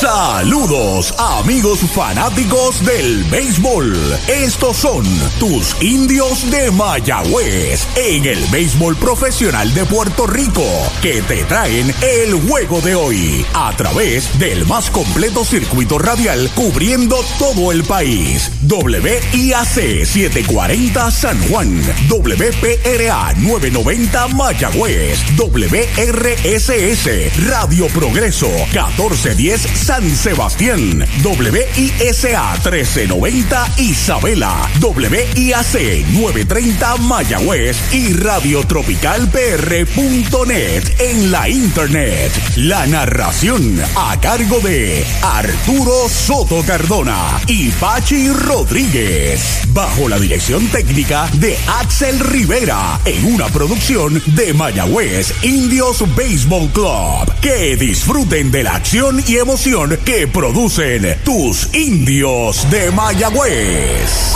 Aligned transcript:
Saludos 0.00 1.14
amigos 1.16 1.80
fanáticos 1.94 2.84
del 2.84 3.24
béisbol. 3.30 3.96
Estos 4.28 4.76
son 4.76 5.06
tus 5.38 5.74
indios 5.80 6.50
de 6.50 6.70
Mayagüez 6.70 7.88
en 7.96 8.26
el 8.26 8.44
béisbol 8.48 8.94
profesional 8.96 9.72
de 9.72 9.86
Puerto 9.86 10.26
Rico 10.26 10.66
que 11.00 11.22
te 11.22 11.44
traen 11.44 11.94
el 12.02 12.34
juego 12.46 12.82
de 12.82 12.94
hoy 12.94 13.46
a 13.54 13.74
través 13.74 14.38
del 14.38 14.66
más 14.66 14.90
completo 14.90 15.46
circuito 15.46 15.98
radial 15.98 16.50
cubriendo 16.54 17.16
todo 17.38 17.72
el 17.72 17.82
país. 17.82 18.52
WIAC 18.68 20.04
740 20.04 21.10
San 21.10 21.40
Juan, 21.48 21.80
WPRA 22.10 23.32
990 23.32 24.28
Mayagüez, 24.28 25.20
WRSS 25.38 27.08
Radio 27.48 27.86
Progreso 27.86 28.50
1410 28.72 29.85
San 29.86 30.10
Sebastián, 30.16 31.06
WISA 31.22 32.58
1390 32.64 33.74
Isabela, 33.78 34.68
WIAC 34.80 36.04
930 36.12 36.96
Mayagüez 36.96 37.94
y 37.94 38.12
radiotropicalpr.net 38.14 40.82
en 40.98 41.30
la 41.30 41.48
internet. 41.48 42.32
La 42.56 42.84
narración 42.88 43.80
a 43.94 44.18
cargo 44.20 44.58
de 44.58 45.06
Arturo 45.22 46.08
Soto 46.08 46.64
Cardona 46.66 47.40
y 47.46 47.70
Pachi 47.70 48.28
Rodríguez, 48.30 49.60
bajo 49.68 50.08
la 50.08 50.18
dirección 50.18 50.66
técnica 50.66 51.30
de 51.34 51.56
Axel 51.78 52.18
Rivera, 52.18 52.98
en 53.04 53.34
una 53.34 53.46
producción 53.50 54.20
de 54.34 54.52
Mayagüez 54.52 55.32
Indios 55.44 56.02
Baseball 56.16 56.68
Club. 56.72 57.32
Que 57.40 57.76
disfruten 57.76 58.50
de 58.50 58.64
la 58.64 58.74
acción 58.74 59.22
y 59.28 59.36
emoción 59.36 59.75
que 59.76 60.26
producen 60.26 61.18
tus 61.22 61.74
indios 61.74 62.66
de 62.70 62.90
Mayagüez. 62.92 64.34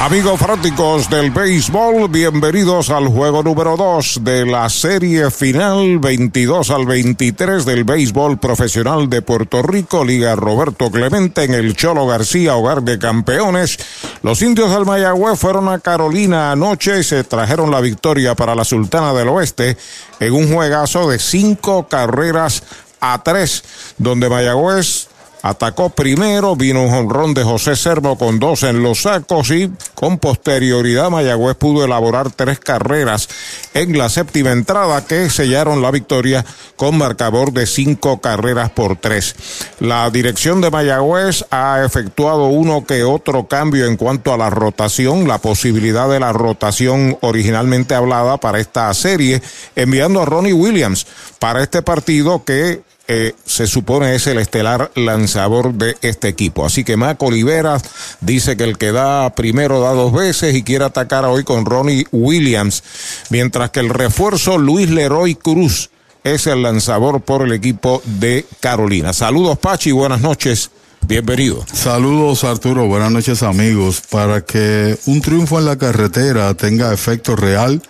Amigos 0.00 0.40
fanáticos 0.40 1.08
del 1.08 1.30
béisbol, 1.30 2.08
bienvenidos 2.08 2.90
al 2.90 3.06
juego 3.06 3.44
número 3.44 3.76
2 3.76 4.20
de 4.22 4.44
la 4.44 4.68
serie 4.68 5.30
final 5.30 6.00
22 6.00 6.70
al 6.70 6.86
23 6.86 7.64
del 7.64 7.84
béisbol 7.84 8.38
profesional 8.38 9.08
de 9.08 9.22
Puerto 9.22 9.62
Rico, 9.62 10.04
Liga 10.04 10.34
Roberto 10.34 10.90
Clemente 10.90 11.44
en 11.44 11.54
el 11.54 11.76
Cholo 11.76 12.06
García, 12.06 12.56
hogar 12.56 12.82
de 12.82 12.98
campeones. 12.98 13.78
Los 14.22 14.42
indios 14.42 14.70
del 14.72 14.86
Mayagüez 14.86 15.38
fueron 15.38 15.68
a 15.68 15.78
Carolina 15.78 16.50
anoche 16.52 16.98
y 16.98 17.04
se 17.04 17.22
trajeron 17.22 17.70
la 17.70 17.80
victoria 17.80 18.34
para 18.34 18.56
la 18.56 18.64
Sultana 18.64 19.12
del 19.12 19.28
Oeste 19.28 19.76
en 20.18 20.32
un 20.32 20.52
juegazo 20.52 21.08
de 21.08 21.18
cinco 21.18 21.88
carreras 21.88 22.62
a 23.00 23.22
tres, 23.22 23.62
donde 23.98 24.28
Mayagüez 24.28 25.08
Atacó 25.48 25.90
primero, 25.90 26.56
vino 26.56 26.82
un 26.82 26.90
jonrón 26.90 27.32
de 27.32 27.44
José 27.44 27.76
Servo 27.76 28.18
con 28.18 28.40
dos 28.40 28.64
en 28.64 28.82
los 28.82 29.02
sacos 29.02 29.48
y 29.52 29.70
con 29.94 30.18
posterioridad 30.18 31.08
Mayagüez 31.08 31.54
pudo 31.54 31.84
elaborar 31.84 32.32
tres 32.32 32.58
carreras 32.58 33.28
en 33.72 33.96
la 33.96 34.08
séptima 34.08 34.50
entrada 34.50 35.06
que 35.06 35.30
sellaron 35.30 35.82
la 35.82 35.92
victoria 35.92 36.44
con 36.74 36.98
marcador 36.98 37.52
de 37.52 37.66
cinco 37.66 38.20
carreras 38.20 38.70
por 38.70 38.96
tres. 38.96 39.36
La 39.78 40.10
dirección 40.10 40.60
de 40.60 40.72
Mayagüez 40.72 41.44
ha 41.52 41.84
efectuado 41.84 42.46
uno 42.46 42.84
que 42.84 43.04
otro 43.04 43.46
cambio 43.46 43.86
en 43.86 43.96
cuanto 43.96 44.32
a 44.32 44.36
la 44.36 44.50
rotación, 44.50 45.28
la 45.28 45.38
posibilidad 45.38 46.08
de 46.08 46.18
la 46.18 46.32
rotación 46.32 47.18
originalmente 47.20 47.94
hablada 47.94 48.38
para 48.38 48.58
esta 48.58 48.92
serie, 48.94 49.40
enviando 49.76 50.20
a 50.20 50.24
Ronnie 50.24 50.52
Williams 50.52 51.06
para 51.38 51.62
este 51.62 51.82
partido 51.82 52.44
que 52.44 52.82
eh, 53.08 53.34
se 53.44 53.66
supone 53.66 54.14
es 54.14 54.26
el 54.26 54.38
estelar 54.38 54.90
lanzador 54.94 55.74
de 55.74 55.96
este 56.02 56.28
equipo. 56.28 56.66
Así 56.66 56.84
que 56.84 56.96
Mac 56.96 57.22
Oliveras 57.22 57.82
dice 58.20 58.56
que 58.56 58.64
el 58.64 58.78
que 58.78 58.92
da 58.92 59.30
primero 59.34 59.80
da 59.80 59.92
dos 59.92 60.12
veces 60.12 60.54
y 60.54 60.62
quiere 60.62 60.84
atacar 60.84 61.24
hoy 61.24 61.44
con 61.44 61.64
Ronnie 61.64 62.06
Williams, 62.10 62.82
mientras 63.30 63.70
que 63.70 63.80
el 63.80 63.90
refuerzo 63.90 64.58
Luis 64.58 64.90
Leroy 64.90 65.36
Cruz 65.36 65.90
es 66.24 66.48
el 66.48 66.62
lanzador 66.62 67.20
por 67.20 67.42
el 67.42 67.52
equipo 67.52 68.02
de 68.04 68.44
Carolina. 68.58 69.12
Saludos 69.12 69.58
Pachi, 69.58 69.92
buenas 69.92 70.20
noches. 70.20 70.70
Bienvenido. 71.06 71.64
Saludos 71.72 72.42
Arturo, 72.42 72.88
buenas 72.88 73.12
noches 73.12 73.44
amigos. 73.44 74.02
Para 74.10 74.40
que 74.44 74.98
un 75.06 75.20
triunfo 75.20 75.60
en 75.60 75.66
la 75.66 75.78
carretera 75.78 76.52
tenga 76.54 76.92
efecto 76.92 77.36
real, 77.36 77.80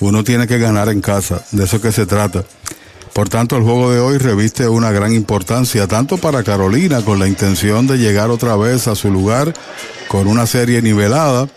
uno 0.00 0.24
tiene 0.24 0.46
que 0.46 0.58
ganar 0.58 0.88
en 0.88 1.02
casa. 1.02 1.44
De 1.52 1.64
eso 1.64 1.82
que 1.82 1.92
se 1.92 2.06
trata. 2.06 2.44
Por 3.16 3.30
tanto, 3.30 3.56
el 3.56 3.62
juego 3.62 3.90
de 3.90 3.98
hoy 3.98 4.18
reviste 4.18 4.68
una 4.68 4.92
gran 4.92 5.14
importancia 5.14 5.86
tanto 5.88 6.18
para 6.18 6.42
Carolina 6.42 7.00
con 7.00 7.18
la 7.18 7.26
intención 7.26 7.86
de 7.86 7.96
llegar 7.96 8.28
otra 8.28 8.56
vez 8.56 8.88
a 8.88 8.94
su 8.94 9.10
lugar 9.10 9.54
con 10.06 10.26
una 10.26 10.46
serie 10.46 10.82
nivelada, 10.82 11.48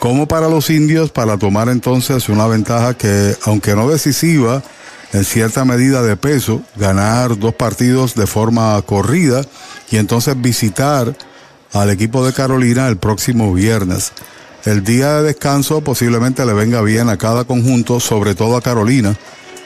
como 0.00 0.26
para 0.26 0.48
los 0.48 0.68
indios 0.68 1.12
para 1.12 1.38
tomar 1.38 1.68
entonces 1.68 2.28
una 2.28 2.48
ventaja 2.48 2.94
que, 2.94 3.36
aunque 3.44 3.76
no 3.76 3.88
decisiva, 3.88 4.64
en 5.12 5.24
cierta 5.24 5.64
medida 5.64 6.02
de 6.02 6.16
peso, 6.16 6.60
ganar 6.74 7.38
dos 7.38 7.54
partidos 7.54 8.16
de 8.16 8.26
forma 8.26 8.82
corrida 8.82 9.42
y 9.92 9.98
entonces 9.98 10.34
visitar 10.42 11.16
al 11.72 11.90
equipo 11.90 12.26
de 12.26 12.32
Carolina 12.32 12.88
el 12.88 12.96
próximo 12.96 13.54
viernes. 13.54 14.10
El 14.64 14.82
día 14.82 15.18
de 15.18 15.22
descanso 15.22 15.82
posiblemente 15.82 16.44
le 16.44 16.52
venga 16.52 16.82
bien 16.82 17.08
a 17.10 17.16
cada 17.16 17.44
conjunto, 17.44 18.00
sobre 18.00 18.34
todo 18.34 18.56
a 18.56 18.60
Carolina, 18.60 19.16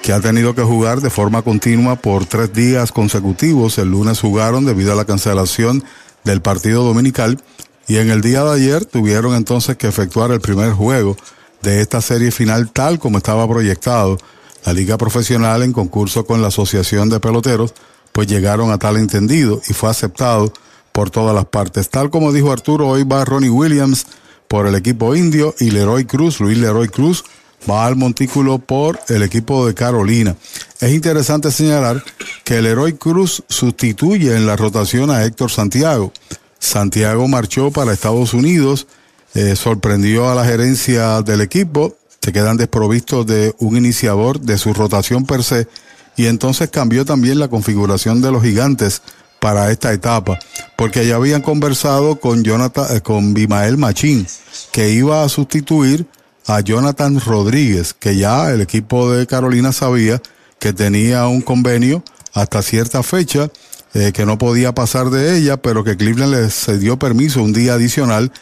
que 0.02 0.12
ha 0.12 0.20
tenido 0.20 0.54
que 0.54 0.62
jugar 0.62 1.00
de 1.00 1.10
forma 1.10 1.42
continua 1.42 1.96
por 1.96 2.26
tres 2.26 2.52
días 2.52 2.92
consecutivos. 2.92 3.78
El 3.78 3.90
lunes 3.90 4.20
jugaron 4.20 4.64
debido 4.64 4.92
a 4.92 4.96
la 4.96 5.04
cancelación 5.04 5.84
del 6.24 6.40
partido 6.40 6.84
dominical 6.84 7.42
y 7.86 7.98
en 7.98 8.10
el 8.10 8.20
día 8.20 8.44
de 8.44 8.52
ayer 8.54 8.84
tuvieron 8.84 9.34
entonces 9.34 9.76
que 9.76 9.88
efectuar 9.88 10.30
el 10.30 10.40
primer 10.40 10.72
juego 10.72 11.16
de 11.62 11.80
esta 11.80 12.00
serie 12.00 12.30
final 12.30 12.70
tal 12.70 12.98
como 12.98 13.18
estaba 13.18 13.48
proyectado. 13.48 14.18
La 14.64 14.72
liga 14.72 14.96
profesional 14.98 15.62
en 15.62 15.72
concurso 15.72 16.24
con 16.24 16.42
la 16.42 16.48
Asociación 16.48 17.08
de 17.08 17.20
Peloteros 17.20 17.74
pues 18.12 18.26
llegaron 18.26 18.70
a 18.70 18.78
tal 18.78 18.96
entendido 18.96 19.60
y 19.68 19.72
fue 19.72 19.90
aceptado 19.90 20.52
por 20.92 21.10
todas 21.10 21.34
las 21.34 21.46
partes. 21.46 21.90
Tal 21.90 22.10
como 22.10 22.32
dijo 22.32 22.52
Arturo, 22.52 22.88
hoy 22.88 23.04
va 23.04 23.24
Ronnie 23.24 23.50
Williams 23.50 24.06
por 24.48 24.66
el 24.66 24.74
equipo 24.74 25.14
indio 25.14 25.54
y 25.60 25.70
Leroy 25.70 26.04
Cruz, 26.04 26.40
Luis 26.40 26.58
Leroy 26.58 26.88
Cruz, 26.88 27.24
va 27.68 27.86
al 27.86 27.96
montículo 27.96 28.58
por 28.58 28.98
el 29.08 29.22
equipo 29.22 29.66
de 29.66 29.74
Carolina. 29.74 30.36
Es 30.80 30.92
interesante 30.92 31.50
señalar 31.50 32.02
que 32.44 32.58
el 32.58 32.66
Heroy 32.66 32.94
Cruz 32.94 33.42
sustituye 33.48 34.36
en 34.36 34.46
la 34.46 34.56
rotación 34.56 35.10
a 35.10 35.24
Héctor 35.24 35.50
Santiago. 35.50 36.12
Santiago 36.58 37.26
marchó 37.28 37.70
para 37.70 37.92
Estados 37.92 38.34
Unidos, 38.34 38.86
eh, 39.34 39.56
sorprendió 39.56 40.30
a 40.30 40.34
la 40.34 40.44
gerencia 40.44 41.22
del 41.22 41.40
equipo, 41.40 41.96
se 42.20 42.32
quedan 42.32 42.56
desprovistos 42.56 43.26
de 43.26 43.54
un 43.58 43.76
iniciador 43.76 44.40
de 44.40 44.58
su 44.58 44.74
rotación 44.74 45.24
per 45.24 45.42
se 45.42 45.68
y 46.16 46.26
entonces 46.26 46.68
cambió 46.68 47.04
también 47.04 47.38
la 47.38 47.48
configuración 47.48 48.20
de 48.20 48.30
los 48.30 48.42
gigantes 48.42 49.02
para 49.40 49.70
esta 49.70 49.92
etapa, 49.92 50.38
porque 50.76 51.06
ya 51.06 51.16
habían 51.16 51.40
conversado 51.40 52.20
con 52.20 52.44
Jonathan, 52.44 52.94
eh, 52.94 53.00
con 53.00 53.32
Bimael 53.32 53.78
Machín, 53.78 54.26
que 54.70 54.90
iba 54.90 55.24
a 55.24 55.28
sustituir 55.30 56.06
a 56.50 56.60
Jonathan 56.62 57.20
Rodríguez, 57.20 57.94
que 57.94 58.16
ya 58.16 58.50
el 58.50 58.60
equipo 58.60 59.12
de 59.12 59.24
Carolina 59.28 59.70
sabía 59.70 60.20
que 60.58 60.72
tenía 60.72 61.28
un 61.28 61.42
convenio 61.42 62.02
hasta 62.34 62.60
cierta 62.62 63.04
fecha, 63.04 63.50
eh, 63.94 64.10
que 64.12 64.26
no 64.26 64.36
podía 64.36 64.74
pasar 64.74 65.10
de 65.10 65.36
ella, 65.38 65.58
pero 65.58 65.84
que 65.84 65.96
Cleveland 65.96 66.34
le 66.34 66.50
cedió 66.50 66.98
permiso 66.98 67.40
un 67.40 67.52
día 67.52 67.74
adicional, 67.74 68.32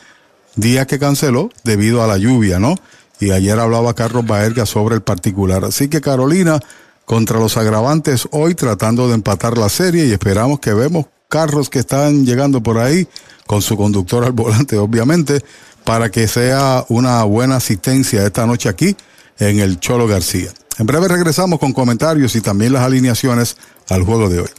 día 0.56 0.86
que 0.86 0.98
canceló 0.98 1.50
debido 1.64 2.02
a 2.02 2.06
la 2.06 2.16
lluvia, 2.16 2.58
¿no? 2.58 2.76
Y 3.20 3.30
ayer 3.32 3.58
hablaba 3.58 3.92
Carlos 3.92 4.26
Baerga 4.26 4.64
sobre 4.64 4.94
el 4.94 5.02
particular. 5.02 5.64
Así 5.64 5.88
que 5.88 6.00
Carolina 6.00 6.60
contra 7.04 7.38
los 7.38 7.58
agravantes 7.58 8.26
hoy 8.30 8.54
tratando 8.54 9.08
de 9.08 9.14
empatar 9.14 9.58
la 9.58 9.68
serie 9.68 10.06
y 10.06 10.12
esperamos 10.12 10.60
que 10.60 10.72
vemos 10.72 11.06
carros 11.28 11.68
que 11.68 11.80
están 11.80 12.24
llegando 12.24 12.62
por 12.62 12.78
ahí 12.78 13.06
con 13.46 13.60
su 13.60 13.76
conductor 13.76 14.24
al 14.24 14.32
volante, 14.32 14.78
obviamente, 14.78 15.42
para 15.88 16.10
que 16.10 16.28
sea 16.28 16.84
una 16.90 17.24
buena 17.24 17.56
asistencia 17.56 18.22
esta 18.22 18.46
noche 18.46 18.68
aquí 18.68 18.94
en 19.38 19.58
el 19.58 19.80
Cholo 19.80 20.06
García. 20.06 20.50
En 20.78 20.84
breve 20.84 21.08
regresamos 21.08 21.58
con 21.58 21.72
comentarios 21.72 22.36
y 22.36 22.42
también 22.42 22.74
las 22.74 22.82
alineaciones 22.82 23.56
al 23.88 24.02
juego 24.02 24.28
de 24.28 24.40
hoy. 24.40 24.50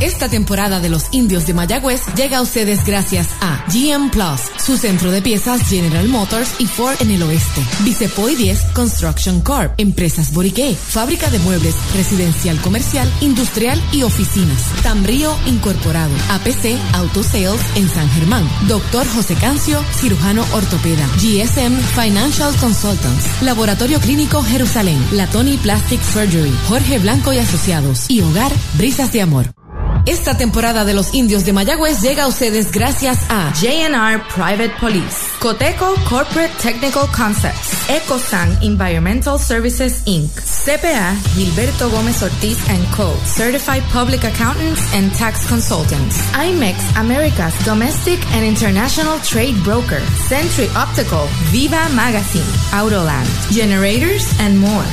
Esta 0.00 0.28
temporada 0.28 0.78
de 0.78 0.90
los 0.90 1.06
indios 1.10 1.44
de 1.48 1.54
Mayagüez 1.54 2.02
llega 2.14 2.38
a 2.38 2.42
ustedes 2.42 2.84
gracias 2.84 3.30
a 3.40 3.64
GM 3.66 4.10
Plus, 4.10 4.42
su 4.64 4.76
centro 4.76 5.10
de 5.10 5.20
piezas 5.20 5.68
General 5.68 6.06
Motors 6.08 6.52
y 6.60 6.66
Ford 6.66 6.94
en 7.00 7.10
el 7.10 7.22
oeste. 7.24 7.60
Vicepoy 7.82 8.36
10 8.36 8.66
Construction 8.74 9.40
Corp, 9.40 9.72
Empresas 9.76 10.32
Boriqué, 10.32 10.76
fábrica 10.76 11.30
de 11.30 11.40
muebles, 11.40 11.74
residencial 11.96 12.60
comercial, 12.60 13.12
industrial 13.20 13.82
y 13.90 14.04
oficinas. 14.04 14.70
Tambrío 14.84 15.36
Incorporado, 15.46 16.14
APC 16.30 16.78
Auto 16.92 17.24
Sales 17.24 17.60
en 17.74 17.88
San 17.88 18.08
Germán. 18.10 18.48
Doctor 18.68 19.04
José 19.08 19.34
Cancio, 19.34 19.82
cirujano 19.94 20.44
ortopeda. 20.52 21.08
GSM 21.16 21.76
Financial 22.00 22.54
Consultants, 22.60 23.42
Laboratorio 23.42 23.98
Clínico 23.98 24.44
Jerusalén, 24.44 25.04
Latoni 25.10 25.56
Plastic 25.56 26.00
Surgery, 26.04 26.52
Jorge 26.68 27.00
Blanco 27.00 27.32
y 27.32 27.38
Asociados 27.38 28.08
y 28.08 28.20
Hogar 28.20 28.52
Brisas 28.76 29.12
de 29.12 29.22
Amor. 29.22 29.58
Esta 30.06 30.36
temporada 30.36 30.84
de 30.84 30.94
los 30.94 31.14
indios 31.14 31.44
de 31.44 31.52
Mayagüez 31.52 32.00
llega 32.00 32.24
a 32.24 32.26
ustedes 32.28 32.72
gracias 32.72 33.18
a 33.28 33.52
JNR 33.52 34.22
Private 34.34 34.72
Police, 34.80 35.16
Coteco 35.38 35.94
Corporate 36.08 36.52
Technical 36.62 37.06
Concepts, 37.14 37.88
EcoSan 37.88 38.62
Environmental 38.62 39.38
Services 39.38 40.02
Inc., 40.06 40.30
CPA 40.30 41.14
Gilberto 41.34 41.90
Gómez 41.90 42.22
Ortiz 42.22 42.58
Co., 42.96 43.14
Certified 43.26 43.82
Public 43.92 44.24
Accountants 44.24 44.80
and 44.94 45.12
Tax 45.14 45.46
Consultants, 45.46 46.16
IMEX 46.32 46.76
America's 46.96 47.54
Domestic 47.64 48.18
and 48.32 48.44
International 48.44 49.18
Trade 49.20 49.56
Broker, 49.62 50.00
Century 50.28 50.68
Optical, 50.74 51.26
Viva 51.50 51.88
Magazine, 51.94 52.48
Autoland, 52.72 53.26
Generators 53.52 54.26
and 54.40 54.58
more. 54.58 54.86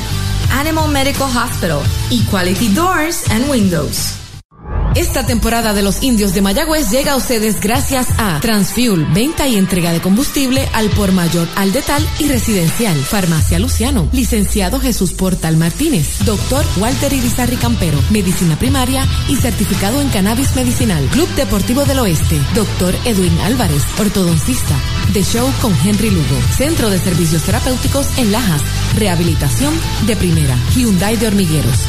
Animal 0.52 0.88
Medical 0.88 1.28
Hospital, 1.28 1.81
Equality 2.12 2.74
Doors 2.74 3.24
and 3.31 3.50
Windows. 3.50 4.25
Esta 4.95 5.25
temporada 5.25 5.74
de 5.74 5.81
los 5.81 6.03
indios 6.03 6.33
de 6.33 6.42
Mayagüez 6.42 6.89
llega 6.89 7.12
a 7.12 7.15
ustedes 7.18 7.59
gracias 7.59 8.07
a 8.18 8.39
Transfuel, 8.39 9.06
venta 9.13 9.45
y 9.45 9.57
entrega 9.57 9.92
de 9.92 10.00
combustible 10.00 10.69
al 10.71 10.89
por 10.89 11.12
mayor, 11.12 11.50
al 11.57 11.74
detal 11.74 12.01
y 12.18 12.30
residencial. 12.30 12.95
Farmacia 13.03 13.59
Luciano, 13.59 14.07
licenciado 14.13 14.80
Jesús 14.80 15.12
Portal 15.12 15.57
Martínez, 15.57 16.19
doctor 16.24 16.65
Walter 16.77 17.12
Irizarri 17.12 17.57
Campero, 17.57 18.00
medicina 18.09 18.57
primaria 18.57 19.06
y 19.27 19.36
certificado 19.36 20.00
en 20.00 20.07
cannabis 20.07 20.56
medicinal. 20.56 21.06
Club 21.07 21.27
Deportivo 21.36 21.83
del 21.83 22.00
Oeste, 22.00 22.39
doctor 22.56 22.95
Edwin 23.03 23.38
Álvarez, 23.42 23.83
ortodoncista. 24.00 24.75
The 25.12 25.24
Show 25.24 25.51
con 25.62 25.74
Henry 25.83 26.09
Lugo, 26.09 26.42
Centro 26.56 26.89
de 26.89 27.00
Servicios 27.00 27.44
Terapéuticos 27.44 28.07
en 28.18 28.31
Lajas, 28.31 28.62
rehabilitación 28.95 29.74
de 30.07 30.15
primera, 30.15 30.57
Hyundai 30.74 31.18
de 31.18 31.27
Hormigueros. 31.27 31.80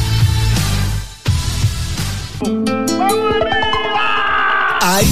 Ahí 2.39 2.55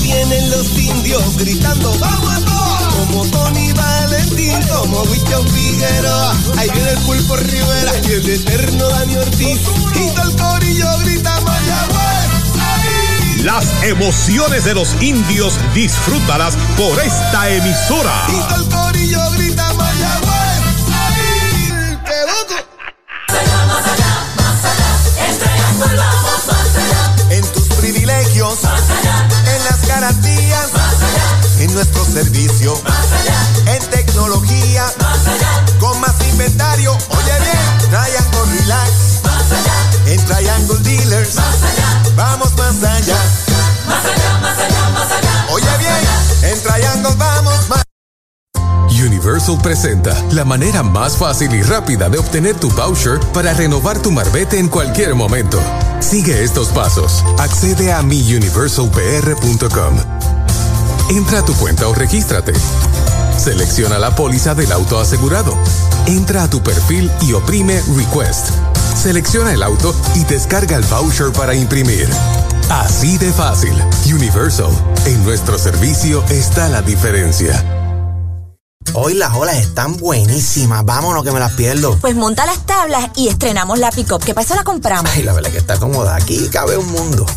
vienen 0.03 0.51
los 0.51 0.77
indios 0.77 1.37
gritando, 1.37 1.91
vamos 1.97 2.33
a 2.33 2.39
todos. 2.45 2.93
Como 2.93 3.25
Tony 3.25 3.73
Valentín, 3.73 4.61
como 4.67 5.01
Wicho 5.03 5.43
Figueroa. 5.43 6.35
Ahí 6.57 6.69
viene 6.69 6.91
el 6.91 6.97
Pulpo 6.99 7.35
Rivera 7.37 7.93
y 8.07 8.11
el 8.11 8.29
eterno 8.29 8.89
Dani 8.89 9.15
Ortiz. 9.15 9.59
Y 9.95 10.09
todo 10.13 10.29
el 10.29 10.35
corillo 10.35 10.97
grita 10.99 11.41
Mayagüez. 11.41 12.35
Las 13.43 13.73
emociones 13.83 14.63
de 14.65 14.75
los 14.75 14.95
indios 15.01 15.59
disfrútalas 15.73 16.55
por 16.77 16.99
esta 16.99 17.49
emisora. 17.49 18.27
Y 18.29 18.33
todo 18.33 18.55
el 18.55 18.69
corillo 18.69 19.31
grita 19.31 19.64
nuestro 31.75 32.03
servicio, 32.05 32.73
más 32.87 33.11
allá, 33.11 33.35
en 33.75 33.83
tecnología, 33.89 34.85
más 34.97 35.27
allá, 35.27 35.65
con 35.77 35.99
más 35.99 36.15
inventario. 36.31 36.93
Oye 36.93 37.33
bien, 37.41 37.59
Triangle 37.89 38.45
Relax, 38.59 38.91
más 39.23 39.51
allá, 39.51 39.75
en 40.05 40.25
Triangle 40.25 40.79
Dealers, 40.79 41.35
más 41.35 41.63
allá, 41.63 42.01
vamos 42.15 42.55
más 42.55 42.81
allá. 42.81 43.17
más 43.87 44.05
allá, 44.05 44.39
más 44.41 44.57
allá, 44.57 44.89
más 44.93 45.11
allá. 45.11 45.47
Oye 45.49 45.77
bien, 45.79 46.07
en 46.53 46.63
Triangle 46.63 47.13
vamos 47.17 47.67
más 47.69 47.83
Universal 48.87 49.57
presenta 49.61 50.15
la 50.31 50.45
manera 50.45 50.81
más 50.81 51.17
fácil 51.17 51.53
y 51.53 51.61
rápida 51.61 52.09
de 52.09 52.19
obtener 52.19 52.55
tu 52.55 52.71
voucher 52.71 53.19
para 53.33 53.53
renovar 53.53 54.01
tu 54.01 54.11
marbete 54.11 54.57
en 54.57 54.69
cualquier 54.69 55.13
momento. 55.13 55.59
Sigue 55.99 56.41
estos 56.41 56.69
pasos. 56.69 57.21
Accede 57.37 57.91
a 57.91 58.01
miuniversalpr.com. 58.01 60.44
Entra 61.09 61.39
a 61.39 61.45
tu 61.45 61.53
cuenta 61.55 61.87
o 61.87 61.93
regístrate. 61.93 62.53
Selecciona 63.37 63.99
la 63.99 64.15
póliza 64.15 64.55
del 64.55 64.71
auto 64.71 64.99
asegurado. 64.99 65.55
Entra 66.07 66.43
a 66.43 66.49
tu 66.49 66.63
perfil 66.63 67.11
y 67.21 67.33
oprime 67.33 67.79
Request. 67.95 68.49
Selecciona 68.95 69.53
el 69.53 69.61
auto 69.61 69.93
y 70.15 70.23
descarga 70.23 70.75
el 70.75 70.83
voucher 70.83 71.31
para 71.31 71.53
imprimir. 71.53 72.09
Así 72.69 73.19
de 73.19 73.31
fácil. 73.31 73.73
Universal. 74.11 74.71
En 75.05 75.23
nuestro 75.23 75.59
servicio 75.59 76.23
está 76.29 76.69
la 76.69 76.81
diferencia. 76.81 77.63
Hoy 78.93 79.13
las 79.13 79.33
olas 79.35 79.57
están 79.57 79.97
buenísimas. 79.97 80.85
Vámonos 80.85 81.23
que 81.23 81.31
me 81.31 81.39
las 81.39 81.51
pierdo. 81.51 81.97
Pues 81.99 82.15
monta 82.15 82.47
las 82.47 82.65
tablas 82.65 83.11
y 83.15 83.27
estrenamos 83.27 83.77
la 83.77 83.91
pick-up, 83.91 84.23
que 84.23 84.33
para 84.33 84.45
eso 84.45 84.55
la 84.55 84.63
compramos. 84.63 85.11
Ay, 85.13 85.21
la 85.21 85.33
verdad 85.33 85.51
que 85.51 85.57
está 85.57 85.77
cómoda. 85.77 86.15
Aquí 86.15 86.47
cabe 86.49 86.77
un 86.77 86.91
mundo. 86.91 87.27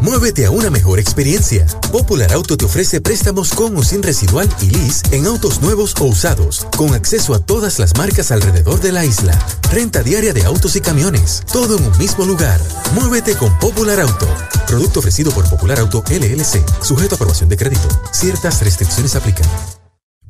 Muévete 0.00 0.46
a 0.46 0.50
una 0.50 0.70
mejor 0.70 0.98
experiencia. 0.98 1.66
Popular 1.92 2.32
Auto 2.32 2.56
te 2.56 2.64
ofrece 2.64 3.00
préstamos 3.00 3.50
con 3.54 3.76
o 3.76 3.82
sin 3.82 4.02
residual 4.02 4.48
y 4.60 4.70
lease 4.70 5.02
en 5.12 5.26
autos 5.26 5.60
nuevos 5.60 5.94
o 6.00 6.04
usados, 6.04 6.66
con 6.76 6.94
acceso 6.94 7.34
a 7.34 7.40
todas 7.40 7.78
las 7.78 7.96
marcas 7.96 8.30
alrededor 8.30 8.80
de 8.80 8.92
la 8.92 9.04
isla. 9.04 9.38
Renta 9.70 10.02
diaria 10.02 10.32
de 10.32 10.44
autos 10.44 10.76
y 10.76 10.80
camiones, 10.80 11.42
todo 11.52 11.76
en 11.76 11.84
un 11.84 11.98
mismo 11.98 12.24
lugar. 12.24 12.60
Muévete 12.94 13.34
con 13.36 13.56
Popular 13.58 14.00
Auto. 14.00 14.26
Producto 14.66 15.00
ofrecido 15.00 15.32
por 15.32 15.48
Popular 15.48 15.80
Auto 15.80 16.02
LLC, 16.08 16.64
sujeto 16.82 17.14
a 17.14 17.16
aprobación 17.16 17.48
de 17.48 17.56
crédito. 17.56 17.88
Ciertas 18.12 18.62
restricciones 18.62 19.14
aplican. 19.16 19.46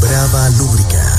Brava 0.00 0.48
Lubricants 0.50 1.13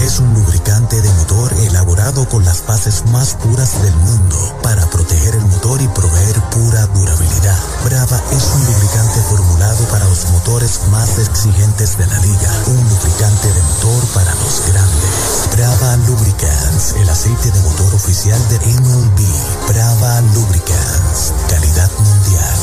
es 0.00 0.18
un 0.20 0.32
lubricante 0.34 1.00
de 1.00 1.12
motor 1.14 1.52
elaborado 1.54 2.28
con 2.28 2.44
las 2.44 2.64
bases 2.66 3.04
más 3.06 3.34
puras 3.34 3.82
del 3.82 3.94
mundo 3.96 4.58
para 4.62 4.88
proteger 4.90 5.34
el 5.34 5.44
motor 5.46 5.80
y 5.80 5.88
proveer 5.88 6.40
pura 6.50 6.86
durabilidad. 6.86 7.58
Brava 7.84 8.20
es 8.32 8.44
un 8.54 8.64
lubricante 8.66 9.20
formulado 9.28 9.84
para 9.90 10.04
los 10.06 10.28
motores 10.30 10.80
más 10.90 11.18
exigentes 11.18 11.98
de 11.98 12.06
la 12.06 12.18
liga. 12.18 12.50
Un 12.66 12.88
lubricante 12.88 13.52
de 13.52 13.62
motor 13.62 14.04
para 14.14 14.34
los 14.34 14.62
grandes. 14.68 15.48
Brava 15.52 15.96
Lubricants, 16.06 16.94
el 17.00 17.08
aceite 17.08 17.50
de 17.50 17.60
motor 17.60 17.94
oficial 17.94 18.40
de 18.48 18.58
MLB. 18.58 19.20
Brava 19.68 20.20
Lubricants, 20.34 21.32
calidad 21.48 21.90
mundial. 21.98 22.58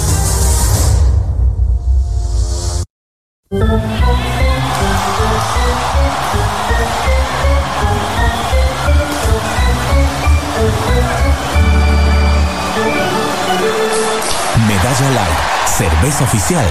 Medalla 14.68 15.10
Light, 15.12 15.38
cerveza 15.68 16.24
oficial 16.24 16.66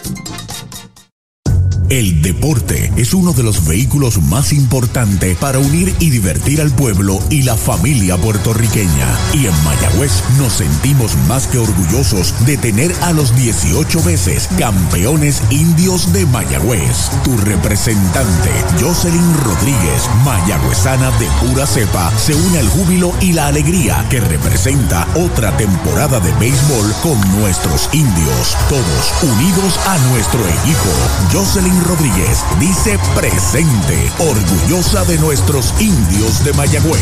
El 1.88 2.22
deporte 2.22 2.92
es 2.96 3.12
uno 3.12 3.32
de 3.32 3.42
los 3.42 3.66
vehículos 3.66 4.20
más 4.22 4.52
importantes 4.52 5.36
para 5.36 5.58
unir 5.58 5.94
y 5.98 6.10
divertir 6.10 6.60
al 6.60 6.70
pueblo 6.70 7.18
y 7.28 7.42
la 7.42 7.56
familia 7.56 8.16
puertorriqueña. 8.16 9.06
Y 9.34 9.46
en 9.46 9.64
Mayagüez 9.64 10.22
nos 10.38 10.54
sentimos 10.54 11.16
más 11.28 11.46
que 11.46 11.58
orgullosos 11.58 12.34
de 12.46 12.56
tener 12.56 12.94
a 13.02 13.12
los 13.12 13.36
18 13.36 14.02
veces 14.04 14.48
campeones 14.58 15.42
indios 15.50 16.12
de 16.12 16.24
Mayagüez. 16.26 17.10
Tu 17.24 17.36
representante, 17.38 18.50
Jocelyn 18.80 19.34
Rodríguez, 19.44 20.08
mayagüezana 20.24 21.10
de 21.18 21.26
pura 21.46 21.66
cepa, 21.66 22.10
se 22.16 22.34
une 22.34 22.58
al 22.58 22.68
júbilo 22.68 23.12
y 23.20 23.32
la 23.32 23.48
alegría 23.48 24.04
que 24.08 24.20
representa 24.20 25.06
otra 25.14 25.56
temporada 25.56 26.20
de 26.20 26.32
béisbol 26.34 26.94
con 27.02 27.20
nuestros 27.40 27.88
indios. 27.92 28.56
Todos 28.68 29.14
unidos 29.22 29.78
a 29.86 29.98
nuestro 30.10 30.40
equipo. 30.40 30.90
Jocelyn 31.32 31.72
Rodríguez 31.81 32.45
dice 32.61 32.99
presente, 33.14 34.12
orgullosa 34.19 35.05
de 35.05 35.19
nuestros 35.19 35.73
indios 35.81 36.45
de 36.45 36.52
Mayagüez. 36.52 37.00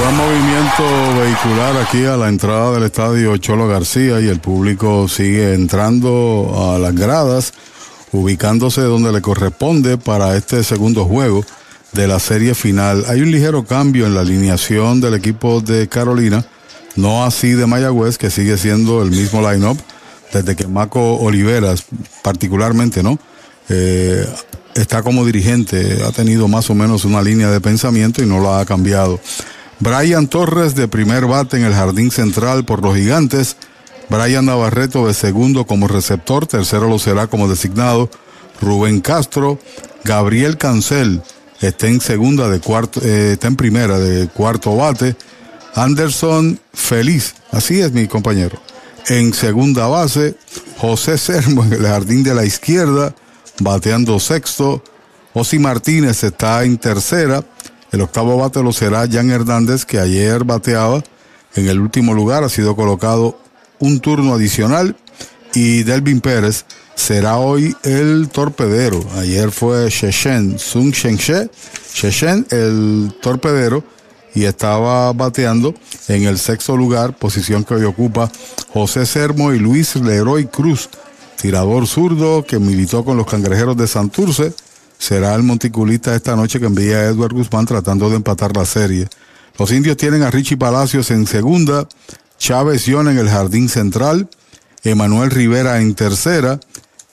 Buen 0.00 0.16
movimiento 0.16 0.82
vehicular 1.18 1.76
aquí 1.78 2.04
a 2.04 2.16
la 2.16 2.28
entrada 2.28 2.72
del 2.72 2.84
estadio 2.84 3.36
Cholo 3.38 3.66
García 3.68 4.20
y 4.20 4.28
el 4.28 4.40
público 4.40 5.08
sigue 5.08 5.54
entrando 5.54 6.74
a 6.74 6.78
las 6.78 6.94
gradas, 6.94 7.52
ubicándose 8.12 8.82
donde 8.82 9.12
le 9.12 9.22
corresponde 9.22 9.96
para 9.96 10.36
este 10.36 10.64
segundo 10.64 11.04
juego 11.04 11.44
de 11.92 12.08
la 12.08 12.18
serie 12.18 12.54
final. 12.54 13.04
Hay 13.08 13.22
un 13.22 13.30
ligero 13.30 13.64
cambio 13.64 14.06
en 14.06 14.14
la 14.14 14.20
alineación 14.20 15.00
del 15.00 15.14
equipo 15.14 15.60
de 15.60 15.88
Carolina, 15.88 16.44
no 16.96 17.24
así 17.24 17.52
de 17.52 17.66
Mayagüez, 17.66 18.18
que 18.18 18.30
sigue 18.30 18.58
siendo 18.58 19.02
el 19.02 19.10
mismo 19.10 19.40
line-up 19.40 19.78
desde 20.32 20.56
que 20.56 20.66
Maco 20.66 21.16
Oliveras, 21.16 21.84
particularmente, 22.22 23.02
¿no? 23.02 23.18
Eh, 23.74 24.26
está 24.74 25.02
como 25.02 25.24
dirigente, 25.24 26.02
ha 26.06 26.12
tenido 26.12 26.46
más 26.46 26.68
o 26.68 26.74
menos 26.74 27.06
una 27.06 27.22
línea 27.22 27.50
de 27.50 27.60
pensamiento 27.60 28.22
y 28.22 28.26
no 28.26 28.38
lo 28.38 28.54
ha 28.54 28.66
cambiado. 28.66 29.18
Brian 29.80 30.28
Torres 30.28 30.74
de 30.74 30.88
primer 30.88 31.26
bate 31.26 31.56
en 31.56 31.64
el 31.64 31.72
jardín 31.72 32.10
central 32.10 32.66
por 32.66 32.82
los 32.82 32.94
gigantes. 32.94 33.56
Brian 34.10 34.44
Navarreto 34.44 35.06
de 35.06 35.14
segundo 35.14 35.66
como 35.66 35.88
receptor, 35.88 36.46
tercero 36.46 36.86
lo 36.86 36.98
será 36.98 37.28
como 37.28 37.48
designado. 37.48 38.10
Rubén 38.60 39.00
Castro, 39.00 39.58
Gabriel 40.04 40.58
Cancel 40.58 41.22
está 41.60 41.88
en 41.88 42.00
segunda 42.00 42.48
de 42.48 42.60
cuarto, 42.60 43.00
eh, 43.02 43.32
está 43.32 43.48
en 43.48 43.56
primera 43.56 43.98
de 43.98 44.28
cuarto 44.28 44.76
bate. 44.76 45.16
Anderson 45.74 46.60
Feliz, 46.74 47.34
así 47.50 47.80
es 47.80 47.92
mi 47.92 48.06
compañero. 48.06 48.60
En 49.08 49.32
segunda 49.32 49.86
base, 49.86 50.36
José 50.76 51.16
Sermo 51.16 51.64
en 51.64 51.72
el 51.72 51.86
jardín 51.86 52.22
de 52.22 52.34
la 52.34 52.44
izquierda 52.44 53.14
bateando 53.60 54.18
sexto. 54.20 54.82
Osi 55.34 55.58
Martínez 55.58 56.24
está 56.24 56.64
en 56.64 56.78
tercera. 56.78 57.44
El 57.90 58.00
octavo 58.00 58.36
bate 58.36 58.62
lo 58.62 58.72
será 58.72 59.06
Jan 59.10 59.30
Hernández, 59.30 59.84
que 59.84 59.98
ayer 59.98 60.44
bateaba 60.44 61.02
en 61.54 61.68
el 61.68 61.80
último 61.80 62.14
lugar. 62.14 62.44
Ha 62.44 62.48
sido 62.48 62.76
colocado 62.76 63.38
un 63.78 64.00
turno 64.00 64.34
adicional. 64.34 64.96
Y 65.54 65.82
Delvin 65.82 66.20
Pérez 66.20 66.64
será 66.94 67.36
hoy 67.36 67.76
el 67.82 68.28
torpedero. 68.30 69.04
Ayer 69.16 69.50
fue 69.50 69.90
Sheshen, 69.90 70.58
Sung 70.58 70.92
Shenshe, 70.92 71.50
Sheshen, 71.94 72.46
el 72.50 73.14
torpedero. 73.20 73.84
Y 74.34 74.44
estaba 74.44 75.12
bateando 75.12 75.74
en 76.08 76.24
el 76.24 76.38
sexto 76.38 76.74
lugar, 76.74 77.14
posición 77.18 77.64
que 77.64 77.74
hoy 77.74 77.84
ocupa 77.84 78.32
José 78.72 79.04
Sermo 79.04 79.52
y 79.52 79.58
Luis 79.58 79.94
Leroy 79.96 80.46
Cruz 80.46 80.88
tirador 81.42 81.88
zurdo 81.88 82.44
que 82.44 82.60
militó 82.60 83.04
con 83.04 83.16
los 83.16 83.26
cangrejeros 83.26 83.76
de 83.76 83.88
Santurce, 83.88 84.54
será 84.96 85.34
el 85.34 85.42
monticulista 85.42 86.14
esta 86.14 86.36
noche 86.36 86.60
que 86.60 86.66
envía 86.66 86.98
a 86.98 87.04
Edward 87.06 87.32
Guzmán 87.32 87.66
tratando 87.66 88.08
de 88.08 88.14
empatar 88.14 88.56
la 88.56 88.64
serie. 88.64 89.08
Los 89.58 89.72
indios 89.72 89.96
tienen 89.96 90.22
a 90.22 90.30
Richie 90.30 90.56
Palacios 90.56 91.10
en 91.10 91.26
segunda, 91.26 91.88
Chávez 92.38 92.86
Yon 92.86 93.08
en 93.08 93.18
el 93.18 93.28
jardín 93.28 93.68
central, 93.68 94.28
Emanuel 94.84 95.32
Rivera 95.32 95.80
en 95.80 95.96
tercera, 95.96 96.60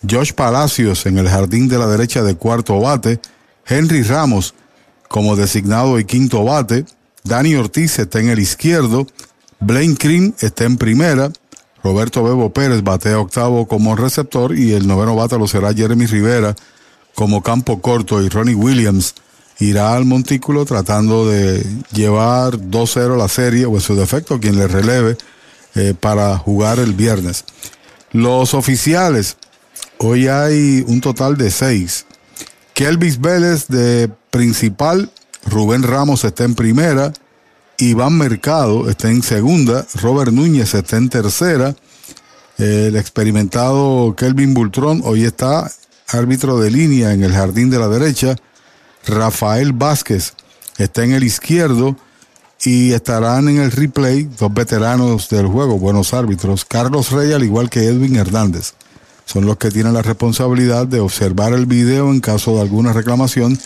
Josh 0.08 0.34
Palacios 0.34 1.08
en 1.08 1.18
el 1.18 1.28
jardín 1.28 1.68
de 1.68 1.80
la 1.80 1.88
derecha 1.88 2.22
de 2.22 2.36
cuarto 2.36 2.80
bate, 2.80 3.20
Henry 3.66 4.04
Ramos 4.04 4.54
como 5.08 5.36
designado 5.36 5.98
y 5.98 6.06
quinto 6.06 6.44
bate, 6.44 6.86
Dani 7.24 7.56
Ortiz 7.56 7.98
está 7.98 8.20
en 8.20 8.30
el 8.30 8.38
izquierdo, 8.38 9.08
Blaine 9.60 9.98
Green 10.00 10.36
está 10.40 10.66
en 10.66 10.78
primera, 10.78 11.32
Roberto 11.84 12.24
Bebo 12.24 12.52
Pérez 12.52 12.84
batea 12.84 13.20
octavo 13.20 13.68
como 13.68 13.96
receptor 13.96 14.58
y 14.58 14.74
el 14.74 14.88
noveno 14.88 15.16
bate 15.16 15.38
lo 15.38 15.48
será 15.48 15.74
Jeremy 15.74 16.06
Rivera 16.06 16.56
como 17.16 17.42
campo 17.42 17.82
corto 17.82 18.22
y 18.22 18.30
Ronnie 18.30 18.56
Williams 18.56 19.16
irá 19.60 19.96
al 19.96 20.06
montículo 20.06 20.66
tratando 20.66 21.28
de 21.28 21.66
llevar 21.92 22.58
2-0 22.58 23.18
la 23.18 23.28
serie 23.28 23.66
o 23.66 23.76
en 23.76 23.82
su 23.82 23.96
defecto 23.96 24.40
quien 24.40 24.58
le 24.58 24.68
releve 24.68 25.18
eh, 25.76 25.94
para 26.00 26.38
jugar 26.38 26.80
el 26.80 26.94
viernes. 26.94 27.46
Los 28.12 28.54
oficiales, 28.54 29.38
hoy 30.00 30.28
hay 30.28 30.84
un 30.88 31.02
total 31.02 31.38
de 31.38 31.52
seis. 31.52 32.06
Kelvis 32.74 33.20
Vélez 33.20 33.68
de 33.68 34.10
principal, 34.32 35.12
Rubén 35.46 35.84
Ramos 35.84 36.24
está 36.24 36.46
en 36.46 36.56
primera, 36.56 37.14
Iván 37.80 38.18
Mercado 38.18 38.90
está 38.90 39.10
en 39.10 39.24
segunda, 39.24 39.88
Robert 39.96 40.34
Núñez 40.34 40.74
está 40.74 40.98
en 40.98 41.08
tercera, 41.08 41.76
el 42.58 42.98
experimentado 42.98 44.14
Kelvin 44.18 44.54
Bultrón 44.54 45.02
hoy 45.06 45.24
está 45.24 45.72
árbitro 46.10 46.60
de 46.60 46.72
línea 46.72 47.14
en 47.14 47.24
el 47.24 47.32
jardín 47.32 47.70
de 47.70 47.80
la 47.80 47.88
derecha, 47.88 48.36
Rafael 49.08 49.72
Vázquez 49.72 50.34
está 50.78 51.06
en 51.06 51.14
el 51.14 51.24
izquierdo 51.24 51.96
y 52.66 52.92
estarán 52.92 53.48
en 53.48 53.60
el 53.60 53.72
replay 53.72 54.24
dos 54.38 54.54
veteranos 54.54 55.30
del 55.30 55.48
juego, 55.48 55.80
buenos 55.80 56.14
árbitros, 56.14 56.66
Carlos 56.66 57.12
Rey 57.12 57.32
al 57.32 57.46
igual 57.46 57.70
que 57.70 57.86
Edwin 57.86 58.18
Hernández. 58.18 58.74
Son 59.24 59.46
los 59.46 59.56
que 59.56 59.72
tienen 59.72 59.94
la 59.94 60.02
responsabilidad 60.02 60.86
de 60.86 61.00
observar 61.00 61.54
el 61.54 61.66
video 61.66 62.12
en 62.12 62.20
caso 62.20 62.56
de 62.56 62.62
alguna 62.62 62.92
reclamación 62.92 63.58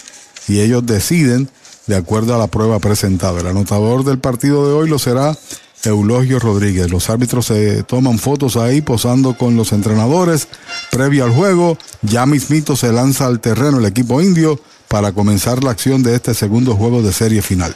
y 0.48 0.60
ellos 0.60 0.86
deciden 0.86 1.50
de 1.88 1.96
acuerdo 1.96 2.36
a 2.36 2.38
la 2.38 2.48
prueba 2.48 2.80
presentada. 2.80 3.42
El 3.42 3.48
anotador 3.48 4.04
del 4.04 4.20
partido 4.20 4.68
de 4.68 4.74
hoy 4.74 4.90
lo 4.90 5.00
será 5.00 5.36
Eulogio 5.84 6.40
Rodríguez. 6.40 6.90
Los 6.92 7.10
árbitros 7.10 7.48
se 7.48 7.84
toman 7.84 8.20
fotos 8.20 8.56
ahí 8.56 8.82
posando 8.82 9.38
con 9.38 9.56
los 9.56 9.74
entrenadores 9.74 10.48
previo 10.92 11.25
al 11.25 11.32
juego. 11.32 11.78
Ya 12.02 12.25
mismito 12.25 12.75
se 12.75 12.92
lanza 12.92 13.25
al 13.25 13.40
terreno 13.40 13.80
el 13.80 13.86
equipo 13.86 14.22
indio 14.22 14.60
para 14.88 15.12
comenzar 15.12 15.63
la 15.63 15.72
acción 15.72 16.04
de 16.04 16.16
este 16.16 16.34
segundo 16.34 16.75
juego 16.75 17.02
de 17.02 17.12
serie 17.12 17.42
final. 17.42 17.75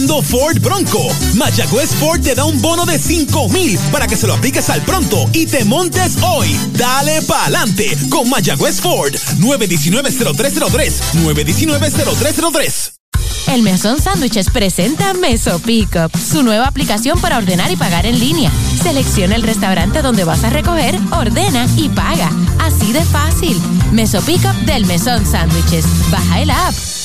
Ford 0.00 0.58
Bronco. 0.58 1.06
Mayagüez 1.34 1.90
Ford 1.96 2.22
te 2.22 2.34
da 2.34 2.46
un 2.46 2.62
bono 2.62 2.86
de 2.86 2.98
5 2.98 3.50
mil 3.50 3.78
para 3.90 4.06
que 4.06 4.16
se 4.16 4.26
lo 4.26 4.32
apliques 4.32 4.70
al 4.70 4.80
pronto 4.82 5.28
y 5.34 5.44
te 5.44 5.66
montes 5.66 6.16
hoy. 6.22 6.58
Dale 6.72 7.20
pa'lante 7.22 7.94
con 8.08 8.28
Mayagüez 8.30 8.80
Ford. 8.80 9.12
919-0303. 9.38 10.92
919-0303. 11.24 12.92
El 13.48 13.62
Mesón 13.62 14.00
Sándwiches 14.00 14.48
presenta 14.48 15.12
Meso 15.12 15.58
Pickup, 15.58 16.16
su 16.16 16.42
nueva 16.42 16.68
aplicación 16.68 17.20
para 17.20 17.36
ordenar 17.36 17.70
y 17.70 17.76
pagar 17.76 18.06
en 18.06 18.18
línea. 18.18 18.50
Selecciona 18.82 19.34
el 19.36 19.42
restaurante 19.42 20.00
donde 20.00 20.24
vas 20.24 20.42
a 20.42 20.48
recoger, 20.48 20.98
ordena 21.10 21.66
y 21.76 21.90
paga. 21.90 22.30
Así 22.60 22.94
de 22.94 23.04
fácil. 23.04 23.60
Meso 23.90 24.22
Pickup 24.22 24.56
del 24.64 24.86
Mesón 24.86 25.26
Sándwiches. 25.26 25.84
Baja 26.10 26.40
el 26.40 26.50
app. 26.50 27.01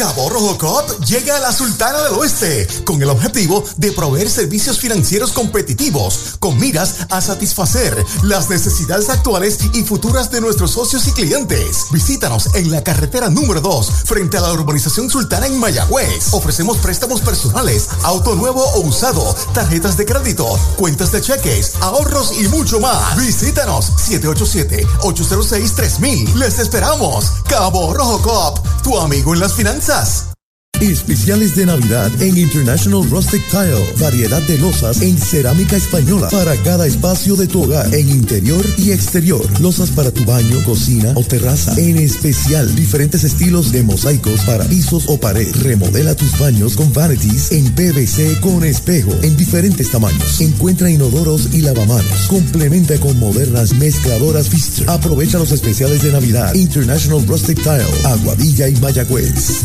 Cabo 0.00 0.30
Rojo 0.30 0.56
Coop 0.56 1.04
llega 1.04 1.36
a 1.36 1.40
la 1.40 1.52
Sultana 1.52 2.00
del 2.00 2.14
Oeste 2.14 2.66
con 2.84 3.02
el 3.02 3.10
objetivo 3.10 3.62
de 3.76 3.92
proveer 3.92 4.30
servicios 4.30 4.78
financieros 4.78 5.32
competitivos 5.32 6.36
con 6.38 6.58
miras 6.58 6.94
a 7.10 7.20
satisfacer 7.20 8.02
las 8.22 8.48
necesidades 8.48 9.10
actuales 9.10 9.58
y 9.74 9.82
futuras 9.82 10.30
de 10.30 10.40
nuestros 10.40 10.70
socios 10.70 11.06
y 11.06 11.12
clientes. 11.12 11.88
Visítanos 11.90 12.54
en 12.54 12.70
la 12.70 12.82
carretera 12.82 13.28
número 13.28 13.60
2 13.60 13.90
frente 14.06 14.38
a 14.38 14.40
la 14.40 14.54
urbanización 14.54 15.10
Sultana 15.10 15.46
en 15.46 15.58
Mayagüez. 15.58 16.32
Ofrecemos 16.32 16.78
préstamos 16.78 17.20
personales, 17.20 17.90
auto 18.02 18.34
nuevo 18.36 18.64
o 18.64 18.80
usado, 18.80 19.36
tarjetas 19.52 19.98
de 19.98 20.06
crédito, 20.06 20.46
cuentas 20.78 21.12
de 21.12 21.20
cheques, 21.20 21.74
ahorros 21.82 22.40
y 22.40 22.48
mucho 22.48 22.80
más. 22.80 23.18
Visítanos 23.18 23.92
787-806-3000. 24.08 26.36
Les 26.36 26.58
esperamos. 26.58 27.26
Cabo 27.46 27.92
Rojo 27.92 28.22
Coop, 28.22 28.60
tu 28.82 28.98
amigo 28.98 29.34
en 29.34 29.40
las 29.40 29.52
finanzas. 29.52 29.89
das? 29.90 30.32
Especiales 30.80 31.54
de 31.56 31.66
Navidad 31.66 32.10
en 32.22 32.38
International 32.38 33.08
Rustic 33.10 33.42
Tile. 33.50 33.84
Variedad 33.98 34.40
de 34.42 34.58
losas 34.58 35.02
en 35.02 35.18
cerámica 35.18 35.76
española 35.76 36.28
para 36.30 36.56
cada 36.62 36.86
espacio 36.86 37.36
de 37.36 37.46
tu 37.46 37.64
hogar, 37.64 37.94
en 37.94 38.08
interior 38.08 38.64
y 38.78 38.90
exterior. 38.92 39.44
Losas 39.60 39.90
para 39.90 40.10
tu 40.10 40.24
baño, 40.24 40.62
cocina 40.64 41.12
o 41.16 41.22
terraza. 41.22 41.74
En 41.76 41.98
especial, 41.98 42.74
diferentes 42.74 43.24
estilos 43.24 43.72
de 43.72 43.82
mosaicos 43.82 44.40
para 44.42 44.64
pisos 44.64 45.04
o 45.08 45.20
pared. 45.20 45.54
Remodela 45.62 46.14
tus 46.14 46.38
baños 46.38 46.76
con 46.76 46.92
vanities 46.92 47.52
en 47.52 47.70
PVC 47.74 48.40
con 48.40 48.64
espejo 48.64 49.12
en 49.22 49.36
diferentes 49.36 49.90
tamaños. 49.90 50.40
Encuentra 50.40 50.90
inodoros 50.90 51.48
y 51.52 51.60
lavamanos. 51.60 52.26
Complementa 52.28 52.98
con 52.98 53.18
modernas 53.18 53.74
mezcladoras 53.74 54.48
Pfister. 54.48 54.88
Aprovecha 54.88 55.38
los 55.38 55.52
especiales 55.52 56.02
de 56.02 56.12
Navidad. 56.12 56.54
International 56.54 57.26
Rustic 57.26 57.62
Tile, 57.62 57.84
Aguadilla 58.04 58.68
y 58.68 58.76
Mayagüez. 58.76 59.64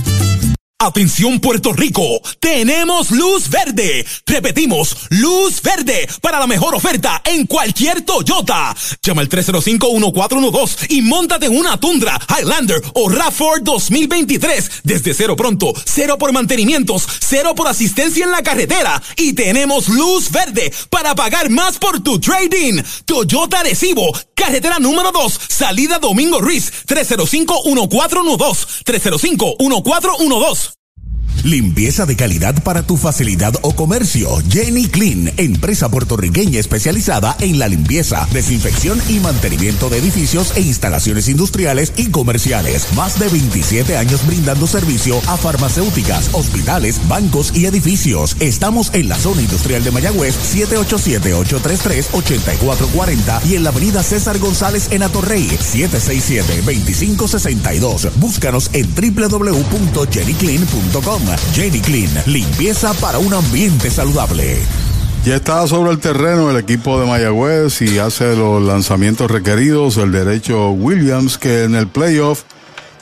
Atención 0.77 1.39
Puerto 1.39 1.72
Rico, 1.72 2.03
tenemos 2.41 3.09
luz 3.09 3.50
verde. 3.50 4.05
Repetimos, 4.25 5.07
luz 5.09 5.61
verde 5.61 6.05
para 6.20 6.38
la 6.38 6.48
mejor 6.48 6.75
oferta 6.75 7.22
en 7.24 7.48
cualquier 7.48 8.01
Toyota. 8.01 8.75
Llama 9.01 9.22
al 9.22 9.29
305-1412 9.29 10.88
y 10.90 11.01
montate 11.01 11.46
en 11.46 11.57
una 11.57 11.79
Tundra, 11.79 12.20
Highlander 12.27 12.83
o 12.94 13.09
RAV4 13.09 13.61
2023 13.61 14.72
desde 14.83 15.14
cero 15.14 15.38
pronto, 15.38 15.74
cero 15.85 16.18
por 16.18 16.33
mantenimientos, 16.33 17.07
cero 17.22 17.55
por 17.55 17.70
asistencia 17.70 18.25
en 18.25 18.31
la 18.31 18.44
carretera 18.44 19.01
y 19.16 19.31
tenemos 19.31 19.88
luz 19.88 20.29
verde 20.29 20.74
para 20.90 21.16
pagar 21.16 21.50
más 21.50 21.77
por 21.77 22.03
tu 22.03 22.20
trading. 22.20 22.83
Toyota 23.05 23.64
Recibo, 23.64 24.11
carretera 24.35 24.77
número 24.79 25.14
2, 25.14 25.40
salida 25.48 26.00
Domingo 26.00 26.42
Ruiz, 26.42 26.70
305-1412, 26.85 28.83
305-1412. 28.83 30.75
Limpieza 31.44 32.06
de 32.06 32.16
calidad 32.16 32.64
para 32.64 32.84
tu 32.84 32.96
facilidad 32.98 33.56
o 33.62 33.76
comercio. 33.76 34.30
Jenny 34.50 34.88
Clean, 34.88 35.32
empresa 35.38 35.90
puertorriqueña 35.90 36.60
especializada 36.60 37.36
en 37.40 37.58
la 37.60 37.68
limpieza, 37.68 38.28
desinfección 38.32 39.00
y 39.10 39.20
mantenimiento 39.20 39.90
de 39.90 39.98
edificios 40.00 40.54
e 40.56 40.62
instalaciones 40.62 41.28
industriales 41.30 41.94
y 41.98 42.12
comerciales. 42.12 42.88
Más 42.96 43.20
de 43.20 43.28
27 43.30 43.98
años 43.98 44.26
brindando 44.26 44.66
servicio 44.68 45.20
a 45.28 45.38
farmacéuticas, 45.38 46.30
hospitales, 46.34 47.00
bancos 47.08 47.56
y 47.56 47.66
edificios. 47.66 48.36
Estamos 48.40 48.94
en 48.94 49.10
la 49.10 49.18
zona 49.18 49.42
industrial 49.42 49.84
de 49.84 49.92
Mayagüez, 49.92 50.36
787-833-8440 50.56 53.46
y 53.46 53.56
en 53.56 53.64
la 53.64 53.70
avenida 53.70 54.04
César 54.04 54.38
González 54.40 54.90
en 54.92 55.04
Atorrey, 55.04 55.48
767-2562. 55.48 58.12
Búscanos 58.16 58.70
en 58.74 58.90
www.jennyclean.com. 58.96 61.22
Jenny 61.53 61.81
Clean, 61.81 62.09
limpieza 62.25 62.94
para 62.96 63.20
un 63.20 63.33
ambiente 63.33 63.90
saludable. 63.90 64.57
Ya 65.25 65.38
está 65.38 65.68
sobre 65.68 65.92
el 65.92 66.00
terreno 66.00 66.51
el 66.51 66.57
equipo 66.57 67.00
de 67.00 67.07
Mayagüez 67.07 67.81
y 67.81 67.98
hace 67.98 68.35
los 68.35 68.61
lanzamientos 68.61 69.31
requeridos. 69.31 69.98
El 69.98 70.11
derecho 70.11 70.70
Williams, 70.70 71.38
que 71.38 71.64
en 71.64 71.74
el 71.74 71.88
playoff 71.88 72.44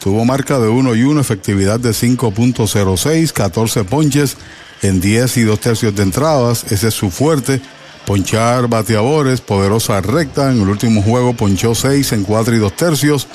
tuvo 0.01 0.23
marca 0.23 0.57
de 0.59 0.69
1 0.69 0.95
y 0.95 1.03
1, 1.03 1.19
efectividad 1.19 1.79
de 1.79 1.89
5.06, 1.89 3.33
14 3.33 3.83
ponches 3.83 4.37
en 4.81 5.01
10 5.01 5.37
y 5.37 5.41
2 5.43 5.59
tercios 5.59 5.95
de 5.95 6.03
entradas. 6.03 6.65
Ese 6.71 6.87
es 6.87 6.93
su 6.93 7.11
fuerte. 7.11 7.61
Ponchar 8.05 8.67
bateadores, 8.67 9.41
poderosa 9.41 9.99
recta. 9.99 10.51
En 10.51 10.61
el 10.61 10.69
último 10.69 11.01
juego 11.01 11.33
ponchó 11.33 11.75
6 11.75 12.13
en 12.13 12.23
4 12.23 12.55
y 12.55 12.59
2 12.59 12.73
tercios. 12.73 13.27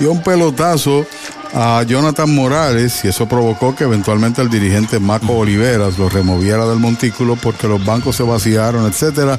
Dio 0.00 0.10
un 0.12 0.22
pelotazo 0.22 1.04
a 1.52 1.82
Jonathan 1.82 2.34
Morales 2.34 3.04
y 3.04 3.08
eso 3.08 3.28
provocó 3.28 3.76
que 3.76 3.84
eventualmente 3.84 4.40
el 4.40 4.48
dirigente 4.48 4.98
Marco 4.98 5.34
Oliveras 5.34 5.98
lo 5.98 6.08
removiera 6.08 6.66
del 6.66 6.78
montículo 6.78 7.36
porque 7.36 7.68
los 7.68 7.84
bancos 7.84 8.16
se 8.16 8.22
vaciaron, 8.22 8.86
etcétera. 8.86 9.38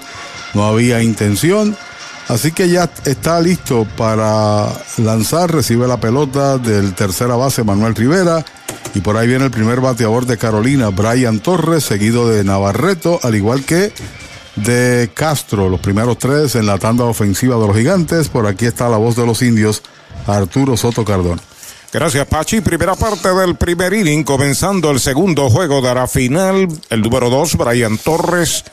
No 0.53 0.65
había 0.65 1.01
intención. 1.01 1.75
Así 2.27 2.51
que 2.51 2.69
ya 2.69 2.89
está 3.05 3.41
listo 3.41 3.87
para 3.97 4.67
lanzar, 4.97 5.51
recibe 5.51 5.87
la 5.87 5.99
pelota 5.99 6.59
del 6.59 6.93
tercera 6.93 7.35
base 7.35 7.63
Manuel 7.63 7.95
Rivera 7.95 8.45
y 8.93 9.01
por 9.01 9.17
ahí 9.17 9.27
viene 9.27 9.45
el 9.45 9.51
primer 9.51 9.81
bateador 9.81 10.27
de 10.27 10.37
Carolina, 10.37 10.89
Brian 10.89 11.39
Torres, 11.39 11.83
seguido 11.83 12.29
de 12.29 12.43
Navarreto, 12.43 13.19
al 13.23 13.33
igual 13.33 13.65
que 13.65 13.91
de 14.57 15.09
Castro, 15.13 15.69
los 15.69 15.79
primeros 15.79 16.19
tres 16.19 16.55
en 16.55 16.67
la 16.67 16.77
tanda 16.77 17.05
ofensiva 17.05 17.57
de 17.57 17.67
los 17.67 17.75
gigantes. 17.75 18.29
Por 18.29 18.45
aquí 18.45 18.65
está 18.65 18.89
la 18.89 18.97
voz 18.97 19.15
de 19.15 19.25
los 19.25 19.41
indios, 19.41 19.81
Arturo 20.27 20.77
Soto 20.77 21.03
Cardona. 21.03 21.41
Gracias, 21.91 22.25
Pachi. 22.25 22.61
Primera 22.61 22.95
parte 22.95 23.33
del 23.33 23.55
primer 23.55 23.93
inning, 23.93 24.23
comenzando 24.23 24.91
el 24.91 24.99
segundo 24.99 25.49
juego 25.49 25.81
de 25.81 25.93
la 25.93 26.07
final. 26.07 26.67
El 26.89 27.01
número 27.01 27.29
dos, 27.29 27.57
Brian 27.57 27.97
Torres. 27.97 28.63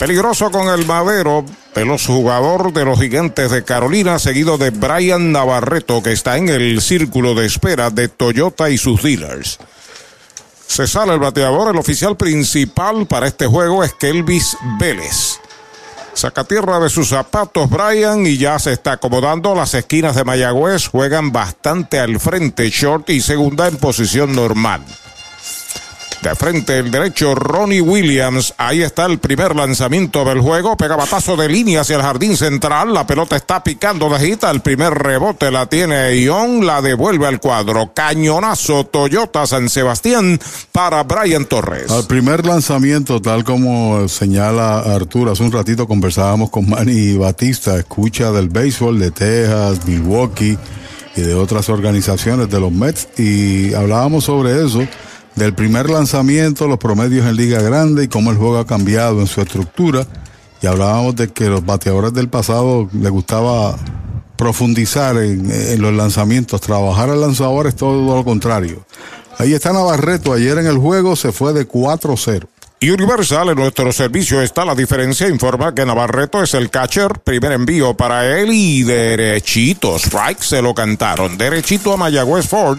Peligroso 0.00 0.50
con 0.50 0.68
el 0.68 0.86
madero, 0.86 1.44
veloz 1.74 2.06
jugador 2.06 2.72
de 2.72 2.86
los 2.86 2.98
gigantes 2.98 3.50
de 3.50 3.64
Carolina, 3.64 4.18
seguido 4.18 4.56
de 4.56 4.70
Brian 4.70 5.30
Navarreto, 5.30 6.02
que 6.02 6.12
está 6.12 6.38
en 6.38 6.48
el 6.48 6.80
círculo 6.80 7.34
de 7.34 7.44
espera 7.44 7.90
de 7.90 8.08
Toyota 8.08 8.70
y 8.70 8.78
sus 8.78 9.02
dealers. 9.02 9.58
Se 10.66 10.86
sale 10.86 11.12
el 11.12 11.18
bateador, 11.18 11.70
el 11.70 11.78
oficial 11.78 12.16
principal 12.16 13.06
para 13.06 13.26
este 13.26 13.46
juego 13.46 13.84
es 13.84 13.92
Kelvis 13.92 14.56
Vélez. 14.78 15.38
Saca 16.20 16.44
tierra 16.44 16.78
de 16.80 16.90
sus 16.90 17.08
zapatos 17.08 17.70
Brian 17.70 18.26
y 18.26 18.36
ya 18.36 18.58
se 18.58 18.74
está 18.74 18.92
acomodando. 18.92 19.54
Las 19.54 19.72
esquinas 19.72 20.14
de 20.14 20.24
Mayagüez 20.24 20.86
juegan 20.86 21.32
bastante 21.32 21.98
al 21.98 22.20
frente, 22.20 22.68
short 22.68 23.08
y 23.08 23.22
segunda 23.22 23.66
en 23.68 23.78
posición 23.78 24.34
normal. 24.34 24.84
De 26.22 26.34
frente 26.34 26.78
el 26.78 26.90
derecho 26.90 27.34
Ronnie 27.34 27.80
Williams. 27.80 28.52
Ahí 28.58 28.82
está 28.82 29.06
el 29.06 29.18
primer 29.18 29.56
lanzamiento 29.56 30.22
del 30.24 30.40
juego. 30.40 30.76
Pega 30.76 30.94
batazo 30.94 31.34
de 31.34 31.48
línea 31.48 31.80
hacia 31.80 31.96
el 31.96 32.02
jardín 32.02 32.36
central. 32.36 32.92
La 32.92 33.06
pelota 33.06 33.36
está 33.36 33.64
picando 33.64 34.10
de 34.10 34.18
gita. 34.18 34.50
El 34.50 34.60
primer 34.60 34.92
rebote 34.92 35.50
la 35.50 35.64
tiene 35.64 36.14
Ion. 36.16 36.66
La 36.66 36.82
devuelve 36.82 37.26
al 37.26 37.40
cuadro. 37.40 37.92
Cañonazo 37.94 38.84
Toyota 38.84 39.46
San 39.46 39.70
Sebastián 39.70 40.38
para 40.72 41.02
Brian 41.04 41.46
Torres. 41.46 41.90
Al 41.90 42.06
primer 42.06 42.44
lanzamiento, 42.44 43.22
tal 43.22 43.42
como 43.42 44.06
señala 44.06 44.80
Arturo, 44.80 45.32
hace 45.32 45.42
un 45.42 45.52
ratito 45.52 45.88
conversábamos 45.88 46.50
con 46.50 46.68
Manny 46.68 47.16
Batista, 47.16 47.76
escucha 47.78 48.30
del 48.30 48.48
béisbol 48.50 48.98
de 48.98 49.10
Texas, 49.10 49.86
Milwaukee 49.86 50.58
y 51.16 51.20
de 51.22 51.34
otras 51.34 51.68
organizaciones 51.68 52.50
de 52.50 52.60
los 52.60 52.72
Mets 52.72 53.08
y 53.18 53.74
hablábamos 53.74 54.24
sobre 54.24 54.64
eso, 54.64 54.86
del 55.40 55.54
primer 55.54 55.88
lanzamiento, 55.88 56.68
los 56.68 56.76
promedios 56.76 57.26
en 57.26 57.34
Liga 57.34 57.62
Grande 57.62 58.04
y 58.04 58.08
cómo 58.08 58.30
el 58.30 58.36
juego 58.36 58.58
ha 58.58 58.66
cambiado 58.66 59.20
en 59.20 59.26
su 59.26 59.40
estructura 59.40 60.06
y 60.60 60.66
hablábamos 60.66 61.16
de 61.16 61.32
que 61.32 61.46
los 61.46 61.64
bateadores 61.64 62.12
del 62.12 62.28
pasado 62.28 62.90
les 62.92 63.10
gustaba 63.10 63.74
profundizar 64.36 65.16
en, 65.16 65.80
los 65.80 65.94
lanzamientos, 65.94 66.60
trabajar 66.60 67.08
al 67.08 67.22
lanzador 67.22 67.66
es 67.66 67.74
todo 67.74 68.16
lo 68.16 68.22
contrario. 68.22 68.84
Ahí 69.38 69.54
está 69.54 69.72
Navarreto, 69.72 70.34
ayer 70.34 70.58
en 70.58 70.66
el 70.66 70.76
juego 70.76 71.16
se 71.16 71.32
fue 71.32 71.54
de 71.54 71.66
4-0. 71.66 72.46
Y 72.78 72.90
Universal 72.90 73.48
en 73.48 73.56
nuestro 73.56 73.90
servicio 73.92 74.42
está 74.42 74.66
la 74.66 74.74
diferencia. 74.74 75.26
Informa 75.28 75.74
que 75.74 75.86
Navarreto 75.86 76.42
es 76.42 76.52
el 76.54 76.68
catcher. 76.70 77.20
Primer 77.20 77.52
envío 77.52 77.94
para 77.94 78.38
él 78.38 78.50
y 78.52 78.82
derechito. 78.82 79.96
Strike 79.96 80.42
se 80.42 80.62
lo 80.62 80.74
cantaron. 80.74 81.36
Derechito 81.36 81.92
a 81.92 81.98
Mayagüez 81.98 82.48
Ford, 82.48 82.78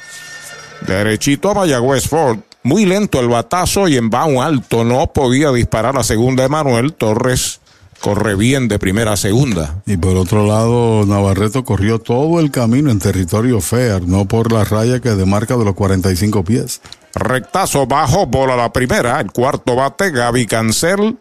Derechito 0.85 1.49
a 1.49 1.55
Mayagüez 1.55 2.07
Ford. 2.07 2.37
Muy 2.63 2.85
lento 2.85 3.19
el 3.19 3.27
batazo 3.27 3.87
y 3.87 3.97
en 3.97 4.09
bajo 4.09 4.41
alto 4.41 4.83
no 4.83 5.13
podía 5.13 5.51
disparar 5.51 5.95
la 5.95 6.03
segunda 6.03 6.43
Emanuel 6.43 6.93
Torres. 6.93 7.61
Corre 8.01 8.35
bien 8.35 8.67
de 8.67 8.77
primera 8.77 9.13
a 9.13 9.17
segunda. 9.17 9.81
Y 9.85 9.97
por 9.97 10.17
otro 10.17 10.45
lado, 10.45 11.05
Navarreto 11.05 11.63
corrió 11.63 11.99
todo 11.99 12.39
el 12.39 12.51
camino 12.51 12.91
en 12.91 12.99
territorio 12.99 13.59
fair, 13.59 14.07
no 14.07 14.25
por 14.25 14.51
la 14.51 14.63
raya 14.63 14.99
que 14.99 15.09
demarca 15.09 15.57
de 15.57 15.65
los 15.65 15.73
45 15.73 16.43
pies. 16.43 16.81
Rectazo 17.15 17.87
bajo, 17.87 18.27
bola 18.27 18.55
la 18.55 18.71
primera. 18.71 19.19
El 19.19 19.31
cuarto 19.31 19.75
bate, 19.75 20.11
Gaby 20.11 20.45
Cancel. 20.45 21.17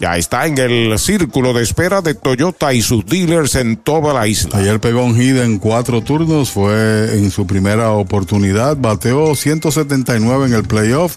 Ya 0.00 0.16
está 0.16 0.46
en 0.46 0.58
el 0.58 0.96
círculo 1.00 1.52
de 1.52 1.64
espera 1.64 2.02
de 2.02 2.14
Toyota 2.14 2.72
y 2.72 2.82
sus 2.82 3.04
dealers 3.04 3.56
en 3.56 3.76
toda 3.76 4.14
la 4.14 4.28
isla. 4.28 4.58
Ayer 4.58 4.78
pegó 4.78 5.02
un 5.02 5.16
hit 5.16 5.36
en 5.36 5.58
cuatro 5.58 6.02
turnos, 6.02 6.50
fue 6.50 7.18
en 7.18 7.32
su 7.32 7.48
primera 7.48 7.90
oportunidad, 7.90 8.76
bateó 8.76 9.34
179 9.34 10.46
en 10.46 10.54
el 10.54 10.62
playoff 10.62 11.16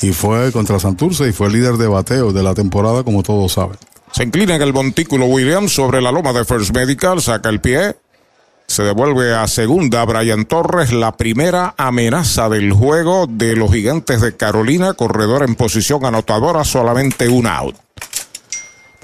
y 0.00 0.12
fue 0.12 0.52
contra 0.52 0.80
Santurce 0.80 1.28
y 1.28 1.32
fue 1.32 1.50
líder 1.50 1.74
de 1.74 1.86
bateo 1.86 2.32
de 2.32 2.42
la 2.42 2.54
temporada, 2.54 3.02
como 3.02 3.22
todos 3.22 3.52
saben. 3.52 3.76
Se 4.10 4.22
inclina 4.22 4.54
en 4.54 4.62
el 4.62 4.72
montículo 4.72 5.26
Williams 5.26 5.72
sobre 5.72 6.00
la 6.00 6.10
loma 6.10 6.32
de 6.32 6.46
First 6.46 6.74
Medical, 6.74 7.20
saca 7.20 7.50
el 7.50 7.60
pie. 7.60 7.94
Se 8.66 8.84
devuelve 8.84 9.34
a 9.34 9.46
segunda 9.48 10.02
Brian 10.06 10.46
Torres, 10.46 10.92
la 10.92 11.14
primera 11.14 11.74
amenaza 11.76 12.48
del 12.48 12.72
juego 12.72 13.26
de 13.28 13.54
los 13.54 13.70
gigantes 13.70 14.22
de 14.22 14.34
Carolina, 14.34 14.94
corredor 14.94 15.42
en 15.42 15.56
posición 15.56 16.06
anotadora, 16.06 16.64
solamente 16.64 17.28
un 17.28 17.46
out. 17.46 17.83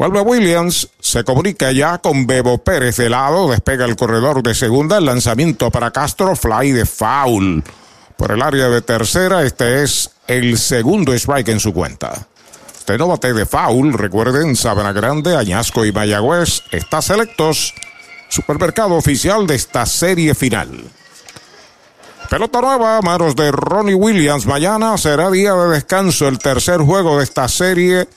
Vuelve 0.00 0.22
Williams, 0.22 0.88
se 0.98 1.24
comunica 1.24 1.72
ya 1.72 1.98
con 1.98 2.26
Bebo 2.26 2.56
Pérez 2.56 2.96
de 2.96 3.10
lado, 3.10 3.50
despega 3.50 3.84
el 3.84 3.96
corredor 3.96 4.42
de 4.42 4.54
segunda, 4.54 4.96
el 4.96 5.04
lanzamiento 5.04 5.70
para 5.70 5.90
Castro, 5.90 6.34
fly 6.34 6.72
de 6.72 6.86
foul. 6.86 7.62
Por 8.16 8.32
el 8.32 8.40
área 8.40 8.70
de 8.70 8.80
tercera, 8.80 9.42
este 9.42 9.82
es 9.82 10.10
el 10.26 10.56
segundo 10.56 11.12
strike 11.12 11.48
en 11.48 11.60
su 11.60 11.74
cuenta. 11.74 12.28
Este 12.78 12.96
no 12.96 13.08
bate 13.08 13.34
de 13.34 13.44
foul, 13.44 13.92
recuerden, 13.92 14.56
Sabana 14.56 14.92
Grande, 14.92 15.36
Añasco 15.36 15.84
y 15.84 15.92
Mayagüez, 15.92 16.62
está 16.70 17.02
selectos. 17.02 17.74
Supermercado 18.30 18.94
oficial 18.94 19.46
de 19.46 19.56
esta 19.56 19.84
serie 19.84 20.34
final. 20.34 20.82
Pelota 22.30 22.62
nueva, 22.62 23.02
manos 23.02 23.36
de 23.36 23.52
Ronnie 23.52 23.96
Williams. 23.96 24.46
Mañana 24.46 24.96
será 24.96 25.30
día 25.30 25.52
de 25.52 25.74
descanso, 25.74 26.26
el 26.26 26.38
tercer 26.38 26.78
juego 26.78 27.18
de 27.18 27.24
esta 27.24 27.46
serie. 27.48 28.08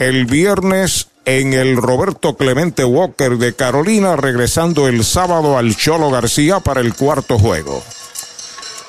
El 0.00 0.26
viernes 0.26 1.08
en 1.28 1.52
el 1.52 1.76
Roberto 1.76 2.38
Clemente 2.38 2.86
Walker 2.86 3.36
de 3.36 3.52
Carolina, 3.52 4.16
regresando 4.16 4.88
el 4.88 5.04
sábado 5.04 5.58
al 5.58 5.76
Cholo 5.76 6.10
García 6.10 6.60
para 6.60 6.80
el 6.80 6.94
cuarto 6.94 7.38
juego. 7.38 7.82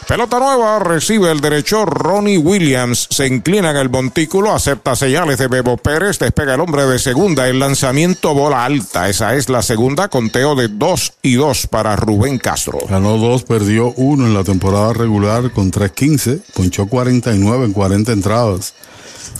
Pelota 0.07 0.39
nueva, 0.39 0.79
recibe 0.79 1.29
el 1.31 1.41
derecho 1.41 1.85
Ronnie 1.85 2.37
Williams. 2.37 3.07
Se 3.11 3.27
inclina 3.27 3.71
en 3.71 3.77
el 3.77 3.89
montículo, 3.89 4.53
acepta 4.53 4.95
señales 4.95 5.37
de 5.37 5.49
Bebo 5.49 5.75
Pérez, 5.75 6.17
despega 6.17 6.55
el 6.55 6.61
hombre 6.61 6.85
de 6.85 6.97
segunda. 6.97 7.49
El 7.49 7.59
lanzamiento 7.59 8.33
bola 8.33 8.63
alta. 8.63 9.09
Esa 9.09 9.35
es 9.35 9.49
la 9.49 9.61
segunda, 9.61 10.07
conteo 10.07 10.55
de 10.55 10.69
2 10.69 11.13
y 11.21 11.33
2 11.33 11.67
para 11.67 11.97
Rubén 11.97 12.39
Castro. 12.39 12.79
Ganó 12.89 13.17
2, 13.17 13.43
perdió 13.43 13.91
1 13.97 14.27
en 14.27 14.33
la 14.33 14.45
temporada 14.45 14.93
regular 14.93 15.51
con 15.51 15.71
3-15. 15.71 16.41
Ponchó 16.55 16.87
49 16.87 17.65
en 17.65 17.73
40 17.73 18.13
entradas. 18.13 18.73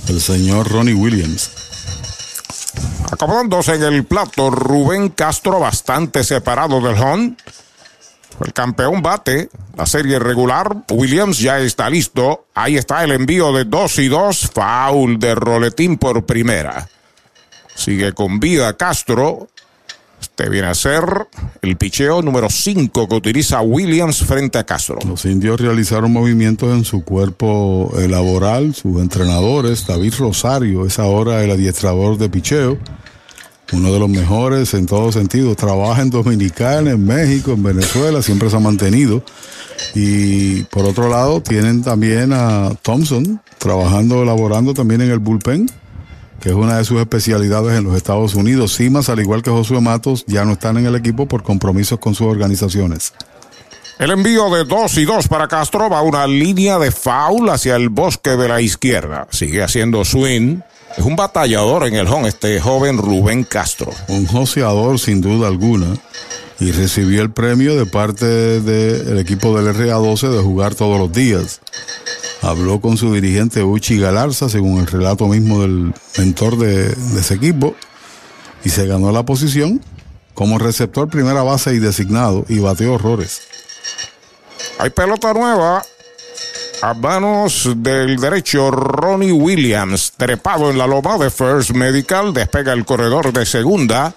El 0.10 0.20
señor 0.20 0.70
Ronnie 0.70 0.94
Williams. 0.94 1.69
Acomodándose 3.12 3.76
en 3.76 3.84
el 3.84 4.06
plato, 4.06 4.52
Rubén 4.52 5.10
Castro, 5.10 5.60
bastante 5.60 6.24
separado 6.24 6.80
del 6.80 7.02
home. 7.02 7.36
El 8.46 8.54
campeón 8.54 9.02
bate 9.02 9.50
la 9.76 9.86
serie 9.86 10.20
regular. 10.20 10.84
Williams 10.92 11.40
ya 11.40 11.60
está 11.60 11.90
listo. 11.90 12.46
Ahí 12.54 12.78
está 12.78 13.04
el 13.04 13.12
envío 13.12 13.52
de 13.52 13.66
2 13.66 14.00
y 14.00 14.08
2. 14.08 14.52
Foul 14.54 15.20
de 15.20 15.36
roletín 15.36 15.98
por 15.98 16.26
primera. 16.26 16.88
Sigue 17.76 18.14
con 18.14 18.40
vida 18.40 18.78
Castro. 18.78 19.50
Este 20.40 20.50
viene 20.50 20.68
a 20.68 20.74
ser 20.74 21.04
el 21.62 21.76
picheo 21.76 22.22
número 22.22 22.50
5 22.50 23.10
que 23.10 23.16
utiliza 23.16 23.60
Williams 23.60 24.24
frente 24.24 24.58
a 24.58 24.64
Castro. 24.64 24.98
Los 25.06 25.26
indios 25.26 25.60
realizaron 25.60 26.14
movimientos 26.14 26.74
en 26.74 26.86
su 26.86 27.04
cuerpo 27.04 27.92
eh, 28.00 28.08
laboral, 28.08 28.74
sus 28.74 29.02
entrenadores. 29.02 29.86
David 29.86 30.14
Rosario 30.18 30.86
es 30.86 30.98
ahora 30.98 31.44
el 31.44 31.52
adiestrador 31.52 32.18
de 32.18 32.30
picheo 32.30 32.78
uno 33.74 33.92
de 33.92 34.00
los 34.00 34.08
mejores 34.08 34.74
en 34.76 34.86
todo 34.86 35.12
sentido. 35.12 35.56
Trabaja 35.56 36.04
en 36.04 36.10
Dominicana, 36.10 36.92
en 36.92 37.06
México, 37.06 37.52
en 37.52 37.62
Venezuela, 37.62 38.22
siempre 38.22 38.50
se 38.50 38.56
ha 38.56 38.62
mantenido. 38.62 39.22
Y 39.94 40.64
por 40.64 40.86
otro 40.86 41.10
lado, 41.10 41.42
tienen 41.42 41.84
también 41.84 42.32
a 42.32 42.72
Thompson 42.82 43.42
trabajando, 43.58 44.24
elaborando 44.24 44.74
también 44.74 45.02
en 45.02 45.12
el 45.12 45.20
bullpen, 45.20 45.70
que 46.40 46.50
es 46.50 46.56
una 46.56 46.78
de 46.78 46.86
sus 46.86 47.00
especialidades 47.00 47.78
en 47.78 47.84
los 47.84 47.96
Estados 47.96 48.36
Unidos. 48.36 48.74
Simas, 48.74 49.10
al 49.10 49.20
igual 49.20 49.44
que 49.44 49.50
Josué 49.50 49.82
Matos, 49.82 50.24
ya 50.28 50.46
no 50.46 50.54
están 50.54 50.78
en 50.78 50.86
el 50.86 50.96
equipo 50.96 51.28
por 51.28 51.44
compromisos 51.44 52.00
con 52.00 52.16
sus 52.16 52.28
organizaciones. 52.28 53.14
El 54.00 54.12
envío 54.12 54.50
de 54.50 54.64
2 54.64 54.98
y 54.98 55.06
2 55.06 55.28
para 55.28 55.50
Castro 55.50 55.90
va 55.90 56.02
una 56.02 56.26
línea 56.26 56.80
de 56.80 56.90
foul 56.90 57.50
hacia 57.50 57.76
el 57.76 57.90
bosque 57.90 58.32
de 58.32 58.48
la 58.48 58.62
izquierda. 58.62 59.28
Sigue 59.30 59.62
haciendo 59.62 60.06
swing. 60.06 60.62
Es 60.98 61.04
un 61.04 61.18
batallador 61.18 61.86
en 61.86 61.96
el 61.96 62.08
home 62.08 62.30
este 62.30 62.62
joven 62.62 62.98
Rubén 62.98 63.44
Castro. 63.44 63.92
Un 64.08 64.26
joseador 64.26 65.00
sin 65.00 65.20
duda 65.20 65.50
alguna. 65.50 65.98
y 66.62 66.72
recibió 66.72 67.22
el 67.22 67.32
premio 67.32 67.76
de 67.76 67.86
parte 67.86 68.26
del 68.26 69.18
equipo 69.20 69.58
del 69.58 69.74
RA12 69.74 70.30
de 70.30 70.42
jugar 70.42 70.76
todos 70.76 71.00
los 71.00 71.12
días. 71.12 71.62
Habló 72.42 72.80
con 72.80 72.98
su 72.98 73.14
dirigente 73.14 73.64
Uchi 73.64 74.00
Galarza, 74.00 74.48
según 74.48 74.80
el 74.80 74.88
relato 74.88 75.28
mismo 75.28 75.62
del 75.62 75.94
mentor 76.18 76.58
de, 76.58 76.96
ese 77.20 77.34
equipo, 77.34 77.76
y 78.64 78.70
se 78.70 78.88
ganó 78.88 79.12
la 79.12 79.24
posición 79.24 79.82
como 80.34 80.58
receptor 80.58 81.10
primera 81.10 81.44
base 81.44 81.74
y 81.74 81.80
designado 81.80 82.46
y 82.48 82.60
bateó 82.60 82.94
horrores. 82.94 83.42
Hay 84.80 84.90
pelota 84.92 85.34
nueva 85.34 85.84
a 86.82 86.94
manos 86.94 87.70
del 87.76 88.16
derecho 88.16 88.72
Ronnie 88.72 89.34
Williams, 89.34 90.14
trepado 90.16 90.70
en 90.70 90.78
la 90.78 90.88
loma 90.88 91.18
de 91.18 91.30
First 91.30 91.72
Medical, 91.72 92.34
despega 92.34 92.72
el 92.72 92.86
corredor 92.86 93.34
de 93.34 93.46
segunda. 93.46 94.14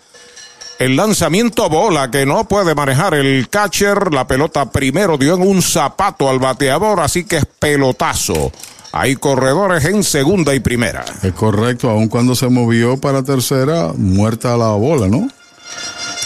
El 0.79 0.97
lanzamiento 0.97 1.69
bola 1.69 2.11
que 2.11 2.27
no 2.27 2.49
puede 2.49 2.75
manejar 2.75 3.15
el 3.15 3.49
catcher. 3.49 4.13
La 4.13 4.27
pelota 4.27 4.71
primero 4.71 5.17
dio 5.17 5.35
en 5.35 5.43
un 5.43 5.63
zapato 5.63 6.29
al 6.29 6.39
bateador, 6.39 7.01
así 7.01 7.25
que 7.25 7.37
es 7.39 7.47
pelotazo. 7.47 8.51
Hay 8.93 9.17
corredores 9.17 9.85
en 9.85 10.05
segunda 10.05 10.55
y 10.55 10.61
primera. 10.61 11.05
Es 11.23 11.33
correcto, 11.33 11.89
aun 11.89 12.09
cuando 12.09 12.35
se 12.35 12.49
movió 12.49 12.99
para 12.99 13.23
tercera, 13.23 13.93
muerta 13.97 14.57
la 14.57 14.69
bola, 14.73 15.09
¿no? 15.09 15.29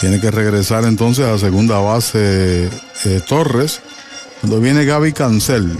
Tiene 0.01 0.19
que 0.19 0.31
regresar 0.31 0.83
entonces 0.83 1.25
a 1.25 1.37
segunda 1.37 1.79
base 1.79 2.69
eh, 3.05 3.21
Torres. 3.27 3.81
Cuando 4.41 4.59
viene 4.59 4.85
Gaby 4.85 5.13
Cancel, 5.13 5.77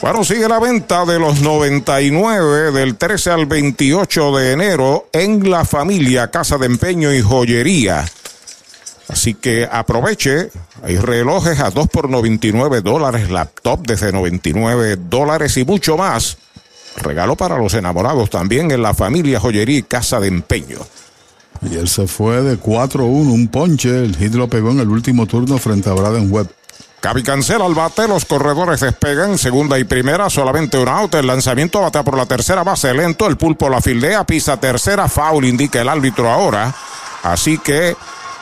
bueno, 0.00 0.24
sigue 0.24 0.48
la 0.48 0.58
venta 0.58 1.04
de 1.04 1.18
los 1.18 1.40
99 1.40 2.72
del 2.72 2.96
13 2.96 3.30
al 3.30 3.46
28 3.46 4.36
de 4.36 4.52
enero 4.52 5.08
en 5.12 5.50
la 5.50 5.64
familia 5.64 6.30
Casa 6.30 6.58
de 6.58 6.66
Empeño 6.66 7.12
y 7.12 7.22
Joyería. 7.22 8.04
Así 9.08 9.34
que 9.34 9.68
aproveche, 9.70 10.50
hay 10.82 10.98
relojes 10.98 11.60
a 11.60 11.70
2 11.70 11.88
por 11.88 12.10
99 12.10 12.80
dólares, 12.80 13.30
laptop 13.30 13.86
desde 13.86 14.12
99 14.12 14.96
dólares 15.08 15.56
y 15.56 15.64
mucho 15.64 15.96
más. 15.96 16.38
Regalo 16.96 17.36
para 17.36 17.58
los 17.58 17.74
enamorados 17.74 18.30
también 18.30 18.70
en 18.70 18.82
la 18.82 18.94
familia 18.94 19.40
Joyería 19.40 19.78
y 19.78 19.82
Casa 19.82 20.18
de 20.18 20.28
Empeño. 20.28 20.78
Y 21.62 21.76
él 21.76 21.88
se 21.88 22.06
fue 22.06 22.42
de 22.42 22.58
4-1, 22.58 23.04
un 23.06 23.48
ponche. 23.48 24.04
El 24.04 24.16
hit 24.16 24.34
lo 24.34 24.48
pegó 24.48 24.70
en 24.70 24.80
el 24.80 24.88
último 24.88 25.26
turno 25.26 25.58
frente 25.58 25.88
a 25.88 25.94
Braden 25.94 26.30
Webb. 26.30 26.48
Gaby 27.02 27.22
cancela 27.22 27.66
al 27.66 27.74
bate, 27.74 28.08
los 28.08 28.24
corredores 28.24 28.80
despegan, 28.80 29.38
segunda 29.38 29.78
y 29.78 29.84
primera, 29.84 30.30
solamente 30.30 30.78
un 30.78 30.88
out, 30.88 31.14
el 31.14 31.26
lanzamiento 31.26 31.80
batea 31.80 32.02
por 32.02 32.16
la 32.16 32.26
tercera 32.26 32.64
base 32.64 32.92
lento, 32.94 33.26
el 33.26 33.36
pulpo 33.36 33.68
la 33.68 33.80
fildea, 33.80 34.24
pisa 34.24 34.58
tercera, 34.58 35.08
foul 35.08 35.44
indica 35.44 35.80
el 35.80 35.88
árbitro 35.88 36.30
ahora, 36.30 36.74
así 37.22 37.58
que 37.58 37.96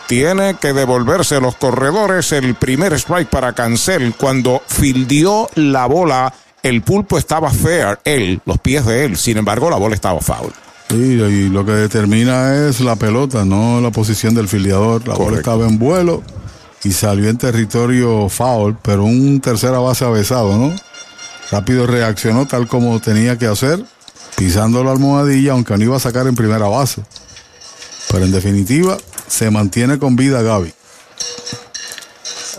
tiene 0.07 0.55
que 0.55 0.73
devolverse 0.73 1.41
los 1.41 1.57
corredores 1.57 2.33
el 2.33 2.55
primer 2.55 2.93
strike 2.95 3.29
para 3.29 3.53
Cancel 3.53 4.15
cuando 4.15 4.63
fildió 4.67 5.51
la 5.57 5.87
bola, 5.87 6.33
el 6.63 6.83
pulpo 6.83 7.19
estaba 7.19 7.51
fair, 7.51 7.99
él, 8.05 8.41
los 8.47 8.59
pies 8.61 8.87
de 8.87 9.05
él, 9.05 9.19
sin 9.19 9.37
embargo 9.37 9.69
la 9.69 9.77
bola 9.77 9.95
estaba 9.95 10.21
foul. 10.21 10.53
Sí, 10.89 10.97
y 10.97 11.49
lo 11.49 11.67
que 11.67 11.73
determina 11.73 12.69
es 12.69 12.81
la 12.81 12.97
pelota, 12.97 13.45
no 13.45 13.81
la 13.81 13.91
posición 13.91 14.35
del 14.35 14.49
filiador. 14.49 15.07
La 15.09 15.15
bola 15.15 15.39
estaba 15.39 15.67
en 15.67 15.79
vuelo 15.79 16.23
y 16.85 16.93
salió 16.93 17.31
en 17.31 17.39
territorio 17.39 18.29
foul, 18.29 18.77
pero 18.83 19.05
un 19.05 19.41
tercera 19.41 19.79
base 19.79 20.05
avesado, 20.05 20.57
¿no? 20.57 20.75
Rápido 21.51 21.87
reaccionó 21.87 22.47
tal 22.47 22.69
como 22.69 23.01
tenía 23.01 23.39
que 23.39 23.47
hacer, 23.47 23.83
pisando 24.37 24.85
la 24.85 24.93
almohadilla, 24.93 25.53
aunque 25.53 25.77
no 25.77 25.85
iba 25.85 25.97
a 25.97 26.01
sacar 26.01 26.27
en 26.27 26.35
primera 26.35 26.69
base. 26.69 27.03
Pero 28.11 28.25
en 28.25 28.33
definitiva, 28.33 28.97
se 29.27 29.51
mantiene 29.51 29.99
con 29.99 30.15
vida 30.15 30.43
Gaby. 30.43 30.73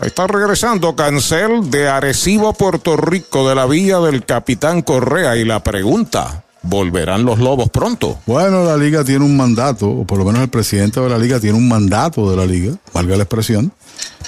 Está 0.02 0.28
regresando 0.28 0.96
Cancel 0.96 1.70
de 1.72 1.88
Arecibo, 1.88 2.54
Puerto 2.54 2.98
Rico, 2.98 3.48
de 3.48 3.56
la 3.56 3.66
villa 3.66 4.00
del 4.00 4.26
Capitán 4.26 4.82
Correa. 4.82 5.38
Y 5.38 5.46
la 5.46 5.64
pregunta, 5.64 6.44
¿volverán 6.64 7.24
los 7.24 7.40
Lobos 7.40 7.70
pronto? 7.70 8.20
Bueno, 8.26 8.66
la 8.66 8.76
liga 8.76 9.04
tiene 9.04 9.24
un 9.24 9.38
mandato, 9.38 9.88
o 9.90 10.06
por 10.06 10.18
lo 10.18 10.26
menos 10.26 10.42
el 10.42 10.50
presidente 10.50 11.00
de 11.00 11.10
la 11.10 11.18
liga 11.18 11.40
tiene 11.40 11.58
un 11.58 11.68
mandato 11.68 12.30
de 12.30 12.36
la 12.38 12.46
liga, 12.46 12.76
valga 12.94 13.16
la 13.16 13.24
expresión, 13.24 13.72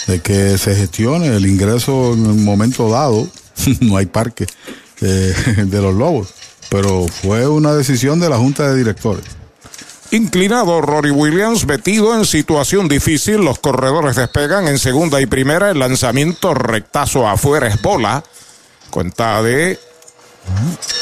de 0.08 0.21
que 0.21 0.58
se 0.58 0.75
gestione 0.75 1.27
el 1.27 1.45
ingreso 1.45 2.13
en 2.13 2.27
un 2.27 2.43
momento 2.43 2.89
dado. 2.89 3.27
no 3.82 3.97
hay 3.97 4.06
parque 4.06 4.47
eh, 5.01 5.34
de 5.65 5.82
los 5.82 5.95
Lobos, 5.95 6.30
pero 6.69 7.08
fue 7.08 7.47
una 7.47 7.73
decisión 7.73 8.19
de 8.19 8.30
la 8.30 8.38
Junta 8.38 8.69
de 8.69 8.77
Directores. 8.77 9.25
Inclinado 10.12 10.80
Rory 10.80 11.12
Williams, 11.12 11.65
metido 11.65 12.15
en 12.15 12.25
situación 12.25 12.88
difícil, 12.88 13.43
los 13.43 13.60
corredores 13.60 14.15
despegan 14.15 14.67
en 14.69 14.80
segunda 14.80 15.19
y 15.19 15.25
primera, 15.25 15.69
el 15.69 15.80
lanzamiento 15.80 16.53
rectazo 16.53 17.27
afuera 17.27 17.67
es 17.67 17.82
bola, 17.82 18.23
cuenta 18.89 19.43
de 19.43 19.77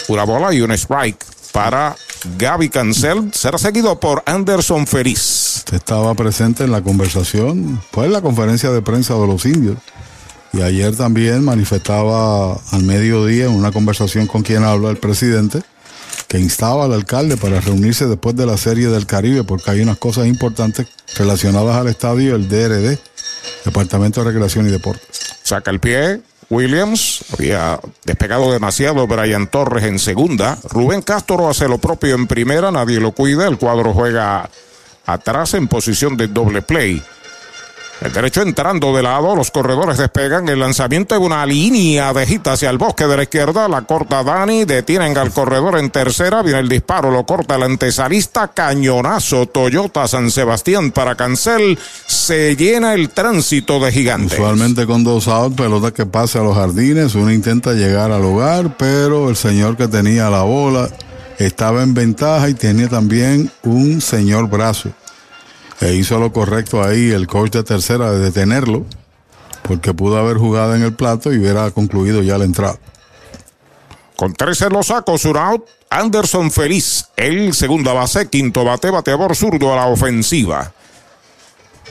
una 0.08 0.23
bola 0.23 0.51
y 0.56 0.62
un 0.62 0.71
strike 0.71 1.23
para 1.51 1.95
Gaby 2.38 2.70
Cancel, 2.70 3.32
será 3.34 3.58
seguido 3.58 4.00
por 4.00 4.24
Anderson 4.26 4.88
Feliz. 4.88 5.64
Estaba 5.72 6.14
presente 6.16 6.64
en 6.64 6.72
la 6.72 6.82
conversación, 6.82 7.82
pues 7.92 8.08
en 8.08 8.14
la 8.14 8.22
conferencia 8.22 8.72
de 8.72 8.82
prensa 8.82 9.14
de 9.16 9.28
los 9.28 9.46
indios. 9.46 9.78
Y 10.54 10.62
ayer 10.62 10.96
también 10.96 11.44
manifestaba 11.44 12.54
al 12.72 12.84
mediodía 12.84 13.46
en 13.46 13.52
una 13.52 13.72
conversación 13.72 14.28
con 14.28 14.42
quien 14.42 14.64
habla 14.64 14.90
el 14.90 14.98
presidente 14.98 15.62
que 16.28 16.40
instaba 16.40 16.86
al 16.86 16.94
alcalde 16.94 17.38
para 17.38 17.62
reunirse 17.62 18.08
después 18.08 18.36
de 18.36 18.46
la 18.46 18.58
Serie 18.58 18.88
del 18.88 19.06
Caribe, 19.06 19.44
porque 19.44 19.72
hay 19.72 19.82
unas 19.82 19.98
cosas 19.98 20.28
importantes 20.28 20.88
relacionadas 21.16 21.76
al 21.76 21.88
estadio, 21.88 22.36
el 22.36 22.48
DRD, 22.50 22.98
Departamento 23.66 24.22
de 24.24 24.32
Recreación 24.32 24.68
y 24.68 24.72
Deportes. 24.72 25.20
Saca 25.44 25.70
el 25.72 25.80
pie, 25.80 26.22
Williams, 26.50 27.26
había 27.34 27.80
despegado 28.04 28.52
demasiado 28.52 29.08
Brian 29.08 29.48
Torres 29.48 29.86
en 29.86 30.00
segunda, 30.00 30.58
Rubén 30.70 31.02
Castro 31.02 31.50
hace 31.50 31.68
lo 31.68 31.78
propio 31.78 32.16
en 32.16 32.28
primera, 32.28 32.72
nadie 32.72 33.00
lo 33.00 33.12
cuida, 33.12 33.48
el 33.48 33.58
cuadro 33.58 33.94
juega 33.94 34.50
atrás 35.06 35.54
en 35.54 35.68
posición 35.68 36.18
de 36.18 36.28
doble 36.28 36.62
play. 36.62 37.02
El 38.02 38.12
derecho 38.12 38.42
entrando 38.42 38.96
de 38.96 39.02
lado, 39.02 39.36
los 39.36 39.52
corredores 39.52 39.98
despegan. 39.98 40.50
El 40.50 40.60
lanzamiento 40.60 41.16
de 41.16 41.22
una 41.22 41.46
línea 41.46 42.14
de 42.14 42.26
gita 42.26 42.54
hacia 42.54 42.70
el 42.70 42.78
bosque 42.78 43.08
de 43.08 43.18
la 43.18 43.24
izquierda. 43.24 43.68
La 43.68 43.84
corta 43.84 44.24
Dani. 44.24 44.66
Detienen 44.66 45.18
al 45.18 45.32
corredor 45.32 45.80
en 45.80 45.90
tercera. 45.90 46.42
Viene 46.42 46.60
el 46.60 46.70
disparo. 46.70 47.10
Lo 47.10 47.26
corta 47.26 47.56
el 47.56 47.64
antesalista. 47.64 48.50
Cañonazo. 48.50 49.46
Toyota 49.48 50.08
San 50.08 50.30
Sebastián 50.30 50.92
para 50.92 51.16
Cancel. 51.16 51.80
Se 52.06 52.56
llena 52.56 52.94
el 52.94 53.10
tránsito 53.10 53.80
de 53.80 53.92
gigantes. 53.92 54.38
Usualmente 54.38 54.86
con 54.86 55.04
dos 55.04 55.28
outs, 55.28 55.56
pelota 55.56 55.92
que 55.92 56.06
pase 56.06 56.38
a 56.38 56.44
los 56.44 56.56
jardines. 56.56 57.16
Uno 57.16 57.32
intenta 57.32 57.74
llegar 57.74 58.12
al 58.12 58.24
hogar, 58.26 58.76
pero 58.78 59.30
el 59.30 59.38
señor 59.38 59.78
que 59.78 59.88
tenía 59.88 60.30
la 60.30 60.44
bola 60.44 60.90
estaba 61.38 61.82
en 61.84 61.94
ventaja 61.94 62.50
y 62.50 62.54
tenía 62.54 62.90
también 62.90 63.52
un 63.64 64.02
señor 64.02 64.50
brazo. 64.50 64.92
E 65.82 65.94
hizo 65.94 66.20
lo 66.20 66.32
correcto 66.32 66.84
ahí 66.84 67.12
el 67.12 67.28
coach 67.28 67.52
de 67.52 67.64
tercera 67.64 68.12
de 68.12 68.20
detenerlo, 68.20 68.86
porque 69.64 69.94
pudo 69.94 70.18
haber 70.18 70.38
jugado 70.38 70.76
en 70.76 70.84
el 70.84 70.94
plato 70.94 71.34
y 71.34 71.38
hubiera 71.38 71.70
concluido 71.72 72.22
ya 72.22 72.38
la 72.38 72.46
entrada. 72.46 72.78
Con 74.16 74.34
13 74.34 74.70
los 74.70 74.88
sacos, 74.88 75.26
un 75.26 75.38
out. 75.38 75.66
Anderson 75.90 76.52
Feliz, 76.52 77.06
el 77.16 77.54
segunda 77.54 77.94
base, 77.94 78.30
quinto 78.30 78.64
bate, 78.64 78.90
bateador 78.90 79.36
zurdo 79.36 79.72
a 79.72 79.76
la 79.76 79.86
ofensiva. 79.88 80.74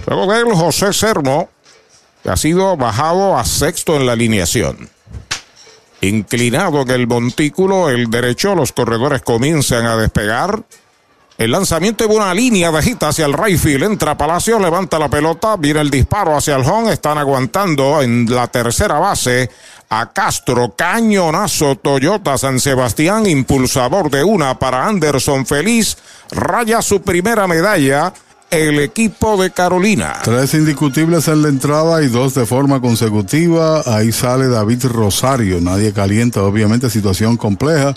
Luego 0.06 0.32
de 0.32 0.40
él, 0.40 0.52
José 0.52 0.92
Sermo, 0.92 1.48
que 2.22 2.30
ha 2.30 2.36
sido 2.36 2.76
bajado 2.76 3.36
a 3.36 3.44
sexto 3.44 3.96
en 3.96 4.06
la 4.06 4.12
alineación. 4.12 4.90
Inclinado 6.00 6.82
en 6.82 6.90
el 6.90 7.06
montículo, 7.06 7.88
el 7.88 8.10
derecho, 8.10 8.54
los 8.54 8.72
corredores 8.72 9.22
comienzan 9.22 9.86
a 9.86 9.96
despegar. 9.96 10.64
El 11.36 11.50
lanzamiento 11.50 12.06
de 12.06 12.14
una 12.14 12.32
línea 12.32 12.70
de 12.70 12.80
gita 12.80 13.08
hacia 13.08 13.26
el 13.26 13.32
right 13.32 13.58
field. 13.58 13.82
Entra 13.82 14.16
Palacio, 14.16 14.60
levanta 14.60 15.00
la 15.00 15.08
pelota, 15.08 15.56
viene 15.56 15.80
el 15.80 15.90
disparo 15.90 16.36
hacia 16.36 16.54
el 16.54 16.62
home. 16.62 16.92
Están 16.92 17.18
aguantando 17.18 18.00
en 18.02 18.26
la 18.32 18.46
tercera 18.46 19.00
base 19.00 19.50
a 19.88 20.12
Castro. 20.12 20.74
Cañonazo 20.76 21.74
Toyota 21.74 22.38
San 22.38 22.60
Sebastián, 22.60 23.26
impulsador 23.26 24.10
de 24.10 24.22
una 24.22 24.56
para 24.60 24.86
Anderson 24.86 25.44
Feliz. 25.44 25.98
Raya 26.30 26.80
su 26.82 27.02
primera 27.02 27.48
medalla. 27.48 28.12
El 28.48 28.78
equipo 28.78 29.42
de 29.42 29.50
Carolina. 29.50 30.20
Tres 30.22 30.54
indiscutibles 30.54 31.26
en 31.26 31.42
la 31.42 31.48
entrada 31.48 32.00
y 32.04 32.06
dos 32.06 32.34
de 32.34 32.46
forma 32.46 32.80
consecutiva. 32.80 33.82
Ahí 33.84 34.12
sale 34.12 34.46
David 34.46 34.84
Rosario. 34.84 35.60
Nadie 35.60 35.92
calienta, 35.92 36.44
obviamente, 36.44 36.88
situación 36.88 37.36
compleja. 37.36 37.94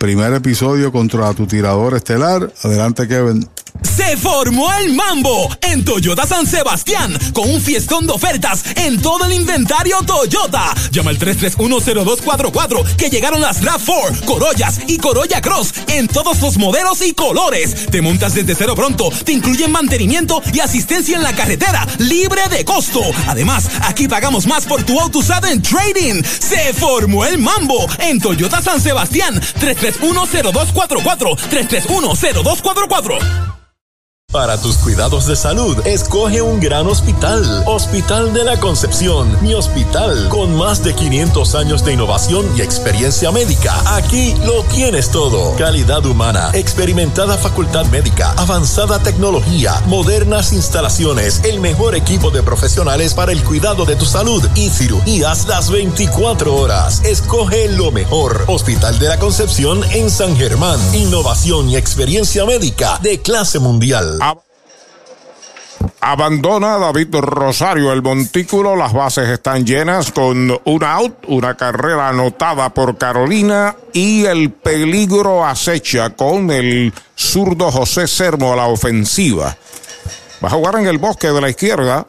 Primer 0.00 0.32
episodio 0.32 0.90
contra 0.90 1.34
tu 1.34 1.46
tirador 1.46 1.92
estelar. 1.92 2.50
Adelante, 2.62 3.06
Kevin. 3.06 3.46
Se 3.82 4.16
formó 4.16 4.72
el 4.74 4.94
mambo 4.94 5.48
en 5.60 5.84
Toyota 5.84 6.26
San 6.26 6.46
Sebastián 6.46 7.16
con 7.32 7.48
un 7.48 7.60
fiestón 7.60 8.06
de 8.06 8.12
ofertas 8.12 8.64
en 8.76 9.00
todo 9.00 9.24
el 9.26 9.32
inventario 9.32 9.98
Toyota. 10.06 10.74
Llama 10.90 11.10
al 11.10 11.18
3310244 11.18 12.96
que 12.96 13.10
llegaron 13.10 13.40
las 13.40 13.62
RAV4, 13.62 14.24
Corollas 14.24 14.80
y 14.86 14.98
Corolla 14.98 15.40
Cross 15.40 15.74
en 15.88 16.08
todos 16.08 16.40
los 16.40 16.58
modelos 16.58 17.02
y 17.02 17.12
colores. 17.12 17.86
Te 17.90 18.02
montas 18.02 18.34
desde 18.34 18.54
cero 18.54 18.74
pronto, 18.74 19.10
te 19.24 19.32
incluyen 19.32 19.70
mantenimiento 19.70 20.42
y 20.52 20.60
asistencia 20.60 21.16
en 21.16 21.22
la 21.22 21.34
carretera 21.34 21.86
libre 21.98 22.48
de 22.48 22.64
costo. 22.64 23.02
Además, 23.28 23.68
aquí 23.82 24.08
pagamos 24.08 24.46
más 24.46 24.66
por 24.66 24.82
tu 24.82 24.98
auto 24.98 25.20
usado 25.20 25.46
en 25.46 25.62
trading. 25.62 26.22
Se 26.22 26.72
formó 26.74 27.24
el 27.24 27.38
mambo 27.38 27.86
en 27.98 28.20
Toyota 28.20 28.62
San 28.62 28.80
Sebastián 28.80 29.40
3310244 29.60 31.36
3310244. 31.50 33.60
Para 34.32 34.62
tus 34.62 34.76
cuidados 34.76 35.26
de 35.26 35.34
salud, 35.34 35.76
escoge 35.84 36.40
un 36.40 36.60
gran 36.60 36.86
hospital. 36.86 37.64
Hospital 37.66 38.32
de 38.32 38.44
la 38.44 38.60
Concepción, 38.60 39.36
mi 39.42 39.54
hospital, 39.54 40.28
con 40.28 40.54
más 40.56 40.84
de 40.84 40.94
500 40.94 41.56
años 41.56 41.84
de 41.84 41.94
innovación 41.94 42.46
y 42.56 42.60
experiencia 42.60 43.32
médica. 43.32 43.74
Aquí 43.96 44.36
lo 44.44 44.62
tienes 44.66 45.10
todo. 45.10 45.56
Calidad 45.56 46.06
humana, 46.06 46.50
experimentada 46.52 47.38
facultad 47.38 47.86
médica, 47.86 48.30
avanzada 48.36 49.00
tecnología, 49.00 49.82
modernas 49.86 50.52
instalaciones, 50.52 51.42
el 51.42 51.58
mejor 51.58 51.96
equipo 51.96 52.30
de 52.30 52.44
profesionales 52.44 53.14
para 53.14 53.32
el 53.32 53.42
cuidado 53.42 53.84
de 53.84 53.96
tu 53.96 54.04
salud 54.04 54.46
y 54.54 54.70
cirugías 54.70 55.48
las 55.48 55.72
24 55.72 56.54
horas. 56.54 57.02
Escoge 57.02 57.68
lo 57.70 57.90
mejor. 57.90 58.44
Hospital 58.46 58.96
de 59.00 59.08
la 59.08 59.18
Concepción 59.18 59.82
en 59.90 60.08
San 60.08 60.36
Germán. 60.36 60.78
Innovación 60.94 61.68
y 61.68 61.74
experiencia 61.74 62.46
médica 62.46 63.00
de 63.02 63.20
clase 63.20 63.58
mundial. 63.58 64.19
Abandona 66.02 66.78
David 66.78 67.14
Rosario 67.16 67.92
el 67.92 68.02
montículo, 68.02 68.74
las 68.74 68.92
bases 68.92 69.28
están 69.28 69.66
llenas 69.66 70.10
con 70.12 70.58
un 70.64 70.84
out, 70.84 71.24
una 71.28 71.56
carrera 71.56 72.08
anotada 72.08 72.72
por 72.72 72.96
Carolina 72.96 73.76
y 73.92 74.24
el 74.24 74.50
peligro 74.50 75.44
acecha 75.44 76.10
con 76.10 76.50
el 76.50 76.92
zurdo 77.14 77.70
José 77.70 78.06
Sermo 78.06 78.52
a 78.54 78.56
la 78.56 78.66
ofensiva. 78.66 79.56
Va 80.42 80.48
a 80.48 80.52
jugar 80.52 80.76
en 80.76 80.86
el 80.86 80.98
bosque 80.98 81.28
de 81.28 81.40
la 81.40 81.50
izquierda. 81.50 82.06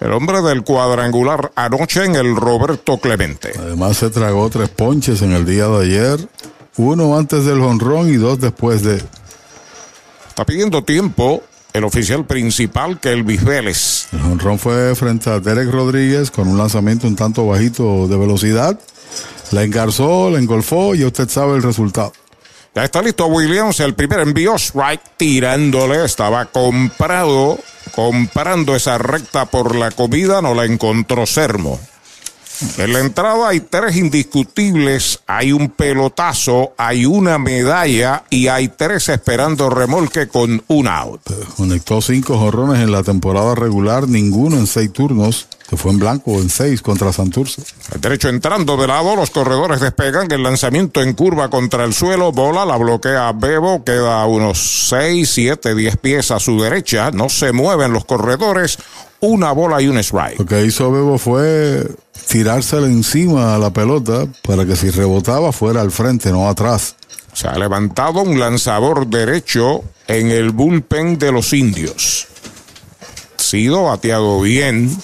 El 0.00 0.12
hombre 0.12 0.42
del 0.42 0.62
cuadrangular 0.62 1.52
anoche 1.54 2.04
en 2.04 2.16
el 2.16 2.36
Roberto 2.36 2.98
Clemente. 2.98 3.52
Además 3.56 3.96
se 3.96 4.10
tragó 4.10 4.50
tres 4.50 4.68
ponches 4.68 5.22
en 5.22 5.32
el 5.32 5.46
día 5.46 5.68
de 5.68 5.84
ayer, 5.84 6.28
uno 6.76 7.16
antes 7.16 7.44
del 7.44 7.62
honrón 7.62 8.10
y 8.10 8.16
dos 8.16 8.38
después 8.40 8.82
de. 8.82 9.02
Está 10.28 10.44
pidiendo 10.44 10.84
tiempo 10.84 11.42
el 11.76 11.84
oficial 11.84 12.24
principal, 12.24 12.98
que 12.98 13.12
Elvis 13.12 13.44
Vélez. 13.44 14.08
El 14.12 14.20
honrón 14.20 14.58
fue 14.58 14.94
frente 14.94 15.30
a 15.30 15.40
Derek 15.40 15.70
Rodríguez 15.70 16.30
con 16.30 16.48
un 16.48 16.58
lanzamiento 16.58 17.06
un 17.06 17.16
tanto 17.16 17.46
bajito 17.46 18.08
de 18.08 18.16
velocidad. 18.16 18.78
La 19.52 19.62
engarzó, 19.62 20.30
la 20.30 20.38
engolfó 20.38 20.94
y 20.94 21.04
usted 21.04 21.28
sabe 21.28 21.56
el 21.56 21.62
resultado. 21.62 22.12
Ya 22.74 22.84
está 22.84 23.00
listo 23.00 23.26
Williams, 23.26 23.80
el 23.80 23.94
primer 23.94 24.20
envío, 24.20 24.56
strike 24.56 25.00
tirándole, 25.16 26.04
estaba 26.04 26.44
comprado, 26.46 27.58
comprando 27.94 28.76
esa 28.76 28.98
recta 28.98 29.46
por 29.46 29.74
la 29.74 29.90
comida, 29.90 30.42
no 30.42 30.52
la 30.52 30.66
encontró 30.66 31.24
Sermo. 31.24 31.80
En 32.78 32.92
la 32.92 33.00
entrada 33.00 33.48
hay 33.48 33.60
tres 33.60 33.96
indiscutibles, 33.96 35.20
hay 35.26 35.52
un 35.52 35.68
pelotazo, 35.68 36.72
hay 36.78 37.04
una 37.04 37.38
medalla 37.38 38.24
y 38.30 38.48
hay 38.48 38.68
tres 38.68 39.08
esperando 39.10 39.68
remolque 39.68 40.28
con 40.28 40.62
un 40.68 40.88
out. 40.88 41.20
Conectó 41.56 42.00
cinco 42.00 42.38
jorrones 42.38 42.82
en 42.82 42.92
la 42.92 43.02
temporada 43.02 43.54
regular, 43.54 44.08
ninguno 44.08 44.56
en 44.56 44.66
seis 44.66 44.92
turnos, 44.92 45.48
que 45.68 45.76
fue 45.76 45.90
en 45.92 45.98
blanco 45.98 46.32
en 46.40 46.48
seis 46.48 46.80
contra 46.80 47.12
Santurce. 47.12 47.62
El 47.92 48.00
derecho 48.00 48.28
entrando 48.28 48.76
de 48.76 48.86
lado, 48.86 49.16
los 49.16 49.30
corredores 49.30 49.80
despegan, 49.80 50.30
el 50.30 50.42
lanzamiento 50.42 51.02
en 51.02 51.12
curva 51.14 51.50
contra 51.50 51.84
el 51.84 51.92
suelo, 51.92 52.32
bola, 52.32 52.64
la 52.64 52.76
bloquea 52.76 53.32
Bebo, 53.32 53.82
queda 53.84 54.24
unos 54.26 54.88
seis, 54.88 55.30
siete, 55.30 55.74
diez 55.74 55.96
pies 55.96 56.30
a 56.30 56.38
su 56.38 56.60
derecha, 56.60 57.10
no 57.10 57.28
se 57.28 57.52
mueven 57.52 57.92
los 57.92 58.04
corredores, 58.04 58.78
una 59.20 59.52
bola 59.52 59.82
y 59.82 59.88
un 59.88 59.98
strike. 59.98 60.38
Lo 60.38 60.46
que 60.46 60.64
hizo 60.64 60.92
Bebo 60.92 61.18
fue 61.18 61.86
tirársela 62.28 62.86
encima 62.86 63.54
a 63.54 63.58
la 63.58 63.70
pelota 63.70 64.26
para 64.42 64.64
que 64.64 64.76
si 64.76 64.90
rebotaba 64.90 65.52
fuera 65.52 65.80
al 65.80 65.90
frente, 65.90 66.30
no 66.30 66.48
atrás. 66.48 66.96
Se 67.32 67.48
ha 67.48 67.58
levantado 67.58 68.22
un 68.22 68.38
lanzador 68.38 69.06
derecho 69.08 69.84
en 70.06 70.30
el 70.30 70.52
bullpen 70.52 71.18
de 71.18 71.32
los 71.32 71.52
indios. 71.52 72.28
Sido 73.36 73.84
bateado 73.84 74.40
bien. 74.40 74.96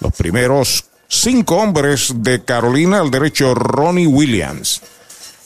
Los 0.00 0.12
primeros 0.12 0.84
cinco 1.08 1.56
hombres 1.56 2.12
de 2.16 2.44
Carolina, 2.44 3.00
el 3.00 3.10
derecho 3.10 3.54
Ronnie 3.54 4.06
Williams. 4.06 4.82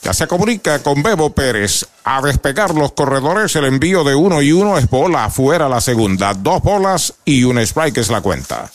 Ya 0.03 0.13
se 0.13 0.27
comunica 0.27 0.79
con 0.79 1.03
Bebo 1.03 1.31
Pérez 1.31 1.85
a 2.03 2.21
despegar 2.21 2.73
los 2.73 2.93
corredores. 2.93 3.55
El 3.55 3.65
envío 3.65 4.03
de 4.03 4.15
uno 4.15 4.41
y 4.41 4.51
uno 4.51 4.77
es 4.77 4.89
bola 4.89 5.25
afuera 5.25 5.69
la 5.69 5.79
segunda. 5.79 6.33
Dos 6.33 6.63
bolas 6.63 7.13
y 7.23 7.43
un 7.43 7.59
strike 7.59 7.97
es 7.97 8.09
la 8.09 8.21
cuenta. 8.21 8.71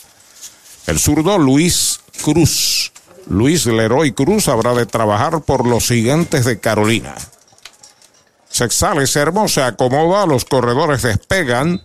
El 0.87 1.01
zurdo 1.01 1.37
Luis 1.37 2.01
Cruz. 2.23 2.93
Luis 3.29 3.67
Leroy 3.67 4.13
Cruz 4.13 4.47
habrá 4.47 4.73
de 4.75 4.87
trabajar 4.87 5.41
por 5.43 5.67
los 5.67 5.87
siguientes 5.87 6.45
de 6.45 6.61
Carolina. 6.61 7.17
Sexales 8.49 9.11
Sermo 9.11 9.49
se 9.49 9.63
acomoda, 9.63 10.27
los 10.27 10.45
corredores 10.45 11.03
despegan. 11.03 11.83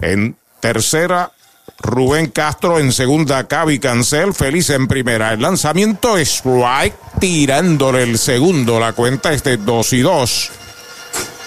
En 0.00 0.36
tercera, 0.58 1.32
Rubén 1.78 2.26
Castro 2.30 2.78
en 2.78 2.92
segunda, 2.92 3.46
Cavi 3.46 3.78
Cancel, 3.78 4.34
feliz 4.34 4.70
en 4.70 4.88
primera. 4.88 5.32
El 5.32 5.42
lanzamiento 5.42 6.16
es 6.16 6.36
strike, 6.36 6.94
tirándole 7.18 8.02
el 8.02 8.18
segundo. 8.18 8.78
La 8.80 8.92
cuenta 8.92 9.32
es 9.32 9.42
de 9.42 9.56
2 9.56 9.92
y 9.94 10.00
2 10.00 10.50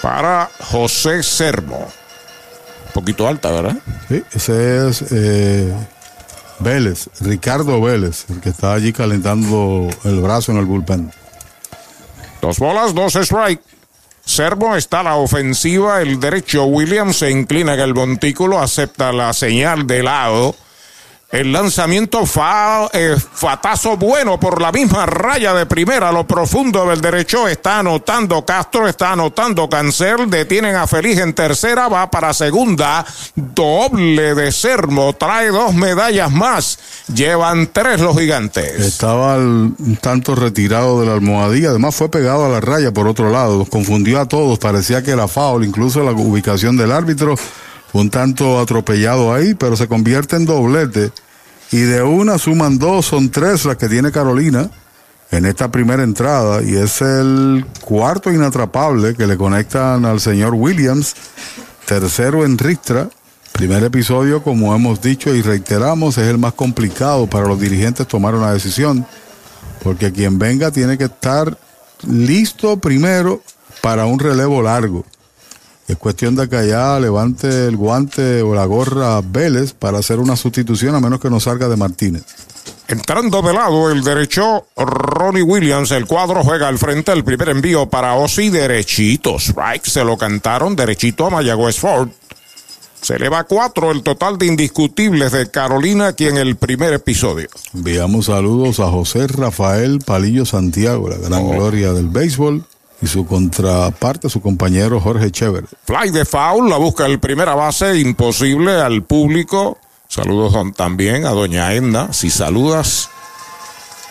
para 0.02 0.50
José 0.70 1.22
Sermo. 1.22 1.78
Un 2.86 2.92
poquito 2.92 3.26
alta, 3.26 3.50
¿verdad? 3.50 3.76
Sí, 4.08 4.22
ese 4.32 4.88
es 4.88 5.04
eh, 5.10 5.72
Vélez, 6.60 7.08
Ricardo 7.20 7.80
Vélez, 7.80 8.26
el 8.28 8.40
que 8.40 8.50
está 8.50 8.74
allí 8.74 8.92
calentando 8.92 9.88
el 10.04 10.20
brazo 10.20 10.52
en 10.52 10.58
el 10.58 10.64
bullpen. 10.64 11.10
Dos 12.40 12.58
bolas, 12.58 12.94
dos 12.94 13.16
strike. 13.16 13.60
Servo 14.24 14.74
está 14.74 15.00
a 15.00 15.04
la 15.04 15.16
ofensiva, 15.16 16.00
el 16.00 16.18
derecho 16.18 16.64
Williams 16.64 17.18
se 17.18 17.30
inclina 17.30 17.74
en 17.74 17.80
el 17.80 17.94
montículo, 17.94 18.58
acepta 18.58 19.12
la 19.12 19.32
señal 19.32 19.86
de 19.86 20.02
lado. 20.02 20.56
El 21.34 21.52
lanzamiento 21.52 22.26
fa, 22.26 22.88
eh, 22.92 23.16
fatazo 23.18 23.96
bueno 23.96 24.38
por 24.38 24.62
la 24.62 24.70
misma 24.70 25.04
raya 25.04 25.52
de 25.52 25.66
primera, 25.66 26.12
lo 26.12 26.24
profundo 26.24 26.86
del 26.86 27.00
derecho. 27.00 27.48
Está 27.48 27.80
anotando 27.80 28.46
Castro, 28.46 28.86
está 28.86 29.10
anotando 29.10 29.68
Cancel. 29.68 30.30
Detienen 30.30 30.76
a 30.76 30.86
Feliz 30.86 31.18
en 31.18 31.34
tercera, 31.34 31.88
va 31.88 32.08
para 32.08 32.32
segunda. 32.32 33.04
Doble 33.34 34.36
de 34.36 34.52
Sermo, 34.52 35.12
trae 35.14 35.48
dos 35.48 35.74
medallas 35.74 36.30
más. 36.30 36.78
Llevan 37.12 37.68
tres 37.72 38.00
los 38.00 38.16
gigantes. 38.16 38.78
Estaba 38.78 39.34
un 39.34 39.98
tanto 40.00 40.36
retirado 40.36 41.00
de 41.00 41.06
la 41.08 41.14
almohadilla, 41.14 41.70
además 41.70 41.96
fue 41.96 42.08
pegado 42.08 42.44
a 42.44 42.48
la 42.48 42.60
raya 42.60 42.92
por 42.92 43.08
otro 43.08 43.32
lado. 43.32 43.64
Confundió 43.64 44.20
a 44.20 44.28
todos, 44.28 44.60
parecía 44.60 45.02
que 45.02 45.10
era 45.10 45.26
foul, 45.26 45.64
incluso 45.64 46.04
la 46.04 46.12
ubicación 46.12 46.76
del 46.76 46.92
árbitro. 46.92 47.34
Un 47.94 48.10
tanto 48.10 48.60
atropellado 48.60 49.32
ahí, 49.32 49.54
pero 49.54 49.76
se 49.76 49.88
convierte 49.88 50.36
en 50.36 50.44
doblete 50.44 51.12
y 51.70 51.80
de 51.80 52.02
una 52.02 52.38
suman 52.38 52.78
dos, 52.78 53.06
son 53.06 53.30
tres 53.30 53.64
las 53.64 53.76
que 53.76 53.88
tiene 53.88 54.12
Carolina 54.12 54.70
en 55.30 55.46
esta 55.46 55.70
primera 55.70 56.02
entrada 56.02 56.62
y 56.62 56.76
es 56.76 57.00
el 57.02 57.64
cuarto 57.80 58.32
inatrapable 58.32 59.14
que 59.14 59.26
le 59.26 59.36
conectan 59.36 60.04
al 60.04 60.20
señor 60.20 60.54
Williams, 60.54 61.14
tercero 61.86 62.44
en 62.44 62.58
Ristra. 62.58 63.08
Primer 63.52 63.84
episodio, 63.84 64.42
como 64.42 64.74
hemos 64.74 65.00
dicho 65.00 65.34
y 65.34 65.42
reiteramos, 65.42 66.18
es 66.18 66.28
el 66.28 66.38
más 66.38 66.54
complicado 66.54 67.28
para 67.28 67.46
los 67.46 67.60
dirigentes 67.60 68.08
tomar 68.08 68.34
una 68.34 68.52
decisión, 68.52 69.06
porque 69.82 70.12
quien 70.12 70.38
venga 70.38 70.70
tiene 70.70 70.98
que 70.98 71.04
estar 71.04 71.56
listo 72.06 72.76
primero 72.76 73.40
para 73.80 74.06
un 74.06 74.18
relevo 74.18 74.62
largo. 74.62 75.04
Es 75.86 75.96
cuestión 75.98 76.34
de 76.34 76.48
que 76.48 76.56
allá 76.56 76.98
levante 76.98 77.66
el 77.66 77.76
guante 77.76 78.40
o 78.42 78.54
la 78.54 78.64
gorra 78.64 79.20
Vélez 79.20 79.74
para 79.74 79.98
hacer 79.98 80.18
una 80.18 80.36
sustitución 80.36 80.94
a 80.94 81.00
menos 81.00 81.20
que 81.20 81.28
no 81.28 81.40
salga 81.40 81.68
de 81.68 81.76
Martínez. 81.76 82.24
Entrando 82.88 83.42
de 83.42 83.52
lado 83.52 83.90
el 83.90 84.02
derecho, 84.02 84.66
Ronnie 84.76 85.42
Williams, 85.42 85.90
el 85.90 86.06
cuadro 86.06 86.42
juega 86.42 86.68
al 86.68 86.78
frente, 86.78 87.12
el 87.12 87.24
primer 87.24 87.50
envío 87.50 87.88
para 87.88 88.14
Ozzy, 88.14 88.50
derechito, 88.50 89.38
strike, 89.38 89.84
se 89.84 90.04
lo 90.04 90.16
cantaron 90.16 90.76
derechito 90.76 91.26
a 91.26 91.30
Mayagüez 91.30 91.78
Ford. 91.78 92.08
Se 93.00 93.16
eleva 93.16 93.44
cuatro 93.44 93.90
el 93.90 94.02
total 94.02 94.38
de 94.38 94.46
indiscutibles 94.46 95.32
de 95.32 95.50
Carolina 95.50 96.08
aquí 96.08 96.26
en 96.26 96.38
el 96.38 96.56
primer 96.56 96.94
episodio. 96.94 97.48
Enviamos 97.74 98.26
saludos 98.26 98.80
a 98.80 98.90
José 98.90 99.26
Rafael 99.26 99.98
Palillo 99.98 100.46
Santiago, 100.46 101.10
la 101.10 101.18
gran 101.18 101.46
gloria 101.50 101.92
del 101.92 102.08
béisbol 102.08 102.64
y 103.00 103.06
su 103.06 103.26
contraparte, 103.26 104.28
su 104.28 104.40
compañero 104.40 105.00
Jorge 105.00 105.30
Chévere. 105.30 105.66
Fly 105.84 106.10
de 106.10 106.24
foul, 106.24 106.68
la 106.68 106.76
busca 106.76 107.06
el 107.06 107.20
primera 107.20 107.54
base, 107.54 107.98
imposible 107.98 108.80
al 108.80 109.02
público. 109.02 109.78
Saludos 110.08 110.54
también 110.76 111.26
a 111.26 111.30
doña 111.30 111.72
Edna. 111.72 112.12
Si 112.12 112.30
saludas 112.30 113.10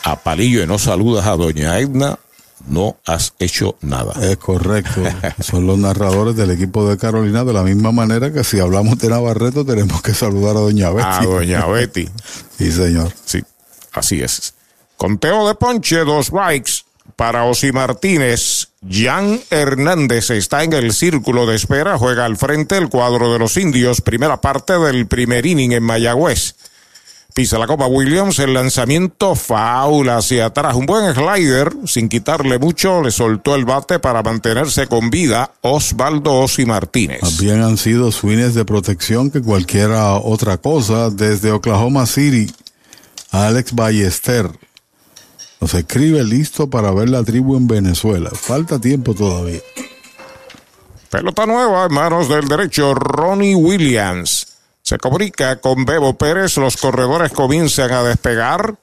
a 0.03 0.17
Palillo 0.17 0.63
y 0.63 0.67
no 0.67 0.77
saludas 0.77 1.25
a 1.27 1.35
doña 1.37 1.79
Edna, 1.79 2.19
no 2.67 2.97
has 3.05 3.33
hecho 3.39 3.75
nada. 3.81 4.13
Es 4.21 4.37
correcto. 4.37 5.01
Son 5.41 5.65
los 5.65 5.77
narradores 5.77 6.35
del 6.35 6.51
equipo 6.51 6.87
de 6.87 6.97
Carolina 6.97 7.43
de 7.43 7.53
la 7.53 7.63
misma 7.63 7.91
manera 7.91 8.31
que 8.31 8.43
si 8.43 8.59
hablamos 8.59 8.97
de 8.99 9.09
Navarreto 9.09 9.65
tenemos 9.65 10.01
que 10.01 10.13
saludar 10.13 10.57
a 10.57 10.61
doña 10.61 10.89
Betty. 10.89 11.07
A 11.07 11.23
doña 11.23 11.65
Betty. 11.67 12.09
sí, 12.57 12.71
señor. 12.71 13.11
Sí, 13.25 13.43
así 13.93 14.21
es. 14.21 14.53
Conteo 14.97 15.47
de 15.47 15.55
ponche, 15.55 15.97
dos 16.03 16.27
strikes 16.27 16.82
para 17.15 17.45
Osi 17.45 17.71
Martínez. 17.71 18.69
Jan 18.87 19.39
Hernández 19.49 20.29
está 20.29 20.63
en 20.63 20.73
el 20.73 20.93
círculo 20.93 21.45
de 21.45 21.55
espera, 21.55 21.97
juega 21.97 22.25
al 22.25 22.37
frente 22.37 22.77
el 22.77 22.89
cuadro 22.89 23.31
de 23.31 23.39
los 23.39 23.55
indios, 23.57 24.01
primera 24.01 24.41
parte 24.41 24.73
del 24.73 25.07
primer 25.07 25.45
inning 25.45 25.71
en 25.71 25.83
Mayagüez. 25.83 26.55
Pisa 27.33 27.57
la 27.57 27.65
Copa 27.65 27.87
Williams, 27.87 28.37
el 28.37 28.53
lanzamiento 28.53 29.33
faula 29.33 30.17
hacia 30.17 30.45
atrás. 30.45 30.75
Un 30.75 30.85
buen 30.85 31.15
slider, 31.15 31.73
sin 31.85 32.07
quitarle 32.07 32.59
mucho, 32.59 33.01
le 33.01 33.09
soltó 33.09 33.55
el 33.55 33.65
bate 33.65 33.97
para 33.97 34.21
mantenerse 34.21 34.85
con 34.85 35.09
vida 35.09 35.51
Osvaldo 35.61 36.41
Osi 36.41 36.67
Martínez. 36.67 37.21
Bien 37.39 37.63
han 37.63 37.77
sido 37.77 38.11
swings 38.11 38.53
de 38.53 38.65
protección 38.65 39.31
que 39.31 39.41
cualquiera 39.41 40.13
otra 40.13 40.57
cosa. 40.57 41.09
Desde 41.09 41.51
Oklahoma 41.51 42.05
City, 42.05 42.53
Alex 43.31 43.73
Ballester 43.73 44.51
nos 45.63 45.73
escribe 45.75 46.25
listo 46.25 46.69
para 46.69 46.91
ver 46.91 47.07
la 47.07 47.23
tribu 47.23 47.55
en 47.55 47.67
Venezuela. 47.69 48.29
Falta 48.31 48.81
tiempo 48.81 49.13
todavía. 49.13 49.61
Pelota 51.09 51.45
nueva 51.45 51.85
en 51.85 51.93
manos 51.93 52.27
del 52.27 52.49
derecho, 52.49 52.93
Ronnie 52.93 53.55
Williams. 53.55 54.57
Se 54.81 54.97
comunica 54.97 55.61
con 55.61 55.85
Bebo 55.85 56.17
Pérez, 56.17 56.57
los 56.57 56.75
corredores 56.75 57.31
comienzan 57.31 57.93
a 57.93 58.03
despegar. 58.03 58.75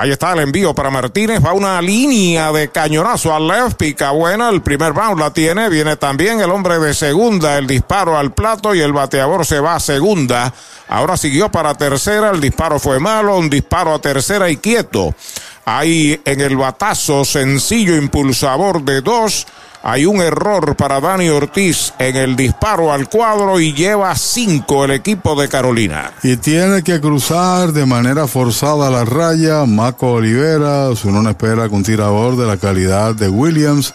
Ahí 0.00 0.12
está 0.12 0.32
el 0.32 0.38
envío 0.38 0.72
para 0.76 0.90
Martínez, 0.90 1.44
va 1.44 1.52
una 1.52 1.82
línea 1.82 2.52
de 2.52 2.68
cañonazo 2.68 3.34
al 3.34 3.48
left, 3.48 3.76
pica 3.76 4.12
buena, 4.12 4.48
el 4.48 4.62
primer 4.62 4.94
round 4.94 5.18
la 5.18 5.32
tiene, 5.32 5.68
viene 5.68 5.96
también 5.96 6.38
el 6.38 6.52
hombre 6.52 6.78
de 6.78 6.94
segunda, 6.94 7.58
el 7.58 7.66
disparo 7.66 8.16
al 8.16 8.30
plato 8.30 8.76
y 8.76 8.80
el 8.80 8.92
bateador 8.92 9.44
se 9.44 9.58
va 9.58 9.74
a 9.74 9.80
segunda. 9.80 10.54
Ahora 10.86 11.16
siguió 11.16 11.50
para 11.50 11.74
tercera, 11.74 12.30
el 12.30 12.40
disparo 12.40 12.78
fue 12.78 13.00
malo, 13.00 13.36
un 13.36 13.50
disparo 13.50 13.92
a 13.92 13.98
tercera 13.98 14.48
y 14.48 14.58
quieto. 14.58 15.16
Ahí 15.64 16.22
en 16.24 16.42
el 16.42 16.56
batazo 16.56 17.24
sencillo 17.24 17.96
impulsador 17.96 18.82
de 18.82 19.00
dos. 19.00 19.48
Hay 19.90 20.04
un 20.04 20.20
error 20.20 20.76
para 20.76 21.00
Dani 21.00 21.30
Ortiz 21.30 21.94
en 21.98 22.14
el 22.14 22.36
disparo 22.36 22.92
al 22.92 23.08
cuadro 23.08 23.58
y 23.58 23.72
lleva 23.72 24.14
cinco 24.16 24.84
el 24.84 24.90
equipo 24.90 25.34
de 25.40 25.48
Carolina. 25.48 26.12
Y 26.22 26.36
tiene 26.36 26.82
que 26.82 27.00
cruzar 27.00 27.72
de 27.72 27.86
manera 27.86 28.26
forzada 28.26 28.90
la 28.90 29.06
raya. 29.06 29.64
Maco 29.64 30.12
Olivera, 30.12 30.90
uno 31.04 31.22
no 31.22 31.30
espera 31.30 31.70
que 31.70 31.74
un 31.74 31.84
tirador 31.84 32.36
de 32.36 32.46
la 32.46 32.58
calidad 32.58 33.14
de 33.14 33.30
Williams 33.30 33.94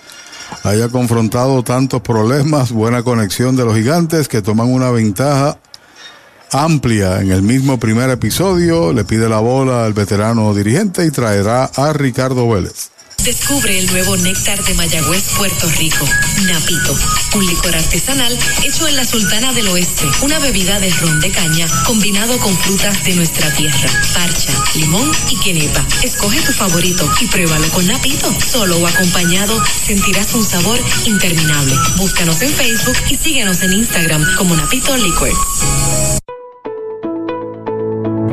haya 0.64 0.90
confrontado 0.90 1.62
tantos 1.62 2.02
problemas. 2.02 2.72
Buena 2.72 3.04
conexión 3.04 3.56
de 3.56 3.64
los 3.64 3.76
gigantes 3.76 4.28
que 4.28 4.42
toman 4.42 4.74
una 4.74 4.90
ventaja 4.90 5.60
amplia 6.52 7.22
en 7.22 7.32
el 7.32 7.44
mismo 7.44 7.80
primer 7.80 8.10
episodio. 8.10 8.94
Le 8.94 9.04
pide 9.04 9.30
la 9.30 9.42
bola 9.42 9.86
al 9.86 9.94
veterano 9.94 10.56
dirigente 10.56 11.06
y 11.06 11.12
traerá 11.12 11.66
a 11.66 11.94
Ricardo 11.94 12.50
Vélez. 12.50 12.93
Descubre 13.24 13.80
el 13.80 13.86
nuevo 13.88 14.18
néctar 14.18 14.62
de 14.66 14.74
Mayagüez, 14.74 15.24
Puerto 15.38 15.70
Rico, 15.78 16.06
Napito, 16.46 16.94
un 17.36 17.46
licor 17.46 17.74
artesanal 17.74 18.38
hecho 18.64 18.86
en 18.86 18.98
la 18.98 19.06
Sultana 19.06 19.54
del 19.54 19.70
Oeste, 19.70 20.06
una 20.24 20.40
bebida 20.40 20.78
de 20.82 20.90
ron 20.90 21.22
de 21.22 21.32
caña 21.32 21.66
combinado 21.86 22.38
con 22.40 22.58
frutas 22.58 23.02
de 23.06 23.16
nuestra 23.16 23.50
tierra, 23.54 23.90
parcha, 24.14 24.52
limón 24.76 25.10
y 25.30 25.38
quenepa. 25.38 25.88
Escoge 26.04 26.42
tu 26.42 26.52
favorito 26.52 27.10
y 27.22 27.28
pruébalo 27.28 27.70
con 27.70 27.88
Napito. 27.88 28.30
Solo 28.42 28.78
o 28.78 28.88
acompañado 28.88 29.64
sentirás 29.86 30.34
un 30.34 30.44
sabor 30.44 30.80
interminable. 31.06 31.76
Búscanos 31.96 32.42
en 32.42 32.52
Facebook 32.52 32.98
y 33.10 33.16
síguenos 33.16 33.62
en 33.62 33.72
Instagram 33.72 34.36
como 34.36 34.54
Napito 34.56 34.98
Liquors. 34.98 35.38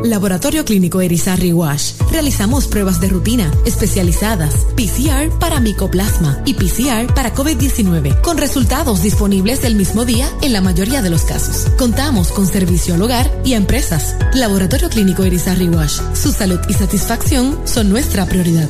Laboratorio 0.05 0.65
Clínico 0.65 1.01
Erizarri 1.01 1.53
Wash. 1.53 1.93
Realizamos 2.11 2.67
pruebas 2.67 3.01
de 3.01 3.09
rutina 3.09 3.51
especializadas, 3.65 4.67
PCR 4.77 5.31
para 5.39 5.61
micoplasma 5.61 6.43
y 6.47 6.55
PCR 6.55 7.13
para 7.15 7.35
COVID-19, 7.35 8.21
con 8.23 8.39
resultados 8.39 9.03
disponibles 9.03 9.65
el 9.65 9.75
mismo 9.75 10.05
día 10.05 10.29
en 10.43 10.53
la 10.53 10.61
mayoría 10.61 11.03
de 11.03 11.11
los 11.11 11.23
casos. 11.23 11.71
Contamos 11.77 12.29
con 12.29 12.47
servicio 12.47 12.95
al 12.95 13.03
hogar 13.03 13.31
y 13.45 13.55
a 13.55 13.57
empresas. 13.57 14.17
Laboratorio 14.35 14.89
Clínico 14.89 15.25
Erizarri 15.25 15.69
Wash. 15.69 16.01
Su 16.15 16.33
salud 16.33 16.61
y 16.69 16.73
satisfacción 16.73 17.59
son 17.65 17.91
nuestra 17.91 18.27
prioridad. 18.27 18.69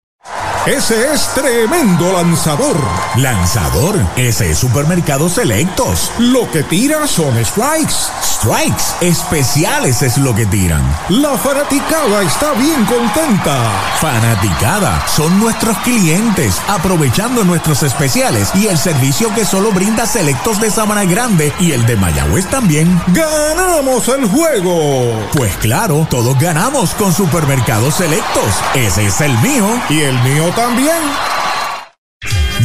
Ese 0.67 1.13
es 1.13 1.29
tremendo 1.33 2.13
lanzador. 2.13 2.77
Lanzador, 3.15 3.95
ese 4.17 4.51
es 4.51 4.59
Supermercados 4.59 5.35
Selectos. 5.35 6.11
Lo 6.19 6.51
que 6.51 6.65
tira 6.65 7.07
son 7.07 7.37
strikes. 7.45 7.95
Strikes, 8.21 8.83
especiales 9.01 10.03
es 10.03 10.19
lo 10.19 10.35
que 10.35 10.45
tiran. 10.47 10.83
La 11.09 11.39
fanaticada 11.39 12.21
está 12.23 12.53
bien 12.55 12.85
contenta. 12.85 13.57
Fanaticada, 14.01 15.07
son 15.07 15.39
nuestros 15.39 15.79
clientes, 15.79 16.61
aprovechando 16.67 17.45
nuestros 17.45 17.85
especiales 17.85 18.51
y 18.57 18.67
el 18.67 18.77
servicio 18.77 19.33
que 19.37 19.45
solo 19.45 19.71
brinda 19.71 20.05
Selectos 20.05 20.61
de 20.61 20.73
Sabana 20.73 21.05
Grande 21.05 21.53
y 21.61 21.73
el 21.73 21.87
de 21.87 21.95
Mayagüez 21.95 22.47
también. 22.51 23.01
¡Ganamos 23.09 24.09
el 24.09 24.27
juego! 24.27 25.29
Pues 25.33 25.57
claro, 25.59 26.09
todos 26.11 26.37
ganamos 26.41 26.91
con 26.95 27.15
Supermercados 27.15 27.95
Selectos. 27.95 28.53
Ese 28.75 29.07
es 29.07 29.21
el 29.21 29.39
mío 29.39 29.67
y 29.89 30.01
el 30.01 30.21
mío 30.25 30.53
también. 30.57 30.97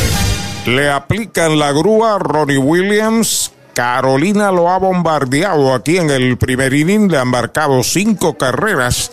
Le 0.65 0.89
aplican 0.89 1.59
la 1.59 1.71
grúa 1.73 2.17
Ronnie 2.17 2.57
Williams. 2.57 3.51
Carolina 3.75 4.51
lo 4.51 4.69
ha 4.69 4.79
bombardeado 4.79 5.73
aquí 5.73 5.97
en 5.97 6.09
el 6.09 6.37
primer 6.37 6.73
inning. 6.73 7.11
Le 7.11 7.17
han 7.17 7.27
marcado 7.27 7.83
cinco 7.83 8.37
carreras. 8.37 9.11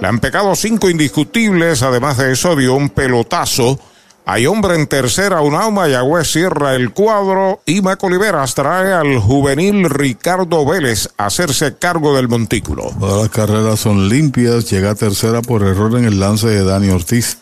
Le 0.00 0.08
han 0.08 0.20
pegado 0.20 0.54
cinco 0.54 0.90
indiscutibles. 0.90 1.82
Además 1.82 2.18
de 2.18 2.32
eso, 2.32 2.56
dio 2.56 2.74
un 2.74 2.90
pelotazo. 2.90 3.78
Hay 4.26 4.46
hombre 4.46 4.74
en 4.74 4.86
tercera, 4.86 5.42
Unao 5.42 5.70
Mayagüez 5.70 6.26
cierra 6.30 6.74
el 6.74 6.92
cuadro 6.92 7.60
y 7.66 7.82
Maco 7.82 8.06
Oliveras 8.06 8.54
trae 8.54 8.94
al 8.94 9.18
juvenil 9.18 9.90
Ricardo 9.90 10.64
Vélez 10.64 11.10
a 11.18 11.26
hacerse 11.26 11.76
cargo 11.76 12.16
del 12.16 12.28
montículo. 12.28 12.90
Todas 12.98 13.20
las 13.20 13.30
carreras 13.30 13.80
son 13.80 14.08
limpias, 14.08 14.70
llega 14.70 14.92
a 14.92 14.94
tercera 14.94 15.42
por 15.42 15.62
error 15.62 15.98
en 15.98 16.06
el 16.06 16.20
lance 16.20 16.46
de 16.46 16.64
Dani 16.64 16.88
Ortiz. 16.88 17.36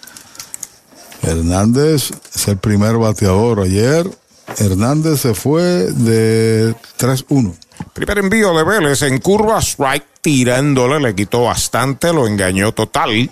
Hernández 1.22 2.10
es 2.34 2.48
el 2.48 2.56
primer 2.56 2.96
bateador. 2.96 3.60
Ayer 3.60 4.10
Hernández 4.58 5.20
se 5.20 5.34
fue 5.34 5.62
de 5.62 6.74
3-1. 6.98 7.54
Primer 7.92 8.18
envío 8.18 8.56
de 8.56 8.64
Vélez 8.64 9.02
en 9.02 9.18
curva, 9.18 9.60
strike 9.60 10.06
tirándole, 10.20 11.00
le 11.00 11.14
quitó 11.14 11.44
bastante, 11.44 12.12
lo 12.12 12.26
engañó 12.26 12.72
total. 12.72 13.30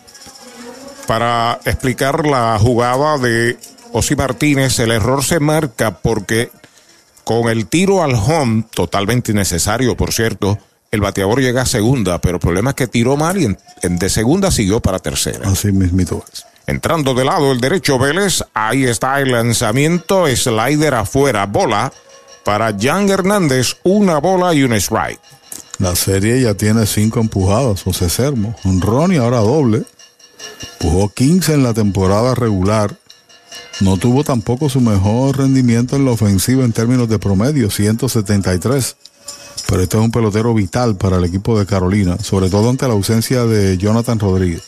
Para 1.06 1.60
explicar 1.64 2.26
la 2.26 2.58
jugada 2.58 3.18
de 3.18 3.58
Osi 3.92 4.16
Martínez, 4.16 4.78
el 4.78 4.92
error 4.92 5.24
se 5.24 5.40
marca 5.40 5.98
porque 5.98 6.50
con 7.24 7.48
el 7.48 7.66
tiro 7.66 8.02
al 8.02 8.14
home, 8.14 8.64
totalmente 8.72 9.32
innecesario, 9.32 9.96
por 9.96 10.12
cierto, 10.12 10.58
el 10.90 11.00
bateador 11.00 11.40
llega 11.40 11.62
a 11.62 11.66
segunda, 11.66 12.20
pero 12.20 12.36
el 12.36 12.40
problema 12.40 12.70
es 12.70 12.76
que 12.76 12.86
tiró 12.86 13.16
mal 13.16 13.40
y 13.40 13.44
en, 13.44 13.58
en 13.82 13.98
de 13.98 14.08
segunda 14.08 14.50
siguió 14.50 14.80
para 14.80 14.98
tercera. 14.98 15.48
Así 15.48 15.72
mismito 15.72 16.24
es. 16.32 16.44
Entrando 16.66 17.14
de 17.14 17.24
lado 17.24 17.52
el 17.52 17.60
derecho 17.60 17.98
Vélez, 17.98 18.44
ahí 18.54 18.84
está 18.84 19.20
el 19.20 19.32
lanzamiento, 19.32 20.26
slider 20.28 20.94
afuera, 20.94 21.46
bola 21.46 21.92
para 22.44 22.74
Jan 22.78 23.08
Hernández, 23.08 23.76
una 23.82 24.18
bola 24.18 24.54
y 24.54 24.62
un 24.62 24.72
strike. 24.74 25.20
La 25.78 25.96
serie 25.96 26.40
ya 26.40 26.54
tiene 26.54 26.86
cinco 26.86 27.20
empujadas, 27.20 27.82
José 27.82 28.10
Sermo, 28.10 28.54
un 28.64 28.80
ron 28.80 29.12
y 29.12 29.16
ahora 29.16 29.38
doble. 29.38 29.84
Empujó 30.74 31.08
15 31.08 31.54
en 31.54 31.62
la 31.62 31.72
temporada 31.72 32.34
regular. 32.34 32.94
No 33.80 33.96
tuvo 33.96 34.22
tampoco 34.22 34.68
su 34.68 34.80
mejor 34.80 35.38
rendimiento 35.38 35.96
en 35.96 36.04
la 36.04 36.10
ofensiva 36.10 36.64
en 36.64 36.72
términos 36.72 37.08
de 37.08 37.18
promedio, 37.18 37.70
173. 37.70 38.96
Pero 39.68 39.82
este 39.82 39.96
es 39.96 40.02
un 40.02 40.10
pelotero 40.10 40.52
vital 40.52 40.96
para 40.96 41.16
el 41.16 41.24
equipo 41.24 41.58
de 41.58 41.64
Carolina, 41.64 42.18
sobre 42.18 42.50
todo 42.50 42.68
ante 42.68 42.86
la 42.86 42.94
ausencia 42.94 43.44
de 43.44 43.78
Jonathan 43.78 44.18
Rodríguez. 44.18 44.62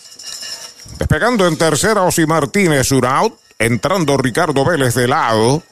Despegando 0.98 1.46
en 1.46 1.56
tercera, 1.56 2.02
Osi 2.02 2.26
Martínez, 2.26 2.90
un 2.92 3.04
out. 3.04 3.34
Entrando 3.58 4.16
Ricardo 4.16 4.64
Vélez 4.64 4.94
de 4.94 5.08
lado. 5.08 5.62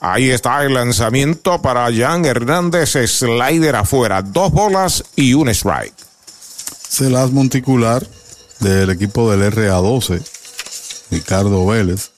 Ahí 0.00 0.30
está 0.30 0.64
el 0.64 0.74
lanzamiento 0.74 1.62
para 1.62 1.90
Jan 1.92 2.24
Hernández, 2.24 2.90
slider 3.06 3.76
afuera, 3.76 4.22
dos 4.22 4.52
bolas 4.52 5.04
y 5.16 5.34
un 5.34 5.48
strike. 5.48 5.94
Celas 6.88 7.30
monticular 7.30 8.06
del 8.60 8.90
equipo 8.90 9.30
del 9.30 9.52
RA12, 9.52 10.22
Ricardo 11.10 11.66
Vélez. 11.66 12.10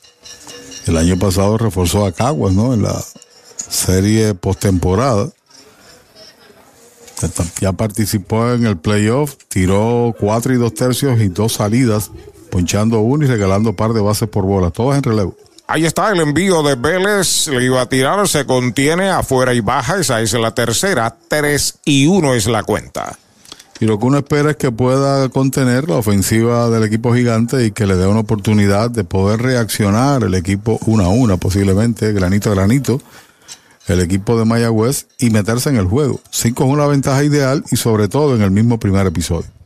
El 0.87 0.97
año 0.97 1.19
pasado 1.19 1.57
reforzó 1.59 2.05
a 2.05 2.13
Caguas, 2.13 2.53
¿no? 2.55 2.75
En 2.75 2.83
la 2.83 3.05
serie 3.69 4.35
postemporada. 4.35 5.31
Ya 7.61 7.73
participó 7.73 8.53
en 8.53 8.67
el 8.67 8.77
playoff, 8.77 9.37
tiró 9.49 10.15
cuatro 10.19 10.53
y 10.55 10.57
dos 10.57 10.75
tercios 10.75 11.21
y 11.21 11.29
dos 11.29 11.55
salidas, 11.55 12.11
ponchando 12.51 13.01
uno 13.01 13.25
y 13.25 13.29
regalando 13.29 13.75
par 13.75 13.93
de 13.93 14.01
bases 14.01 14.29
por 14.29 14.45
bola, 14.45 14.71
todas 14.71 14.99
en 14.99 15.05
relevo. 15.05 15.37
Ahí 15.71 15.85
está 15.85 16.11
el 16.11 16.21
envío 16.21 16.63
de 16.63 16.77
Vélez. 16.77 17.47
Le 17.49 17.63
iba 17.63 17.83
a 17.83 17.87
tirar, 17.87 18.27
se 18.27 18.47
contiene 18.47 19.11
afuera 19.11 19.53
y 19.53 19.61
baja. 19.61 20.01
Esa 20.01 20.23
es 20.23 20.33
la 20.33 20.55
tercera. 20.55 21.15
Tres 21.29 21.79
y 21.85 22.07
uno 22.07 22.33
es 22.33 22.47
la 22.47 22.63
cuenta. 22.63 23.19
Y 23.79 23.85
lo 23.85 23.99
que 23.99 24.07
uno 24.07 24.17
espera 24.17 24.53
es 24.53 24.57
que 24.57 24.73
pueda 24.73 25.29
contener 25.29 25.87
la 25.87 25.97
ofensiva 25.97 26.71
del 26.71 26.85
equipo 26.85 27.15
gigante 27.15 27.67
y 27.67 27.73
que 27.73 27.87
le 27.87 27.97
dé 27.97 28.07
una 28.07 28.21
oportunidad 28.21 28.91
de 28.91 29.05
poder 29.05 29.43
reaccionar 29.43 30.25
el 30.25 30.35
equipo 30.35 30.81
una 30.87 31.05
a 31.05 31.09
una, 31.11 31.37
posiblemente, 31.37 32.15
granito 32.15 32.51
a 32.51 32.55
granito, 32.55 33.03
el 33.89 34.01
equipo 34.01 34.39
de 34.39 34.47
Mayagüez 34.47 35.07
y 35.19 35.29
meterse 35.29 35.69
en 35.69 35.77
el 35.77 35.85
juego. 35.85 36.19
Cinco 36.31 36.65
es 36.65 36.71
una 36.71 36.87
ventaja 36.87 37.23
ideal 37.23 37.63
y 37.71 37.77
sobre 37.77 38.09
todo 38.09 38.35
en 38.35 38.41
el 38.41 38.51
mismo 38.51 38.81
primer 38.81 39.07
episodio. 39.07 39.58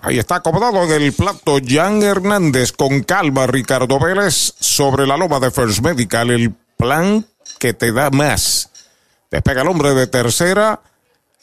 Ahí 0.00 0.18
está 0.18 0.36
acomodado 0.36 0.84
en 0.84 1.02
el 1.02 1.12
plato 1.12 1.58
Jan 1.64 2.02
Hernández 2.02 2.70
con 2.70 3.02
calma 3.02 3.48
Ricardo 3.48 3.98
Vélez 3.98 4.54
sobre 4.60 5.06
la 5.08 5.16
loma 5.16 5.40
de 5.40 5.50
First 5.50 5.80
Medical, 5.80 6.30
el 6.30 6.54
plan 6.76 7.26
que 7.58 7.74
te 7.74 7.90
da 7.90 8.10
más. 8.10 8.70
Despega 9.28 9.62
el 9.62 9.68
hombre 9.68 9.94
de 9.94 10.06
tercera. 10.06 10.80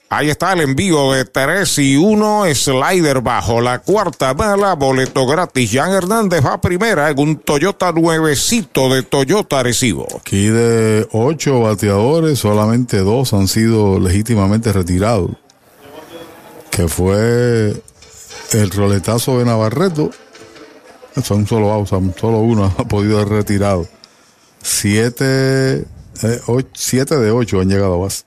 Ahí 0.07 0.29
está 0.29 0.53
el 0.53 0.61
envío 0.61 1.11
de 1.11 1.25
3 1.25 1.79
y 1.79 1.97
1, 1.97 2.45
slider 2.53 3.19
bajo 3.19 3.59
la 3.59 3.79
cuarta 3.79 4.33
bala, 4.33 4.75
boleto 4.75 5.27
gratis. 5.27 5.71
Jan 5.73 5.91
Hernández 5.91 6.45
va 6.45 6.61
primera 6.61 7.09
en 7.09 7.19
un 7.19 7.37
Toyota 7.37 7.91
nuevecito 7.91 8.87
de 8.87 9.03
Toyota 9.03 9.63
Recibo. 9.63 10.07
Aquí 10.17 10.47
de 10.47 11.05
ocho 11.11 11.59
bateadores, 11.59 12.39
solamente 12.39 12.99
dos 12.99 13.33
han 13.33 13.49
sido 13.49 13.99
legítimamente 13.99 14.71
retirados. 14.71 15.31
Que 16.69 16.87
fue 16.87 17.73
el 18.51 18.71
roletazo 18.71 19.39
de 19.39 19.45
Navarreto. 19.45 20.11
Son 21.23 21.47
solo 21.47 21.85
solo 21.85 22.39
uno 22.39 22.65
ha 22.77 22.83
podido 22.83 23.19
ser 23.19 23.29
retirado. 23.29 23.87
Siete, 24.61 25.85
eh, 26.23 26.41
ocho, 26.47 26.67
siete 26.73 27.17
de 27.17 27.31
ocho 27.31 27.61
han 27.61 27.69
llegado 27.69 27.95
a 27.95 27.97
base. 27.97 28.23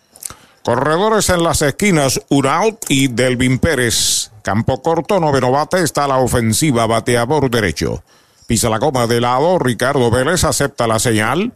Corredores 0.63 1.31
en 1.31 1.43
las 1.43 1.63
esquinas, 1.63 2.21
Uraut 2.29 2.85
y 2.89 3.09
Delvin 3.09 3.59
Pérez. 3.59 4.31
Campo 4.43 4.83
corto, 4.83 5.19
noveno 5.19 5.51
bate, 5.51 5.83
está 5.83 6.07
la 6.07 6.19
ofensiva, 6.19 6.87
bateador 6.87 7.51
derecho. 7.51 8.03
Pisa 8.47 8.69
la 8.69 8.79
coma 8.79 9.07
de 9.07 9.21
lado, 9.21 9.59
Ricardo 9.59 10.11
Vélez 10.11 10.45
acepta 10.45 10.87
la 10.87 10.99
señal. 10.99 11.53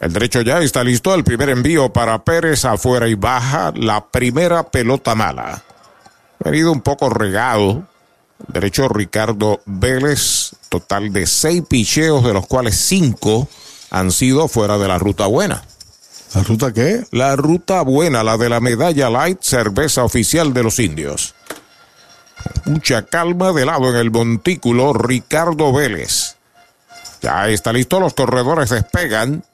El 0.00 0.12
derecho 0.12 0.40
ya 0.40 0.60
está 0.60 0.82
listo, 0.82 1.14
el 1.14 1.24
primer 1.24 1.50
envío 1.50 1.92
para 1.92 2.24
Pérez 2.24 2.64
afuera 2.64 3.08
y 3.08 3.14
baja, 3.14 3.72
la 3.76 4.06
primera 4.06 4.62
pelota 4.62 5.14
mala. 5.14 5.62
Venido 6.42 6.72
un 6.72 6.80
poco 6.80 7.08
regado. 7.10 7.86
Derecho 8.48 8.88
Ricardo 8.88 9.60
Vélez, 9.66 10.52
total 10.70 11.12
de 11.12 11.26
seis 11.26 11.62
picheos, 11.68 12.24
de 12.24 12.32
los 12.32 12.46
cuales 12.46 12.76
cinco 12.76 13.48
han 13.90 14.10
sido 14.10 14.48
fuera 14.48 14.78
de 14.78 14.88
la 14.88 14.98
ruta 14.98 15.26
buena. 15.26 15.62
¿La 16.34 16.42
ruta 16.42 16.72
qué? 16.72 17.04
La 17.10 17.36
ruta 17.36 17.82
buena, 17.82 18.22
la 18.22 18.38
de 18.38 18.48
la 18.48 18.60
medalla 18.60 19.10
light, 19.10 19.42
cerveza 19.42 20.04
oficial 20.04 20.54
de 20.54 20.62
los 20.62 20.78
indios. 20.78 21.34
Mucha 22.64 23.02
calma 23.02 23.52
de 23.52 23.66
lado 23.66 23.90
en 23.90 23.96
el 23.96 24.10
montículo, 24.10 24.92
Ricardo 24.92 25.72
Vélez. 25.72 26.36
Ya 27.20 27.48
está 27.48 27.72
listo, 27.72 28.00
los 28.00 28.14
corredores 28.14 28.70
despegan. 28.70 29.44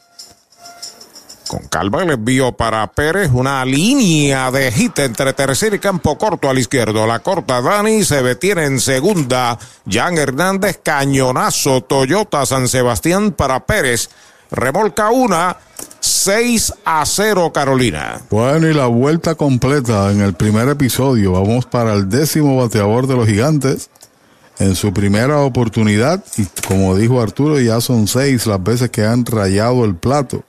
Con 1.48 1.68
calma 1.68 2.02
el 2.02 2.10
envío 2.10 2.52
para 2.52 2.86
Pérez, 2.88 3.30
una 3.32 3.64
línea 3.64 4.50
de 4.50 4.72
hit 4.72 4.98
entre 4.98 5.32
tercer 5.32 5.74
y 5.74 5.78
campo 5.78 6.18
corto 6.18 6.50
al 6.50 6.58
izquierdo. 6.58 7.06
La 7.06 7.20
corta 7.20 7.60
Dani 7.60 8.04
se 8.04 8.22
detiene 8.22 8.64
en 8.64 8.80
segunda. 8.80 9.56
Jan 9.88 10.18
Hernández, 10.18 10.80
cañonazo 10.82 11.82
Toyota 11.82 12.44
San 12.46 12.66
Sebastián 12.66 13.32
para 13.32 13.64
Pérez. 13.64 14.10
Remolca 14.50 15.10
una, 15.10 15.56
6 16.00 16.74
a 16.84 17.04
0 17.06 17.52
Carolina. 17.52 18.20
Bueno, 18.30 18.68
y 18.68 18.74
la 18.74 18.86
vuelta 18.86 19.34
completa 19.36 20.10
en 20.10 20.22
el 20.22 20.34
primer 20.34 20.68
episodio. 20.68 21.32
Vamos 21.32 21.66
para 21.66 21.94
el 21.94 22.08
décimo 22.08 22.56
bateador 22.56 23.06
de 23.06 23.14
los 23.14 23.26
gigantes. 23.26 23.90
En 24.58 24.74
su 24.74 24.92
primera 24.92 25.40
oportunidad, 25.40 26.24
y 26.38 26.46
como 26.66 26.96
dijo 26.96 27.20
Arturo, 27.20 27.60
ya 27.60 27.80
son 27.80 28.08
seis 28.08 28.46
las 28.46 28.62
veces 28.62 28.90
que 28.90 29.04
han 29.04 29.26
rayado 29.26 29.84
el 29.84 29.94
plato. 29.94 30.44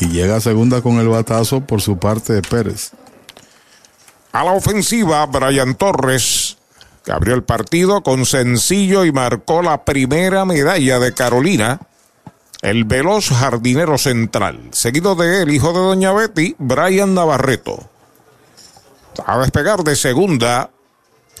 Y 0.00 0.08
llega 0.08 0.36
a 0.36 0.40
segunda 0.40 0.82
con 0.82 0.98
el 0.98 1.08
batazo 1.08 1.60
por 1.60 1.80
su 1.80 1.98
parte 1.98 2.32
de 2.32 2.42
Pérez. 2.42 2.92
A 4.32 4.44
la 4.44 4.52
ofensiva, 4.52 5.24
Brian 5.26 5.74
Torres, 5.74 6.58
que 7.04 7.12
abrió 7.12 7.34
el 7.34 7.44
partido 7.44 8.02
con 8.02 8.26
sencillo 8.26 9.04
y 9.04 9.12
marcó 9.12 9.62
la 9.62 9.84
primera 9.84 10.44
medalla 10.44 10.98
de 10.98 11.14
Carolina. 11.14 11.80
El 12.62 12.84
veloz 12.84 13.28
jardinero 13.28 13.98
central. 13.98 14.60
Seguido 14.72 15.14
de 15.14 15.42
él, 15.42 15.50
hijo 15.52 15.72
de 15.72 15.78
Doña 15.78 16.12
Betty, 16.12 16.56
Brian 16.58 17.14
Navarreto. 17.14 17.88
A 19.24 19.38
despegar 19.38 19.84
de 19.84 19.94
segunda, 19.94 20.70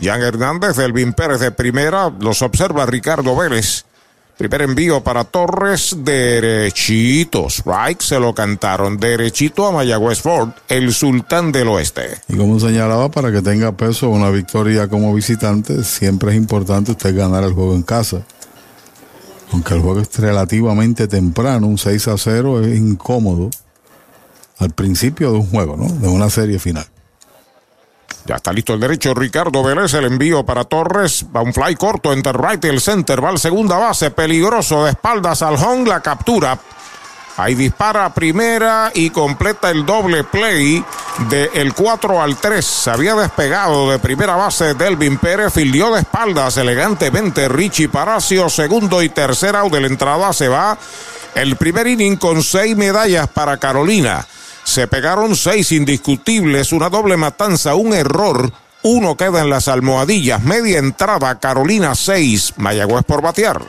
Jan 0.00 0.22
Hernández, 0.22 0.78
Elvin 0.78 1.12
Pérez 1.14 1.40
de 1.40 1.50
primera. 1.50 2.12
Los 2.20 2.42
observa 2.42 2.86
Ricardo 2.86 3.34
Vélez. 3.34 3.85
Primer 4.36 4.62
envío 4.62 5.02
para 5.02 5.24
Torres, 5.24 5.96
derechito. 6.00 7.46
Strike 7.48 8.02
se 8.02 8.20
lo 8.20 8.34
cantaron 8.34 8.98
derechito 8.98 9.66
a 9.66 9.72
Mayagüez 9.72 10.20
Ford, 10.20 10.50
el 10.68 10.92
sultán 10.92 11.52
del 11.52 11.68
oeste. 11.68 12.18
Y 12.28 12.36
como 12.36 12.60
señalaba, 12.60 13.10
para 13.10 13.32
que 13.32 13.40
tenga 13.40 13.72
peso 13.72 14.10
una 14.10 14.28
victoria 14.28 14.88
como 14.88 15.14
visitante, 15.14 15.82
siempre 15.84 16.32
es 16.32 16.36
importante 16.36 16.90
usted 16.90 17.16
ganar 17.16 17.44
el 17.44 17.54
juego 17.54 17.74
en 17.74 17.82
casa. 17.82 18.20
Aunque 19.52 19.72
el 19.72 19.80
juego 19.80 20.00
es 20.00 20.14
relativamente 20.18 21.08
temprano, 21.08 21.66
un 21.66 21.78
6 21.78 22.08
a 22.08 22.18
0 22.18 22.62
es 22.62 22.78
incómodo 22.78 23.48
al 24.58 24.70
principio 24.70 25.32
de 25.32 25.38
un 25.38 25.46
juego, 25.46 25.78
¿no? 25.78 25.88
De 25.88 26.08
una 26.08 26.28
serie 26.28 26.58
final. 26.58 26.86
Ya 28.24 28.36
está 28.36 28.52
listo 28.52 28.74
el 28.74 28.80
derecho 28.80 29.14
Ricardo 29.14 29.62
Vélez, 29.62 29.94
el 29.94 30.06
envío 30.06 30.44
para 30.44 30.64
Torres, 30.64 31.24
va 31.34 31.42
un 31.42 31.54
fly 31.54 31.76
corto 31.76 32.12
entre 32.12 32.32
right 32.32 32.64
y 32.64 32.68
el 32.68 32.80
center, 32.80 33.22
va 33.22 33.28
al 33.28 33.38
segunda 33.38 33.78
base, 33.78 34.10
peligroso 34.10 34.84
de 34.84 34.90
espaldas 34.90 35.42
al 35.42 35.54
home, 35.54 35.88
la 35.88 36.00
captura. 36.00 36.58
Ahí 37.36 37.54
dispara 37.54 38.12
primera 38.14 38.90
y 38.94 39.10
completa 39.10 39.70
el 39.70 39.84
doble 39.84 40.24
play 40.24 40.82
del 41.28 41.50
el 41.52 41.74
4 41.74 42.22
al 42.22 42.36
3. 42.36 42.64
Se 42.64 42.90
había 42.90 43.14
despegado 43.14 43.90
de 43.90 43.98
primera 43.98 44.36
base 44.36 44.74
Delvin 44.74 45.18
Pérez, 45.18 45.52
fildió 45.52 45.92
de 45.92 46.00
espaldas 46.00 46.56
elegantemente 46.56 47.48
Richie 47.48 47.90
Palacio, 47.90 48.48
segundo 48.48 49.02
y 49.02 49.10
tercer 49.10 49.54
out 49.54 49.72
de 49.72 49.82
la 49.82 49.86
entrada 49.86 50.32
se 50.32 50.48
va 50.48 50.78
el 51.34 51.56
primer 51.56 51.86
inning 51.86 52.16
con 52.16 52.42
seis 52.42 52.74
medallas 52.74 53.28
para 53.28 53.58
Carolina. 53.58 54.26
Se 54.66 54.88
pegaron 54.88 55.36
seis 55.36 55.70
indiscutibles, 55.70 56.72
una 56.72 56.90
doble 56.90 57.16
matanza, 57.16 57.76
un 57.76 57.94
error. 57.94 58.52
Uno 58.82 59.16
queda 59.16 59.40
en 59.40 59.48
las 59.48 59.68
almohadillas. 59.68 60.42
Media 60.42 60.78
entrada, 60.78 61.38
Carolina 61.38 61.94
6. 61.94 62.54
Mayagüez 62.56 63.04
por 63.04 63.22
batear. 63.22 63.62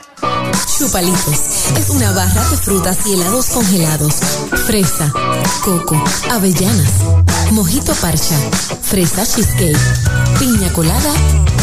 Chupalitos 0.78 1.72
es 1.76 1.90
una 1.90 2.12
barra 2.12 2.48
de 2.50 2.56
frutas 2.56 2.98
y 3.06 3.14
helados 3.14 3.46
congelados. 3.46 4.14
Fresa, 4.66 5.12
coco, 5.64 6.02
avellanas, 6.30 6.92
mojito 7.50 7.92
parcha, 7.94 8.36
fresa 8.80 9.26
cheesecake, 9.26 9.76
piña 10.38 10.72
colada 10.72 11.12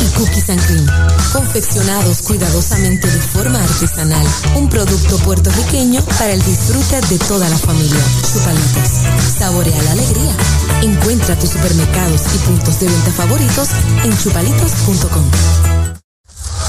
y 0.02 0.18
cookies 0.18 0.50
and 0.50 0.66
cream. 0.66 0.86
Confeccionados 1.32 2.22
cuidadosamente 2.24 3.08
de 3.10 3.20
forma 3.22 3.64
artesanal. 3.64 4.28
Un 4.56 4.70
producto 4.70 5.18
puertorriqueño 5.20 6.04
para 6.20 6.34
el 6.34 6.44
disfrute 6.44 7.02
de 7.08 7.18
toda 7.20 7.48
la 7.50 7.58
familia. 7.58 8.04
Chupalitos. 8.34 8.90
Saborea 9.38 9.82
la 9.84 9.92
alegría. 9.94 10.32
Encuentra 10.82 11.38
tus 11.40 11.52
supermercados 11.52 12.22
y 12.36 12.38
puntos 12.40 12.80
de 12.80 12.88
venta 12.88 13.12
favoritos 13.12 13.70
en 14.04 14.18
chupalitos.com. 14.18 15.95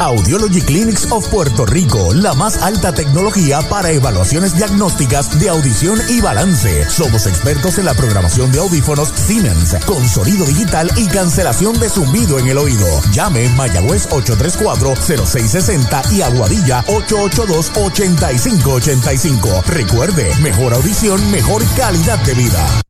Audiology 0.00 0.62
Clinics 0.62 1.12
of 1.12 1.28
Puerto 1.28 1.66
Rico, 1.66 2.14
la 2.14 2.32
más 2.32 2.62
alta 2.62 2.94
tecnología 2.94 3.60
para 3.68 3.90
evaluaciones 3.90 4.56
diagnósticas 4.56 5.38
de 5.38 5.50
audición 5.50 6.00
y 6.08 6.22
balance. 6.22 6.88
Somos 6.88 7.26
expertos 7.26 7.76
en 7.76 7.84
la 7.84 7.92
programación 7.92 8.50
de 8.50 8.60
audífonos 8.60 9.12
Siemens, 9.14 9.76
con 9.84 10.08
sonido 10.08 10.46
digital 10.46 10.90
y 10.96 11.06
cancelación 11.06 11.78
de 11.78 11.90
zumbido 11.90 12.38
en 12.38 12.48
el 12.48 12.56
oído. 12.56 12.86
Llame 13.12 13.46
Mayagüez 13.50 14.08
834-0660 14.08 16.12
y 16.12 16.22
Aguadilla 16.22 16.82
882-8585. 16.86 19.64
Recuerde, 19.64 20.34
mejor 20.36 20.72
audición, 20.72 21.30
mejor 21.30 21.62
calidad 21.76 22.18
de 22.20 22.32
vida. 22.32 22.80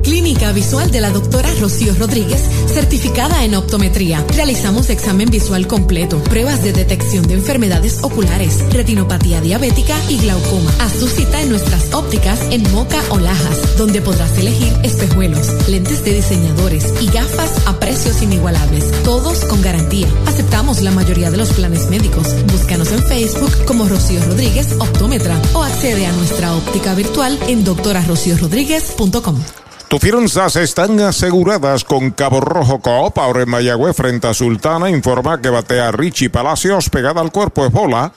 Clínica 0.04 0.52
Visual 0.52 0.92
de 0.92 1.02
la 1.02 1.10
doctora 1.10 1.50
Rocío 1.60 1.94
Rodríguez, 1.96 2.42
certificada 2.68 3.44
en 3.44 3.56
optometría. 3.56 4.24
Realizamos 4.36 4.90
examen 4.90 5.30
visual 5.30 5.68
completo, 5.68 6.22
pruebas 6.24 6.64
de 6.64 6.74
detección 6.74 7.28
de 7.28 7.36
enfermedades 7.36 8.04
oculares, 8.04 8.64
retinopatía 8.72 9.42
diabética 9.42 9.96
y 10.10 10.20
glaucoma. 10.20 10.72
Haz 10.80 10.94
tu 10.94 11.08
cita 11.08 11.42
en 11.42 11.50
nuestras 11.50 11.94
ópticas 11.94 12.40
en 12.52 12.64
Moca 12.72 13.02
o 13.10 13.20
Lajas, 13.20 13.78
donde 13.78 14.02
podrás 14.02 14.38
elegir 14.38 14.74
espejuelos, 14.84 15.68
lentes 15.68 16.04
de 16.04 16.14
diseñadores 16.14 16.86
y 17.02 17.08
gafas 17.08 17.68
a 17.68 17.80
precios 17.80 18.22
inigualables, 18.22 18.84
todos 19.04 19.46
con 19.46 19.62
garantía. 19.62 20.08
Aceptamos 20.26 20.82
la 20.82 20.92
mayoría 20.92 21.32
de 21.32 21.38
los 21.38 21.50
planes 21.50 21.90
médicos. 21.90 22.28
Búscanos 22.52 22.92
en 22.92 23.04
Facebook 23.04 23.66
como 23.66 23.88
Rocío 23.88 24.24
Rodríguez 24.26 24.76
Optómetra 24.80 25.40
o 25.54 25.64
accede 25.64 26.06
a 26.06 26.12
nuestra 26.14 26.56
óptica 26.56 26.96
virtual 26.96 27.38
en 27.48 27.64
doctorarociorodríguez.com. 27.64 29.67
Tus 29.88 30.02
finanzas 30.02 30.58
están 30.58 31.00
aseguradas 31.00 31.86
con 31.86 32.12
Cabo 32.12 32.42
Rojo 32.42 32.82
Coop. 32.82 33.18
Ahora 33.20 33.44
en 33.44 33.50
Mayagüez 33.50 33.96
frente 33.96 34.28
a 34.28 34.34
Sultana 34.34 34.90
informa 34.90 35.42
que 35.42 35.50
batea 35.50 35.94
Richie 35.94 36.30
Palacios 36.30 36.90
pegada 36.90 37.22
al 37.22 37.32
cuerpo 37.32 37.66
es 37.66 37.72
bola. 37.72 38.12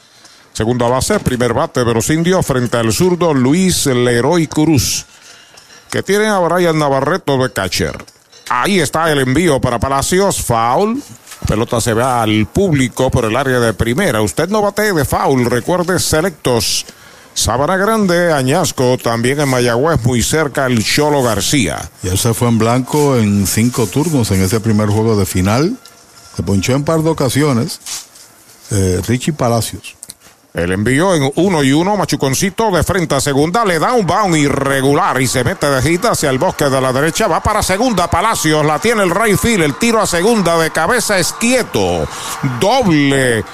Segunda 0.53 0.89
base, 0.89 1.21
primer 1.21 1.55
bate 1.55 1.85
de 1.85 1.95
los 1.95 2.11
indios 2.11 2.45
frente 2.45 2.77
al 2.77 2.93
zurdo 2.93 3.33
Luis 3.33 3.87
Leroy 3.87 4.49
Cruz. 4.49 5.07
Que 5.93 6.03
tiene 6.03 6.27
a 6.27 6.41
Brian 6.41 6.77
Navarreto 6.77 7.39
de 7.39 7.53
catcher. 7.53 8.05
Ahí 8.49 8.81
está 8.81 9.11
el 9.13 9.21
envío 9.21 9.61
para 9.61 9.79
Palacios. 9.79 10.43
Foul. 10.43 11.01
Pelota 11.47 11.81
se 11.81 11.95
va 11.95 12.21
al 12.21 12.47
público 12.47 13.13
por 13.13 13.27
el 13.27 13.37
área 13.37 13.61
de 13.61 13.75
primera. 13.75 14.21
Usted 14.23 14.49
no 14.49 14.61
bate 14.61 14.93
de 14.93 15.05
foul. 15.05 15.47
Recuerde 15.47 16.01
selectos. 16.01 16.85
Sabana 17.35 17.77
Grande, 17.77 18.33
Añasco, 18.33 18.99
también 18.99 19.41
en 19.41 19.49
Mayagüez, 19.49 20.03
muy 20.05 20.23
cerca 20.23 20.67
el 20.67 20.85
Cholo 20.85 21.23
García. 21.23 21.91
Y 22.03 22.09
él 22.09 22.19
se 22.19 22.35
fue 22.35 22.49
en 22.49 22.59
blanco 22.59 23.17
en 23.17 23.47
cinco 23.47 23.87
turnos 23.87 24.31
en 24.31 24.43
ese 24.43 24.61
primer 24.61 24.89
juego 24.89 25.17
de 25.17 25.27
final. 25.27 25.77
Se 26.37 26.43
ponchó 26.43 26.75
en 26.75 26.85
par 26.85 27.03
de 27.03 27.11
ocasiones. 27.11 27.81
Eh, 28.71 29.01
Richie 29.07 29.33
Palacios. 29.33 29.97
El 30.53 30.73
envío 30.73 31.15
en 31.15 31.31
uno 31.37 31.63
y 31.63 31.73
uno, 31.73 31.97
Machuconcito 31.97 32.73
de 32.73 32.83
frente 32.83 33.15
a 33.15 33.21
segunda, 33.21 33.65
le 33.65 33.79
da 33.79 33.93
un 33.93 34.05
bound 34.05 34.37
irregular 34.37 35.21
y 35.21 35.29
se 35.29 35.45
mete 35.45 35.71
de 35.71 35.81
gita 35.81 36.11
hacia 36.11 36.29
el 36.29 36.39
bosque 36.39 36.65
de 36.65 36.81
la 36.81 36.93
derecha, 36.93 37.29
va 37.29 37.41
para 37.41 37.63
segunda, 37.63 38.11
Palacios, 38.11 38.67
la 38.67 38.81
tiene 38.81 39.05
el 39.05 39.11
right 39.11 39.39
field, 39.39 39.63
el 39.63 39.77
tiro 39.77 40.01
a 40.01 40.07
segunda 40.09 40.59
de 40.59 40.71
cabeza 40.71 41.21
es 41.21 41.33
quieto, 41.35 42.05
doble 42.59 43.45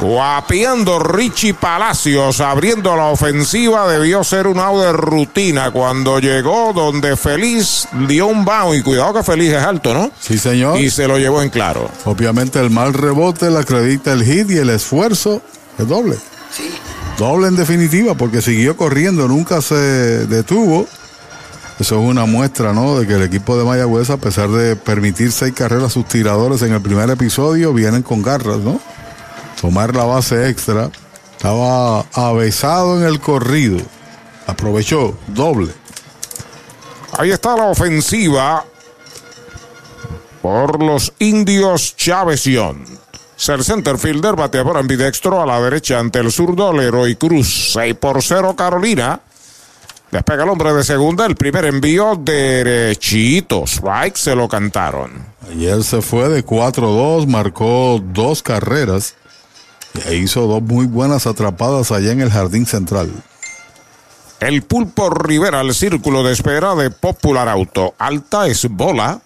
Guapiando 0.00 1.00
Richie 1.00 1.54
Palacios, 1.54 2.40
abriendo 2.40 2.94
la 2.94 3.06
ofensiva, 3.06 3.90
debió 3.90 4.22
ser 4.22 4.46
un 4.46 4.60
out 4.60 4.80
de 4.80 4.92
rutina 4.92 5.72
cuando 5.72 6.20
llegó 6.20 6.72
donde 6.72 7.16
Feliz 7.16 7.88
dio 8.06 8.28
un 8.28 8.44
bound 8.44 8.78
y 8.78 8.82
cuidado 8.82 9.14
que 9.14 9.22
Feliz 9.24 9.52
es 9.52 9.62
alto, 9.62 9.92
¿no? 9.94 10.12
Sí, 10.20 10.38
señor. 10.38 10.78
Y 10.78 10.90
se 10.90 11.08
lo 11.08 11.18
llevó 11.18 11.42
en 11.42 11.50
claro. 11.50 11.90
Obviamente 12.04 12.60
el 12.60 12.70
mal 12.70 12.94
rebote 12.94 13.50
le 13.50 13.58
acredita 13.58 14.12
el 14.12 14.24
hit 14.24 14.48
y 14.50 14.58
el 14.58 14.70
esfuerzo 14.70 15.42
es 15.76 15.88
doble. 15.88 16.16
Sí. 16.52 16.70
Doble 17.18 17.48
en 17.48 17.56
definitiva 17.56 18.14
porque 18.14 18.40
siguió 18.40 18.76
corriendo, 18.76 19.26
nunca 19.26 19.60
se 19.60 19.74
detuvo. 19.74 20.86
Eso 21.80 22.00
es 22.00 22.08
una 22.08 22.24
muestra, 22.24 22.72
¿no? 22.72 22.98
De 23.00 23.06
que 23.06 23.14
el 23.14 23.22
equipo 23.22 23.58
de 23.58 23.64
Mayagüez, 23.64 24.10
a 24.10 24.16
pesar 24.16 24.48
de 24.50 24.76
permitir 24.76 25.32
seis 25.32 25.52
carreras 25.54 25.86
a 25.86 25.90
sus 25.90 26.06
tiradores 26.06 26.62
en 26.62 26.72
el 26.72 26.80
primer 26.80 27.10
episodio, 27.10 27.72
vienen 27.72 28.02
con 28.02 28.22
garras, 28.22 28.58
¿no? 28.58 28.80
Tomar 29.60 29.94
la 29.94 30.04
base 30.04 30.48
extra. 30.48 30.90
Estaba 31.32 32.00
avesado 32.12 32.98
en 32.98 33.04
el 33.04 33.20
corrido. 33.20 33.78
Aprovechó 34.46 35.16
doble. 35.28 35.72
Ahí 37.18 37.30
está 37.30 37.56
la 37.56 37.64
ofensiva 37.64 38.64
por 40.42 40.82
los 40.82 41.12
indios 41.18 41.96
Chavesion. 41.96 42.84
Ser 43.36 43.62
center 43.62 43.98
fielder, 43.98 44.34
bateador 44.34 44.78
ambidextro 44.78 45.40
a 45.40 45.46
la 45.46 45.60
derecha 45.60 46.00
ante 46.00 46.18
el 46.18 46.32
zurdo 46.32 46.72
Leroy 46.72 47.14
Cruz. 47.14 47.72
6 47.72 47.94
por 47.94 48.22
0 48.22 48.56
Carolina. 48.56 49.20
Despega 50.10 50.42
el 50.42 50.48
hombre 50.48 50.72
de 50.72 50.82
segunda, 50.82 51.26
el 51.26 51.36
primer 51.36 51.66
envío 51.66 52.16
derechito. 52.16 53.64
Strike 53.64 54.16
se 54.16 54.34
lo 54.34 54.48
cantaron. 54.48 55.10
Ayer 55.50 55.84
se 55.84 56.00
fue 56.00 56.28
de 56.28 56.44
4-2, 56.44 57.26
marcó 57.26 58.00
dos 58.02 58.42
carreras. 58.42 59.14
E 60.06 60.16
hizo 60.16 60.46
dos 60.46 60.62
muy 60.62 60.86
buenas 60.86 61.26
atrapadas 61.26 61.90
allá 61.90 62.12
en 62.12 62.20
el 62.20 62.30
jardín 62.30 62.66
central. 62.66 63.10
El 64.40 64.62
pulpo 64.62 65.10
Rivera 65.10 65.60
al 65.60 65.74
círculo 65.74 66.22
de 66.22 66.32
espera 66.32 66.74
de 66.74 66.90
Popular 66.90 67.48
Auto. 67.48 67.94
Alta 67.98 68.46
es 68.46 68.68
bola. 68.70 69.20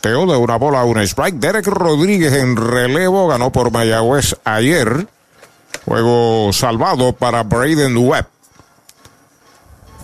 Teo 0.00 0.26
de 0.26 0.36
una 0.36 0.56
bola 0.56 0.80
a 0.80 0.84
un 0.84 0.98
strike. 0.98 1.36
Derek 1.36 1.66
Rodríguez 1.66 2.32
en 2.32 2.56
relevo 2.56 3.28
ganó 3.28 3.52
por 3.52 3.70
Mayagüez 3.70 4.36
ayer. 4.44 5.06
Juego 5.84 6.52
salvado 6.52 7.12
para 7.12 7.44
Braden 7.44 7.96
Webb. 7.96 8.26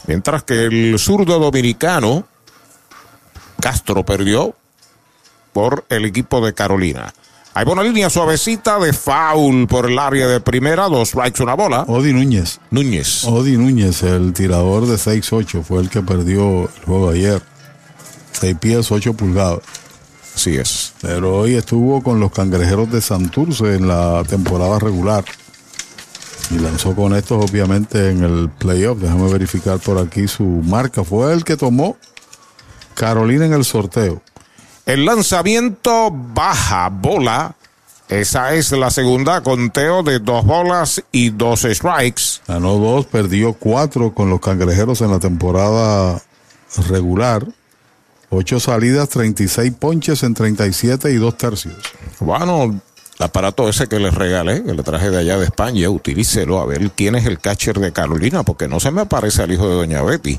Mientras 0.06 0.44
que 0.44 0.64
el 0.64 0.98
zurdo 0.98 1.40
dominicano 1.40 2.24
Castro 3.60 4.04
perdió 4.04 4.54
por 5.52 5.84
el 5.88 6.04
equipo 6.04 6.44
de 6.44 6.54
Carolina. 6.54 7.12
Hay 7.56 7.64
buena 7.64 7.82
línea 7.82 8.10
suavecita 8.10 8.78
de 8.78 8.92
foul 8.92 9.66
por 9.66 9.86
el 9.90 9.98
área 9.98 10.26
de 10.26 10.40
primera, 10.40 10.90
dos 10.90 11.08
strikes, 11.08 11.42
una 11.42 11.54
bola. 11.54 11.86
Odi 11.88 12.12
Núñez. 12.12 12.60
Núñez. 12.70 13.24
Odi 13.24 13.56
Núñez, 13.56 14.02
el 14.02 14.34
tirador 14.34 14.86
de 14.86 14.96
6-8, 14.96 15.62
fue 15.62 15.80
el 15.80 15.88
que 15.88 16.02
perdió 16.02 16.64
el 16.64 16.84
juego 16.84 17.08
ayer. 17.08 17.40
6 18.32 18.56
pies, 18.60 18.92
8 18.92 19.14
pulgadas. 19.14 19.60
Así 20.34 20.54
es. 20.54 20.92
Pero 21.00 21.34
hoy 21.34 21.54
estuvo 21.54 22.02
con 22.02 22.20
los 22.20 22.30
cangrejeros 22.30 22.92
de 22.92 23.00
Santurce 23.00 23.76
en 23.76 23.88
la 23.88 24.22
temporada 24.24 24.78
regular. 24.78 25.24
Y 26.50 26.58
lanzó 26.58 26.94
con 26.94 27.16
estos, 27.16 27.42
obviamente, 27.50 28.10
en 28.10 28.22
el 28.22 28.50
playoff. 28.50 28.98
Déjame 28.98 29.32
verificar 29.32 29.78
por 29.78 29.96
aquí 29.96 30.28
su 30.28 30.44
marca. 30.44 31.04
Fue 31.04 31.32
el 31.32 31.42
que 31.42 31.56
tomó 31.56 31.96
Carolina 32.94 33.46
en 33.46 33.54
el 33.54 33.64
sorteo. 33.64 34.20
El 34.86 35.04
lanzamiento 35.04 36.12
baja 36.12 36.88
bola. 36.90 37.56
Esa 38.08 38.54
es 38.54 38.70
la 38.70 38.88
segunda 38.90 39.40
conteo 39.40 40.04
de 40.04 40.20
dos 40.20 40.44
bolas 40.46 41.02
y 41.10 41.30
dos 41.30 41.62
strikes. 41.62 42.22
Ganó 42.46 42.78
dos, 42.78 43.04
perdió 43.06 43.52
cuatro 43.54 44.14
con 44.14 44.30
los 44.30 44.38
cangrejeros 44.38 45.00
en 45.00 45.10
la 45.10 45.18
temporada 45.18 46.22
regular. 46.88 47.44
Ocho 48.30 48.60
salidas, 48.60 49.08
36 49.08 49.72
ponches 49.76 50.22
en 50.22 50.34
37 50.34 51.10
y 51.10 51.16
dos 51.16 51.36
tercios. 51.36 51.74
Bueno, 52.20 52.62
el 52.62 52.80
aparato 53.18 53.68
ese 53.68 53.88
que 53.88 53.98
les 53.98 54.14
regalé, 54.14 54.62
que 54.62 54.72
le 54.72 54.84
traje 54.84 55.10
de 55.10 55.18
allá 55.18 55.36
de 55.36 55.46
España, 55.46 55.90
utilícelo 55.90 56.60
a 56.60 56.66
ver 56.66 56.92
quién 56.92 57.16
es 57.16 57.26
el 57.26 57.40
catcher 57.40 57.80
de 57.80 57.92
Carolina, 57.92 58.44
porque 58.44 58.68
no 58.68 58.78
se 58.78 58.92
me 58.92 59.00
aparece 59.00 59.42
al 59.42 59.50
hijo 59.50 59.68
de 59.68 59.74
Doña 59.74 60.02
Betty. 60.02 60.38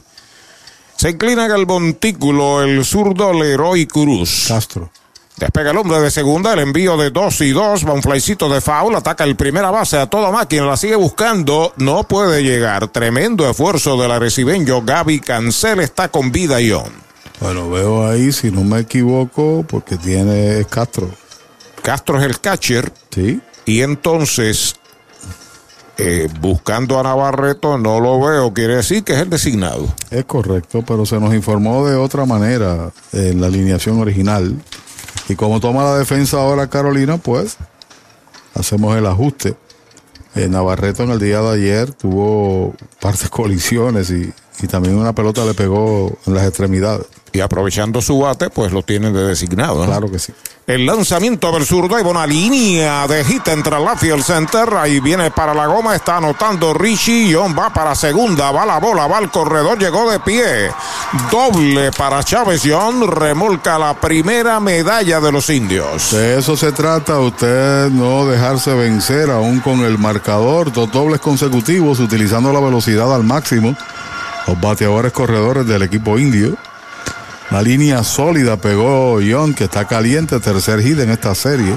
Se 0.97 1.11
inclina 1.11 1.45
en 1.45 1.51
el 1.51 1.67
montículo 1.67 2.63
el 2.63 2.83
zurdo 2.83 3.31
Leroy 3.31 3.85
Cruz. 3.85 4.45
Castro. 4.47 4.89
Despega 5.37 5.69
el 5.69 5.77
hombre 5.77 5.99
de 5.99 6.09
segunda, 6.09 6.53
el 6.53 6.59
envío 6.59 6.97
de 6.97 7.11
dos 7.11 7.39
y 7.41 7.51
dos, 7.51 7.87
va 7.87 7.93
un 7.93 8.01
flycito 8.01 8.49
de 8.49 8.59
foul, 8.59 8.95
ataca 8.95 9.23
el 9.23 9.35
primera 9.35 9.69
base 9.69 9.97
a 9.97 10.07
toda 10.07 10.31
máquina, 10.31 10.65
la 10.65 10.75
sigue 10.75 10.95
buscando, 10.95 11.73
no 11.77 12.05
puede 12.05 12.41
llegar. 12.41 12.87
Tremendo 12.87 13.47
esfuerzo 13.47 14.01
de 14.01 14.07
la 14.07 14.17
recibeño 14.17 14.81
Gaby 14.81 15.19
Cancel 15.19 15.81
está 15.81 16.09
con 16.09 16.31
vida 16.31 16.59
y 16.59 16.71
on. 16.71 16.91
Bueno, 17.39 17.69
veo 17.69 18.09
ahí, 18.09 18.31
si 18.31 18.49
no 18.49 18.63
me 18.63 18.79
equivoco, 18.79 19.63
porque 19.67 19.97
tiene 19.97 20.65
Castro. 20.67 21.11
Castro 21.83 22.17
es 22.17 22.25
el 22.25 22.39
catcher. 22.39 22.91
Sí. 23.11 23.39
Y 23.67 23.83
entonces, 23.83 24.75
eh, 25.97 26.27
buscando 26.39 26.99
a 26.99 27.03
Navarreto, 27.03 27.77
no 27.77 27.99
lo 27.99 28.19
veo, 28.19 28.53
quiere 28.53 28.75
decir 28.75 29.03
que 29.03 29.13
es 29.13 29.19
el 29.19 29.29
designado. 29.29 29.87
Es 30.11 30.25
correcto, 30.25 30.83
pero 30.85 31.05
se 31.05 31.19
nos 31.19 31.33
informó 31.33 31.87
de 31.87 31.95
otra 31.95 32.25
manera 32.25 32.91
en 33.13 33.41
la 33.41 33.47
alineación 33.47 33.99
original. 33.99 34.55
Y 35.27 35.35
como 35.35 35.59
toma 35.59 35.83
la 35.83 35.97
defensa 35.97 36.37
ahora 36.37 36.69
Carolina, 36.69 37.17
pues 37.17 37.57
hacemos 38.53 38.95
el 38.95 39.05
ajuste. 39.07 39.55
Eh, 40.35 40.47
Navarreto 40.47 41.03
en 41.03 41.11
el 41.11 41.19
día 41.19 41.41
de 41.41 41.55
ayer 41.55 41.91
tuvo 41.93 42.75
partes 42.99 43.29
colisiones 43.31 44.11
y, 44.11 44.31
y 44.61 44.67
también 44.67 44.95
una 44.95 45.15
pelota 45.15 45.45
le 45.45 45.55
pegó 45.55 46.15
en 46.27 46.33
las 46.35 46.45
extremidades. 46.45 47.07
Y 47.31 47.39
aprovechando 47.39 48.01
su 48.01 48.19
bate, 48.19 48.49
pues 48.49 48.71
lo 48.71 48.83
tienen 48.83 49.13
de 49.13 49.23
designado. 49.23 49.79
¿no? 49.79 49.85
Claro 49.85 50.09
que 50.09 50.19
sí. 50.19 50.33
El 50.67 50.85
lanzamiento 50.85 51.49
del 51.53 51.65
zurdo, 51.65 51.95
hay 51.95 52.03
una 52.03 52.27
línea 52.27 53.07
de 53.07 53.23
hit 53.23 53.47
entre 53.47 53.79
la 53.79 53.95
field 53.95 54.21
center. 54.21 54.73
Ahí 54.73 54.99
viene 54.99 55.31
para 55.31 55.53
la 55.53 55.65
goma, 55.65 55.95
está 55.95 56.17
anotando 56.17 56.73
Richie. 56.73 57.33
John 57.33 57.55
va 57.57 57.71
para 57.73 57.95
segunda, 57.95 58.51
va 58.51 58.65
la 58.65 58.77
bola, 58.77 59.07
va 59.07 59.17
al 59.17 59.31
corredor, 59.31 59.79
llegó 59.79 60.11
de 60.11 60.19
pie. 60.19 60.69
Doble 61.31 61.91
para 61.93 62.21
Chávez 62.21 62.63
John, 62.65 63.07
remolca 63.07 63.79
la 63.79 63.93
primera 63.93 64.59
medalla 64.59 65.21
de 65.21 65.31
los 65.31 65.49
indios. 65.49 66.11
De 66.11 66.37
eso 66.37 66.57
se 66.57 66.73
trata, 66.73 67.17
usted 67.19 67.89
no 67.89 68.25
dejarse 68.25 68.73
vencer 68.73 69.29
aún 69.29 69.61
con 69.61 69.85
el 69.85 69.97
marcador, 69.97 70.73
dos 70.73 70.91
dobles 70.91 71.21
consecutivos 71.21 72.01
utilizando 72.01 72.51
la 72.51 72.59
velocidad 72.59 73.15
al 73.15 73.23
máximo. 73.23 73.73
Los 74.45 74.59
bateadores 74.59 75.13
corredores 75.13 75.65
del 75.65 75.83
equipo 75.83 76.19
indio. 76.19 76.57
La 77.49 77.61
línea 77.61 78.03
sólida 78.03 78.57
pegó 78.57 79.19
John, 79.27 79.53
que 79.53 79.65
está 79.65 79.85
caliente, 79.85 80.39
tercer 80.39 80.81
hit 80.81 80.99
en 80.99 81.11
esta 81.11 81.33
serie. 81.33 81.73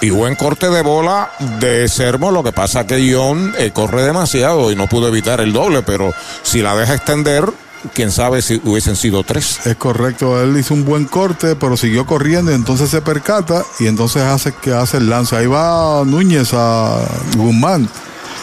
Y 0.00 0.10
buen 0.10 0.34
corte 0.34 0.68
de 0.68 0.82
bola 0.82 1.30
de 1.60 1.88
Sermo. 1.88 2.32
Lo 2.32 2.42
que 2.42 2.52
pasa 2.52 2.80
es 2.80 2.86
que 2.86 3.14
John 3.14 3.54
eh, 3.56 3.70
corre 3.72 4.02
demasiado 4.02 4.72
y 4.72 4.76
no 4.76 4.88
pudo 4.88 5.08
evitar 5.08 5.40
el 5.40 5.52
doble, 5.52 5.82
pero 5.82 6.12
si 6.42 6.62
la 6.62 6.74
deja 6.76 6.94
extender, 6.94 7.44
quién 7.92 8.10
sabe 8.10 8.42
si 8.42 8.60
hubiesen 8.64 8.96
sido 8.96 9.22
tres. 9.22 9.64
Es 9.66 9.76
correcto, 9.76 10.42
él 10.42 10.56
hizo 10.56 10.74
un 10.74 10.84
buen 10.84 11.04
corte, 11.04 11.54
pero 11.56 11.76
siguió 11.76 12.06
corriendo, 12.06 12.50
entonces 12.52 12.90
se 12.90 13.00
percata 13.00 13.64
y 13.78 13.86
entonces 13.86 14.22
hace 14.22 14.52
que 14.52 14.72
hace 14.72 14.96
el 14.96 15.08
lance. 15.08 15.36
Ahí 15.36 15.46
va 15.46 16.02
Núñez 16.04 16.50
a 16.54 16.98
Guzmán, 17.36 17.88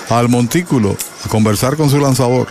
al 0.10 0.30
montículo, 0.30 0.96
a 1.26 1.30
conversar 1.30 1.76
con 1.76 1.90
su 1.90 2.00
lanzador. 2.00 2.48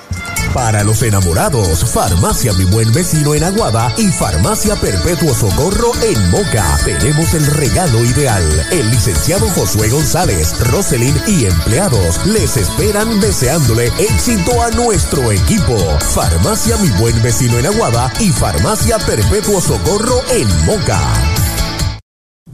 Para 0.55 0.83
los 0.83 1.03
enamorados, 1.03 1.85
Farmacia 1.93 2.53
Mi 2.53 2.65
Buen 2.65 2.91
Vecino 2.93 3.35
en 3.35 3.45
Aguada 3.45 3.93
y 3.97 4.09
Farmacia 4.09 4.75
Perpetuo 4.77 5.33
Socorro 5.33 5.93
en 6.03 6.31
Moca. 6.31 6.77
Tenemos 6.85 7.35
el 7.35 7.47
regalo 7.47 8.05
ideal. 8.05 8.43
El 8.73 8.91
licenciado 8.91 9.49
Josué 9.51 9.89
González, 9.91 10.59
Roselyn 10.71 11.17
y 11.29 11.45
empleados 11.45 12.27
les 12.27 12.57
esperan 12.57 13.21
deseándole 13.21 13.93
éxito 13.99 14.61
a 14.61 14.71
nuestro 14.71 15.31
equipo. 15.31 15.77
Farmacia 16.15 16.77
Mi 16.79 16.91
Buen 16.99 17.23
Vecino 17.23 17.59
en 17.59 17.67
Aguada 17.67 18.13
y 18.19 18.31
Farmacia 18.31 18.99
Perpetuo 18.99 19.61
Socorro 19.61 20.23
en 20.33 20.49
Moca. 20.67 21.50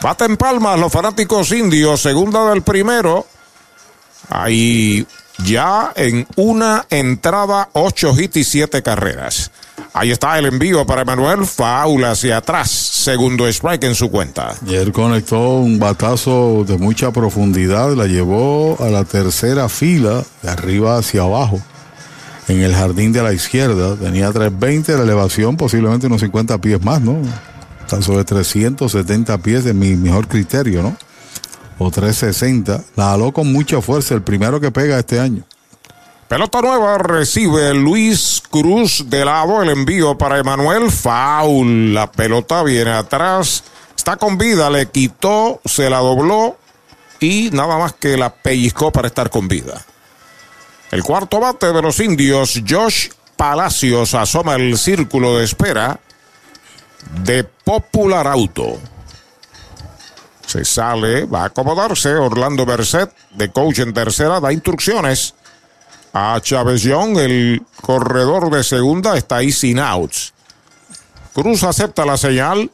Bate 0.02 0.24
en 0.24 0.38
palmas 0.38 0.80
los 0.80 0.94
fanáticos 0.94 1.52
indios, 1.52 2.00
segunda 2.00 2.50
del 2.50 2.62
primero. 2.62 3.28
Ahí 4.30 5.06
ya 5.46 5.92
en 5.96 6.28
una 6.36 6.86
entrada, 6.90 7.70
ocho 7.74 8.14
hits 8.18 8.38
y 8.38 8.44
siete 8.44 8.82
carreras. 8.82 9.52
Ahí 9.94 10.12
está 10.12 10.40
el 10.40 10.46
envío 10.46 10.86
para 10.86 11.04
Emanuel, 11.04 11.46
faula 11.46 12.12
hacia 12.12 12.38
atrás, 12.38 12.70
segundo 12.72 13.48
strike 13.48 13.84
en 13.84 13.96
su 13.96 14.10
cuenta. 14.10 14.56
Y 14.66 14.74
él 14.74 14.92
conectó 14.92 15.58
un 15.58 15.78
batazo 15.78 16.64
de 16.68 16.78
mucha 16.78 17.12
profundidad, 17.12 17.94
la 17.94 18.08
llevó 18.08 18.78
a 18.80 18.90
la 18.90 19.04
tercera 19.04 19.70
fila, 19.70 20.24
de 20.42 20.50
arriba 20.50 20.98
hacia 20.98 21.22
abajo, 21.22 21.62
en 22.48 22.62
el 22.62 22.74
jardín 22.74 23.14
de 23.14 23.22
la 23.22 23.34
izquierda. 23.34 23.96
Tenía 23.96 24.32
320 24.32 24.98
la 24.98 25.04
elevación, 25.04 25.58
posiblemente 25.58 26.08
unos 26.08 26.22
50 26.22 26.58
pies 26.60 26.84
más, 26.84 27.00
¿no? 27.02 27.18
Tan 27.88 28.02
sobre 28.02 28.24
370 28.24 29.38
pies 29.40 29.64
de 29.64 29.74
mi 29.74 29.96
mejor 29.96 30.28
criterio, 30.28 30.82
¿no? 30.82 30.98
O 31.78 31.92
360. 31.92 32.84
La 32.96 33.06
jaló 33.12 33.32
con 33.32 33.52
mucha 33.52 33.82
fuerza, 33.82 34.14
el 34.14 34.22
primero 34.22 34.60
que 34.60 34.72
pega 34.72 35.00
este 35.00 35.20
año. 35.20 35.44
Pelota 36.28 36.62
nueva 36.62 36.98
recibe 36.98 37.74
Luis 37.74 38.42
Cruz 38.50 39.06
de 39.08 39.24
lado. 39.26 39.62
El 39.62 39.70
envío 39.70 40.18
para 40.18 40.40
Emanuel. 40.40 40.90
Foul. 40.90 41.94
La 41.94 42.12
pelota 42.12 42.64
viene 42.64 42.92
atrás. 42.92 43.64
Está 43.96 44.16
con 44.18 44.38
vida. 44.38 44.70
Le 44.70 44.88
quitó, 44.88 45.62
se 45.66 45.90
la 45.90 46.00
dobló 46.00 46.58
y 47.20 47.50
nada 47.54 47.78
más 47.78 47.94
que 47.94 48.18
la 48.18 48.34
pellizcó 48.34 48.92
para 48.92 49.08
estar 49.08 49.30
con 49.30 49.48
vida. 49.48 49.86
El 50.92 51.04
cuarto 51.04 51.40
bate 51.40 51.72
de 51.72 51.82
los 51.82 52.00
indios, 52.00 52.62
Josh 52.68 53.10
Palacios, 53.36 54.14
asoma 54.14 54.56
el 54.56 54.78
círculo 54.78 55.38
de 55.38 55.46
espera. 55.46 56.00
de 57.24 57.44
Popular 57.44 58.28
Auto. 58.28 58.80
Se 60.54 60.64
sale, 60.66 61.26
va 61.26 61.42
a 61.42 61.46
acomodarse. 61.46 62.14
Orlando 62.14 62.64
Berset, 62.64 63.12
de 63.32 63.50
coach 63.50 63.80
en 63.80 63.92
tercera, 63.92 64.40
da 64.40 64.54
instrucciones 64.54 65.34
a 66.14 66.40
Chávez 66.40 66.84
Young, 66.84 67.18
el 67.18 67.64
corredor 67.82 68.52
de 68.52 68.64
segunda, 68.64 69.18
está 69.18 69.38
ahí 69.38 69.52
sin 69.52 69.80
outs. 69.80 70.32
Cruz 71.34 71.64
acepta 71.64 72.06
la 72.06 72.18
señal. 72.18 72.70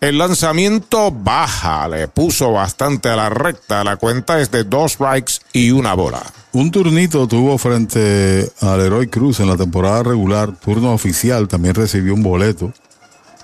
El 0.00 0.16
lanzamiento 0.16 1.10
baja, 1.10 1.86
le 1.88 2.08
puso 2.08 2.52
bastante 2.52 3.10
a 3.10 3.16
la 3.16 3.28
recta. 3.28 3.84
La 3.84 3.98
cuenta 3.98 4.40
es 4.40 4.50
de 4.50 4.64
dos 4.64 4.92
strikes 4.92 5.34
y 5.52 5.72
una 5.72 5.92
bola. 5.92 6.22
Un 6.52 6.70
turnito 6.70 7.28
tuvo 7.28 7.58
frente 7.58 8.50
al 8.62 8.80
Heroi 8.80 9.08
Cruz 9.08 9.40
en 9.40 9.48
la 9.48 9.58
temporada 9.58 10.02
regular, 10.04 10.56
turno 10.56 10.94
oficial, 10.94 11.48
también 11.48 11.74
recibió 11.74 12.14
un 12.14 12.22
boleto 12.22 12.72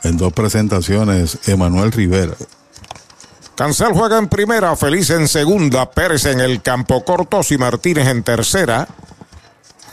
en 0.02 0.16
dos 0.16 0.32
presentaciones, 0.32 1.40
Emanuel 1.46 1.92
Rivera. 1.92 2.32
Cancel 3.56 3.94
juega 3.94 4.18
en 4.18 4.28
primera, 4.28 4.76
Feliz 4.76 5.08
en 5.08 5.26
segunda, 5.28 5.90
Pérez 5.90 6.26
en 6.26 6.40
el 6.40 6.60
campo 6.60 7.02
corto 7.04 7.40
y 7.48 7.56
Martínez 7.56 8.06
en 8.06 8.22
tercera. 8.22 8.86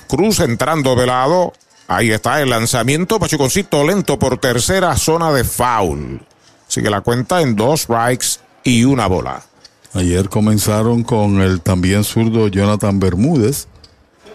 Cruz 0.09 0.41
entrando 0.41 0.97
de 0.97 1.05
lado. 1.05 1.53
Ahí 1.88 2.11
está 2.11 2.41
el 2.41 2.49
lanzamiento. 2.49 3.20
Pachuconcito 3.20 3.86
lento 3.86 4.20
por 4.20 4.38
tercera 4.38 4.97
zona 4.97 5.32
de 5.32 5.45
foul. 5.45 6.22
Sigue 6.68 6.89
la 6.89 6.99
cuenta 6.99 7.41
en 7.41 7.55
dos 7.55 7.84
strikes 7.84 8.39
y 8.66 8.84
una 8.84 9.07
bola. 9.07 9.41
Ayer 9.93 10.28
comenzaron 10.28 11.03
con 11.03 11.39
el 11.39 11.61
también 11.61 12.03
zurdo 12.03 12.49
Jonathan 12.49 12.99
Bermúdez, 12.99 13.68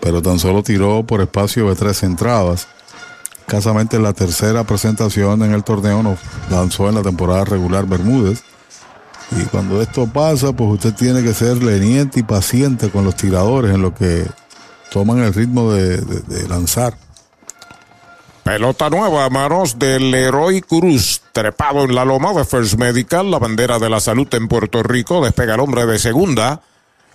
pero 0.00 0.22
tan 0.22 0.38
solo 0.38 0.62
tiró 0.62 1.02
por 1.02 1.20
espacio 1.20 1.68
de 1.68 1.76
tres 1.76 2.02
entradas. 2.02 2.66
Casamente 3.46 3.98
la 3.98 4.14
tercera 4.14 4.64
presentación 4.64 5.42
en 5.42 5.52
el 5.52 5.64
torneo 5.64 6.02
nos 6.02 6.18
lanzó 6.48 6.88
en 6.88 6.94
la 6.94 7.02
temporada 7.02 7.44
regular 7.44 7.86
Bermúdez. 7.86 8.42
Y 9.30 9.44
cuando 9.44 9.82
esto 9.82 10.06
pasa, 10.06 10.52
pues 10.52 10.70
usted 10.70 10.94
tiene 10.94 11.22
que 11.22 11.34
ser 11.34 11.62
leniente 11.62 12.20
y 12.20 12.22
paciente 12.22 12.90
con 12.90 13.04
los 13.04 13.14
tiradores 13.14 13.74
en 13.74 13.82
lo 13.82 13.94
que 13.94 14.26
toman 14.90 15.18
el 15.18 15.34
ritmo 15.34 15.72
de, 15.72 16.48
lanzar. 16.48 16.94
Pelota 18.42 18.88
nueva 18.88 19.26
a 19.26 19.30
manos 19.30 19.78
del 19.78 20.10
Leroy 20.10 20.62
Cruz, 20.62 21.20
trepado 21.32 21.84
en 21.84 21.94
la 21.94 22.06
loma 22.06 22.32
de 22.32 22.46
First 22.46 22.78
Medical, 22.78 23.30
la 23.30 23.38
bandera 23.38 23.78
de 23.78 23.90
la 23.90 24.00
salud 24.00 24.26
en 24.32 24.48
Puerto 24.48 24.82
Rico, 24.82 25.22
despega 25.22 25.54
el 25.54 25.60
hombre 25.60 25.84
de 25.84 25.98
segunda. 25.98 26.62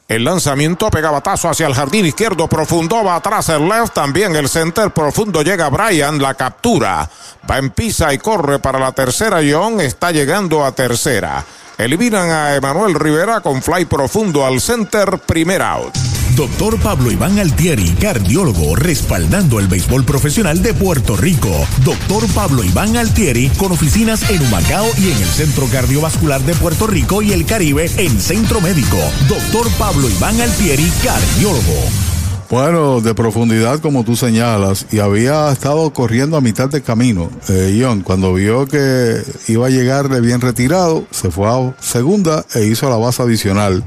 El 0.08 0.26
lanzamiento 0.26 0.92
pega 0.92 1.10
batazo 1.10 1.50
hacia 1.50 1.66
el 1.66 1.74
jardín 1.74 2.06
izquierdo 2.06 2.48
profundo, 2.48 3.04
va 3.04 3.16
atrás 3.16 3.50
el 3.50 3.68
left, 3.68 3.94
también 3.94 4.36
el 4.36 4.48
center 4.48 4.92
profundo 4.92 5.42
llega 5.42 5.70
Brian, 5.70 6.22
la 6.22 6.36
captura, 6.36 7.10
va 7.50 7.58
en 7.58 7.72
pisa 7.72 8.14
y 8.14 8.20
corre 8.20 8.60
para 8.60 8.78
la 8.78 8.92
tercera, 8.92 9.40
John 9.50 9.82
está 9.82 10.12
llegando 10.12 10.64
a 10.64 10.74
tercera. 10.74 11.44
Eliminan 11.78 12.30
a 12.30 12.56
Emanuel 12.56 12.94
Rivera 12.94 13.42
con 13.42 13.62
fly 13.62 13.86
profundo 13.86 14.46
al 14.46 14.62
center, 14.62 15.20
primer 15.20 15.62
out. 15.62 15.94
Doctor 16.36 16.80
Pablo 16.80 17.12
Iván 17.12 17.38
Altieri, 17.38 17.90
cardiólogo, 18.00 18.76
respaldando 18.76 19.60
el 19.60 19.68
béisbol 19.68 20.04
profesional 20.04 20.62
de 20.64 20.74
Puerto 20.74 21.16
Rico. 21.16 21.52
Doctor 21.84 22.28
Pablo 22.34 22.64
Iván 22.64 22.98
Altieri, 22.98 23.50
con 23.50 23.72
oficinas 23.72 24.30
en 24.30 24.42
Humacao 24.42 24.88
y 24.98 25.12
en 25.12 25.18
el 25.18 25.30
Centro 25.30 25.68
Cardiovascular 25.68 26.42
de 26.42 26.56
Puerto 26.56 26.88
Rico 26.88 27.22
y 27.22 27.34
el 27.34 27.46
Caribe 27.46 27.90
en 27.98 28.20
Centro 28.20 28.62
Médico. 28.62 28.98
Doctor 29.28 29.70
Pablo 29.78 30.10
Iván 30.10 30.42
Altieri, 30.42 30.92
cardiólogo. 31.04 32.13
Bueno, 32.54 33.02
de 33.02 33.16
profundidad 33.16 33.80
como 33.80 34.04
tú 34.04 34.16
señalas, 34.16 34.86
y 34.92 35.00
había 35.00 35.52
estado 35.52 35.92
corriendo 35.92 36.38
a 36.38 36.42
mitad 36.42 36.70
de 36.70 36.84
camino. 36.84 37.32
Eh, 37.50 37.84
cuando 38.04 38.32
vio 38.36 38.68
que 38.68 39.24
iba 39.48 39.66
a 39.66 39.70
llegarle 39.72 40.22
bien 40.22 40.40
retirado, 40.40 41.04
se 41.10 41.32
fue 41.32 41.48
a 41.50 41.74
segunda 41.82 42.46
e 42.54 42.66
hizo 42.66 42.92
la 42.92 42.98
base 42.98 43.24
adicional. 43.24 43.84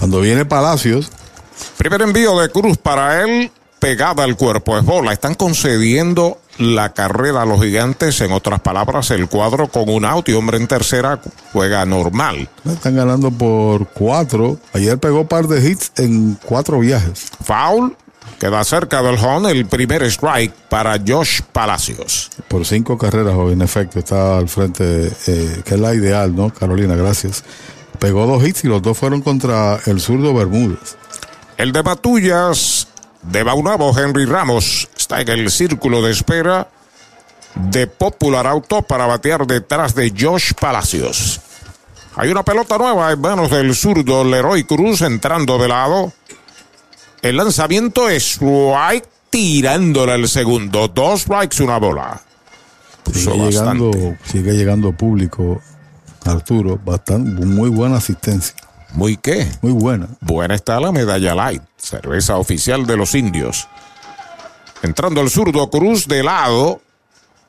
Cuando 0.00 0.20
viene 0.20 0.44
Palacios, 0.44 1.12
Primer 1.76 2.02
envío 2.02 2.40
de 2.40 2.48
Cruz 2.48 2.76
para 2.76 3.22
él, 3.22 3.52
pegada 3.78 4.24
al 4.24 4.36
cuerpo, 4.36 4.76
es 4.76 4.84
bola. 4.84 5.12
Están 5.12 5.36
concediendo 5.36 6.40
la 6.62 6.92
carrera 6.92 7.42
a 7.42 7.46
los 7.46 7.60
gigantes. 7.60 8.20
En 8.20 8.32
otras 8.32 8.60
palabras, 8.60 9.10
el 9.10 9.28
cuadro 9.28 9.68
con 9.68 9.88
un 9.88 10.04
out 10.04 10.28
y 10.28 10.32
hombre 10.32 10.56
en 10.56 10.66
tercera 10.66 11.20
juega 11.52 11.84
normal. 11.84 12.48
están 12.64 12.96
ganando 12.96 13.30
por 13.30 13.88
cuatro. 13.88 14.58
Ayer 14.72 14.98
pegó 14.98 15.26
par 15.26 15.48
de 15.48 15.68
hits 15.68 15.92
en 15.96 16.38
cuatro 16.44 16.78
viajes. 16.78 17.30
Foul. 17.44 17.96
Queda 18.38 18.64
cerca 18.64 19.02
del 19.02 19.16
home 19.24 19.52
el 19.52 19.66
primer 19.66 20.02
strike 20.02 20.52
para 20.68 20.98
Josh 21.06 21.42
Palacios. 21.52 22.28
Por 22.48 22.66
cinco 22.66 22.98
carreras, 22.98 23.36
en 23.36 23.62
efecto, 23.62 24.00
está 24.00 24.36
al 24.36 24.48
frente, 24.48 25.12
eh, 25.28 25.62
que 25.64 25.74
es 25.74 25.80
la 25.80 25.94
ideal, 25.94 26.34
¿no? 26.34 26.52
Carolina, 26.52 26.96
gracias. 26.96 27.44
Pegó 28.00 28.26
dos 28.26 28.44
hits 28.44 28.64
y 28.64 28.66
los 28.66 28.82
dos 28.82 28.98
fueron 28.98 29.22
contra 29.22 29.78
el 29.86 30.00
zurdo 30.00 30.34
Bermúdez. 30.34 30.96
El 31.56 31.70
de 31.70 31.82
Batullas 31.82 32.88
de 33.22 33.42
Baunabo, 33.42 33.96
Henry 33.96 34.24
Ramos, 34.24 34.88
está 34.96 35.20
en 35.20 35.28
el 35.28 35.50
círculo 35.50 36.02
de 36.02 36.12
espera 36.12 36.68
de 37.54 37.86
Popular 37.86 38.46
Auto 38.46 38.82
para 38.82 39.06
batear 39.06 39.46
detrás 39.46 39.94
de 39.94 40.12
Josh 40.18 40.52
Palacios. 40.58 41.40
Hay 42.16 42.30
una 42.30 42.42
pelota 42.42 42.76
nueva 42.76 43.12
en 43.12 43.20
manos 43.20 43.50
del 43.50 43.74
zurdo 43.74 44.24
Leroy 44.24 44.64
Cruz 44.64 45.00
entrando 45.02 45.58
de 45.58 45.68
lado. 45.68 46.12
El 47.22 47.36
lanzamiento 47.36 48.08
es 48.08 48.34
strike 48.34 49.08
tirándole 49.30 50.14
el 50.14 50.28
segundo. 50.28 50.88
Dos 50.88 51.22
strikes, 51.22 51.62
una 51.62 51.78
bola. 51.78 52.20
Sigue 53.12 53.50
llegando, 53.50 53.90
sigue 54.24 54.52
llegando 54.52 54.92
público, 54.92 55.60
Arturo, 56.24 56.78
bastante, 56.84 57.44
muy 57.44 57.68
buena 57.68 57.96
asistencia. 57.96 58.54
¿Muy 58.94 59.16
qué? 59.16 59.50
Muy 59.62 59.72
buena. 59.72 60.08
Buena 60.20 60.54
está 60.54 60.78
la 60.80 60.92
medalla 60.92 61.34
light, 61.34 61.62
cerveza 61.76 62.36
oficial 62.36 62.86
de 62.86 62.96
los 62.96 63.14
indios. 63.14 63.68
Entrando 64.82 65.20
el 65.20 65.30
zurdo 65.30 65.70
Cruz 65.70 66.06
de 66.08 66.22
lado. 66.22 66.80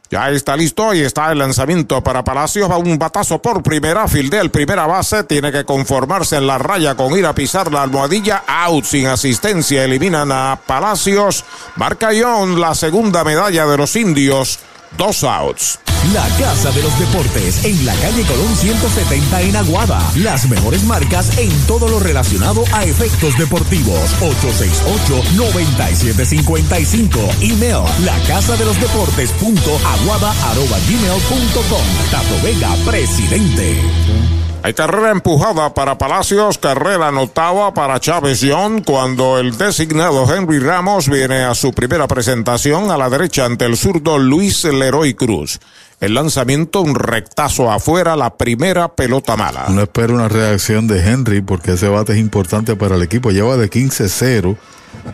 Ya 0.09 0.29
está 0.29 0.55
listo 0.55 0.93
y 0.93 0.99
está 0.99 1.31
el 1.31 1.39
lanzamiento 1.39 2.03
para 2.03 2.23
Palacios. 2.23 2.69
Va 2.69 2.77
un 2.77 2.99
batazo 2.99 3.41
por 3.41 3.63
primera, 3.63 4.07
fildea 4.07 4.41
el 4.41 4.51
primera 4.51 4.85
base. 4.85 5.23
Tiene 5.23 5.51
que 5.51 5.65
conformarse 5.65 6.35
en 6.35 6.45
la 6.45 6.59
raya 6.59 6.93
con 6.93 7.17
ir 7.17 7.25
a 7.25 7.33
pisar 7.33 7.71
la 7.71 7.81
almohadilla. 7.81 8.43
Out 8.45 8.85
sin 8.85 9.07
asistencia. 9.07 9.83
Eliminan 9.83 10.31
a 10.31 10.59
Palacios. 10.67 11.43
Marca 11.77 12.09
John 12.15 12.61
la 12.61 12.75
segunda 12.75 13.23
medalla 13.23 13.65
de 13.65 13.77
los 13.77 13.95
indios. 13.95 14.59
Dos 14.97 15.23
outs. 15.23 15.79
La 16.13 16.27
Casa 16.37 16.69
de 16.71 16.83
los 16.83 16.99
Deportes 16.99 17.63
en 17.63 17.85
la 17.85 17.95
calle 17.95 18.23
Colón 18.23 18.53
170 18.55 19.41
en 19.41 19.55
Aguada. 19.55 20.01
Las 20.17 20.49
mejores 20.49 20.83
marcas 20.83 21.37
en 21.37 21.49
todo 21.65 21.87
lo 21.87 21.99
relacionado 21.99 22.65
a 22.73 22.83
efectos 22.83 23.37
deportivos. 23.37 24.11
868-9755. 24.19 27.17
Email 27.41 27.85
la 28.03 28.19
casa 28.27 28.57
de 28.57 28.65
los 28.65 28.77
deportes 28.79 29.31
punto 29.31 29.79
aguada 29.85 30.31
arroba 30.51 30.77
gmail 30.87 31.21
punto 31.29 31.61
com. 31.69 31.81
Tato 32.11 32.41
Vega, 32.43 32.75
presidente. 32.85 34.42
Hay 34.65 34.73
carrera 34.73 35.11
empujada 35.11 35.73
para 35.73 35.97
Palacios, 35.97 36.57
carrera 36.57 37.09
anotada 37.09 37.73
para 37.73 37.99
Chávez 37.99 38.39
Young 38.39 38.85
cuando 38.85 39.37
el 39.37 39.57
designado 39.57 40.25
Henry 40.33 40.59
Ramos 40.59 41.09
viene 41.09 41.43
a 41.43 41.53
su 41.53 41.73
primera 41.73 42.07
presentación 42.07 42.89
a 42.89 42.95
la 42.97 43.09
derecha 43.09 43.43
ante 43.43 43.65
el 43.65 43.75
zurdo 43.75 44.17
Luis 44.17 44.63
Leroy 44.63 45.15
Cruz. 45.15 45.59
El 45.99 46.13
lanzamiento, 46.13 46.79
un 46.79 46.95
rectazo 46.95 47.69
afuera, 47.69 48.15
la 48.15 48.37
primera 48.37 48.87
pelota 48.87 49.35
mala. 49.35 49.65
No 49.67 49.81
espero 49.81 50.13
una 50.13 50.29
reacción 50.29 50.87
de 50.87 51.05
Henry 51.05 51.41
porque 51.41 51.73
ese 51.73 51.89
bate 51.89 52.13
es 52.13 52.19
importante 52.19 52.77
para 52.77 52.95
el 52.95 53.01
equipo. 53.01 53.31
Lleva 53.31 53.57
de 53.57 53.69
15-0 53.69 54.55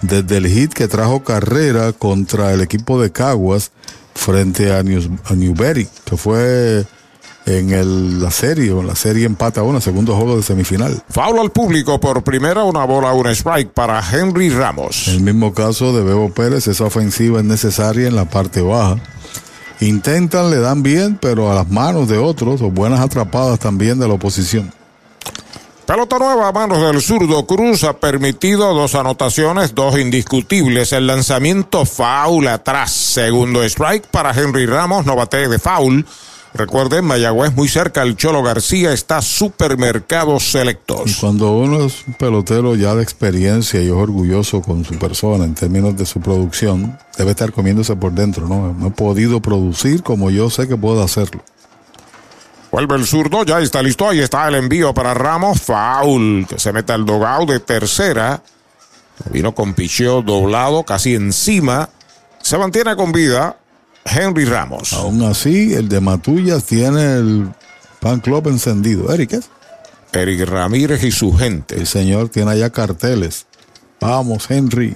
desde 0.03 0.37
el 0.37 0.47
hit 0.47 0.73
que 0.73 0.87
trajo 0.87 1.23
carrera 1.23 1.91
contra 1.91 2.53
el 2.53 2.61
equipo 2.61 3.01
de 3.01 3.11
Caguas 3.11 3.71
frente 4.13 4.71
a, 4.71 4.83
New, 4.83 5.17
a 5.25 5.33
Newberry, 5.33 5.87
que 6.05 6.17
fue 6.17 6.85
en 7.45 7.71
el, 7.71 8.21
la 8.21 8.31
serie, 8.31 8.71
o 8.71 8.83
la 8.83 8.95
serie 8.95 9.25
empata 9.25 9.63
uno, 9.63 9.81
segundo 9.81 10.15
juego 10.15 10.37
de 10.37 10.43
semifinal. 10.43 11.01
Foul 11.09 11.39
al 11.39 11.51
público 11.51 11.99
por 11.99 12.23
primera, 12.23 12.63
una 12.63 12.83
bola, 12.85 13.13
un 13.13 13.27
strike 13.27 13.71
para 13.71 14.01
Henry 14.01 14.49
Ramos. 14.49 15.07
En 15.07 15.15
el 15.15 15.21
mismo 15.21 15.53
caso 15.53 15.93
de 15.93 16.03
Bebo 16.03 16.29
Pérez, 16.31 16.67
esa 16.67 16.85
ofensiva 16.85 17.39
es 17.39 17.45
necesaria 17.45 18.07
en 18.07 18.15
la 18.15 18.25
parte 18.25 18.61
baja. 18.61 18.97
Intentan, 19.81 20.51
le 20.51 20.59
dan 20.59 20.83
bien, 20.83 21.17
pero 21.19 21.51
a 21.51 21.55
las 21.55 21.69
manos 21.69 22.09
de 22.09 22.17
otros, 22.17 22.61
o 22.61 22.69
buenas 22.69 22.99
atrapadas 22.99 23.59
también 23.59 23.99
de 23.99 24.07
la 24.07 24.15
oposición. 24.15 24.71
Pelota 25.89 26.19
nueva 26.19 26.49
a 26.49 26.51
manos 26.51 26.79
del 26.83 27.01
zurdo 27.01 27.47
Cruz 27.47 27.83
ha 27.83 27.93
permitido 27.97 28.75
dos 28.75 28.93
anotaciones, 28.93 29.73
dos 29.73 29.97
indiscutibles. 29.97 30.93
El 30.93 31.07
lanzamiento 31.07 31.83
foul 31.83 32.47
atrás. 32.47 32.91
Segundo 32.91 33.63
strike 33.63 34.05
para 34.05 34.31
Henry 34.31 34.67
Ramos, 34.67 35.07
no 35.07 35.15
bate 35.15 35.47
de 35.47 35.57
foul. 35.57 36.05
Recuerden, 36.53 37.05
Mayagüez 37.05 37.55
muy 37.55 37.67
cerca, 37.67 38.01
el 38.01 38.15
Cholo 38.15 38.41
García 38.41 38.91
está 38.91 39.21
supermercados 39.21 40.51
selectos. 40.51 41.11
Y 41.11 41.13
cuando 41.19 41.51
uno 41.51 41.85
es 41.85 42.07
un 42.07 42.13
pelotero 42.15 42.75
ya 42.75 42.95
de 42.95 43.03
experiencia 43.03 43.81
y 43.81 43.87
es 43.87 43.93
orgulloso 43.93 44.61
con 44.61 44.83
su 44.83 44.97
persona 44.97 45.45
en 45.45 45.53
términos 45.53 45.95
de 45.95 46.05
su 46.05 46.19
producción, 46.19 46.97
debe 47.17 47.31
estar 47.31 47.51
comiéndose 47.51 47.95
por 47.95 48.13
dentro, 48.13 48.47
¿no? 48.47 48.73
No 48.73 48.87
he 48.87 48.91
podido 48.91 49.41
producir 49.41 50.01
como 50.01 50.31
yo 50.31 50.49
sé 50.49 50.67
que 50.67 50.75
puedo 50.75 51.03
hacerlo. 51.03 51.43
Vuelve 52.71 52.95
el 52.95 53.05
zurdo, 53.05 53.43
ya 53.43 53.59
está 53.59 53.81
listo. 53.81 54.09
Ahí 54.09 54.19
está 54.19 54.47
el 54.47 54.55
envío 54.55 54.93
para 54.93 55.13
Ramos. 55.13 55.61
Foul, 55.61 56.45
que 56.47 56.59
se 56.59 56.71
mete 56.71 56.93
al 56.93 57.05
dogado 57.05 57.45
de 57.45 57.59
tercera. 57.59 58.41
Vino 59.31 59.53
con 59.53 59.73
picheo 59.73 60.21
doblado, 60.21 60.83
casi 60.83 61.15
encima. 61.15 61.89
Se 62.41 62.57
mantiene 62.57 62.95
con 62.95 63.11
vida 63.11 63.57
Henry 64.05 64.45
Ramos. 64.45 64.93
Aún 64.93 65.23
así, 65.23 65.73
el 65.73 65.89
de 65.89 65.99
Matullas 65.99 66.63
tiene 66.65 67.17
el 67.17 67.49
fan 68.01 68.19
club 68.19 68.47
encendido. 68.47 69.13
Eric, 69.13 69.33
¿es? 69.33 69.49
Eric 70.11 70.47
Ramírez 70.47 71.03
y 71.03 71.11
su 71.11 71.35
gente. 71.37 71.75
El 71.75 71.87
señor 71.87 72.29
tiene 72.29 72.51
allá 72.51 72.69
carteles. 72.69 73.45
Vamos, 73.99 74.49
Henry. 74.49 74.95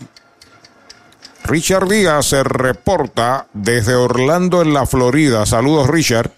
Richard 1.43 1.89
Díaz 1.89 2.27
se 2.27 2.43
reporta 2.43 3.47
desde 3.53 3.95
Orlando 3.95 4.61
en 4.61 4.73
la 4.73 4.85
Florida. 4.85 5.45
Saludos, 5.45 5.87
Richard. 5.89 6.31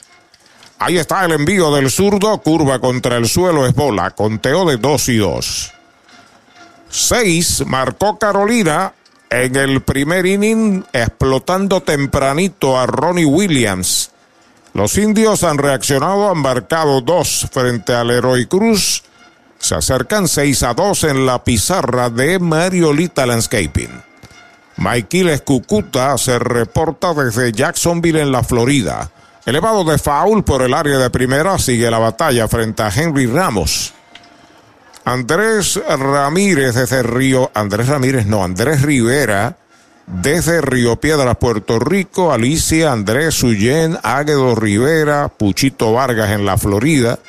Ahí 0.80 0.98
está 0.98 1.24
el 1.26 1.32
envío 1.32 1.74
del 1.74 1.90
zurdo. 1.90 2.38
Curva 2.40 2.80
contra 2.80 3.18
el 3.18 3.28
suelo 3.28 3.66
es 3.66 3.74
bola. 3.74 4.12
Conteo 4.12 4.66
de 4.66 4.78
2 4.78 5.10
y 5.10 5.18
2. 5.18 5.72
6 6.90 7.64
marcó 7.68 8.18
Carolina 8.18 8.94
en 9.30 9.56
el 9.56 9.82
primer 9.82 10.26
inning, 10.26 10.86
explotando 10.94 11.82
tempranito 11.82 12.78
a 12.78 12.86
Ronnie 12.86 13.26
Williams. 13.26 14.12
Los 14.74 14.98
indios 14.98 15.44
han 15.44 15.58
reaccionado, 15.58 16.30
han 16.30 16.40
marcado 16.40 17.02
dos 17.02 17.48
frente 17.52 17.94
al 17.94 18.12
Heroi 18.12 18.46
Cruz. 18.46 19.04
Se 19.58 19.74
acercan 19.74 20.28
6 20.28 20.64
a 20.64 20.74
2 20.74 21.04
en 21.06 21.26
la 21.26 21.44
pizarra 21.44 22.10
de 22.10 22.40
Mariolita 22.40 23.26
Landscaping. 23.26 24.04
Maikiles 24.78 25.42
Cucuta 25.42 26.18
se 26.18 26.38
reporta 26.38 27.14
desde 27.14 27.54
Jacksonville 27.54 28.22
en 28.22 28.32
la 28.32 28.44
Florida. 28.44 29.10
Elevado 29.46 29.84
de 29.86 29.98
foul 29.98 30.44
por 30.44 30.62
el 30.62 30.74
área 30.74 30.98
de 30.98 31.10
primera, 31.10 31.58
sigue 31.58 31.90
la 31.90 32.00
batalla 32.00 32.48
frente 32.48 32.84
a 32.84 32.90
Henry 32.90 33.28
Ramos. 33.28 33.95
Andrés 35.06 35.80
Ramírez 35.88 36.74
desde 36.74 37.04
Río, 37.04 37.52
Andrés 37.54 37.88
Ramírez 37.88 38.26
no, 38.26 38.44
Andrés 38.44 38.82
Rivera 38.82 39.56
desde 40.08 40.62
Río 40.62 40.96
Piedras, 40.96 41.38
Puerto 41.38 41.80
Rico, 41.80 42.32
Alicia, 42.32 42.92
Andrés 42.92 43.42
Ullén, 43.44 43.98
Águedo 44.02 44.56
Rivera, 44.56 45.30
Puchito 45.30 45.94
Vargas 45.94 46.32
en 46.32 46.46
la 46.46 46.58
Florida. 46.58 47.20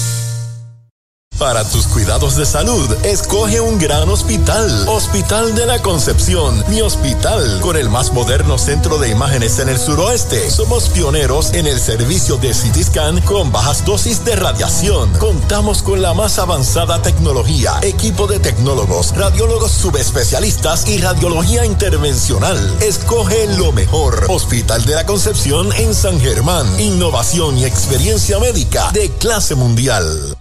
Para 1.38 1.68
tus 1.68 1.88
cuidados 1.88 2.36
de 2.36 2.46
salud, 2.46 2.88
escoge 3.02 3.60
un 3.60 3.78
gran 3.78 4.08
hospital. 4.08 4.88
Hospital 4.88 5.54
de 5.56 5.66
la 5.66 5.82
Concepción, 5.82 6.64
mi 6.68 6.80
hospital, 6.80 7.60
con 7.60 7.76
el 7.76 7.90
más 7.90 8.12
moderno 8.12 8.56
centro 8.56 8.98
de 8.98 9.10
imágenes 9.10 9.58
en 9.58 9.68
el 9.68 9.76
suroeste. 9.76 10.48
Somos 10.48 10.88
pioneros 10.90 11.52
en 11.52 11.66
el 11.66 11.80
servicio 11.80 12.36
de 12.36 12.50
CT 12.50 13.24
con 13.24 13.50
bajas 13.50 13.84
dosis 13.84 14.24
de 14.24 14.36
radiación. 14.36 15.10
Contamos 15.14 15.82
con 15.82 16.00
la 16.02 16.14
más 16.14 16.38
avanzada 16.38 17.02
tecnología, 17.02 17.80
equipo 17.82 18.28
de 18.28 18.38
tecnólogos, 18.38 19.16
radiólogos 19.16 19.72
subespecialistas 19.72 20.88
y 20.88 20.98
radiología 20.98 21.64
intervencional. 21.64 22.76
Escoge 22.80 23.48
lo 23.58 23.72
mejor. 23.72 24.26
Hospital 24.28 24.84
de 24.84 24.94
la 24.94 25.04
Concepción 25.04 25.72
en 25.72 25.94
San 25.94 26.20
Germán. 26.20 26.66
Innovación 26.78 27.58
y 27.58 27.64
experiencia 27.64 28.38
médica 28.38 28.92
de 28.92 29.10
clase 29.10 29.56
mundial. 29.56 30.36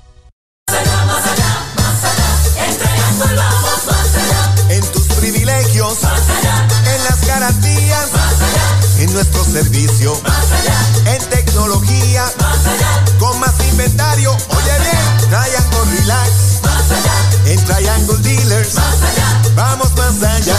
Más 0.67 0.77
allá, 0.77 1.51
más 1.75 2.03
allá, 2.03 2.65
en 2.65 2.77
Triangle 2.77 3.35
vamos 3.35 3.85
más 3.85 4.15
allá. 4.15 4.73
En 4.75 4.91
tus 4.91 5.03
privilegios, 5.17 6.01
más 6.01 6.21
allá, 6.29 6.67
en 6.95 7.03
las 7.03 7.25
garantías, 7.27 8.11
más 8.13 8.33
allá, 8.33 9.03
en 9.03 9.13
nuestro 9.13 9.43
servicio, 9.43 10.17
más 10.23 10.51
allá, 10.51 11.13
en 11.15 11.29
tecnología, 11.29 12.23
más 12.39 12.65
allá, 12.65 13.05
con 13.19 13.39
más 13.39 13.53
inventario. 13.69 14.31
Oye 14.31 14.79
bien, 14.79 15.17
Triangle 15.29 15.99
Relax, 15.99 16.31
más 16.63 16.91
allá, 16.91 17.51
en 17.51 17.65
Triangle 17.65 18.17
Dealers, 18.19 18.73
más 18.75 19.01
allá, 19.01 19.41
vamos 19.55 19.91
más 19.97 20.23
allá. 20.23 20.57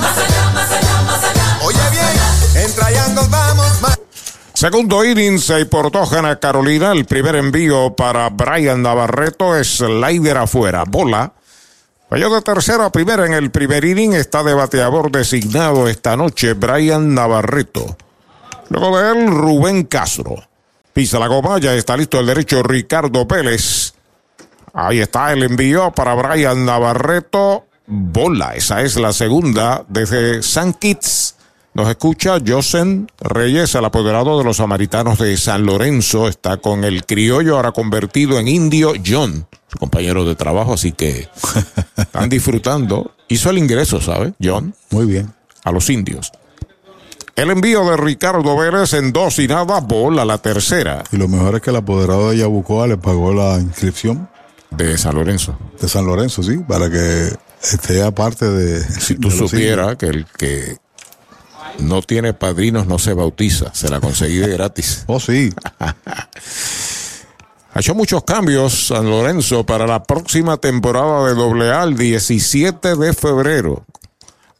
más 0.00 0.16
allá, 0.18 0.50
más 0.54 0.70
allá, 0.70 1.02
más 1.02 1.24
allá. 1.24 1.58
Oye 1.62 1.90
bien, 1.90 2.64
en 2.64 2.74
Triangle 2.74 3.26
vamos 3.28 3.80
más 3.82 3.95
Segundo 4.56 5.04
inning, 5.04 5.38
se 5.38 5.66
portó 5.66 6.06
Jana 6.06 6.40
Carolina. 6.40 6.92
El 6.92 7.04
primer 7.04 7.36
envío 7.36 7.94
para 7.94 8.30
Brian 8.30 8.80
Navarreto 8.80 9.54
es 9.54 9.68
slider 9.76 10.38
afuera. 10.38 10.84
Bola. 10.88 11.34
Falló 12.08 12.34
de 12.34 12.40
tercera 12.40 12.86
a 12.86 12.90
primera 12.90 13.26
en 13.26 13.34
el 13.34 13.50
primer 13.50 13.84
inning. 13.84 14.14
Está 14.14 14.42
de 14.42 14.54
bateador 14.54 15.12
designado 15.12 15.86
esta 15.88 16.16
noche 16.16 16.54
Brian 16.54 17.12
Navarreto. 17.12 17.98
Luego 18.70 18.98
de 18.98 19.12
él, 19.12 19.26
Rubén 19.26 19.84
Castro. 19.84 20.36
Pisa 20.94 21.18
la 21.18 21.26
goma, 21.26 21.58
ya 21.58 21.74
está 21.74 21.94
listo 21.94 22.18
el 22.18 22.24
derecho 22.24 22.62
Ricardo 22.62 23.28
Pérez. 23.28 23.92
Ahí 24.72 25.00
está 25.00 25.34
el 25.34 25.42
envío 25.42 25.92
para 25.92 26.14
Brian 26.14 26.64
Navarreto. 26.64 27.66
Bola, 27.86 28.54
esa 28.54 28.80
es 28.80 28.96
la 28.96 29.12
segunda 29.12 29.84
desde 29.86 30.42
San 30.42 30.72
Kitts. 30.72 31.35
Nos 31.76 31.90
escucha 31.90 32.38
Josen 32.44 33.06
Reyes, 33.20 33.74
el 33.74 33.84
apoderado 33.84 34.38
de 34.38 34.44
los 34.44 34.56
samaritanos 34.56 35.18
de 35.18 35.36
San 35.36 35.66
Lorenzo. 35.66 36.26
Está 36.26 36.56
con 36.56 36.84
el 36.84 37.04
criollo 37.04 37.56
ahora 37.56 37.72
convertido 37.72 38.38
en 38.38 38.48
indio 38.48 38.94
John, 39.06 39.46
su 39.70 39.76
compañero 39.76 40.24
de 40.24 40.34
trabajo, 40.36 40.72
así 40.72 40.92
que 40.92 41.28
están 41.98 42.30
disfrutando. 42.30 43.12
Hizo 43.28 43.50
el 43.50 43.58
ingreso, 43.58 44.00
¿sabe? 44.00 44.32
John. 44.42 44.74
Muy 44.88 45.04
bien. 45.04 45.30
A 45.64 45.70
los 45.70 45.90
indios. 45.90 46.32
El 47.34 47.50
envío 47.50 47.84
de 47.90 47.98
Ricardo 47.98 48.56
Vélez 48.56 48.94
en 48.94 49.12
dos 49.12 49.38
y 49.38 49.46
nada, 49.46 49.80
bola 49.80 50.24
la 50.24 50.38
tercera. 50.38 51.04
Y 51.12 51.18
lo 51.18 51.28
mejor 51.28 51.56
es 51.56 51.60
que 51.60 51.68
el 51.68 51.76
apoderado 51.76 52.30
de 52.30 52.38
Yabucoa 52.38 52.86
le 52.86 52.96
pagó 52.96 53.34
la 53.34 53.60
inscripción. 53.60 54.30
De 54.70 54.96
San 54.96 55.14
Lorenzo. 55.14 55.58
De 55.78 55.88
San 55.90 56.06
Lorenzo, 56.06 56.42
sí, 56.42 56.56
para 56.56 56.90
que 56.90 57.32
esté 57.62 58.02
aparte 58.02 58.46
de. 58.46 58.80
Si 58.82 59.16
tú 59.16 59.30
supieras 59.30 59.96
que 59.96 60.06
el 60.06 60.26
que 60.38 60.78
no 61.78 62.02
tiene 62.02 62.32
padrinos, 62.32 62.86
no 62.86 62.98
se 62.98 63.14
bautiza. 63.14 63.74
Se 63.74 63.88
la 63.88 64.00
conseguí 64.00 64.38
de 64.38 64.48
gratis. 64.48 65.04
Oh, 65.16 65.20
sí. 65.20 65.52
ha 65.78 67.80
hecho 67.80 67.94
muchos 67.94 68.24
cambios 68.24 68.88
San 68.88 69.08
Lorenzo 69.08 69.64
para 69.64 69.86
la 69.86 70.02
próxima 70.02 70.56
temporada 70.56 71.32
de 71.32 71.70
AA 71.70 71.84
el 71.84 71.96
17 71.96 72.96
de 72.96 73.12
febrero. 73.12 73.84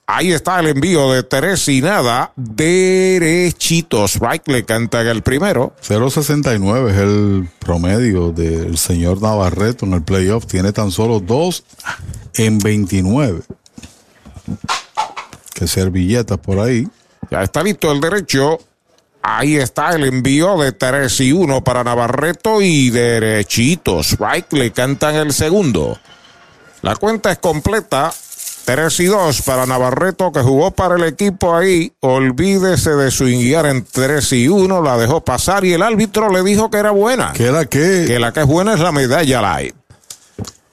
Ahí 0.09 0.33
está 0.33 0.61
el 0.61 0.69
envío 0.69 1.11
de 1.11 1.25
tres 1.25 1.69
y 1.69 1.83
nada. 1.83 2.33
Derechitos. 2.37 4.21
Right 4.21 4.47
le 4.47 4.65
canta 4.65 5.01
el 5.01 5.23
primero. 5.23 5.75
0.69 5.83 6.91
es 6.91 6.97
el 6.97 7.49
promedio 7.59 8.31
del 8.31 8.79
señor 8.79 9.21
Navarreto 9.21 9.85
en 9.85 9.95
el 9.95 10.03
playoff. 10.03 10.47
Tiene 10.47 10.73
tan 10.73 10.93
solo 10.93 11.19
dos 11.19 11.65
en 12.35 12.59
29. 12.59 13.43
Que 15.57 15.67
servilletas 15.67 16.37
por 16.37 16.59
ahí. 16.59 16.87
Ya 17.31 17.43
está 17.43 17.63
listo 17.63 17.91
el 17.91 17.99
derecho. 17.99 18.59
Ahí 19.23 19.57
está 19.57 19.93
el 19.93 20.05
envío 20.05 20.59
de 20.59 20.73
3 20.73 21.21
y 21.23 21.33
1 21.33 21.65
para 21.65 21.83
Navarreto 21.83 22.61
y 22.61 22.91
derechitos. 22.91 24.19
Right 24.19 24.53
le 24.53 24.71
cantan 24.71 25.15
el 25.15 25.33
segundo. 25.33 25.99
La 26.83 26.95
cuenta 26.95 27.33
es 27.33 27.39
completa. 27.39 28.13
3 28.67 29.01
y 29.01 29.07
2 29.07 29.43
para 29.43 29.65
Navarreto 29.65 30.31
que 30.31 30.43
jugó 30.43 30.73
para 30.73 30.97
el 30.97 31.05
equipo 31.05 31.57
ahí. 31.57 31.91
Olvídese 32.01 32.91
de 32.91 33.11
swinguear 33.11 33.65
en 33.65 33.83
3 33.83 34.33
y 34.35 34.49
1. 34.49 34.83
La 34.83 34.99
dejó 34.99 35.25
pasar 35.25 35.65
y 35.65 35.73
el 35.73 35.83
árbitro 35.83 36.29
le 36.29 36.43
dijo 36.43 36.71
que 36.71 36.77
era 36.77 36.91
buena. 36.91 37.33
¿Que 37.33 37.47
era 37.47 37.65
qué? 37.65 38.05
Que 38.07 38.19
la 38.19 38.33
que 38.33 38.41
es 38.41 38.47
buena 38.47 38.75
es 38.75 38.81
la 38.81 38.93
medalla 38.93 39.41
light. 39.41 39.75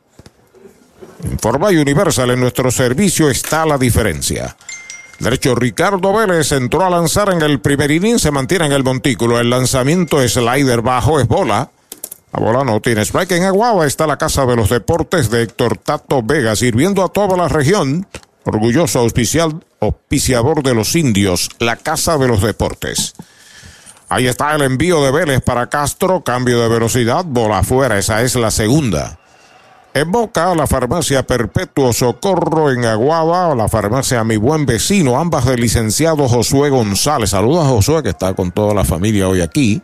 Informa 1.31 1.67
Universal, 1.67 2.31
en 2.31 2.39
nuestro 2.39 2.71
servicio 2.71 3.29
está 3.29 3.63
la 3.63 3.77
diferencia. 3.77 4.57
Derecho 5.19 5.53
Ricardo 5.53 6.11
Vélez 6.11 6.51
entró 6.51 6.83
a 6.83 6.89
lanzar 6.89 7.31
en 7.31 7.43
el 7.43 7.59
primer 7.59 7.91
inning, 7.91 8.17
se 8.17 8.31
mantiene 8.31 8.65
en 8.65 8.71
el 8.71 8.83
montículo. 8.83 9.39
El 9.39 9.51
lanzamiento 9.51 10.19
es 10.19 10.33
slider 10.33 10.81
bajo, 10.81 11.19
es 11.19 11.27
bola. 11.27 11.69
La 12.33 12.39
bola 12.39 12.63
no 12.63 12.81
tiene 12.81 13.01
strike. 13.01 13.33
En 13.33 13.43
Aguaba 13.43 13.85
está 13.85 14.07
la 14.07 14.17
Casa 14.17 14.47
de 14.47 14.55
los 14.55 14.69
Deportes 14.69 15.29
de 15.29 15.43
Héctor 15.43 15.77
Tato 15.77 16.23
Vega, 16.23 16.55
sirviendo 16.55 17.03
a 17.03 17.09
toda 17.09 17.37
la 17.37 17.49
región. 17.49 18.07
Orgulloso 18.49 18.97
auspicial, 18.97 19.63
auspiciador 19.79 20.63
de 20.63 20.73
los 20.73 20.95
indios, 20.95 21.51
la 21.59 21.75
Casa 21.75 22.17
de 22.17 22.27
los 22.27 22.41
Deportes. 22.41 23.13
Ahí 24.09 24.25
está 24.25 24.55
el 24.55 24.63
envío 24.63 25.03
de 25.03 25.11
Vélez 25.11 25.41
para 25.41 25.67
Castro, 25.67 26.23
cambio 26.23 26.59
de 26.59 26.67
velocidad, 26.67 27.23
bola 27.25 27.59
afuera, 27.59 27.99
esa 27.99 28.23
es 28.23 28.33
la 28.33 28.49
segunda. 28.49 29.19
En 29.93 30.11
Boca, 30.11 30.55
la 30.55 30.65
farmacia 30.65 31.27
Perpetuo 31.27 31.93
Socorro 31.93 32.71
en 32.71 32.85
Aguaba, 32.85 33.53
la 33.53 33.67
farmacia 33.67 34.23
Mi 34.23 34.37
Buen 34.37 34.65
Vecino, 34.65 35.19
ambas 35.19 35.45
del 35.45 35.61
licenciado 35.61 36.27
Josué 36.27 36.71
González. 36.71 37.29
Saludos 37.29 37.65
a 37.65 37.69
Josué 37.69 38.01
que 38.01 38.09
está 38.09 38.33
con 38.33 38.51
toda 38.51 38.73
la 38.73 38.83
familia 38.83 39.27
hoy 39.27 39.41
aquí. 39.41 39.79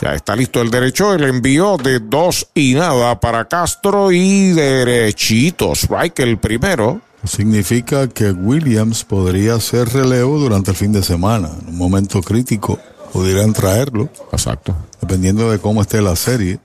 Ya 0.00 0.14
está 0.14 0.34
listo 0.34 0.60
el 0.60 0.70
derecho, 0.70 1.14
el 1.14 1.24
envío 1.24 1.76
de 1.76 2.00
dos 2.00 2.48
y 2.54 2.74
nada 2.74 3.18
para 3.20 3.46
Castro 3.46 4.10
y 4.10 4.50
derechitos. 4.50 5.84
Strike 5.84 6.20
el 6.20 6.38
primero. 6.38 7.00
Significa 7.24 8.08
que 8.08 8.32
Williams 8.32 9.04
podría 9.04 9.58
ser 9.60 9.88
relevo 9.88 10.38
durante 10.38 10.72
el 10.72 10.76
fin 10.76 10.92
de 10.92 11.02
semana. 11.02 11.48
En 11.62 11.68
un 11.68 11.78
momento 11.78 12.20
crítico 12.20 12.78
pudieran 13.12 13.52
traerlo. 13.52 14.10
Exacto. 14.32 14.76
Dependiendo 15.00 15.50
de 15.50 15.58
cómo 15.58 15.80
esté 15.80 16.02
la 16.02 16.16
serie. 16.16 16.58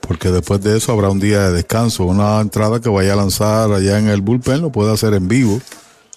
Porque 0.00 0.30
después 0.30 0.62
de 0.62 0.76
eso 0.76 0.92
habrá 0.92 1.10
un 1.10 1.18
día 1.18 1.42
de 1.42 1.52
descanso. 1.52 2.04
Una 2.04 2.40
entrada 2.40 2.80
que 2.80 2.88
vaya 2.88 3.14
a 3.14 3.16
lanzar 3.16 3.72
allá 3.72 3.98
en 3.98 4.08
el 4.08 4.20
bullpen 4.20 4.62
lo 4.62 4.70
puede 4.70 4.92
hacer 4.92 5.12
en 5.14 5.26
vivo 5.26 5.60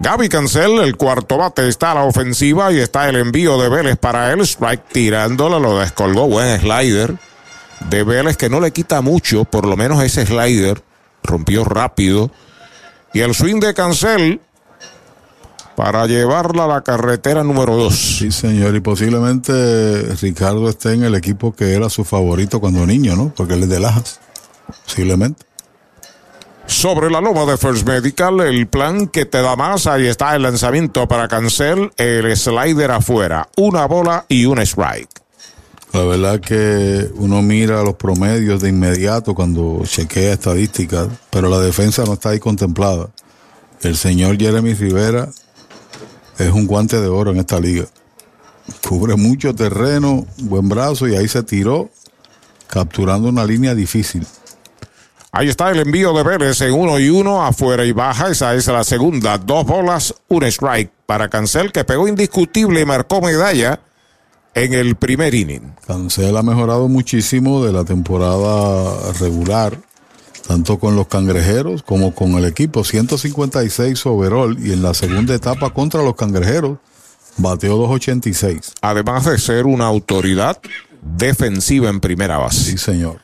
Gaby 0.00 0.30
Cancel, 0.30 0.78
el 0.80 0.96
cuarto 0.96 1.36
bate, 1.36 1.68
está 1.68 1.92
a 1.92 1.96
la 1.96 2.04
ofensiva 2.04 2.72
y 2.72 2.78
está 2.78 3.08
el 3.08 3.16
envío 3.16 3.60
de 3.60 3.68
Vélez 3.68 3.98
para 3.98 4.32
él. 4.32 4.40
Strike 4.40 4.88
tirándola, 4.90 5.58
lo 5.58 5.78
descolgó. 5.78 6.26
Buen 6.26 6.58
slider 6.58 7.16
de 7.90 8.02
Vélez 8.02 8.38
que 8.38 8.48
no 8.48 8.60
le 8.60 8.72
quita 8.72 9.02
mucho, 9.02 9.44
por 9.44 9.66
lo 9.66 9.76
menos 9.76 10.02
ese 10.02 10.24
slider. 10.24 10.82
Rompió 11.22 11.64
rápido. 11.64 12.30
Y 13.12 13.20
el 13.20 13.34
swing 13.34 13.60
de 13.60 13.74
Cancel 13.74 14.40
para 15.80 16.06
llevarla 16.06 16.64
a 16.64 16.68
la 16.68 16.80
carretera 16.82 17.42
número 17.42 17.74
2. 17.74 17.94
Sí, 17.94 18.30
señor, 18.30 18.74
y 18.76 18.80
posiblemente 18.80 20.14
Ricardo 20.20 20.68
esté 20.68 20.92
en 20.92 21.04
el 21.04 21.14
equipo 21.14 21.54
que 21.54 21.72
era 21.72 21.88
su 21.88 22.04
favorito 22.04 22.60
cuando 22.60 22.86
niño, 22.86 23.16
¿no? 23.16 23.32
Porque 23.34 23.54
él 23.54 23.62
es 23.62 23.70
de 23.70 23.80
Lajas, 23.80 24.20
posiblemente. 24.84 25.44
Sobre 26.66 27.10
la 27.10 27.20
loma 27.20 27.46
de 27.46 27.56
First 27.56 27.86
Medical, 27.88 28.40
el 28.40 28.68
plan 28.68 29.08
que 29.08 29.24
te 29.24 29.42
da 29.42 29.56
más, 29.56 29.86
ahí 29.86 30.06
está 30.06 30.36
el 30.36 30.42
lanzamiento 30.42 31.08
para 31.08 31.26
Cancel, 31.26 31.90
el 31.96 32.36
slider 32.36 32.90
afuera, 32.92 33.48
una 33.56 33.86
bola 33.86 34.26
y 34.28 34.44
un 34.44 34.58
strike. 34.60 35.08
La 35.92 36.04
verdad 36.04 36.38
que 36.40 37.10
uno 37.16 37.42
mira 37.42 37.82
los 37.82 37.96
promedios 37.96 38.60
de 38.62 38.68
inmediato 38.68 39.34
cuando 39.34 39.82
chequea 39.84 40.34
estadísticas, 40.34 41.08
pero 41.30 41.48
la 41.48 41.58
defensa 41.58 42.04
no 42.04 42.12
está 42.12 42.28
ahí 42.28 42.38
contemplada. 42.38 43.10
El 43.82 43.96
señor 43.96 44.38
Jeremy 44.38 44.74
Rivera 44.74 45.28
es 46.38 46.50
un 46.50 46.66
guante 46.68 47.00
de 47.00 47.08
oro 47.08 47.32
en 47.32 47.38
esta 47.38 47.58
liga. 47.58 47.86
Cubre 48.86 49.16
mucho 49.16 49.52
terreno, 49.52 50.26
buen 50.38 50.68
brazo 50.68 51.08
y 51.08 51.16
ahí 51.16 51.26
se 51.26 51.42
tiró, 51.42 51.90
capturando 52.68 53.28
una 53.28 53.44
línea 53.44 53.74
difícil. 53.74 54.24
Ahí 55.32 55.48
está 55.48 55.70
el 55.70 55.80
envío 55.80 56.12
de 56.12 56.22
Vélez 56.22 56.60
en 56.60 56.72
uno 56.72 57.00
y 57.00 57.08
uno, 57.08 57.44
afuera 57.44 57.84
y 57.84 57.90
baja. 57.90 58.30
Esa 58.30 58.54
es 58.54 58.66
la 58.68 58.84
segunda. 58.84 59.38
Dos 59.38 59.66
bolas, 59.66 60.14
un 60.28 60.44
strike 60.44 60.92
para 61.06 61.28
Cancel, 61.28 61.72
que 61.72 61.84
pegó 61.84 62.06
indiscutible 62.06 62.80
y 62.80 62.84
marcó 62.84 63.20
medalla 63.20 63.80
en 64.54 64.74
el 64.74 64.96
primer 64.96 65.34
inning. 65.34 65.74
Cancel 65.86 66.36
ha 66.36 66.42
mejorado 66.42 66.88
muchísimo 66.88 67.64
de 67.64 67.72
la 67.72 67.84
temporada 67.84 69.12
regular, 69.20 69.78
tanto 70.46 70.78
con 70.78 70.96
los 70.96 71.06
cangrejeros 71.06 71.82
como 71.82 72.14
con 72.14 72.32
el 72.32 72.44
equipo. 72.44 72.84
156 72.84 74.06
overall 74.06 74.56
y 74.64 74.72
en 74.72 74.82
la 74.82 74.94
segunda 74.94 75.34
etapa 75.34 75.70
contra 75.70 76.02
los 76.02 76.16
cangrejeros 76.16 76.78
bateó 77.36 77.76
286. 77.76 78.74
Además 78.80 79.24
de 79.26 79.38
ser 79.38 79.66
una 79.66 79.86
autoridad 79.86 80.58
defensiva 81.02 81.88
en 81.88 82.00
primera 82.00 82.38
base. 82.38 82.72
Sí, 82.72 82.78
señor. 82.78 83.20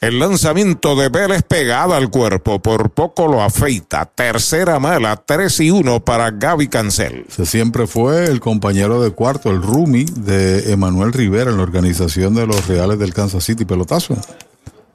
El 0.00 0.18
lanzamiento 0.18 0.96
de 0.96 1.10
Vélez 1.10 1.42
pegada 1.42 1.98
al 1.98 2.08
cuerpo, 2.08 2.58
por 2.58 2.88
poco 2.88 3.28
lo 3.28 3.42
afeita. 3.42 4.06
Tercera 4.06 4.78
mala, 4.78 5.16
3 5.16 5.60
y 5.60 5.70
1 5.70 6.00
para 6.00 6.30
Gaby 6.30 6.68
Cancel. 6.68 7.26
Se 7.28 7.44
siempre 7.44 7.86
fue 7.86 8.24
el 8.24 8.40
compañero 8.40 9.02
de 9.02 9.10
cuarto, 9.10 9.50
el 9.50 9.60
Rumi 9.60 10.06
de 10.06 10.72
Emanuel 10.72 11.12
Rivera 11.12 11.50
en 11.50 11.58
la 11.58 11.64
organización 11.64 12.34
de 12.34 12.46
los 12.46 12.66
Reales 12.66 12.98
del 12.98 13.12
Kansas 13.12 13.44
City 13.44 13.66
Pelotazo. 13.66 14.16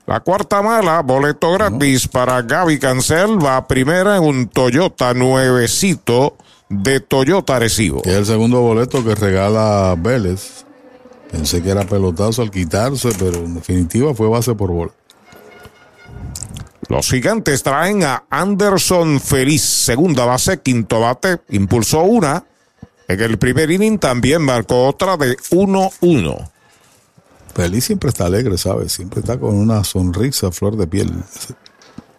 La 0.07 0.21
cuarta 0.21 0.63
mala, 0.63 1.03
boleto 1.03 1.51
gratis 1.51 2.07
para 2.07 2.41
Gaby 2.41 2.79
Cancel, 2.79 3.37
va 3.37 3.67
primera 3.67 4.17
en 4.17 4.23
un 4.23 4.47
Toyota 4.47 5.13
nuevecito 5.13 6.35
de 6.69 6.99
Toyota 6.99 7.57
Arecibo. 7.57 8.01
Es 8.05 8.13
el 8.13 8.25
segundo 8.25 8.61
boleto 8.61 9.05
que 9.05 9.13
regala 9.13 9.95
Vélez. 9.99 10.65
Pensé 11.31 11.61
que 11.61 11.69
era 11.69 11.85
pelotazo 11.85 12.41
al 12.41 12.51
quitarse, 12.51 13.09
pero 13.19 13.37
en 13.37 13.55
definitiva 13.55 14.13
fue 14.13 14.27
base 14.27 14.55
por 14.55 14.71
bola. 14.71 14.91
Los 16.87 17.09
gigantes 17.09 17.63
traen 17.63 18.03
a 18.03 18.25
Anderson 18.29 19.19
Feliz, 19.19 19.63
segunda 19.63 20.25
base, 20.25 20.59
quinto 20.59 20.99
bate, 20.99 21.39
impulsó 21.49 22.03
una. 22.03 22.45
En 23.07 23.21
el 23.21 23.37
primer 23.37 23.71
inning 23.71 23.97
también 23.97 24.41
marcó 24.41 24.87
otra 24.87 25.17
de 25.17 25.37
1-1. 25.37 26.49
Feliz 27.55 27.85
siempre 27.85 28.09
está 28.09 28.25
alegre, 28.25 28.57
¿sabes? 28.57 28.91
Siempre 28.91 29.21
está 29.21 29.39
con 29.39 29.55
una 29.55 29.83
sonrisa 29.83 30.51
flor 30.51 30.75
de 30.75 30.87
piel. 30.87 31.11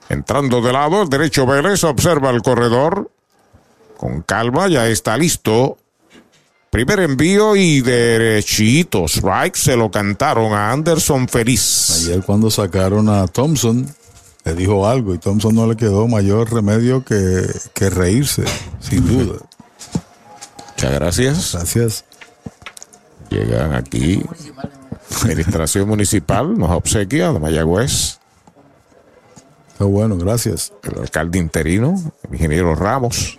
Entrando 0.09 0.63
de 0.63 0.73
lado, 0.73 1.03
el 1.03 1.09
derecho 1.09 1.47
Vélez 1.47 1.85
observa 1.85 2.31
el 2.31 2.43
corredor. 2.43 3.11
Con 3.97 4.23
calma, 4.23 4.69
ya 4.69 4.89
está 4.89 5.17
listo. 5.17 5.79
Primer 6.77 7.01
envío 7.01 7.57
y 7.57 7.81
derechito. 7.81 9.07
Strike 9.07 9.57
se 9.57 9.77
lo 9.79 9.91
cantaron 9.91 10.53
a 10.53 10.73
Anderson 10.73 11.27
Feliz. 11.27 12.05
Ayer 12.05 12.23
cuando 12.23 12.51
sacaron 12.51 13.09
a 13.09 13.27
Thompson, 13.29 13.89
le 14.45 14.55
dijo 14.55 14.87
algo 14.87 15.15
y 15.15 15.19
Thompson 15.19 15.55
no 15.55 15.67
le 15.67 15.75
quedó 15.75 16.07
mayor 16.07 16.53
remedio 16.53 17.03
que, 17.03 17.47
que 17.73 17.89
reírse, 17.89 18.45
sin 18.81 19.07
duda. 19.07 19.39
Muchas 20.73 20.93
gracias. 20.93 21.53
Gracias. 21.55 22.05
Llegan 23.31 23.73
aquí. 23.73 24.23
Administración 25.23 25.89
Municipal 25.89 26.59
nos 26.59 26.73
obsequia 26.73 27.33
de 27.33 27.41
Mayagüez. 27.41 28.19
Qué 29.79 29.85
bueno, 29.85 30.19
gracias. 30.19 30.75
El 30.83 30.99
alcalde 30.99 31.39
interino, 31.39 31.95
el 32.29 32.35
ingeniero 32.35 32.75
Ramos. 32.75 33.39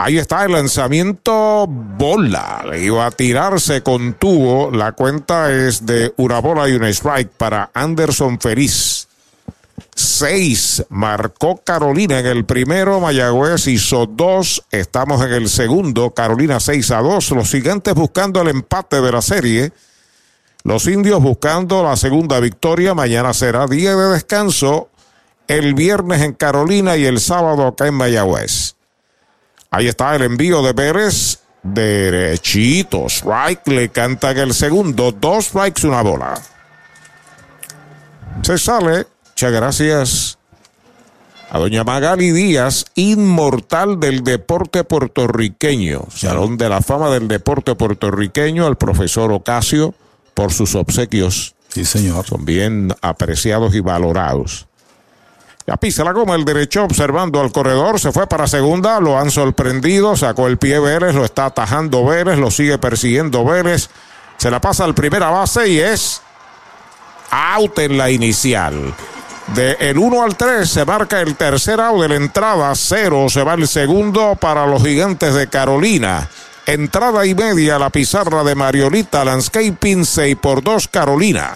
Ahí 0.00 0.16
está 0.16 0.44
el 0.44 0.52
lanzamiento 0.52 1.66
bola. 1.66 2.64
Iba 2.80 3.06
a 3.06 3.10
tirarse 3.10 3.82
con 3.82 4.14
tubo. 4.14 4.70
La 4.70 4.92
cuenta 4.92 5.50
es 5.52 5.84
de 5.86 6.14
una 6.18 6.38
bola 6.38 6.68
y 6.68 6.74
un 6.74 6.84
strike 6.84 7.30
para 7.30 7.72
Anderson 7.74 8.38
Feliz. 8.38 9.08
Seis 9.96 10.84
marcó 10.90 11.56
Carolina 11.64 12.20
en 12.20 12.26
el 12.26 12.44
primero. 12.44 13.00
Mayagüez 13.00 13.66
hizo 13.66 14.06
dos. 14.06 14.62
Estamos 14.70 15.20
en 15.24 15.32
el 15.32 15.48
segundo. 15.48 16.12
Carolina 16.12 16.60
6 16.60 16.92
a 16.92 16.98
2. 16.98 17.32
Los 17.32 17.50
gigantes 17.50 17.94
buscando 17.94 18.40
el 18.42 18.48
empate 18.48 19.00
de 19.00 19.10
la 19.10 19.20
serie. 19.20 19.72
Los 20.62 20.86
indios 20.86 21.20
buscando 21.20 21.82
la 21.82 21.96
segunda 21.96 22.38
victoria. 22.38 22.94
Mañana 22.94 23.34
será 23.34 23.66
día 23.66 23.96
de 23.96 24.12
descanso. 24.12 24.90
El 25.48 25.74
viernes 25.74 26.22
en 26.22 26.34
Carolina 26.34 26.96
y 26.96 27.04
el 27.04 27.18
sábado 27.18 27.66
acá 27.66 27.88
en 27.88 27.94
Mayagüez. 27.94 28.77
Ahí 29.70 29.88
está 29.88 30.14
el 30.16 30.22
envío 30.22 30.62
de 30.62 30.74
Pérez. 30.74 31.40
Derechito. 31.62 33.06
Strike. 33.06 33.66
Le 33.68 33.88
canta 33.90 34.30
en 34.30 34.38
el 34.38 34.54
segundo. 34.54 35.12
Dos 35.12 35.46
strikes, 35.46 35.86
una 35.86 36.02
bola. 36.02 36.40
Se 38.42 38.58
sale. 38.58 39.06
Muchas 39.30 39.52
gracias 39.52 40.38
a 41.50 41.58
doña 41.58 41.82
Magali 41.82 42.30
Díaz, 42.30 42.84
inmortal 42.94 43.98
del 44.00 44.22
deporte 44.22 44.84
puertorriqueño. 44.84 46.04
Salón 46.14 46.58
de 46.58 46.68
la 46.68 46.82
fama 46.82 47.10
del 47.10 47.28
deporte 47.28 47.74
puertorriqueño. 47.74 48.66
Al 48.66 48.76
profesor 48.76 49.32
Ocasio 49.32 49.94
por 50.34 50.52
sus 50.52 50.74
obsequios. 50.74 51.54
Sí, 51.68 51.84
señor. 51.84 52.26
Son 52.26 52.44
bien 52.44 52.94
apreciados 53.00 53.74
y 53.74 53.80
valorados. 53.80 54.67
Pisa 55.76 56.02
la 56.02 56.12
goma 56.12 56.34
el 56.34 56.44
derecho 56.44 56.84
observando 56.84 57.40
al 57.40 57.52
corredor, 57.52 58.00
se 58.00 58.10
fue 58.10 58.26
para 58.26 58.46
segunda, 58.46 59.00
lo 59.00 59.18
han 59.18 59.30
sorprendido, 59.30 60.16
sacó 60.16 60.46
el 60.46 60.56
pie 60.56 60.80
Vélez, 60.80 61.14
lo 61.14 61.24
está 61.24 61.44
atajando 61.46 62.04
Vélez, 62.06 62.38
lo 62.38 62.50
sigue 62.50 62.78
persiguiendo 62.78 63.44
Vélez, 63.44 63.90
se 64.38 64.50
la 64.50 64.60
pasa 64.60 64.84
al 64.84 64.94
primera 64.94 65.28
base 65.28 65.68
y 65.68 65.78
es 65.78 66.22
out 67.30 67.78
en 67.78 67.98
la 67.98 68.10
inicial. 68.10 68.94
De 69.54 69.72
el 69.80 69.98
1 69.98 70.22
al 70.22 70.36
3 70.36 70.68
se 70.68 70.84
marca 70.84 71.20
el 71.20 71.36
tercer 71.36 71.80
out 71.80 72.00
de 72.00 72.08
la 72.08 72.16
entrada, 72.16 72.72
cero 72.74 73.26
se 73.28 73.42
va 73.42 73.54
el 73.54 73.68
segundo 73.68 74.36
para 74.40 74.66
los 74.66 74.82
gigantes 74.82 75.34
de 75.34 75.48
Carolina. 75.48 76.28
Entrada 76.66 77.24
y 77.24 77.34
media 77.34 77.78
la 77.78 77.90
pizarra 77.90 78.44
de 78.44 78.54
Mariolita 78.54 79.24
Landscaping 79.24 80.04
6 80.04 80.36
por 80.36 80.62
2 80.62 80.88
Carolina. 80.88 81.54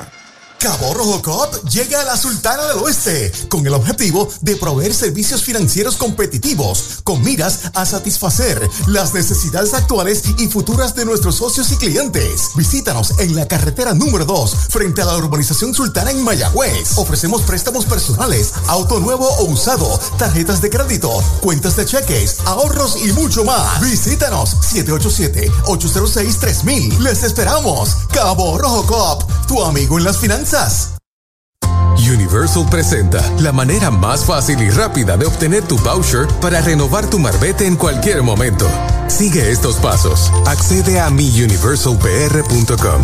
Cabo 0.62 0.94
Rojo 0.94 1.20
Cop 1.22 1.68
llega 1.70 2.02
a 2.02 2.05
la 2.05 2.16
Sultana 2.16 2.62
del 2.68 2.78
Oeste 2.78 3.32
con 3.48 3.66
el 3.66 3.74
objetivo 3.74 4.28
de 4.43 4.55
proveer 4.55 4.94
servicios 4.94 5.43
financieros 5.43 5.97
competitivos 5.97 7.01
con 7.02 7.20
miras 7.20 7.62
a 7.74 7.84
satisfacer 7.84 8.70
las 8.86 9.12
necesidades 9.12 9.74
actuales 9.74 10.22
y 10.39 10.47
futuras 10.47 10.94
de 10.94 11.05
nuestros 11.05 11.34
socios 11.34 11.72
y 11.72 11.76
clientes. 11.78 12.51
Visítanos 12.55 13.18
en 13.18 13.34
la 13.34 13.48
carretera 13.48 13.93
número 13.93 14.24
2 14.24 14.55
frente 14.68 15.02
a 15.02 15.06
la 15.06 15.16
urbanización 15.16 15.74
Sultana 15.74 16.12
en 16.12 16.22
Mayagüez. 16.22 16.97
Ofrecemos 16.97 17.43
préstamos 17.43 17.84
personales, 17.84 18.52
auto 18.68 19.01
nuevo 19.01 19.26
o 19.26 19.47
usado, 19.47 19.98
tarjetas 20.16 20.62
de 20.62 20.70
crédito, 20.70 21.10
cuentas 21.40 21.74
de 21.74 21.86
cheques, 21.86 22.36
ahorros 22.44 23.05
y 23.05 23.12
mucho 23.14 23.44
más. 23.44 23.80
Visítanos 23.80 24.59
787-806-3000. 24.72 27.01
Les 27.01 27.24
esperamos. 27.24 27.97
Cabo 28.12 28.59
Rojo 28.59 28.86
Cop, 28.86 29.24
tu 29.48 29.64
amigo 29.64 29.98
en 29.98 30.05
las 30.05 30.18
finanzas. 30.18 30.51
Universal 31.96 32.66
presenta 32.68 33.22
la 33.40 33.52
manera 33.52 33.90
más 33.90 34.26
fácil 34.26 34.60
y 34.60 34.68
rápida 34.68 35.16
de 35.16 35.24
obtener 35.24 35.62
tu 35.62 35.78
voucher 35.78 36.28
para 36.42 36.60
renovar 36.60 37.08
tu 37.08 37.18
marbete 37.18 37.66
en 37.66 37.74
cualquier 37.76 38.22
momento. 38.22 38.68
Sigue 39.08 39.50
estos 39.50 39.76
pasos. 39.76 40.30
Accede 40.46 41.00
a 41.00 41.08
miuniversalpr.com. 41.08 43.02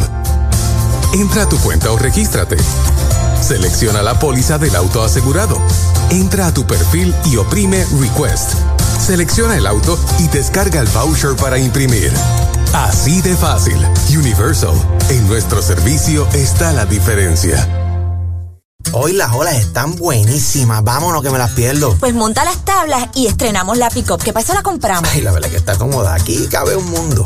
Entra 1.14 1.44
a 1.44 1.48
tu 1.48 1.56
cuenta 1.60 1.90
o 1.90 1.96
regístrate. 1.96 2.58
Selecciona 3.40 4.02
la 4.02 4.18
póliza 4.18 4.58
del 4.58 4.76
auto 4.76 5.02
asegurado. 5.02 5.56
Entra 6.10 6.48
a 6.48 6.54
tu 6.54 6.66
perfil 6.66 7.14
y 7.24 7.36
oprime 7.36 7.86
Request. 7.98 8.54
Selecciona 9.00 9.56
el 9.56 9.66
auto 9.66 9.98
y 10.18 10.28
descarga 10.28 10.80
el 10.80 10.88
voucher 10.88 11.36
para 11.36 11.58
imprimir. 11.58 12.12
Así 12.74 13.22
de 13.22 13.34
fácil. 13.36 13.78
Universal. 14.10 14.74
En 15.08 15.26
nuestro 15.28 15.62
servicio 15.62 16.28
está 16.34 16.72
la 16.72 16.84
diferencia. 16.84 17.66
Hoy 18.92 19.12
las 19.12 19.32
olas 19.32 19.54
están 19.54 19.96
buenísimas. 19.96 20.82
Vámonos 20.82 21.22
que 21.22 21.30
me 21.30 21.38
las 21.38 21.50
pierdo. 21.52 21.96
Pues 22.00 22.14
monta 22.14 22.44
las 22.44 22.64
tablas 22.64 23.08
y 23.14 23.26
estrenamos 23.26 23.78
la 23.78 23.90
pick-up. 23.90 24.22
¿Qué 24.22 24.32
pasa? 24.32 24.54
La 24.54 24.62
compramos. 24.62 25.08
Ay, 25.12 25.20
la 25.20 25.32
verdad 25.32 25.50
que 25.50 25.56
está 25.56 25.76
cómoda. 25.76 26.14
Aquí 26.14 26.46
cabe 26.48 26.76
un 26.76 26.90
mundo. 26.90 27.24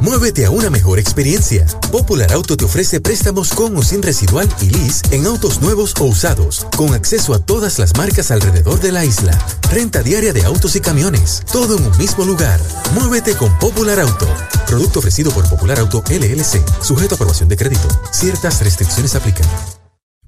Muévete 0.00 0.44
a 0.44 0.50
una 0.50 0.70
mejor 0.70 0.98
experiencia. 0.98 1.66
Popular 1.90 2.32
Auto 2.32 2.56
te 2.56 2.64
ofrece 2.64 3.00
préstamos 3.00 3.50
con 3.50 3.76
o 3.76 3.82
sin 3.82 4.02
residual 4.02 4.48
y 4.60 4.70
lease 4.70 5.02
en 5.10 5.26
autos 5.26 5.60
nuevos 5.60 5.94
o 6.00 6.04
usados, 6.04 6.66
con 6.76 6.94
acceso 6.94 7.34
a 7.34 7.38
todas 7.38 7.78
las 7.78 7.96
marcas 7.96 8.30
alrededor 8.30 8.80
de 8.80 8.92
la 8.92 9.04
isla. 9.04 9.38
Renta 9.70 10.02
diaria 10.02 10.32
de 10.32 10.44
autos 10.44 10.76
y 10.76 10.80
camiones, 10.80 11.42
todo 11.52 11.76
en 11.76 11.84
un 11.86 11.96
mismo 11.98 12.24
lugar. 12.24 12.60
Muévete 12.94 13.34
con 13.36 13.56
Popular 13.58 14.00
Auto. 14.00 14.28
Producto 14.66 14.98
ofrecido 14.98 15.30
por 15.30 15.48
Popular 15.48 15.78
Auto 15.78 16.02
LLC, 16.08 16.62
sujeto 16.82 17.14
a 17.14 17.16
aprobación 17.16 17.48
de 17.48 17.56
crédito. 17.56 17.88
Ciertas 18.12 18.60
restricciones 18.60 19.14
aplican. 19.14 19.46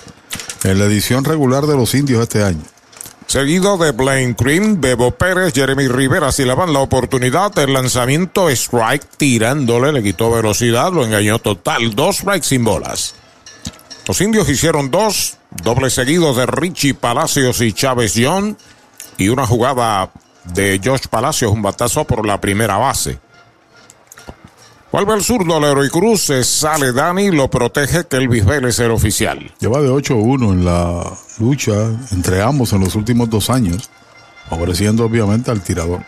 en 0.64 0.78
la 0.78 0.86
edición 0.86 1.24
regular 1.24 1.66
de 1.66 1.76
los 1.76 1.94
indios 1.94 2.22
este 2.22 2.42
año. 2.42 2.62
Seguido 3.26 3.78
de 3.78 3.92
Blaine 3.92 4.34
Cream, 4.34 4.80
Bebo 4.80 5.12
Pérez, 5.12 5.54
Jeremy 5.54 5.88
Rivera 5.88 6.32
si 6.32 6.44
le 6.44 6.54
van 6.54 6.72
la 6.72 6.80
oportunidad. 6.80 7.58
El 7.58 7.72
lanzamiento 7.72 8.50
strike 8.50 9.06
tirándole, 9.16 9.92
le 9.92 10.02
quitó 10.02 10.30
velocidad, 10.30 10.92
lo 10.92 11.04
engañó 11.04 11.38
total. 11.38 11.94
Dos 11.94 12.18
strikes 12.18 12.46
sin 12.46 12.64
bolas. 12.64 13.14
Los 14.06 14.20
indios 14.20 14.48
hicieron 14.48 14.90
dos, 14.90 15.38
dobles 15.62 15.94
seguidos 15.94 16.36
de 16.36 16.46
Richie 16.46 16.94
Palacios 16.94 17.60
y 17.60 17.72
Chávez 17.72 18.14
John 18.16 18.56
y 19.16 19.28
una 19.28 19.46
jugada 19.46 20.10
de 20.52 20.80
Josh 20.84 21.06
Palacios, 21.08 21.52
un 21.52 21.62
batazo 21.62 22.04
por 22.04 22.26
la 22.26 22.40
primera 22.40 22.78
base. 22.78 23.20
Vuelve 24.90 25.14
el 25.14 25.22
zurdo 25.22 25.58
Leroy 25.58 25.88
Cruz, 25.88 26.22
se 26.22 26.44
sale 26.44 26.92
Dani, 26.92 27.30
lo 27.30 27.48
protege 27.48 28.04
que 28.04 28.16
Elvis 28.16 28.44
Vélez 28.44 28.78
el 28.80 28.90
oficial. 28.90 29.54
Lleva 29.58 29.80
de 29.80 29.88
8-1 29.88 30.52
en 30.52 30.64
la 30.64 31.10
lucha 31.38 31.72
entre 32.10 32.42
ambos 32.42 32.72
en 32.72 32.80
los 32.80 32.94
últimos 32.94 33.30
dos 33.30 33.48
años, 33.48 33.88
favoreciendo 34.50 35.04
obviamente 35.04 35.50
al 35.50 35.62
tirador. 35.62 36.02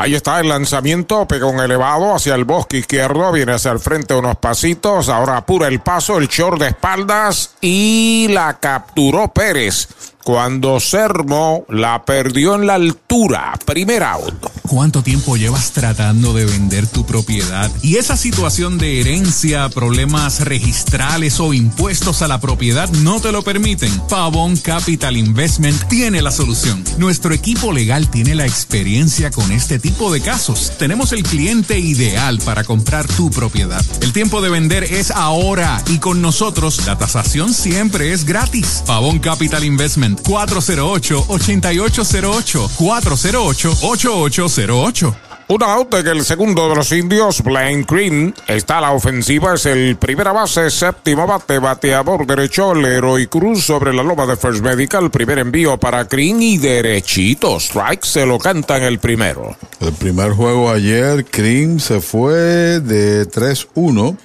Ahí 0.00 0.14
está 0.14 0.38
el 0.38 0.48
lanzamiento, 0.48 1.26
pega 1.26 1.46
un 1.46 1.58
elevado 1.58 2.14
hacia 2.14 2.36
el 2.36 2.44
bosque 2.44 2.76
izquierdo, 2.76 3.32
viene 3.32 3.54
hacia 3.54 3.72
el 3.72 3.80
frente 3.80 4.14
unos 4.14 4.36
pasitos, 4.36 5.08
ahora 5.08 5.38
apura 5.38 5.66
el 5.66 5.80
paso, 5.80 6.18
el 6.18 6.28
short 6.28 6.60
de 6.60 6.68
espaldas 6.68 7.56
y 7.60 8.28
la 8.30 8.60
capturó 8.60 9.26
Pérez 9.32 9.88
cuando 10.28 10.78
Sermo 10.78 11.64
la 11.70 12.04
perdió 12.04 12.54
en 12.54 12.66
la 12.66 12.74
altura. 12.74 13.54
Primer 13.64 14.02
out. 14.02 14.34
¿Cuánto 14.68 15.02
tiempo 15.02 15.38
llevas 15.38 15.70
tratando 15.70 16.34
de 16.34 16.44
vender 16.44 16.86
tu 16.86 17.06
propiedad? 17.06 17.70
Y 17.80 17.96
esa 17.96 18.18
situación 18.18 18.76
de 18.76 19.00
herencia, 19.00 19.70
problemas 19.70 20.40
registrales 20.40 21.40
o 21.40 21.54
impuestos 21.54 22.20
a 22.20 22.28
la 22.28 22.38
propiedad 22.38 22.90
no 22.90 23.22
te 23.22 23.32
lo 23.32 23.40
permiten. 23.42 23.90
Pavón 24.10 24.58
Capital 24.58 25.16
Investment 25.16 25.88
tiene 25.88 26.20
la 26.20 26.30
solución. 26.30 26.84
Nuestro 26.98 27.32
equipo 27.32 27.72
legal 27.72 28.10
tiene 28.10 28.34
la 28.34 28.44
experiencia 28.44 29.30
con 29.30 29.50
este 29.50 29.78
tipo 29.78 30.12
de 30.12 30.20
casos. 30.20 30.74
Tenemos 30.78 31.12
el 31.14 31.22
cliente 31.22 31.78
ideal 31.78 32.38
para 32.44 32.64
comprar 32.64 33.08
tu 33.08 33.30
propiedad. 33.30 33.82
El 34.02 34.12
tiempo 34.12 34.42
de 34.42 34.50
vender 34.50 34.84
es 34.84 35.10
ahora 35.10 35.82
y 35.86 35.96
con 35.96 36.20
nosotros 36.20 36.84
la 36.84 36.98
tasación 36.98 37.54
siempre 37.54 38.12
es 38.12 38.26
gratis. 38.26 38.82
Pavón 38.84 39.20
Capital 39.20 39.64
Investment 39.64 40.17
408-8808. 40.22 42.68
408-8808. 42.78 45.14
Un 45.50 45.62
out 45.62 45.94
en 45.94 46.06
el 46.08 46.26
segundo 46.26 46.68
de 46.68 46.76
los 46.76 46.92
indios, 46.92 47.42
Blaine 47.42 47.86
Green. 47.88 48.34
Está 48.46 48.76
a 48.78 48.80
la 48.82 48.92
ofensiva, 48.92 49.54
es 49.54 49.64
el 49.64 49.96
primera 49.96 50.30
base, 50.30 50.70
séptimo 50.70 51.26
bate, 51.26 51.58
bateador 51.58 52.26
derecho, 52.26 52.74
Leroy 52.74 53.28
Cruz 53.28 53.64
sobre 53.64 53.94
la 53.94 54.02
loma 54.02 54.26
de 54.26 54.36
First 54.36 54.60
Medical. 54.60 55.10
Primer 55.10 55.38
envío 55.38 55.80
para 55.80 56.04
Green 56.04 56.42
y 56.42 56.58
derechito. 56.58 57.56
Strike 57.56 58.04
se 58.04 58.26
lo 58.26 58.38
canta 58.38 58.76
en 58.76 58.82
el 58.82 58.98
primero. 58.98 59.56
El 59.80 59.94
primer 59.94 60.32
juego 60.32 60.70
ayer, 60.70 61.24
Green 61.32 61.80
se 61.80 62.02
fue 62.02 62.80
de 62.80 63.26
3-1. 63.26 64.18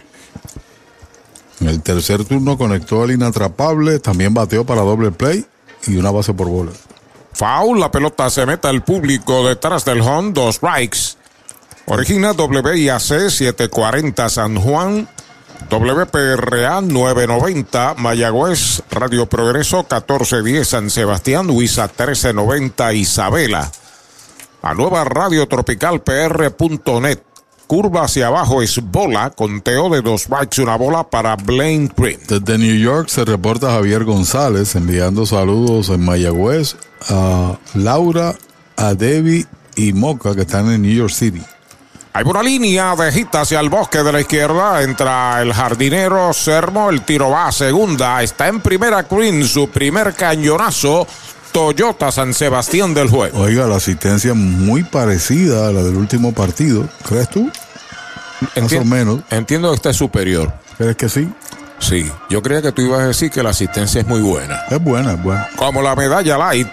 En 1.61 1.69
el 1.69 1.81
tercer 1.81 2.25
turno 2.25 2.57
conectó 2.57 3.01
al 3.01 3.11
inatrapable, 3.11 3.99
también 3.99 4.33
bateó 4.33 4.65
para 4.65 4.81
doble 4.81 5.11
play 5.11 5.45
y 5.87 5.95
una 5.97 6.11
base 6.11 6.33
por 6.33 6.47
bola. 6.47 6.71
Foul, 7.33 7.79
la 7.79 7.91
pelota 7.91 8.29
se 8.29 8.45
mete 8.45 8.67
al 8.67 8.83
público 8.83 9.47
detrás 9.47 9.85
del 9.85 10.01
home, 10.01 10.31
dos 10.33 10.55
strikes. 10.55 11.17
Origina 11.85 12.31
WIAC 12.31 13.29
740 13.29 14.29
San 14.29 14.55
Juan, 14.55 15.09
WPRA 15.69 16.81
990 16.81 17.95
Mayagüez, 17.97 18.83
Radio 18.91 19.25
Progreso 19.25 19.77
1410 19.77 20.67
San 20.67 20.89
Sebastián, 20.89 21.47
Luisa 21.47 21.87
1390 21.87 22.93
Isabela. 22.93 23.71
A 24.61 24.73
nueva 24.73 25.03
radio 25.03 25.47
tropical 25.47 26.01
PR.net. 26.01 27.32
Curva 27.73 28.03
hacia 28.03 28.27
abajo 28.27 28.61
es 28.61 28.79
bola, 28.83 29.31
conteo 29.31 29.89
de 29.89 30.03
dos 30.03 30.21
strikes, 30.21 30.61
una 30.61 30.75
bola 30.75 31.09
para 31.09 31.35
Blaine 31.35 31.89
Green. 31.97 32.19
Desde 32.27 32.59
New 32.59 32.75
York 32.75 33.09
se 33.09 33.25
reporta 33.25 33.71
Javier 33.71 34.03
González 34.03 34.75
enviando 34.75 35.25
saludos 35.25 35.89
en 35.89 36.05
Mayagüez 36.05 36.75
a 37.09 37.57
Laura, 37.73 38.35
a 38.77 38.93
Debbie 38.93 39.47
y 39.75 39.91
Moca 39.91 40.35
que 40.35 40.41
están 40.41 40.69
en 40.69 40.83
New 40.83 40.93
York 40.93 41.11
City. 41.11 41.41
Hay 42.13 42.23
una 42.27 42.43
línea 42.43 42.95
de 42.95 43.11
hit 43.11 43.33
hacia 43.33 43.59
el 43.59 43.69
bosque 43.69 44.03
de 44.03 44.11
la 44.11 44.21
izquierda. 44.21 44.83
Entra 44.83 45.41
el 45.41 45.51
jardinero 45.51 46.31
Sermo. 46.31 46.91
El 46.91 47.01
tiro 47.01 47.31
va 47.31 47.47
a 47.47 47.51
segunda. 47.51 48.21
Está 48.21 48.49
en 48.49 48.61
primera 48.61 49.01
Green. 49.01 49.47
Su 49.47 49.67
primer 49.69 50.13
cañonazo. 50.13 51.07
Toyota 51.53 52.11
San 52.11 52.33
Sebastián 52.33 52.95
del 52.95 53.09
juego. 53.09 53.39
Oiga, 53.39 53.67
la 53.67 53.75
asistencia 53.75 54.33
muy 54.33 54.83
parecida 54.83 55.67
a 55.67 55.71
la 55.71 55.83
del 55.83 55.95
último 55.95 56.33
partido. 56.33 56.89
¿Crees 57.07 57.29
tú? 57.29 57.49
Más 58.59 58.73
o 58.73 58.83
menos. 58.83 59.21
Entiendo 59.29 59.69
que 59.69 59.75
está 59.75 59.93
superior. 59.93 60.51
¿Crees 60.77 60.97
que 60.97 61.07
sí? 61.07 61.31
Sí. 61.79 62.11
Yo 62.29 62.41
creía 62.41 62.63
que 62.63 62.71
tú 62.71 62.81
ibas 62.81 63.01
a 63.01 63.07
decir 63.07 63.29
que 63.29 63.43
la 63.43 63.51
asistencia 63.51 64.01
es 64.01 64.07
muy 64.07 64.21
buena. 64.21 64.63
Es 64.71 64.83
buena, 64.83 65.13
es 65.13 65.23
buena. 65.23 65.47
Como 65.55 65.81
la 65.83 65.95
medalla 65.95 66.37
light. 66.39 66.67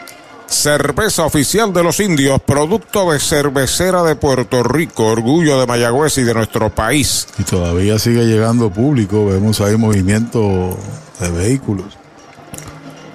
Cerveza 0.47 1.27
oficial 1.27 1.73
de 1.73 1.85
los 1.85 2.01
indios, 2.01 2.41
producto 2.41 3.13
de 3.13 3.21
cervecera 3.21 4.03
de 4.03 4.17
Puerto 4.17 4.65
Rico, 4.65 5.07
orgullo 5.07 5.61
de 5.61 5.67
Mayagüez 5.67 6.19
y 6.19 6.25
de 6.25 6.35
nuestro 6.35 6.75
país. 6.75 7.29
Y 7.39 7.45
todavía 7.45 8.01
sigue 8.01 8.25
llegando 8.25 8.69
público, 8.69 9.27
vemos 9.27 9.61
ahí 9.61 9.77
movimiento 9.77 10.77
de 11.21 11.31
vehículos. 11.31 12.00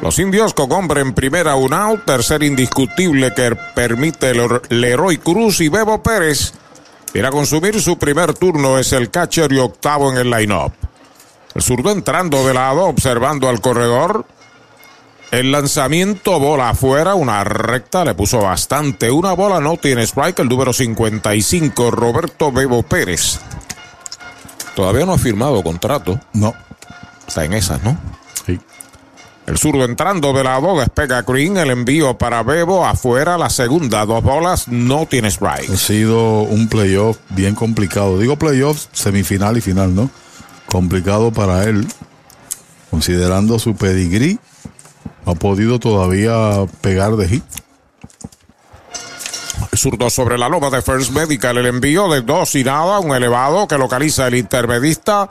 Los 0.06 0.20
indios 0.20 0.54
con 0.54 0.72
hombre 0.72 1.02
en 1.02 1.16
primera, 1.16 1.56
un 1.56 1.74
out, 1.74 2.06
tercer 2.06 2.44
indiscutible 2.44 3.34
que 3.34 3.56
permite 3.74 4.36
Leroy 4.70 5.18
Cruz 5.18 5.62
y 5.62 5.68
Bebo 5.68 6.04
Pérez. 6.04 6.54
Viene 7.12 7.30
a 7.30 7.32
consumir 7.32 7.82
su 7.82 7.98
primer 7.98 8.36
turno, 8.36 8.78
es 8.78 8.94
el 8.94 9.10
catcher 9.10 9.52
y 9.52 9.58
octavo 9.58 10.12
en 10.12 10.18
el 10.18 10.30
line-up. 10.30 10.74
El 11.56 11.64
zurdo 11.64 11.90
entrando 11.92 12.46
de 12.46 12.54
lado, 12.54 12.84
observando 12.84 13.50
al 13.50 13.62
corredor. 13.62 14.28
El 15.32 15.52
lanzamiento, 15.52 16.40
bola 16.40 16.70
afuera, 16.70 17.16
una 17.16 17.44
recta, 17.44 18.06
le 18.06 18.14
puso 18.14 18.42
bastante. 18.42 19.10
Una 19.10 19.34
bola 19.34 19.60
no 19.60 19.76
tiene 19.78 20.04
strike, 20.04 20.38
el 20.38 20.50
número 20.50 20.72
55, 20.72 21.90
Roberto 21.90 22.52
Bebo 22.52 22.84
Pérez. 22.84 23.40
Todavía 24.76 25.08
no 25.08 25.14
ha 25.14 25.18
firmado 25.18 25.64
contrato. 25.64 26.20
No. 26.34 26.54
Está 27.28 27.44
en 27.44 27.54
esas, 27.54 27.82
¿no? 27.82 27.98
El 29.48 29.60
zurdo 29.60 29.86
entrando 29.86 30.34
de 30.34 30.44
lado, 30.44 30.80
despega 30.80 31.22
Green, 31.22 31.58
el 31.58 31.70
envío 31.70 32.18
para 32.18 32.42
Bebo, 32.42 32.84
afuera 32.84 33.38
la 33.38 33.52
segunda, 33.52 34.04
dos 34.06 34.24
bolas, 34.24 34.68
no 34.68 35.06
tiene 35.06 35.28
strike. 35.28 35.70
Ha 35.70 35.78
sido 35.78 36.42
un 36.42 36.68
playoff 36.68 37.18
bien 37.30 37.54
complicado. 37.54 38.18
Digo 38.18 38.38
playoff, 38.38 38.88
semifinal 38.92 39.56
y 39.58 39.62
final, 39.62 39.94
¿no? 39.94 40.10
Complicado 40.66 41.32
para 41.32 41.64
él, 41.66 41.88
considerando 42.90 43.60
su 43.60 43.76
pedigrí, 43.76 44.40
no 45.26 45.34
ha 45.34 45.36
podido 45.36 45.80
todavía 45.80 46.66
pegar 46.82 47.16
de 47.16 47.28
hit. 47.28 47.44
El 49.72 49.78
zurdo 49.78 50.10
sobre 50.10 50.40
la 50.40 50.50
loma 50.50 50.72
de 50.72 50.82
First 50.82 51.12
Medical, 51.12 51.60
el 51.60 51.68
envío 51.68 52.10
de 52.10 52.22
dos 52.22 52.56
y 52.56 52.64
nada, 52.64 53.00
un 53.00 53.16
elevado 53.16 53.68
que 53.68 53.78
localiza 53.78 54.26
el 54.26 54.36
intermedista 54.36 55.30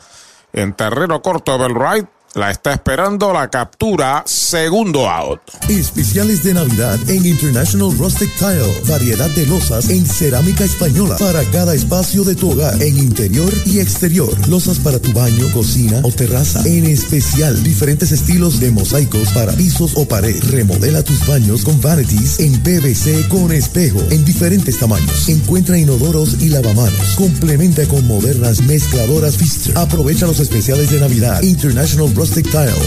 en 0.52 0.72
terreno 0.72 1.20
corto 1.20 1.58
del 1.58 1.74
right 1.74 2.06
La 2.34 2.50
está 2.50 2.72
esperando 2.72 3.32
la 3.32 3.48
captura, 3.48 4.24
segundo 4.26 5.08
out. 5.08 5.40
Especiales 5.68 6.42
de 6.42 6.54
Navidad 6.54 6.98
en 7.08 7.24
International 7.24 7.96
Rustic 7.96 8.28
Tile. 8.36 8.82
Variedad 8.88 9.30
de 9.30 9.46
losas 9.46 9.88
en 9.88 10.04
cerámica 10.04 10.64
española 10.64 11.16
para 11.16 11.44
cada 11.52 11.76
espacio 11.76 12.24
de 12.24 12.34
tu 12.34 12.50
hogar, 12.50 12.82
en 12.82 12.98
interior 12.98 13.52
y 13.66 13.78
exterior. 13.78 14.32
Losas 14.48 14.80
para 14.80 14.98
tu 14.98 15.12
baño, 15.12 15.46
cocina 15.52 16.00
o 16.02 16.10
terraza. 16.10 16.60
En 16.66 16.86
especial, 16.86 17.62
diferentes 17.62 18.10
estilos 18.10 18.58
de 18.58 18.72
mosaicos 18.72 19.28
para 19.28 19.52
pisos 19.52 19.92
o 19.94 20.08
pared. 20.08 20.34
Remodela 20.50 21.04
tus 21.04 21.24
baños 21.28 21.62
con 21.62 21.80
vanities 21.80 22.40
en 22.40 22.60
PVC 22.64 23.28
con 23.28 23.52
espejo 23.52 24.00
en 24.10 24.24
diferentes 24.24 24.76
tamaños. 24.80 25.28
Encuentra 25.28 25.78
inodoros 25.78 26.42
y 26.42 26.48
lavamanos. 26.48 27.14
Complementa 27.16 27.86
con 27.86 28.04
modernas 28.08 28.60
mezcladoras 28.62 29.36
Pfister. 29.36 29.78
Aprovecha 29.78 30.26
los 30.26 30.40
especiales 30.40 30.90
de 30.90 30.98
Navidad. 30.98 31.40
International 31.40 32.12
Rustic 32.12 32.23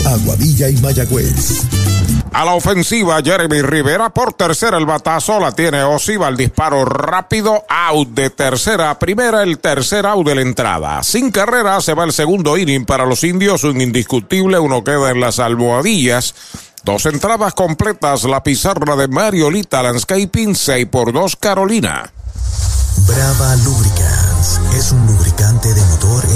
Aguadilla 0.05 0.69
y 0.69 0.77
Mayagüez. 0.77 1.61
A 2.33 2.43
la 2.43 2.53
ofensiva, 2.53 3.21
Jeremy 3.23 3.61
Rivera 3.61 4.09
por 4.09 4.33
tercera 4.33 4.77
el 4.77 4.85
batazo, 4.85 5.39
la 5.39 5.51
tiene 5.51 5.83
Osiva, 5.83 6.27
el 6.27 6.37
disparo 6.37 6.85
rápido, 6.85 7.63
out 7.69 8.09
de 8.09 8.29
tercera 8.29 8.89
a 8.89 8.99
primera, 8.99 9.43
el 9.43 9.59
tercer 9.59 10.05
out 10.05 10.25
de 10.25 10.35
la 10.35 10.41
entrada. 10.41 11.03
Sin 11.03 11.31
carrera 11.31 11.79
se 11.81 11.93
va 11.93 12.03
el 12.03 12.13
segundo 12.13 12.57
inning 12.57 12.85
para 12.85 13.05
los 13.05 13.23
indios, 13.23 13.63
un 13.63 13.79
indiscutible, 13.79 14.59
uno 14.59 14.83
queda 14.83 15.11
en 15.11 15.19
las 15.19 15.39
almohadillas. 15.39 16.33
Dos 16.83 17.05
entradas 17.05 17.53
completas, 17.53 18.23
la 18.23 18.43
pizarra 18.43 18.95
de 18.95 19.07
Mariolita 19.07 19.83
Landscaping, 19.83 20.55
6 20.55 20.87
por 20.87 21.13
2 21.13 21.35
Carolina. 21.35 22.11
Brava 23.05 23.55
Lubricants 23.57 24.59
es 24.75 24.91
un 24.91 25.05
lubricante 25.05 25.36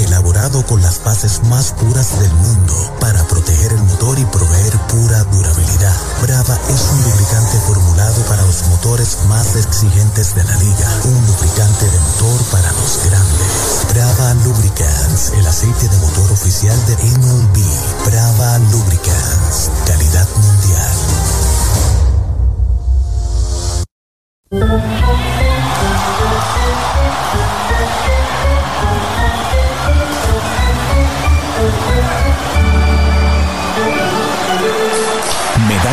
elaborado 0.04 0.64
con 0.66 0.82
las 0.82 1.02
bases 1.02 1.42
más 1.44 1.72
puras 1.72 2.18
del 2.20 2.32
mundo 2.34 2.74
para 3.00 3.24
proteger 3.24 3.72
el 3.72 3.82
motor 3.82 4.18
y 4.18 4.24
proveer 4.26 4.78
pura 4.88 5.24
durabilidad. 5.24 5.96
Brava 6.20 6.58
es 6.68 6.80
un 6.92 7.02
lubricante 7.02 7.58
formulado 7.66 8.22
para 8.28 8.42
los 8.42 8.66
motores 8.68 9.16
más 9.28 9.56
exigentes 9.56 10.34
de 10.34 10.44
la 10.44 10.56
liga. 10.56 10.88
Un 11.04 11.26
lubricante 11.26 11.86
de 11.90 11.98
motor 12.00 12.40
para 12.50 12.70
los 12.72 12.98
grandes. 13.04 13.86
Brava 13.88 14.34
Lubricants, 14.44 15.32
el 15.38 15.46
aceite 15.46 15.88
de 15.88 15.96
motor 15.98 16.32
oficial 16.32 16.78
de 16.86 16.96
MLB. 17.18 17.58
Brava 18.06 18.58
Lubricants, 18.70 19.70
calidad 19.86 20.28
mundial. 20.36 20.92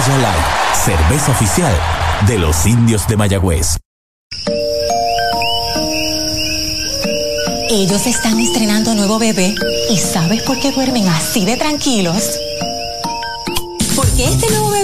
Medalla 0.09 0.31
Light, 0.31 0.45
cerveza 0.73 1.31
oficial 1.31 1.73
de 2.25 2.39
los 2.39 2.65
indios 2.65 3.07
de 3.07 3.15
Mayagüez. 3.15 3.77
Ellos 7.69 8.07
están 8.07 8.39
estrenando 8.39 8.95
nuevo 8.95 9.19
bebé 9.19 9.53
y 9.91 9.97
¿sabes 9.97 10.41
por 10.41 10.59
qué 10.59 10.71
duermen 10.71 11.07
así 11.09 11.45
de 11.45 11.57
tranquilos? 11.57 12.39
Porque 13.95 14.25
este 14.25 14.49
nuevo 14.49 14.71
bebé 14.71 14.78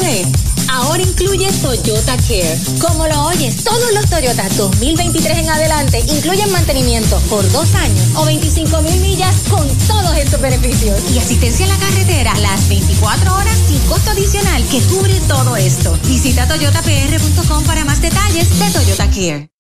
incluye 0.99 1.51
Toyota 1.61 2.17
Care. 2.17 2.57
Como 2.79 3.07
lo 3.07 3.25
oyes, 3.25 3.63
todos 3.63 3.93
los 3.93 4.09
Toyota 4.09 4.47
2023 4.49 5.37
en 5.39 5.49
adelante 5.49 5.99
incluyen 6.07 6.51
mantenimiento 6.51 7.19
por 7.29 7.49
dos 7.51 7.73
años 7.75 8.07
o 8.15 8.25
25 8.25 8.81
mil 8.81 8.99
millas 9.01 9.35
con 9.49 9.67
todos 9.87 10.15
estos 10.17 10.41
beneficios. 10.41 10.99
Y 11.13 11.19
asistencia 11.19 11.65
en 11.65 11.71
la 11.71 11.77
carretera 11.77 12.33
las 12.39 12.67
24 12.69 13.35
horas 13.35 13.57
sin 13.67 13.79
costo 13.81 14.11
adicional 14.11 14.63
que 14.69 14.81
cubre 14.81 15.19
todo 15.27 15.55
esto. 15.55 15.97
Visita 16.05 16.47
toyotapr.com 16.47 17.63
para 17.63 17.85
más 17.85 18.01
detalles 18.01 18.59
de 18.59 18.69
Toyota 18.71 19.09
Care. 19.09 19.54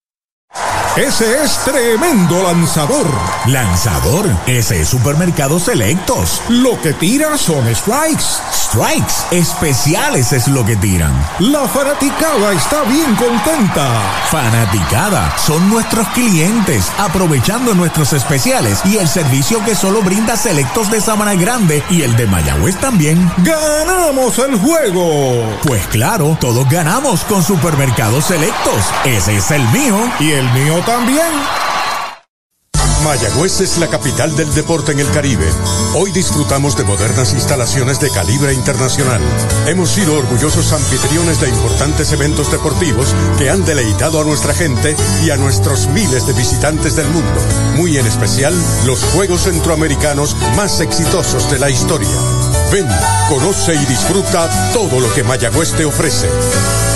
Ese 0.95 1.43
es 1.43 1.57
tremendo 1.65 2.41
lanzador. 2.41 3.05
Lanzador, 3.47 4.29
ese 4.47 4.79
es 4.79 4.87
Supermercados 4.87 5.63
Selectos. 5.63 6.41
Lo 6.47 6.79
que 6.81 6.93
tira 6.93 7.37
son 7.37 7.65
strikes. 7.75 8.23
Strikes, 8.53 9.13
especiales 9.31 10.31
es 10.31 10.47
lo 10.47 10.65
que 10.65 10.77
tiran. 10.77 11.11
La 11.39 11.67
fanaticada 11.67 12.53
está 12.53 12.83
bien 12.83 13.13
contenta. 13.15 13.91
Fanaticada, 14.31 15.37
son 15.37 15.69
nuestros 15.69 16.07
clientes, 16.09 16.89
aprovechando 16.97 17.73
nuestros 17.73 18.13
especiales 18.13 18.79
y 18.85 18.95
el 18.95 19.09
servicio 19.09 19.63
que 19.65 19.75
solo 19.75 20.01
brinda 20.01 20.37
Selectos 20.37 20.89
de 20.89 21.01
Sabana 21.01 21.35
Grande 21.35 21.83
y 21.89 22.03
el 22.03 22.15
de 22.15 22.25
Mayagüez 22.25 22.77
también. 22.79 23.29
¡Ganamos 23.39 24.39
el 24.39 24.55
juego! 24.57 25.57
Pues 25.63 25.85
claro, 25.87 26.37
todos 26.39 26.69
ganamos 26.69 27.25
con 27.25 27.43
Supermercados 27.43 28.25
Selectos. 28.25 28.85
Ese 29.03 29.35
es 29.35 29.51
el 29.51 29.67
mío 29.69 29.97
y 30.21 30.31
el 30.31 30.44
mío 30.53 30.81
también. 30.85 31.31
Mayagüez 33.03 33.61
es 33.61 33.77
la 33.77 33.87
capital 33.87 34.35
del 34.35 34.51
deporte 34.55 34.91
en 34.91 34.99
el 34.99 35.09
Caribe. 35.11 35.45
Hoy 35.93 36.11
disfrutamos 36.11 36.75
de 36.75 36.83
modernas 36.83 37.33
instalaciones 37.33 37.99
de 37.99 38.09
calibre 38.09 38.51
internacional. 38.51 39.21
Hemos 39.67 39.91
sido 39.91 40.17
orgullosos 40.17 40.73
anfitriones 40.73 41.39
de 41.39 41.49
importantes 41.49 42.11
eventos 42.13 42.51
deportivos 42.51 43.13
que 43.37 43.51
han 43.51 43.63
deleitado 43.63 44.19
a 44.19 44.23
nuestra 44.23 44.55
gente 44.55 44.95
y 45.23 45.29
a 45.29 45.37
nuestros 45.37 45.87
miles 45.89 46.25
de 46.25 46.33
visitantes 46.33 46.95
del 46.95 47.07
mundo. 47.09 47.39
Muy 47.75 47.97
en 47.97 48.07
especial, 48.07 48.55
los 48.85 49.03
Juegos 49.03 49.43
Centroamericanos 49.43 50.35
más 50.55 50.79
exitosos 50.79 51.51
de 51.51 51.59
la 51.59 51.69
historia. 51.69 52.09
Ven, 52.71 52.87
conoce 53.29 53.75
y 53.75 53.85
disfruta 53.85 54.49
todo 54.73 54.99
lo 54.99 55.13
que 55.13 55.23
Mayagüez 55.23 55.73
te 55.73 55.85
ofrece. 55.85 56.27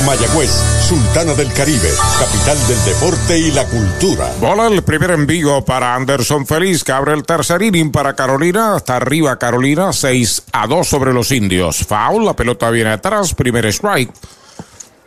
Mayagüez, 0.05 0.51
Sultana 0.87 1.33
del 1.33 1.51
Caribe, 1.53 1.89
capital 2.19 2.57
del 2.67 2.85
deporte 2.85 3.37
y 3.37 3.51
la 3.51 3.65
cultura. 3.65 4.31
Bola 4.39 4.67
el 4.67 4.81
primer 4.83 5.11
envío 5.11 5.63
para 5.63 5.95
Anderson 5.95 6.45
Feliz, 6.45 6.83
que 6.83 6.91
abre 6.91 7.13
el 7.13 7.23
tercer 7.23 7.61
inning 7.61 7.91
para 7.91 8.15
Carolina. 8.15 8.75
Hasta 8.75 8.97
arriba 8.97 9.37
Carolina, 9.37 9.93
6 9.93 10.43
a 10.51 10.67
2 10.67 10.87
sobre 10.87 11.13
los 11.13 11.31
indios. 11.31 11.85
Foul, 11.85 12.25
la 12.25 12.35
pelota 12.35 12.69
viene 12.69 12.91
atrás, 12.91 13.33
primer 13.33 13.65
strike. 13.67 14.11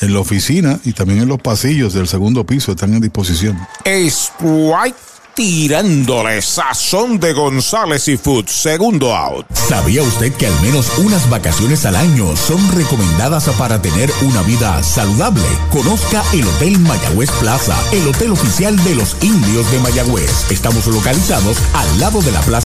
En 0.00 0.14
la 0.14 0.20
oficina 0.20 0.78
y 0.84 0.92
también 0.92 1.22
en 1.22 1.28
los 1.28 1.40
pasillos 1.40 1.92
del 1.92 2.06
segundo 2.06 2.46
piso 2.46 2.70
están 2.70 2.94
en 2.94 3.00
disposición. 3.00 3.58
Strike 3.84 4.94
tirándole 5.38 6.42
sazón 6.42 7.20
de 7.20 7.32
González 7.32 8.08
y 8.08 8.16
Food, 8.16 8.48
segundo 8.48 9.14
out. 9.14 9.46
¿Sabía 9.54 10.02
usted 10.02 10.32
que 10.32 10.48
al 10.48 10.60
menos 10.62 10.90
unas 10.98 11.30
vacaciones 11.30 11.86
al 11.86 11.94
año 11.94 12.34
son 12.34 12.58
recomendadas 12.72 13.48
para 13.50 13.80
tener 13.80 14.10
una 14.22 14.42
vida 14.42 14.82
saludable? 14.82 15.44
Conozca 15.70 16.24
el 16.32 16.44
Hotel 16.44 16.80
Mayagüez 16.80 17.30
Plaza, 17.38 17.76
el 17.92 18.08
hotel 18.08 18.32
oficial 18.32 18.82
de 18.82 18.96
los 18.96 19.16
indios 19.22 19.70
de 19.70 19.78
Mayagüez. 19.78 20.50
Estamos 20.50 20.84
localizados 20.88 21.56
al 21.72 22.00
lado 22.00 22.20
de 22.20 22.32
la 22.32 22.40
plaza. 22.40 22.67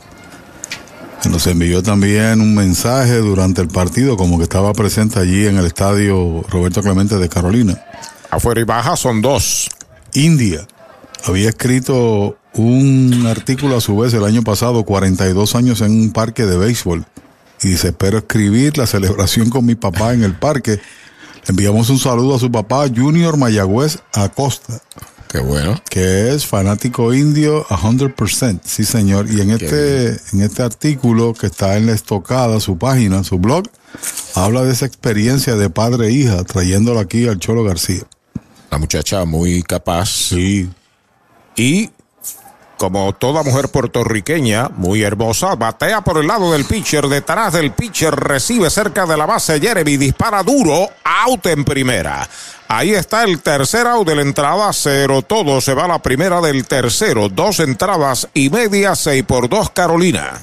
nos 1.28 1.48
envió 1.48 1.84
también 1.84 2.40
un 2.40 2.56
mensaje 2.56 3.18
durante 3.18 3.62
el 3.62 3.68
partido, 3.68 4.16
como 4.16 4.38
que 4.38 4.44
estaba 4.44 4.72
presente 4.74 5.20
allí 5.20 5.46
en 5.48 5.58
el 5.58 5.66
estadio 5.66 6.44
Roberto 6.50 6.82
Clemente 6.82 7.18
de 7.18 7.28
Carolina. 7.28 7.84
Afuera 8.30 8.62
y 8.62 8.64
baja 8.64 8.96
son 8.96 9.22
dos. 9.22 9.70
India 10.14 10.66
había 11.26 11.50
escrito 11.50 12.38
un 12.54 13.26
artículo 13.28 13.78
a 13.78 13.82
su 13.82 13.98
vez 13.98 14.14
el 14.14 14.24
año 14.24 14.44
pasado, 14.44 14.84
42 14.84 15.56
años 15.56 15.82
en 15.82 15.92
un 15.92 16.12
parque 16.12 16.46
de 16.46 16.58
béisbol. 16.58 17.06
Y 17.62 17.70
dice, 17.70 17.90
espero 17.90 18.20
escribir 18.20 18.78
la 18.78 18.88
celebración 18.88 19.50
con 19.50 19.66
mi 19.66 19.76
papá 19.76 20.14
en 20.14 20.24
el 20.24 20.36
parque. 20.36 20.72
Le 20.72 21.50
enviamos 21.50 21.90
un 21.90 22.00
saludo 22.00 22.36
a 22.36 22.40
su 22.40 22.50
papá, 22.50 22.86
Junior 22.88 23.36
Mayagüez 23.36 24.00
Acosta. 24.14 24.82
Qué 25.30 25.40
bueno. 25.40 25.80
Que 25.88 26.34
es 26.34 26.48
fanático 26.48 27.14
indio 27.14 27.64
a 27.70 27.78
100%. 27.78 28.62
Sí, 28.66 28.84
señor. 28.84 29.30
Y 29.30 29.42
en 29.42 29.52
este, 29.52 30.20
en 30.34 30.42
este 30.42 30.64
artículo 30.64 31.36
que 31.36 31.46
está 31.46 31.78
en 31.78 31.86
la 31.86 31.92
estocada, 31.94 32.60
su 32.60 32.80
página, 32.80 33.24
su 33.24 33.38
blog, 33.38 33.66
habla 34.34 34.64
de 34.64 34.74
esa 34.74 34.88
experiencia 34.88 35.56
de 35.56 35.70
padre 35.70 36.08
e 36.08 36.12
hija, 36.14 36.44
trayéndolo 36.44 37.00
aquí 37.00 37.28
al 37.28 37.38
Cholo 37.38 37.64
García. 37.64 38.02
La 38.72 38.80
muchacha 38.80 39.24
muy 39.26 39.62
capaz. 39.62 40.10
Sí. 40.10 40.68
Y 41.56 41.92
como 42.78 43.14
toda 43.14 43.44
mujer 43.44 43.70
puertorriqueña, 43.70 44.70
muy 44.70 45.04
hermosa, 45.04 45.54
batea 45.54 46.02
por 46.02 46.18
el 46.18 46.26
lado 46.26 46.54
del 46.54 46.66
pitcher, 46.66 47.08
detrás 47.08 47.54
del 47.54 47.72
pitcher, 47.72 48.16
recibe 48.16 48.72
cerca 48.72 49.06
de 49.06 49.16
la 49.16 49.28
base 49.28 49.60
Jeremy, 49.60 49.98
dispara 49.98 50.42
duro, 50.42 50.90
out 51.04 51.46
en 51.46 51.66
primera. 51.66 52.28
Ahí 52.72 52.94
está 52.94 53.24
el 53.24 53.42
tercer 53.42 53.88
out 53.88 54.08
de 54.08 54.16
la 54.16 54.22
entrada, 54.22 54.72
cero 54.74 55.24
todo, 55.24 55.60
se 55.60 55.74
va 55.74 55.88
la 55.88 56.04
primera 56.04 56.40
del 56.40 56.68
tercero, 56.68 57.28
dos 57.28 57.60
entradas 57.62 58.28
y 58.36 58.52
media, 58.52 58.96
seis 58.96 59.24
por 59.24 59.50
dos 59.50 59.72
Carolina. 59.72 60.40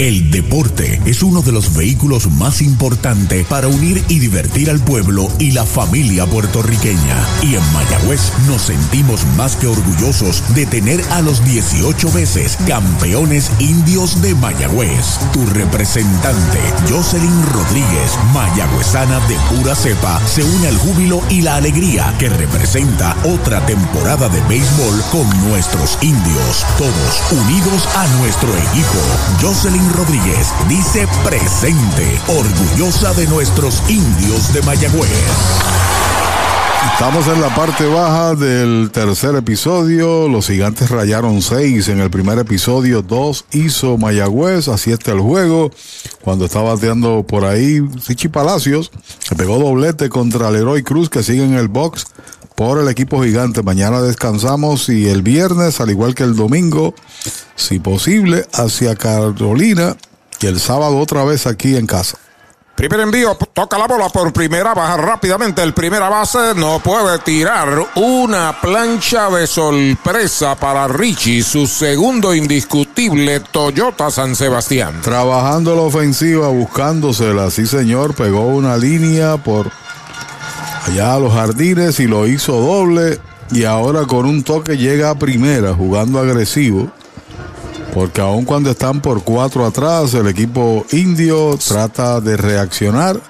El 0.00 0.30
deporte 0.30 0.98
es 1.04 1.22
uno 1.22 1.42
de 1.42 1.52
los 1.52 1.74
vehículos 1.74 2.30
más 2.30 2.62
importantes 2.62 3.46
para 3.46 3.68
unir 3.68 4.02
y 4.08 4.18
divertir 4.18 4.70
al 4.70 4.80
pueblo 4.80 5.28
y 5.38 5.50
la 5.50 5.66
familia 5.66 6.24
puertorriqueña. 6.24 7.22
Y 7.42 7.54
en 7.54 7.72
Mayagüez 7.74 8.32
nos 8.46 8.62
sentimos 8.62 9.26
más 9.36 9.56
que 9.56 9.66
orgullosos 9.66 10.42
de 10.54 10.64
tener 10.64 11.04
a 11.10 11.20
los 11.20 11.44
18 11.44 12.12
veces 12.12 12.56
campeones 12.66 13.52
indios 13.58 14.22
de 14.22 14.34
Mayagüez. 14.36 15.18
Tu 15.34 15.44
representante, 15.44 16.60
Jocelyn 16.88 17.46
Rodríguez, 17.52 18.18
mayagüezana 18.32 19.20
de 19.28 19.36
pura 19.54 19.74
cepa, 19.74 20.18
se 20.26 20.42
une 20.42 20.68
al 20.68 20.78
júbilo 20.78 21.20
y 21.28 21.42
la 21.42 21.56
alegría 21.56 22.14
que 22.18 22.30
representa 22.30 23.14
otra 23.24 23.66
temporada 23.66 24.30
de 24.30 24.40
béisbol 24.48 25.02
con 25.12 25.50
nuestros 25.50 25.98
indios. 26.00 26.64
Todos 26.78 27.22
unidos 27.32 27.86
a 27.96 28.06
nuestro 28.16 28.48
equipo. 28.48 28.98
Jocelyn 29.42 29.89
Rodríguez 29.92 30.52
dice 30.68 31.06
presente, 31.24 32.20
orgullosa 32.28 33.12
de 33.14 33.26
nuestros 33.26 33.82
indios 33.88 34.52
de 34.52 34.62
Mayagüez. 34.62 35.10
Estamos 36.92 37.26
en 37.28 37.40
la 37.40 37.54
parte 37.54 37.86
baja 37.86 38.34
del 38.34 38.90
tercer 38.92 39.34
episodio. 39.34 40.28
Los 40.28 40.46
gigantes 40.46 40.90
rayaron 40.90 41.42
seis 41.42 41.88
en 41.88 42.00
el 42.00 42.10
primer 42.10 42.38
episodio. 42.38 43.02
Dos 43.02 43.44
hizo 43.52 43.96
Mayagüez. 43.96 44.68
Así 44.68 44.92
está 44.92 45.12
el 45.12 45.20
juego. 45.20 45.70
Cuando 46.22 46.44
estaba 46.44 46.74
bateando 46.74 47.24
por 47.26 47.44
ahí, 47.44 47.80
Sichi 48.02 48.28
Palacios 48.28 48.90
pegó 49.36 49.58
doblete 49.58 50.08
contra 50.08 50.50
Leroy 50.50 50.82
Cruz 50.82 51.08
que 51.08 51.22
sigue 51.22 51.44
en 51.44 51.54
el 51.54 51.68
box 51.68 52.06
por 52.60 52.78
el 52.78 52.88
equipo 52.88 53.22
gigante. 53.22 53.62
Mañana 53.62 54.02
descansamos 54.02 54.90
y 54.90 55.08
el 55.08 55.22
viernes, 55.22 55.80
al 55.80 55.88
igual 55.88 56.14
que 56.14 56.24
el 56.24 56.36
domingo, 56.36 56.94
si 57.56 57.78
posible, 57.78 58.44
hacia 58.52 58.96
Carolina 58.96 59.96
y 60.42 60.46
el 60.46 60.60
sábado 60.60 60.98
otra 60.98 61.24
vez 61.24 61.46
aquí 61.46 61.74
en 61.76 61.86
casa. 61.86 62.18
Primer 62.76 63.00
envío, 63.00 63.34
toca 63.54 63.78
la 63.78 63.86
bola 63.86 64.10
por 64.10 64.30
primera, 64.34 64.74
baja 64.74 64.98
rápidamente 64.98 65.62
el 65.62 65.72
primera 65.72 66.10
base, 66.10 66.54
no 66.54 66.80
puede 66.80 67.18
tirar 67.20 67.82
una 67.94 68.60
plancha 68.60 69.30
de 69.30 69.46
sorpresa 69.46 70.54
para 70.54 70.86
Richie, 70.86 71.42
su 71.42 71.66
segundo 71.66 72.34
indiscutible 72.34 73.40
Toyota 73.40 74.10
San 74.10 74.36
Sebastián. 74.36 75.00
Trabajando 75.00 75.74
la 75.74 75.80
ofensiva, 75.80 76.48
buscándosela, 76.48 77.50
sí 77.50 77.66
señor, 77.66 78.14
pegó 78.14 78.48
una 78.48 78.76
línea 78.76 79.38
por 79.38 79.70
allá 80.86 81.14
a 81.14 81.18
los 81.18 81.32
jardines 81.32 82.00
y 82.00 82.06
lo 82.06 82.26
hizo 82.26 82.52
doble 82.52 83.18
y 83.50 83.64
ahora 83.64 84.06
con 84.06 84.26
un 84.26 84.42
toque 84.42 84.76
llega 84.76 85.10
a 85.10 85.18
primera 85.18 85.74
jugando 85.74 86.18
agresivo. 86.18 86.90
Porque 87.92 88.20
aun 88.20 88.44
cuando 88.44 88.70
están 88.70 89.00
por 89.00 89.24
cuatro 89.24 89.66
atrás, 89.66 90.14
el 90.14 90.28
equipo 90.28 90.86
indio 90.92 91.58
trata 91.58 92.20
de 92.20 92.36
reaccionar 92.36 93.20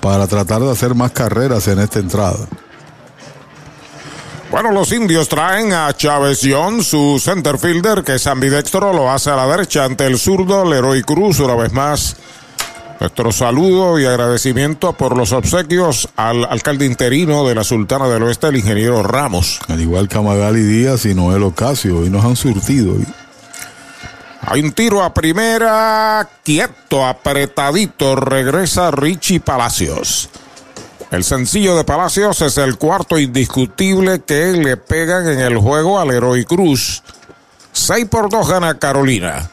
para 0.00 0.26
tratar 0.26 0.60
de 0.60 0.72
hacer 0.72 0.94
más 0.94 1.12
carreras 1.12 1.68
en 1.68 1.78
esta 1.78 2.00
entrada. 2.00 2.48
Bueno, 4.50 4.72
los 4.72 4.90
indios 4.90 5.28
traen 5.28 5.72
a 5.72 5.96
Chávez 5.96 6.40
John, 6.42 6.82
su 6.82 7.20
center 7.22 7.56
fielder, 7.56 8.02
que 8.02 8.16
es 8.16 8.26
ambidextro, 8.26 8.92
lo 8.92 9.08
hace 9.08 9.30
a 9.30 9.36
la 9.36 9.46
derecha 9.46 9.84
ante 9.84 10.06
el 10.06 10.18
zurdo 10.18 10.64
Leroy 10.64 11.04
Cruz, 11.04 11.38
una 11.38 11.54
vez 11.54 11.72
más. 11.72 12.16
Nuestro 13.00 13.32
saludo 13.32 13.98
y 13.98 14.04
agradecimiento 14.04 14.92
por 14.92 15.16
los 15.16 15.32
obsequios 15.32 16.10
al 16.16 16.44
alcalde 16.44 16.84
interino 16.84 17.48
de 17.48 17.54
la 17.54 17.64
Sultana 17.64 18.06
del 18.08 18.22
Oeste, 18.24 18.48
el 18.48 18.56
ingeniero 18.56 19.02
Ramos. 19.02 19.58
Al 19.68 19.80
igual 19.80 20.06
que 20.06 20.18
a 20.18 20.20
Magali 20.20 20.60
Díaz 20.60 21.06
y 21.06 21.14
Noel 21.14 21.42
Ocasio, 21.44 22.04
y 22.04 22.10
nos 22.10 22.22
han 22.26 22.36
surtido. 22.36 22.94
Hay 24.42 24.60
un 24.60 24.72
tiro 24.72 25.02
a 25.02 25.14
primera, 25.14 26.28
quieto, 26.44 27.06
apretadito, 27.06 28.16
regresa 28.16 28.90
Richie 28.90 29.40
Palacios. 29.40 30.28
El 31.10 31.24
sencillo 31.24 31.76
de 31.76 31.84
Palacios 31.84 32.42
es 32.42 32.58
el 32.58 32.76
cuarto 32.76 33.18
indiscutible 33.18 34.20
que 34.20 34.52
le 34.52 34.76
pegan 34.76 35.26
en 35.26 35.40
el 35.40 35.56
juego 35.56 35.98
al 35.98 36.10
Heroi 36.10 36.44
Cruz. 36.44 37.02
6 37.72 38.06
por 38.10 38.28
2 38.28 38.46
gana 38.46 38.78
Carolina. 38.78 39.50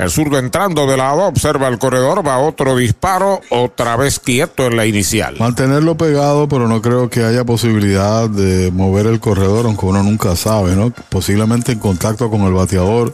El 0.00 0.10
zurdo 0.10 0.38
entrando 0.38 0.86
de 0.86 0.96
lado, 0.96 1.24
observa 1.26 1.68
el 1.68 1.78
corredor, 1.78 2.26
va 2.26 2.38
otro 2.38 2.74
disparo, 2.74 3.42
otra 3.50 3.96
vez 3.96 4.18
quieto 4.18 4.64
en 4.64 4.74
la 4.78 4.86
inicial. 4.86 5.36
Mantenerlo 5.38 5.94
pegado, 5.94 6.48
pero 6.48 6.66
no 6.68 6.80
creo 6.80 7.10
que 7.10 7.22
haya 7.22 7.44
posibilidad 7.44 8.26
de 8.30 8.70
mover 8.70 9.04
el 9.04 9.20
corredor, 9.20 9.66
aunque 9.66 9.84
uno 9.84 10.02
nunca 10.02 10.36
sabe, 10.36 10.74
¿no? 10.74 10.90
Posiblemente 11.10 11.72
en 11.72 11.80
contacto 11.80 12.30
con 12.30 12.40
el 12.40 12.54
bateador, 12.54 13.12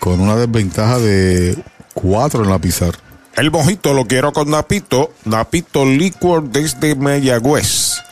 con 0.00 0.18
una 0.18 0.34
desventaja 0.34 0.98
de 0.98 1.56
4 1.94 2.42
en 2.42 2.50
la 2.50 2.58
pizarra. 2.58 2.98
El 3.36 3.52
mojito 3.52 3.94
lo 3.94 4.06
quiero 4.06 4.32
con 4.32 4.50
Napito. 4.50 5.12
Napito 5.24 5.84
Liquor 5.84 6.42
desde 6.42 6.96
Mayagüez. 6.96 8.02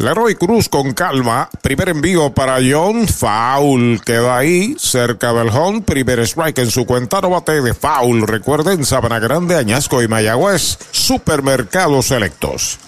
Leroy 0.00 0.34
Cruz 0.34 0.70
con 0.70 0.92
calma. 0.92 1.50
Primer 1.60 1.90
envío 1.90 2.32
para 2.32 2.56
John. 2.56 3.06
Foul 3.06 4.00
queda 4.02 4.38
ahí, 4.38 4.74
cerca 4.78 5.34
del 5.34 5.50
home. 5.50 5.82
Primer 5.82 6.20
strike 6.20 6.58
en 6.58 6.70
su 6.70 6.86
cuenta. 6.86 7.20
No 7.20 7.28
bate 7.28 7.60
de 7.60 7.74
foul. 7.74 8.26
Recuerden, 8.26 8.86
Sabana 8.86 9.18
Grande, 9.18 9.56
Añasco 9.56 10.02
y 10.02 10.08
Mayagüez. 10.08 10.78
Supermercados 10.90 12.06
selectos. 12.06 12.78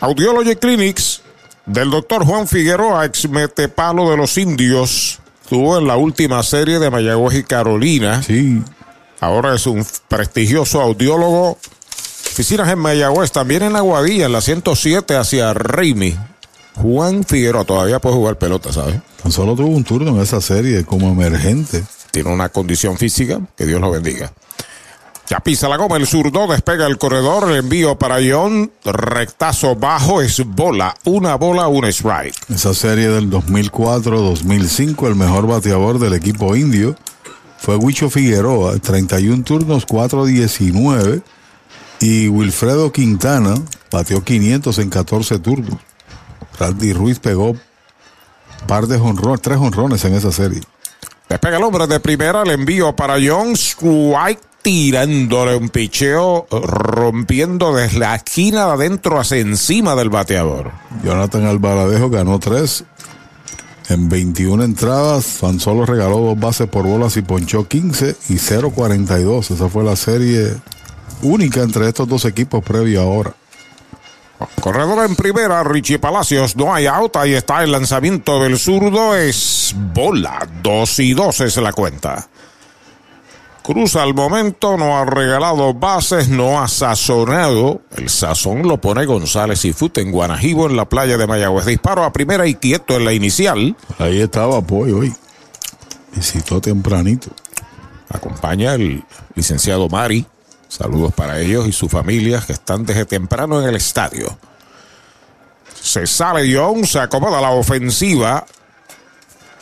Audiology 0.00 0.56
Clinics 0.56 1.22
del 1.64 1.90
doctor 1.90 2.26
Juan 2.26 2.46
Figueroa, 2.46 3.06
ex 3.06 3.26
metepalo 3.30 4.10
de 4.10 4.18
los 4.18 4.36
indios. 4.36 5.20
Estuvo 5.42 5.78
en 5.78 5.86
la 5.86 5.96
última 5.96 6.42
serie 6.42 6.78
de 6.78 6.90
Mayagüez 6.90 7.38
y 7.38 7.44
Carolina. 7.44 8.22
Sí. 8.22 8.62
Ahora 9.20 9.54
es 9.54 9.66
un 9.66 9.86
prestigioso 10.06 10.82
audiólogo. 10.82 11.56
Oficinas 12.32 12.68
en 12.68 12.78
Mayagüez, 12.78 13.32
también 13.32 13.62
en 13.62 13.76
Aguadilla, 13.76 14.26
en 14.26 14.32
la 14.32 14.40
107 14.40 15.16
hacia 15.16 15.52
Raimi. 15.52 16.16
Juan 16.76 17.24
Figueroa 17.24 17.64
todavía 17.64 17.98
puede 17.98 18.16
jugar 18.16 18.38
pelota, 18.38 18.72
¿sabes? 18.72 18.96
Tan 19.22 19.32
solo 19.32 19.54
tuvo 19.54 19.68
un 19.68 19.84
turno 19.84 20.10
en 20.12 20.20
esa 20.20 20.40
serie 20.40 20.84
como 20.84 21.10
emergente. 21.10 21.82
Tiene 22.10 22.32
una 22.32 22.48
condición 22.48 22.96
física, 22.96 23.40
que 23.56 23.66
Dios 23.66 23.80
lo 23.80 23.90
bendiga. 23.90 24.32
Ya 25.28 25.40
pisa 25.40 25.68
la 25.68 25.76
goma, 25.76 25.96
el 25.96 26.06
zurdo 26.06 26.46
despega 26.48 26.86
el 26.86 26.98
corredor, 26.98 27.50
el 27.50 27.58
envío 27.58 27.96
para 27.96 28.16
John, 28.16 28.72
rectazo 28.84 29.76
bajo, 29.76 30.22
es 30.22 30.44
bola, 30.44 30.94
una 31.04 31.36
bola, 31.36 31.68
un 31.68 31.84
strike. 31.84 32.34
Esa 32.48 32.74
serie 32.74 33.08
del 33.08 33.30
2004-2005, 33.30 35.06
el 35.06 35.14
mejor 35.14 35.46
bateador 35.46 35.98
del 35.98 36.14
equipo 36.14 36.56
indio 36.56 36.96
fue 37.58 37.76
Huicho 37.76 38.10
Figueroa, 38.10 38.78
31 38.78 39.44
turnos, 39.44 39.86
4-19. 39.86 41.22
Y 42.00 42.28
Wilfredo 42.28 42.90
Quintana 42.92 43.54
bateó 43.90 44.24
500 44.24 44.78
en 44.78 44.90
14 44.90 45.38
turnos. 45.38 45.78
Randy 46.58 46.92
Ruiz 46.92 47.18
pegó 47.18 47.54
par 48.66 48.86
de 48.86 48.96
honrones, 48.96 49.40
tres 49.40 49.58
honrones 49.58 50.04
en 50.04 50.14
esa 50.14 50.32
serie. 50.32 50.60
Despega 51.28 51.58
el 51.58 51.62
hombre 51.62 51.86
de 51.86 52.00
primera, 52.00 52.42
el 52.42 52.50
envío 52.50 52.94
para 52.94 53.16
John 53.24 53.52
Strike 53.52 54.40
tirándole 54.62 55.56
un 55.56 55.68
picheo, 55.68 56.46
rompiendo 56.50 57.74
desde 57.74 57.98
la 57.98 58.16
esquina 58.16 58.66
de 58.66 58.72
adentro 58.72 59.18
hacia 59.18 59.38
encima 59.38 59.94
del 59.94 60.10
bateador. 60.10 60.72
Jonathan 61.02 61.46
Alvaradejo 61.46 62.10
ganó 62.10 62.38
tres 62.38 62.84
en 63.88 64.08
21 64.08 64.62
entradas, 64.62 65.38
tan 65.40 65.58
solo 65.58 65.86
regaló 65.86 66.18
dos 66.18 66.38
bases 66.38 66.68
por 66.68 66.84
bolas 66.86 67.16
y 67.16 67.22
ponchó 67.22 67.66
15 67.66 68.16
y 68.28 68.34
0.42. 68.34 69.50
Esa 69.50 69.68
fue 69.68 69.82
la 69.82 69.96
serie 69.96 70.54
única 71.22 71.62
entre 71.62 71.88
estos 71.88 72.08
dos 72.08 72.24
equipos 72.24 72.62
previo 72.62 73.02
ahora. 73.02 73.34
Corredor 74.60 75.04
en 75.06 75.16
primera, 75.16 75.62
Richie 75.64 75.98
Palacios, 75.98 76.56
no 76.56 76.74
hay 76.74 76.86
out, 76.86 77.16
ahí 77.16 77.34
está 77.34 77.62
el 77.62 77.72
lanzamiento 77.72 78.42
del 78.42 78.58
zurdo, 78.58 79.14
es 79.14 79.74
bola, 79.94 80.48
2 80.62 80.98
y 81.00 81.12
2 81.12 81.40
es 81.42 81.56
la 81.58 81.72
cuenta. 81.72 82.28
Cruz 83.62 83.96
al 83.96 84.14
momento 84.14 84.76
no 84.78 84.98
ha 84.98 85.04
regalado 85.04 85.74
bases, 85.74 86.28
no 86.28 86.60
ha 86.60 86.66
sazonado. 86.66 87.82
El 87.96 88.08
sazón 88.08 88.66
lo 88.66 88.80
pone 88.80 89.04
González 89.04 89.64
y 89.66 89.72
Fute 89.72 90.00
en 90.00 90.10
Guanajibo 90.10 90.66
en 90.66 90.76
la 90.76 90.88
playa 90.88 91.18
de 91.18 91.26
Mayagüez. 91.26 91.66
Disparo 91.66 92.04
a 92.04 92.12
primera 92.12 92.46
y 92.46 92.54
quieto 92.54 92.96
en 92.96 93.04
la 93.04 93.12
inicial. 93.12 93.76
Ahí 93.98 94.22
estaba 94.22 94.58
apoyo 94.58 94.98
hoy. 94.98 95.14
Visitó 96.14 96.60
tempranito. 96.60 97.30
Acompaña 98.08 98.74
el 98.74 99.04
licenciado 99.34 99.88
Mari. 99.88 100.26
Saludos 100.70 101.12
para 101.12 101.40
ellos 101.40 101.66
y 101.66 101.72
sus 101.72 101.90
familias 101.90 102.46
que 102.46 102.52
están 102.52 102.86
desde 102.86 103.04
temprano 103.04 103.60
en 103.60 103.68
el 103.68 103.74
estadio. 103.74 104.38
Se 105.82 106.06
sale 106.06 106.48
John, 106.54 106.86
se 106.86 107.00
acomoda 107.00 107.40
la 107.40 107.50
ofensiva. 107.50 108.46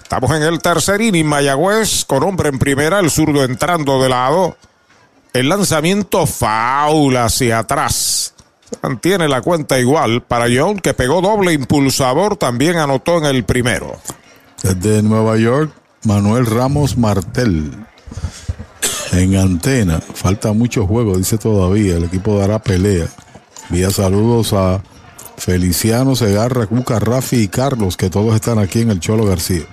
Estamos 0.03 0.31
en 0.33 0.43
el 0.43 0.61
tercer 0.61 1.01
inning, 1.01 1.25
Mayagüez 1.25 2.05
con 2.05 2.23
hombre 2.25 2.51
en 2.51 2.59
primera, 2.59 3.01
el 3.01 3.11
zurdo 3.11 3.43
entrando 3.43 4.03
de 4.03 4.11
lado. 4.11 4.59
El 5.33 5.49
lanzamiento 5.49 6.27
faula 6.27 7.25
hacia 7.25 7.61
atrás. 7.61 8.35
Mantiene 8.83 9.29
la 9.29 9.41
cuenta 9.41 9.79
igual 9.79 10.23
para 10.23 10.47
John, 10.55 10.79
que 10.79 10.93
pegó 10.93 11.23
doble 11.23 11.55
impulsador, 11.55 12.37
también 12.37 12.77
anotó 12.77 13.17
en 13.17 13.25
el 13.25 13.45
primero. 13.45 13.99
Desde 14.63 15.03
Nueva 15.03 15.39
York, 15.39 15.73
Manuel 16.05 16.45
Ramos 16.45 16.99
Martel. 16.99 17.73
En 19.19 19.35
antena, 19.35 20.01
falta 20.01 20.53
mucho 20.53 20.87
juego, 20.87 21.19
dice 21.19 21.39
todavía. 21.39 21.97
El 21.97 22.05
equipo 22.05 22.39
dará 22.39 22.61
pelea. 22.61 23.07
Vía 23.69 23.91
saludos 23.91 24.53
a 24.53 24.81
Feliciano 25.37 26.15
Segarra, 26.15 26.67
Cuca, 26.67 27.01
Rafi 27.01 27.43
y 27.43 27.49
Carlos, 27.49 27.97
que 27.97 28.11
todos 28.11 28.37
están 28.37 28.61
aquí 28.61 28.83
en 28.83 28.91
el 28.91 29.01
Cholo 29.01 29.27
García. 29.27 29.65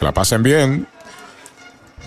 La 0.00 0.12
pasen 0.12 0.42
bien. 0.42 0.88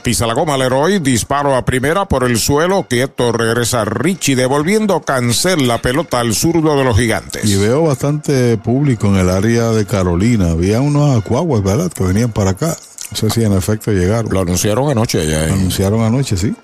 Pisa 0.03 0.27
la 0.27 0.33
goma 0.33 0.57
Leroy, 0.57 0.99
disparo 0.99 1.55
a 1.55 1.63
primera 1.63 2.05
por 2.05 2.25
el 2.25 2.37
suelo, 2.37 2.85
quieto 2.87 3.31
regresa 3.31 3.85
Richie, 3.85 4.35
devolviendo 4.35 5.01
cancel 5.01 5.67
la 5.67 5.81
pelota 5.81 6.19
al 6.19 6.35
zurdo 6.35 6.77
de 6.77 6.83
los 6.83 6.97
gigantes. 6.97 7.43
Y 7.45 7.55
veo 7.55 7.83
bastante 7.83 8.57
público 8.57 9.07
en 9.07 9.15
el 9.15 9.29
área 9.29 9.71
de 9.71 9.85
Carolina. 9.85 10.51
Había 10.51 10.81
unos 10.81 11.17
acuaguas, 11.17 11.63
¿verdad? 11.63 11.91
Que 11.91 12.03
venían 12.03 12.31
para 12.31 12.51
acá. 12.51 12.75
No 13.11 13.17
sé 13.17 13.29
si 13.29 13.43
en 13.43 13.53
efecto 13.53 13.91
llegaron. 13.91 14.33
Lo 14.33 14.41
anunciaron 14.41 14.89
anoche 14.89 15.25
ya. 15.27 15.47
Lo 15.47 15.53
anunciaron 15.53 16.01
anoche, 16.01 16.37
sí. 16.37 16.55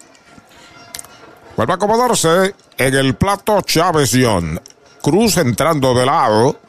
Vuelve 1.55 1.73
a 1.73 1.75
acomodarse 1.75 2.55
en 2.77 2.95
el 2.95 3.15
plato 3.15 3.61
Chávez 3.61 4.11
John. 4.19 4.59
Cruz 5.01 5.37
entrando 5.37 5.93
de 5.93 6.05
lado. 6.05 6.59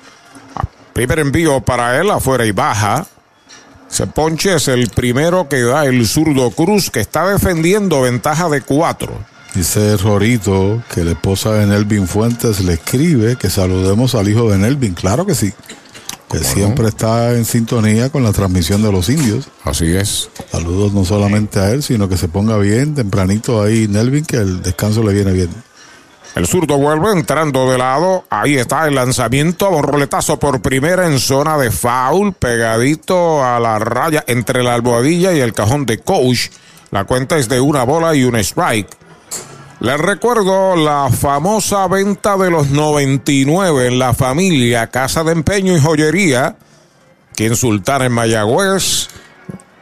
Primer 0.93 1.19
envío 1.19 1.61
para 1.61 1.99
él, 1.99 2.11
afuera 2.11 2.45
y 2.45 2.53
baja. 2.53 3.07
Se 3.89 4.07
ponche 4.07 4.57
es 4.57 4.69
el 4.69 4.91
primero 4.91 5.49
que 5.49 5.63
da 5.63 5.87
el 5.87 6.07
zurdo 6.07 6.51
Cruz, 6.51 6.91
que 6.91 7.01
está 7.01 7.27
defendiendo 7.29 8.03
ventaja 8.03 8.49
de 8.49 8.61
cuatro. 8.61 9.13
Dice 9.55 9.97
Rorito 9.97 10.83
que 10.93 11.05
la 11.05 11.13
esposa 11.13 11.53
de 11.53 11.67
Nelvin 11.67 12.09
Fuentes 12.09 12.59
le 12.61 12.73
escribe 12.73 13.37
que 13.37 13.49
saludemos 13.49 14.17
al 14.17 14.29
hijo 14.29 14.51
de 14.51 14.59
Nelvin. 14.59 14.95
Claro 14.95 15.25
que 15.25 15.37
sí. 15.37 15.53
Que 16.29 16.39
siempre 16.39 16.89
está 16.89 17.35
en 17.35 17.45
sintonía 17.45 18.11
con 18.11 18.25
la 18.25 18.33
transmisión 18.33 18.83
de 18.83 18.91
los 18.91 19.09
indios. 19.09 19.49
Así 19.63 19.95
es. 19.95 20.29
Saludos 20.51 20.93
no 20.93 21.05
solamente 21.05 21.61
a 21.61 21.71
él, 21.71 21.85
sino 21.85 22.09
que 22.09 22.17
se 22.17 22.27
ponga 22.27 22.59
bien 22.59 22.97
tempranito 22.97 23.63
ahí 23.63 23.87
Nelvin, 23.87 24.25
que 24.25 24.39
el 24.39 24.61
descanso 24.61 25.05
le 25.05 25.13
viene 25.13 25.31
bien. 25.31 25.51
El 26.35 26.49
zurdo 26.49 26.77
vuelve 26.77 27.13
entrando 27.13 27.71
de 27.71 27.79
lado. 27.79 28.25
Ahí 28.31 28.57
está 28.57 28.89
el 28.89 28.97
lanzamiento. 28.97 29.71
Borroletazo 29.71 30.41
por 30.41 30.61
primera 30.63 31.07
en 31.07 31.21
zona 31.21 31.57
de 31.59 31.71
foul. 31.71 32.33
Pegadito 32.33 33.45
a 33.45 33.61
la 33.61 33.79
raya 33.79 34.25
entre 34.27 34.65
la 34.65 34.75
almohadilla 34.75 35.33
y 35.33 35.39
el 35.39 35.53
cajón 35.53 35.87
de 35.87 35.99
coach. 35.99 36.49
La 36.91 37.05
cuenta 37.05 37.39
es 37.39 37.49
de 37.49 37.61
una 37.61 37.85
bola 37.85 38.17
y 38.17 38.25
un 38.25 38.35
strike. 38.35 39.04
Les 39.85 40.01
recuerdo 40.01 40.77
la 40.77 41.11
famosa 41.11 41.87
venta 41.89 42.39
de 42.39 42.51
los 42.51 42.71
99 42.71 43.89
en 43.89 43.99
la 43.99 44.15
familia 44.15 44.87
Casa 44.87 45.23
de 45.25 45.33
Empeño 45.33 45.77
y 45.77 45.81
Joyería. 45.81 46.57
Aquí 47.31 47.45
en 47.45 47.55
Sultán 47.55 48.01
en 48.01 48.13
Mayagüez. 48.13 49.09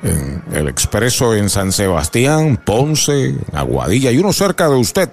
En 0.02 0.42
el 0.52 0.66
Expreso 0.66 1.36
en 1.36 1.48
San 1.48 1.70
Sebastián, 1.70 2.56
Ponce, 2.56 3.36
Aguadilla 3.52 4.10
y 4.10 4.18
uno 4.18 4.32
cerca 4.32 4.68
de 4.68 4.74
usted 4.74 5.08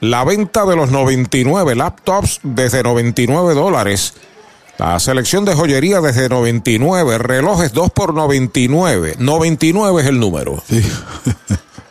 la 0.00 0.24
venta 0.24 0.66
de 0.66 0.76
los 0.76 0.90
99 0.90 1.74
laptops 1.74 2.40
desde 2.42 2.82
99 2.82 3.54
dólares. 3.54 4.12
La 4.76 5.00
selección 5.00 5.46
de 5.46 5.54
joyería 5.54 6.02
desde 6.02 6.28
99, 6.28 7.16
relojes 7.16 7.72
2 7.72 7.90
por 7.92 8.12
99. 8.12 9.14
99 9.18 10.02
es 10.02 10.06
el 10.06 10.20
número. 10.20 10.62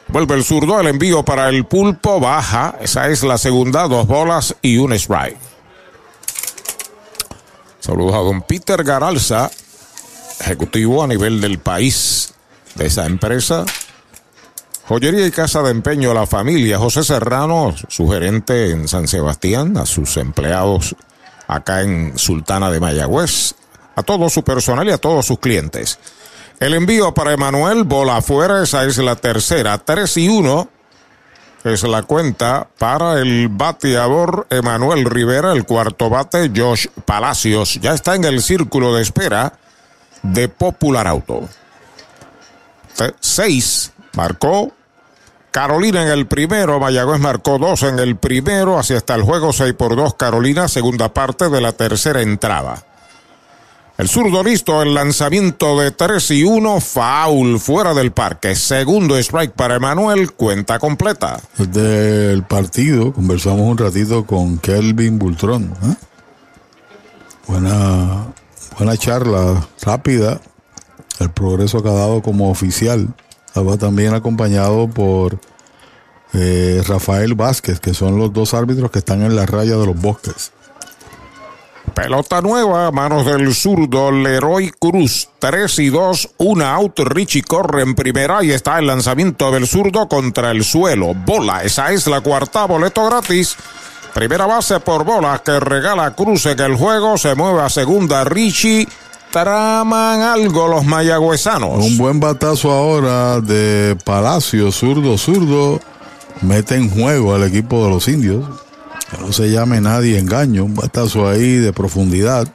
Vuelve 0.10 0.36
el 0.36 0.44
zurdo, 0.44 0.80
el 0.80 0.88
envío 0.88 1.24
para 1.24 1.50
el 1.50 1.66
pulpo 1.66 2.20
baja. 2.20 2.76
Esa 2.80 3.08
es 3.10 3.24
la 3.24 3.38
segunda, 3.38 3.88
dos 3.88 4.08
bolas 4.08 4.56
y 4.62 4.78
un 4.78 4.94
strike. 4.94 5.38
Saludos 7.80 8.16
a 8.16 8.20
don 8.20 8.42
Peter 8.42 8.84
Garalza, 8.84 9.50
ejecutivo 10.40 11.04
a 11.04 11.08
nivel 11.08 11.42
del 11.42 11.60
país 11.60 12.34
de 12.76 12.86
esa 12.88 13.06
empresa. 13.06 13.66
Joyería 14.88 15.28
y 15.28 15.32
Casa 15.32 15.62
de 15.64 15.72
Empeño 15.72 16.14
La 16.14 16.26
Familia, 16.26 16.78
José 16.78 17.04
Serrano, 17.04 17.76
su 17.90 18.08
gerente 18.08 18.72
en 18.72 18.88
San 18.88 19.08
Sebastián, 19.08 19.76
a 19.78 19.86
sus 19.86 20.16
empleados 20.16 20.96
acá 21.48 21.82
en 21.82 22.18
Sultana 22.18 22.72
de 22.72 22.80
Mayagüez, 22.80 23.56
a 23.96 24.04
todo 24.04 24.30
su 24.30 24.44
personal 24.44 24.88
y 24.88 24.92
a 24.92 24.98
todos 24.98 25.26
sus 25.26 25.40
clientes. 25.40 26.00
El 26.60 26.74
envío 26.74 27.14
para 27.14 27.34
Emanuel, 27.34 27.84
bola 27.84 28.18
afuera, 28.18 28.64
esa 28.64 28.84
es 28.84 28.98
la 28.98 29.16
tercera, 29.16 29.78
3 29.78 30.18
y 30.18 30.28
1. 30.28 30.70
Es 31.64 31.84
la 31.84 32.02
cuenta 32.04 32.68
para 32.80 33.20
el 33.20 33.50
bateador 33.50 34.48
Emanuel 34.50 35.06
Rivera, 35.06 35.52
el 35.52 35.66
cuarto 35.66 36.10
bate 36.10 36.52
Josh 36.56 36.88
Palacios. 37.06 37.76
Ya 37.76 37.94
está 37.94 38.16
en 38.16 38.24
el 38.24 38.42
círculo 38.42 38.96
de 38.96 39.04
espera 39.04 39.54
de 40.24 40.50
Popular 40.50 41.08
Auto. 41.08 41.48
6 43.20 43.92
marcó 44.14 44.72
Carolina 45.52 46.04
en 46.04 46.10
el 46.10 46.26
primero, 46.26 46.80
Mayagüez 46.80 47.20
marcó 47.20 47.60
dos 47.60 47.84
en 47.84 48.00
el 48.00 48.16
primero, 48.16 48.80
así 48.80 48.96
está 48.96 49.14
el 49.14 49.22
juego 49.22 49.54
6 49.54 49.74
por 49.74 49.96
2 49.96 50.16
Carolina, 50.16 50.68
segunda 50.68 51.14
parte 51.14 51.50
de 51.50 51.62
la 51.62 51.74
tercera 51.74 52.22
entrada. 52.22 52.84
El 53.98 54.08
zurdo 54.08 54.44
listo, 54.44 54.84
el 54.84 54.94
lanzamiento 54.94 55.80
de 55.80 55.90
3 55.90 56.30
y 56.32 56.44
1, 56.44 56.82
foul 56.82 57.60
fuera 57.60 57.96
del 57.96 58.12
parque. 58.12 58.56
Segundo 58.56 59.18
strike 59.18 59.54
para 59.54 59.78
Emanuel, 59.78 60.34
cuenta 60.34 60.78
completa. 60.78 61.40
Desde 61.58 62.32
el 62.32 62.44
partido 62.44 63.12
conversamos 63.12 63.62
un 63.62 63.76
ratito 63.76 64.24
con 64.24 64.60
Kelvin 64.60 65.18
Bultrón. 65.18 65.74
¿eh? 65.84 65.96
Buena, 67.48 68.28
buena 68.78 68.98
charla, 68.98 69.68
rápida. 69.82 70.42
El 71.20 71.32
progreso 71.32 71.82
que 71.82 71.90
ha 71.90 71.94
dado 71.94 72.22
como 72.22 72.52
oficial. 72.52 73.08
Estaba 73.48 73.78
también 73.78 74.14
acompañado 74.14 74.88
por 74.88 75.40
eh, 76.34 76.84
Rafael 76.88 77.34
Vázquez, 77.34 77.80
que 77.80 77.96
son 77.96 78.20
los 78.20 78.32
dos 78.32 78.54
árbitros 78.54 78.92
que 78.92 79.00
están 79.00 79.24
en 79.24 79.36
la 79.36 79.48
raya 79.48 79.76
de 79.76 79.88
los 79.88 80.00
bosques. 80.00 80.52
Pelota 81.94 82.42
nueva, 82.42 82.92
manos 82.92 83.26
del 83.26 83.54
zurdo 83.56 84.12
Leroy 84.12 84.72
Cruz. 84.80 85.30
3 85.40 85.80
y 85.80 85.90
2, 85.90 86.30
una 86.38 86.76
out. 86.76 87.00
Richie 87.00 87.42
corre 87.42 87.82
en 87.82 87.96
primera 87.96 88.44
y 88.44 88.52
está 88.52 88.78
el 88.80 88.88
lanzamiento 88.88 89.52
del 89.52 89.68
zurdo 89.68 90.08
contra 90.08 90.52
el 90.52 90.64
suelo. 90.64 91.14
Bola, 91.14 91.64
esa 91.64 91.92
es 91.92 92.08
la 92.08 92.22
cuarta, 92.22 92.66
boleto 92.66 93.06
gratis. 93.06 93.56
Primera 94.14 94.46
base 94.46 94.80
por 94.80 95.04
bola 95.04 95.42
que 95.44 95.60
regala 95.60 96.16
Cruz 96.16 96.46
en 96.48 96.60
el 96.60 96.76
juego. 96.76 97.18
Se 97.18 97.36
mueve 97.36 97.62
a 97.62 97.70
segunda 97.70 98.24
Richie. 98.24 98.88
Traman 99.32 100.22
algo 100.22 100.68
los 100.68 100.86
mayagüezanos. 100.86 101.86
Un 101.86 101.98
buen 101.98 102.20
batazo 102.20 102.72
ahora 102.72 103.42
de 103.42 103.98
Palacio, 104.04 104.72
zurdo, 104.72 105.18
zurdo. 105.18 105.80
Mete 106.42 106.76
en 106.76 106.90
juego 106.90 107.36
al 107.36 107.44
equipo 107.44 107.84
de 107.84 107.90
los 107.90 108.08
indios. 108.08 108.46
Que 109.10 109.18
no 109.18 109.32
se 109.32 109.50
llame 109.50 109.80
nadie 109.82 110.20
engaño, 110.20 110.66
un 110.66 110.76
batazo 110.76 111.28
ahí 111.28 111.56
de 111.56 111.74
profundidad. 111.74 112.48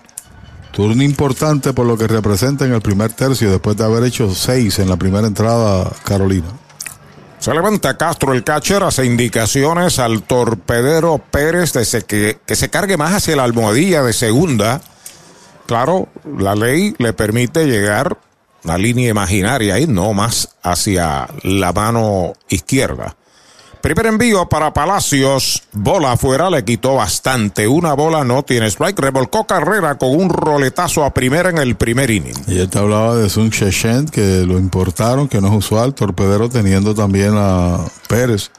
Turno 0.72 1.02
importante 1.02 1.72
por 1.72 1.86
lo 1.86 1.98
que 1.98 2.06
representa 2.06 2.64
en 2.64 2.72
el 2.72 2.80
primer 2.80 3.12
tercio 3.12 3.50
después 3.50 3.76
de 3.76 3.84
haber 3.84 4.04
hecho 4.04 4.34
seis 4.34 4.78
en 4.78 4.88
la 4.88 4.96
primera 4.96 5.26
entrada 5.26 5.90
Carolina. 6.04 6.48
Se 7.38 7.52
levanta 7.52 7.96
Castro 7.96 8.32
el 8.32 8.44
catcher, 8.44 8.82
hace 8.84 9.04
indicaciones 9.04 9.98
al 9.98 10.22
torpedero 10.22 11.18
Pérez 11.18 11.72
de 11.72 12.02
que, 12.02 12.38
que 12.46 12.56
se 12.56 12.70
cargue 12.70 12.96
más 12.96 13.12
hacia 13.14 13.34
la 13.36 13.44
almohadilla 13.44 14.02
de 14.02 14.12
segunda. 14.12 14.80
Claro, 15.66 16.08
la 16.38 16.54
ley 16.54 16.94
le 16.98 17.12
permite 17.12 17.66
llegar 17.66 18.16
a 18.64 18.78
línea 18.78 19.10
imaginaria 19.10 19.78
y 19.78 19.86
no 19.86 20.12
más 20.12 20.50
hacia 20.62 21.28
la 21.42 21.72
mano 21.72 22.34
izquierda. 22.48 23.16
Primer 23.82 24.06
envío 24.06 24.48
para 24.48 24.72
Palacios. 24.72 25.64
Bola 25.72 26.12
afuera, 26.12 26.48
le 26.48 26.64
quitó 26.64 26.94
bastante. 26.94 27.66
Una 27.66 27.94
bola 27.94 28.22
no 28.22 28.44
tiene 28.44 28.68
strike. 28.68 28.96
Revolcó 29.00 29.44
carrera 29.44 29.98
con 29.98 30.14
un 30.14 30.30
roletazo 30.30 31.04
a 31.04 31.12
primera 31.12 31.50
en 31.50 31.58
el 31.58 31.74
primer 31.74 32.08
inning. 32.08 32.44
Y 32.46 32.60
él 32.60 32.70
te 32.70 32.78
hablaba 32.78 33.16
de 33.16 33.28
Sun 33.28 33.50
Sheshen, 33.50 34.06
que 34.06 34.44
lo 34.46 34.56
importaron, 34.56 35.26
que 35.26 35.40
no 35.40 35.48
es 35.48 35.54
usual. 35.54 35.94
Torpedero 35.94 36.48
teniendo 36.48 36.94
también 36.94 37.34
a 37.36 37.84
Pérez, 38.06 38.52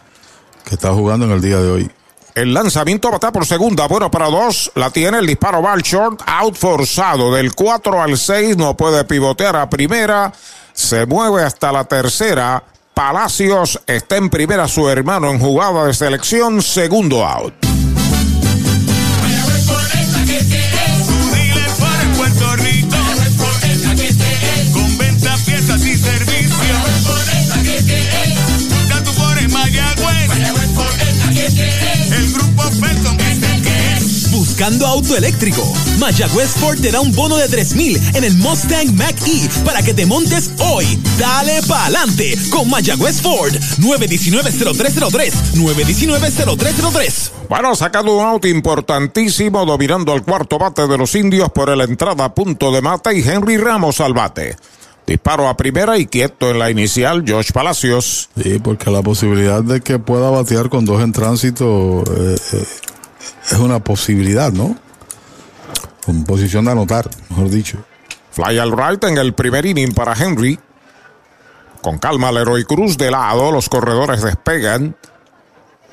que 0.66 0.76
está 0.76 0.92
jugando 0.92 1.26
en 1.26 1.32
el 1.32 1.42
día 1.42 1.62
de 1.62 1.72
hoy. 1.72 1.92
El 2.36 2.54
lanzamiento 2.54 3.08
va 3.08 3.14
a 3.14 3.18
estar 3.18 3.32
por 3.32 3.46
segunda, 3.46 3.88
bueno 3.88 4.12
para 4.12 4.28
dos, 4.28 4.72
la 4.76 4.90
tiene, 4.90 5.20
el 5.20 5.28
disparo 5.28 5.62
va 5.62 5.72
al 5.72 5.84
short, 5.84 6.20
out 6.26 6.56
forzado, 6.56 7.32
del 7.32 7.54
4 7.54 8.02
al 8.02 8.18
6, 8.18 8.58
no 8.58 8.76
puede 8.76 9.04
pivotear 9.04 9.56
a 9.56 9.70
primera, 9.70 10.34
se 10.74 11.06
mueve 11.06 11.44
hasta 11.44 11.72
la 11.72 11.84
tercera, 11.84 12.64
Palacios 12.94 13.82
está 13.88 14.18
en 14.18 14.30
primera 14.30 14.68
su 14.68 14.88
hermano 14.88 15.32
en 15.32 15.40
jugada 15.40 15.88
de 15.88 15.94
selección, 15.94 16.62
segundo 16.62 17.26
out. 17.26 17.83
Buscando 34.54 34.86
auto 34.86 35.18
eléctrico. 35.18 35.64
Mayagüez 35.98 36.52
Ford 36.52 36.80
te 36.80 36.92
da 36.92 37.02
un 37.02 37.12
bono 37.12 37.38
de 37.38 37.48
3000 37.48 38.00
en 38.14 38.24
el 38.24 38.36
Mustang 38.36 38.94
Mach 38.94 39.16
E 39.26 39.50
para 39.66 39.82
que 39.82 39.96
te 39.96 40.06
montes 40.06 40.52
hoy. 40.60 40.86
Dale 41.18 41.64
pa' 41.68 41.86
adelante 41.86 42.38
con 42.52 42.70
Mayagüez 42.70 43.20
Ford. 43.20 43.52
919-0303. 43.52 45.34
919-0303. 45.56 47.32
Bueno, 47.50 47.76
sacando 47.76 48.16
un 48.16 48.24
out 48.24 48.46
importantísimo, 48.46 49.66
dominando 49.66 50.14
al 50.14 50.22
cuarto 50.22 50.60
bate 50.60 50.86
de 50.86 51.00
los 51.00 51.16
indios 51.16 51.50
por 51.52 51.76
la 51.76 51.86
entrada 51.86 52.26
a 52.26 52.36
punto 52.36 52.72
de 52.72 52.84
mata 52.84 53.12
y 53.12 53.28
Henry 53.28 53.58
Ramos 53.58 54.02
al 54.02 54.14
bate. 54.14 54.56
Disparo 55.08 55.50
a 55.50 55.58
primera 55.58 55.98
y 55.98 56.06
quieto 56.06 56.52
en 56.52 56.60
la 56.60 56.70
inicial, 56.70 57.26
Josh 57.28 57.52
Palacios. 57.52 58.30
Sí, 58.40 58.60
porque 58.64 58.92
la 58.92 59.02
posibilidad 59.02 59.64
de 59.64 59.82
que 59.82 59.98
pueda 59.98 60.30
batear 60.30 60.70
con 60.70 60.86
dos 60.86 61.02
en 61.02 61.12
tránsito 61.12 62.04
eh, 62.04 62.36
eh, 62.54 62.66
es 63.52 63.60
una 63.60 63.80
posibilidad, 63.80 64.52
¿no? 64.52 64.76
Con 66.06 66.24
posición 66.26 66.66
de 66.66 66.72
anotar, 66.72 67.10
mejor 67.30 67.50
dicho. 67.50 67.78
Fly 68.32 68.58
al 68.58 68.72
right 68.72 69.04
en 69.04 69.18
el 69.18 69.34
primer 69.34 69.66
inning 69.66 69.94
para 69.94 70.14
Henry. 70.14 70.60
Con 71.82 72.00
calma, 72.00 72.32
Leroy 72.32 72.64
Cruz 72.64 72.98
de 72.98 73.12
lado, 73.12 73.52
los 73.52 73.70
corredores 73.70 74.22
despegan. 74.22 74.96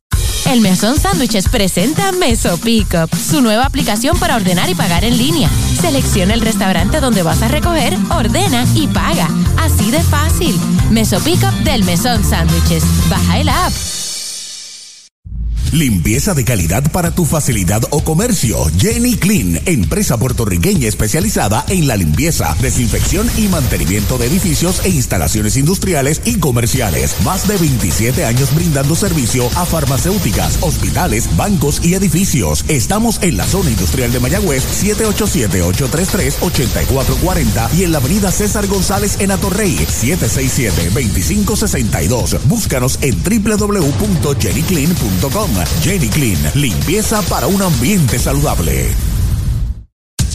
el 0.50 0.60
Mesón 0.60 0.96
Sándwiches 0.98 1.48
presenta 1.48 2.12
Meso 2.12 2.56
Pickup, 2.58 3.12
su 3.16 3.40
nueva 3.40 3.66
aplicación 3.66 4.16
para 4.16 4.36
ordenar 4.36 4.70
y 4.70 4.76
pagar 4.76 5.04
en 5.04 5.18
línea. 5.18 5.50
Selecciona 5.80 6.34
el 6.34 6.40
restaurante 6.40 7.00
donde 7.00 7.24
vas 7.24 7.42
a 7.42 7.48
recoger, 7.48 7.96
ordena 8.10 8.64
y 8.76 8.86
paga. 8.86 9.28
Así 9.58 9.90
de 9.90 10.00
fácil. 10.04 10.56
Meso 10.90 11.18
Pickup 11.18 11.52
del 11.64 11.82
Mesón 11.82 12.24
Sándwiches. 12.24 12.84
Baja 13.10 13.40
el 13.40 13.48
app. 13.48 13.72
Limpieza 15.72 16.32
de 16.32 16.44
calidad 16.44 16.88
para 16.92 17.10
tu 17.10 17.24
facilidad 17.24 17.82
o 17.90 18.04
comercio. 18.04 18.58
Jenny 18.78 19.16
Clean, 19.16 19.60
empresa 19.66 20.16
puertorriqueña 20.16 20.86
especializada 20.88 21.64
en 21.68 21.88
la 21.88 21.96
limpieza, 21.96 22.54
desinfección 22.60 23.28
y 23.36 23.48
mantenimiento 23.48 24.16
de 24.16 24.26
edificios 24.26 24.80
e 24.84 24.90
instalaciones 24.90 25.56
industriales 25.56 26.22
y 26.24 26.36
comerciales. 26.36 27.16
Más 27.24 27.48
de 27.48 27.58
27 27.58 28.24
años 28.24 28.54
brindando 28.54 28.94
servicio 28.94 29.50
a 29.56 29.66
farmacéuticas, 29.66 30.58
hospitales, 30.60 31.28
bancos 31.36 31.84
y 31.84 31.94
edificios. 31.94 32.64
Estamos 32.68 33.18
en 33.22 33.36
la 33.36 33.44
zona 33.44 33.70
industrial 33.70 34.12
de 34.12 34.20
Mayagüez, 34.20 34.62
787-833-8440 34.84 37.74
y 37.74 37.82
en 37.84 37.92
la 37.92 37.98
avenida 37.98 38.30
César 38.30 38.68
González 38.68 39.16
en 39.20 39.32
Atorrey, 39.32 39.76
767-2562. 39.76 42.38
Búscanos 42.44 42.98
en 43.02 43.16
www.jennyclean.com. 43.22 45.55
Jenny 45.82 46.08
Clean, 46.08 46.38
limpieza 46.54 47.22
para 47.22 47.46
un 47.46 47.62
ambiente 47.62 48.18
saludable. 48.18 48.94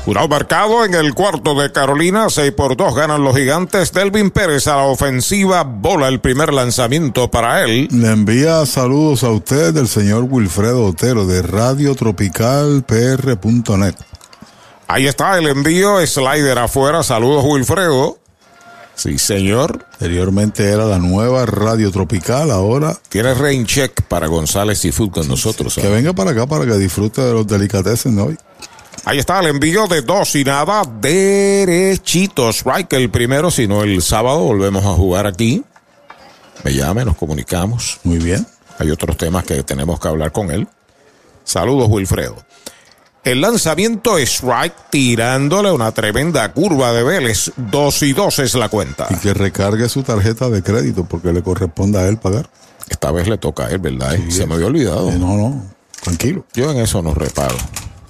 Jurado 0.06 0.28
marcado 0.28 0.84
en 0.84 0.96
el 0.96 1.14
cuarto 1.14 1.54
de 1.54 1.72
Carolina, 1.72 2.28
6 2.28 2.54
por 2.54 2.76
2 2.76 2.96
ganan 2.96 3.24
los 3.24 3.36
gigantes. 3.36 3.94
Delvin 3.94 4.32
Pérez 4.32 4.66
a 4.66 4.78
la 4.78 4.84
ofensiva, 4.84 5.64
bola 5.64 6.08
el 6.08 6.20
primer 6.20 6.52
lanzamiento 6.52 7.30
para 7.30 7.64
él. 7.64 7.88
Le 7.92 8.12
envía 8.12 8.66
saludos 8.66 9.24
a 9.24 9.30
usted 9.30 9.74
del 9.74 9.88
señor 9.88 10.26
Wilfredo 10.28 10.86
Otero 10.86 11.28
de 11.28 11.44
Radio 11.44 11.94
Tropical 11.94 12.84
PR.net. 12.84 13.94
Ahí 14.88 15.06
está 15.06 15.38
el 15.38 15.48
envío, 15.48 16.06
slider 16.06 16.58
afuera. 16.58 17.04
Saludos, 17.04 17.46
Wilfredo. 17.48 18.18
Sí, 18.96 19.20
señor. 19.20 19.86
Anteriormente 19.94 20.68
era 20.68 20.86
la 20.86 20.98
nueva 20.98 21.46
Radio 21.46 21.92
Tropical, 21.92 22.50
ahora. 22.50 22.98
Tiene 23.08 23.36
rain 23.36 23.66
check 23.66 24.02
para 24.04 24.28
González 24.28 24.84
y 24.84 24.92
Food 24.92 25.12
con 25.12 25.28
nosotros. 25.28 25.76
Que 25.76 25.90
venga 25.90 26.14
para 26.14 26.32
acá 26.32 26.48
para 26.48 26.66
que 26.66 26.74
disfrute 26.74 27.22
de 27.22 27.34
los 27.34 27.46
delicatessen 27.48 28.16
de 28.16 28.22
hoy. 28.22 28.38
Ahí 29.06 29.18
está 29.18 29.40
el 29.40 29.48
envío 29.48 29.88
de 29.88 30.02
dos 30.02 30.36
y 30.36 30.44
nada 30.44 30.84
derechitos. 31.00 32.64
Que 32.88 32.98
el 32.98 33.10
primero, 33.10 33.50
si 33.50 33.68
no 33.68 33.84
el 33.84 34.02
sábado, 34.02 34.40
volvemos 34.40 34.86
a 34.86 34.94
jugar 34.94 35.26
aquí. 35.26 35.64
Me 36.64 36.74
llame, 36.74 37.04
nos 37.04 37.18
comunicamos. 37.18 38.00
Muy 38.04 38.20
bien. 38.20 38.46
Hay 38.78 38.92
otros 38.92 39.18
temas 39.18 39.44
que 39.44 39.64
tenemos 39.64 40.00
que 40.00 40.08
hablar 40.08 40.32
con 40.32 40.52
él. 40.52 40.68
Saludos, 41.44 41.88
Wilfredo. 41.90 42.36
El 43.24 43.42
lanzamiento 43.42 44.18
es 44.18 44.32
strike 44.32 44.74
tirándole 44.90 45.72
una 45.72 45.92
tremenda 45.92 46.52
curva 46.54 46.92
de 46.92 47.04
Vélez. 47.04 47.52
Dos 47.56 48.02
y 48.02 48.14
dos 48.14 48.40
es 48.40 48.56
la 48.56 48.70
cuenta. 48.70 49.08
Y 49.12 49.16
que 49.16 49.34
recargue 49.34 49.88
su 49.90 50.02
tarjeta 50.02 50.50
de 50.50 50.64
crédito 50.64 51.06
porque 51.06 51.32
le 51.32 51.44
corresponde 51.44 52.00
a 52.00 52.08
él 52.08 52.18
pagar. 52.18 52.50
Esta 52.90 53.12
vez 53.12 53.28
le 53.28 53.38
toca 53.38 53.66
a 53.66 53.70
él, 53.70 53.78
¿verdad? 53.80 54.16
Se 54.30 54.46
me 54.48 54.56
había 54.56 54.68
olvidado. 54.68 55.12
no, 55.12 55.38
no. 55.38 55.64
Tranquilo. 56.02 56.46
Yo 56.54 56.72
en 56.72 56.80
eso 56.80 57.02
no 57.04 57.14
reparo. 57.14 57.56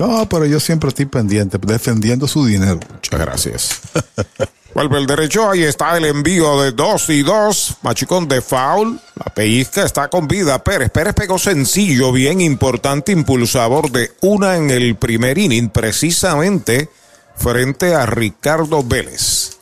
No, 0.01 0.27
pero 0.27 0.47
yo 0.47 0.59
siempre 0.59 0.89
estoy 0.89 1.05
pendiente, 1.05 1.59
defendiendo 1.61 2.27
su 2.27 2.43
dinero. 2.43 2.79
Muchas 2.91 3.19
gracias. 3.19 3.81
Vuelve 4.73 4.97
el 4.97 5.05
derecho, 5.05 5.51
ahí 5.51 5.61
está 5.61 5.95
el 5.95 6.05
envío 6.05 6.59
de 6.59 6.71
dos 6.71 7.07
y 7.09 7.21
dos. 7.21 7.75
Machicón 7.83 8.27
de 8.27 8.41
foul. 8.41 8.99
La 9.13 9.31
pellizca 9.31 9.83
está 9.83 10.07
con 10.07 10.27
vida. 10.27 10.63
Pérez. 10.63 10.89
Pérez 10.89 11.13
pegó 11.13 11.37
sencillo, 11.37 12.11
bien 12.11 12.41
importante, 12.41 13.11
impulsador 13.11 13.91
de 13.91 14.09
una 14.21 14.57
en 14.57 14.71
el 14.71 14.95
primer 14.95 15.37
inning, 15.37 15.69
precisamente 15.69 16.89
frente 17.35 17.93
a 17.93 18.07
Ricardo 18.07 18.81
Vélez. 18.81 19.59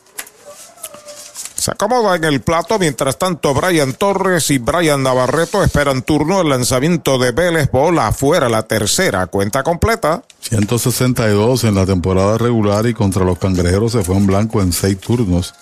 Se 1.70 1.74
acomoda 1.74 2.16
en 2.16 2.24
el 2.24 2.40
plato, 2.40 2.80
mientras 2.80 3.16
tanto 3.16 3.54
Brian 3.54 3.92
Torres 3.92 4.50
y 4.50 4.58
Brian 4.58 5.04
Navarreto 5.04 5.62
esperan 5.62 6.02
turno 6.02 6.40
el 6.40 6.48
lanzamiento 6.48 7.16
de 7.16 7.30
Vélez, 7.30 7.70
bola 7.70 8.08
afuera, 8.08 8.48
la 8.48 8.64
tercera, 8.64 9.28
cuenta 9.28 9.62
completa. 9.62 10.24
162 10.40 11.62
en 11.62 11.76
la 11.76 11.86
temporada 11.86 12.38
regular 12.38 12.86
y 12.86 12.94
contra 12.94 13.24
los 13.24 13.38
cangrejeros 13.38 13.92
se 13.92 14.02
fue 14.02 14.16
en 14.16 14.26
blanco 14.26 14.60
en 14.60 14.72
seis 14.72 14.98
turnos. 14.98 15.54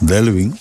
Delvin. 0.00 0.58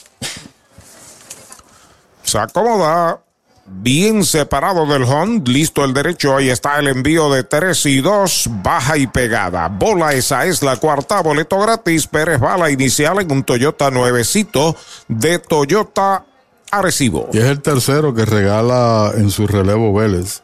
Se 2.24 2.38
acomoda 2.38 3.22
bien 3.68 4.24
separado 4.24 4.86
del 4.86 5.04
home, 5.04 5.42
listo 5.46 5.84
el 5.84 5.94
derecho, 5.94 6.36
ahí 6.36 6.50
está 6.50 6.80
el 6.80 6.88
envío 6.88 7.30
de 7.32 7.44
3 7.44 7.86
y 7.88 8.02
2, 8.02 8.50
baja 8.64 8.98
y 8.98 9.08
pegada. 9.08 9.68
Bola, 9.68 10.14
esa 10.14 10.46
es 10.46 10.64
la 10.64 10.78
cuarta, 10.78 11.22
boleto 11.22 11.60
gratis, 11.60 12.08
Pérez 12.08 12.40
Bala 12.40 12.72
inicial 12.72 13.20
en 13.20 13.32
un 13.32 13.44
Toyota 13.44 13.92
nuevecito 13.92 14.76
de 15.08 15.40
Toyota 15.40 16.26
Arecibo. 16.72 17.30
Y 17.34 17.40
es 17.40 17.46
el 17.46 17.62
tercero 17.62 18.14
que 18.14 18.26
regala 18.26 19.12
en 19.16 19.30
su 19.30 19.48
relevo 19.48 19.94
Vélez. 19.94 20.42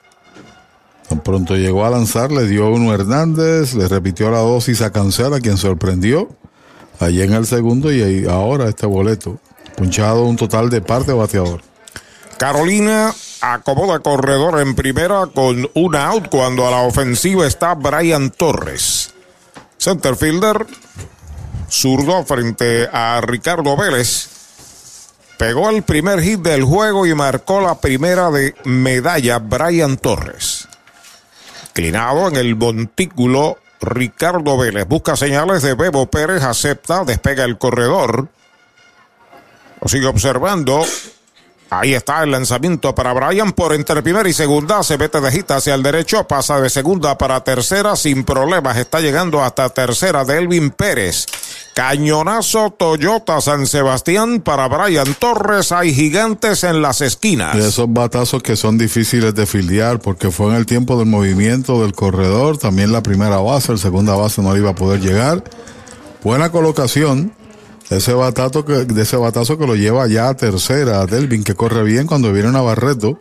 Tan 1.07 1.21
pronto 1.21 1.55
llegó 1.55 1.85
a 1.85 1.89
lanzar, 1.89 2.31
le 2.31 2.47
dio 2.47 2.69
uno 2.69 2.93
Hernández, 2.93 3.73
le 3.73 3.87
repitió 3.87 4.31
la 4.31 4.39
dosis 4.39 4.81
a 4.81 4.91
Cancela, 4.91 5.39
quien 5.39 5.57
sorprendió 5.57 6.29
allí 6.99 7.21
en 7.21 7.33
el 7.33 7.45
segundo 7.45 7.91
y 7.91 8.25
ahora 8.27 8.69
este 8.69 8.85
boleto. 8.85 9.39
Punchado 9.75 10.23
un 10.23 10.35
total 10.35 10.69
de 10.69 10.81
parte 10.81 11.11
bateador. 11.11 11.61
Carolina 12.37 13.13
acomoda 13.41 13.99
corredor 13.99 14.59
en 14.61 14.75
primera 14.75 15.27
con 15.27 15.69
un 15.73 15.95
out 15.95 16.29
cuando 16.29 16.67
a 16.67 16.71
la 16.71 16.81
ofensiva 16.81 17.45
está 17.45 17.75
Brian 17.75 18.31
Torres. 18.31 19.13
Centerfielder, 19.77 20.65
zurdo 21.69 22.23
frente 22.23 22.87
a 22.91 23.21
Ricardo 23.21 23.75
Vélez. 23.75 24.29
Pegó 25.37 25.69
el 25.69 25.83
primer 25.83 26.21
hit 26.21 26.39
del 26.39 26.63
juego 26.63 27.05
y 27.05 27.13
marcó 27.13 27.59
la 27.59 27.79
primera 27.79 28.31
de 28.31 28.55
medalla 28.63 29.39
Brian 29.39 29.97
Torres. 29.97 30.67
Inclinado 31.69 32.27
en 32.27 32.35
el 32.35 32.55
montículo, 32.55 33.57
Ricardo 33.81 34.57
Vélez 34.57 34.87
busca 34.87 35.15
señales 35.15 35.63
de 35.63 35.73
Bebo 35.73 36.05
Pérez, 36.05 36.43
acepta, 36.43 37.03
despega 37.03 37.43
el 37.43 37.57
corredor. 37.57 38.29
Lo 39.81 39.87
sigue 39.89 40.05
observando. 40.07 40.85
Ahí 41.79 41.95
está 41.95 42.21
el 42.23 42.29
lanzamiento 42.29 42.93
para 42.93 43.13
Brian 43.13 43.51
por 43.51 43.73
entre 43.73 44.03
primera 44.03 44.29
y 44.29 44.33
segunda. 44.33 44.83
Se 44.83 44.97
mete 44.97 45.19
de 45.19 45.31
gita 45.31 45.55
hacia 45.55 45.73
el 45.73 45.81
derecho. 45.81 46.27
Pasa 46.27 46.61
de 46.61 46.69
segunda 46.69 47.17
para 47.17 47.43
tercera 47.43 47.95
sin 47.95 48.23
problemas. 48.23 48.77
Está 48.77 48.99
llegando 48.99 49.43
hasta 49.43 49.69
tercera 49.69 50.23
de 50.23 50.37
Elvin 50.37 50.69
Pérez. 50.69 51.25
Cañonazo 51.73 52.69
Toyota 52.69 53.41
San 53.41 53.65
Sebastián 53.65 54.41
para 54.41 54.67
Brian 54.67 55.15
Torres. 55.15 55.71
Hay 55.71 55.95
gigantes 55.95 56.63
en 56.63 56.83
las 56.83 57.01
esquinas. 57.01 57.55
Y 57.55 57.59
esos 57.59 57.91
batazos 57.91 58.43
que 58.43 58.55
son 58.55 58.77
difíciles 58.77 59.33
de 59.33 59.47
fildear 59.47 59.97
porque 59.97 60.29
fue 60.29 60.51
en 60.51 60.57
el 60.57 60.67
tiempo 60.67 60.99
del 60.99 61.07
movimiento 61.07 61.81
del 61.81 61.93
corredor. 61.93 62.59
También 62.59 62.91
la 62.91 63.01
primera 63.01 63.37
base, 63.37 63.71
el 63.71 63.79
segunda 63.79 64.15
base 64.15 64.43
no 64.43 64.55
iba 64.55 64.69
a 64.69 64.75
poder 64.75 65.01
llegar. 65.01 65.43
Buena 66.23 66.51
colocación 66.51 67.33
ese 67.97 68.13
batazo 68.13 68.65
que, 68.65 68.85
de 68.85 69.01
ese 69.01 69.17
batazo 69.17 69.57
que 69.57 69.67
lo 69.67 69.75
lleva 69.75 70.07
ya 70.07 70.29
a 70.29 70.35
tercera, 70.35 71.05
Delvin, 71.05 71.43
que 71.43 71.55
corre 71.55 71.83
bien 71.83 72.07
cuando 72.07 72.31
viene 72.31 72.51
Navarreto, 72.51 73.17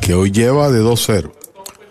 que 0.00 0.14
hoy 0.14 0.30
lleva 0.30 0.70
de 0.70 0.82
2-0. 0.82 1.32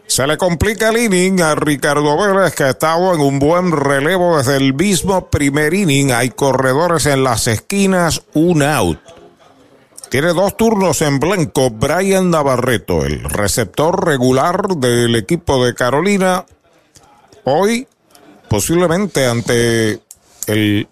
Se 0.08 0.26
le 0.26 0.38
complica 0.38 0.90
el 0.90 0.98
inning 0.98 1.40
a 1.42 1.54
Ricardo 1.54 2.18
Vélez, 2.18 2.56
que 2.56 2.64
ha 2.64 2.70
estado 2.72 3.14
en 3.14 3.22
un 3.22 3.38
buen 3.38 3.72
relevo 3.72 4.38
desde 4.40 4.58
el 4.58 4.74
mismo 4.74 5.30
primer 5.30 5.76
inning. 5.76 6.12
Hay 6.12 6.32
corredores 6.32 7.06
en 7.06 7.24
las 7.24 7.48
esquinas, 7.48 8.24
un 8.34 8.64
out. 8.64 8.98
Tiene 10.10 10.34
dos 10.34 10.58
turnos 10.58 11.04
en 11.04 11.20
blanco 11.20 11.70
Brian 11.70 12.32
Navarreto, 12.32 13.06
el 13.06 13.24
receptor 13.24 14.04
regular 14.04 14.70
del 14.78 15.16
equipo 15.16 15.64
de 15.64 15.76
Carolina. 15.76 16.44
Hoy, 17.44 17.88
posiblemente 18.50 19.28
ante 19.28 20.02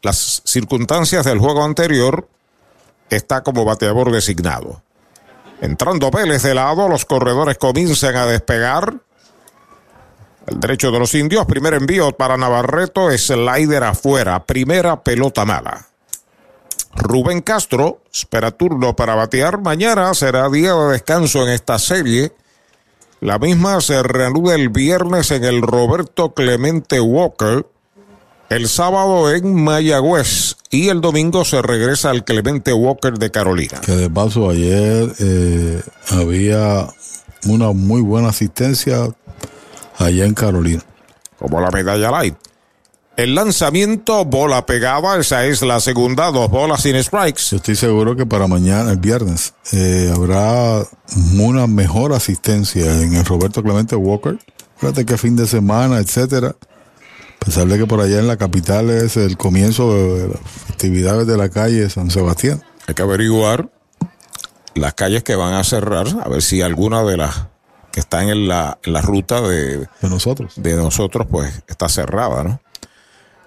las 0.01 0.41
circunstancias 0.45 1.25
del 1.25 1.39
juego 1.39 1.63
anterior, 1.63 2.27
está 3.09 3.41
como 3.43 3.65
bateador 3.65 4.11
designado. 4.11 4.81
Entrando 5.61 6.11
Vélez 6.11 6.43
de 6.43 6.53
lado, 6.53 6.87
los 6.87 7.05
corredores 7.05 7.57
comienzan 7.57 8.15
a 8.15 8.25
despegar. 8.25 8.95
El 10.45 10.59
derecho 10.59 10.91
de 10.91 10.99
los 10.99 11.13
indios, 11.13 11.45
primer 11.45 11.73
envío 11.73 12.11
para 12.11 12.37
Navarreto, 12.37 13.09
slider 13.17 13.83
afuera, 13.83 14.45
primera 14.45 15.03
pelota 15.03 15.43
mala. 15.45 15.87
Rubén 16.95 17.41
Castro 17.41 18.01
espera 18.11 18.51
turno 18.51 18.95
para 18.95 19.15
batear. 19.15 19.59
Mañana 19.59 20.13
será 20.13 20.49
día 20.49 20.73
de 20.73 20.93
descanso 20.93 21.43
en 21.43 21.49
esta 21.49 21.79
serie. 21.79 22.33
La 23.19 23.39
misma 23.39 23.81
se 23.81 24.01
reanuda 24.03 24.55
el 24.55 24.69
viernes 24.69 25.31
en 25.31 25.43
el 25.43 25.61
Roberto 25.61 26.33
Clemente 26.33 26.99
Walker 26.99 27.65
el 28.49 28.67
sábado 28.69 29.33
en 29.33 29.53
Mayagüez 29.53 30.55
y 30.69 30.89
el 30.89 31.01
domingo 31.01 31.43
se 31.45 31.61
regresa 31.61 32.09
al 32.09 32.23
Clemente 32.23 32.73
Walker 32.73 33.13
de 33.13 33.31
Carolina. 33.31 33.81
Que 33.81 33.93
de 33.93 34.09
paso 34.09 34.49
ayer 34.49 35.11
eh, 35.19 35.81
había 36.09 36.87
una 37.45 37.71
muy 37.71 38.01
buena 38.01 38.29
asistencia 38.29 39.09
allá 39.97 40.25
en 40.25 40.33
Carolina. 40.33 40.83
Como 41.37 41.59
la 41.61 41.69
medalla 41.71 42.11
light. 42.11 42.35
El 43.15 43.33
lanzamiento, 43.33 44.25
bola 44.25 44.65
pegada, 44.67 45.17
esa 45.17 45.43
es 45.45 45.63
la 45.63 45.79
segunda, 45.79 46.29
dos 46.31 46.51
bolas 46.51 46.83
sin 46.83 47.01
strikes. 47.03 47.41
Yo 47.49 47.57
estoy 47.57 47.75
seguro 47.75 48.15
que 48.15 48.27
para 48.27 48.45
mañana, 48.45 48.91
el 48.91 48.99
viernes, 48.99 49.55
eh, 49.73 50.11
habrá 50.15 50.83
una 51.33 51.65
mejor 51.65 52.13
asistencia 52.13 53.01
en 53.01 53.15
el 53.15 53.25
Roberto 53.25 53.63
Clemente 53.63 53.95
Walker. 53.95 54.37
Fíjate 54.77 55.03
que 55.03 55.17
fin 55.17 55.35
de 55.35 55.47
semana, 55.47 55.97
etcétera 55.97 56.55
a 57.41 57.45
pesar 57.45 57.67
de 57.67 57.77
que 57.77 57.85
por 57.85 58.01
allá 58.01 58.19
en 58.19 58.27
la 58.27 58.37
capital 58.37 58.89
es 58.89 59.17
el 59.17 59.37
comienzo 59.37 59.93
de 59.93 60.27
las 60.29 60.39
actividades 60.69 61.27
de 61.27 61.37
la 61.37 61.49
calle 61.49 61.89
San 61.89 62.11
Sebastián. 62.11 62.63
Hay 62.87 62.93
que 62.93 63.01
averiguar 63.01 63.69
las 64.75 64.93
calles 64.93 65.23
que 65.23 65.35
van 65.35 65.53
a 65.53 65.63
cerrar, 65.63 66.07
a 66.23 66.29
ver 66.29 66.41
si 66.41 66.61
alguna 66.61 67.03
de 67.03 67.17
las 67.17 67.47
que 67.91 67.99
están 67.99 68.29
en 68.29 68.47
la, 68.47 68.77
en 68.83 68.93
la 68.93 69.01
ruta 69.01 69.41
de, 69.41 69.77
de 69.79 70.09
nosotros, 70.09 70.53
de 70.55 70.75
nosotros, 70.75 71.25
pues 71.29 71.63
está 71.67 71.89
cerrada, 71.89 72.43
¿no? 72.43 72.59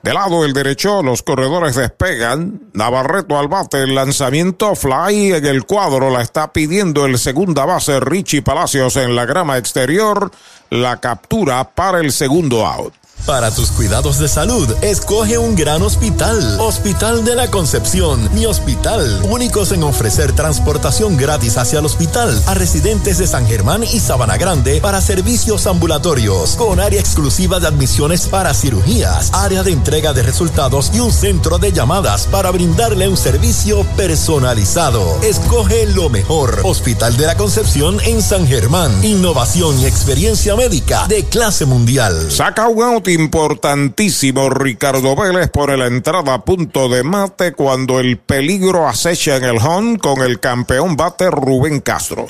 De 0.02 0.14
lado 0.14 0.42
del 0.42 0.54
derecho, 0.54 1.02
los 1.02 1.22
corredores 1.22 1.76
despegan. 1.76 2.70
Navarreto 2.72 3.38
al 3.38 3.48
bate, 3.48 3.82
el 3.82 3.94
lanzamiento 3.94 4.74
fly 4.74 5.34
en 5.34 5.44
el 5.44 5.66
cuadro. 5.66 6.08
La 6.08 6.22
está 6.22 6.54
pidiendo 6.54 7.04
el 7.04 7.18
segunda 7.18 7.66
base 7.66 8.00
Richie 8.00 8.40
Palacios 8.40 8.96
en 8.96 9.14
la 9.14 9.26
grama 9.26 9.58
exterior. 9.58 10.30
La 10.70 11.00
captura 11.00 11.64
para 11.74 12.00
el 12.00 12.12
segundo 12.12 12.66
out. 12.66 12.94
Para 13.26 13.50
tus 13.50 13.70
cuidados 13.70 14.18
de 14.18 14.28
salud, 14.28 14.68
escoge 14.80 15.38
un 15.38 15.54
gran 15.54 15.82
hospital. 15.82 16.58
Hospital 16.58 17.24
de 17.24 17.34
la 17.34 17.50
Concepción, 17.50 18.28
mi 18.34 18.46
hospital. 18.46 19.22
Únicos 19.28 19.72
en 19.72 19.82
ofrecer 19.82 20.32
transportación 20.32 21.16
gratis 21.16 21.56
hacia 21.58 21.78
el 21.78 21.84
hospital 21.84 22.42
a 22.46 22.54
residentes 22.54 23.18
de 23.18 23.26
San 23.26 23.46
Germán 23.46 23.84
y 23.84 24.00
Sabana 24.00 24.36
Grande 24.36 24.80
para 24.80 25.00
servicios 25.00 25.66
ambulatorios, 25.66 26.56
con 26.56 26.80
área 26.80 26.98
exclusiva 26.98 27.60
de 27.60 27.68
admisiones 27.68 28.26
para 28.26 28.54
cirugías, 28.54 29.30
área 29.32 29.62
de 29.62 29.72
entrega 29.72 30.12
de 30.12 30.22
resultados 30.22 30.90
y 30.94 31.00
un 31.00 31.12
centro 31.12 31.58
de 31.58 31.72
llamadas 31.72 32.26
para 32.26 32.50
brindarle 32.50 33.08
un 33.08 33.16
servicio 33.16 33.84
personalizado. 33.96 35.20
Escoge 35.22 35.86
lo 35.86 36.08
mejor. 36.08 36.60
Hospital 36.64 37.16
de 37.16 37.26
la 37.26 37.36
Concepción 37.36 37.98
en 38.04 38.22
San 38.22 38.46
Germán. 38.46 39.04
Innovación 39.04 39.78
y 39.78 39.86
experiencia 39.86 40.56
médica 40.56 41.06
de 41.06 41.24
clase 41.24 41.66
mundial. 41.66 42.30
Saca 42.30 42.66
un 42.66 42.82
importantísimo 43.12 44.50
Ricardo 44.50 45.14
Vélez 45.16 45.50
por 45.50 45.76
la 45.76 45.86
entrada 45.86 46.34
a 46.34 46.44
punto 46.44 46.88
de 46.88 47.02
mate 47.02 47.52
cuando 47.52 48.00
el 48.00 48.18
peligro 48.18 48.88
acecha 48.88 49.36
en 49.36 49.44
el 49.44 49.58
home 49.58 49.98
con 49.98 50.22
el 50.22 50.40
campeón 50.40 50.96
bate 50.96 51.30
Rubén 51.30 51.80
Castro. 51.80 52.26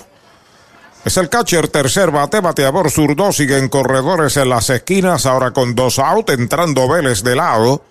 Es 1.05 1.17
el 1.17 1.29
catcher 1.29 1.69
tercer 1.69 2.11
bate, 2.11 2.41
bateador 2.41 2.91
zurdo, 2.91 3.33
siguen 3.33 3.69
corredores 3.69 4.37
en 4.37 4.51
las 4.51 4.69
esquinas, 4.69 5.25
ahora 5.25 5.53
con 5.53 5.75
dos 5.75 5.99
out, 5.99 6.29
entrando 6.31 6.89
Vélez 6.89 7.23
de 7.23 7.37
lado. 7.37 7.83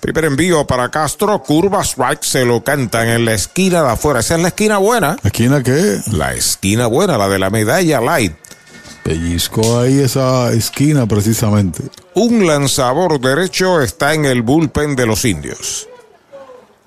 Primer 0.00 0.26
envío 0.26 0.66
para 0.66 0.90
Castro, 0.90 1.42
curva 1.42 1.82
strike, 1.82 2.22
se 2.22 2.44
lo 2.44 2.62
cantan 2.62 3.08
en 3.08 3.24
la 3.24 3.32
esquina 3.32 3.82
de 3.82 3.90
afuera. 3.90 4.20
Esa 4.20 4.36
es 4.36 4.42
la 4.42 4.48
esquina 4.48 4.78
buena. 4.78 5.16
¿Esquina 5.24 5.62
qué? 5.62 6.00
La 6.12 6.34
esquina 6.34 6.86
buena, 6.86 7.16
la 7.16 7.28
de 7.28 7.38
la 7.38 7.50
medalla 7.50 8.00
light. 8.00 8.36
Pellizco 9.02 9.80
ahí 9.80 10.00
esa 10.00 10.52
esquina 10.52 11.06
precisamente. 11.06 11.84
Un 12.18 12.46
lanzador 12.46 13.20
derecho 13.20 13.82
está 13.82 14.14
en 14.14 14.24
el 14.24 14.40
bullpen 14.40 14.96
de 14.96 15.04
los 15.04 15.26
indios. 15.26 15.86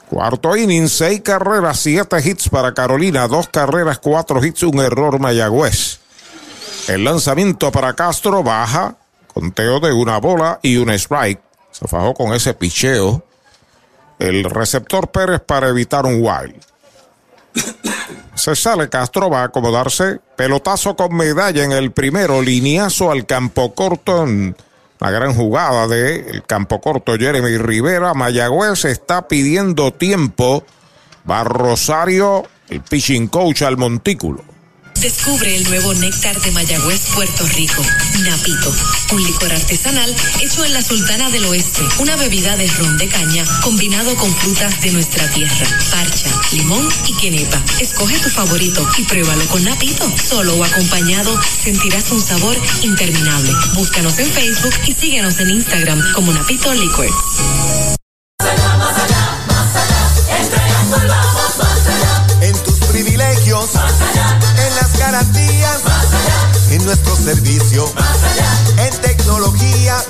Cuarto 0.10 0.58
inning, 0.58 0.90
seis 0.90 1.22
carreras, 1.22 1.82
siete 1.82 2.18
hits 2.28 2.50
para 2.50 2.74
Carolina, 2.74 3.28
dos 3.28 3.48
carreras, 3.48 4.00
cuatro 4.00 4.44
hits, 4.44 4.64
un 4.64 4.80
error 4.80 5.20
Mayagüez. 5.20 6.00
El 6.88 7.04
lanzamiento 7.04 7.72
para 7.72 7.94
Castro 7.94 8.42
baja, 8.42 8.96
conteo 9.32 9.80
de 9.80 9.94
una 9.94 10.18
bola 10.18 10.60
y 10.64 10.78
un 10.78 10.90
strike. 10.90 11.40
Se 11.70 11.88
fajó 11.88 12.16
con 12.16 12.34
ese 12.34 12.56
picheo 12.56 13.24
el 14.18 14.46
receptor 14.46 15.12
Pérez 15.12 15.42
para 15.42 15.70
evitar 15.70 16.08
un 16.08 16.24
wild. 16.24 16.60
Se 18.34 18.56
sale 18.56 18.90
Castro, 18.90 19.30
va 19.30 19.42
a 19.42 19.46
acomodarse. 19.46 20.22
Pelotazo 20.36 20.96
con 20.96 21.16
medalla 21.16 21.64
en 21.64 21.72
el 21.72 21.92
primero. 21.92 22.42
Lineazo 22.42 23.12
al 23.12 23.28
campo 23.28 23.76
corto. 23.76 24.26
La 25.00 25.12
gran 25.12 25.34
jugada 25.34 25.88
del 25.88 26.44
campo 26.46 26.82
corto 26.82 27.16
Jeremy 27.18 27.58
Rivera. 27.58 28.14
Mayagüez 28.14 28.86
está 28.86 29.28
pidiendo 29.28 29.94
tiempo. 29.94 30.64
Va 31.30 31.44
Rosario, 31.44 32.44
el 32.70 32.82
pitching 32.82 33.28
coach 33.28 33.62
al 33.62 33.78
montículo. 33.78 34.44
Descubre 35.02 35.56
el 35.56 35.64
nuevo 35.64 35.94
néctar 35.94 36.42
de 36.42 36.52
Mayagüez, 36.52 37.00
Puerto 37.16 37.46
Rico. 37.48 37.82
Napito, 38.24 38.76
un 39.14 39.24
licor 39.24 39.54
artesanal 39.54 40.14
hecho 40.42 40.66
en 40.66 40.74
la 40.74 40.82
Sultana 40.82 41.30
del 41.30 41.46
Oeste. 41.46 41.82
Una 42.00 42.18
bebida 42.18 42.58
de 42.58 42.68
ron 42.68 42.98
de 42.98 43.08
caña 43.08 43.46
combinado 43.62 44.14
con 44.18 44.34
frutas 44.36 44.82
de 44.82 44.92
nuestra 44.92 45.30
tierra. 45.30 45.68
Parcha, 45.90 46.30
limón 46.52 46.86
y 47.08 47.14
quenepa. 47.16 47.64
Escoge 47.80 48.20
tu 48.20 48.30
favorito 48.30 48.86
y 48.98 49.04
pruébalo 49.04 49.46
con 49.48 49.64
Napito. 49.64 50.12
Solo 50.18 50.56
o 50.56 50.64
acompañado 50.66 51.40
sentirás 51.64 52.12
un 52.12 52.22
sabor 52.22 52.58
interminable. 52.84 53.54
Búscanos 53.76 54.20
en 54.20 54.30
Facebook 54.30 54.74
y 54.86 54.94
síguenos 54.94 55.40
en 55.40 55.52
Instagram 55.52 56.02
como 56.14 56.34
Napito 56.34 56.74
Liquors. 56.74 57.99
Nuestro 66.90 67.16
servicio, 67.18 67.86
en 68.78 69.02
tecnología, 69.02 70.04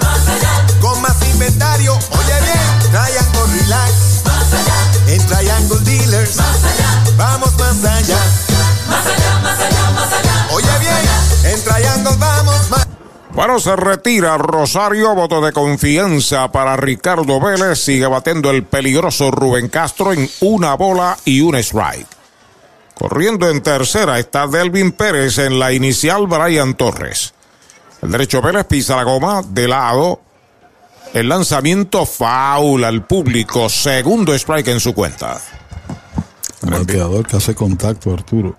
con 0.79 1.01
más 1.01 1.17
inventario. 1.29 1.93
Oye 1.93 2.39
bien, 2.41 2.79
Triangle 2.89 3.59
Relax, 3.59 3.93
en 5.07 5.27
Triangle 5.27 5.79
Dealers, 5.81 6.37
vamos 7.17 7.51
más 7.57 7.83
allá. 7.83 8.17
Más 8.87 9.05
allá, 9.05 9.39
más 9.43 9.59
allá, 9.59 9.91
más 9.91 10.13
allá. 10.13 10.47
Oye 10.51 10.79
bien, 10.79 11.53
en 11.53 11.63
Triangle 11.65 12.15
vamos 12.17 12.69
más 12.69 12.87
Bueno, 13.33 13.59
se 13.59 13.75
retira 13.75 14.37
Rosario, 14.37 15.13
voto 15.15 15.41
de 15.41 15.51
confianza 15.51 16.49
para 16.49 16.77
Ricardo 16.77 17.41
Vélez. 17.41 17.77
Sigue 17.77 18.07
batiendo 18.07 18.51
el 18.51 18.63
peligroso 18.63 19.31
Rubén 19.31 19.67
Castro 19.67 20.13
en 20.13 20.29
una 20.39 20.75
bola 20.75 21.17
y 21.25 21.41
un 21.41 21.55
strike. 21.55 22.18
Corriendo 22.99 23.49
en 23.49 23.61
tercera 23.63 24.19
está 24.19 24.45
Delvin 24.45 24.91
Pérez 24.91 25.37
en 25.37 25.57
la 25.57 25.71
inicial 25.71 26.27
Brian 26.27 26.75
Torres. 26.75 27.33
El 28.01 28.11
derecho 28.11 28.41
Vélez 28.41 28.65
pisa 28.65 28.97
la 28.97 29.03
goma 29.03 29.41
de 29.41 29.69
lado. 29.69 30.19
El 31.13 31.29
lanzamiento 31.29 32.05
foul 32.05 32.83
al 32.83 33.05
público. 33.05 33.69
Segundo 33.69 34.33
strike 34.33 34.67
en 34.67 34.81
su 34.81 34.93
cuenta. 34.93 35.39
El 36.61 36.71
bateador 36.71 37.25
que 37.25 37.37
hace 37.37 37.55
contacto, 37.55 38.13
Arturo. 38.13 38.57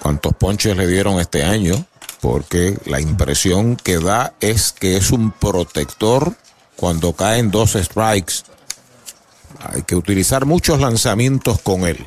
¿Cuántos 0.00 0.34
ponches 0.34 0.76
le 0.76 0.86
dieron 0.86 1.18
este 1.18 1.42
año? 1.42 1.84
Porque 2.20 2.78
la 2.84 3.00
impresión 3.00 3.74
que 3.74 3.98
da 3.98 4.34
es 4.38 4.70
que 4.70 4.96
es 4.96 5.10
un 5.10 5.32
protector 5.32 6.36
cuando 6.76 7.12
caen 7.14 7.50
dos 7.50 7.72
strikes. 7.72 8.34
Hay 9.60 9.82
que 9.82 9.96
utilizar 9.96 10.46
muchos 10.46 10.80
lanzamientos 10.80 11.60
con 11.60 11.86
él. 11.86 12.06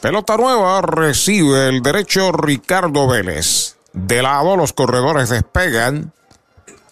Pelota 0.00 0.36
nueva 0.36 0.82
recibe 0.82 1.68
el 1.68 1.82
derecho 1.82 2.30
Ricardo 2.30 3.08
Vélez. 3.08 3.76
De 3.92 4.20
lado 4.20 4.56
los 4.56 4.72
corredores 4.72 5.30
despegan. 5.30 6.12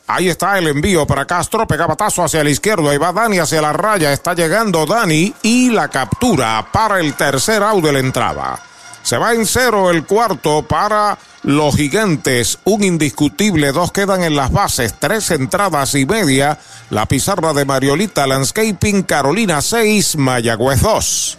Ahí 0.06 0.28
está 0.28 0.58
el 0.58 0.68
envío 0.68 1.06
para 1.06 1.26
Castro, 1.26 1.66
pega 1.66 1.86
batazo 1.86 2.24
hacia 2.24 2.40
el 2.40 2.48
izquierdo, 2.48 2.90
ahí 2.90 2.98
va 2.98 3.12
Dani 3.12 3.38
hacia 3.38 3.62
la 3.62 3.72
raya, 3.72 4.12
está 4.12 4.34
llegando 4.34 4.84
Dani 4.84 5.32
y 5.42 5.70
la 5.70 5.88
captura 5.88 6.68
para 6.72 7.00
el 7.00 7.14
tercer 7.14 7.62
out 7.62 7.84
de 7.84 7.92
la 7.92 7.98
entrada. 7.98 8.71
Se 9.02 9.16
va 9.18 9.34
en 9.34 9.46
cero 9.46 9.90
el 9.90 10.04
cuarto 10.04 10.62
para 10.62 11.18
los 11.42 11.74
gigantes, 11.74 12.58
un 12.64 12.84
indiscutible, 12.84 13.72
dos 13.72 13.90
quedan 13.90 14.22
en 14.22 14.36
las 14.36 14.52
bases, 14.52 14.94
tres 14.98 15.30
entradas 15.32 15.94
y 15.94 16.06
media. 16.06 16.58
La 16.90 17.06
pizarra 17.06 17.52
de 17.52 17.64
Mariolita 17.64 18.26
Landscaping, 18.26 19.02
Carolina 19.02 19.60
6, 19.60 20.16
Mayagüez 20.16 20.80
2. 20.80 21.38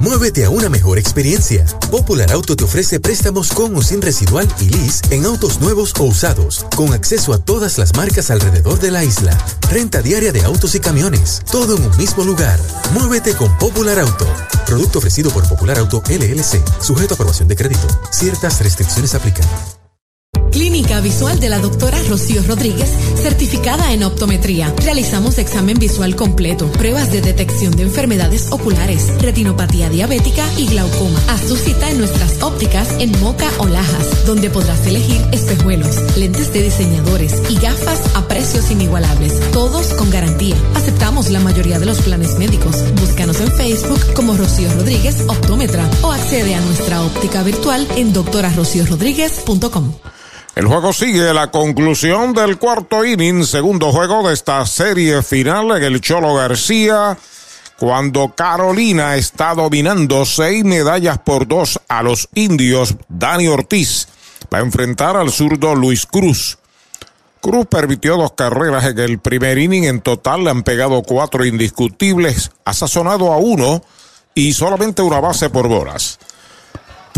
Muévete 0.00 0.44
a 0.44 0.50
una 0.50 0.68
mejor 0.68 0.98
experiencia. 0.98 1.64
Popular 1.90 2.32
Auto 2.32 2.56
te 2.56 2.64
ofrece 2.64 2.98
préstamos 2.98 3.52
con 3.52 3.76
o 3.76 3.82
sin 3.82 4.02
residual 4.02 4.48
y 4.60 4.68
lease 4.68 5.02
en 5.10 5.24
autos 5.24 5.60
nuevos 5.60 5.92
o 6.00 6.04
usados, 6.04 6.66
con 6.74 6.92
acceso 6.92 7.32
a 7.32 7.38
todas 7.38 7.78
las 7.78 7.94
marcas 7.94 8.30
alrededor 8.30 8.80
de 8.80 8.90
la 8.90 9.04
isla. 9.04 9.38
Renta 9.70 10.02
diaria 10.02 10.32
de 10.32 10.42
autos 10.42 10.74
y 10.74 10.80
camiones, 10.80 11.42
todo 11.50 11.76
en 11.76 11.84
un 11.84 11.96
mismo 11.96 12.24
lugar. 12.24 12.58
Muévete 12.94 13.34
con 13.36 13.56
Popular 13.58 14.00
Auto. 14.00 14.26
Producto 14.66 14.98
ofrecido 14.98 15.30
por 15.30 15.48
Popular 15.48 15.78
Auto 15.78 16.02
LLC, 16.08 16.60
sujeto 16.80 17.14
a 17.14 17.16
aprobación 17.16 17.46
de 17.46 17.56
crédito. 17.56 17.86
Ciertas 18.10 18.60
restricciones 18.60 19.14
aplican. 19.14 19.46
Clínica 20.52 21.00
Visual 21.00 21.40
de 21.40 21.48
la 21.48 21.58
doctora 21.58 21.98
Rocío 22.08 22.42
Rodríguez, 22.46 22.90
certificada 23.16 23.92
en 23.92 24.04
optometría. 24.04 24.72
Realizamos 24.84 25.38
examen 25.38 25.78
visual 25.78 26.14
completo, 26.14 26.70
pruebas 26.72 27.10
de 27.10 27.22
detección 27.22 27.74
de 27.74 27.84
enfermedades 27.84 28.52
oculares, 28.52 29.08
retinopatía 29.20 29.88
diabética 29.88 30.44
y 30.58 30.66
glaucoma. 30.66 31.18
Haz 31.28 31.46
tu 31.46 31.56
cita 31.56 31.90
en 31.90 31.98
nuestras 31.98 32.42
ópticas 32.42 32.88
en 33.00 33.18
Moca 33.20 33.50
o 33.58 33.66
Lajas, 33.66 34.26
donde 34.26 34.50
podrás 34.50 34.86
elegir 34.86 35.20
espejuelos, 35.32 35.96
lentes 36.16 36.52
de 36.52 36.62
diseñadores 36.62 37.42
y 37.48 37.56
gafas 37.56 38.14
a 38.14 38.28
precios 38.28 38.70
inigualables, 38.70 39.40
todos 39.52 39.88
con 39.94 40.10
garantía. 40.10 40.56
Aceptamos 40.74 41.30
la 41.30 41.40
mayoría 41.40 41.78
de 41.78 41.86
los 41.86 42.02
planes 42.02 42.38
médicos. 42.38 42.76
Búscanos 43.00 43.40
en 43.40 43.50
Facebook 43.52 44.00
como 44.14 44.36
Rocío 44.36 44.70
Rodríguez 44.74 45.24
Optómetra 45.28 45.88
o 46.02 46.12
accede 46.12 46.54
a 46.54 46.60
nuestra 46.60 47.02
óptica 47.02 47.42
virtual 47.42 47.88
en 47.96 48.12
doctorarociorodríguez.com. 48.12 49.92
El 50.54 50.66
juego 50.66 50.92
sigue 50.92 51.32
la 51.32 51.50
conclusión 51.50 52.34
del 52.34 52.58
cuarto 52.58 53.06
inning, 53.06 53.46
segundo 53.46 53.90
juego 53.90 54.28
de 54.28 54.34
esta 54.34 54.66
serie 54.66 55.22
final 55.22 55.70
en 55.70 55.82
el 55.82 56.02
Cholo 56.02 56.34
García, 56.34 57.16
cuando 57.78 58.34
Carolina 58.34 59.16
está 59.16 59.54
dominando 59.54 60.26
seis 60.26 60.62
medallas 60.62 61.18
por 61.20 61.48
dos 61.48 61.80
a 61.88 62.02
los 62.02 62.28
indios. 62.34 62.96
Dani 63.08 63.48
Ortiz 63.48 64.08
va 64.52 64.58
a 64.58 64.60
enfrentar 64.60 65.16
al 65.16 65.32
zurdo 65.32 65.74
Luis 65.74 66.04
Cruz. 66.04 66.58
Cruz 67.40 67.66
permitió 67.66 68.18
dos 68.18 68.32
carreras 68.32 68.84
en 68.84 68.98
el 68.98 69.20
primer 69.20 69.56
inning, 69.56 69.84
en 69.84 70.02
total 70.02 70.44
le 70.44 70.50
han 70.50 70.64
pegado 70.64 71.02
cuatro 71.02 71.46
indiscutibles, 71.46 72.50
ha 72.66 72.74
sazonado 72.74 73.32
a 73.32 73.38
uno 73.38 73.82
y 74.34 74.52
solamente 74.52 75.00
una 75.00 75.18
base 75.18 75.48
por 75.48 75.66
bolas. 75.66 76.18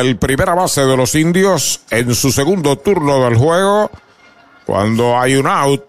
el 0.00 0.16
primera 0.16 0.54
base 0.54 0.80
de 0.80 0.96
los 0.96 1.14
indios, 1.14 1.82
en 1.90 2.14
su 2.14 2.32
segundo 2.32 2.78
turno 2.78 3.22
del 3.24 3.36
juego, 3.36 3.90
cuando 4.64 5.18
hay 5.18 5.36
un 5.36 5.46
out. 5.46 5.84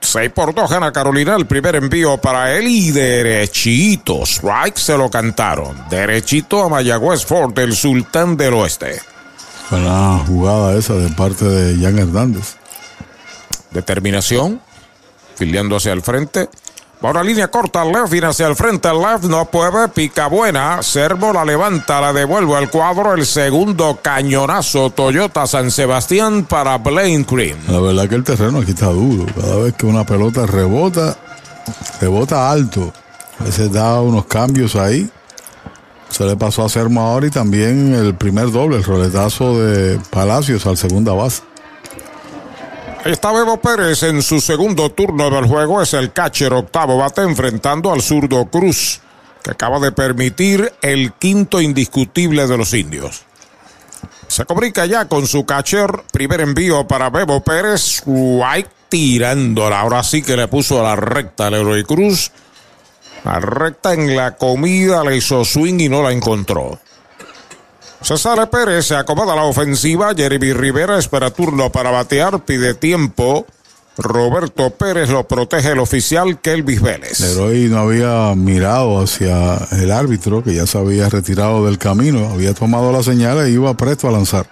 6 0.00 0.30
por 0.34 0.54
2 0.54 0.70
gana 0.70 0.90
Carolina 0.90 1.36
el 1.36 1.46
primer 1.46 1.76
envío 1.76 2.16
para 2.16 2.56
él 2.56 2.66
y 2.66 2.92
derechito. 2.92 4.22
Strike 4.24 4.78
se 4.78 4.96
lo 4.96 5.10
cantaron. 5.10 5.76
Derechito 5.90 6.62
a 6.62 6.70
Mayagüez 6.70 7.26
Ford, 7.26 7.58
el 7.58 7.76
sultán 7.76 8.38
del 8.38 8.54
oeste. 8.54 9.02
Buena 9.70 10.24
jugada 10.26 10.78
esa 10.78 10.94
de 10.94 11.10
parte 11.10 11.44
de 11.44 11.84
Jan 11.84 11.98
Hernández. 11.98 12.56
Determinación, 13.70 14.62
filiando 15.36 15.76
hacia 15.76 15.92
el 15.92 16.00
frente. 16.00 16.48
Va 17.02 17.12
una 17.12 17.22
línea 17.22 17.48
corta, 17.48 17.82
left, 17.82 18.10
viene 18.10 18.26
hacia 18.26 18.46
el 18.46 18.54
frente, 18.54 18.90
left, 18.92 19.24
no 19.24 19.46
puede, 19.46 19.88
pica 19.88 20.26
buena. 20.26 20.82
Servo 20.82 21.32
la 21.32 21.46
levanta, 21.46 21.98
la 21.98 22.12
devuelve 22.12 22.54
al 22.54 22.68
cuadro. 22.68 23.14
El 23.14 23.24
segundo 23.24 23.98
cañonazo 24.02 24.90
Toyota 24.90 25.46
San 25.46 25.70
Sebastián 25.70 26.44
para 26.44 26.76
Blaine 26.76 27.24
Green. 27.26 27.56
La 27.68 27.80
verdad 27.80 28.06
que 28.06 28.16
el 28.16 28.24
terreno 28.24 28.58
aquí 28.58 28.72
está 28.72 28.88
duro. 28.88 29.24
Cada 29.34 29.56
vez 29.56 29.72
que 29.74 29.86
una 29.86 30.04
pelota 30.04 30.44
rebota, 30.44 31.16
rebota 32.02 32.50
alto. 32.50 32.92
A 33.38 33.44
veces 33.44 33.72
da 33.72 33.98
unos 34.02 34.26
cambios 34.26 34.76
ahí. 34.76 35.10
Se 36.10 36.24
le 36.24 36.36
pasó 36.36 36.66
a 36.66 36.68
Sermo 36.68 37.00
ahora 37.00 37.28
y 37.28 37.30
también 37.30 37.94
el 37.94 38.14
primer 38.14 38.50
doble, 38.50 38.76
el 38.76 38.84
roletazo 38.84 39.58
de 39.58 39.98
Palacios 40.10 40.66
al 40.66 40.76
segunda 40.76 41.14
base. 41.14 41.40
Está 43.04 43.32
Bebo 43.32 43.56
Pérez 43.56 44.02
en 44.02 44.20
su 44.22 44.42
segundo 44.42 44.90
turno 44.90 45.30
del 45.30 45.46
juego. 45.46 45.80
Es 45.80 45.94
el 45.94 46.12
catcher 46.12 46.52
octavo 46.52 46.98
bate 46.98 47.22
enfrentando 47.22 47.90
al 47.92 48.02
zurdo 48.02 48.44
Cruz, 48.46 49.00
que 49.42 49.52
acaba 49.52 49.80
de 49.80 49.90
permitir 49.90 50.70
el 50.82 51.14
quinto 51.14 51.62
indiscutible 51.62 52.46
de 52.46 52.58
los 52.58 52.74
indios. 52.74 53.22
Se 54.28 54.44
comunica 54.44 54.84
ya 54.84 55.06
con 55.08 55.26
su 55.26 55.46
catcher. 55.46 55.90
Primer 56.12 56.42
envío 56.42 56.86
para 56.86 57.08
Bebo 57.08 57.40
Pérez. 57.40 58.02
White 58.04 58.70
tirándola. 58.90 59.80
Ahora 59.80 60.02
sí 60.02 60.20
que 60.22 60.36
le 60.36 60.46
puso 60.46 60.78
a 60.78 60.82
la 60.82 60.96
recta 60.96 61.46
al 61.46 61.54
héroe 61.54 61.82
Cruz. 61.84 62.30
La 63.24 63.40
recta 63.40 63.94
en 63.94 64.14
la 64.14 64.36
comida 64.36 65.02
le 65.04 65.16
hizo 65.16 65.42
swing 65.44 65.80
y 65.80 65.88
no 65.88 66.02
la 66.02 66.12
encontró. 66.12 66.78
César 68.02 68.48
Pérez 68.50 68.86
se 68.86 68.96
acomoda 68.96 69.36
la 69.36 69.44
ofensiva. 69.44 70.14
Jeremy 70.14 70.52
Rivera 70.52 70.98
espera 70.98 71.30
turno 71.30 71.70
para 71.70 71.90
batear, 71.90 72.44
pide 72.44 72.74
tiempo. 72.74 73.46
Roberto 73.98 74.70
Pérez 74.70 75.10
lo 75.10 75.28
protege 75.28 75.72
el 75.72 75.78
oficial 75.78 76.40
Kelvis 76.40 76.80
Vélez. 76.80 77.20
Leroy 77.20 77.68
no 77.68 77.80
había 77.80 78.34
mirado 78.34 79.02
hacia 79.02 79.56
el 79.72 79.90
árbitro, 79.90 80.42
que 80.42 80.54
ya 80.54 80.66
se 80.66 80.78
había 80.78 81.08
retirado 81.08 81.66
del 81.66 81.76
camino, 81.76 82.30
había 82.30 82.54
tomado 82.54 82.92
la 82.92 83.02
señal 83.02 83.44
e 83.44 83.50
iba 83.50 83.74
presto 83.74 84.08
a 84.08 84.12
lanzar. 84.12 84.46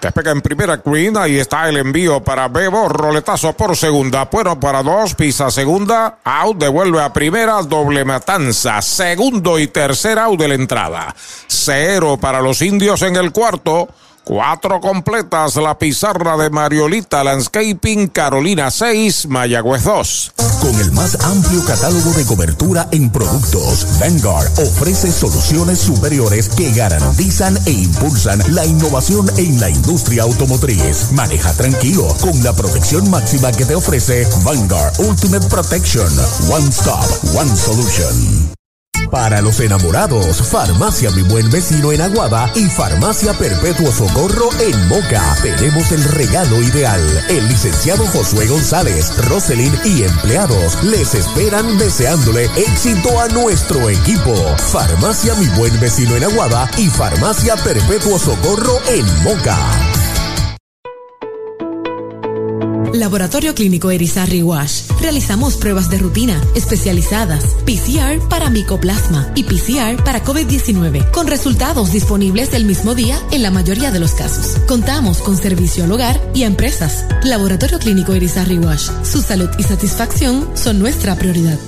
Despega 0.00 0.30
en 0.30 0.40
primera 0.40 0.76
Green, 0.76 1.16
ahí 1.16 1.38
está 1.38 1.68
el 1.68 1.76
envío 1.76 2.22
para 2.22 2.48
Bebo, 2.48 2.88
roletazo 2.88 3.52
por 3.52 3.76
segunda, 3.76 4.28
bueno 4.30 4.58
para 4.60 4.82
dos, 4.82 5.14
pisa 5.14 5.50
segunda, 5.50 6.18
out, 6.22 6.56
devuelve 6.56 7.02
a 7.02 7.12
primera, 7.12 7.60
doble 7.62 8.04
matanza, 8.04 8.80
segundo 8.80 9.58
y 9.58 9.66
tercer 9.66 10.18
out 10.18 10.38
de 10.38 10.48
la 10.48 10.54
entrada. 10.54 11.14
Cero 11.48 12.16
para 12.20 12.40
los 12.40 12.62
indios 12.62 13.02
en 13.02 13.16
el 13.16 13.32
cuarto. 13.32 13.88
Cuatro 14.28 14.78
completas 14.82 15.56
la 15.56 15.78
pizarra 15.78 16.36
de 16.36 16.50
Mariolita 16.50 17.24
Landscaping, 17.24 18.08
Carolina 18.08 18.70
6, 18.70 19.26
Mayagüez 19.26 19.84
2. 19.84 20.32
Con 20.60 20.78
el 20.78 20.92
más 20.92 21.18
amplio 21.24 21.64
catálogo 21.64 22.12
de 22.12 22.26
cobertura 22.26 22.88
en 22.92 23.08
productos, 23.08 23.98
Vanguard 23.98 24.52
ofrece 24.60 25.10
soluciones 25.10 25.78
superiores 25.78 26.50
que 26.50 26.70
garantizan 26.72 27.58
e 27.64 27.70
impulsan 27.70 28.42
la 28.54 28.66
innovación 28.66 29.30
en 29.38 29.58
la 29.60 29.70
industria 29.70 30.24
automotriz. 30.24 31.10
Maneja 31.12 31.54
tranquilo 31.54 32.14
con 32.20 32.44
la 32.44 32.52
protección 32.52 33.08
máxima 33.08 33.50
que 33.50 33.64
te 33.64 33.76
ofrece 33.76 34.28
Vanguard 34.44 34.92
Ultimate 34.98 35.46
Protection. 35.48 36.12
One 36.50 36.68
Stop, 36.68 37.34
One 37.34 37.56
Solution. 37.56 38.57
Para 39.10 39.40
los 39.40 39.60
enamorados, 39.60 40.42
Farmacia 40.48 41.10
Mi 41.10 41.22
Buen 41.22 41.50
Vecino 41.50 41.92
en 41.92 42.00
Aguada 42.00 42.50
y 42.54 42.66
Farmacia 42.66 43.32
Perpetuo 43.32 43.90
Socorro 43.90 44.50
en 44.60 44.88
Moca. 44.88 45.36
Tenemos 45.42 45.90
el 45.92 46.04
regalo 46.04 46.62
ideal. 46.62 47.00
El 47.28 47.48
licenciado 47.48 48.06
Josué 48.06 48.46
González, 48.46 49.16
Roselyn 49.28 49.72
y 49.84 50.02
empleados 50.02 50.82
les 50.82 51.14
esperan 51.14 51.78
deseándole 51.78 52.44
éxito 52.56 53.20
a 53.20 53.28
nuestro 53.28 53.88
equipo. 53.88 54.34
Farmacia 54.70 55.34
Mi 55.34 55.46
Buen 55.58 55.78
Vecino 55.80 56.16
en 56.16 56.24
Aguada 56.24 56.70
y 56.76 56.88
Farmacia 56.88 57.56
Perpetuo 57.56 58.18
Socorro 58.18 58.80
en 58.88 59.06
Moca. 59.22 60.07
Laboratorio 62.92 63.54
Clínico 63.54 63.90
Erizarri 63.90 64.42
Wash. 64.42 64.82
Realizamos 65.00 65.56
pruebas 65.56 65.90
de 65.90 65.98
rutina 65.98 66.40
especializadas, 66.54 67.56
PCR 67.64 68.26
para 68.28 68.50
micoplasma 68.50 69.30
y 69.34 69.44
PCR 69.44 70.02
para 70.04 70.24
COVID-19, 70.24 71.10
con 71.10 71.26
resultados 71.26 71.92
disponibles 71.92 72.54
el 72.54 72.64
mismo 72.64 72.94
día 72.94 73.18
en 73.30 73.42
la 73.42 73.50
mayoría 73.50 73.90
de 73.90 74.00
los 74.00 74.12
casos. 74.12 74.60
Contamos 74.66 75.18
con 75.18 75.36
servicio 75.36 75.84
al 75.84 75.92
hogar 75.92 76.20
y 76.34 76.44
a 76.44 76.46
empresas. 76.46 77.04
Laboratorio 77.24 77.78
Clínico 77.78 78.12
Erizarri 78.12 78.58
Wash. 78.58 78.90
Su 79.02 79.20
salud 79.20 79.50
y 79.58 79.62
satisfacción 79.62 80.48
son 80.54 80.78
nuestra 80.78 81.16
prioridad. 81.16 81.58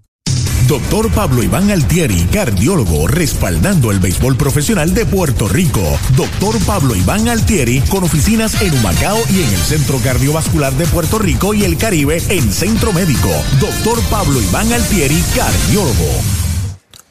Doctor 0.68 1.12
Pablo 1.12 1.44
Iván 1.44 1.70
Altieri, 1.70 2.26
cardiólogo, 2.32 3.06
respaldando 3.06 3.92
el 3.92 4.00
béisbol 4.00 4.36
profesional 4.36 4.94
de 4.94 5.06
Puerto 5.06 5.48
Rico. 5.48 5.80
Doctor 6.16 6.58
Pablo 6.64 6.96
Iván 6.96 7.28
Altieri, 7.28 7.82
con 7.82 8.02
oficinas 8.02 8.60
en 8.60 8.74
Humacao 8.74 9.16
y 9.30 9.42
en 9.44 9.48
el 9.48 9.60
Centro 9.60 9.98
Cardiovascular 10.02 10.72
de 10.72 10.86
Puerto 10.86 11.20
Rico 11.20 11.54
y 11.54 11.62
el 11.62 11.78
Caribe 11.78 12.20
en 12.30 12.52
Centro 12.52 12.92
Médico. 12.92 13.30
Doctor 13.60 14.00
Pablo 14.10 14.42
Iván 14.42 14.72
Altieri, 14.72 15.22
cardiólogo. 15.36 16.20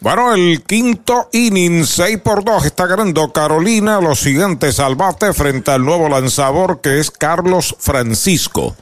Bueno, 0.01 0.33
el 0.33 0.63
quinto 0.63 1.29
inning, 1.31 1.85
6 1.85 2.19
por 2.19 2.43
2, 2.43 2.65
está 2.65 2.87
ganando 2.87 3.31
Carolina. 3.31 4.01
Los 4.01 4.19
siguientes 4.19 4.81
al 4.81 4.95
bate 4.97 5.31
frente 5.31 5.71
al 5.71 5.85
nuevo 5.85 6.09
lanzador 6.09 6.81
que 6.81 6.99
es 6.99 7.09
Carlos 7.09 7.73
Francisco. 7.79 8.75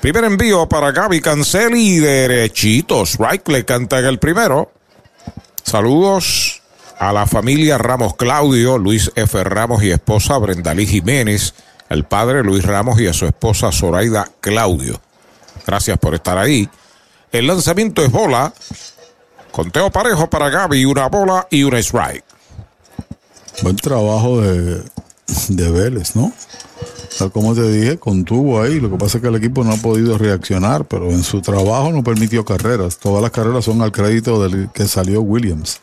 Primer 0.00 0.24
envío 0.24 0.68
para 0.68 0.92
Gaby 0.92 1.20
Canceli 1.20 1.98
derechitos. 1.98 3.16
Right 3.18 3.46
le 3.48 3.64
canta 3.64 3.98
en 3.98 4.06
el 4.06 4.20
primero. 4.20 4.70
Saludos 5.64 6.62
a 6.98 7.12
la 7.12 7.26
familia 7.26 7.78
Ramos 7.78 8.14
Claudio, 8.14 8.78
Luis 8.78 9.10
F. 9.16 9.42
Ramos 9.42 9.82
y 9.82 9.90
esposa 9.90 10.38
Brendalí 10.38 10.86
Jiménez, 10.86 11.52
el 11.88 12.04
padre 12.04 12.44
Luis 12.44 12.64
Ramos 12.64 13.00
y 13.00 13.08
a 13.08 13.12
su 13.12 13.26
esposa 13.26 13.72
Zoraida 13.72 14.28
Claudio. 14.40 15.00
Gracias 15.66 15.98
por 15.98 16.14
estar 16.14 16.38
ahí. 16.38 16.68
El 17.32 17.48
lanzamiento 17.48 18.02
es 18.02 18.10
bola. 18.12 18.52
Conteo 19.50 19.90
parejo 19.90 20.30
para 20.30 20.48
Gaby, 20.48 20.84
una 20.84 21.08
bola 21.08 21.48
y 21.50 21.64
un 21.64 21.74
strike. 21.74 22.24
Buen 23.62 23.76
trabajo 23.76 24.40
de, 24.40 24.84
de 25.48 25.70
Vélez, 25.70 26.14
¿no? 26.14 26.32
Tal 27.16 27.30
como 27.32 27.54
te 27.54 27.70
dije, 27.70 27.98
contuvo 27.98 28.60
ahí. 28.60 28.80
Lo 28.80 28.90
que 28.90 28.96
pasa 28.96 29.18
es 29.18 29.22
que 29.22 29.28
el 29.28 29.36
equipo 29.36 29.64
no 29.64 29.72
ha 29.72 29.76
podido 29.76 30.18
reaccionar, 30.18 30.84
pero 30.84 31.10
en 31.10 31.22
su 31.22 31.40
trabajo 31.40 31.90
no 31.92 32.02
permitió 32.02 32.44
carreras. 32.44 32.98
Todas 32.98 33.22
las 33.22 33.30
carreras 33.30 33.64
son 33.64 33.80
al 33.82 33.92
crédito 33.92 34.42
del 34.42 34.68
que 34.72 34.86
salió 34.86 35.20
Williams. 35.22 35.80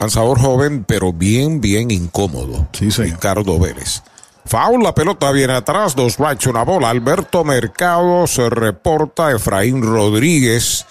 Lanzador 0.00 0.40
joven, 0.40 0.84
pero 0.84 1.12
bien, 1.12 1.60
bien 1.60 1.90
incómodo. 1.90 2.66
Sí, 2.72 2.90
señor. 2.90 3.12
Ricardo 3.12 3.58
Vélez. 3.58 4.02
Foul, 4.44 4.82
la 4.82 4.94
pelota 4.94 5.30
viene 5.30 5.52
atrás, 5.52 5.94
dos 5.94 6.14
strikes, 6.14 6.48
una 6.48 6.64
bola. 6.64 6.90
Alberto 6.90 7.44
Mercado 7.44 8.26
se 8.26 8.50
reporta, 8.50 9.30
Efraín 9.30 9.82
Rodríguez, 9.82 10.84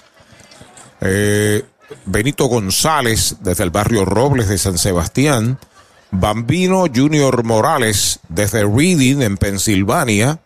eh, 1.02 1.65
Benito 2.06 2.45
González 2.45 3.38
desde 3.41 3.64
el 3.64 3.69
barrio 3.69 4.06
Robles 4.06 4.48
de 4.48 4.57
San 4.57 4.78
Sebastián, 4.78 5.60
Bambino 6.11 6.85
Junior 6.93 7.43
Morales 7.43 8.19
desde 8.29 8.63
Reading 8.63 9.21
en 9.21 9.38
Pensilvania, 9.38 10.39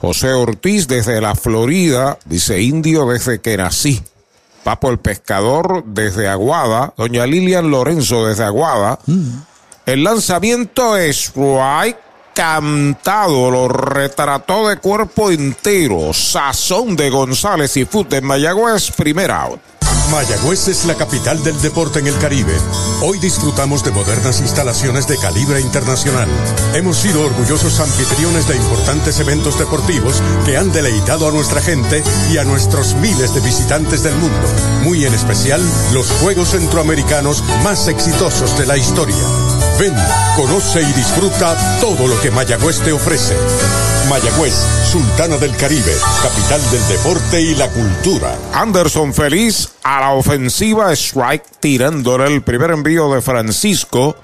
José 0.00 0.32
Ortiz 0.32 0.86
desde 0.86 1.20
la 1.20 1.34
Florida, 1.34 2.18
dice 2.24 2.62
Indio 2.62 3.06
desde 3.06 3.40
que 3.40 3.56
nací. 3.56 4.00
Papo 4.62 4.90
el 4.90 4.98
Pescador 4.98 5.84
desde 5.84 6.28
Aguada, 6.28 6.92
Doña 6.96 7.26
Lilian 7.26 7.70
Lorenzo 7.70 8.26
desde 8.26 8.44
Aguada. 8.44 8.98
El 9.86 10.04
lanzamiento 10.04 10.96
es 10.96 11.30
strike 11.30 11.98
cantado, 12.34 13.50
lo 13.50 13.68
retrató 13.68 14.68
de 14.68 14.76
cuerpo 14.76 15.30
entero. 15.30 16.12
Sazón 16.12 16.94
de 16.94 17.10
González 17.10 17.76
y 17.76 17.84
Fut 17.84 18.08
de 18.08 18.20
Mayagüez, 18.20 18.92
primer 18.92 19.30
out. 19.32 19.60
Mayagüez 20.10 20.68
es 20.68 20.86
la 20.86 20.94
capital 20.94 21.42
del 21.42 21.60
deporte 21.60 21.98
en 21.98 22.06
el 22.06 22.16
Caribe. 22.18 22.54
Hoy 23.02 23.18
disfrutamos 23.18 23.84
de 23.84 23.90
modernas 23.90 24.40
instalaciones 24.40 25.06
de 25.06 25.18
calibre 25.18 25.60
internacional. 25.60 26.28
Hemos 26.74 26.96
sido 26.96 27.22
orgullosos 27.24 27.78
anfitriones 27.80 28.48
de 28.48 28.56
importantes 28.56 29.20
eventos 29.20 29.58
deportivos 29.58 30.22
que 30.46 30.56
han 30.56 30.72
deleitado 30.72 31.28
a 31.28 31.32
nuestra 31.32 31.60
gente 31.60 32.02
y 32.32 32.38
a 32.38 32.44
nuestros 32.44 32.94
miles 32.94 33.34
de 33.34 33.40
visitantes 33.40 34.02
del 34.02 34.14
mundo. 34.16 34.48
Muy 34.82 35.04
en 35.04 35.12
especial 35.12 35.60
los 35.92 36.10
Juegos 36.12 36.50
Centroamericanos 36.50 37.44
más 37.62 37.88
exitosos 37.88 38.58
de 38.58 38.66
la 38.66 38.76
historia. 38.76 39.16
Ven, 39.78 39.94
conoce 40.36 40.80
y 40.80 40.92
disfruta 40.92 41.56
todo 41.80 42.06
lo 42.06 42.18
que 42.20 42.30
Mayagüez 42.30 42.80
te 42.80 42.92
ofrece. 42.92 43.36
Mayagüez, 44.08 44.54
Sultana 44.90 45.36
del 45.36 45.54
Caribe, 45.56 45.94
capital 46.22 46.70
del 46.70 46.88
deporte 46.88 47.40
y 47.42 47.54
la 47.54 47.68
cultura. 47.68 48.34
Anderson 48.54 49.12
feliz 49.12 49.68
a 49.82 50.00
la 50.00 50.10
ofensiva, 50.12 50.92
strike 50.92 51.44
tirándole 51.60 52.26
el 52.26 52.42
primer 52.42 52.70
envío 52.70 53.12
de 53.12 53.20
Francisco. 53.20 54.16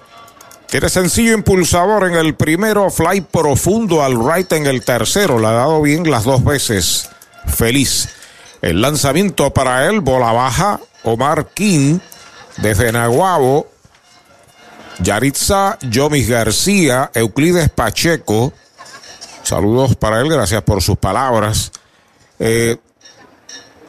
Tiene 0.71 0.89
sencillo 0.89 1.35
impulsador 1.35 2.09
en 2.09 2.15
el 2.15 2.35
primero, 2.35 2.91
fly 2.91 3.21
profundo 3.21 4.03
al 4.03 4.15
right 4.25 4.51
en 4.53 4.67
el 4.67 4.83
tercero. 4.85 5.39
Le 5.39 5.49
ha 5.49 5.53
dado 5.53 5.83
bien 5.83 6.11
las 6.11 6.25
dos 6.25 6.43
veces. 6.43 7.11
Feliz. 7.47 8.09
El 8.63 8.81
lanzamiento 8.81 9.53
para 9.53 9.87
él, 9.87 10.01
bola 10.01 10.33
baja. 10.33 10.81
Omar 11.03 11.49
King 11.53 11.99
desde 12.57 12.91
Naguabo. 12.91 13.69
Yaritza 15.01 15.79
Yomis 15.83 16.29
García, 16.29 17.11
Euclides 17.13 17.69
Pacheco. 17.69 18.55
Saludos 19.45 19.95
para 19.95 20.21
él, 20.21 20.29
gracias 20.31 20.63
por 20.63 20.83
sus 20.83 20.97
palabras. 20.97 21.71
Eh, 22.39 22.79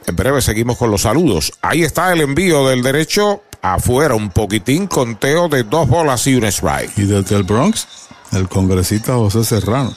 en 0.06 0.15
breve 0.15 0.41
seguimos 0.41 0.77
con 0.77 0.91
los 0.91 1.03
saludos. 1.03 1.53
Ahí 1.61 1.84
está 1.84 2.11
el 2.11 2.22
envío 2.22 2.68
del 2.68 2.84
derecho 2.84 3.41
afuera, 3.61 4.15
un 4.15 4.30
poquitín, 4.30 4.88
conteo 4.88 5.48
de 5.48 5.64
dos 5.64 5.88
bolas 5.88 6.27
y 6.27 6.36
un 6.36 6.44
strike. 6.44 6.98
Y 6.98 7.03
desde 7.03 7.38
el 7.38 7.44
Bronx, 7.44 7.88
el 8.34 8.49
congresista 8.49 9.14
José 9.14 9.45
Serrano. 9.45 9.95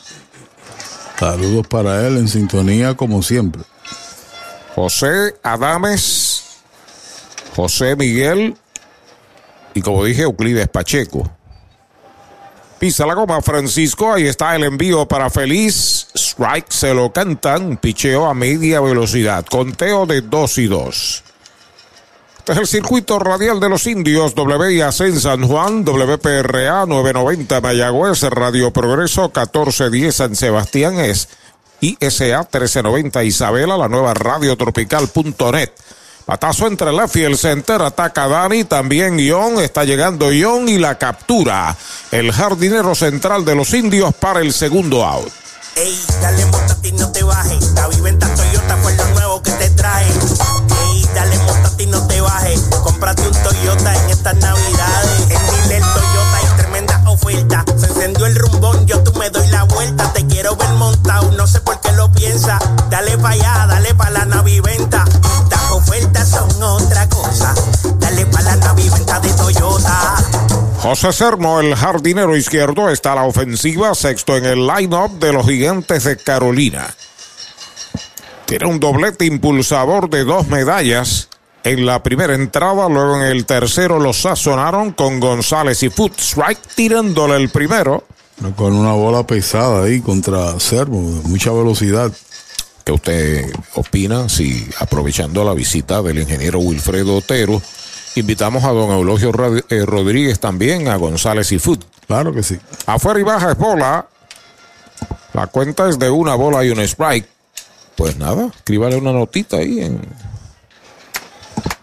Saludos 1.19 1.67
para 1.67 2.07
él 2.07 2.19
en 2.19 2.29
sintonía 2.29 2.97
como 2.97 3.21
siempre. 3.23 3.63
José 4.77 5.35
Adames, 5.43 6.45
José 7.57 7.97
Miguel 7.97 8.57
y 9.75 9.83
como 9.83 10.05
dije, 10.05 10.23
Euclides 10.23 10.69
Pacheco. 10.69 11.29
Pisa 12.79 13.07
la 13.07 13.15
goma. 13.15 13.43
Francisco, 13.43 14.13
ahí 14.13 14.27
está 14.27 14.55
el 14.55 14.65
envío 14.65 15.07
para 15.07 15.31
Feliz. 15.31 16.09
Strike. 16.15 16.71
Se 16.71 16.95
lo 16.95 17.13
cantan, 17.13 17.77
picheo 17.77 18.27
a 18.27 18.35
media 18.35 18.81
velocidad, 18.81 19.45
conteo 19.47 20.07
de 20.07 20.21
2 20.21 20.59
y 20.59 20.67
2. 20.67 21.25
Este 22.39 22.53
es 22.53 22.59
el 22.59 22.67
circuito 22.67 23.19
radial 23.19 23.61
de 23.61 23.69
los 23.69 23.87
indios, 23.87 24.33
WIAC 24.35 25.01
en 25.01 25.21
San 25.21 25.47
Juan, 25.47 25.85
WPRA 25.85 26.87
990 26.87 27.61
Mayagüez, 27.61 28.23
Radio 28.23 28.73
Progreso 28.73 29.25
1410 29.25 30.15
San 30.15 30.35
Sebastián 30.35 30.99
es. 30.99 31.29
ISA 31.81 32.39
1390 32.39 33.25
Isabela, 33.25 33.77
la 33.77 33.89
nueva 33.89 34.15
radiotropical.net. 34.15 35.71
Patazo 36.29 36.67
entre 36.67 36.93
left 36.93 37.17
y 37.17 37.23
el 37.23 37.39
center, 37.39 37.81
ataca 37.81 38.29
Dani, 38.29 38.65
también 38.65 39.19
Ion, 39.19 39.61
está 39.61 39.85
llegando 39.85 40.31
Ion 40.31 40.69
y 40.69 40.77
la 40.77 40.99
captura. 40.99 41.75
El 42.11 42.33
jardinero 42.33 42.95
central 42.95 43.47
de 43.47 43.55
los 43.55 43.73
indios 43.73 44.15
para 44.15 44.43
el 44.43 44.53
segundo 44.53 45.07
out. 45.07 45.33
Ey, 45.75 45.99
dale 46.21 46.45
montate 46.45 46.89
y 46.89 46.93
no 46.93 47.11
te 47.13 47.23
bajes. 47.23 47.73
La 47.73 47.89
viventa 47.89 48.29
Toyota 48.35 48.77
fue 48.77 48.95
lo 48.97 49.09
nuevo 49.09 49.43
que 49.43 49.53
te 49.53 49.71
trae. 49.71 50.05
Ey, 50.05 51.09
dale 51.15 51.39
montate 51.39 51.85
y 51.85 51.87
no 51.87 52.07
te 52.07 52.21
bajes. 52.21 52.61
Cómprate 52.83 53.23
un 53.27 53.43
Toyota 53.43 54.05
en 54.05 54.11
estas 54.11 54.37
navidades. 54.37 55.21
En 55.31 55.63
Dile 55.63 55.81
Toyota 55.81 56.37
hay 56.37 56.59
tremenda 56.59 57.03
oferta. 57.07 57.65
Se 57.79 57.87
encendió 57.87 58.27
el 58.27 58.37
rumbón, 58.37 58.87
yo 58.87 59.03
doy 59.31 59.47
la 59.49 59.65
vuelta. 59.65 60.13
Te 60.13 60.27
quiero 60.27 60.57
ver 60.57 60.71
montado, 60.71 61.31
no 61.33 61.47
sé 61.47 61.61
por 61.61 61.81
qué 61.81 61.93
lo 61.93 62.11
piensa. 62.13 62.59
Dale 62.91 63.19
pa' 63.19 63.31
allá, 63.31 63.67
dale 63.69 63.95
pa' 63.95 64.11
la 64.11 64.25
naviventa. 64.25 65.05
Las 65.51 65.71
ofertas 65.71 66.29
son 66.29 66.63
otra 66.63 67.09
cosa. 67.09 67.55
Dale 67.99 68.27
pa' 68.27 68.43
la 68.43 68.57
naviventa 68.57 69.21
de 69.21 69.33
Toyota. 69.33 70.17
José 70.83 71.13
Sermo, 71.13 71.61
el 71.61 71.75
jardinero 71.75 72.37
izquierdo, 72.37 72.89
está 72.89 73.13
a 73.13 73.17
la 73.17 73.25
ofensiva, 73.25 73.95
sexto 73.95 74.37
en 74.37 74.45
el 74.45 74.67
line-up 74.67 75.19
de 75.19 75.33
los 75.33 75.45
gigantes 75.45 76.05
de 76.05 76.17
Carolina. 76.17 76.95
Tiene 78.47 78.67
un 78.67 78.81
doblete 78.81 79.27
impulsador 79.27 80.09
de 80.09 80.25
dos 80.25 80.47
medallas. 80.49 81.29
En 81.65 81.85
la 81.85 82.03
primera 82.03 82.35
entrada, 82.35 82.89
luego 82.89 83.17
en 83.17 83.23
el 83.23 83.45
tercero 83.45 83.99
lo 83.99 84.13
sazonaron 84.13 84.93
con 84.93 85.21
González 85.21 85.83
y 85.83 85.91
Foot 85.91 86.19
Strike 86.19 86.61
tirándole 86.75 87.37
el 87.37 87.51
primero. 87.51 88.05
Con 88.57 88.73
una 88.73 88.93
bola 88.93 89.27
pesada 89.27 89.85
ahí 89.85 90.01
contra 90.01 90.59
Servo, 90.61 91.01
mucha 91.01 91.51
velocidad. 91.53 92.13
¿Qué 92.85 92.93
usted 92.93 93.53
opina 93.75 94.29
si 94.29 94.67
aprovechando 94.79 95.45
la 95.45 95.53
visita 95.55 96.01
del 96.03 96.21
ingeniero 96.21 96.61
Wilfredo 96.61 97.17
Otero, 97.17 97.61
invitamos 98.15 98.65
a 98.65 98.69
don 98.71 98.91
Eulogio 98.93 99.33
Rod- 99.33 99.65
eh, 99.69 99.85
Rodríguez 99.85 100.39
también, 100.41 100.89
a 100.89 100.97
González 100.97 101.51
y 101.53 101.59
Foot? 101.59 101.85
Claro 102.07 102.33
que 102.33 102.43
sí. 102.43 102.57
Afuera 102.87 103.21
y 103.21 103.25
baja 103.25 103.51
es 103.53 103.59
bola. 103.59 104.07
La 105.35 105.47
cuenta 105.49 105.89
es 105.89 105.99
de 105.99 106.09
una 106.09 106.35
bola 106.37 106.65
y 106.65 106.71
un 106.71 106.81
strike. 106.81 107.27
Pues 107.97 108.17
nada, 108.17 108.47
escríbale 108.57 108.97
una 108.97 109.13
notita 109.13 109.57
ahí 109.59 109.81
en 109.81 110.01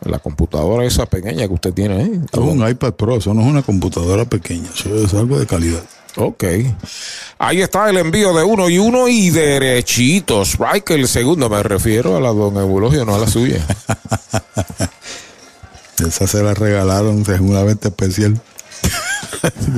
la 0.05 0.19
computadora 0.19 0.85
esa 0.85 1.05
pequeña 1.05 1.47
que 1.47 1.53
usted 1.53 1.73
tiene 1.73 1.95
ahí. 2.01 2.21
Es 2.31 2.39
un 2.39 2.67
iPad 2.67 2.93
Pro, 2.93 3.17
eso 3.17 3.33
no 3.33 3.41
es 3.41 3.47
una 3.47 3.61
computadora 3.61 4.23
pequeña, 4.25 4.69
eso 4.73 4.95
es 5.03 5.13
algo 5.13 5.37
de 5.37 5.45
calidad. 5.45 5.83
Ok. 6.17 6.43
Ahí 7.37 7.61
está 7.61 7.89
el 7.89 7.97
envío 7.97 8.33
de 8.33 8.43
uno 8.43 8.69
y 8.69 8.77
uno 8.77 9.07
y 9.07 9.29
derechito. 9.29 10.43
Strike 10.43 10.91
el 10.91 11.07
segundo. 11.07 11.49
Me 11.49 11.61
refiero 11.63 12.15
a 12.15 12.21
la 12.21 12.29
don 12.29 12.55
Eulogio, 12.57 13.05
no 13.05 13.15
a 13.15 13.19
la 13.19 13.27
suya. 13.27 13.65
Esa 15.99 16.27
se 16.27 16.43
la 16.43 16.53
regalaron 16.53 17.25
seguramente 17.25 17.87
especial. 17.87 18.39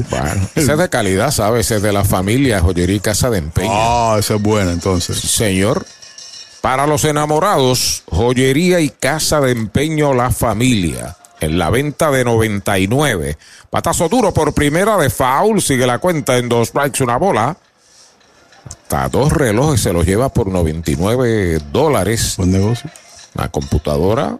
bueno, 0.09 0.49
esa 0.55 0.73
es 0.73 0.77
de 0.79 0.89
calidad, 0.89 1.31
¿sabes? 1.31 1.69
Es 1.71 1.81
de 1.81 1.93
la 1.93 2.03
familia 2.03 2.59
Joyería 2.59 2.95
y 2.95 2.99
Casa 2.99 3.29
de 3.29 3.37
Empeño. 3.37 3.69
Ah, 3.71 4.15
esa 4.19 4.35
es 4.35 4.41
buena 4.41 4.71
entonces. 4.71 5.17
Señor. 5.19 5.85
Para 6.61 6.87
los 6.87 7.03
enamorados, 7.05 8.03
Joyería 8.07 8.79
y 8.79 8.89
Casa 8.89 9.39
de 9.41 9.51
Empeño 9.51 10.13
La 10.13 10.31
Familia. 10.31 11.15
En 11.39 11.57
la 11.57 11.69
venta 11.69 12.11
de 12.11 12.23
99. 12.23 13.37
Patazo 13.69 14.09
duro 14.09 14.33
por 14.33 14.53
primera 14.53 14.97
de 14.97 15.09
foul. 15.09 15.61
Sigue 15.61 15.85
la 15.87 15.99
cuenta 15.99 16.37
en 16.37 16.49
dos 16.49 16.69
strikes, 16.69 17.03
una 17.03 17.17
bola. 17.17 17.57
Hasta 18.65 19.09
dos 19.09 19.31
relojes 19.31 19.81
se 19.81 19.93
los 19.93 20.05
lleva 20.05 20.29
por 20.29 20.47
99 20.47 21.59
dólares. 21.71 22.35
Buen 22.37 22.51
negocio. 22.51 22.89
La 23.33 23.49
computadora 23.49 24.39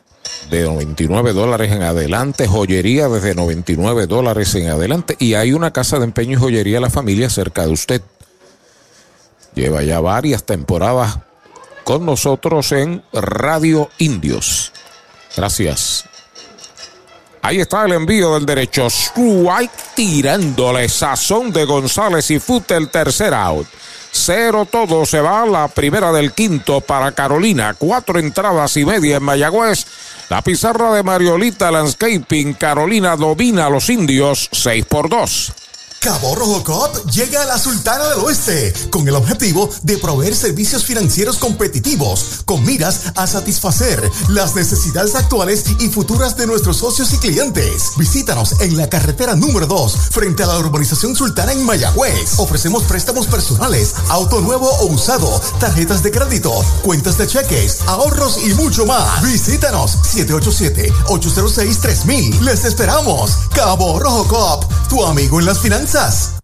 de 0.49 0.63
99 0.63 1.33
dólares 1.33 1.71
en 1.71 1.83
adelante, 1.83 2.47
joyería 2.47 3.07
desde 3.09 3.35
99 3.35 4.07
dólares 4.07 4.55
en 4.55 4.69
adelante 4.69 5.15
y 5.19 5.35
hay 5.35 5.53
una 5.53 5.71
casa 5.71 5.99
de 5.99 6.05
empeño 6.05 6.37
y 6.37 6.41
joyería 6.41 6.79
La 6.79 6.89
Familia 6.89 7.29
cerca 7.29 7.65
de 7.65 7.71
usted. 7.71 8.01
Lleva 9.53 9.83
ya 9.83 9.99
varias 9.99 10.43
temporadas 10.43 11.19
con 11.83 12.05
nosotros 12.05 12.71
en 12.71 13.03
Radio 13.13 13.89
Indios. 13.97 14.71
Gracias. 15.35 16.05
Ahí 17.47 17.61
está 17.61 17.85
el 17.85 17.93
envío 17.93 18.33
del 18.33 18.45
derecho. 18.45 18.87
Strike 18.87 19.71
tirándole 19.95 20.89
sazón 20.89 21.53
de 21.53 21.63
González 21.63 22.29
y 22.29 22.39
Fute 22.39 22.75
el 22.75 22.89
tercer 22.89 23.33
out. 23.33 23.65
Cero 24.11 24.67
todo 24.69 25.05
se 25.05 25.21
va 25.21 25.45
la 25.45 25.69
primera 25.69 26.11
del 26.11 26.33
quinto 26.33 26.81
para 26.81 27.13
Carolina. 27.13 27.73
Cuatro 27.77 28.19
entradas 28.19 28.75
y 28.75 28.83
media 28.83 29.15
en 29.15 29.23
Mayagüez. 29.23 29.85
La 30.27 30.41
pizarra 30.41 30.91
de 30.91 31.03
Mariolita 31.03 31.71
Landscaping. 31.71 32.55
Carolina 32.55 33.15
domina 33.15 33.67
a 33.67 33.69
los 33.69 33.89
indios 33.89 34.49
6 34.51 34.83
por 34.83 35.07
2. 35.07 35.66
Cabo 35.99 36.35
Rojo 36.35 36.63
Coop 36.63 37.09
llega 37.11 37.41
a 37.41 37.45
la 37.45 37.57
Sultana 37.57 38.09
del 38.09 38.19
Oeste 38.19 38.71
con 38.91 39.07
el 39.07 39.15
objetivo 39.15 39.67
de 39.81 39.97
proveer 39.97 40.35
servicios 40.35 40.85
financieros 40.85 41.37
competitivos 41.37 42.43
con 42.45 42.63
miras 42.63 43.05
a 43.15 43.25
satisfacer 43.25 44.11
las 44.29 44.53
necesidades 44.55 45.15
actuales 45.15 45.65
y 45.79 45.89
futuras 45.89 46.37
de 46.37 46.45
nuestros 46.45 46.77
socios 46.77 47.11
y 47.13 47.17
clientes. 47.17 47.93
Visítanos 47.97 48.61
en 48.61 48.77
la 48.77 48.87
carretera 48.89 49.33
número 49.35 49.65
2 49.65 49.97
frente 50.11 50.43
a 50.43 50.47
la 50.47 50.59
urbanización 50.59 51.15
Sultana 51.15 51.51
en 51.51 51.65
Mayagüez. 51.65 52.37
Ofrecemos 52.37 52.83
préstamos 52.83 53.25
personales, 53.27 53.95
auto 54.09 54.39
nuevo 54.41 54.69
o 54.69 54.85
usado, 54.85 55.41
tarjetas 55.59 56.03
de 56.03 56.11
crédito, 56.11 56.53
cuentas 56.83 57.17
de 57.17 57.25
cheques, 57.25 57.79
ahorros 57.87 58.37
y 58.45 58.53
mucho 58.53 58.85
más. 58.85 59.23
Visítanos 59.23 59.97
787-806-3000. 60.13 62.41
Les 62.41 62.65
esperamos. 62.65 63.31
Cabo 63.53 63.99
Rojo 63.99 64.27
Coop, 64.27 64.65
tu 64.89 65.03
amigo 65.03 65.39
en 65.39 65.47
las 65.47 65.57
finanzas. 65.59 65.86
us. 65.95 66.39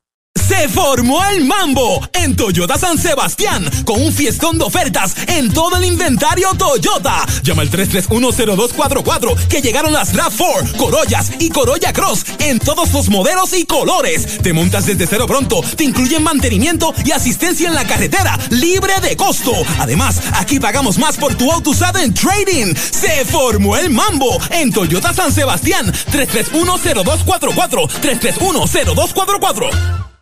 Se 0.48 0.68
formó 0.68 1.24
el 1.26 1.46
mambo 1.46 2.06
en 2.12 2.36
Toyota 2.36 2.78
San 2.78 2.98
Sebastián 2.98 3.70
con 3.86 4.02
un 4.02 4.12
fiestón 4.12 4.58
de 4.58 4.66
ofertas 4.66 5.16
en 5.28 5.54
todo 5.54 5.78
el 5.78 5.86
inventario 5.86 6.50
Toyota. 6.58 7.26
Llama 7.44 7.62
al 7.62 7.72
3310244 7.72 9.48
que 9.48 9.62
llegaron 9.62 9.94
las 9.94 10.14
RAV4, 10.14 10.76
Corollas 10.76 11.32
y 11.40 11.50
Corolla 11.50 11.94
Cross 11.94 12.26
en 12.40 12.60
todos 12.60 12.92
los 12.92 13.10
modelos 13.10 13.54
y 13.54 13.66
colores. 13.66 14.40
Te 14.42 14.52
montas 14.52 14.86
desde 14.86 15.08
cero 15.08 15.28
pronto, 15.28 15.62
te 15.78 15.86
incluyen 15.86 16.24
mantenimiento 16.24 16.94
y 17.06 17.12
asistencia 17.12 17.70
en 17.70 17.76
la 17.76 17.88
carretera 17.88 18.38
libre 18.50 18.94
de 19.02 19.16
costo. 19.16 19.54
Además, 19.80 20.22
aquí 20.34 20.60
pagamos 20.60 20.98
más 20.98 21.18
por 21.18 21.36
tu 21.36 21.52
auto 21.52 21.70
usado 21.70 22.00
en 22.00 22.14
trading. 22.14 22.74
Se 22.76 23.24
formó 23.26 23.78
el 23.78 23.90
mambo 23.90 24.38
en 24.50 24.74
Toyota 24.74 25.14
San 25.14 25.32
Sebastián 25.32 25.94
3310244 26.12 27.88
3310244. 28.02 30.13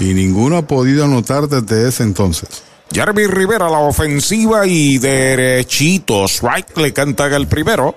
y 0.00 0.14
ninguno 0.14 0.56
ha 0.56 0.62
podido 0.62 1.04
anotar 1.04 1.50
desde 1.50 1.86
ese 1.86 2.04
entonces. 2.04 2.62
Jeremy 2.90 3.26
Rivera 3.26 3.68
la 3.68 3.80
ofensiva 3.80 4.66
y 4.66 4.96
derechito. 4.96 6.24
Strike 6.24 6.78
le 6.78 6.94
canta 6.94 7.26
el 7.26 7.46
primero. 7.46 7.94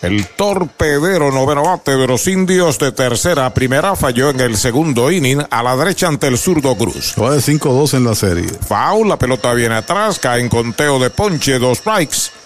El 0.00 0.26
torpedero 0.26 1.30
noveno 1.30 1.64
bate 1.64 1.98
de 1.98 2.06
los 2.06 2.26
indios 2.26 2.78
de 2.78 2.92
tercera 2.92 3.44
a 3.44 3.52
primera 3.52 3.94
falló 3.94 4.30
en 4.30 4.40
el 4.40 4.56
segundo 4.56 5.12
inning 5.12 5.42
a 5.50 5.62
la 5.62 5.76
derecha 5.76 6.08
ante 6.08 6.28
el 6.28 6.38
zurdo 6.38 6.74
Cruz. 6.78 7.14
Va 7.20 7.32
de 7.32 7.40
5-2 7.40 7.92
en 7.92 8.04
la 8.04 8.14
serie. 8.14 8.48
Foul, 8.66 9.06
la 9.06 9.18
pelota 9.18 9.52
viene 9.52 9.74
atrás, 9.74 10.18
cae 10.18 10.40
en 10.40 10.48
conteo 10.48 10.98
de 10.98 11.10
ponche, 11.10 11.58
dos 11.58 11.76
strikes. 11.76 12.43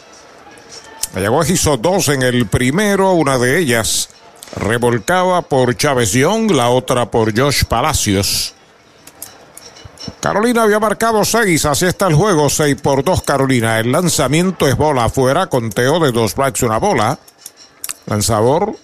Mayagüez 1.15 1.51
hizo 1.51 1.77
dos 1.77 2.09
en 2.09 2.23
el 2.23 2.47
primero, 2.47 3.13
una 3.13 3.39
de 3.39 3.59
ellas 3.59 4.11
revolcada 4.55 5.43
por 5.43 5.77
Chávez 5.77 6.13
Young, 6.13 6.51
la 6.51 6.71
otra 6.71 7.11
por 7.11 7.37
Josh 7.37 7.65
Palacios. 7.65 8.55
Carolina 10.21 10.63
había 10.63 10.81
marcado 10.81 11.25
seis, 11.25 11.65
así 11.65 11.87
está 11.87 12.09
el 12.09 12.15
juego, 12.15 12.49
seis 12.49 12.81
por 12.81 13.05
dos 13.05 13.23
Carolina. 13.23 13.79
El 13.79 13.93
lanzamiento 13.93 14.67
es 14.67 14.77
bola 14.77 15.05
afuera, 15.05 15.47
conteo 15.47 16.01
de 16.01 16.13
dos 16.13 16.33
strikes, 16.33 16.65
una 16.65 16.79
bola. 16.79 17.19
Lanzador, 18.07 18.75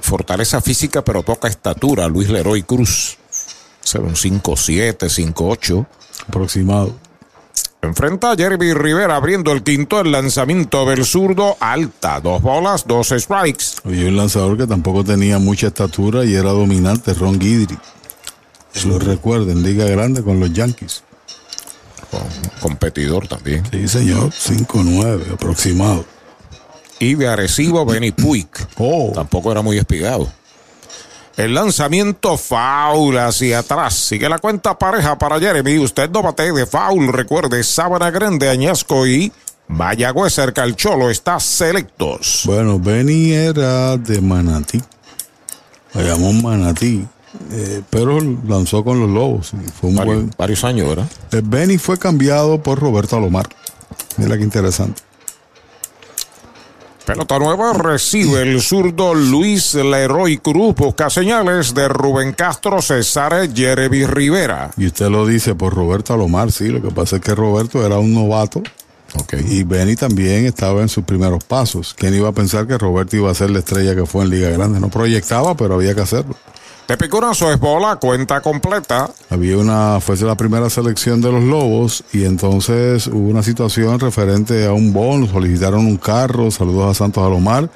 fortaleza 0.00 0.60
física 0.60 1.02
pero 1.04 1.22
poca 1.22 1.48
estatura, 1.48 2.08
Luis 2.08 2.28
Leroy 2.30 2.62
Cruz. 2.62 3.18
Un 3.94 4.14
5-7, 4.14 4.96
5-8. 5.34 5.86
Aproximado. 6.28 6.94
Enfrenta 7.84 8.30
a 8.30 8.36
Jeremy 8.36 8.74
Rivera 8.74 9.16
abriendo 9.16 9.50
el 9.50 9.64
quinto, 9.64 10.00
el 10.00 10.12
lanzamiento 10.12 10.86
del 10.86 11.04
zurdo 11.04 11.56
alta. 11.58 12.20
Dos 12.20 12.40
bolas, 12.40 12.86
dos 12.86 13.08
strikes. 13.08 13.64
Oye, 13.84 14.06
un 14.06 14.16
lanzador 14.16 14.56
que 14.56 14.68
tampoco 14.68 15.02
tenía 15.02 15.40
mucha 15.40 15.66
estatura 15.66 16.24
y 16.24 16.32
era 16.36 16.50
dominante, 16.50 17.12
Ron 17.12 17.40
Guidry. 17.40 17.76
Si 18.72 18.88
lo 18.88 19.00
recuerden, 19.00 19.64
Liga 19.64 19.84
Grande 19.86 20.22
con 20.22 20.38
los 20.38 20.52
Yankees. 20.52 21.02
competidor 22.60 23.26
también. 23.26 23.64
Sí, 23.72 23.88
señor, 23.88 24.30
5-9 24.30 25.32
aproximado. 25.32 26.04
Y 27.00 27.16
de 27.16 27.26
Arecibo, 27.26 27.84
Benny 27.84 28.12
Puig. 28.12 28.46
Tampoco 29.12 29.50
era 29.50 29.60
muy 29.60 29.76
espigado. 29.76 30.32
El 31.42 31.54
lanzamiento 31.54 32.36
foul 32.36 33.18
hacia 33.18 33.58
atrás. 33.58 33.94
Sigue 33.94 34.28
la 34.28 34.38
cuenta 34.38 34.78
pareja 34.78 35.18
para 35.18 35.40
Jeremy. 35.40 35.76
Usted 35.80 36.08
no 36.08 36.22
bate 36.22 36.52
de 36.52 36.66
foul. 36.66 37.12
Recuerde, 37.12 37.64
Sábana 37.64 38.12
Grande, 38.12 38.48
Añasco 38.48 39.08
y 39.08 39.32
Mayagüez 39.66 40.32
cerca 40.34 40.62
el 40.62 40.76
Cholo 40.76 41.10
está 41.10 41.40
selectos. 41.40 42.42
Bueno, 42.44 42.78
Benny 42.78 43.32
era 43.32 43.96
de 43.96 44.20
Manatí. 44.20 44.80
Lo 45.94 46.02
llamó 46.02 46.32
Manatí. 46.32 47.04
eh, 47.50 47.82
pero 47.90 48.20
lanzó 48.46 48.84
con 48.84 49.00
los 49.00 49.10
Lobos. 49.10 49.50
Fue 49.80 49.90
un 49.90 49.96
varios, 49.96 50.16
buen... 50.16 50.30
varios 50.38 50.62
años, 50.62 50.90
¿verdad? 50.90 51.08
Eh, 51.32 51.40
Benny 51.42 51.76
fue 51.76 51.98
cambiado 51.98 52.62
por 52.62 52.78
Roberto 52.78 53.16
Alomar. 53.16 53.48
Mira 54.16 54.36
qué 54.36 54.44
interesante. 54.44 55.02
Pelota 57.04 57.38
nueva 57.38 57.72
recibe 57.72 58.42
el 58.42 58.60
zurdo 58.60 59.12
Luis 59.14 59.74
Leroy 59.74 60.38
Cruz. 60.38 60.76
Busca 60.76 61.10
señales 61.10 61.74
de 61.74 61.88
Rubén 61.88 62.32
Castro, 62.32 62.80
César 62.80 63.48
Jeremy 63.52 64.06
Rivera. 64.06 64.70
Y 64.76 64.86
usted 64.86 65.08
lo 65.08 65.26
dice 65.26 65.56
por 65.56 65.74
Roberto 65.74 66.14
Alomar, 66.14 66.52
sí. 66.52 66.68
Lo 66.68 66.80
que 66.80 66.90
pasa 66.90 67.16
es 67.16 67.22
que 67.22 67.34
Roberto 67.34 67.84
era 67.84 67.98
un 67.98 68.14
novato 68.14 68.62
Y 69.48 69.64
Benny 69.64 69.96
también 69.96 70.46
estaba 70.46 70.80
en 70.80 70.88
sus 70.88 71.04
primeros 71.04 71.42
pasos. 71.42 71.94
¿Quién 71.98 72.14
iba 72.14 72.28
a 72.28 72.32
pensar 72.32 72.66
que 72.68 72.78
Roberto 72.78 73.16
iba 73.16 73.30
a 73.30 73.34
ser 73.34 73.50
la 73.50 73.58
estrella 73.58 73.96
que 73.96 74.06
fue 74.06 74.22
en 74.24 74.30
Liga 74.30 74.50
Grande? 74.50 74.78
No 74.78 74.88
proyectaba, 74.88 75.56
pero 75.56 75.74
había 75.74 75.94
que 75.94 76.02
hacerlo. 76.02 76.36
De 76.92 76.98
piconazo 76.98 77.50
es 77.50 77.58
bola, 77.58 77.96
cuenta 77.96 78.42
completa. 78.42 79.08
Había 79.30 79.56
una, 79.56 79.98
fue 79.98 80.14
la 80.18 80.34
primera 80.34 80.68
selección 80.68 81.22
de 81.22 81.32
los 81.32 81.42
Lobos 81.42 82.04
y 82.12 82.26
entonces 82.26 83.06
hubo 83.06 83.30
una 83.30 83.42
situación 83.42 83.98
referente 83.98 84.66
a 84.66 84.74
un 84.74 84.92
bono, 84.92 85.26
solicitaron 85.26 85.86
un 85.86 85.96
carro, 85.96 86.50
saludos 86.50 86.90
a 86.90 86.98
Santos 86.98 87.24
Alomar. 87.24 87.70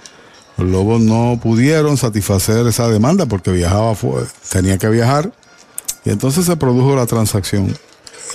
Los 0.58 0.68
Lobos 0.68 1.00
no 1.00 1.40
pudieron 1.42 1.96
satisfacer 1.96 2.66
esa 2.66 2.88
demanda 2.88 3.24
porque 3.24 3.52
viajaba, 3.52 3.94
tenía 4.50 4.76
que 4.76 4.90
viajar 4.90 5.32
y 6.04 6.10
entonces 6.10 6.44
se 6.44 6.56
produjo 6.56 6.94
la 6.94 7.06
transacción. 7.06 7.74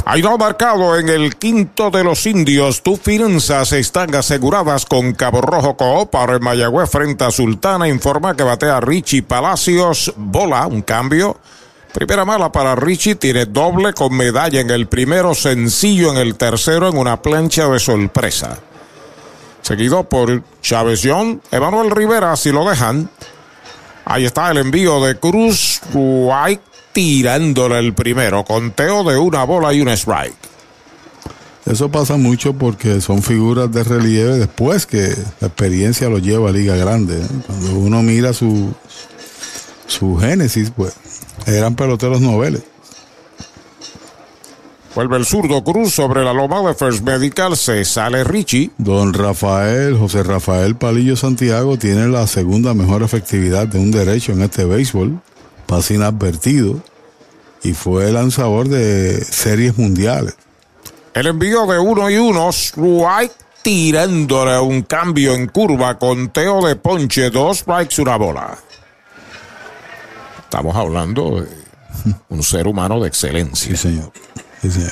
Hay 0.05 0.23
no 0.23 0.39
marcado 0.39 0.97
en 0.97 1.09
el 1.09 1.36
quinto 1.36 1.90
de 1.90 2.05
los 2.05 2.27
indios. 2.27 2.82
Tus 2.82 3.01
finanzas 3.01 3.73
están 3.73 4.14
aseguradas 4.14 4.86
con 4.86 5.14
Cabo 5.14 5.40
Rojo 5.40 5.77
Coop 5.77 6.10
para 6.10 6.35
el 6.35 6.40
Mayagüez 6.40 6.89
frente 6.89 7.24
a 7.24 7.31
Sultana. 7.31 7.89
Informa 7.89 8.36
que 8.36 8.44
batea 8.44 8.81
Richie 8.81 9.23
Palacios. 9.23 10.12
Bola, 10.16 10.66
un 10.68 10.82
cambio. 10.82 11.36
Primera 11.93 12.24
mala 12.24 12.52
para 12.52 12.77
Richie, 12.77 13.14
tiene 13.14 13.47
doble 13.47 13.94
con 13.94 14.14
medalla 14.14 14.60
en 14.60 14.70
el 14.70 14.86
primero, 14.86 15.35
sencillo 15.35 16.12
en 16.12 16.18
el 16.18 16.36
tercero 16.36 16.89
en 16.89 16.98
una 16.98 17.23
plancha 17.23 17.66
de 17.68 17.81
sorpresa. 17.81 18.59
Seguido 19.62 20.05
por 20.05 20.43
Chávez 20.62 21.01
John, 21.02 21.43
Emanuel 21.51 21.90
Rivera, 21.90 22.36
si 22.36 22.52
lo 22.52 22.68
dejan. 22.68 23.10
Ahí 24.08 24.24
está 24.24 24.52
el 24.52 24.58
envío 24.58 25.04
de 25.04 25.16
Cruz 25.16 25.80
White 25.92 26.62
tirándole 26.92 27.80
el 27.80 27.92
primero. 27.92 28.44
Conteo 28.44 29.02
de 29.02 29.18
una 29.18 29.42
bola 29.42 29.74
y 29.74 29.80
un 29.80 29.88
strike. 29.88 30.36
Eso 31.66 31.90
pasa 31.90 32.16
mucho 32.16 32.54
porque 32.54 33.00
son 33.00 33.20
figuras 33.20 33.72
de 33.72 33.82
relieve 33.82 34.38
después 34.38 34.86
que 34.86 35.12
la 35.40 35.48
experiencia 35.48 36.08
lo 36.08 36.18
lleva 36.18 36.50
a 36.50 36.52
Liga 36.52 36.76
Grande. 36.76 37.20
¿eh? 37.20 37.26
Cuando 37.48 37.74
uno 37.80 38.02
mira 38.04 38.32
su, 38.32 38.72
su 39.88 40.16
génesis, 40.16 40.70
pues 40.70 40.94
eran 41.44 41.74
peloteros 41.74 42.20
noveles. 42.20 42.62
Vuelve 44.97 45.18
el 45.18 45.27
zurdo 45.27 45.62
Cruz 45.62 45.93
sobre 45.93 46.24
la 46.24 46.32
loma 46.32 46.62
de 46.62 46.74
First 46.74 47.05
Medical. 47.05 47.55
Se 47.55 47.85
sale 47.85 48.24
Richie. 48.24 48.70
Don 48.78 49.12
Rafael, 49.12 49.98
José 49.98 50.23
Rafael 50.23 50.74
Palillo 50.74 51.16
Santiago, 51.16 51.77
tiene 51.77 52.09
la 52.09 52.27
segunda 52.27 52.73
mejor 52.73 53.02
efectividad 53.02 53.68
de 53.68 53.78
un 53.78 53.90
derecho 53.90 54.32
en 54.32 54.40
este 54.40 54.64
béisbol 54.64 55.20
pasa 55.66 55.94
inadvertido 55.94 56.81
y 57.62 57.74
fue 57.74 58.10
lanzador 58.10 58.68
de 58.68 59.23
series 59.23 59.77
mundiales. 59.77 60.35
El 61.12 61.27
envío 61.27 61.66
de 61.66 61.78
uno 61.78 62.09
y 62.09 62.16
uno, 62.16 62.48
strike 62.48 63.32
tirándole 63.60 64.59
un 64.60 64.81
cambio 64.82 65.35
en 65.35 65.48
curva, 65.48 65.98
conteo 65.98 66.66
de 66.66 66.77
ponche, 66.77 67.28
dos 67.31 67.59
strikes, 67.59 68.01
una 68.01 68.16
bola. 68.16 68.56
Estamos 70.39 70.74
hablando 70.74 71.40
de 71.43 71.48
un 72.31 72.43
ser 72.43 72.66
humano 72.66 72.98
de 73.01 73.09
excelencia. 73.09 73.70
Sí, 73.70 73.77
señor. 73.77 74.10
Sí. 74.70 74.86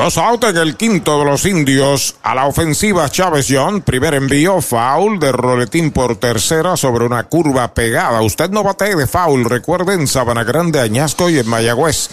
Dos 0.02 0.16
out 0.16 0.44
en 0.44 0.56
el 0.56 0.76
quinto 0.76 1.18
de 1.18 1.26
los 1.26 1.44
indios. 1.44 2.14
A 2.22 2.34
la 2.34 2.46
ofensiva 2.46 3.10
Chávez 3.10 3.48
John. 3.50 3.82
Primer 3.82 4.14
envío, 4.14 4.62
foul 4.62 5.20
de 5.20 5.30
roletín 5.30 5.90
por 5.90 6.16
tercera 6.16 6.74
sobre 6.78 7.04
una 7.04 7.24
curva 7.24 7.74
pegada. 7.74 8.22
Usted 8.22 8.48
no 8.48 8.62
bate 8.62 8.96
de 8.96 9.06
foul. 9.06 9.44
Recuerden, 9.44 10.08
Sabana 10.08 10.42
Grande, 10.42 10.80
Añasco 10.80 11.28
y 11.28 11.38
en 11.38 11.46
Mayagüez. 11.46 12.08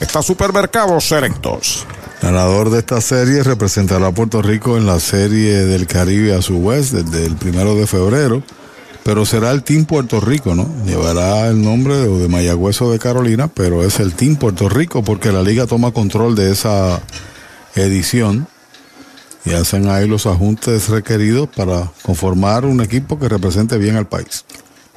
Está 0.00 0.20
supermercados 0.20 1.08
selectos. 1.08 1.86
Ganador 2.20 2.68
de 2.68 2.80
esta 2.80 3.00
serie 3.00 3.42
representará 3.42 4.08
a 4.08 4.12
Puerto 4.12 4.42
Rico 4.42 4.76
en 4.76 4.84
la 4.84 5.00
serie 5.00 5.64
del 5.64 5.86
Caribe 5.86 6.34
a 6.34 6.42
su 6.42 6.58
West 6.58 6.92
desde 6.92 7.24
el 7.24 7.36
primero 7.36 7.74
de 7.74 7.86
febrero 7.86 8.42
pero 9.02 9.24
será 9.24 9.50
el 9.50 9.62
Team 9.62 9.86
Puerto 9.86 10.20
Rico, 10.20 10.54
¿no? 10.54 10.68
Llevará 10.84 11.48
el 11.48 11.62
nombre 11.62 11.96
de 11.96 12.28
Mayagüez 12.28 12.82
o 12.82 12.92
de 12.92 12.98
Carolina, 12.98 13.48
pero 13.48 13.82
es 13.82 13.98
el 13.98 14.12
Team 14.12 14.36
Puerto 14.36 14.68
Rico 14.68 15.02
porque 15.02 15.32
la 15.32 15.42
liga 15.42 15.66
toma 15.66 15.90
control 15.90 16.34
de 16.36 16.52
esa 16.52 17.00
edición 17.74 18.46
y 19.44 19.52
hacen 19.52 19.88
ahí 19.88 20.06
los 20.06 20.26
ajustes 20.26 20.88
requeridos 20.88 21.48
para 21.48 21.90
conformar 22.02 22.64
un 22.64 22.80
equipo 22.80 23.18
que 23.18 23.28
represente 23.28 23.78
bien 23.78 23.96
al 23.96 24.06
país. 24.06 24.44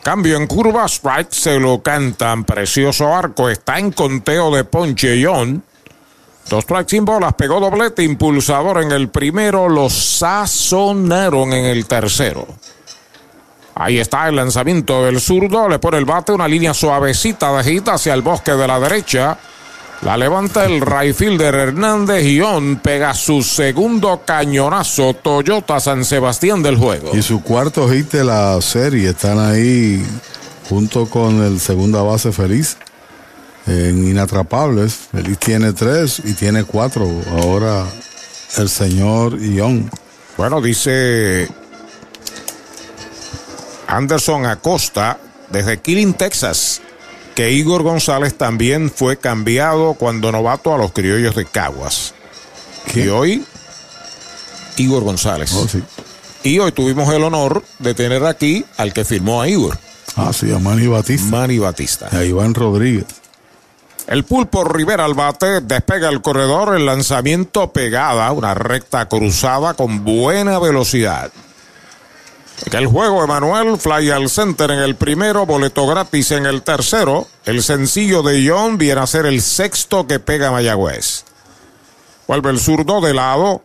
Cambio 0.02 0.36
en 0.36 0.48
curva, 0.48 0.86
strike, 0.86 1.32
se 1.32 1.60
lo 1.60 1.82
cantan. 1.82 2.44
Precioso 2.44 3.16
arco, 3.16 3.50
está 3.50 3.80
en 3.80 3.92
conteo 3.92 4.54
de 4.54 4.66
Ponche 4.66 5.24
John. 5.24 5.64
Dos 6.50 6.66
strikes 6.66 6.90
sin 6.90 7.06
bolas, 7.06 7.34
pegó 7.36 7.62
doblete, 7.62 8.04
impulsador 8.04 8.84
en 8.84 8.92
el 8.92 9.08
primero, 9.08 9.70
los 9.70 9.94
sazonaron 9.94 11.54
en 11.54 11.66
el 11.66 11.86
tercero. 11.86 12.46
Ahí 13.76 13.98
está 13.98 14.28
el 14.28 14.36
lanzamiento 14.36 15.06
del 15.06 15.20
zurdo. 15.20 15.68
Le 15.68 15.80
pone 15.80 15.98
el 15.98 16.06
bate, 16.06 16.32
una 16.32 16.48
línea 16.48 16.74
suavecita 16.74 17.64
de 17.64 17.82
hacia 17.86 18.14
el 18.14 18.22
bosque 18.22 18.52
de 18.52 18.68
la 18.68 18.80
derecha. 18.80 19.38
La 20.02 20.18
levanta 20.18 20.66
el 20.66 20.82
right 20.82 21.16
fielder 21.16 21.56
Hernández 21.56 22.24
Guión. 22.24 22.78
Pega 22.78 23.14
su 23.14 23.42
segundo 23.42 24.24
cañonazo. 24.26 25.14
Toyota 25.14 25.80
San 25.80 26.04
Sebastián 26.04 26.62
del 26.62 26.78
juego. 26.78 27.12
Y 27.16 27.22
su 27.22 27.42
cuarto 27.42 27.90
hit 27.90 28.12
de 28.12 28.24
la 28.26 28.62
serie. 28.62 29.12
Están 29.12 29.40
ahí 29.40 30.06
junto 30.68 31.06
con 31.06 31.42
el 31.42 31.60
segunda 31.60 32.02
base 32.02 32.32
Feliz. 32.32 32.78
En 33.66 34.06
Inatrapables. 34.06 34.94
Feliz 35.12 35.38
tiene 35.38 35.72
tres 35.72 36.22
y 36.26 36.34
tiene 36.34 36.66
cuatro. 36.66 37.08
Ahora 37.32 37.86
el 38.58 38.70
señor 38.70 39.40
Ion. 39.42 39.90
Bueno, 40.38 40.62
dice 40.62 41.48
Anderson 43.88 44.46
Acosta 44.46 45.20
desde 45.50 45.80
Killing, 45.80 46.14
Texas, 46.14 46.73
que 47.36 47.52
Igor 47.52 47.84
González 47.84 48.38
también 48.38 48.92
fue 48.92 49.18
cambiado 49.18 49.96
cuando 49.96 50.32
novato 50.32 50.74
a 50.74 50.78
los 50.78 50.92
criollos 50.92 51.36
de 51.36 51.46
Caguas. 51.46 52.14
Y 52.94 53.08
hoy, 53.08 53.46
Igor 54.78 55.04
González. 55.04 55.52
Oh, 55.54 55.68
y 56.44 56.60
hoy 56.60 56.72
tuvimos 56.72 57.12
el 57.14 57.24
honor 57.24 57.64
de 57.80 57.94
tener 57.94 58.26
aquí 58.26 58.66
al 58.78 58.94
que 58.94 59.06
firmó 59.06 59.42
a 59.42 59.48
Igor. 59.48 59.78
Ah, 60.16 60.32
sí, 60.34 60.52
a 60.52 60.60
Manny 60.60 60.88
Batista. 60.88 61.30
Manny 61.30 61.58
Batista. 61.58 62.10
Y 62.12 62.16
a 62.16 62.26
Iván 62.26 62.54
Rodríguez. 62.54 63.06
El 64.08 64.26
pulpo 64.26 64.66
Rivera 64.66 65.06
al 65.06 65.14
bate 65.14 65.62
despega 65.62 66.10
el 66.10 66.22
corredor, 66.22 66.76
el 66.76 66.86
lanzamiento 66.86 67.72
pegada, 67.72 68.32
una 68.34 68.54
recta 68.54 69.08
cruzada 69.08 69.74
con 69.76 70.04
buena 70.04 70.60
velocidad. 70.60 71.32
El 72.72 72.88
juego, 72.88 73.24
Emanuel 73.24 73.78
fly 73.78 74.10
al 74.10 74.30
center 74.30 74.72
en 74.72 74.80
el 74.80 74.96
primero, 74.96 75.46
boleto 75.46 75.86
gratis 75.86 76.32
en 76.32 76.46
el 76.46 76.64
tercero. 76.64 77.28
El 77.46 77.62
sencillo 77.62 78.24
de 78.24 78.48
John 78.48 78.78
viene 78.78 79.02
a 79.02 79.08
ser 79.08 79.26
el 79.26 79.42
sexto 79.42 80.08
que 80.08 80.20
pega 80.20 80.52
Mayagüez. 80.52 81.26
Vuelve 82.28 82.50
el 82.50 82.60
zurdo 82.60 83.02
de 83.02 83.14
lado. 83.14 83.62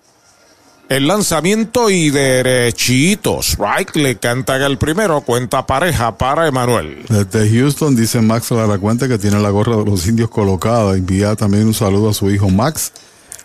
El 0.89 1.07
lanzamiento 1.07 1.91
y 1.91 2.09
derechito. 2.09 3.41
Strike 3.43 3.97
le 3.97 4.17
canta 4.17 4.57
en 4.57 4.63
el 4.63 4.79
primero. 4.79 5.21
Cuenta 5.21 5.67
pareja 5.67 6.17
para 6.17 6.49
Emanuel. 6.49 7.05
Desde 7.09 7.51
Houston 7.51 7.95
dice 7.95 8.23
Max 8.23 8.51
Laracuente 8.51 9.07
que 9.07 9.19
tiene 9.19 9.39
la 9.39 9.51
gorra 9.51 9.77
de 9.77 9.85
los 9.85 10.07
indios 10.07 10.31
colocada. 10.31 10.97
Envía 10.97 11.37
también 11.37 11.67
un 11.67 11.75
saludo 11.75 12.11
a 12.11 12.15
su 12.15 12.31
hijo 12.31 12.49
Max, 12.49 12.93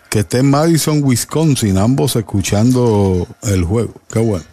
que 0.10 0.20
está 0.20 0.38
en 0.38 0.50
Madison, 0.50 1.04
Wisconsin, 1.04 1.78
ambos 1.78 2.16
escuchando 2.16 3.28
el 3.42 3.66
juego. 3.66 3.94
Qué 4.10 4.20
bueno. 4.20 4.46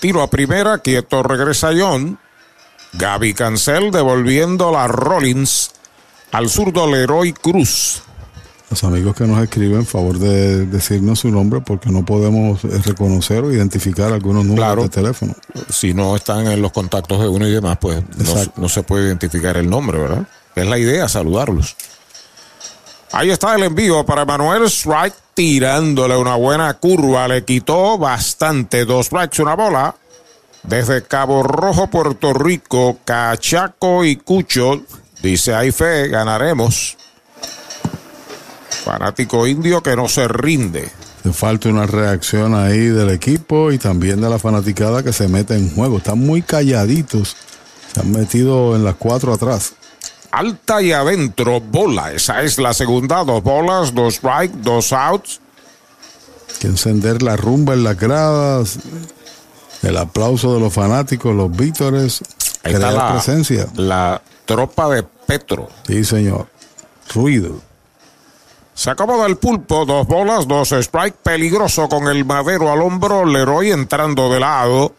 Tiro 0.00 0.22
a 0.22 0.30
primera, 0.30 0.78
quieto 0.78 1.22
regresa 1.22 1.70
John. 1.76 2.18
Gaby 2.92 3.34
Cancel 3.34 3.90
devolviendo 3.90 4.70
la 4.70 4.88
Rollins 4.88 5.72
al 6.32 6.48
zurdo 6.48 6.90
Leroy 6.90 7.32
Cruz. 7.32 8.02
Los 8.70 8.84
amigos 8.84 9.16
que 9.16 9.26
nos 9.26 9.42
escriben, 9.42 9.86
favor 9.86 10.18
de 10.18 10.66
decirnos 10.66 11.20
su 11.20 11.30
nombre 11.30 11.60
porque 11.62 11.90
no 11.90 12.04
podemos 12.04 12.62
eh, 12.64 12.68
reconocer 12.84 13.42
o 13.42 13.52
identificar 13.52 14.12
algunos 14.12 14.44
números 14.44 14.84
de 14.84 14.88
teléfono. 14.90 15.34
Si 15.70 15.94
no 15.94 16.14
están 16.14 16.46
en 16.46 16.60
los 16.60 16.70
contactos 16.70 17.20
de 17.20 17.28
uno 17.28 17.48
y 17.48 17.52
demás, 17.52 17.78
pues 17.80 18.02
no, 18.18 18.34
no, 18.56 18.68
se 18.68 18.82
puede 18.82 19.06
identificar 19.06 19.56
el 19.56 19.70
nombre, 19.70 19.98
¿verdad? 19.98 20.28
Es 20.54 20.66
la 20.66 20.78
idea, 20.78 21.08
saludarlos. 21.08 21.76
Ahí 23.12 23.30
está 23.30 23.54
el 23.54 23.62
envío 23.62 24.04
para 24.04 24.24
Manuel 24.24 24.64
Strike 24.64 25.14
tirándole 25.34 26.16
una 26.16 26.36
buena 26.36 26.74
curva. 26.74 27.26
Le 27.26 27.44
quitó 27.44 27.96
bastante. 27.96 28.84
Dos 28.84 29.06
strikes, 29.06 29.40
una 29.42 29.54
bola. 29.54 29.94
Desde 30.62 31.02
Cabo 31.02 31.42
Rojo, 31.42 31.88
Puerto 31.88 32.34
Rico, 32.34 32.98
Cachaco 33.04 34.04
y 34.04 34.16
Cucho. 34.16 34.82
Dice, 35.22 35.54
hay 35.54 35.72
fe, 35.72 36.08
ganaremos. 36.08 36.96
Fanático 38.84 39.46
indio 39.46 39.82
que 39.82 39.96
no 39.96 40.08
se 40.08 40.28
rinde. 40.28 40.90
Le 41.24 41.32
falta 41.32 41.68
una 41.68 41.86
reacción 41.86 42.54
ahí 42.54 42.78
del 42.78 43.10
equipo 43.10 43.72
y 43.72 43.78
también 43.78 44.20
de 44.20 44.28
la 44.28 44.38
fanaticada 44.38 45.02
que 45.02 45.12
se 45.12 45.28
mete 45.28 45.54
en 45.54 45.74
juego. 45.74 45.98
Están 45.98 46.18
muy 46.18 46.42
calladitos. 46.42 47.36
Se 47.92 48.00
han 48.00 48.12
metido 48.12 48.76
en 48.76 48.84
las 48.84 48.96
cuatro 48.96 49.32
atrás. 49.32 49.72
Alta 50.30 50.82
y 50.82 50.92
adentro, 50.92 51.60
bola. 51.60 52.12
Esa 52.12 52.42
es 52.42 52.58
la 52.58 52.74
segunda. 52.74 53.24
Dos 53.24 53.42
bolas, 53.42 53.94
dos 53.94 54.14
strike, 54.14 54.52
dos 54.52 54.92
outs. 54.92 55.40
Que 56.60 56.66
encender 56.66 57.22
la 57.22 57.36
rumba 57.36 57.74
en 57.74 57.84
las 57.84 57.98
gradas. 57.98 58.78
El 59.82 59.96
aplauso 59.96 60.54
de 60.54 60.60
los 60.60 60.72
fanáticos, 60.72 61.34
los 61.34 61.50
vítores. 61.54 62.22
Ahí 62.62 62.74
está 62.74 62.90
la 62.90 63.12
presencia. 63.12 63.68
La 63.74 64.20
tropa 64.44 64.88
de 64.88 65.02
Petro. 65.02 65.68
Sí, 65.86 66.04
señor. 66.04 66.48
Ruido. 67.14 67.60
Se 68.74 68.90
acomoda 68.90 69.26
el 69.26 69.36
pulpo, 69.36 69.84
dos 69.84 70.06
bolas, 70.06 70.46
dos 70.46 70.70
strike, 70.70 71.16
peligroso 71.16 71.88
con 71.88 72.06
el 72.06 72.24
madero 72.24 72.70
al 72.70 72.80
hombro, 72.80 73.24
Leroy 73.24 73.72
entrando 73.72 74.30
de 74.30 74.38
lado. 74.38 74.94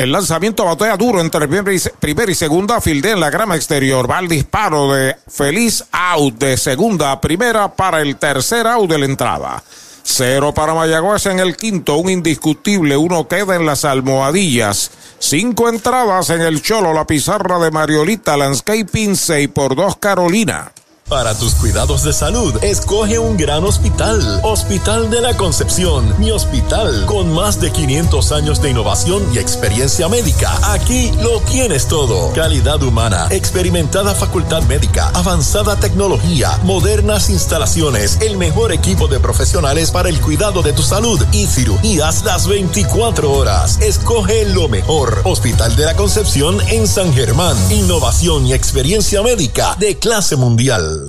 El 0.00 0.12
lanzamiento 0.12 0.64
batea 0.64 0.96
duro 0.96 1.20
entre 1.20 1.46
primera 1.46 2.32
y 2.32 2.34
segunda, 2.34 2.80
filde 2.80 3.10
en 3.10 3.20
la 3.20 3.28
grama 3.28 3.54
exterior. 3.54 4.10
Va 4.10 4.20
el 4.20 4.28
disparo 4.28 4.90
de 4.90 5.14
feliz 5.28 5.84
out 5.92 6.38
de 6.38 6.56
segunda 6.56 7.12
a 7.12 7.20
primera 7.20 7.70
para 7.70 8.00
el 8.00 8.16
tercer 8.16 8.66
out 8.66 8.88
de 8.88 8.98
la 8.98 9.04
entrada. 9.04 9.62
Cero 10.02 10.54
para 10.54 10.72
Mayagüez 10.72 11.26
en 11.26 11.38
el 11.38 11.54
quinto, 11.54 11.96
un 11.96 12.08
indiscutible, 12.08 12.96
uno 12.96 13.28
queda 13.28 13.56
en 13.56 13.66
las 13.66 13.84
almohadillas. 13.84 14.90
Cinco 15.18 15.68
entradas 15.68 16.30
en 16.30 16.40
el 16.40 16.62
cholo, 16.62 16.94
la 16.94 17.06
pizarra 17.06 17.58
de 17.58 17.70
Mariolita 17.70 18.38
Landscaping, 18.38 19.14
seis 19.14 19.50
por 19.50 19.76
dos 19.76 19.98
Carolina. 19.98 20.72
Para 21.10 21.34
tus 21.36 21.56
cuidados 21.56 22.04
de 22.04 22.12
salud, 22.12 22.54
escoge 22.62 23.18
un 23.18 23.36
gran 23.36 23.64
hospital. 23.64 24.40
Hospital 24.44 25.10
de 25.10 25.20
la 25.20 25.36
Concepción, 25.36 26.14
mi 26.20 26.30
hospital, 26.30 27.04
con 27.06 27.32
más 27.32 27.60
de 27.60 27.72
500 27.72 28.30
años 28.30 28.62
de 28.62 28.70
innovación 28.70 29.24
y 29.34 29.38
experiencia 29.38 30.08
médica. 30.08 30.56
Aquí 30.72 31.10
lo 31.20 31.40
tienes 31.40 31.88
todo. 31.88 32.32
Calidad 32.32 32.80
humana, 32.84 33.26
experimentada 33.30 34.14
facultad 34.14 34.62
médica, 34.62 35.08
avanzada 35.08 35.74
tecnología, 35.74 36.56
modernas 36.62 37.28
instalaciones, 37.28 38.20
el 38.20 38.36
mejor 38.36 38.70
equipo 38.70 39.08
de 39.08 39.18
profesionales 39.18 39.90
para 39.90 40.10
el 40.10 40.20
cuidado 40.20 40.62
de 40.62 40.72
tu 40.72 40.82
salud 40.82 41.20
y 41.32 41.46
cirugías 41.46 42.22
las 42.22 42.46
24 42.46 43.32
horas. 43.32 43.80
Escoge 43.80 44.44
lo 44.44 44.68
mejor. 44.68 45.22
Hospital 45.24 45.74
de 45.74 45.86
la 45.86 45.96
Concepción 45.96 46.60
en 46.68 46.86
San 46.86 47.12
Germán. 47.12 47.56
Innovación 47.72 48.46
y 48.46 48.52
experiencia 48.52 49.22
médica 49.22 49.74
de 49.80 49.98
clase 49.98 50.36
mundial. 50.36 50.99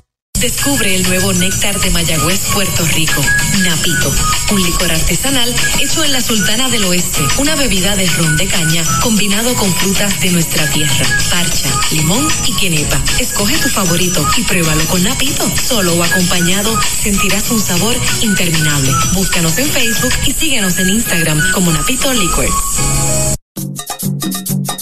Descubre 0.42 0.96
el 0.96 1.04
nuevo 1.04 1.32
néctar 1.34 1.80
de 1.80 1.92
Mayagüez, 1.92 2.40
Puerto 2.52 2.84
Rico, 2.96 3.22
Napito, 3.60 4.12
un 4.52 4.64
licor 4.64 4.92
artesanal 4.92 5.54
hecho 5.80 6.04
en 6.04 6.12
la 6.12 6.20
Sultana 6.20 6.68
del 6.68 6.84
Oeste, 6.86 7.22
una 7.38 7.56
bebida 7.56 7.96
de 7.96 8.08
ron 8.08 8.36
de 8.38 8.48
caña 8.48 8.84
combinado 9.02 9.54
con 9.54 9.72
frutas 9.76 10.20
de 10.20 10.32
nuestra 10.32 10.68
tierra, 10.72 11.06
parcha, 11.30 11.70
limón 11.92 12.28
y 12.48 12.56
quenepa. 12.56 13.00
Escoge 13.20 13.56
tu 13.60 13.70
favorito 13.70 14.28
y 14.36 14.42
pruébalo 14.42 14.84
con 14.86 15.04
Napito. 15.04 15.48
Solo 15.56 15.94
o 15.94 16.04
acompañado 16.04 16.76
sentirás 16.82 17.52
un 17.52 17.62
sabor 17.62 17.96
interminable. 18.24 18.92
Búscanos 19.14 19.60
en 19.60 19.70
Facebook 19.70 20.14
y 20.26 20.32
síguenos 20.32 20.80
en 20.80 20.90
Instagram 20.90 21.40
como 21.54 21.72
Napito 21.72 22.12
Liquors. 22.14 22.52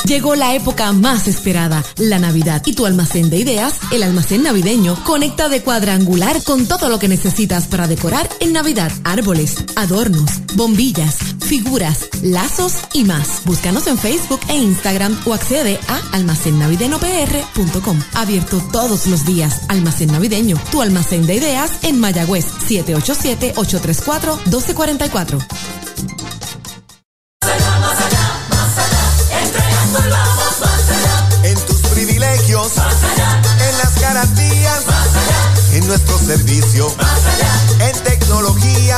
Llegó 0.09 0.33
la 0.33 0.55
época 0.55 0.91
más 0.91 1.27
esperada, 1.27 1.83
la 1.99 2.17
Navidad. 2.17 2.63
Y 2.65 2.73
tu 2.73 2.88
almacén 2.88 3.29
de 3.29 3.38
ideas, 3.38 3.75
el 3.91 4.01
almacén 4.01 4.41
navideño, 4.41 5.03
conecta 5.03 5.49
de 5.49 5.61
cuadrangular 5.61 6.41
con 6.41 6.65
todo 6.65 6.89
lo 6.89 6.97
que 6.97 7.07
necesitas 7.07 7.67
para 7.67 7.88
decorar 7.88 8.27
en 8.39 8.51
Navidad. 8.51 8.91
Árboles, 9.03 9.63
adornos, 9.75 10.31
bombillas, 10.55 11.17
figuras, 11.45 12.07
lazos 12.23 12.77
y 12.91 13.03
más. 13.03 13.43
Búscanos 13.45 13.85
en 13.85 13.99
Facebook 13.99 14.39
e 14.47 14.57
Instagram 14.57 15.15
o 15.25 15.35
accede 15.35 15.79
a 15.88 16.01
almacennavideñopr.com. 16.15 17.99
Abierto 18.15 18.63
todos 18.71 19.05
los 19.05 19.27
días. 19.27 19.61
Almacén 19.67 20.11
navideño, 20.11 20.57
tu 20.71 20.81
almacén 20.81 21.27
de 21.27 21.35
ideas 21.35 21.83
en 21.83 21.99
Mayagüez 21.99 22.45
787 22.67 23.53
834 23.57 24.39
1244. 24.47 25.38
Las 34.30 34.85
garantías, 34.85 35.74
en 35.74 35.88
nuestro 35.88 36.17
servicio, 36.17 36.93
en 37.80 38.03
tecnología, 38.03 38.98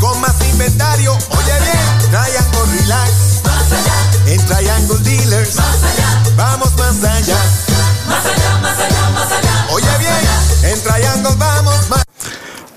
con 0.00 0.20
más 0.20 0.34
inventario. 0.50 1.12
Oye 1.12 1.52
bien, 1.60 2.10
Triangle 2.10 2.80
Relax, 2.80 3.10
en 4.26 4.46
Triangle 4.46 4.98
Dealers, 5.02 5.56
vamos 6.36 6.76
más 6.76 7.04
allá. 7.04 7.38
Más 8.08 8.24
allá, 8.24 8.58
más 8.62 8.78
allá, 8.78 9.10
más 9.10 9.32
allá. 9.32 9.66
Oye 9.70 9.98
bien, 9.98 10.72
en 10.72 10.82
Triangle 10.82 11.34
vamos 11.38 11.90
más. 11.90 12.04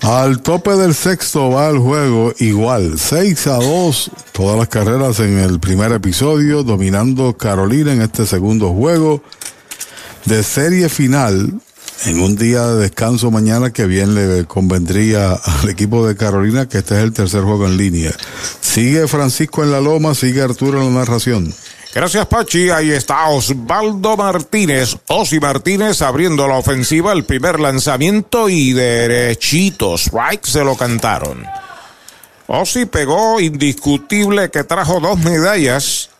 Al 0.02 0.40
tope 0.40 0.70
del 0.76 0.94
sexto 0.94 1.50
va 1.50 1.68
el 1.68 1.78
juego 1.78 2.32
igual, 2.38 2.98
6 2.98 3.46
a 3.48 3.56
2, 3.56 4.10
todas 4.32 4.58
las 4.58 4.68
carreras 4.68 5.20
en 5.20 5.38
el 5.38 5.60
primer 5.60 5.92
episodio, 5.92 6.62
dominando 6.62 7.36
Carolina 7.36 7.92
en 7.92 8.00
este 8.00 8.26
segundo 8.26 8.72
juego 8.72 9.22
de 10.24 10.42
serie 10.42 10.88
final. 10.88 11.52
En 12.06 12.20
un 12.20 12.34
día 12.34 12.66
de 12.66 12.76
descanso 12.76 13.30
mañana 13.30 13.72
que 13.72 13.84
bien 13.84 14.14
le 14.14 14.46
convendría 14.46 15.32
al 15.32 15.68
equipo 15.68 16.06
de 16.06 16.16
Carolina 16.16 16.66
que 16.66 16.78
este 16.78 16.96
es 16.96 17.04
el 17.04 17.12
tercer 17.12 17.42
juego 17.42 17.66
en 17.66 17.76
línea. 17.76 18.12
Sigue 18.60 19.06
Francisco 19.06 19.62
en 19.62 19.70
la 19.70 19.80
loma, 19.80 20.14
sigue 20.14 20.40
Arturo 20.40 20.80
en 20.80 20.94
la 20.94 21.00
narración. 21.00 21.52
Gracias, 21.92 22.24
Pachi. 22.26 22.70
Ahí 22.70 22.92
está 22.92 23.28
Osvaldo 23.28 24.16
Martínez. 24.16 24.96
Osi 25.08 25.40
Martínez 25.40 26.00
abriendo 26.02 26.46
la 26.46 26.56
ofensiva, 26.56 27.12
el 27.12 27.24
primer 27.24 27.58
lanzamiento 27.58 28.48
y 28.48 28.72
derechitos. 28.72 30.02
Strike 30.02 30.46
se 30.46 30.64
lo 30.64 30.76
cantaron. 30.76 31.44
Osi 32.46 32.86
pegó 32.86 33.40
indiscutible 33.40 34.50
que 34.50 34.64
trajo 34.64 35.00
dos 35.00 35.18
medallas. 35.18 36.10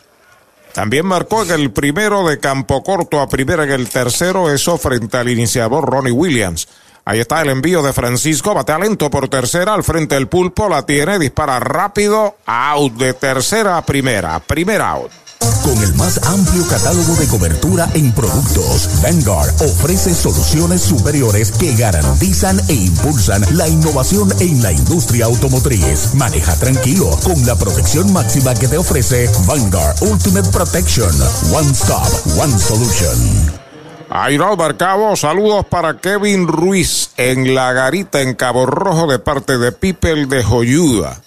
También 0.73 1.07
marcó 1.07 1.43
en 1.43 1.51
el 1.51 1.71
primero 1.73 2.27
de 2.27 2.39
campo 2.39 2.83
corto 2.83 3.21
a 3.21 3.29
primera 3.29 3.65
en 3.65 3.73
el 3.73 3.89
tercero, 3.89 4.51
eso 4.51 4.79
frente 4.79 5.17
al 5.17 5.29
iniciador 5.29 5.85
Ronnie 5.85 6.13
Williams. 6.13 6.69
Ahí 7.05 7.19
está 7.19 7.41
el 7.43 7.49
envío 7.49 7.83
de 7.83 7.93
Francisco, 7.93 8.55
bate 8.55 8.79
lento 8.79 9.11
por 9.11 9.29
tercera, 9.29 9.75
al 9.75 9.83
frente 9.83 10.15
del 10.15 10.29
pulpo, 10.29 10.69
la 10.69 10.87
tiene, 10.87 11.19
dispara 11.19 11.59
rápido, 11.59 12.37
out 12.47 12.93
de 12.95 13.15
tercera 13.15 13.79
a 13.79 13.85
primera, 13.85 14.39
primera 14.39 14.91
out. 14.91 15.11
Con 15.63 15.83
el 15.83 15.95
más 15.95 16.21
amplio 16.27 16.67
catálogo 16.67 17.15
de 17.17 17.27
cobertura 17.29 17.89
en 17.95 18.13
productos. 18.13 18.89
Vanguard 19.03 19.55
ofrece 19.63 20.15
soluciones 20.15 20.83
superiores 20.83 21.53
que 21.53 21.75
garantizan 21.75 22.61
e 22.69 22.75
impulsan 22.75 23.45
la 23.57 23.69
innovación 23.69 24.31
en 24.41 24.63
la 24.63 24.73
industria 24.73 25.27
automotriz. 25.27 26.15
Maneja 26.15 26.55
tranquilo 26.57 27.11
con 27.23 27.45
la 27.47 27.57
protección 27.57 28.13
máxima 28.13 28.55
que 28.55 28.69
te 28.69 28.79
ofrece 28.79 29.31
Vanguard 29.47 29.97
Ultimate 30.03 30.49
Protection. 30.51 31.11
One 31.53 31.71
Stop, 31.73 32.39
One 32.39 32.59
Solution. 32.59 33.61
Ayralbar 34.11 34.77
Cabo, 34.77 35.15
saludos 35.15 35.65
para 35.67 35.99
Kevin 35.99 36.49
Ruiz 36.49 37.11
en 37.17 37.55
la 37.55 37.73
garita 37.73 38.21
en 38.21 38.35
Cabo 38.35 38.67
Rojo 38.67 39.07
de 39.07 39.21
parte 39.21 39.57
de 39.57 39.71
Pipel 39.71 40.29
de 40.29 40.43
Joyuda. 40.43 41.21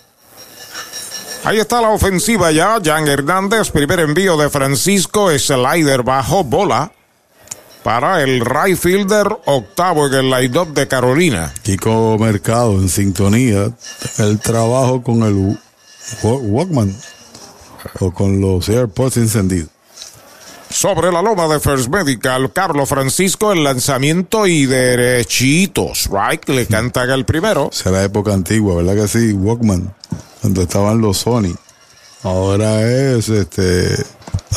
Ahí 1.46 1.60
está 1.60 1.82
la 1.82 1.90
ofensiva 1.90 2.52
ya. 2.52 2.80
Jan 2.84 3.06
Hernández, 3.06 3.70
primer 3.70 4.00
envío 4.00 4.38
de 4.38 4.50
Francisco, 4.50 5.30
slider 5.38 6.04
bajo 6.04 6.44
bola 6.46 6.92
para 7.84 8.24
el 8.24 8.40
right 8.40 8.78
fielder 8.78 9.28
octavo 9.46 10.08
en 10.08 10.14
el 10.14 10.30
line-up 10.30 10.74
de 10.74 10.88
Carolina. 10.88 11.54
Kiko 11.64 12.18
Mercado 12.18 12.80
en 12.80 12.88
sintonía. 12.88 13.72
El 14.20 14.40
trabajo 14.40 15.04
con 15.04 15.24
el 15.24 15.58
Walkman 16.24 16.96
o 18.00 18.12
con 18.14 18.40
los 18.40 18.70
AirPods 18.70 19.18
encendidos. 19.18 19.73
Sobre 20.74 21.12
la 21.12 21.22
loma 21.22 21.48
de 21.48 21.60
First 21.60 21.88
Medical, 21.90 22.52
Carlos 22.52 22.90
Francisco, 22.90 23.52
el 23.52 23.64
lanzamiento 23.64 24.48
y 24.48 24.66
derechitos. 24.66 26.10
Right, 26.12 26.50
le 26.50 26.66
cantan 26.66 27.12
el 27.12 27.26
primero. 27.26 27.70
Será 27.72 28.04
época 28.04 28.34
antigua, 28.34 28.78
¿verdad 28.78 28.96
que 28.96 29.08
sí? 29.08 29.34
Walkman, 29.34 29.94
donde 30.42 30.64
estaban 30.64 31.00
los 31.00 31.20
Sony. 31.20 31.56
Ahora 32.24 32.82
es 32.82 33.30
este 33.30 34.04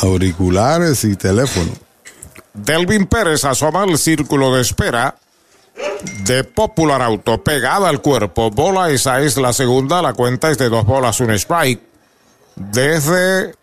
auriculares 0.01 1.03
y 1.03 1.15
teléfono. 1.15 1.71
Delvin 2.51 3.05
Pérez 3.05 3.45
asoma 3.45 3.83
el 3.83 3.99
círculo 3.99 4.55
de 4.55 4.61
espera 4.61 5.15
de 6.23 6.43
Popular 6.43 7.03
Auto, 7.03 7.43
pegada 7.43 7.89
al 7.89 8.01
cuerpo. 8.01 8.49
Bola, 8.49 8.89
esa 8.89 9.21
es 9.21 9.37
la 9.37 9.53
segunda. 9.53 10.01
La 10.01 10.15
cuenta 10.15 10.49
es 10.49 10.57
de 10.57 10.69
dos 10.69 10.83
bolas, 10.83 11.19
un 11.19 11.29
strike. 11.29 11.79
Desde 12.55 13.53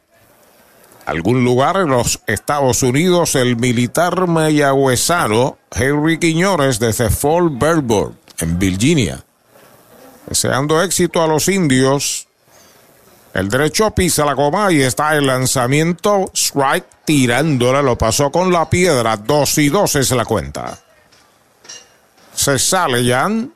algún 1.06 1.44
lugar 1.44 1.76
en 1.76 1.88
los 1.88 2.20
Estados 2.26 2.82
Unidos, 2.82 3.34
el 3.34 3.56
militar 3.56 4.26
mayagüezano 4.26 5.58
Henry 5.70 6.18
Quiñones 6.18 6.78
desde 6.78 7.10
Fort 7.10 7.52
Belvoir, 7.58 8.12
en 8.38 8.58
Virginia. 8.58 9.24
Deseando 10.26 10.82
éxito 10.82 11.22
a 11.22 11.26
los 11.26 11.48
indios. 11.48 12.26
El 13.34 13.48
derecho 13.48 13.90
pisa 13.90 14.24
la 14.24 14.36
coma 14.36 14.72
y 14.72 14.80
está 14.80 15.16
el 15.16 15.26
lanzamiento 15.26 16.30
strike 16.32 16.86
tirándola. 17.04 17.82
Lo 17.82 17.98
pasó 17.98 18.30
con 18.30 18.52
la 18.52 18.70
piedra. 18.70 19.16
Dos 19.16 19.58
y 19.58 19.68
dos 19.68 19.96
es 19.96 20.10
la 20.12 20.24
cuenta. 20.24 20.78
Se 22.34 22.58
sale 22.58 23.06
Jan. 23.06 23.52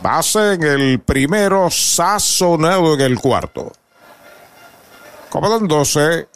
Base 0.00 0.54
en 0.54 0.62
el 0.62 1.00
primero, 1.00 1.70
sazonado 1.70 2.94
en 2.94 3.00
el 3.00 3.18
cuarto. 3.18 3.72
Comandándose 5.34 6.28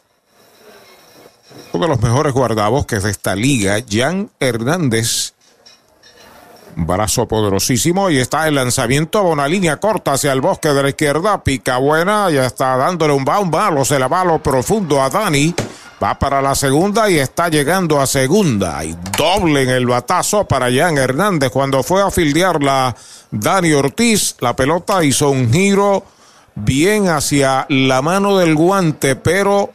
uno 1.71 1.85
de 1.85 1.87
los 1.87 2.01
mejores 2.01 2.33
guardabosques 2.33 3.01
de 3.01 3.11
esta 3.11 3.33
liga, 3.33 3.77
Jan 3.89 4.29
Hernández. 4.41 5.35
Brazo 6.75 7.25
poderosísimo 7.25 8.09
y 8.09 8.17
está 8.17 8.45
el 8.49 8.55
lanzamiento 8.55 9.19
a 9.19 9.21
una 9.21 9.47
línea 9.47 9.77
corta 9.77 10.11
hacia 10.11 10.33
el 10.33 10.41
bosque 10.41 10.73
de 10.73 10.83
la 10.83 10.89
izquierda. 10.89 11.41
Pica 11.41 11.77
buena, 11.77 12.29
ya 12.29 12.45
está 12.45 12.75
dándole 12.75 13.13
un 13.13 13.23
baum 13.23 13.49
malo, 13.49 13.85
se 13.85 13.97
la 13.97 14.09
va 14.09 14.25
lo 14.25 14.43
profundo 14.43 15.01
a 15.01 15.09
Dani. 15.09 15.55
Va 16.03 16.19
para 16.19 16.41
la 16.41 16.53
segunda 16.53 17.09
y 17.09 17.19
está 17.19 17.47
llegando 17.47 18.01
a 18.01 18.05
segunda. 18.05 18.83
Y 18.83 18.97
doble 19.17 19.63
en 19.63 19.69
el 19.69 19.85
batazo 19.85 20.43
para 20.43 20.69
Jan 20.69 20.97
Hernández. 20.97 21.51
Cuando 21.51 21.83
fue 21.83 22.01
a 22.01 22.11
fildearla 22.11 22.93
Dani 23.31 23.71
Ortiz, 23.71 24.35
la 24.41 24.53
pelota 24.53 25.01
hizo 25.05 25.29
un 25.29 25.49
giro 25.49 26.03
bien 26.63 27.07
hacia 27.07 27.65
la 27.69 28.01
mano 28.01 28.37
del 28.37 28.55
guante, 28.55 29.15
pero 29.15 29.71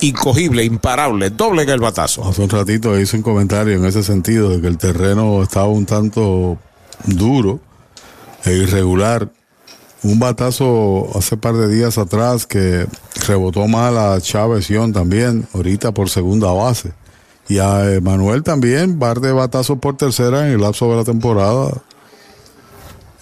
incogible, 0.00 0.64
imparable, 0.64 1.30
doble 1.30 1.62
en 1.62 1.70
el 1.70 1.80
batazo. 1.80 2.28
Hace 2.28 2.42
un 2.42 2.50
ratito 2.50 2.98
hice 2.98 3.16
un 3.16 3.22
comentario 3.22 3.74
en 3.74 3.84
ese 3.84 4.02
sentido 4.02 4.50
de 4.50 4.60
que 4.60 4.66
el 4.66 4.78
terreno 4.78 5.42
estaba 5.42 5.68
un 5.68 5.86
tanto 5.86 6.58
duro 7.06 7.60
e 8.44 8.52
irregular. 8.52 9.30
Un 10.02 10.18
batazo 10.18 11.08
hace 11.14 11.36
par 11.36 11.54
de 11.54 11.68
días 11.68 11.96
atrás 11.96 12.46
que 12.46 12.86
rebotó 13.26 13.66
mal 13.66 13.96
a 13.96 14.20
Chávez 14.20 14.66
Sion 14.66 14.92
también, 14.92 15.46
ahorita 15.54 15.92
por 15.92 16.10
segunda 16.10 16.52
base. 16.52 16.92
Y 17.48 17.58
a 17.58 18.00
Manuel 18.02 18.42
también, 18.42 18.98
par 18.98 19.20
de 19.20 19.32
batazos 19.32 19.78
por 19.78 19.96
tercera 19.96 20.46
en 20.46 20.54
el 20.54 20.60
lapso 20.60 20.90
de 20.90 20.96
la 20.96 21.04
temporada 21.04 21.70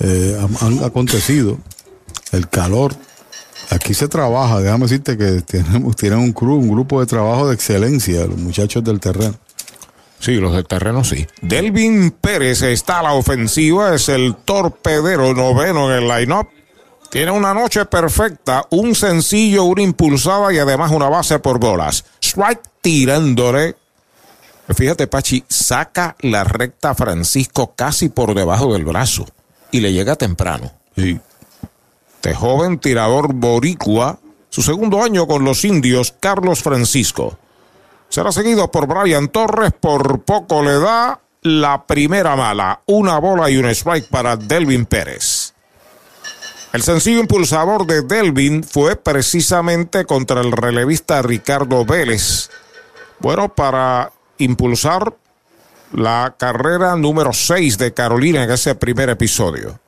eh, 0.00 0.36
han 0.60 0.82
acontecido 0.82 1.58
el 2.32 2.48
calor. 2.48 2.94
Aquí 3.70 3.94
se 3.94 4.08
trabaja, 4.08 4.60
déjame 4.60 4.84
decirte 4.84 5.16
que 5.16 5.42
tenemos, 5.42 5.96
tienen 5.96 6.18
un 6.18 6.32
crew, 6.32 6.56
un 6.56 6.68
grupo 6.68 7.00
de 7.00 7.06
trabajo 7.06 7.48
de 7.48 7.54
excelencia, 7.54 8.26
los 8.26 8.38
muchachos 8.38 8.82
del 8.84 9.00
terreno. 9.00 9.34
Sí, 10.18 10.36
los 10.36 10.52
del 10.54 10.66
terreno 10.66 11.02
sí. 11.02 11.26
Delvin 11.40 12.12
Pérez 12.12 12.62
está 12.62 13.00
a 13.00 13.02
la 13.02 13.12
ofensiva, 13.14 13.94
es 13.94 14.08
el 14.08 14.36
torpedero 14.36 15.34
noveno 15.34 15.90
en 15.90 16.02
el 16.02 16.08
line-up. 16.08 16.48
Tiene 17.10 17.30
una 17.30 17.52
noche 17.52 17.84
perfecta, 17.86 18.66
un 18.70 18.94
sencillo, 18.94 19.64
una 19.64 19.82
impulsada 19.82 20.52
y 20.52 20.58
además 20.58 20.92
una 20.92 21.08
base 21.08 21.38
por 21.40 21.58
bolas. 21.58 22.04
Strike 22.22 22.62
tirándole. 22.80 23.76
Fíjate, 24.74 25.06
Pachi, 25.08 25.44
saca 25.48 26.16
la 26.20 26.44
recta 26.44 26.94
Francisco 26.94 27.74
casi 27.74 28.08
por 28.08 28.34
debajo 28.34 28.72
del 28.72 28.84
brazo 28.84 29.26
y 29.72 29.80
le 29.80 29.92
llega 29.92 30.16
temprano. 30.16 30.70
Sí. 30.96 31.18
Este 32.24 32.36
joven 32.36 32.78
tirador 32.78 33.34
boricua, 33.34 34.20
su 34.48 34.62
segundo 34.62 35.02
año 35.02 35.26
con 35.26 35.44
los 35.44 35.64
indios, 35.64 36.14
Carlos 36.20 36.62
Francisco. 36.62 37.36
Será 38.08 38.30
seguido 38.30 38.70
por 38.70 38.86
Brian 38.86 39.28
Torres, 39.28 39.72
por 39.72 40.20
poco 40.20 40.62
le 40.62 40.78
da 40.78 41.18
la 41.42 41.84
primera 41.84 42.36
mala, 42.36 42.80
una 42.86 43.18
bola 43.18 43.50
y 43.50 43.56
un 43.56 43.66
strike 43.66 44.06
para 44.06 44.36
Delvin 44.36 44.86
Pérez. 44.86 45.52
El 46.72 46.84
sencillo 46.84 47.18
impulsador 47.18 47.88
de 47.88 48.02
Delvin 48.02 48.62
fue 48.62 48.94
precisamente 48.94 50.04
contra 50.04 50.42
el 50.42 50.52
relevista 50.52 51.22
Ricardo 51.22 51.84
Vélez. 51.84 52.50
Bueno, 53.18 53.52
para 53.52 54.12
impulsar 54.38 55.12
la 55.92 56.36
carrera 56.38 56.94
número 56.94 57.32
6 57.32 57.78
de 57.78 57.92
Carolina 57.92 58.44
en 58.44 58.52
ese 58.52 58.76
primer 58.76 59.10
episodio. 59.10 59.81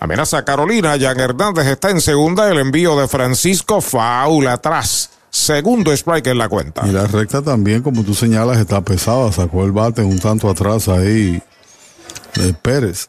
Amenaza 0.00 0.44
Carolina, 0.44 0.96
Jan 0.98 1.18
Hernández 1.18 1.66
está 1.66 1.90
en 1.90 2.00
segunda, 2.00 2.48
el 2.50 2.58
envío 2.58 2.98
de 2.98 3.08
Francisco 3.08 3.80
Faula 3.80 4.54
atrás. 4.54 5.10
Segundo 5.30 5.92
strike 5.92 6.28
en 6.28 6.38
la 6.38 6.48
cuenta. 6.48 6.86
Y 6.86 6.92
la 6.92 7.06
recta 7.06 7.42
también, 7.42 7.82
como 7.82 8.02
tú 8.04 8.14
señalas, 8.14 8.58
está 8.58 8.80
pesada. 8.80 9.30
Sacó 9.32 9.64
el 9.64 9.72
bate 9.72 10.02
un 10.02 10.18
tanto 10.18 10.48
atrás 10.48 10.88
ahí 10.88 11.42
de 12.34 12.54
Pérez. 12.54 13.08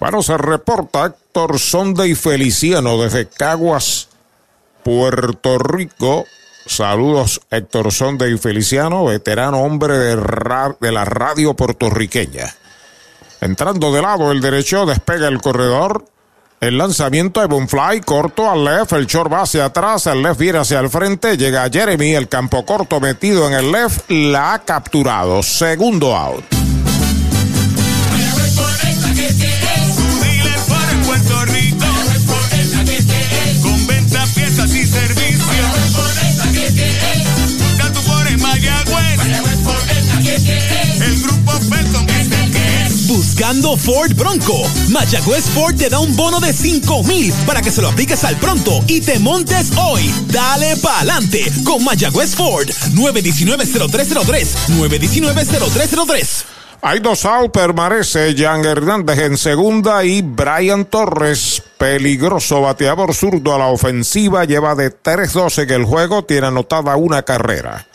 Bueno, 0.00 0.22
se 0.22 0.36
reporta 0.36 1.06
Héctor 1.06 1.58
Sonde 1.58 2.08
y 2.08 2.14
Feliciano 2.14 3.00
desde 3.00 3.28
Caguas, 3.28 4.08
Puerto 4.82 5.58
Rico. 5.58 6.24
Saludos 6.66 7.40
Héctor 7.50 7.92
Sonde 7.92 8.30
y 8.30 8.38
Feliciano, 8.38 9.04
veterano 9.04 9.62
hombre 9.62 9.98
de, 9.98 10.16
de 10.80 10.92
la 10.92 11.04
radio 11.04 11.54
puertorriqueña. 11.54 12.54
Entrando 13.42 13.92
de 13.92 14.00
lado 14.00 14.30
el 14.30 14.40
derecho, 14.40 14.86
despega 14.86 15.26
el 15.26 15.40
corredor. 15.40 16.04
El 16.60 16.78
lanzamiento 16.78 17.40
de 17.40 17.48
Bonfly 17.48 18.00
corto 18.02 18.48
al 18.48 18.64
left, 18.64 18.92
el 18.92 19.06
short 19.06 19.32
va 19.32 19.42
hacia 19.42 19.64
atrás, 19.64 20.06
el 20.06 20.22
left 20.22 20.38
viene 20.38 20.60
hacia 20.60 20.78
el 20.78 20.88
frente, 20.88 21.36
llega 21.36 21.68
Jeremy, 21.68 22.14
el 22.14 22.28
campo 22.28 22.64
corto 22.64 23.00
metido 23.00 23.48
en 23.48 23.54
el 23.54 23.72
left, 23.72 24.08
la 24.08 24.54
ha 24.54 24.58
capturado. 24.60 25.42
Segundo 25.42 26.16
out. 26.16 26.44
Buscando 43.42 43.76
Ford 43.76 44.14
Bronco. 44.14 44.62
Mayagüez 44.90 45.46
Ford 45.46 45.74
te 45.76 45.90
da 45.90 45.98
un 45.98 46.14
bono 46.14 46.38
de 46.38 46.52
5 46.52 47.02
mil 47.02 47.32
para 47.44 47.60
que 47.60 47.72
se 47.72 47.82
lo 47.82 47.88
apliques 47.88 48.22
al 48.22 48.36
pronto 48.36 48.70
y 48.86 49.00
te 49.00 49.18
montes 49.18 49.72
hoy. 49.76 50.14
Dale 50.28 50.76
pa'lante 50.76 51.50
con 51.64 51.82
Mayagüez 51.82 52.36
Ford. 52.36 52.68
919-0303. 52.68 54.46
919-0303. 54.78 56.44
Hay 56.82 57.00
dos 57.00 57.24
out, 57.24 57.50
permanece 57.50 58.32
Jan 58.38 58.64
Hernández 58.64 59.18
en 59.18 59.36
segunda 59.36 60.04
y 60.04 60.22
Brian 60.22 60.84
Torres 60.84 61.64
peligroso 61.78 62.60
bateador 62.60 63.12
zurdo 63.12 63.56
a 63.56 63.58
la 63.58 63.66
ofensiva, 63.66 64.44
lleva 64.44 64.76
de 64.76 64.96
3-2 64.96 65.64
en 65.64 65.70
el 65.70 65.84
juego, 65.84 66.24
tiene 66.24 66.46
anotada 66.46 66.94
una 66.94 67.22
carrera. 67.22 67.88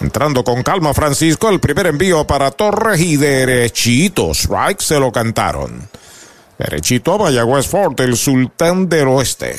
Entrando 0.00 0.44
con 0.44 0.62
calma 0.62 0.94
Francisco, 0.94 1.48
el 1.48 1.58
primer 1.58 1.88
envío 1.88 2.26
para 2.26 2.52
Torres 2.52 3.00
y 3.00 3.16
derechito, 3.16 4.30
strike 4.32 4.80
se 4.80 5.00
lo 5.00 5.10
cantaron. 5.10 5.88
Derechito 6.56 7.14
a 7.14 7.18
Mayagüez 7.18 7.66
Fort, 7.66 7.98
el 8.00 8.16
sultán 8.16 8.88
del 8.88 9.08
oeste. 9.08 9.56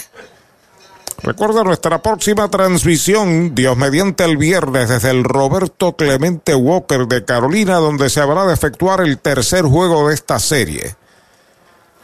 Recuerda 1.21 1.65
nuestra 1.65 2.01
próxima 2.01 2.47
transmisión, 2.49 3.53
Dios 3.53 3.75
mediante 3.75 4.23
el 4.23 4.37
viernes, 4.37 4.87
desde 4.87 5.09
el 5.09 5.25
Roberto 5.25 5.93
Clemente 5.97 6.55
Walker 6.55 7.07
de 7.07 7.25
Carolina, 7.25 7.75
donde 7.75 8.09
se 8.09 8.21
habrá 8.21 8.45
de 8.45 8.53
efectuar 8.53 9.01
el 9.01 9.17
tercer 9.17 9.63
juego 9.63 10.07
de 10.07 10.13
esta 10.13 10.39
serie. 10.39 10.95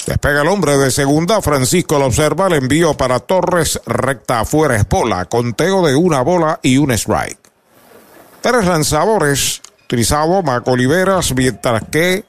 Despega 0.06 0.42
el 0.42 0.50
hombre 0.50 0.78
de 0.78 0.92
segunda, 0.92 1.42
Francisco 1.42 1.98
lo 1.98 2.08
observa, 2.08 2.48
el 2.48 2.54
envío 2.54 2.96
para 2.96 3.20
Torres, 3.20 3.80
recta 3.86 4.42
afuera 4.42 4.76
es 4.76 4.88
bola, 4.88 5.26
conteo 5.26 5.86
de 5.86 5.96
una 5.96 6.22
bola 6.22 6.60
y 6.62 6.78
un 6.78 6.92
strike. 6.92 7.45
Tres 8.46 8.66
lanzadores, 8.66 9.60
utilizado 9.86 10.44
Mac 10.44 10.68
Oliveras, 10.68 11.34
mientras 11.34 11.82
que 11.90 12.26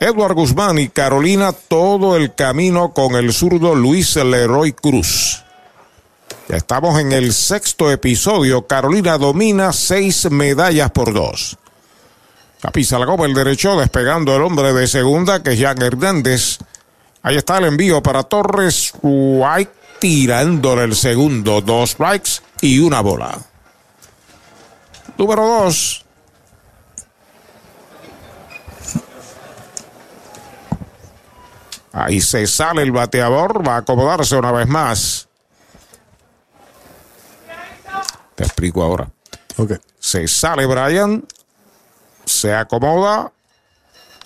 Edward 0.00 0.32
Guzmán 0.32 0.78
y 0.78 0.88
Carolina 0.88 1.52
todo 1.52 2.16
el 2.16 2.34
camino 2.34 2.94
con 2.94 3.14
el 3.14 3.30
zurdo 3.34 3.74
Luis 3.74 4.16
Leroy 4.16 4.72
Cruz. 4.72 5.44
Ya 6.48 6.56
estamos 6.56 6.98
en 6.98 7.12
el 7.12 7.34
sexto 7.34 7.90
episodio. 7.90 8.66
Carolina 8.66 9.18
domina 9.18 9.74
seis 9.74 10.30
medallas 10.30 10.90
por 10.92 11.12
dos. 11.12 11.58
La 12.62 13.04
copa 13.04 13.26
el 13.26 13.34
derecho, 13.34 13.78
despegando 13.78 14.34
el 14.34 14.40
hombre 14.40 14.72
de 14.72 14.86
segunda, 14.86 15.42
que 15.42 15.52
es 15.52 15.60
Jan 15.60 15.82
Hernández. 15.82 16.56
Ahí 17.20 17.36
está 17.36 17.58
el 17.58 17.66
envío 17.66 18.02
para 18.02 18.22
Torres. 18.22 18.94
White 19.02 19.72
tirándole 19.98 20.84
el 20.84 20.96
segundo. 20.96 21.60
Dos 21.60 21.90
strikes 21.90 22.40
y 22.62 22.78
una 22.78 23.02
bola. 23.02 23.38
Número 25.16 25.46
dos. 25.46 26.04
Ahí 31.92 32.20
se 32.20 32.46
sale 32.46 32.82
el 32.82 32.90
bateador. 32.90 33.66
Va 33.66 33.76
a 33.76 33.78
acomodarse 33.78 34.36
una 34.36 34.50
vez 34.50 34.66
más. 34.66 35.28
Te 38.34 38.44
explico 38.44 38.82
ahora. 38.82 39.08
Ok. 39.56 39.74
Se 39.98 40.26
sale 40.26 40.66
Brian, 40.66 41.24
se 42.24 42.52
acomoda. 42.52 43.32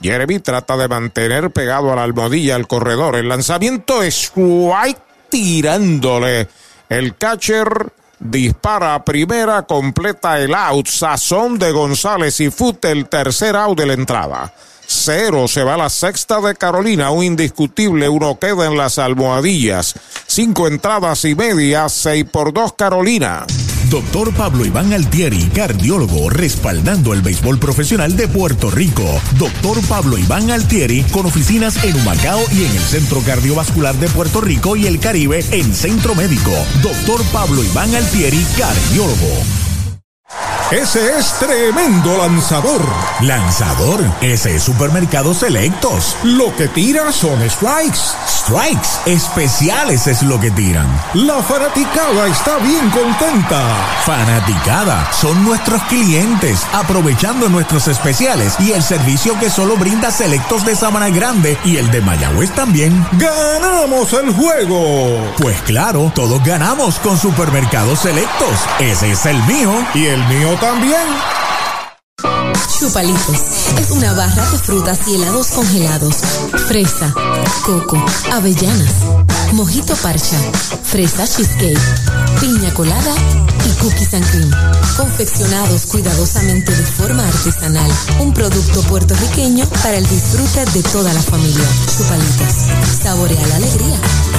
Jeremy 0.00 0.38
trata 0.38 0.76
de 0.76 0.88
mantener 0.88 1.50
pegado 1.50 1.92
a 1.92 1.96
la 1.96 2.04
almohadilla 2.04 2.54
al 2.54 2.66
corredor. 2.66 3.16
El 3.16 3.28
lanzamiento 3.28 4.02
es 4.02 4.32
White 4.34 5.02
tirándole. 5.28 6.48
El 6.88 7.16
catcher 7.16 7.92
dispara 8.20 9.04
primera, 9.04 9.62
completa 9.62 10.38
el 10.38 10.54
out. 10.54 10.86
Sazón 10.86 11.58
de 11.58 11.72
González 11.72 12.40
y 12.40 12.50
Fute 12.50 12.90
el 12.90 13.08
tercer 13.08 13.56
out 13.56 13.78
de 13.78 13.86
la 13.86 13.92
entrada. 13.94 14.52
Cero 14.86 15.48
se 15.48 15.62
va 15.64 15.76
la 15.76 15.90
sexta 15.90 16.40
de 16.40 16.54
Carolina, 16.54 17.10
un 17.10 17.22
indiscutible, 17.22 18.08
uno 18.08 18.38
queda 18.38 18.66
en 18.66 18.78
las 18.78 18.98
almohadillas. 18.98 19.94
Cinco 20.26 20.66
entradas 20.66 21.26
y 21.26 21.34
media, 21.34 21.88
seis 21.90 22.24
por 22.24 22.54
dos 22.54 22.72
Carolina. 22.72 23.46
Doctor 23.90 24.34
Pablo 24.34 24.66
Iván 24.66 24.92
Altieri, 24.92 25.44
cardiólogo, 25.54 26.28
respaldando 26.28 27.14
el 27.14 27.22
béisbol 27.22 27.58
profesional 27.58 28.16
de 28.16 28.28
Puerto 28.28 28.70
Rico. 28.70 29.04
Doctor 29.38 29.80
Pablo 29.88 30.18
Iván 30.18 30.50
Altieri, 30.50 31.02
con 31.04 31.24
oficinas 31.24 31.82
en 31.82 31.96
Humacao 31.96 32.40
y 32.52 32.64
en 32.64 32.72
el 32.72 32.82
Centro 32.82 33.20
Cardiovascular 33.20 33.94
de 33.94 34.08
Puerto 34.08 34.42
Rico 34.42 34.76
y 34.76 34.86
el 34.86 35.00
Caribe 35.00 35.42
en 35.52 35.74
Centro 35.74 36.14
Médico. 36.14 36.52
Doctor 36.82 37.22
Pablo 37.32 37.64
Iván 37.64 37.94
Altieri, 37.94 38.44
cardiólogo. 38.58 39.77
Ese 40.70 41.18
es 41.18 41.32
tremendo 41.38 42.18
lanzador. 42.18 42.82
Lanzador, 43.22 44.04
ese 44.20 44.56
es 44.56 44.62
Supermercado 44.62 45.32
Selectos. 45.32 46.14
Lo 46.22 46.54
que 46.56 46.68
tira 46.68 47.10
son 47.10 47.40
strikes. 47.48 47.98
Strikes, 48.26 48.88
especiales 49.06 50.06
es 50.06 50.22
lo 50.22 50.38
que 50.38 50.50
tiran. 50.50 50.86
La 51.14 51.42
fanaticada 51.42 52.26
está 52.26 52.58
bien 52.58 52.90
contenta. 52.90 53.62
Fanaticada, 54.04 55.10
son 55.12 55.42
nuestros 55.42 55.82
clientes, 55.84 56.66
aprovechando 56.74 57.48
nuestros 57.48 57.88
especiales 57.88 58.54
y 58.58 58.72
el 58.72 58.82
servicio 58.82 59.38
que 59.40 59.48
solo 59.48 59.76
brinda 59.78 60.10
Selectos 60.10 60.66
de 60.66 60.76
Sabana 60.76 61.08
Grande 61.08 61.56
y 61.64 61.78
el 61.78 61.90
de 61.90 62.02
Mayagüez 62.02 62.50
también. 62.50 63.06
¡Ganamos 63.12 64.12
el 64.12 64.34
juego! 64.34 65.32
Pues 65.38 65.62
claro, 65.62 66.12
todos 66.14 66.44
ganamos 66.44 66.98
con 66.98 67.16
Supermercado 67.16 67.96
Selectos. 67.96 68.66
Ese 68.80 69.12
es 69.12 69.24
el 69.24 69.42
mío 69.44 69.72
y 69.94 70.06
el 70.06 70.17
mío 70.26 70.56
también. 70.60 71.06
Chupalitos 72.78 73.36
es 73.78 73.90
una 73.90 74.12
barra 74.12 74.50
de 74.50 74.58
frutas 74.58 75.00
y 75.08 75.16
helados 75.16 75.48
congelados. 75.48 76.16
Fresa, 76.68 77.12
coco, 77.64 78.02
avellanas, 78.32 78.94
mojito 79.52 79.94
parcha, 79.96 80.36
fresa 80.84 81.26
cheesecake, 81.26 81.78
piña 82.40 82.72
colada 82.74 83.14
y 83.66 83.82
cookies 83.82 84.14
and 84.14 84.26
cream. 84.30 84.50
Confeccionados 84.96 85.86
cuidadosamente 85.86 86.72
de 86.72 86.84
forma 86.84 87.26
artesanal. 87.26 87.90
Un 88.20 88.32
producto 88.32 88.82
puertorriqueño 88.82 89.68
para 89.82 89.96
el 89.96 90.08
disfrute 90.08 90.64
de 90.72 90.82
toda 90.84 91.12
la 91.12 91.22
familia. 91.22 91.66
Chupalitos. 91.96 93.02
Saborea 93.02 93.46
la 93.48 93.56
alegría. 93.56 93.96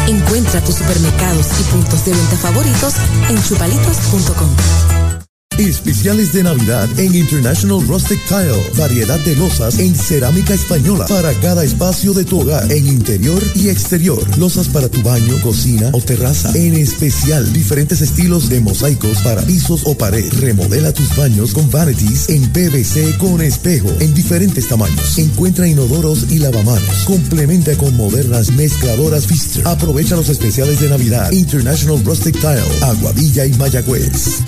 Encuentra 0.07 0.63
tus 0.63 0.75
supermercados 0.75 1.47
y 1.59 1.63
puntos 1.63 2.05
de 2.05 2.11
venta 2.13 2.37
favoritos 2.37 2.93
en 3.29 3.43
chupalitos.com. 3.43 5.18
Especiales 5.59 6.31
de 6.31 6.43
Navidad 6.43 6.87
en 6.97 7.13
International 7.13 7.85
Rustic 7.85 8.17
Tile. 8.27 8.63
Variedad 8.77 9.19
de 9.19 9.35
losas 9.35 9.77
en 9.77 9.93
cerámica 9.93 10.53
española 10.53 11.05
para 11.07 11.33
cada 11.41 11.65
espacio 11.65 12.13
de 12.13 12.23
tu 12.23 12.39
hogar, 12.39 12.71
en 12.71 12.87
interior 12.87 13.43
y 13.55 13.67
exterior. 13.67 14.23
Losas 14.37 14.69
para 14.69 14.87
tu 14.87 15.01
baño, 15.03 15.37
cocina 15.41 15.89
o 15.91 15.99
terraza. 15.99 16.53
En 16.55 16.75
especial, 16.75 17.51
diferentes 17.51 17.99
estilos 17.99 18.47
de 18.47 18.61
mosaicos 18.61 19.17
para 19.17 19.41
pisos 19.41 19.81
o 19.83 19.97
pared. 19.97 20.31
Remodela 20.39 20.93
tus 20.93 21.13
baños 21.17 21.53
con 21.53 21.69
vanities 21.69 22.29
en 22.29 22.49
PVC 22.53 23.17
con 23.17 23.41
espejo 23.41 23.89
en 23.99 24.13
diferentes 24.13 24.65
tamaños. 24.69 25.17
Encuentra 25.17 25.67
inodoros 25.67 26.31
y 26.31 26.39
lavamanos. 26.39 27.03
Complementa 27.03 27.75
con 27.75 27.97
modernas 27.97 28.49
mezcladoras 28.51 29.25
Pfister. 29.25 29.67
Aprovecha 29.67 30.15
los 30.15 30.29
especiales 30.29 30.79
de 30.79 30.87
Navidad. 30.87 31.29
International 31.33 32.01
Rustic 32.05 32.39
Tile, 32.39 32.63
Aguadilla 32.81 33.45
y 33.45 33.53
Mayagüez. 33.55 34.39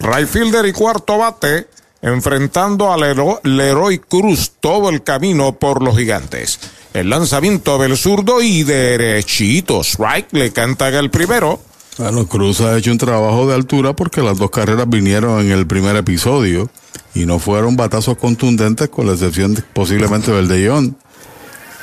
Y 0.00 0.72
cuarto 0.72 1.18
bate 1.18 1.68
enfrentando 2.02 2.92
a 2.92 2.96
Leroy 2.96 3.98
Cruz 3.98 4.52
todo 4.60 4.88
el 4.88 5.02
camino 5.02 5.58
por 5.58 5.82
los 5.82 5.96
gigantes. 5.96 6.58
El 6.92 7.10
lanzamiento 7.10 7.78
del 7.78 7.96
zurdo 7.96 8.42
y 8.42 8.64
derechito. 8.64 9.82
Strike 9.82 10.32
le 10.32 10.52
canta 10.52 10.88
el 10.88 11.10
primero. 11.10 11.60
Bueno, 11.98 12.26
Cruz 12.26 12.60
ha 12.60 12.76
hecho 12.76 12.90
un 12.90 12.98
trabajo 12.98 13.46
de 13.46 13.54
altura 13.54 13.94
porque 13.94 14.22
las 14.22 14.38
dos 14.38 14.50
carreras 14.50 14.88
vinieron 14.88 15.40
en 15.40 15.52
el 15.52 15.66
primer 15.66 15.94
episodio 15.96 16.68
y 17.14 17.26
no 17.26 17.38
fueron 17.38 17.76
batazos 17.76 18.16
contundentes 18.16 18.88
con 18.88 19.06
la 19.06 19.12
excepción 19.12 19.62
posiblemente 19.72 20.32
del 20.32 20.48
de 20.48 20.68
John. 20.68 20.96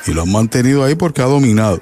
Y 0.06 0.12
lo 0.12 0.22
han 0.22 0.32
mantenido 0.32 0.84
ahí 0.84 0.94
porque 0.94 1.22
ha 1.22 1.26
dominado. 1.26 1.80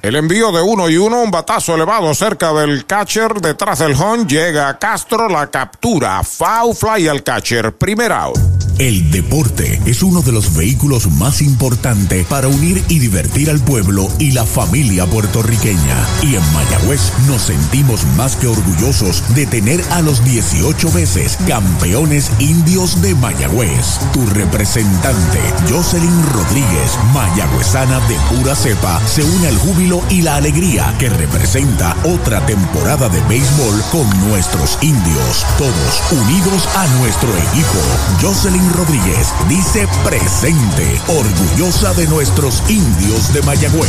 El 0.00 0.14
envío 0.14 0.52
de 0.52 0.62
uno 0.62 0.88
y 0.88 0.96
uno, 0.96 1.22
un 1.22 1.32
batazo 1.32 1.74
elevado 1.74 2.14
cerca 2.14 2.52
del 2.52 2.86
catcher, 2.86 3.40
detrás 3.40 3.80
del 3.80 3.94
home, 3.94 4.26
llega 4.26 4.68
a 4.68 4.78
Castro, 4.78 5.28
la 5.28 5.48
captura, 5.48 6.22
foul 6.22 6.72
fly 6.72 7.08
al 7.08 7.24
catcher, 7.24 7.76
primer 7.76 8.12
out. 8.12 8.38
El 8.78 9.10
deporte 9.10 9.80
es 9.86 10.04
uno 10.04 10.22
de 10.22 10.30
los 10.30 10.54
vehículos 10.54 11.10
más 11.10 11.42
importantes 11.42 12.24
para 12.28 12.46
unir 12.46 12.84
y 12.88 13.00
divertir 13.00 13.50
al 13.50 13.58
pueblo 13.58 14.08
y 14.20 14.30
la 14.30 14.46
familia 14.46 15.04
puertorriqueña. 15.04 15.96
Y 16.22 16.36
en 16.36 16.52
Mayagüez 16.54 17.12
nos 17.26 17.42
sentimos 17.42 18.06
más 18.16 18.36
que 18.36 18.46
orgullosos 18.46 19.24
de 19.34 19.46
tener 19.46 19.82
a 19.90 20.00
los 20.00 20.24
18 20.24 20.92
veces 20.92 21.38
campeones 21.48 22.30
indios 22.38 23.02
de 23.02 23.16
Mayagüez. 23.16 23.98
Tu 24.12 24.24
representante, 24.26 25.40
Jocelyn 25.68 26.22
Rodríguez, 26.32 26.96
mayagüezana 27.12 27.98
de 28.06 28.14
pura 28.30 28.54
cepa, 28.54 29.04
se 29.08 29.24
une 29.24 29.48
al 29.48 29.58
júbilo 29.58 29.87
y 30.10 30.20
la 30.20 30.36
alegría 30.36 30.94
que 30.98 31.08
representa 31.08 31.96
otra 32.04 32.44
temporada 32.44 33.08
de 33.08 33.22
béisbol 33.22 33.82
con 33.90 34.28
nuestros 34.28 34.76
indios, 34.82 35.46
todos 35.56 36.02
unidos 36.12 36.68
a 36.76 36.86
nuestro 36.98 37.30
equipo. 37.30 37.78
Jocelyn 38.20 38.70
Rodríguez 38.74 39.32
dice 39.48 39.88
presente, 40.04 41.00
orgullosa 41.08 41.94
de 41.94 42.06
nuestros 42.06 42.62
indios 42.68 43.32
de 43.32 43.40
Mayagüez. 43.42 43.88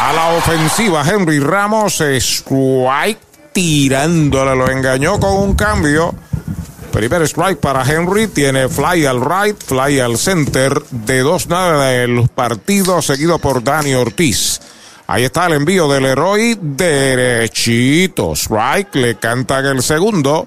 A 0.00 0.12
la 0.12 0.36
ofensiva, 0.36 1.02
Henry 1.04 1.40
Ramos, 1.40 2.00
strike 2.00 3.18
tirándole, 3.52 4.54
lo 4.54 4.70
engañó 4.70 5.18
con 5.18 5.32
un 5.32 5.54
cambio. 5.54 6.14
Primer 6.92 7.22
strike 7.22 7.58
para 7.58 7.90
Henry, 7.90 8.28
tiene 8.28 8.68
fly 8.68 9.06
al 9.06 9.22
right, 9.22 9.58
fly 9.58 9.98
al 9.98 10.18
center, 10.18 10.80
de 10.90 11.20
dos 11.20 11.46
nada 11.46 11.86
del 11.86 12.28
partido, 12.28 13.00
seguido 13.00 13.38
por 13.38 13.64
Dani 13.64 13.94
Ortiz. 13.94 14.60
Ahí 15.06 15.24
está 15.24 15.46
el 15.46 15.54
envío 15.54 15.88
del 15.88 16.04
héroe 16.04 16.56
derechito. 16.60 18.36
Strike, 18.36 18.94
le 18.94 19.14
cantan 19.16 19.64
el 19.64 19.82
segundo. 19.82 20.46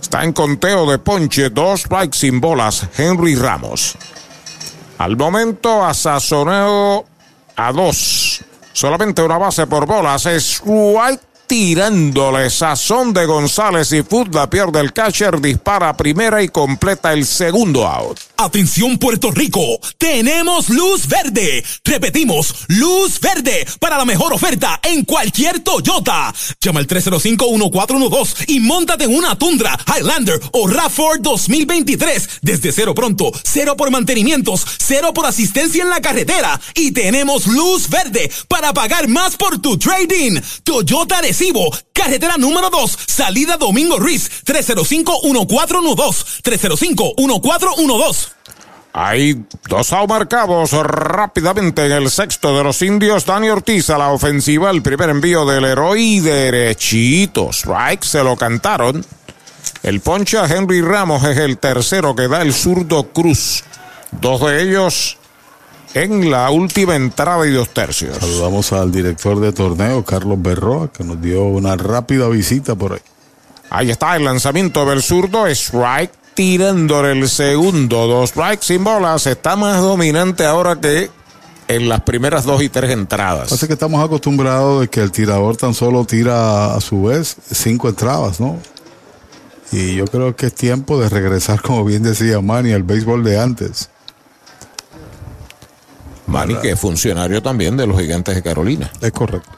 Está 0.00 0.22
en 0.22 0.32
conteo 0.32 0.88
de 0.88 0.98
ponche, 0.98 1.50
dos 1.50 1.80
strikes 1.80 2.18
sin 2.18 2.40
bolas, 2.40 2.86
Henry 2.96 3.34
Ramos. 3.34 3.96
Al 4.98 5.16
momento, 5.16 5.84
asazonado 5.84 7.04
a 7.56 7.72
dos. 7.72 8.44
Solamente 8.72 9.22
una 9.22 9.38
base 9.38 9.66
por 9.66 9.86
bolas. 9.86 10.24
White 10.64 11.33
tirándole 11.46 12.50
sazón 12.50 13.12
de 13.12 13.26
González 13.26 13.92
y 13.92 14.02
Fudla 14.02 14.48
pierde 14.48 14.80
el 14.80 14.92
catcher, 14.92 15.40
dispara 15.40 15.96
primera 15.96 16.42
y 16.42 16.48
completa 16.48 17.12
el 17.12 17.26
segundo 17.26 17.86
out. 17.86 18.18
Atención 18.36 18.98
Puerto 18.98 19.30
Rico, 19.30 19.78
tenemos 19.98 20.68
luz 20.68 21.06
verde. 21.06 21.64
Repetimos, 21.84 22.54
luz 22.68 23.20
verde 23.20 23.66
para 23.78 23.96
la 23.96 24.04
mejor 24.04 24.32
oferta 24.32 24.80
en 24.82 25.04
cualquier 25.04 25.60
Toyota. 25.60 26.34
Llama 26.60 26.80
al 26.80 26.86
305-1412 26.86 28.44
y 28.48 28.60
montate 28.60 29.04
en 29.04 29.14
una 29.14 29.38
Tundra, 29.38 29.78
Highlander 29.86 30.40
o 30.52 30.66
RAV4 30.66 31.20
2023 31.20 32.28
desde 32.42 32.72
cero 32.72 32.94
pronto, 32.94 33.32
cero 33.42 33.76
por 33.76 33.90
mantenimientos, 33.90 34.64
cero 34.78 35.12
por 35.14 35.26
asistencia 35.26 35.82
en 35.82 35.90
la 35.90 36.00
carretera 36.00 36.60
y 36.74 36.92
tenemos 36.92 37.46
luz 37.46 37.88
verde 37.88 38.30
para 38.48 38.72
pagar 38.72 39.08
más 39.08 39.36
por 39.36 39.58
tu 39.60 39.78
trading. 39.78 40.40
Toyota 40.62 41.20
Recibo, 41.34 41.68
carretera 41.92 42.36
número 42.36 42.70
2, 42.70 42.96
salida 43.08 43.56
Domingo 43.56 43.98
Ruiz, 43.98 44.30
305-1412, 44.44 46.42
305-1412. 46.44 48.28
Hay 48.92 49.44
dos 49.68 49.92
marcados 50.08 50.70
rápidamente 50.70 51.86
en 51.86 51.90
el 51.90 52.08
sexto 52.08 52.56
de 52.56 52.62
los 52.62 52.80
indios. 52.82 53.26
Dani 53.26 53.48
Ortiz 53.48 53.90
a 53.90 53.98
la 53.98 54.10
ofensiva. 54.10 54.70
El 54.70 54.80
primer 54.82 55.10
envío 55.10 55.44
del 55.44 55.64
héroe 55.64 56.20
derechito. 56.20 57.50
Strike 57.50 58.04
se 58.04 58.22
lo 58.22 58.36
cantaron. 58.36 59.04
El 59.82 59.98
poncha 60.02 60.46
Henry 60.46 60.82
Ramos 60.82 61.24
es 61.24 61.38
el 61.38 61.58
tercero 61.58 62.14
que 62.14 62.28
da 62.28 62.42
el 62.42 62.54
zurdo 62.54 63.08
Cruz. 63.12 63.64
Dos 64.12 64.40
de 64.42 64.62
ellos 64.62 65.18
en 65.94 66.30
la 66.30 66.50
última 66.50 66.96
entrada 66.96 67.46
y 67.46 67.52
dos 67.52 67.70
tercios. 67.70 68.18
Saludamos 68.18 68.72
al 68.72 68.90
director 68.90 69.40
de 69.40 69.52
torneo, 69.52 70.04
Carlos 70.04 70.42
Berroa, 70.42 70.92
que 70.92 71.04
nos 71.04 71.22
dio 71.22 71.44
una 71.44 71.76
rápida 71.76 72.28
visita 72.28 72.74
por 72.74 72.94
ahí. 72.94 73.00
Ahí 73.70 73.90
está 73.90 74.16
el 74.16 74.24
lanzamiento 74.24 74.84
del 74.84 75.02
zurdo. 75.02 75.46
Strike 75.46 76.12
tirándole 76.34 77.12
el 77.12 77.28
segundo. 77.28 78.06
Dos 78.06 78.30
strikes 78.30 78.66
sin 78.66 78.84
bolas. 78.84 79.26
Está 79.26 79.56
más 79.56 79.80
dominante 79.80 80.44
ahora 80.44 80.80
que 80.80 81.10
en 81.68 81.88
las 81.88 82.02
primeras 82.02 82.44
dos 82.44 82.62
y 82.62 82.68
tres 82.68 82.90
entradas. 82.90 83.52
Así 83.52 83.66
que 83.66 83.72
estamos 83.72 84.04
acostumbrados 84.04 84.82
de 84.82 84.88
que 84.88 85.00
el 85.00 85.10
tirador 85.10 85.56
tan 85.56 85.74
solo 85.74 86.04
tira 86.04 86.74
a 86.74 86.80
su 86.80 87.04
vez 87.04 87.36
cinco 87.50 87.88
entradas, 87.88 88.40
¿no? 88.40 88.58
Y 89.72 89.94
yo 89.96 90.04
creo 90.06 90.36
que 90.36 90.46
es 90.46 90.54
tiempo 90.54 91.00
de 91.00 91.08
regresar, 91.08 91.62
como 91.62 91.84
bien 91.84 92.02
decía 92.02 92.40
Manny, 92.40 92.72
al 92.72 92.82
béisbol 92.82 93.24
de 93.24 93.40
antes. 93.40 93.90
Manny, 96.26 96.56
que 96.56 96.70
es 96.70 96.80
funcionario 96.80 97.42
también 97.42 97.76
de 97.76 97.86
los 97.86 98.00
gigantes 98.00 98.34
de 98.34 98.42
Carolina. 98.42 98.90
Es 99.00 99.12
correcto. 99.12 99.50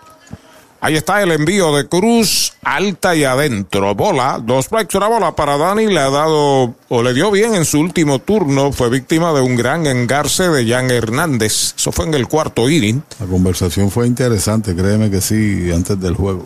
Ahí 0.81 0.95
está 0.95 1.23
el 1.23 1.33
envío 1.33 1.75
de 1.75 1.89
Cruz, 1.89 2.53
alta 2.63 3.17
y 3.17 3.25
adentro. 3.25 3.95
Bola, 3.95 4.41
dos 4.41 4.67
strikes, 4.67 4.97
una 4.97 5.09
bola 5.09 5.35
para 5.35 5.57
Dani. 5.57 5.87
Le 5.87 5.99
ha 5.99 6.11
dado, 6.11 6.75
o 6.89 7.03
le 7.03 7.15
dio 7.15 7.31
bien 7.31 7.55
en 7.55 7.65
su 7.65 7.81
último 7.81 8.19
turno. 8.19 8.73
Fue 8.73 8.91
víctima 8.91 9.33
de 9.33 9.41
un 9.41 9.57
gran 9.57 9.87
engarce 9.87 10.49
de 10.49 10.69
Jan 10.69 10.91
Hernández. 10.91 11.75
Eso 11.77 11.93
fue 11.93 12.05
en 12.05 12.15
el 12.15 12.29
cuarto 12.29 12.69
inning. 12.69 13.03
La 13.19 13.27
conversación 13.27 13.91
fue 13.91 14.07
interesante, 14.07 14.77
créeme 14.77 15.11
que 15.11 15.21
sí, 15.21 15.73
antes 15.73 15.99
del 15.99 16.15
juego. 16.15 16.45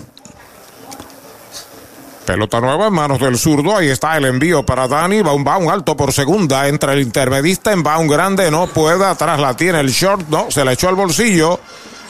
Pelota 2.31 2.61
nueva 2.61 2.87
en 2.87 2.93
manos 2.93 3.19
del 3.19 3.37
zurdo. 3.37 3.77
Ahí 3.77 3.89
está 3.89 4.17
el 4.17 4.25
envío 4.25 4.65
para 4.65 4.87
Dani. 4.87 5.21
Va 5.21 5.33
un, 5.33 5.45
va 5.45 5.59
un 5.59 5.69
alto 5.69 5.97
por 5.97 6.13
segunda. 6.13 6.69
Entra 6.69 6.93
el 6.93 7.01
intermedista 7.01 7.73
en 7.73 7.83
va 7.85 7.99
un 7.99 8.07
grande. 8.07 8.53
No 8.53 8.69
puede. 8.69 9.05
Atrás 9.05 9.41
la 9.41 9.57
tiene 9.57 9.81
el 9.81 9.91
short. 9.91 10.29
No, 10.29 10.49
se 10.49 10.65
le 10.65 10.75
echó 10.75 10.89
al 10.89 10.95
bolsillo. 10.95 11.59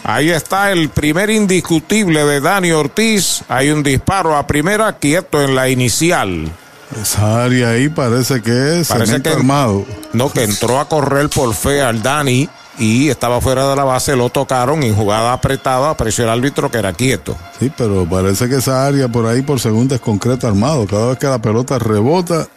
Ahí 0.04 0.28
está 0.28 0.72
el 0.72 0.90
primer 0.90 1.30
indiscutible 1.30 2.26
de 2.26 2.42
Dani 2.42 2.70
Ortiz. 2.70 3.44
Hay 3.48 3.70
un 3.70 3.82
disparo 3.82 4.36
a 4.36 4.46
primera, 4.46 4.92
quieto 4.98 5.40
en 5.40 5.54
la 5.54 5.70
inicial. 5.70 6.52
Esa 7.00 7.44
área 7.44 7.70
ahí 7.70 7.88
parece 7.88 8.42
que 8.42 8.80
es 8.80 8.88
Parece 8.88 9.22
que 9.22 9.30
armado. 9.30 9.86
No, 10.12 10.30
que 10.30 10.44
entró 10.44 10.80
a 10.80 10.86
correr 10.86 11.30
por 11.30 11.54
fe 11.54 11.80
al 11.80 12.02
Dani 12.02 12.46
y 12.80 13.10
estaba 13.10 13.40
fuera 13.40 13.68
de 13.68 13.76
la 13.76 13.84
base, 13.84 14.16
lo 14.16 14.30
tocaron 14.30 14.82
en 14.82 14.96
jugada 14.96 15.34
apretada, 15.34 15.90
apreció 15.90 16.24
el 16.24 16.30
árbitro 16.30 16.70
que 16.70 16.78
era 16.78 16.94
quieto. 16.94 17.36
Sí, 17.60 17.70
pero 17.76 18.08
parece 18.08 18.48
que 18.48 18.56
esa 18.56 18.86
área 18.86 19.06
por 19.06 19.26
ahí 19.26 19.42
por 19.42 19.60
segunda 19.60 19.96
es 19.96 20.00
concreto 20.00 20.48
armado. 20.48 20.86
Cada 20.86 21.08
vez 21.08 21.18
que 21.18 21.26
la 21.26 21.42
pelota 21.42 21.78
rebota, 21.78 22.48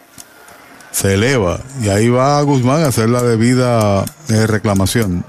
se 0.90 1.14
eleva. 1.14 1.60
Y 1.82 1.88
ahí 1.88 2.08
va 2.08 2.40
Guzmán 2.42 2.84
a 2.84 2.86
hacer 2.86 3.10
la 3.10 3.22
debida 3.22 4.04
eh, 4.28 4.46
reclamación. 4.46 5.24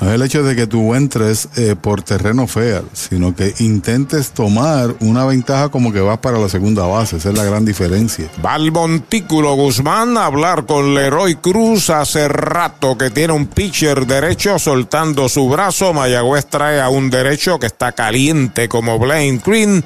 No 0.00 0.08
es 0.08 0.14
el 0.14 0.22
hecho 0.22 0.44
de 0.44 0.54
que 0.54 0.66
tú 0.68 0.94
entres 0.94 1.48
eh, 1.56 1.74
por 1.80 2.02
terreno 2.02 2.46
fair, 2.46 2.84
sino 2.92 3.34
que 3.34 3.52
intentes 3.58 4.30
tomar 4.30 4.94
una 5.00 5.24
ventaja 5.24 5.70
como 5.70 5.92
que 5.92 6.00
vas 6.00 6.18
para 6.18 6.38
la 6.38 6.48
segunda 6.48 6.86
base. 6.86 7.16
Esa 7.16 7.30
es 7.30 7.36
la 7.36 7.44
gran 7.44 7.64
diferencia. 7.64 8.30
Va 8.44 8.54
al 8.54 8.70
montículo 8.70 9.54
Guzmán 9.54 10.16
a 10.16 10.26
hablar 10.26 10.66
con 10.66 10.94
Leroy 10.94 11.34
Cruz. 11.36 11.90
Hace 11.90 12.28
rato 12.28 12.96
que 12.96 13.10
tiene 13.10 13.32
un 13.32 13.46
pitcher 13.46 14.06
derecho 14.06 14.58
soltando 14.58 15.28
su 15.28 15.48
brazo. 15.48 15.92
Mayagüez 15.92 16.46
trae 16.46 16.80
a 16.80 16.88
un 16.88 17.10
derecho 17.10 17.58
que 17.58 17.66
está 17.66 17.92
caliente 17.92 18.68
como 18.68 18.98
Blaine 18.98 19.40
Green. 19.44 19.84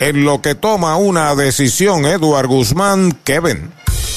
En 0.00 0.24
lo 0.24 0.42
que 0.42 0.56
toma 0.56 0.96
una 0.96 1.36
decisión 1.36 2.04
Edward 2.04 2.48
Guzmán, 2.48 3.16
Kevin. 3.22 3.70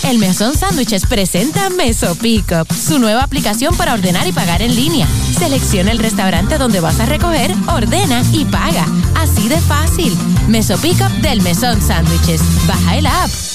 El 0.06 0.20
Mesón 0.20 0.56
Sándwiches 0.56 1.08
presenta 1.08 1.72
Meso 1.72 2.16
Pickup, 2.16 2.72
su 2.72 3.00
nueva 3.00 3.24
aplicación 3.24 3.76
para 3.76 3.94
ordenar 3.94 4.28
y 4.28 4.32
pagar 4.32 4.62
en 4.62 4.76
línea. 4.76 5.08
Selecciona 5.38 5.92
el 5.92 5.98
restaurante 5.98 6.60
donde 6.60 6.80
vas 6.80 7.00
a 7.00 7.08
recoger, 7.08 7.52
ordena 7.68 8.24
y 8.32 8.46
paga. 8.46 8.86
Así 9.16 9.50
de 9.50 9.60
fácil. 9.62 10.16
Meso 10.48 10.78
Pickup 10.78 11.12
del 11.22 11.42
Mesón 11.42 11.82
Sándwiches. 11.82 12.42
Baja 12.68 12.98
el 12.98 13.08
app. 13.08 13.55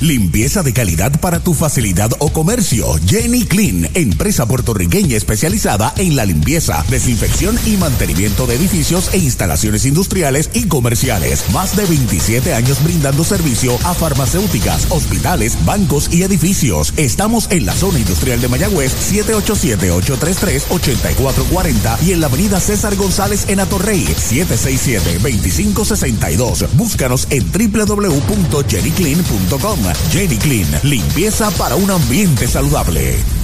Limpieza 0.00 0.62
de 0.62 0.72
calidad 0.72 1.20
para 1.20 1.40
tu 1.40 1.52
facilidad 1.54 2.10
o 2.18 2.32
comercio. 2.32 2.86
Jenny 3.06 3.44
Clean, 3.44 3.88
empresa 3.94 4.46
puertorriqueña 4.46 5.16
especializada 5.16 5.94
en 5.96 6.16
la 6.16 6.26
limpieza, 6.26 6.84
desinfección 6.90 7.56
y 7.64 7.76
mantenimiento 7.76 8.46
de 8.46 8.56
edificios 8.56 9.14
e 9.14 9.18
instalaciones 9.18 9.86
industriales 9.86 10.50
y 10.52 10.64
comerciales. 10.64 11.44
Más 11.52 11.76
de 11.76 11.86
27 11.86 12.54
años 12.54 12.82
brindando 12.82 13.22
servicio 13.24 13.78
a 13.84 13.94
farmacéuticas, 13.94 14.88
hospitales, 14.90 15.56
bancos 15.64 16.12
y 16.12 16.22
edificios. 16.22 16.92
Estamos 16.96 17.46
en 17.50 17.66
la 17.66 17.72
zona 17.72 17.98
industrial 17.98 18.40
de 18.40 18.48
Mayagüez, 18.48 18.92
787-833-8440 19.12 22.02
y 22.02 22.12
en 22.12 22.20
la 22.20 22.26
avenida 22.26 22.60
César 22.60 22.94
González 22.96 23.46
en 23.48 23.60
Atorrey, 23.60 24.04
767-2562. 24.04 26.68
Búscanos 26.74 27.26
en 27.30 27.50
www.jennyclean.com. 27.50 29.83
Jenny 30.10 30.38
Clean, 30.38 30.68
limpieza 30.82 31.50
para 31.52 31.76
un 31.76 31.90
ambiente 31.90 32.46
saludable. 32.46 33.43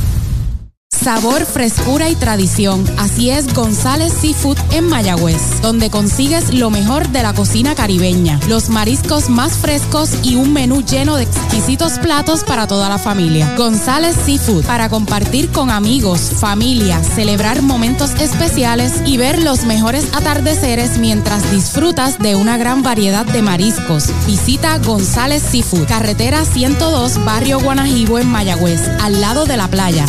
Sabor, 1.02 1.46
frescura 1.46 2.10
y 2.10 2.14
tradición. 2.14 2.84
Así 2.98 3.30
es 3.30 3.54
González 3.54 4.12
Seafood 4.12 4.58
en 4.72 4.86
Mayagüez, 4.86 5.62
donde 5.62 5.88
consigues 5.88 6.52
lo 6.52 6.70
mejor 6.70 7.08
de 7.08 7.22
la 7.22 7.32
cocina 7.32 7.74
caribeña, 7.74 8.38
los 8.48 8.68
mariscos 8.68 9.30
más 9.30 9.56
frescos 9.56 10.10
y 10.22 10.36
un 10.36 10.52
menú 10.52 10.82
lleno 10.82 11.16
de 11.16 11.22
exquisitos 11.22 11.98
platos 12.00 12.44
para 12.44 12.66
toda 12.66 12.88
la 12.88 12.98
familia. 12.98 13.54
González 13.56 14.14
Seafood, 14.26 14.64
para 14.66 14.88
compartir 14.88 15.50
con 15.50 15.70
amigos, 15.70 16.20
familia, 16.38 17.02
celebrar 17.02 17.62
momentos 17.62 18.10
especiales 18.20 18.92
y 19.06 19.16
ver 19.16 19.42
los 19.42 19.64
mejores 19.64 20.06
atardeceres 20.12 20.98
mientras 20.98 21.50
disfrutas 21.50 22.18
de 22.18 22.36
una 22.36 22.58
gran 22.58 22.82
variedad 22.82 23.24
de 23.24 23.40
mariscos. 23.40 24.08
Visita 24.26 24.78
González 24.78 25.42
Seafood, 25.42 25.86
carretera 25.86 26.44
102, 26.44 27.24
barrio 27.24 27.58
Guanajibo 27.58 28.18
en 28.18 28.28
Mayagüez, 28.28 28.82
al 29.00 29.20
lado 29.20 29.46
de 29.46 29.56
la 29.56 29.68
playa. 29.68 30.04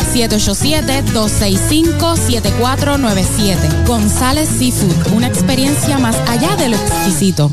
787-265-7497. 0.86 3.86
González 3.86 4.48
Seafood, 4.48 5.12
una 5.14 5.28
experiencia 5.28 5.98
más 5.98 6.16
allá 6.28 6.56
de 6.56 6.68
lo 6.68 6.76
exquisito. 6.76 7.50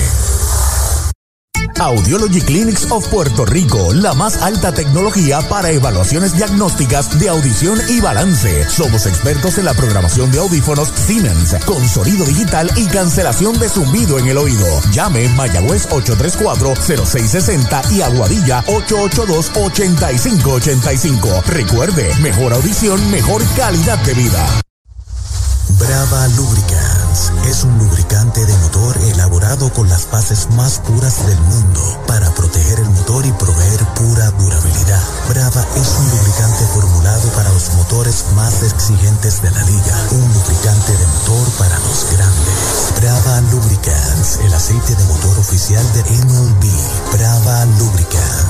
Audiology 1.81 2.41
Clinics 2.41 2.91
of 2.91 3.07
Puerto 3.09 3.45
Rico, 3.45 3.93
la 3.93 4.15
más 4.15 4.41
alta 4.43 4.73
tecnología 4.73 5.41
para 5.49 5.71
evaluaciones 5.71 6.37
diagnósticas 6.37 7.19
de 7.19 7.29
audición 7.29 7.81
y 7.89 8.01
balance. 8.01 8.71
Somos 8.71 9.07
expertos 9.07 9.59
en 9.59 9.67
la 9.67 9.75
programación 9.75 10.31
de 10.31 10.39
audífonos 10.39 10.93
Siemens, 10.95 11.57
con 11.65 11.89
sonido 11.89 12.25
digital 12.25 12.71
y 12.77 12.87
cancelación 12.87 13.59
de 13.59 13.69
zumbido 13.69 14.17
en 14.19 14.29
el 14.29 14.39
oído. 14.39 14.67
Llame 14.93 15.29
Mayagüez 15.31 15.89
834-0660 15.89 17.91
y 17.93 18.03
Aguadilla 18.03 18.65
882-8585. 18.67 21.43
Recuerde, 21.45 22.15
mejor 22.21 22.53
audición, 22.53 23.11
mejor 23.11 23.43
calidad 23.57 23.99
de 23.99 24.15
vida. 24.15 24.47
Brava 25.79 26.29
Es 27.15 27.63
un 27.63 27.79
lubricante 27.79 28.45
de 28.45 28.57
motor 28.59 28.97
elaborado 28.99 29.73
con 29.73 29.89
las 29.89 30.11
bases 30.11 30.49
más 30.57 30.81
puras 30.81 31.25
del 31.25 31.39
mundo 31.43 31.81
para 32.09 32.29
proteger 32.35 32.81
el 32.81 32.91
motor 32.91 33.25
y 33.25 33.31
proveer 33.31 33.79
pura 33.95 34.33
durabilidad. 34.33 35.01
Brava 35.29 35.65
es 35.77 35.89
un 35.97 36.11
lubricante 36.11 36.65
formulado 36.75 37.29
para 37.37 37.53
los 37.53 37.73
motores 37.75 38.25
más 38.35 38.65
exigentes 38.65 39.43
de 39.43 39.51
la 39.53 39.63
liga. 39.63 39.97
Un 40.11 40.27
lubricante 40.35 40.93
de 40.93 41.07
motor 41.07 41.49
para 41.57 41.79
los 41.79 42.05
grandes. 42.11 42.99
Brava 42.99 43.41
Lubricants, 43.53 44.41
el 44.43 44.53
aceite 44.53 44.97
de 44.97 45.05
motor 45.05 45.39
oficial 45.39 45.85
de 45.93 46.03
MLB. 46.03 46.67
Brava 47.13 47.65
Lubricants, 47.79 48.44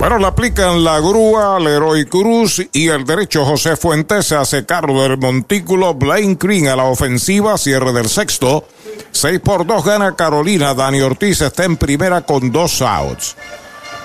Bueno, 0.00 0.18
le 0.18 0.28
aplican 0.28 0.82
la 0.82 0.98
grúa 0.98 1.60
Leroy 1.60 2.06
Cruz 2.06 2.62
y 2.72 2.88
el 2.88 3.04
derecho 3.04 3.44
José 3.44 3.76
Fuentes 3.76 4.24
se 4.24 4.34
hace 4.34 4.64
cargo 4.64 5.02
del 5.02 5.18
montículo 5.18 5.92
Blaine 5.92 6.38
Green 6.40 6.68
a 6.68 6.76
la 6.76 6.84
ofensiva, 6.84 7.58
cierre 7.58 7.92
del 7.92 8.08
sexto. 8.08 8.66
6 9.12 9.40
por 9.40 9.66
2 9.66 9.84
gana 9.84 10.16
Carolina. 10.16 10.72
Dani 10.72 11.02
Ortiz 11.02 11.42
está 11.42 11.64
en 11.64 11.76
primera 11.76 12.22
con 12.22 12.50
dos 12.50 12.80
outs. 12.80 13.36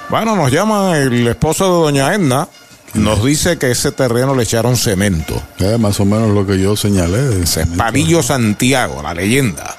Bueno, 0.09 0.35
nos 0.35 0.51
llama 0.51 0.97
el 0.97 1.25
esposo 1.29 1.63
de 1.63 1.85
Doña 1.85 2.13
Edna. 2.13 2.49
Nos 2.95 3.23
dice 3.23 3.57
que 3.57 3.71
ese 3.71 3.93
terreno 3.93 4.35
le 4.35 4.43
echaron 4.43 4.75
cemento. 4.75 5.41
Es 5.59 5.79
más 5.79 5.97
o 6.01 6.05
menos 6.05 6.31
lo 6.31 6.45
que 6.45 6.59
yo 6.59 6.75
señalé. 6.75 7.45
Padillo 7.77 8.21
Santiago, 8.21 9.01
la 9.01 9.13
leyenda. 9.13 9.77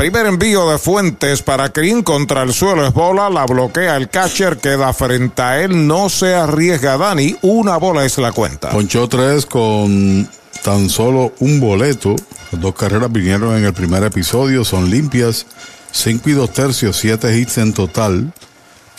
Primer 0.00 0.24
envío 0.24 0.70
de 0.70 0.78
Fuentes 0.78 1.42
para 1.42 1.68
Green 1.68 2.02
contra 2.02 2.42
el 2.42 2.54
suelo 2.54 2.86
es 2.86 2.94
bola, 2.94 3.28
la 3.28 3.44
bloquea 3.44 3.98
el 3.98 4.08
catcher, 4.08 4.56
queda 4.56 4.94
frente 4.94 5.42
a 5.42 5.60
él, 5.60 5.86
no 5.86 6.08
se 6.08 6.34
arriesga 6.34 6.96
Dani, 6.96 7.36
una 7.42 7.76
bola 7.76 8.06
es 8.06 8.16
la 8.16 8.32
cuenta. 8.32 8.70
Ponchó 8.70 9.10
tres 9.10 9.44
con 9.44 10.26
tan 10.64 10.88
solo 10.88 11.34
un 11.40 11.60
boleto. 11.60 12.16
Las 12.50 12.62
dos 12.62 12.74
carreras 12.74 13.12
vinieron 13.12 13.54
en 13.58 13.66
el 13.66 13.74
primer 13.74 14.02
episodio, 14.02 14.64
son 14.64 14.88
limpias. 14.88 15.44
Cinco 15.92 16.30
y 16.30 16.32
dos 16.32 16.50
tercios, 16.50 16.96
siete 16.96 17.38
hits 17.38 17.58
en 17.58 17.74
total 17.74 18.32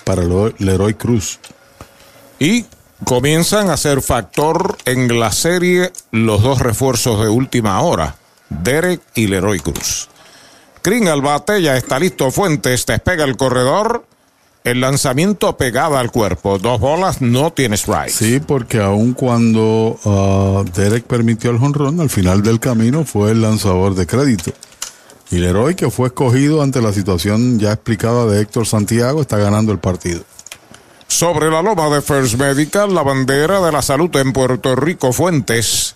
para 0.03 0.21
Leroy 0.59 0.93
Cruz. 0.93 1.39
Y 2.37 2.67
comienzan 3.05 3.71
a 3.71 3.77
ser 3.77 4.03
factor 4.03 4.77
en 4.85 5.19
la 5.19 5.31
serie 5.31 5.91
los 6.11 6.43
dos 6.43 6.59
refuerzos 6.59 7.23
de 7.23 7.29
última 7.29 7.81
hora, 7.81 8.17
Derek 8.49 9.01
y 9.15 9.25
Leroy 9.25 9.61
Cruz. 9.61 10.10
Green 10.83 11.07
al 11.07 11.21
bate, 11.21 11.61
ya 11.61 11.77
está 11.77 11.99
listo 11.99 12.31
Fuentes, 12.31 12.85
despega 12.85 13.23
el 13.23 13.37
corredor. 13.37 14.05
El 14.63 14.79
lanzamiento 14.79 15.57
pegado 15.57 15.97
al 15.97 16.11
cuerpo. 16.11 16.59
Dos 16.59 16.79
bolas, 16.79 17.19
no 17.19 17.51
tiene 17.51 17.77
strike. 17.77 18.11
Sí, 18.11 18.39
porque 18.39 18.79
aun 18.79 19.13
cuando 19.13 19.99
uh, 20.03 20.63
Derek 20.75 21.05
permitió 21.05 21.49
el 21.49 21.57
jonrón, 21.57 21.99
al 21.99 22.11
final 22.11 22.43
del 22.43 22.59
camino 22.59 23.03
fue 23.03 23.31
el 23.31 23.41
lanzador 23.41 23.95
de 23.95 24.05
crédito. 24.05 24.51
Y 25.31 25.37
Leroy, 25.37 25.73
que 25.73 25.89
fue 25.89 26.09
escogido 26.09 26.61
ante 26.61 26.79
la 26.79 26.93
situación 26.93 27.57
ya 27.57 27.71
explicada 27.71 28.27
de 28.27 28.41
Héctor 28.41 28.67
Santiago, 28.67 29.21
está 29.21 29.37
ganando 29.37 29.71
el 29.71 29.79
partido. 29.79 30.21
Sobre 31.07 31.49
la 31.49 31.61
loma 31.63 31.89
de 31.89 32.01
First 32.01 32.35
Medical, 32.35 32.93
la 32.93 33.01
bandera 33.01 33.61
de 33.61 33.71
la 33.71 33.81
salud 33.81 34.15
en 34.15 34.31
Puerto 34.31 34.75
Rico, 34.75 35.11
Fuentes. 35.11 35.95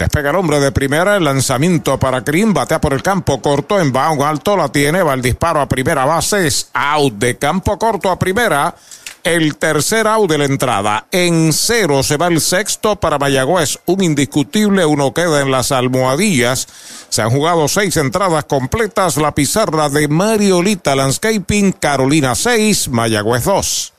Despega 0.00 0.30
el 0.30 0.36
hombre 0.36 0.60
de 0.60 0.72
primera, 0.72 1.16
el 1.16 1.24
lanzamiento 1.24 1.98
para 1.98 2.20
Green, 2.20 2.54
batea 2.54 2.80
por 2.80 2.94
el 2.94 3.02
campo 3.02 3.42
corto, 3.42 3.78
en 3.78 3.92
bajo 3.92 4.24
alto 4.24 4.56
la 4.56 4.72
tiene, 4.72 5.02
va 5.02 5.12
el 5.12 5.20
disparo 5.20 5.60
a 5.60 5.68
primera 5.68 6.06
base, 6.06 6.46
es 6.46 6.70
out 6.72 7.12
de 7.16 7.36
campo 7.36 7.78
corto 7.78 8.10
a 8.10 8.18
primera. 8.18 8.74
El 9.22 9.58
tercer 9.58 10.06
out 10.06 10.30
de 10.30 10.38
la 10.38 10.46
entrada. 10.46 11.06
En 11.10 11.52
cero 11.52 12.02
se 12.02 12.16
va 12.16 12.28
el 12.28 12.40
sexto 12.40 12.96
para 12.96 13.18
Mayagüez. 13.18 13.78
Un 13.84 14.02
indiscutible, 14.02 14.86
uno 14.86 15.12
queda 15.12 15.42
en 15.42 15.50
las 15.50 15.70
almohadillas. 15.70 16.66
Se 17.10 17.20
han 17.20 17.28
jugado 17.28 17.68
seis 17.68 17.98
entradas 17.98 18.46
completas. 18.46 19.18
La 19.18 19.34
pizarra 19.34 19.90
de 19.90 20.08
Mariolita 20.08 20.96
Landscaping, 20.96 21.72
Carolina 21.72 22.34
6, 22.34 22.88
Mayagüez 22.88 23.44
2. 23.44 23.92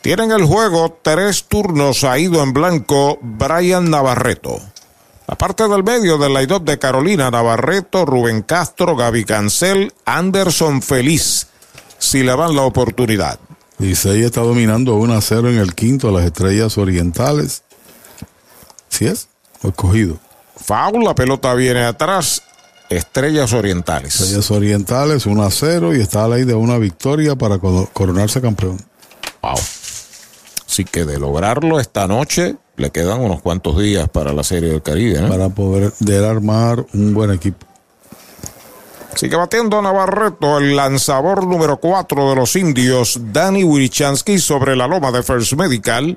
Tienen 0.01 0.33
el 0.33 0.45
juego, 0.45 0.99
tres 1.03 1.45
turnos 1.45 2.03
ha 2.05 2.19
ido 2.19 2.43
en 2.43 2.53
blanco 2.53 3.19
Brian 3.23 3.91
Navarreto. 3.91 4.61
La 5.29 5.37
parte 5.37 5.69
del 5.69 5.85
medio 5.85 6.19
del 6.19 6.35
line 6.35 6.59
de 6.63 6.79
Carolina, 6.79 7.31
Navarreto, 7.31 8.05
Rubén 8.05 8.43
Castro, 8.43 8.97
Gaby 8.97 9.25
Cancel, 9.25 9.93
Anderson 10.05 10.83
Feliz, 10.83 11.47
si 11.99 12.25
le 12.25 12.37
dan 12.37 12.57
la 12.57 12.63
oportunidad. 12.63 13.39
Licey 13.79 14.23
está 14.23 14.43
dominando 14.43 14.97
1 14.97 15.15
a 15.15 15.21
0 15.21 15.51
en 15.51 15.59
el 15.59 15.75
quinto 15.75 16.09
a 16.09 16.13
las 16.13 16.25
estrellas 16.25 16.77
orientales. 16.79 17.63
¿Sí 18.89 19.07
es? 19.07 19.29
O 19.63 19.69
escogido. 19.69 20.19
Foul, 20.62 21.05
la 21.05 21.15
pelota 21.15 21.55
viene 21.55 21.84
atrás. 21.84 22.42
Estrellas 22.89 23.52
Orientales. 23.52 24.20
Estrellas 24.20 24.50
Orientales 24.50 25.26
1 25.26 25.42
a 25.42 25.50
0 25.50 25.97
y 25.97 26.00
está 26.00 26.24
a 26.24 26.28
la 26.28 26.36
ley 26.36 26.44
de 26.44 26.55
una 26.55 26.78
victoria 26.78 27.36
para 27.36 27.58
coronarse 27.58 28.41
campeón. 28.41 28.78
Wow. 29.41 29.55
Así 30.66 30.84
que 30.84 31.05
de 31.05 31.18
lograrlo 31.18 31.81
esta 31.81 32.07
noche, 32.07 32.57
le 32.76 32.91
quedan 32.91 33.20
unos 33.20 33.42
cuantos 33.42 33.78
días 33.78 34.08
para 34.08 34.32
la 34.32 34.42
Serie 34.42 34.70
del 34.70 34.82
Caribe. 34.82 35.20
¿no? 35.20 35.28
Para 35.28 35.49
poder 35.49 35.92
armar 36.24 36.84
un 36.92 37.15
buen 37.15 37.31
equipo. 37.31 37.66
Sigue 39.15 39.36
batiendo 39.36 39.82
Navarreto, 39.82 40.58
el 40.58 40.74
lanzador 40.74 41.47
número 41.47 41.76
4 41.76 42.31
de 42.31 42.36
los 42.36 42.57
indios, 42.57 43.20
Danny 43.32 43.62
Wirichansky, 43.62 44.39
sobre 44.39 44.74
la 44.74 44.86
loma 44.86 45.12
de 45.12 45.23
First 45.23 45.52
Medical. 45.52 46.16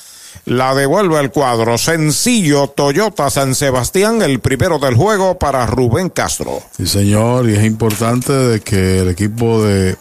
La 0.45 0.75
devuelve 0.75 1.19
el 1.19 1.31
cuadro. 1.31 1.79
Sencillo 1.79 2.69
Toyota 2.69 3.29
San 3.31 3.55
Sebastián, 3.55 4.23
el 4.23 4.39
primero 4.39 4.79
del 4.79 4.95
juego 4.95 5.39
para 5.39 5.67
Rubén 5.67 6.11
Castro. 6.11 6.63
Sí, 6.77 6.87
señor. 6.87 7.49
Y 7.49 7.55
es 7.55 7.65
importante 7.65 8.33
de 8.33 8.61
que 8.61 9.01
el 9.01 9.09
equipo 9.09 9.65
de 9.65 9.97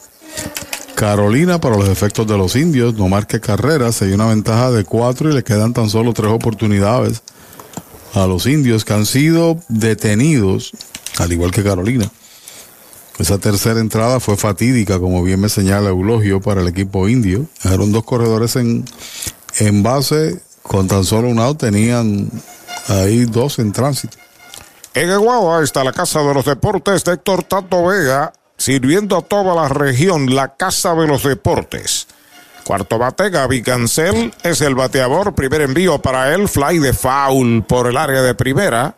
Carolina, 0.95 1.59
para 1.59 1.75
los 1.77 1.89
efectos 1.89 2.25
de 2.25 2.37
los 2.37 2.55
indios, 2.55 2.93
no 2.95 3.09
marque 3.09 3.41
carreras. 3.41 4.01
Hay 4.01 4.13
una 4.13 4.27
ventaja 4.27 4.71
de 4.71 4.85
cuatro 4.85 5.29
y 5.29 5.33
le 5.33 5.43
quedan 5.43 5.73
tan 5.73 5.89
solo 5.89 6.13
tres 6.13 6.31
oportunidades 6.31 7.21
a 8.13 8.25
los 8.27 8.45
indios 8.45 8.85
que 8.85 8.93
han 8.93 9.05
sido 9.05 9.59
detenidos, 9.67 10.71
al 11.17 11.33
igual 11.33 11.51
que 11.51 11.63
Carolina, 11.63 12.09
Esa 13.19 13.37
tercera 13.37 13.79
entrada 13.79 14.19
fue 14.19 14.37
fatídica, 14.37 14.99
como 14.99 15.21
bien 15.21 15.39
me 15.39 15.49
señala 15.49 15.89
Eulogio, 15.89 16.41
para 16.41 16.61
el 16.61 16.67
equipo 16.67 17.07
indio. 17.07 17.45
Eran 17.63 17.91
dos 17.91 18.03
corredores 18.05 18.55
en, 18.55 18.85
en 19.59 19.83
base, 19.83 20.39
con 20.63 20.87
tan 20.87 21.03
solo 21.03 21.27
un 21.27 21.39
out, 21.39 21.59
tenían 21.59 22.29
ahí 22.87 23.25
dos 23.25 23.59
en 23.59 23.71
tránsito. 23.71 24.17
En 24.93 25.09
Aguaba 25.09 25.61
está 25.61 25.83
la 25.83 25.91
Casa 25.91 26.21
de 26.21 26.33
los 26.33 26.45
Deportes 26.45 27.03
de 27.03 27.13
Héctor 27.13 27.43
Tato 27.43 27.85
Vega, 27.85 28.31
sirviendo 28.57 29.17
a 29.17 29.21
toda 29.21 29.55
la 29.55 29.69
región 29.69 30.33
la 30.35 30.55
Casa 30.55 30.93
de 30.95 31.07
los 31.07 31.23
Deportes. 31.23 32.07
Cuarto 32.63 32.97
bate, 32.97 33.29
Gaby 33.29 33.61
Cancel 33.61 34.33
es 34.41 34.61
el 34.61 34.73
bateador. 34.73 35.35
Primer 35.35 35.61
envío 35.61 35.99
para 35.99 36.33
él, 36.33 36.47
fly 36.47 36.79
de 36.79 36.93
foul 36.93 37.63
por 37.63 37.87
el 37.87 37.95
área 37.95 38.23
de 38.23 38.33
primera. 38.33 38.95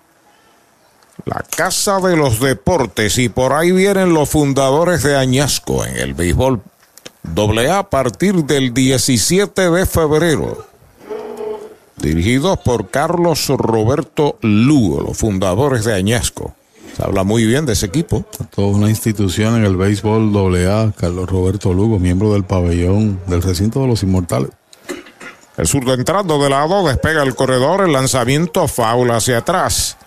La 1.26 1.44
Casa 1.56 2.00
de 2.00 2.16
los 2.16 2.40
Deportes 2.40 3.18
y 3.18 3.28
por 3.28 3.52
ahí 3.52 3.72
vienen 3.72 4.14
los 4.14 4.30
fundadores 4.30 5.04
de 5.04 5.18
Añasco 5.18 5.84
en 5.84 5.98
el 5.98 6.14
béisbol 6.14 6.62
AA 7.36 7.80
a 7.80 7.90
partir 7.90 8.46
del 8.46 8.74
17 8.74 9.70
de 9.70 9.86
febrero. 9.86 10.66
Dirigidos 11.98 12.60
por 12.60 12.90
Carlos 12.90 13.48
Roberto 13.50 14.38
Lugo, 14.42 15.02
los 15.02 15.18
fundadores 15.18 15.84
de 15.84 15.94
Añasco. 15.94 16.56
Se 16.96 17.04
habla 17.04 17.24
muy 17.24 17.46
bien 17.46 17.66
de 17.66 17.74
ese 17.74 17.86
equipo. 17.86 18.26
Toda 18.56 18.68
una 18.68 18.90
institución 18.90 19.56
en 19.56 19.66
el 19.66 19.76
béisbol 19.76 20.36
AA, 20.36 20.94
Carlos 20.98 21.30
Roberto 21.30 21.74
Lugo, 21.74 22.00
miembro 22.00 22.34
del 22.34 22.44
pabellón 22.44 23.20
del 23.28 23.42
recinto 23.42 23.82
de 23.82 23.88
los 23.88 24.04
inmortales. 24.04 24.50
El 25.58 25.68
zurdo 25.68 25.94
entrando 25.94 26.42
de 26.42 26.50
lado, 26.50 26.88
despega 26.88 27.24
el 27.24 27.36
corredor, 27.36 27.82
el 27.82 27.94
lanzamiento 27.94 28.68
foul 28.68 29.10
hacia 29.12 29.40
atrás. 29.40 29.98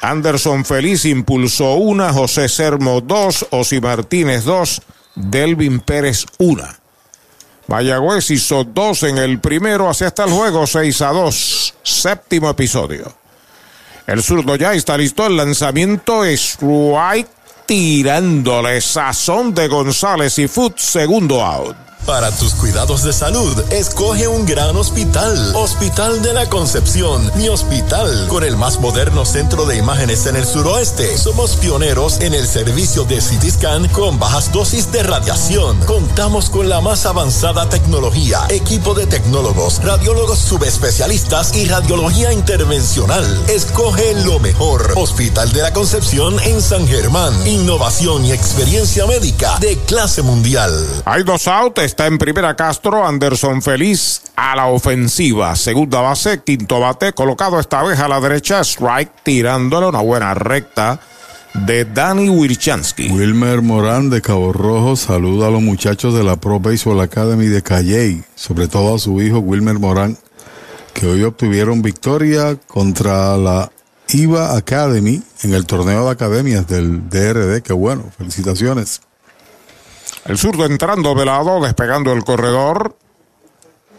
Anderson 0.00 0.64
Feliz 0.64 1.04
impulsó 1.04 1.74
una, 1.74 2.12
José 2.12 2.48
Sermo 2.48 3.00
dos, 3.00 3.46
Osi 3.50 3.80
Martínez 3.80 4.44
dos, 4.44 4.82
Delvin 5.14 5.80
Pérez 5.80 6.26
una. 6.38 6.78
Mayagüez 7.66 8.30
hizo 8.30 8.64
dos 8.64 9.02
en 9.04 9.16
el 9.18 9.40
primero, 9.40 9.88
así 9.88 10.04
hasta 10.04 10.24
el 10.24 10.30
juego 10.30 10.66
6 10.66 11.00
a 11.00 11.08
2. 11.08 11.74
Séptimo 11.82 12.50
episodio. 12.50 13.16
El 14.06 14.22
zurdo 14.22 14.56
ya 14.56 14.74
está 14.74 14.98
listo. 14.98 15.26
El 15.26 15.36
lanzamiento 15.38 16.24
es 16.24 16.58
White 16.60 17.30
tirándole 17.64 18.80
sazón 18.82 19.54
de 19.54 19.68
González 19.68 20.38
y 20.38 20.46
Foot, 20.46 20.78
segundo 20.78 21.42
out. 21.42 21.76
Para 22.06 22.30
tus 22.30 22.54
cuidados 22.54 23.02
de 23.02 23.14
salud, 23.14 23.58
escoge 23.72 24.28
un 24.28 24.44
gran 24.44 24.76
hospital. 24.76 25.56
Hospital 25.56 26.20
de 26.20 26.34
la 26.34 26.50
Concepción, 26.50 27.30
mi 27.34 27.48
hospital, 27.48 28.28
con 28.28 28.44
el 28.44 28.58
más 28.58 28.78
moderno 28.78 29.24
centro 29.24 29.64
de 29.64 29.78
imágenes 29.78 30.26
en 30.26 30.36
el 30.36 30.44
suroeste. 30.44 31.16
Somos 31.16 31.56
pioneros 31.56 32.20
en 32.20 32.34
el 32.34 32.46
servicio 32.46 33.04
de 33.04 33.16
CT 33.16 33.50
scan 33.52 33.88
con 33.88 34.18
bajas 34.18 34.52
dosis 34.52 34.92
de 34.92 35.02
radiación. 35.02 35.78
Contamos 35.86 36.50
con 36.50 36.68
la 36.68 36.82
más 36.82 37.06
avanzada 37.06 37.70
tecnología, 37.70 38.40
equipo 38.50 38.92
de 38.92 39.06
tecnólogos, 39.06 39.82
radiólogos 39.82 40.40
subespecialistas 40.40 41.56
y 41.56 41.66
radiología 41.68 42.34
intervencional. 42.34 43.24
Escoge 43.48 44.14
lo 44.24 44.38
mejor. 44.40 44.92
Hospital 44.96 45.50
de 45.52 45.62
la 45.62 45.72
Concepción 45.72 46.38
en 46.40 46.60
San 46.60 46.86
Germán. 46.86 47.32
Innovación 47.46 48.26
y 48.26 48.32
experiencia 48.32 49.06
médica 49.06 49.56
de 49.60 49.78
clase 49.78 50.20
mundial. 50.20 50.70
Hay 51.06 51.22
dos 51.22 51.48
outs 51.48 51.93
está 51.94 52.08
en 52.08 52.18
primera 52.18 52.56
Castro, 52.56 53.06
Anderson 53.06 53.62
Feliz 53.62 54.22
a 54.34 54.56
la 54.56 54.66
ofensiva. 54.66 55.54
Segunda 55.54 56.00
base, 56.00 56.42
quinto 56.42 56.80
bate, 56.80 57.12
colocado 57.12 57.60
esta 57.60 57.84
vez 57.84 58.00
a 58.00 58.08
la 58.08 58.20
derecha, 58.20 58.64
strike, 58.64 59.22
tirándole 59.22 59.86
una 59.86 60.00
buena 60.00 60.34
recta 60.34 60.98
de 61.52 61.84
Danny 61.84 62.28
Wirchansky. 62.30 63.12
Wilmer 63.12 63.62
Morán 63.62 64.10
de 64.10 64.20
Cabo 64.20 64.52
Rojo 64.52 64.96
saluda 64.96 65.46
a 65.46 65.50
los 65.50 65.62
muchachos 65.62 66.14
de 66.14 66.24
la 66.24 66.34
Pro 66.34 66.58
Baseball 66.58 67.00
Academy 67.00 67.46
de 67.46 67.62
Calley, 67.62 68.24
sobre 68.34 68.66
todo 68.66 68.96
a 68.96 68.98
su 68.98 69.22
hijo 69.22 69.38
Wilmer 69.38 69.78
Morán, 69.78 70.18
que 70.94 71.06
hoy 71.06 71.22
obtuvieron 71.22 71.80
victoria 71.80 72.56
contra 72.66 73.36
la 73.36 73.70
IVA 74.08 74.56
Academy 74.56 75.22
en 75.44 75.54
el 75.54 75.64
torneo 75.64 76.06
de 76.06 76.10
academias 76.10 76.66
del 76.66 77.08
DRD. 77.08 77.62
Qué 77.62 77.72
bueno, 77.72 78.10
felicitaciones. 78.18 79.00
El 80.24 80.38
zurdo 80.38 80.64
entrando 80.64 81.14
de 81.14 81.26
lado, 81.26 81.60
despegando 81.60 82.12
el 82.12 82.24
corredor. 82.24 82.96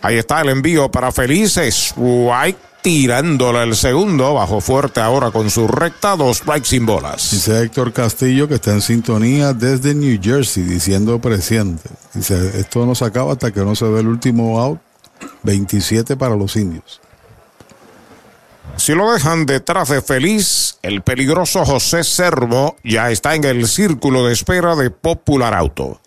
Ahí 0.01 0.17
está 0.17 0.41
el 0.41 0.49
envío 0.49 0.89
para 0.89 1.11
Felices. 1.11 1.93
White 1.95 2.59
tirándole 2.81 3.63
el 3.63 3.75
segundo. 3.75 4.33
Bajo 4.33 4.59
fuerte 4.59 5.01
ahora 5.01 5.31
con 5.31 5.49
su 5.51 5.67
recta. 5.67 6.15
Dos 6.15 6.37
strikes 6.37 6.67
sin 6.67 6.85
bolas. 6.85 7.29
Dice 7.31 7.61
Héctor 7.61 7.93
Castillo 7.93 8.47
que 8.47 8.55
está 8.55 8.71
en 8.71 8.81
sintonía 8.81 9.53
desde 9.53 9.93
New 9.93 10.19
Jersey 10.21 10.63
diciendo 10.63 11.19
presente. 11.19 11.89
Dice, 12.13 12.59
esto 12.59 12.85
no 12.85 12.95
se 12.95 13.05
acaba 13.05 13.33
hasta 13.33 13.51
que 13.51 13.61
no 13.61 13.75
se 13.75 13.85
ve 13.85 13.99
el 13.99 14.07
último 14.07 14.59
out. 14.59 14.79
27 15.43 16.17
para 16.17 16.35
los 16.35 16.55
indios. 16.55 17.01
Si 18.77 18.93
lo 18.93 19.11
dejan 19.13 19.45
detrás 19.45 19.89
de 19.89 20.01
Feliz, 20.01 20.77
el 20.81 21.01
peligroso 21.01 21.63
José 21.65 22.03
Sermo 22.03 22.75
ya 22.83 23.09
está 23.09 23.35
en 23.35 23.43
el 23.45 23.67
círculo 23.67 24.25
de 24.25 24.33
espera 24.33 24.75
de 24.75 24.89
Popular 24.89 25.53
Auto. 25.53 26.01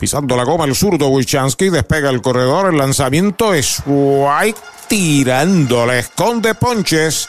Pisando 0.00 0.34
la 0.34 0.44
goma 0.44 0.64
el 0.64 0.74
zurdo 0.74 1.08
Wichansky, 1.08 1.68
despega 1.68 2.08
el 2.08 2.22
corredor, 2.22 2.72
el 2.72 2.78
lanzamiento 2.78 3.52
es 3.52 3.82
White 3.84 4.58
tirándole, 4.88 5.98
esconde 5.98 6.54
ponches, 6.54 7.28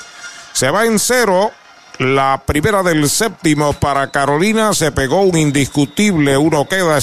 se 0.54 0.70
va 0.70 0.86
en 0.86 0.98
cero. 0.98 1.52
La 2.00 2.42
primera 2.46 2.82
del 2.82 3.10
séptimo 3.10 3.74
para 3.74 4.10
Carolina 4.10 4.74
se 4.74 4.94
pegó 4.94 5.24
un 5.24 5.38
indiscutible, 5.38 6.38
uno 6.38 6.66
queda 6.66 6.98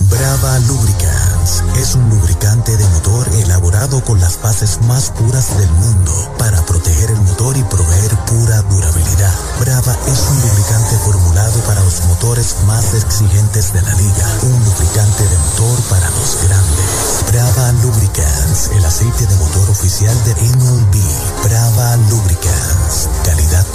Brava 0.10 0.60
Lúbrica 0.60 1.29
es 1.76 1.96
un 1.96 2.08
lubricante 2.10 2.78
de 2.78 2.88
motor 2.90 3.28
elaborado 3.34 4.04
con 4.04 4.20
las 4.20 4.40
bases 4.40 4.80
más 4.84 5.10
puras 5.10 5.58
del 5.58 5.72
mundo 5.72 6.14
para 6.38 6.64
proteger 6.64 7.10
el 7.10 7.20
motor 7.22 7.58
y 7.58 7.64
proveer 7.64 8.16
pura 8.26 8.62
durabilidad. 8.62 9.34
Brava 9.60 9.98
es 10.06 10.20
un 10.30 10.42
lubricante 10.42 10.96
formulado 11.04 11.60
para 11.62 11.84
los 11.84 12.06
motores 12.06 12.56
más 12.68 12.94
exigentes 12.94 13.74
de 13.74 13.82
la 13.82 13.96
liga. 13.96 14.28
Un 14.44 14.64
lubricante 14.64 15.24
de 15.24 15.38
motor 15.38 15.82
para 15.90 16.08
los 16.12 16.38
grandes. 16.44 17.26
Brava 17.32 17.72
Lubricants, 17.82 18.70
el 18.76 18.86
aceite 18.86 19.26
de 19.26 19.36
motor 19.38 19.72
oficial 19.72 20.16
de 20.26 20.34
MLB. 20.36 20.96
Brava 21.44 21.98
Lubricants, 22.10 23.10
calidad 23.26 23.66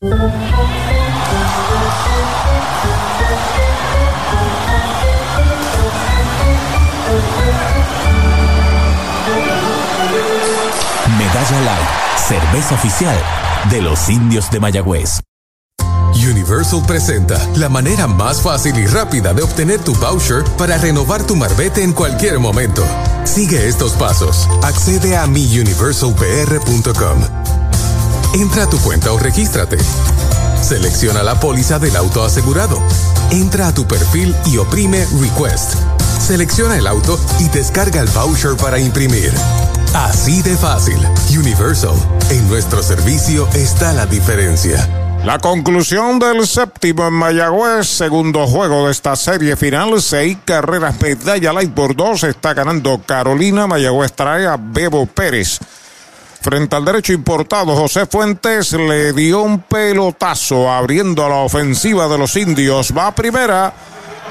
mundial. 0.00 0.79
Medalla 11.18 11.60
Light, 11.60 11.88
cerveza 12.16 12.74
oficial 12.74 13.16
de 13.70 13.82
los 13.82 14.08
indios 14.08 14.50
de 14.50 14.60
Mayagüez. 14.60 15.20
Universal 16.14 16.82
presenta 16.86 17.38
la 17.56 17.68
manera 17.68 18.06
más 18.06 18.40
fácil 18.42 18.76
y 18.78 18.86
rápida 18.86 19.32
de 19.32 19.42
obtener 19.42 19.80
tu 19.80 19.94
voucher 19.94 20.44
para 20.58 20.76
renovar 20.78 21.26
tu 21.26 21.36
marbete 21.36 21.82
en 21.82 21.92
cualquier 21.92 22.38
momento. 22.38 22.84
Sigue 23.24 23.68
estos 23.68 23.92
pasos. 23.92 24.48
Accede 24.62 25.16
a 25.16 25.26
miuniversalpr.com. 25.26 27.20
Entra 28.34 28.64
a 28.64 28.70
tu 28.70 28.78
cuenta 28.78 29.12
o 29.12 29.18
regístrate. 29.18 29.78
Selecciona 30.62 31.22
la 31.22 31.38
póliza 31.40 31.78
del 31.78 31.96
auto 31.96 32.22
asegurado. 32.22 32.80
Entra 33.30 33.68
a 33.68 33.74
tu 33.74 33.86
perfil 33.86 34.34
y 34.46 34.58
oprime 34.58 35.06
Request. 35.20 35.74
Selecciona 36.20 36.76
el 36.76 36.86
auto 36.86 37.18
y 37.38 37.48
descarga 37.48 38.00
el 38.00 38.08
voucher 38.08 38.56
para 38.56 38.78
imprimir. 38.78 39.32
Así 39.94 40.42
de 40.42 40.56
fácil. 40.56 40.98
Universal. 41.36 41.94
En 42.30 42.48
nuestro 42.48 42.82
servicio 42.82 43.48
está 43.54 43.92
la 43.92 44.06
diferencia. 44.06 44.88
La 45.24 45.38
conclusión 45.38 46.18
del 46.18 46.46
séptimo 46.46 47.06
en 47.06 47.12
Mayagüez, 47.12 47.86
segundo 47.86 48.46
juego 48.46 48.86
de 48.86 48.92
esta 48.92 49.16
serie 49.16 49.54
final, 49.54 50.00
seis 50.00 50.38
carreras 50.46 50.98
medalla 50.98 51.52
light 51.52 51.74
por 51.74 51.94
dos, 51.94 52.24
está 52.24 52.54
ganando 52.54 53.02
Carolina, 53.04 53.66
Mayagüez 53.66 54.12
trae 54.12 54.46
a 54.46 54.56
Bebo 54.56 55.04
Pérez. 55.04 55.58
Frente 56.40 56.74
al 56.74 56.86
derecho 56.86 57.12
importado, 57.12 57.76
José 57.76 58.06
Fuentes 58.06 58.72
le 58.72 59.12
dio 59.12 59.42
un 59.42 59.60
pelotazo 59.60 60.70
abriendo 60.70 61.28
la 61.28 61.36
ofensiva 61.36 62.08
de 62.08 62.16
los 62.16 62.34
indios. 62.34 62.94
Va 62.96 63.08
a 63.08 63.14
primera 63.14 63.74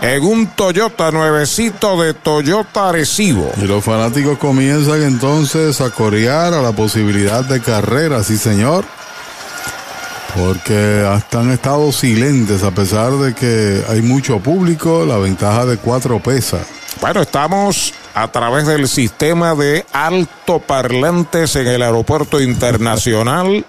en 0.01 0.23
un 0.23 0.47
Toyota 0.47 1.11
nuevecito 1.11 2.01
de 2.01 2.15
Toyota 2.15 2.89
Arecibo. 2.89 3.51
Y 3.57 3.67
los 3.67 3.83
fanáticos 3.83 4.39
comienzan 4.39 5.03
entonces 5.03 5.81
a 5.81 5.91
corear 5.91 6.53
a 6.53 6.63
la 6.63 6.71
posibilidad 6.71 7.43
de 7.43 7.61
carrera, 7.61 8.23
sí 8.23 8.37
señor. 8.37 8.85
Porque 10.35 11.05
hasta 11.07 11.41
han 11.41 11.51
estado 11.51 11.91
silentes 11.91 12.63
a 12.63 12.71
pesar 12.71 13.11
de 13.13 13.35
que 13.35 13.83
hay 13.87 14.01
mucho 14.01 14.39
público, 14.39 15.05
la 15.05 15.17
ventaja 15.17 15.65
de 15.67 15.77
cuatro 15.77 16.19
pesa. 16.19 16.59
Bueno, 17.01 17.21
estamos 17.21 17.93
a 18.21 18.31
través 18.31 18.67
del 18.67 18.87
sistema 18.87 19.55
de 19.55 19.85
altoparlantes 19.93 21.55
en 21.55 21.67
el 21.67 21.81
aeropuerto 21.81 22.41
internacional. 22.41 23.65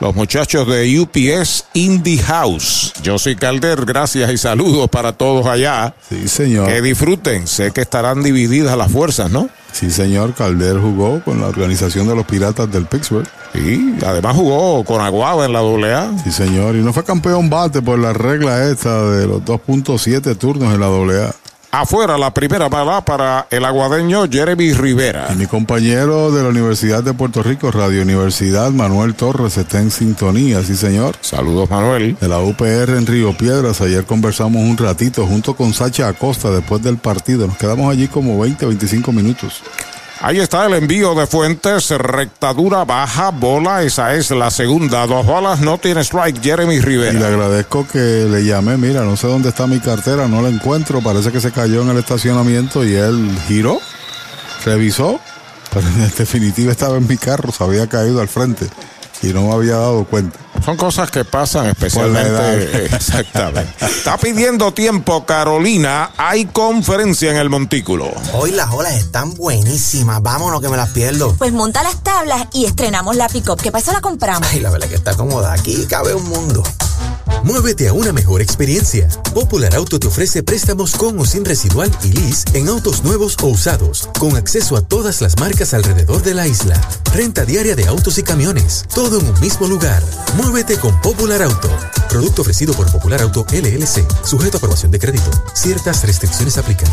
Los 0.00 0.16
muchachos 0.16 0.66
de 0.66 0.98
UPS 0.98 1.66
Indie 1.74 2.18
House. 2.18 2.92
Yo 3.04 3.20
soy 3.20 3.36
Calder, 3.36 3.84
gracias 3.84 4.32
y 4.32 4.36
saludos 4.36 4.90
para 4.90 5.12
todos 5.12 5.46
allá. 5.46 5.94
Sí, 6.08 6.26
señor. 6.26 6.66
Que 6.66 6.82
disfruten. 6.82 7.46
Sé 7.46 7.70
que 7.70 7.82
estarán 7.82 8.24
divididas 8.24 8.76
las 8.76 8.90
fuerzas, 8.90 9.30
¿no? 9.30 9.48
Sí, 9.70 9.92
señor. 9.92 10.34
Calder 10.34 10.78
jugó 10.80 11.22
con 11.22 11.40
la 11.40 11.46
organización 11.46 12.08
de 12.08 12.16
los 12.16 12.26
Piratas 12.26 12.68
del 12.72 12.86
Pittsburgh. 12.86 13.28
Y 13.54 14.04
además 14.04 14.34
jugó 14.34 14.82
con 14.82 15.00
Aguada 15.00 15.46
en 15.46 15.52
la 15.52 15.60
AA. 15.60 16.18
Sí, 16.24 16.32
señor. 16.32 16.74
Y 16.74 16.80
no 16.80 16.92
fue 16.92 17.04
campeón 17.04 17.48
bate 17.48 17.80
por 17.80 18.00
la 18.00 18.12
regla 18.12 18.68
esta 18.68 19.08
de 19.08 19.28
los 19.28 19.42
2.7 19.42 20.36
turnos 20.36 20.74
en 20.74 20.80
la 20.80 20.86
AA. 20.86 21.32
Afuera 21.74 22.18
la 22.18 22.34
primera 22.34 22.68
bala 22.68 23.02
para 23.02 23.46
el 23.48 23.64
aguadeño 23.64 24.28
Jeremy 24.30 24.74
Rivera. 24.74 25.28
Y 25.32 25.36
mi 25.36 25.46
compañero 25.46 26.30
de 26.30 26.42
la 26.42 26.50
Universidad 26.50 27.02
de 27.02 27.14
Puerto 27.14 27.42
Rico, 27.42 27.70
Radio 27.70 28.02
Universidad, 28.02 28.70
Manuel 28.72 29.14
Torres, 29.14 29.56
está 29.56 29.80
en 29.80 29.90
sintonía, 29.90 30.62
sí 30.62 30.76
señor. 30.76 31.16
Saludos 31.22 31.70
Manuel. 31.70 32.14
De 32.20 32.28
la 32.28 32.40
UPR 32.40 32.90
en 32.90 33.06
Río 33.06 33.34
Piedras, 33.34 33.80
ayer 33.80 34.04
conversamos 34.04 34.62
un 34.62 34.76
ratito 34.76 35.26
junto 35.26 35.56
con 35.56 35.72
Sacha 35.72 36.08
Acosta 36.08 36.50
después 36.50 36.82
del 36.82 36.98
partido. 36.98 37.46
Nos 37.46 37.56
quedamos 37.56 37.90
allí 37.90 38.06
como 38.06 38.38
20, 38.38 38.66
25 38.66 39.10
minutos. 39.10 39.62
Ahí 40.24 40.38
está 40.38 40.66
el 40.66 40.74
envío 40.74 41.16
de 41.16 41.26
Fuentes, 41.26 41.90
rectadura 41.90 42.84
baja, 42.84 43.30
bola, 43.30 43.82
esa 43.82 44.14
es 44.14 44.30
la 44.30 44.52
segunda. 44.52 45.04
Dos 45.04 45.26
bolas, 45.26 45.60
no 45.60 45.78
tiene 45.78 46.02
strike 46.02 46.40
Jeremy 46.40 46.78
Rivera. 46.78 47.12
Y 47.12 47.18
le 47.18 47.26
agradezco 47.26 47.84
que 47.88 47.98
le 48.30 48.44
llamé, 48.44 48.76
mira, 48.76 49.02
no 49.02 49.16
sé 49.16 49.26
dónde 49.26 49.48
está 49.48 49.66
mi 49.66 49.80
cartera, 49.80 50.28
no 50.28 50.40
la 50.40 50.48
encuentro, 50.48 51.00
parece 51.00 51.32
que 51.32 51.40
se 51.40 51.50
cayó 51.50 51.82
en 51.82 51.88
el 51.88 51.98
estacionamiento 51.98 52.84
y 52.84 52.94
él 52.94 53.36
giró, 53.48 53.80
revisó, 54.64 55.18
pero 55.74 55.88
en 55.88 56.12
definitiva 56.16 56.70
estaba 56.70 56.98
en 56.98 57.08
mi 57.08 57.16
carro, 57.16 57.50
se 57.50 57.64
había 57.64 57.88
caído 57.88 58.20
al 58.20 58.28
frente 58.28 58.68
y 59.22 59.32
no 59.32 59.42
me 59.42 59.52
había 59.52 59.76
dado 59.76 60.04
cuenta. 60.04 60.38
Son 60.64 60.76
cosas 60.76 61.10
que 61.10 61.24
pasan 61.24 61.66
especialmente. 61.66 62.86
Exactamente. 62.94 63.72
Está 63.84 64.16
pidiendo 64.16 64.72
tiempo 64.72 65.24
Carolina. 65.24 66.10
Hay 66.16 66.46
conferencia 66.46 67.30
en 67.30 67.36
el 67.36 67.50
Montículo. 67.50 68.10
Hoy 68.34 68.52
las 68.52 68.70
olas 68.70 68.94
están 68.94 69.34
buenísimas. 69.34 70.22
Vámonos 70.22 70.60
que 70.60 70.68
me 70.68 70.76
las 70.76 70.90
pierdo. 70.90 71.34
Pues 71.36 71.52
monta 71.52 71.82
las 71.82 72.02
tablas 72.02 72.46
y 72.52 72.66
estrenamos 72.66 73.16
la 73.16 73.28
pick-up. 73.28 73.60
¿Qué 73.60 73.72
pasa? 73.72 73.92
La 73.92 74.00
compramos. 74.00 74.48
Ay, 74.52 74.60
la 74.60 74.70
verdad 74.70 74.88
que 74.88 74.94
está 74.94 75.14
cómoda. 75.14 75.52
Aquí 75.52 75.86
cabe 75.88 76.14
un 76.14 76.28
mundo. 76.28 76.62
Muévete 77.44 77.88
a 77.88 77.92
una 77.92 78.12
mejor 78.12 78.40
experiencia. 78.40 79.08
Popular 79.34 79.74
Auto 79.74 79.98
te 79.98 80.06
ofrece 80.06 80.42
préstamos 80.42 80.96
con 80.96 81.18
o 81.18 81.24
sin 81.24 81.44
residual 81.44 81.90
y 82.04 82.12
lease 82.12 82.44
en 82.54 82.68
autos 82.68 83.02
nuevos 83.02 83.36
o 83.42 83.48
usados, 83.48 84.08
con 84.18 84.36
acceso 84.36 84.76
a 84.76 84.82
todas 84.82 85.20
las 85.20 85.38
marcas 85.38 85.74
alrededor 85.74 86.22
de 86.22 86.34
la 86.34 86.46
isla. 86.46 86.80
Renta 87.12 87.44
diaria 87.44 87.74
de 87.74 87.86
autos 87.86 88.18
y 88.18 88.22
camiones, 88.22 88.84
todo 88.94 89.18
en 89.20 89.26
un 89.26 89.40
mismo 89.40 89.66
lugar. 89.66 90.02
Muévete 90.36 90.76
con 90.78 91.00
Popular 91.00 91.42
Auto. 91.42 91.68
Producto 92.08 92.42
ofrecido 92.42 92.74
por 92.74 92.90
Popular 92.92 93.22
Auto 93.22 93.44
LLC, 93.50 94.06
sujeto 94.24 94.56
a 94.56 94.58
aprobación 94.58 94.92
de 94.92 94.98
crédito. 94.98 95.30
Ciertas 95.54 96.04
restricciones 96.04 96.58
aplican. 96.58 96.88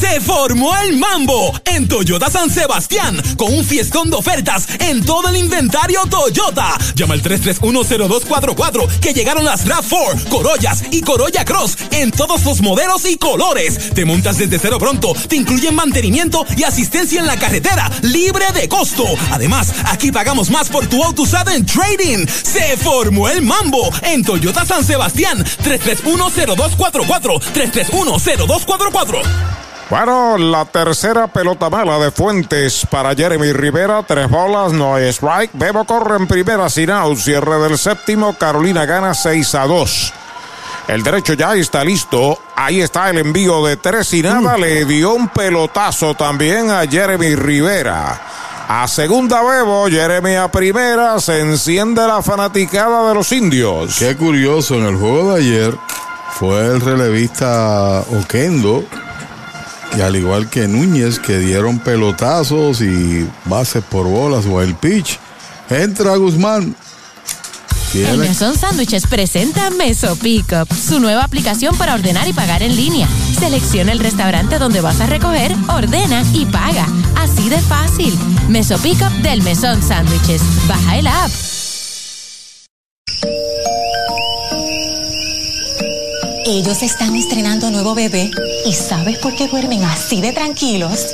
Se 0.00 0.18
formó 0.18 0.74
el 0.78 0.96
mambo 0.96 1.52
en 1.66 1.86
Toyota 1.86 2.30
San 2.30 2.48
Sebastián 2.48 3.20
con 3.36 3.52
un 3.52 3.62
fiestón 3.62 4.08
de 4.08 4.16
ofertas 4.16 4.66
en 4.78 5.04
todo 5.04 5.28
el 5.28 5.36
inventario 5.36 6.00
Toyota. 6.08 6.78
Llama 6.94 7.12
al 7.12 7.22
3310244 7.22 8.88
que 9.00 9.12
llegaron 9.12 9.44
las 9.44 9.66
RAV4, 9.66 10.28
Corollas 10.30 10.84
y 10.90 11.02
Corolla 11.02 11.44
Cross 11.44 11.76
en 11.90 12.10
todos 12.12 12.42
los 12.44 12.62
modelos 12.62 13.04
y 13.04 13.18
colores. 13.18 13.90
Te 13.94 14.06
montas 14.06 14.38
desde 14.38 14.58
cero 14.58 14.78
pronto, 14.78 15.12
te 15.28 15.36
incluyen 15.36 15.74
mantenimiento 15.74 16.46
y 16.56 16.62
asistencia 16.62 17.20
en 17.20 17.26
la 17.26 17.38
carretera 17.38 17.90
libre 18.00 18.46
de 18.54 18.68
costo. 18.68 19.04
Además, 19.30 19.74
aquí 19.84 20.10
pagamos 20.10 20.48
más 20.48 20.70
por 20.70 20.86
tu 20.86 21.04
auto 21.04 21.22
usado 21.22 21.50
en 21.50 21.66
trading. 21.66 22.26
Se 22.26 22.78
formó 22.78 23.28
el 23.28 23.42
mambo 23.42 23.92
en 24.02 24.24
Toyota 24.24 24.64
San 24.64 24.82
Sebastián 24.82 25.44
3310244 25.62 27.40
3310244. 27.52 29.69
Bueno, 29.90 30.38
la 30.38 30.66
tercera 30.66 31.26
pelota 31.26 31.68
mala 31.68 31.98
de 31.98 32.12
Fuentes 32.12 32.86
para 32.88 33.12
Jeremy 33.12 33.52
Rivera. 33.52 34.04
Tres 34.04 34.30
bolas, 34.30 34.72
no 34.72 34.94
hay 34.94 35.08
strike. 35.08 35.50
Bebo 35.54 35.84
corre 35.84 36.16
en 36.16 36.28
primera 36.28 36.70
sin 36.70 36.90
out. 36.90 37.18
Cierre 37.18 37.58
del 37.58 37.76
séptimo. 37.76 38.38
Carolina 38.38 38.86
gana 38.86 39.14
6 39.14 39.52
a 39.56 39.66
2. 39.66 40.12
El 40.86 41.02
derecho 41.02 41.32
ya 41.32 41.56
está 41.56 41.82
listo. 41.82 42.38
Ahí 42.54 42.80
está 42.80 43.10
el 43.10 43.18
envío 43.18 43.66
de 43.66 43.78
tres 43.78 44.14
y 44.14 44.22
nada. 44.22 44.56
Le 44.56 44.84
dio 44.84 45.12
un 45.12 45.26
pelotazo 45.26 46.14
también 46.14 46.70
a 46.70 46.86
Jeremy 46.86 47.34
Rivera. 47.34 48.20
A 48.68 48.86
segunda 48.86 49.42
Bebo, 49.42 49.88
Jeremy 49.88 50.36
a 50.36 50.46
primera. 50.46 51.18
Se 51.18 51.40
enciende 51.40 52.06
la 52.06 52.22
fanaticada 52.22 53.08
de 53.08 53.14
los 53.16 53.32
indios. 53.32 53.98
Qué 53.98 54.16
curioso, 54.16 54.76
en 54.76 54.86
el 54.86 54.96
juego 54.96 55.34
de 55.34 55.40
ayer 55.40 55.76
fue 56.38 56.64
el 56.66 56.80
relevista 56.80 58.04
Oquendo 58.20 58.84
y 59.96 60.00
al 60.00 60.16
igual 60.16 60.48
que 60.48 60.68
Núñez, 60.68 61.18
que 61.18 61.38
dieron 61.38 61.78
pelotazos 61.78 62.80
y 62.80 63.28
bases 63.44 63.82
por 63.84 64.06
bolas 64.06 64.46
o 64.46 64.60
el 64.62 64.74
pitch, 64.74 65.18
entra 65.68 66.16
Guzmán 66.16 66.74
El 67.94 68.18
Mesón 68.18 68.56
Sándwiches 68.56 69.06
presenta 69.06 69.70
Meso 69.70 70.14
Pickup, 70.16 70.72
su 70.72 71.00
nueva 71.00 71.24
aplicación 71.24 71.76
para 71.76 71.94
ordenar 71.94 72.28
y 72.28 72.32
pagar 72.32 72.62
en 72.62 72.76
línea. 72.76 73.08
Selecciona 73.38 73.92
el 73.92 73.98
restaurante 73.98 74.58
donde 74.58 74.80
vas 74.80 75.00
a 75.00 75.06
recoger, 75.06 75.54
ordena 75.68 76.22
y 76.32 76.46
paga. 76.46 76.86
Así 77.16 77.48
de 77.48 77.58
fácil. 77.58 78.16
Meso 78.48 78.78
Pickup 78.78 79.12
del 79.22 79.42
Mesón 79.42 79.82
Sándwiches. 79.82 80.42
Baja 80.68 80.98
el 80.98 81.06
app. 81.08 81.30
Ellos 86.52 86.82
están 86.82 87.14
estrenando 87.14 87.70
nuevo 87.70 87.94
bebé 87.94 88.28
y 88.66 88.72
¿sabes 88.72 89.18
por 89.18 89.36
qué 89.36 89.46
duermen 89.46 89.84
así 89.84 90.20
de 90.20 90.32
tranquilos? 90.32 91.06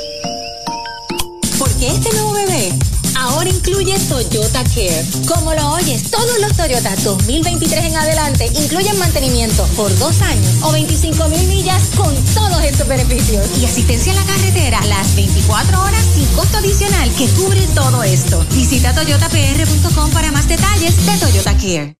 Porque 1.59 1.89
este 1.89 2.11
nuevo 2.13 2.31
bebé 2.31 2.73
ahora 3.15 3.47
incluye 3.47 3.99
Toyota 3.99 4.63
Care. 4.63 5.05
Como 5.27 5.53
lo 5.53 5.73
oyes, 5.73 6.09
todos 6.09 6.39
los 6.39 6.57
Toyota 6.57 6.95
2023 7.03 7.85
en 7.85 7.95
adelante 7.97 8.47
incluyen 8.47 8.97
mantenimiento 8.97 9.63
por 9.75 9.95
dos 9.99 10.23
años 10.23 10.55
o 10.63 10.71
25 10.71 11.29
mil 11.29 11.47
millas 11.47 11.83
con 11.95 12.15
todos 12.33 12.63
estos 12.63 12.87
beneficios. 12.87 13.45
Y 13.61 13.65
asistencia 13.65 14.13
en 14.13 14.17
la 14.17 14.25
carretera 14.25 14.83
las 14.87 15.15
24 15.15 15.83
horas 15.83 16.03
sin 16.15 16.25
costo 16.29 16.57
adicional 16.57 17.11
que 17.11 17.27
cubre 17.27 17.61
todo 17.75 18.01
esto. 18.01 18.43
Visita 18.55 18.91
toyotapr.com 18.95 20.09
para 20.09 20.31
más 20.31 20.47
detalles 20.47 21.05
de 21.05 21.17
Toyota 21.19 21.55
Care. 21.57 21.96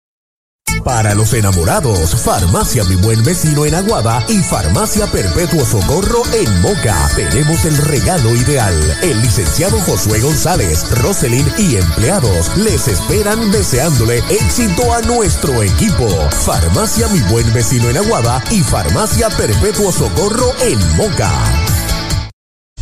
Para 0.88 1.14
los 1.14 1.34
enamorados, 1.34 2.16
Farmacia 2.16 2.86
Mi 2.86 2.96
Buen 2.96 3.22
Vecino 3.22 3.66
en 3.66 3.76
Aguada 3.76 4.24
y 4.30 4.40
Farmacia 4.40 5.06
Perpetuo 5.06 5.66
Socorro 5.66 6.22
en 6.32 6.62
Moca. 6.62 7.10
Tenemos 7.14 7.66
el 7.66 7.76
regalo 7.76 8.34
ideal. 8.34 8.74
El 9.02 9.22
licenciado 9.22 9.78
Josué 9.82 10.22
González, 10.22 10.90
Roselyn 11.02 11.46
y 11.58 11.76
empleados 11.76 12.56
les 12.56 12.88
esperan 12.88 13.52
deseándole 13.52 14.20
éxito 14.30 14.94
a 14.94 15.02
nuestro 15.02 15.62
equipo. 15.62 16.08
Farmacia 16.46 17.10
Mi 17.10 17.20
Buen 17.24 17.52
Vecino 17.52 17.90
en 17.90 17.98
Aguada 17.98 18.42
y 18.50 18.64
Farmacia 18.64 19.28
Perpetuo 19.32 19.92
Socorro 19.92 20.54
en 20.62 20.80
Moca. 20.96 21.87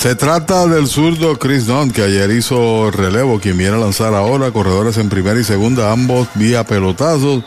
Se 0.00 0.14
trata 0.14 0.66
del 0.66 0.86
zurdo 0.86 1.38
Chris 1.38 1.66
Dunn, 1.66 1.90
que 1.90 2.02
ayer 2.02 2.30
hizo 2.30 2.90
relevo, 2.90 3.38
quien 3.38 3.58
viene 3.58 3.76
a 3.76 3.80
lanzar 3.80 4.14
ahora, 4.14 4.50
corredores 4.50 4.96
en 4.96 5.10
primera 5.10 5.38
y 5.38 5.44
segunda, 5.44 5.92
ambos 5.92 6.26
vía 6.36 6.64
pelotazos. 6.64 7.44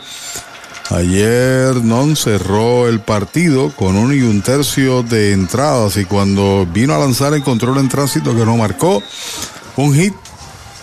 Ayer 0.90 1.74
Non 1.82 2.14
cerró 2.14 2.86
el 2.86 3.00
partido 3.00 3.74
con 3.74 3.96
un 3.96 4.14
y 4.14 4.22
un 4.22 4.40
tercio 4.40 5.02
de 5.02 5.32
entradas 5.32 5.96
y 5.96 6.04
cuando 6.04 6.64
vino 6.64 6.94
a 6.94 6.98
lanzar 6.98 7.34
encontró 7.34 7.74
el 7.74 7.88
tránsito 7.88 8.36
que 8.36 8.46
no 8.46 8.56
marcó 8.56 9.02
un 9.74 9.92
hit. 9.92 10.14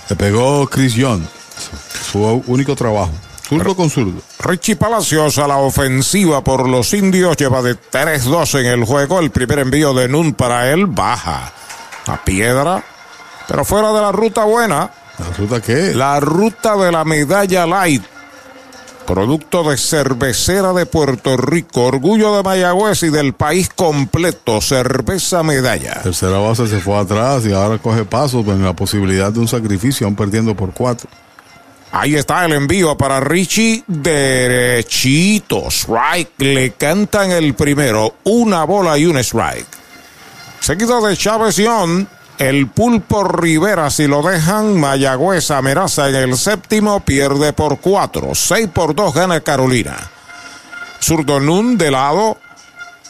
Le 0.10 0.18
pegó 0.18 0.68
Chris 0.68 0.96
Young. 0.96 1.22
Su 2.12 2.44
único 2.48 2.76
trabajo. 2.76 3.14
Zurdo 3.52 3.76
con 3.76 3.90
zurdo. 3.90 4.22
Richie 4.40 4.78
Palacios 4.78 5.38
a 5.38 5.46
la 5.46 5.58
ofensiva 5.58 6.42
por 6.42 6.70
los 6.70 6.94
indios 6.94 7.36
lleva 7.36 7.62
de 7.62 7.76
3-2 7.76 8.62
en 8.62 8.66
el 8.68 8.86
juego. 8.86 9.20
El 9.20 9.30
primer 9.30 9.60
envío 9.60 9.94
de 9.94 10.08
Nun 10.08 10.34
para 10.34 10.72
él 10.72 10.86
baja 10.86 11.52
a 12.08 12.24
piedra, 12.24 12.82
pero 13.50 13.66
fuera 13.66 13.92
de 13.92 14.00
la 14.00 14.14
ruta 14.14 14.46
buena. 14.46 14.90
¿La 15.20 15.38
ruta 15.38 15.60
qué? 15.60 15.94
La 15.94 16.22
ruta 16.22 16.78
de 16.78 16.94
la 16.94 17.04
medalla 17.04 17.66
light. 17.66 18.04
Producto 19.06 19.70
de 19.70 19.76
cervecera 19.76 20.72
de 20.72 20.86
Puerto 20.86 21.36
Rico, 21.36 21.84
orgullo 21.84 22.38
de 22.38 22.44
Mayagüez 22.44 23.04
y 23.04 23.10
del 23.10 23.34
país 23.34 23.68
completo, 23.68 24.62
cerveza 24.62 25.44
medalla. 25.44 26.02
Tercera 26.04 26.38
base 26.38 26.68
se 26.68 26.80
fue 26.80 26.98
atrás 26.98 27.46
y 27.46 27.52
ahora 27.52 27.80
coge 27.80 28.06
pasos 28.06 28.48
en 28.48 28.64
la 28.64 28.74
posibilidad 28.74 29.30
de 29.30 29.40
un 29.40 29.50
sacrificio, 29.50 30.08
aún 30.08 30.16
perdiendo 30.16 30.56
por 30.56 30.72
cuatro. 30.72 31.10
Ahí 31.94 32.16
está 32.16 32.46
el 32.46 32.54
envío 32.54 32.98
para 32.98 33.20
Richie 33.20 33.84
derechito. 33.86 35.68
Strike. 35.70 36.32
Le 36.38 36.72
cantan 36.72 37.32
el 37.32 37.54
primero. 37.54 38.16
Una 38.24 38.64
bola 38.64 38.98
y 38.98 39.06
un 39.06 39.18
strike. 39.18 39.68
Seguido 40.62 41.02
de 41.06 41.18
Chávez 41.18 41.58
Young. 41.58 42.06
El 42.38 42.70
pulpo 42.70 43.24
Rivera, 43.24 43.92
si 43.92 44.08
lo 44.08 44.24
dejan, 44.24 44.80
Mayagüez 44.80 45.52
amenaza 45.52 46.10
en 46.10 46.16
el 46.16 46.38
séptimo, 46.38 47.02
pierde 47.02 47.54
por 47.54 47.80
cuatro. 47.80 48.34
Seis 48.34 48.68
por 48.74 48.96
dos 48.96 49.14
gana 49.14 49.42
Carolina. 49.42 49.96
Zurdo 51.00 51.40
Nun 51.40 51.78
de 51.78 51.92
lado. 51.92 52.38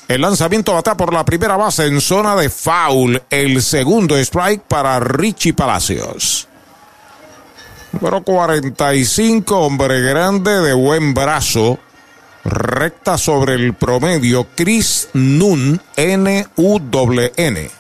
El 0.10 0.19
lanzamiento 0.19 0.74
bata 0.74 0.98
por 0.98 1.14
la 1.14 1.24
primera 1.24 1.56
base 1.56 1.85
en 1.85 2.01
zona 2.01 2.35
de 2.35 2.50
foul. 2.50 3.22
El 3.30 3.61
segundo 3.61 4.18
strike 4.18 4.64
para 4.64 5.00
Richie 5.00 5.53
Palacios. 5.53 6.50
Número 7.92 8.24
45, 8.24 9.58
hombre 9.58 10.02
grande 10.02 10.61
de 10.61 10.74
buen 10.74 11.14
brazo. 11.14 11.78
Recta 12.44 13.18
sobre 13.18 13.56
el 13.56 13.74
promedio. 13.74 14.48
Chris 14.56 15.10
Nun, 15.14 15.80
N-U-N. 15.95 17.72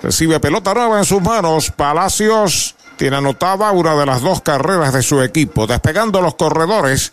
Recibe 0.00 0.40
pelota 0.40 0.74
nueva 0.74 0.98
en 0.98 1.04
sus 1.04 1.20
manos. 1.20 1.72
Palacios 1.72 2.76
tiene 2.96 3.16
anotada 3.16 3.72
una 3.72 3.96
de 3.96 4.06
las 4.06 4.22
dos 4.22 4.42
carreras 4.42 4.94
de 4.94 5.02
su 5.02 5.20
equipo. 5.22 5.66
Despegando 5.66 6.20
los 6.20 6.36
corredores. 6.36 7.12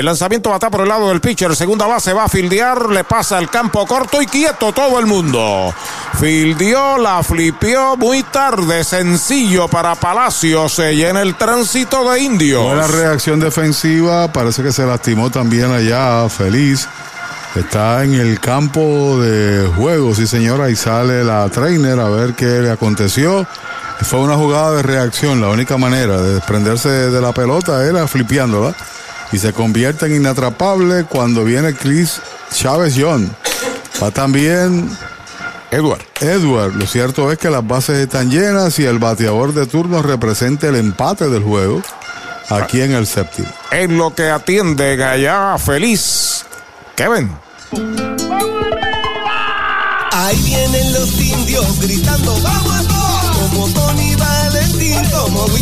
El 0.00 0.06
lanzamiento 0.06 0.48
va 0.48 0.54
a 0.54 0.56
estar 0.56 0.70
por 0.70 0.80
el 0.80 0.88
lado 0.88 1.10
del 1.10 1.20
pitcher. 1.20 1.54
Segunda 1.54 1.86
base 1.86 2.14
va 2.14 2.24
a 2.24 2.28
fildear. 2.30 2.88
Le 2.88 3.04
pasa 3.04 3.38
el 3.38 3.50
campo 3.50 3.86
corto 3.86 4.22
y 4.22 4.26
quieto 4.26 4.72
todo 4.72 4.98
el 4.98 5.04
mundo. 5.04 5.74
Fildeó, 6.18 6.96
la 6.96 7.22
flipió 7.22 7.98
muy 7.98 8.22
tarde. 8.22 8.82
Sencillo 8.82 9.68
para 9.68 9.94
Palacios. 9.96 10.72
Se 10.72 10.96
llena 10.96 11.20
el 11.20 11.34
tránsito 11.34 12.10
de 12.10 12.20
indios. 12.20 12.64
Buena 12.64 12.86
reacción 12.86 13.40
defensiva. 13.40 14.32
Parece 14.32 14.62
que 14.62 14.72
se 14.72 14.86
lastimó 14.86 15.28
también 15.28 15.70
allá. 15.70 16.26
Feliz. 16.30 16.88
Está 17.54 18.02
en 18.02 18.14
el 18.14 18.40
campo 18.40 19.20
de 19.20 19.66
juego, 19.76 20.14
sí 20.14 20.26
señora, 20.26 20.70
y 20.70 20.76
sale 20.76 21.24
la 21.24 21.46
trainer 21.50 22.00
a 22.00 22.08
ver 22.08 22.32
qué 22.32 22.46
le 22.46 22.70
aconteció. 22.70 23.46
Fue 24.00 24.20
una 24.20 24.36
jugada 24.36 24.76
de 24.76 24.82
reacción, 24.82 25.42
la 25.42 25.48
única 25.48 25.76
manera 25.76 26.22
de 26.22 26.34
desprenderse 26.36 26.88
de 26.88 27.20
la 27.20 27.32
pelota 27.32 27.84
era 27.84 28.08
flipeándola 28.08 28.74
y 29.32 29.38
se 29.38 29.52
convierte 29.52 30.06
en 30.06 30.16
inatrapable 30.16 31.04
cuando 31.04 31.44
viene 31.44 31.74
Chris 31.74 32.20
Chávez 32.52 32.94
Young. 32.94 33.28
Va 34.02 34.10
también 34.10 34.90
Edward. 35.70 36.02
Edward, 36.20 36.74
lo 36.74 36.86
cierto 36.86 37.30
es 37.30 37.38
que 37.38 37.50
las 37.50 37.66
bases 37.66 37.98
están 37.98 38.30
llenas 38.30 38.78
y 38.78 38.84
el 38.84 38.98
bateador 38.98 39.54
de 39.54 39.66
turno 39.66 40.02
representa 40.02 40.68
el 40.68 40.76
empate 40.76 41.28
del 41.28 41.42
juego 41.42 41.82
aquí 42.48 42.80
en 42.80 42.92
el 42.92 43.06
séptimo. 43.06 43.48
En 43.70 43.96
lo 43.96 44.14
que 44.14 44.28
atiende 44.30 45.02
allá 45.04 45.56
feliz. 45.58 46.44
Kevin. 46.96 47.30
Ahí 50.12 50.36
vienen 50.42 50.92
los 50.92 51.20
indios 51.20 51.80
gritando, 51.80 52.36
vamos 52.42 52.74
a 52.74 52.82
todos, 52.82 53.48
como 53.50 53.68
Tony 53.68 53.99
Valentín. 53.99 53.99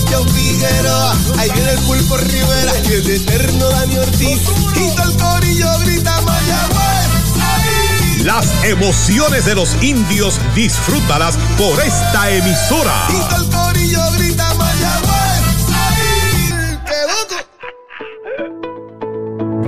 Como 0.05 0.23
Wicho 0.23 0.35
Figueroa. 0.35 1.17
Ahí 1.39 1.51
viene 1.51 1.70
el 1.70 1.78
pulpo 1.81 2.17
Rivera 2.17 2.73
y 2.85 2.93
el 2.93 3.10
eterno 3.10 3.68
Dani 3.70 3.97
Ortiz. 3.97 4.41
Y 4.75 4.97
todo 4.97 5.10
el 5.10 5.17
corillo 5.17 5.78
grita 5.81 6.20
Mayagüez. 6.23 7.09
¡Ahí! 7.41 8.23
Las 8.25 8.65
emociones 8.65 9.44
de 9.44 9.55
los 9.55 9.83
indios 9.83 10.41
disfrútalas 10.55 11.36
por 11.57 11.81
esta 11.81 12.31
emisora. 12.31 13.07
Y 13.09 13.28
todo 13.28 13.43
el 13.43 13.49
corillo 13.51 14.08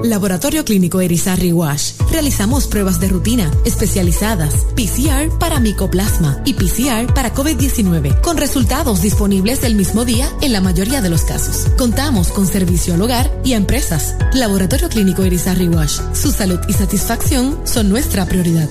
Laboratorio 0.05 0.65
Clínico 0.65 1.01
Erizarri 1.01 1.53
Wash. 1.53 1.93
Realizamos 2.11 2.67
pruebas 2.67 3.01
de 3.01 3.09
rutina 3.09 3.51
especializadas, 3.65 4.55
PCR 4.75 5.37
para 5.39 5.61
micoplasma 5.61 6.41
y 6.45 6.55
PCR 6.55 7.13
para 7.15 7.33
COVID-19, 7.35 8.21
con 8.21 8.37
resultados 8.37 9.03
disponibles 9.03 9.63
el 9.63 9.75
mismo 9.75 10.05
día 10.05 10.29
en 10.41 10.53
la 10.53 10.61
mayoría 10.61 11.01
de 11.03 11.11
los 11.11 11.23
casos. 11.23 11.67
Contamos 11.77 12.29
con 12.29 12.47
servicio 12.47 12.95
al 12.95 13.03
hogar 13.03 13.31
y 13.45 13.53
a 13.53 13.57
empresas. 13.57 14.15
Laboratorio 14.33 14.89
Clínico 14.89 15.23
Erizarri 15.23 15.69
Wash. 15.69 16.01
Su 16.15 16.33
salud 16.33 16.59
y 16.69 16.73
satisfacción 16.73 17.61
son 17.65 17.89
nuestra 17.89 18.25
prioridad. 18.27 18.69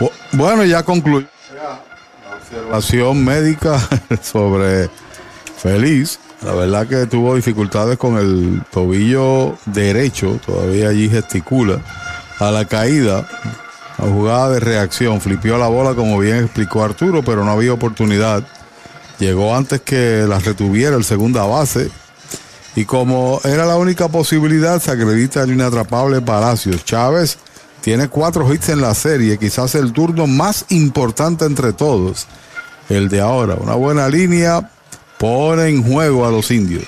Bu- 0.00 0.10
Bueno, 0.32 0.64
ya 0.64 0.82
concluyó 0.82 1.26
la 1.54 2.36
observación 2.36 3.22
médica 3.24 3.78
sobre 4.22 4.88
Feliz. 5.58 6.18
La 6.44 6.54
verdad 6.54 6.88
que 6.88 7.06
tuvo 7.06 7.36
dificultades 7.36 7.96
con 7.96 8.18
el 8.18 8.62
tobillo 8.72 9.56
derecho, 9.66 10.40
todavía 10.44 10.88
allí 10.88 11.08
gesticula. 11.08 11.80
A 12.40 12.50
la 12.50 12.64
caída, 12.64 13.28
la 13.98 14.08
jugada 14.08 14.50
de 14.50 14.60
reacción, 14.60 15.20
flipió 15.20 15.56
la 15.56 15.68
bola 15.68 15.94
como 15.94 16.18
bien 16.18 16.38
explicó 16.38 16.82
Arturo, 16.82 17.22
pero 17.22 17.44
no 17.44 17.52
había 17.52 17.72
oportunidad. 17.72 18.42
Llegó 19.20 19.54
antes 19.54 19.82
que 19.82 20.24
la 20.28 20.40
retuviera 20.40 20.96
el 20.96 21.04
segunda 21.04 21.44
base. 21.44 21.90
Y 22.74 22.86
como 22.86 23.40
era 23.44 23.64
la 23.64 23.76
única 23.76 24.08
posibilidad, 24.08 24.80
se 24.82 24.90
acredita 24.90 25.42
el 25.42 25.52
inatrapable 25.52 26.22
Palacios. 26.22 26.84
Chávez 26.84 27.38
tiene 27.82 28.08
cuatro 28.08 28.52
hits 28.52 28.70
en 28.70 28.80
la 28.80 28.94
serie, 28.94 29.38
quizás 29.38 29.76
el 29.76 29.92
turno 29.92 30.26
más 30.26 30.64
importante 30.70 31.44
entre 31.44 31.72
todos, 31.72 32.26
el 32.88 33.08
de 33.08 33.20
ahora. 33.20 33.54
Una 33.54 33.74
buena 33.74 34.08
línea 34.08 34.71
pone 35.22 35.68
en 35.68 35.84
juego 35.84 36.26
a 36.26 36.32
los 36.32 36.50
indios. 36.50 36.82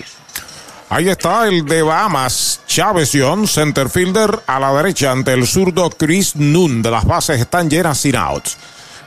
Ahí 0.88 1.08
está 1.08 1.46
el 1.46 1.64
de 1.66 1.82
Bahamas, 1.82 2.62
Chávez 2.66 3.12
John, 3.14 3.46
center 3.46 3.88
fielder 3.88 4.40
a 4.48 4.58
la 4.58 4.74
derecha 4.74 5.12
ante 5.12 5.32
el 5.32 5.46
zurdo 5.46 5.88
Chris 5.90 6.34
Nunn. 6.34 6.82
De 6.82 6.90
las 6.90 7.04
bases 7.04 7.40
están 7.40 7.70
llenas 7.70 7.98
sin 7.98 8.16
outs. 8.16 8.56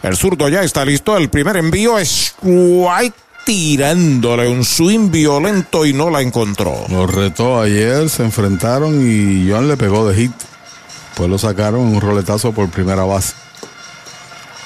El 0.02 0.16
zurdo 0.16 0.48
ya 0.48 0.64
está 0.64 0.86
listo. 0.86 1.18
El 1.18 1.30
primer 1.30 1.58
envío 1.58 2.00
es 2.00 2.36
White 2.42 3.18
tirándole 3.46 4.48
un 4.48 4.64
swing 4.64 5.12
violento 5.12 5.86
y 5.86 5.92
no 5.92 6.10
la 6.10 6.22
encontró. 6.22 6.86
Lo 6.88 7.06
retó 7.06 7.60
ayer, 7.60 8.10
se 8.10 8.24
enfrentaron 8.24 9.06
y 9.06 9.52
John 9.52 9.68
le 9.68 9.76
pegó 9.76 10.08
de 10.08 10.16
hit. 10.16 10.32
Pues 11.18 11.30
lo 11.30 11.38
sacaron 11.38 11.82
un 11.82 12.00
roletazo 12.00 12.54
por 12.54 12.70
primera 12.70 13.04
base. 13.04 13.34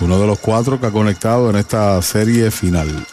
Uno 0.02 0.20
de 0.20 0.28
los 0.28 0.38
cuatro 0.38 0.80
que 0.80 0.86
ha 0.86 0.92
conectado 0.92 1.50
en 1.50 1.56
esta 1.56 2.00
serie 2.04 2.52
final. 2.52 3.08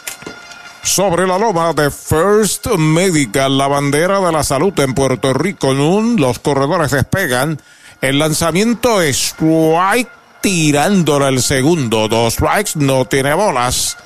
Sobre 0.83 1.27
la 1.27 1.37
loma 1.37 1.73
de 1.73 1.91
First 1.91 2.67
Medical, 2.77 3.57
la 3.57 3.67
bandera 3.67 4.19
de 4.19 4.31
la 4.31 4.43
salud 4.43 4.77
en 4.79 4.93
Puerto 4.93 5.33
Rico. 5.33 5.73
Nun, 5.73 6.19
los 6.19 6.39
corredores 6.39 6.91
despegan. 6.91 7.61
El 8.01 8.19
lanzamiento 8.19 9.01
es 9.01 9.17
strike 9.17 10.09
tirándole 10.41 11.27
el 11.27 11.41
segundo. 11.41 12.07
Dos 12.07 12.33
strikes, 12.35 12.71
no 12.75 13.05
tiene 13.05 13.33
bolas. 13.33 13.97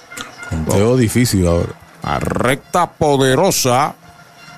Conteo 0.49 0.97
difícil 0.97 1.47
ahora. 1.47 1.73
A 2.01 2.19
recta 2.19 2.91
poderosa 2.91 3.95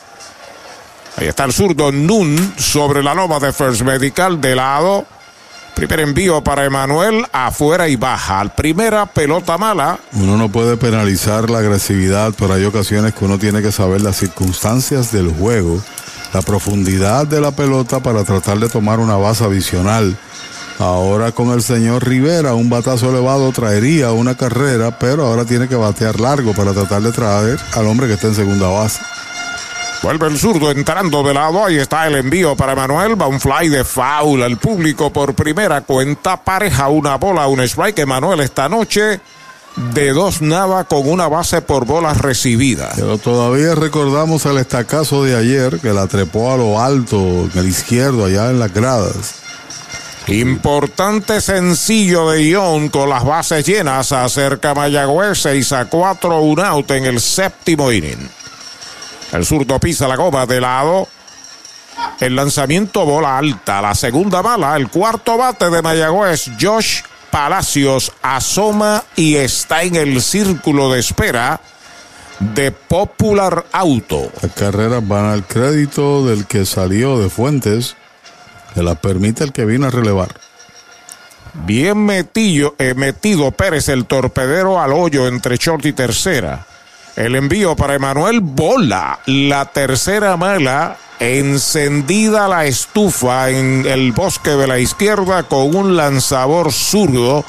Ahí 1.18 1.28
está 1.28 1.46
el 1.46 1.54
zurdo 1.54 1.92
Nun 1.92 2.54
sobre 2.58 3.02
la 3.02 3.14
loma 3.14 3.40
de 3.40 3.54
First 3.54 3.82
Medical 3.82 4.42
de 4.42 4.56
lado. 4.56 5.06
Primer 5.76 6.00
envío 6.00 6.42
para 6.42 6.64
Emanuel, 6.64 7.26
afuera 7.34 7.90
y 7.90 7.98
baja. 7.98 8.46
Primera 8.56 9.06
pelota 9.06 9.58
mala. 9.58 10.00
Uno 10.14 10.38
no 10.38 10.50
puede 10.50 10.78
penalizar 10.78 11.50
la 11.50 11.60
agresividad, 11.60 12.34
pero 12.40 12.54
hay 12.54 12.64
ocasiones 12.64 13.14
que 13.14 13.26
uno 13.26 13.38
tiene 13.38 13.62
que 13.62 13.74
saber 13.74 14.02
las 14.02 14.16
circunstancias 14.16 15.12
del 15.12 15.30
juego, 15.34 15.82
la 16.34 16.42
profundidad 16.42 17.28
de 17.28 17.42
la 17.42 17.52
pelota 17.52 18.00
para 18.00 18.24
tratar 18.24 18.58
de 18.60 18.70
tomar 18.70 19.00
una 19.00 19.18
base 19.18 19.44
adicional. 19.44 20.18
Ahora 20.80 21.34
con 21.34 21.52
el 21.52 21.62
señor 21.62 22.08
Rivera, 22.08 22.54
un 22.54 22.70
batazo 22.70 23.10
elevado 23.10 23.52
traería 23.52 24.12
una 24.14 24.36
carrera, 24.36 24.98
pero 24.98 25.26
ahora 25.26 25.44
tiene 25.44 25.68
que 25.68 25.76
batear 25.76 26.22
largo 26.22 26.54
para 26.54 26.72
tratar 26.74 27.02
de 27.02 27.12
traer 27.12 27.60
al 27.74 27.86
hombre 27.88 28.08
que 28.08 28.14
está 28.14 28.28
en 28.28 28.36
segunda 28.36 28.70
base. 28.70 29.02
Vuelve 30.04 30.28
el 30.28 30.38
zurdo 30.38 30.72
entrando 30.72 31.24
de 31.24 31.34
lado. 31.34 31.66
Ahí 31.66 31.78
está 31.78 32.08
el 32.08 32.16
envío 32.16 32.56
para 32.56 32.76
Manuel. 32.76 33.20
Va 33.20 33.28
un 33.28 33.40
fly 33.40 33.70
de 33.70 33.84
foul 33.84 34.44
al 34.44 34.58
público 34.58 35.12
por 35.12 35.34
primera 35.34 35.82
cuenta. 35.82 36.38
Pareja 36.38 36.90
una 36.90 37.16
bola, 37.16 37.48
un 37.48 37.62
strike. 37.62 38.00
Emanuel 38.00 38.42
esta 38.42 38.70
noche 38.70 39.20
de 39.76 40.14
dos 40.14 40.42
nada 40.42 40.86
con 40.86 41.08
una 41.10 41.28
base 41.28 41.62
por 41.62 41.86
bolas 41.86 42.18
recibidas. 42.20 42.94
Pero 42.96 43.18
todavía 43.18 43.76
recordamos 43.76 44.46
el 44.46 44.58
estacazo 44.58 45.24
de 45.24 45.36
ayer 45.36 45.80
que 45.80 45.94
la 45.94 46.08
trepó 46.08 46.54
a 46.54 46.58
lo 46.58 46.82
alto, 46.82 47.18
en 47.18 47.52
el 47.56 47.68
izquierdo, 47.68 48.26
allá 48.26 48.50
en 48.50 48.60
las 48.60 48.74
gradas. 48.74 49.36
Importante 50.28 51.40
sencillo 51.40 52.32
de 52.32 52.44
Ion 52.44 52.90
con 52.90 53.10
las 53.10 53.24
bases 53.24 53.66
llenas. 53.66 54.12
Acerca 54.12 54.74
Mayagüez 54.74 55.40
6 55.40 55.72
a 55.74 55.86
4, 55.86 56.42
un 56.42 56.60
out 56.60 56.92
en 56.92 57.06
el 57.06 57.20
séptimo 57.20 57.92
inning. 57.92 58.30
El 59.36 59.46
zurdo 59.46 59.80
pisa 59.80 60.08
la 60.08 60.16
goma 60.16 60.46
de 60.46 60.62
lado. 60.62 61.08
El 62.20 62.36
lanzamiento 62.36 63.06
bola 63.06 63.38
alta. 63.38 63.82
La 63.82 63.96
segunda 63.96 64.42
bala. 64.42 64.76
El 64.76 64.90
cuarto 64.90 65.38
bate 65.38 65.70
de 65.70 65.82
Mayagüez. 65.82 66.52
Josh 66.60 67.02
Palacios 67.32 68.14
asoma 68.22 69.04
y 69.16 69.36
está 69.36 69.84
en 69.84 69.96
el 69.96 70.22
círculo 70.22 70.92
de 70.92 71.00
espera 71.00 71.60
de 72.40 72.72
Popular 72.72 73.66
Auto. 73.72 74.32
Las 74.42 74.54
carreras 74.54 75.06
van 75.06 75.26
al 75.26 75.46
crédito 75.46 76.26
del 76.26 76.46
que 76.46 76.66
salió 76.66 77.20
de 77.20 77.30
Fuentes, 77.30 77.96
que 78.74 78.84
las 78.84 78.98
permite 79.00 79.44
el 79.44 79.52
que 79.52 79.66
vino 79.66 79.88
a 79.88 79.90
relevar. 79.90 80.30
Bien 81.66 82.06
metido, 82.06 82.76
eh, 82.78 82.94
metido 82.94 83.52
Pérez, 83.52 83.90
el 83.90 84.06
torpedero 84.06 84.82
al 84.82 84.94
hoyo 84.94 85.28
entre 85.28 85.58
short 85.58 85.86
y 85.86 85.94
tercera. 85.94 86.66
El 87.16 87.36
envío 87.36 87.78
para 87.78 87.96
Emanuel 87.96 88.42
Bola, 88.42 89.20
la 89.26 89.66
tercera 89.66 90.36
mala, 90.36 90.98
encendida 91.18 92.50
la 92.50 92.66
estufa 92.66 93.50
en 93.50 93.86
el 93.86 94.12
bosque 94.12 94.50
de 94.52 94.68
la 94.68 94.80
izquierda 94.80 95.44
con 95.44 95.74
un 95.74 95.96
lanzador 95.96 96.74
zurdo. 96.74 97.46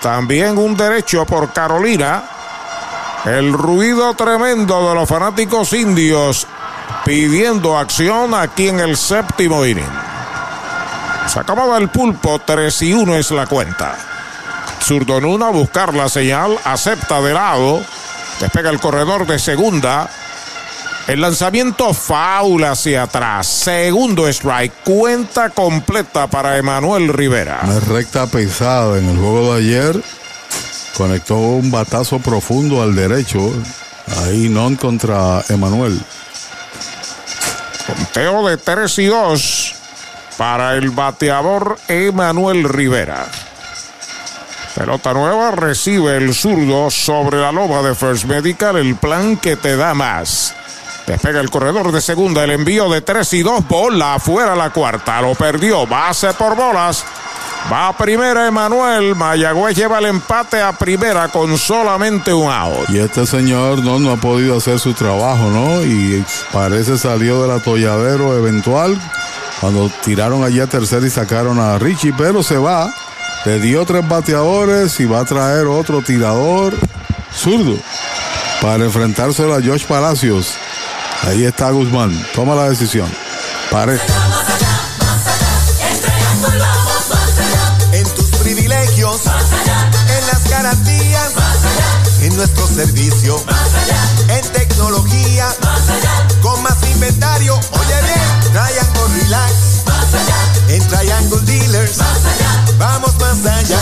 También 0.00 0.56
un 0.56 0.76
derecho 0.76 1.26
por 1.26 1.52
Carolina. 1.52 2.22
El 3.24 3.52
ruido 3.52 4.14
tremendo 4.14 4.88
de 4.88 4.94
los 4.94 5.08
fanáticos 5.08 5.72
indios 5.72 6.46
pidiendo 7.04 7.76
acción 7.76 8.34
aquí 8.34 8.68
en 8.68 8.78
el 8.78 8.96
séptimo 8.96 9.66
inning. 9.66 9.84
Se 11.26 11.40
acababa 11.40 11.76
el 11.78 11.88
pulpo, 11.88 12.40
3 12.44 12.82
y 12.82 12.92
1 12.92 13.16
es 13.16 13.32
la 13.32 13.46
cuenta. 13.46 13.96
Zurdo 14.80 15.20
Nuna 15.20 15.48
a 15.48 15.50
buscar 15.50 15.92
la 15.92 16.08
señal, 16.08 16.56
acepta 16.64 17.20
de 17.20 17.34
lado, 17.34 17.82
despega 18.40 18.70
el 18.70 18.80
corredor 18.80 19.26
de 19.26 19.38
segunda. 19.38 20.08
El 21.06 21.20
lanzamiento 21.20 21.92
faula 21.92 22.72
hacia 22.72 23.02
atrás. 23.02 23.46
Segundo 23.46 24.28
strike. 24.28 24.72
Cuenta 24.84 25.50
completa 25.50 26.28
para 26.28 26.56
Emanuel 26.56 27.08
Rivera. 27.08 27.60
Una 27.64 27.80
recta 27.80 28.26
pesada 28.26 28.98
en 28.98 29.08
el 29.08 29.18
juego 29.18 29.54
de 29.54 29.60
ayer. 29.60 30.02
Conectó 30.96 31.36
un 31.36 31.70
batazo 31.70 32.18
profundo 32.20 32.82
al 32.82 32.94
derecho. 32.94 33.52
Ahí 34.22 34.48
non 34.48 34.76
contra 34.76 35.42
Emanuel. 35.48 35.98
Conteo 37.86 38.46
de 38.46 38.56
3 38.56 38.98
y 38.98 39.06
2 39.06 39.74
para 40.36 40.74
el 40.74 40.90
bateador 40.90 41.78
Emanuel 41.88 42.68
Rivera. 42.68 43.26
Pelota 44.74 45.12
nueva 45.12 45.50
recibe 45.50 46.16
el 46.16 46.34
zurdo 46.34 46.90
sobre 46.90 47.38
la 47.38 47.52
loba 47.52 47.82
de 47.82 47.94
First 47.94 48.24
Medical, 48.24 48.76
el 48.76 48.96
plan 48.96 49.36
que 49.36 49.56
te 49.56 49.76
da 49.76 49.92
más. 49.92 50.54
Despega 51.06 51.40
el 51.40 51.50
corredor 51.50 51.92
de 51.92 52.00
segunda, 52.00 52.42
el 52.44 52.52
envío 52.52 52.88
de 52.88 53.02
3 53.02 53.32
y 53.34 53.42
2, 53.42 53.68
bola 53.68 54.14
afuera 54.14 54.56
la 54.56 54.70
cuarta, 54.70 55.20
lo 55.20 55.34
perdió, 55.34 55.86
base 55.86 56.32
por 56.34 56.56
bolas. 56.56 57.04
Va 57.70 57.88
a 57.88 57.96
primera 57.96 58.46
Emanuel, 58.46 59.14
Mayagüez 59.14 59.76
lleva 59.76 59.98
el 59.98 60.06
empate 60.06 60.60
a 60.60 60.72
primera 60.72 61.28
con 61.28 61.58
solamente 61.58 62.32
un 62.32 62.50
out. 62.50 62.88
Y 62.88 62.98
este 62.98 63.26
señor 63.26 63.84
no, 63.84 63.98
no 63.98 64.12
ha 64.12 64.16
podido 64.16 64.56
hacer 64.56 64.78
su 64.78 64.94
trabajo, 64.94 65.50
¿no? 65.50 65.84
Y 65.84 66.24
parece 66.52 66.98
salió 66.98 67.42
del 67.42 67.52
atolladero 67.52 68.36
eventual 68.36 68.98
cuando 69.60 69.90
tiraron 70.04 70.42
allí 70.42 70.60
a 70.60 70.66
tercera 70.66 71.06
y 71.06 71.10
sacaron 71.10 71.60
a 71.60 71.78
Richie, 71.78 72.14
pero 72.16 72.42
se 72.42 72.56
va. 72.56 72.92
Le 73.44 73.58
dio 73.58 73.84
tres 73.84 74.06
bateadores 74.08 75.00
y 75.00 75.04
va 75.04 75.20
a 75.20 75.24
traer 75.24 75.66
otro 75.66 76.00
tirador 76.00 76.74
zurdo 77.36 77.76
para 78.60 78.84
enfrentárselo 78.84 79.52
a 79.54 79.60
Josh 79.60 79.84
Palacios. 79.84 80.54
Ahí 81.22 81.44
está 81.44 81.70
Guzmán. 81.70 82.10
Toma 82.36 82.54
la 82.54 82.68
decisión. 82.70 83.10
Pare. 83.70 83.98
En 87.92 88.04
tus 88.14 88.30
privilegios, 88.36 89.22
en 89.26 90.26
las 90.28 90.48
garantías, 90.48 91.32
en 92.20 92.36
nuestro 92.36 92.66
servicio, 92.68 93.42
en 94.28 94.52
tecnología, 94.52 95.48
con 96.40 96.62
más 96.62 96.76
inventario. 96.92 97.54
Oye 97.56 98.02
bien, 98.02 98.52
Triangle 98.52 99.20
Relax, 99.20 99.52
en 99.52 99.71
Triangle 100.92 101.40
Dealers, 101.46 101.96
vamos 102.78 103.18
más 103.18 103.46
allá. 103.46 103.78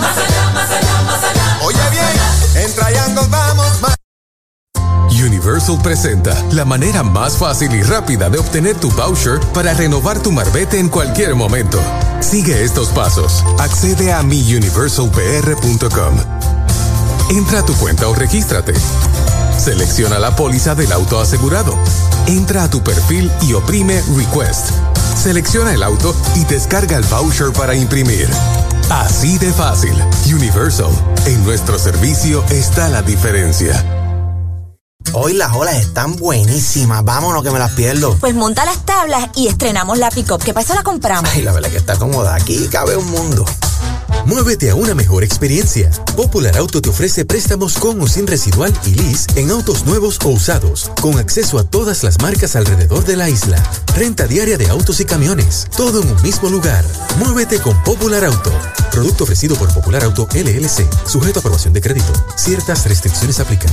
Más 0.00 0.18
allá, 0.18 0.50
más 0.52 0.70
allá, 0.70 1.02
más 1.02 1.22
allá. 1.22 1.58
Oye 1.62 1.78
bien, 1.92 2.64
en 2.64 2.74
Triangle 2.74 3.28
vamos 3.30 3.80
más 3.80 3.94
Universal 5.12 5.78
presenta 5.80 6.34
la 6.50 6.64
manera 6.64 7.04
más 7.04 7.36
fácil 7.36 7.72
y 7.74 7.84
rápida 7.84 8.28
de 8.28 8.38
obtener 8.38 8.74
tu 8.76 8.90
voucher 8.90 9.38
para 9.54 9.72
renovar 9.72 10.20
tu 10.20 10.32
marbete 10.32 10.80
en 10.80 10.88
cualquier 10.88 11.36
momento. 11.36 11.80
Sigue 12.18 12.64
estos 12.64 12.88
pasos. 12.88 13.44
Accede 13.60 14.12
a 14.12 14.24
miuniversalpr.com. 14.24 16.16
Entra 17.30 17.60
a 17.60 17.64
tu 17.64 17.74
cuenta 17.74 18.08
o 18.08 18.14
regístrate. 18.16 18.74
Selecciona 19.56 20.18
la 20.18 20.34
póliza 20.34 20.74
del 20.74 20.90
auto 20.90 21.20
asegurado. 21.20 21.78
Entra 22.26 22.64
a 22.64 22.70
tu 22.70 22.82
perfil 22.82 23.30
y 23.42 23.52
oprime 23.52 24.02
Request. 24.16 24.91
Selecciona 25.16 25.72
el 25.72 25.82
auto 25.82 26.14
y 26.34 26.44
descarga 26.44 26.96
el 26.96 27.04
voucher 27.04 27.52
para 27.52 27.74
imprimir. 27.74 28.28
Así 28.90 29.38
de 29.38 29.52
fácil. 29.52 29.94
Universal. 30.26 30.90
En 31.26 31.44
nuestro 31.44 31.78
servicio 31.78 32.44
está 32.50 32.88
la 32.88 33.02
diferencia. 33.02 33.84
Hoy 35.14 35.34
las 35.34 35.52
olas 35.54 35.76
están 35.76 36.16
buenísimas. 36.16 37.04
Vámonos 37.04 37.42
que 37.42 37.50
me 37.50 37.58
las 37.58 37.72
pierdo. 37.72 38.16
Pues 38.18 38.34
monta 38.34 38.64
las 38.64 38.84
tablas 38.84 39.28
y 39.34 39.48
estrenamos 39.48 39.98
la 39.98 40.10
pick-up. 40.10 40.42
¿Qué 40.42 40.54
pasa? 40.54 40.74
La 40.74 40.82
compramos. 40.82 41.30
Ay, 41.32 41.42
la 41.42 41.52
verdad 41.52 41.70
que 41.70 41.76
está 41.76 41.96
cómoda. 41.96 42.34
Aquí 42.34 42.68
cabe 42.70 42.96
un 42.96 43.10
mundo. 43.10 43.44
Muévete 44.26 44.70
a 44.70 44.74
una 44.74 44.94
mejor 44.94 45.24
experiencia. 45.24 45.90
Popular 46.16 46.56
Auto 46.56 46.80
te 46.80 46.90
ofrece 46.90 47.24
préstamos 47.24 47.74
con 47.78 48.00
o 48.00 48.06
sin 48.06 48.26
residual 48.26 48.72
y 48.86 48.94
lease 48.94 49.26
en 49.36 49.50
autos 49.50 49.84
nuevos 49.84 50.18
o 50.24 50.28
usados, 50.28 50.90
con 51.00 51.18
acceso 51.18 51.58
a 51.58 51.64
todas 51.64 52.04
las 52.04 52.20
marcas 52.20 52.54
alrededor 52.56 53.04
de 53.04 53.16
la 53.16 53.28
isla. 53.28 53.62
Renta 53.96 54.26
diaria 54.26 54.56
de 54.56 54.68
autos 54.68 55.00
y 55.00 55.04
camiones, 55.04 55.66
todo 55.76 56.02
en 56.02 56.08
un 56.08 56.22
mismo 56.22 56.48
lugar. 56.48 56.84
Muévete 57.18 57.60
con 57.60 57.80
Popular 57.82 58.24
Auto. 58.24 58.52
Producto 58.90 59.24
ofrecido 59.24 59.56
por 59.56 59.72
Popular 59.72 60.04
Auto 60.04 60.28
LLC, 60.32 60.86
sujeto 61.06 61.38
a 61.38 61.40
aprobación 61.40 61.72
de 61.74 61.80
crédito. 61.80 62.12
Ciertas 62.36 62.86
restricciones 62.86 63.40
aplican. 63.40 63.72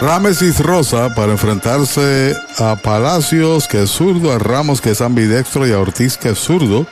Ramesis 0.00 0.60
Rosa 0.60 1.14
para 1.14 1.32
enfrentarse 1.32 2.36
a 2.58 2.76
Palacios, 2.76 3.66
que 3.66 3.84
es 3.84 3.90
zurdo, 3.90 4.30
a 4.30 4.38
Ramos, 4.38 4.82
que 4.82 4.90
es 4.90 5.00
ambidextro, 5.00 5.66
y 5.66 5.72
a 5.72 5.78
Ortiz, 5.78 6.18
que 6.18 6.28
es 6.30 6.38
zurdo. 6.38 6.86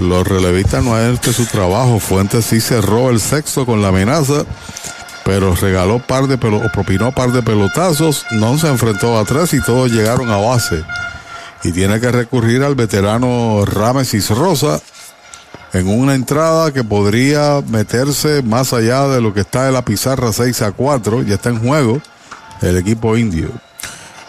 Los 0.00 0.26
relevistas 0.26 0.82
no 0.82 0.94
han 0.94 1.14
hecho 1.14 1.32
su 1.32 1.46
trabajo. 1.46 2.00
Fuentes 2.00 2.46
sí 2.46 2.60
cerró 2.60 3.10
el 3.10 3.20
sexto 3.20 3.66
con 3.66 3.82
la 3.82 3.88
amenaza, 3.88 4.44
pero 5.28 5.54
regaló 5.54 5.98
par 5.98 6.26
de 6.26 6.38
propinó 6.38 7.12
par 7.12 7.32
de 7.32 7.42
pelotazos. 7.42 8.24
No 8.30 8.56
se 8.56 8.66
enfrentó 8.66 9.18
a 9.18 9.26
tres 9.26 9.52
y 9.52 9.60
todos 9.60 9.92
llegaron 9.92 10.30
a 10.30 10.38
base. 10.38 10.82
Y 11.62 11.70
tiene 11.72 12.00
que 12.00 12.10
recurrir 12.10 12.62
al 12.62 12.74
veterano 12.74 13.62
Ramesis 13.66 14.30
Rosa 14.30 14.80
en 15.74 15.86
una 15.86 16.14
entrada 16.14 16.72
que 16.72 16.82
podría 16.82 17.62
meterse 17.68 18.40
más 18.40 18.72
allá 18.72 19.06
de 19.06 19.20
lo 19.20 19.34
que 19.34 19.40
está 19.40 19.68
en 19.68 19.74
la 19.74 19.84
pizarra 19.84 20.32
6 20.32 20.62
a 20.62 20.72
4. 20.72 21.20
Ya 21.24 21.34
está 21.34 21.50
en 21.50 21.60
juego 21.60 22.00
el 22.62 22.78
equipo 22.78 23.14
indio. 23.18 23.50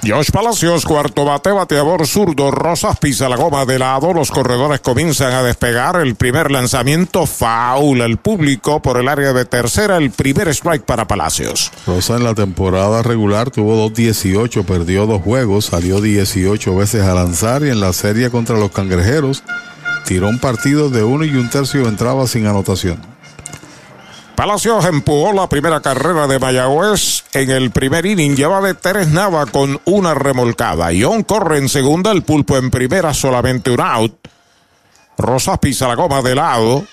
Josh 0.02 0.32
Palacios, 0.32 0.86
cuarto 0.86 1.26
bate, 1.26 1.52
bateador 1.52 2.08
zurdo, 2.08 2.52
Rosas 2.52 2.98
pisa 3.00 3.28
la 3.28 3.36
goma 3.36 3.66
de 3.66 3.78
lado, 3.78 4.14
los 4.14 4.32
corredores 4.32 4.80
comienzan 4.80 5.34
a 5.34 5.44
despegar, 5.44 5.98
el 5.98 6.16
primer 6.16 6.52
lanzamiento 6.52 7.26
faula 7.26 8.06
el 8.06 8.16
público 8.16 8.82
por 8.82 8.98
el 8.98 9.10
área 9.10 9.34
de 9.34 9.44
tercera, 9.44 9.98
el 9.98 10.12
primer 10.12 10.48
strike 10.48 10.84
para 10.84 11.06
Palacios. 11.06 11.72
Rosa 11.86 12.16
en 12.16 12.24
la 12.24 12.34
temporada 12.34 13.04
regular 13.04 13.52
tuvo 13.52 13.90
2.18, 13.90 14.64
perdió 14.64 15.06
dos 15.06 15.22
juegos, 15.22 15.66
salió 15.66 16.00
18 16.00 16.76
veces 16.78 17.04
a 17.04 17.14
lanzar 17.14 17.64
y 17.64 17.70
en 17.70 17.82
la 17.82 17.92
serie 17.92 18.30
contra 18.30 18.58
los 18.58 18.72
cangrejeros 18.72 19.44
tiró 20.06 20.30
un 20.30 20.40
partido 20.40 20.90
de 20.90 21.04
uno 21.04 21.26
y 21.26 21.36
un 21.36 21.50
tercio 21.50 21.88
entraba 21.88 22.26
sin 22.26 22.48
anotación. 22.48 23.19
Palacios 24.40 24.86
empujó 24.86 25.34
la 25.34 25.50
primera 25.50 25.82
carrera 25.82 26.26
de 26.26 26.40
Mayagüez 26.40 27.26
en 27.34 27.50
el 27.50 27.72
primer 27.72 28.06
inning. 28.06 28.38
Lleva 28.38 28.62
de 28.62 28.74
tres 28.74 29.10
Nava 29.10 29.46
con 29.48 29.82
una 29.84 30.14
remolcada. 30.14 30.94
Ion 30.94 31.24
corre 31.24 31.58
en 31.58 31.68
segunda, 31.68 32.14
el 32.14 32.24
pulpo 32.24 32.56
en 32.56 32.72
primera, 32.72 33.14
solamente 33.14 33.70
un 33.70 33.82
out. 33.82 34.30
Rosas 35.18 35.60
pisa 35.60 35.90
la 35.90 35.96
goma 35.96 36.22
de 36.22 36.36
lado. 36.36 36.86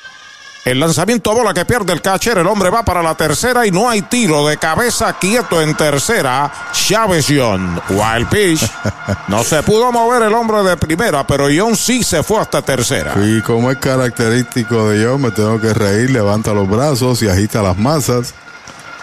El 0.66 0.80
lanzamiento 0.80 1.32
bola 1.32 1.54
que 1.54 1.64
pierde 1.64 1.92
el 1.92 2.02
catcher. 2.02 2.38
El 2.38 2.46
hombre 2.48 2.70
va 2.70 2.84
para 2.84 3.00
la 3.00 3.14
tercera 3.14 3.64
y 3.64 3.70
no 3.70 3.88
hay 3.88 4.02
tiro 4.02 4.48
de 4.48 4.56
cabeza 4.56 5.16
quieto 5.16 5.62
en 5.62 5.76
tercera. 5.76 6.52
Chávez 6.72 7.26
John. 7.28 7.80
Wild 7.88 8.28
pitch. 8.28 8.68
No 9.28 9.44
se 9.44 9.62
pudo 9.62 9.92
mover 9.92 10.22
el 10.22 10.34
hombre 10.34 10.64
de 10.64 10.76
primera, 10.76 11.24
pero 11.24 11.46
John 11.56 11.76
sí 11.76 12.02
se 12.02 12.24
fue 12.24 12.40
hasta 12.40 12.62
tercera. 12.62 13.14
Y 13.22 13.40
como 13.42 13.70
es 13.70 13.78
característico 13.78 14.88
de 14.88 15.04
John, 15.04 15.22
me 15.22 15.30
tengo 15.30 15.60
que 15.60 15.72
reír, 15.72 16.10
levanta 16.10 16.52
los 16.52 16.68
brazos 16.68 17.22
y 17.22 17.28
agita 17.28 17.62
las 17.62 17.78
masas. 17.78 18.34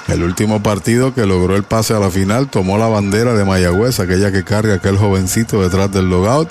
El 0.09 0.23
último 0.23 0.61
partido 0.61 1.13
que 1.13 1.25
logró 1.25 1.55
el 1.55 1.63
pase 1.63 1.93
a 1.93 1.99
la 1.99 2.09
final 2.09 2.49
tomó 2.49 2.77
la 2.77 2.87
bandera 2.87 3.33
de 3.35 3.45
Mayagüez, 3.45 4.01
aquella 4.01 4.33
que 4.33 4.43
carga 4.43 4.75
aquel 4.75 4.97
jovencito 4.97 5.61
detrás 5.61 5.89
del 5.93 6.09
logout, 6.09 6.49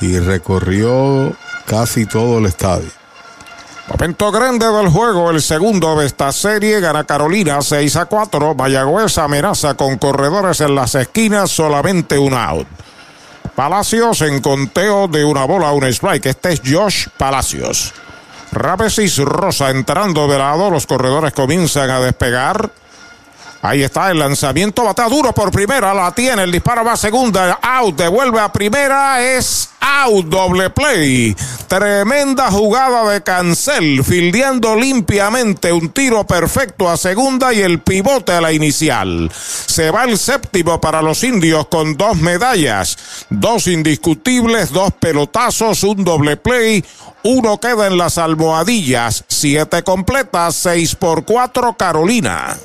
y 0.00 0.20
recorrió 0.20 1.34
casi 1.66 2.06
todo 2.06 2.38
el 2.38 2.46
estadio. 2.46 2.99
Momento 3.90 4.30
grande 4.30 4.66
del 4.66 4.88
juego, 4.88 5.30
el 5.30 5.42
segundo 5.42 5.98
de 5.98 6.06
esta 6.06 6.30
serie, 6.30 6.78
gana 6.78 7.02
Carolina 7.02 7.60
6 7.60 7.96
a 7.96 8.06
4. 8.06 8.54
Mayagüez 8.54 9.18
amenaza 9.18 9.74
con 9.74 9.98
corredores 9.98 10.60
en 10.60 10.76
las 10.76 10.94
esquinas, 10.94 11.50
solamente 11.50 12.16
un 12.16 12.34
out. 12.34 12.68
Palacios 13.56 14.22
en 14.22 14.40
conteo 14.40 15.08
de 15.08 15.24
una 15.24 15.44
bola, 15.44 15.72
un 15.72 15.84
strike. 15.84 16.26
Este 16.26 16.52
es 16.52 16.62
Josh 16.64 17.08
Palacios. 17.18 17.92
Ravesis 18.52 19.18
Rosa 19.18 19.70
entrando 19.70 20.28
de 20.28 20.38
lado, 20.38 20.70
los 20.70 20.86
corredores 20.86 21.32
comienzan 21.32 21.90
a 21.90 21.98
despegar. 21.98 22.70
Ahí 23.62 23.82
está 23.82 24.10
el 24.10 24.18
lanzamiento, 24.18 24.84
bata 24.84 25.06
duro 25.06 25.34
por 25.34 25.50
primera, 25.50 25.92
la 25.92 26.12
tiene, 26.12 26.44
el 26.44 26.52
disparo 26.52 26.82
va 26.82 26.92
a 26.92 26.96
segunda, 26.96 27.58
out, 27.60 27.94
devuelve 27.94 28.40
a 28.40 28.50
primera, 28.50 29.20
es 29.22 29.68
out, 29.80 30.24
doble 30.26 30.70
play. 30.70 31.36
Tremenda 31.68 32.50
jugada 32.50 33.10
de 33.10 33.22
Cancel, 33.22 34.02
fildeando 34.02 34.74
limpiamente 34.76 35.74
un 35.74 35.90
tiro 35.90 36.26
perfecto 36.26 36.88
a 36.88 36.96
segunda 36.96 37.52
y 37.52 37.60
el 37.60 37.80
pivote 37.80 38.32
a 38.32 38.40
la 38.40 38.50
inicial. 38.50 39.30
Se 39.34 39.90
va 39.90 40.04
el 40.04 40.16
séptimo 40.16 40.80
para 40.80 41.02
los 41.02 41.22
indios 41.22 41.66
con 41.68 41.98
dos 41.98 42.16
medallas, 42.16 42.96
dos 43.28 43.66
indiscutibles, 43.66 44.72
dos 44.72 44.92
pelotazos, 44.98 45.82
un 45.82 46.02
doble 46.02 46.38
play. 46.38 46.82
Uno 47.24 47.60
queda 47.60 47.88
en 47.88 47.98
las 47.98 48.16
almohadillas, 48.16 49.24
siete 49.28 49.82
completas, 49.82 50.56
seis 50.56 50.94
por 50.94 51.26
cuatro 51.26 51.74
Carolina. 51.74 52.56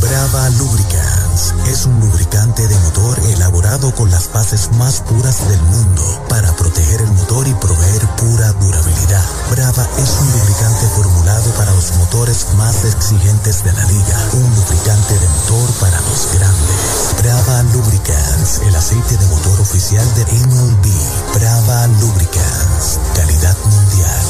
Brava 0.00 0.48
Lubricants 0.50 1.54
es 1.66 1.86
un 1.86 1.98
lubricante 2.00 2.66
de 2.66 2.78
motor 2.80 3.18
elaborado 3.30 3.94
con 3.94 4.10
las 4.10 4.32
bases 4.32 4.70
más 4.72 5.00
puras 5.00 5.48
del 5.48 5.60
mundo 5.62 6.02
para 6.28 6.54
proteger 6.56 7.00
el 7.02 7.12
motor 7.12 7.46
y 7.46 7.54
proveer 7.54 8.06
pura 8.16 8.52
durabilidad. 8.52 9.24
Brava 9.50 9.86
es 9.98 10.10
un 10.20 10.32
lubricante 10.32 10.86
formulado 10.94 11.50
para 11.52 11.72
los 11.72 11.92
motores 11.96 12.46
más 12.56 12.84
exigentes 12.84 13.64
de 13.64 13.72
la 13.72 13.84
liga. 13.84 14.28
Un 14.34 14.54
lubricante 14.54 15.18
de 15.18 15.28
motor 15.28 15.70
para 15.80 16.00
los 16.00 16.28
grandes. 16.34 17.14
Brava 17.18 17.62
Lubricants, 17.74 18.60
el 18.66 18.74
aceite 18.74 19.16
de 19.16 19.26
motor 19.26 19.60
oficial 19.60 20.06
de 20.14 20.24
MLB. 20.24 20.86
Brava 21.34 21.86
Lubricants, 22.00 22.98
calidad 23.14 23.56
mundial. 23.64 24.24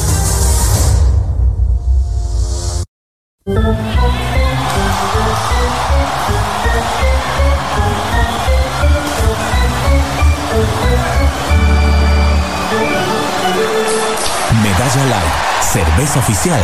Cerveza 15.61 16.19
oficial 16.19 16.61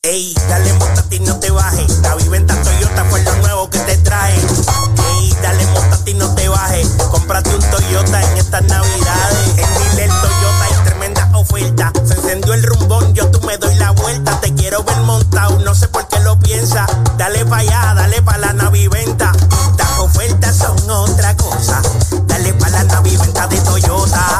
Ey, 0.02 0.34
dale 0.48 0.72
montate 0.74 1.16
y 1.16 1.20
no 1.20 1.38
te 1.38 1.50
bajes. 1.50 1.98
La 2.02 2.14
viventa 2.14 2.54
Toyota 2.62 3.04
fue 3.06 3.22
lo 3.22 3.34
nuevo 3.36 3.70
que 3.70 3.78
te 3.80 3.96
trae. 3.98 4.34
Ey, 4.34 5.34
dale 5.42 5.66
montate 5.68 6.10
y 6.10 6.14
no 6.14 6.34
te 6.34 6.48
bajes. 6.48 6.88
Cómprate 7.10 7.54
un 7.54 7.60
Toyota 7.70 8.22
en 8.22 8.36
estas 8.38 8.62
navidades. 8.64 9.48
En 9.56 9.68
Dile 9.78 10.08
Toyota 10.08 10.64
hay 10.64 10.74
tremenda 10.84 11.30
oferta. 11.34 11.92
Se 12.04 12.14
encendió 12.14 12.54
el 12.54 12.62
rumbón, 12.62 13.12
yo 13.14 13.30
tú 13.30 13.40
me 13.46 13.56
doy 13.56 13.74
la 13.76 13.92
vuelta. 13.92 14.40
Te 14.40 14.52
quiero 14.54 14.82
ver 14.84 14.98
montado, 14.98 15.58
no 15.60 15.74
sé 15.74 15.88
por 15.88 16.06
qué 16.08 16.20
lo 16.20 16.38
piensa. 16.38 16.86
Dale 17.16 17.44
pa' 17.46 17.58
allá, 17.58 17.94
dale 17.94 18.20
pa' 18.22 18.38
la 18.38 18.52
naviventa. 18.52 19.32
Las 19.78 19.98
ofertas 19.98 20.56
son 20.56 20.90
otra 20.90 21.36
cosa. 21.36 21.80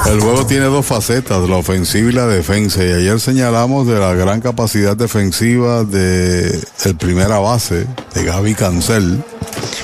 El 0.06 0.20
juego 0.20 0.46
tiene 0.46 0.66
dos 0.66 0.86
facetas, 0.86 1.48
la 1.48 1.56
ofensiva 1.56 2.10
y 2.10 2.12
la 2.12 2.26
defensa. 2.26 2.84
Y 2.84 2.92
ayer 2.92 3.18
señalamos 3.18 3.86
de 3.86 3.98
la 3.98 4.14
gran 4.14 4.40
capacidad 4.40 4.96
defensiva 4.96 5.84
de 5.84 6.62
el 6.84 6.96
primera 6.96 7.38
base, 7.38 7.86
de 8.14 8.24
Gaby 8.24 8.54
Cancel. 8.54 9.24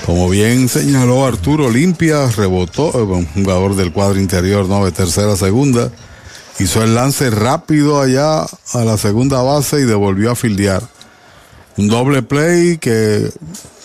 Como 0.07 0.29
bien 0.29 0.69
señaló 0.69 1.27
Arturo, 1.27 1.71
limpia, 1.71 2.27
rebotó, 2.27 2.93
eh, 2.95 3.03
un 3.03 3.27
jugador 3.27 3.77
del 3.77 3.93
cuadro 3.93 4.21
interior, 4.21 4.69
¿no? 4.69 4.85
De 4.85 4.93
tercera 4.93 5.33
a 5.33 5.37
segunda. 5.37 5.91
Hizo 6.59 6.83
el 6.83 6.95
lance 6.95 7.31
rápido 7.31 8.01
allá 8.01 8.43
a 8.43 8.85
la 8.85 8.99
segunda 8.99 9.43
base 9.43 9.81
y 9.81 9.85
devolvió 9.85 10.31
a 10.33 10.37
fildear. 10.37 10.83
Un 11.77 11.89
doble 11.89 12.23
play 12.23 12.79
que 12.79 13.31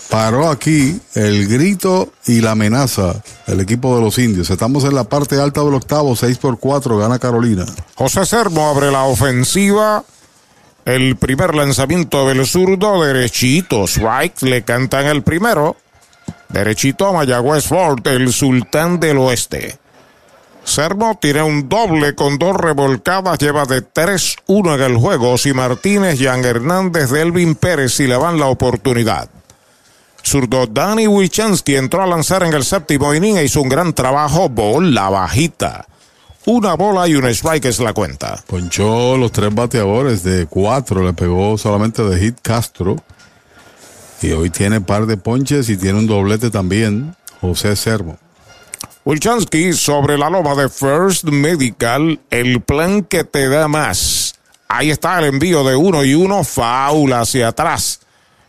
paró 0.09 0.50
aquí 0.50 1.00
el 1.14 1.48
grito 1.48 2.11
y 2.25 2.42
la 2.42 2.51
amenaza 2.51 3.22
del 3.48 3.61
equipo 3.61 3.95
de 3.95 4.01
los 4.01 4.17
indios. 4.17 4.50
Estamos 4.50 4.84
en 4.84 4.95
la 4.95 5.06
parte 5.06 5.40
alta 5.40 5.64
del 5.64 5.74
octavo, 5.74 6.16
6 6.16 6.38
por 6.38 6.59
4, 6.59 6.98
gana 6.98 7.19
Carolina. 7.19 7.66
José 7.95 8.25
Sermo 8.25 8.67
abre 8.67 8.92
la 8.92 9.03
ofensiva. 9.03 10.03
El 10.85 11.16
primer 11.16 11.56
lanzamiento 11.56 12.27
del 12.27 12.45
zurdo, 12.45 13.03
derechito. 13.03 13.88
Strike, 13.88 14.43
le 14.43 14.64
cantan 14.64 15.08
el 15.08 15.24
primero. 15.24 15.75
Derechito 16.50 17.08
a 17.08 17.11
Mayagüez 17.11 17.66
Ford, 17.66 18.06
el 18.08 18.32
sultán 18.32 19.00
del 19.00 19.17
oeste. 19.17 19.80
Sermo 20.64 21.17
tiene 21.22 21.43
un 21.43 21.69
doble 21.69 22.16
con 22.16 22.38
dos 22.38 22.56
revolcadas, 22.56 23.38
lleva 23.38 23.66
de 23.66 23.84
3-1 23.84 24.75
en 24.75 24.82
el 24.82 24.98
juego. 24.98 25.38
Si 25.38 25.53
Martínez, 25.53 26.19
Jan 26.19 26.43
Hernández, 26.43 27.09
Delvin 27.11 27.56
Pérez 27.56 27.93
si 27.93 28.08
le 28.08 28.17
van 28.17 28.40
la 28.40 28.48
oportunidad. 28.48 29.30
Zurdo 30.26 30.66
Danny 30.66 31.08
Wichansky 31.08 31.76
entró 31.76 32.02
a 32.02 32.08
lanzar 32.08 32.42
en 32.42 32.54
el 32.54 32.64
séptimo 32.64 33.14
inning 33.14 33.38
e 33.38 33.44
hizo 33.44 33.62
un 33.62 33.70
gran 33.70 33.94
trabajo. 33.94 34.50
Bola 34.50 35.10
bajita. 35.10 35.86
Una 36.48 36.74
bola 36.74 37.08
y 37.08 37.16
un 37.16 37.26
strike 37.26 37.66
es 37.66 37.80
la 37.80 37.94
cuenta. 37.94 38.44
Ponchó 38.48 39.18
los 39.18 39.32
tres 39.32 39.54
bateadores 39.54 40.24
de 40.24 40.48
cuatro, 40.48 41.04
le 41.04 41.14
pegó 41.14 41.58
solamente 41.60 42.04
de 42.04 42.20
hit 42.20 42.40
Castro. 42.42 42.95
Y 44.22 44.32
hoy 44.32 44.50
tiene 44.50 44.82
par 44.82 45.06
de 45.06 45.18
ponches 45.18 45.70
y 45.70 45.78
tiene 45.78 46.00
un 46.00 46.08
doblete 46.08 46.50
también, 46.50 47.16
José 47.42 47.76
Sermo. 47.76 48.18
Wilchansky 49.06 49.74
sobre 49.74 50.18
la 50.18 50.32
loma 50.32 50.56
de 50.56 50.70
First 50.70 51.26
Medical, 51.26 52.20
el 52.32 52.62
plan 52.62 53.04
que 53.04 53.24
te 53.24 53.48
da 53.48 53.68
más. 53.68 54.36
Ahí 54.68 54.90
está 54.90 55.20
el 55.20 55.26
envío 55.26 55.64
de 55.64 55.76
uno 55.76 56.04
y 56.04 56.16
uno, 56.16 56.44
faula 56.44 57.22
hacia 57.22 57.50
atrás. 57.50 58.00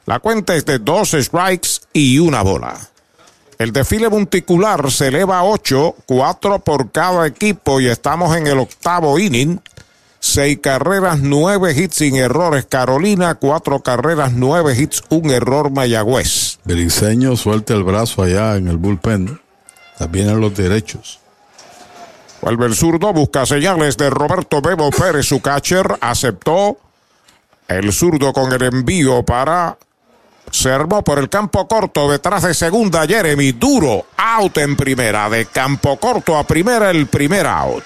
La 0.06 0.20
cuenta 0.20 0.54
es 0.54 0.64
de 0.64 0.78
dos 0.78 1.10
strikes 1.10 1.68
y 1.92 2.20
una 2.20 2.42
bola. 2.42 2.78
El 3.58 3.72
desfile 3.72 4.08
monticular 4.08 4.90
se 4.92 5.08
eleva 5.08 5.38
a 5.38 5.44
ocho, 5.44 5.96
cuatro 6.06 6.60
por 6.60 6.92
cada 6.92 7.26
equipo 7.26 7.80
y 7.80 7.88
estamos 7.88 8.36
en 8.36 8.46
el 8.46 8.58
octavo 8.58 9.18
inning. 9.18 9.60
Seis 10.20 10.58
carreras, 10.62 11.18
nueve 11.20 11.74
hits 11.76 11.96
sin 11.96 12.16
errores 12.16 12.66
Carolina, 12.66 13.34
cuatro 13.34 13.80
carreras, 13.80 14.32
nueve 14.32 14.76
hits, 14.78 15.02
un 15.08 15.30
error 15.30 15.70
Mayagüez. 15.70 16.58
Beliceño 16.64 17.36
suelta 17.36 17.74
el 17.74 17.82
brazo 17.82 18.22
allá 18.22 18.56
en 18.56 18.68
el 18.68 18.76
bullpen. 18.76 19.40
También 19.98 20.28
en 20.28 20.40
los 20.40 20.54
derechos. 20.54 21.18
Vuelve 22.42 22.66
el 22.66 22.76
zurdo, 22.76 23.12
busca 23.12 23.44
señales 23.44 23.96
de 23.96 24.10
Roberto 24.10 24.60
Bebo 24.60 24.90
Pérez, 24.90 25.26
su 25.26 25.40
catcher, 25.40 25.98
aceptó 26.00 26.78
el 27.66 27.92
zurdo 27.92 28.32
con 28.32 28.52
el 28.52 28.62
envío 28.62 29.24
para 29.24 29.76
Se 30.50 30.70
por 31.04 31.18
el 31.18 31.28
campo 31.28 31.68
corto 31.68 32.10
detrás 32.10 32.42
de 32.42 32.54
segunda 32.54 33.06
Jeremy. 33.06 33.52
Duro. 33.52 34.06
Out 34.16 34.58
en 34.58 34.76
primera. 34.76 35.28
De 35.28 35.46
campo 35.46 35.96
corto 35.98 36.36
a 36.36 36.44
primera 36.44 36.90
el 36.90 37.06
primer 37.06 37.46
out. 37.46 37.84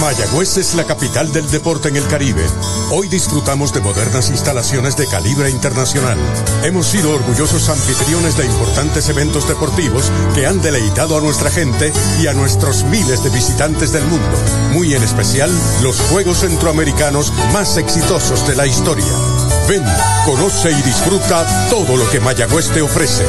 Mayagüez 0.00 0.56
es 0.58 0.74
la 0.74 0.84
capital 0.84 1.32
del 1.32 1.50
deporte 1.50 1.88
en 1.88 1.96
el 1.96 2.06
Caribe. 2.06 2.44
Hoy 2.92 3.08
disfrutamos 3.08 3.72
de 3.74 3.80
modernas 3.80 4.30
instalaciones 4.30 4.96
de 4.96 5.06
calibre 5.08 5.50
internacional. 5.50 6.16
Hemos 6.62 6.86
sido 6.86 7.12
orgullosos 7.12 7.68
anfitriones 7.68 8.36
de 8.36 8.46
importantes 8.46 9.08
eventos 9.08 9.48
deportivos 9.48 10.12
que 10.34 10.46
han 10.46 10.62
deleitado 10.62 11.18
a 11.18 11.20
nuestra 11.20 11.50
gente 11.50 11.92
y 12.20 12.28
a 12.28 12.32
nuestros 12.32 12.84
miles 12.84 13.24
de 13.24 13.30
visitantes 13.30 13.92
del 13.92 14.04
mundo. 14.04 14.38
Muy 14.72 14.94
en 14.94 15.02
especial 15.02 15.50
los 15.82 16.00
Juegos 16.02 16.38
Centroamericanos 16.38 17.32
más 17.52 17.76
exitosos 17.76 18.46
de 18.46 18.54
la 18.54 18.66
historia. 18.66 19.04
Ven, 19.68 19.84
conoce 20.24 20.70
y 20.70 20.82
disfruta 20.82 21.46
todo 21.68 21.94
lo 21.94 22.08
que 22.08 22.20
Mayagüez 22.20 22.70
te 22.70 22.80
ofrece. 22.80 23.22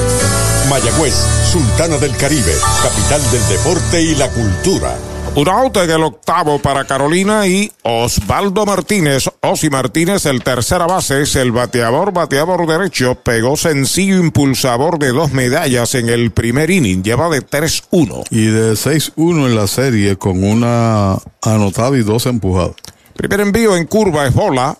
Mayagüez, 0.69 1.13
Sultana 1.51 1.97
del 1.97 2.15
Caribe, 2.15 2.55
capital 2.81 3.21
del 3.31 3.45
deporte 3.49 4.01
y 4.01 4.15
la 4.15 4.29
cultura. 4.29 4.95
Un 5.35 5.49
out 5.49 5.75
en 5.75 5.89
el 5.89 6.01
octavo 6.01 6.59
para 6.59 6.85
Carolina 6.85 7.45
y 7.45 7.69
Osvaldo 7.83 8.65
Martínez. 8.65 9.25
Osi 9.41 9.69
Martínez, 9.69 10.25
el 10.27 10.41
tercera 10.41 10.87
base, 10.87 11.23
es 11.23 11.35
el 11.35 11.51
bateador, 11.51 12.13
bateador 12.13 12.65
derecho. 12.65 13.15
Pegó 13.15 13.57
sencillo 13.57 14.17
impulsador 14.17 14.97
de 14.97 15.09
dos 15.09 15.33
medallas 15.33 15.93
en 15.95 16.07
el 16.07 16.31
primer 16.31 16.71
inning. 16.71 17.03
Lleva 17.03 17.27
de 17.27 17.45
3-1. 17.45 18.23
Y 18.31 18.45
de 18.45 18.73
6-1 18.73 19.45
en 19.45 19.55
la 19.55 19.67
serie 19.67 20.15
con 20.15 20.41
una 20.41 21.17
anotada 21.41 21.97
y 21.97 22.03
dos 22.03 22.25
empujadas. 22.27 22.75
Primer 23.13 23.41
envío 23.41 23.75
en 23.75 23.85
curva 23.85 24.25
es 24.25 24.33
bola 24.33 24.77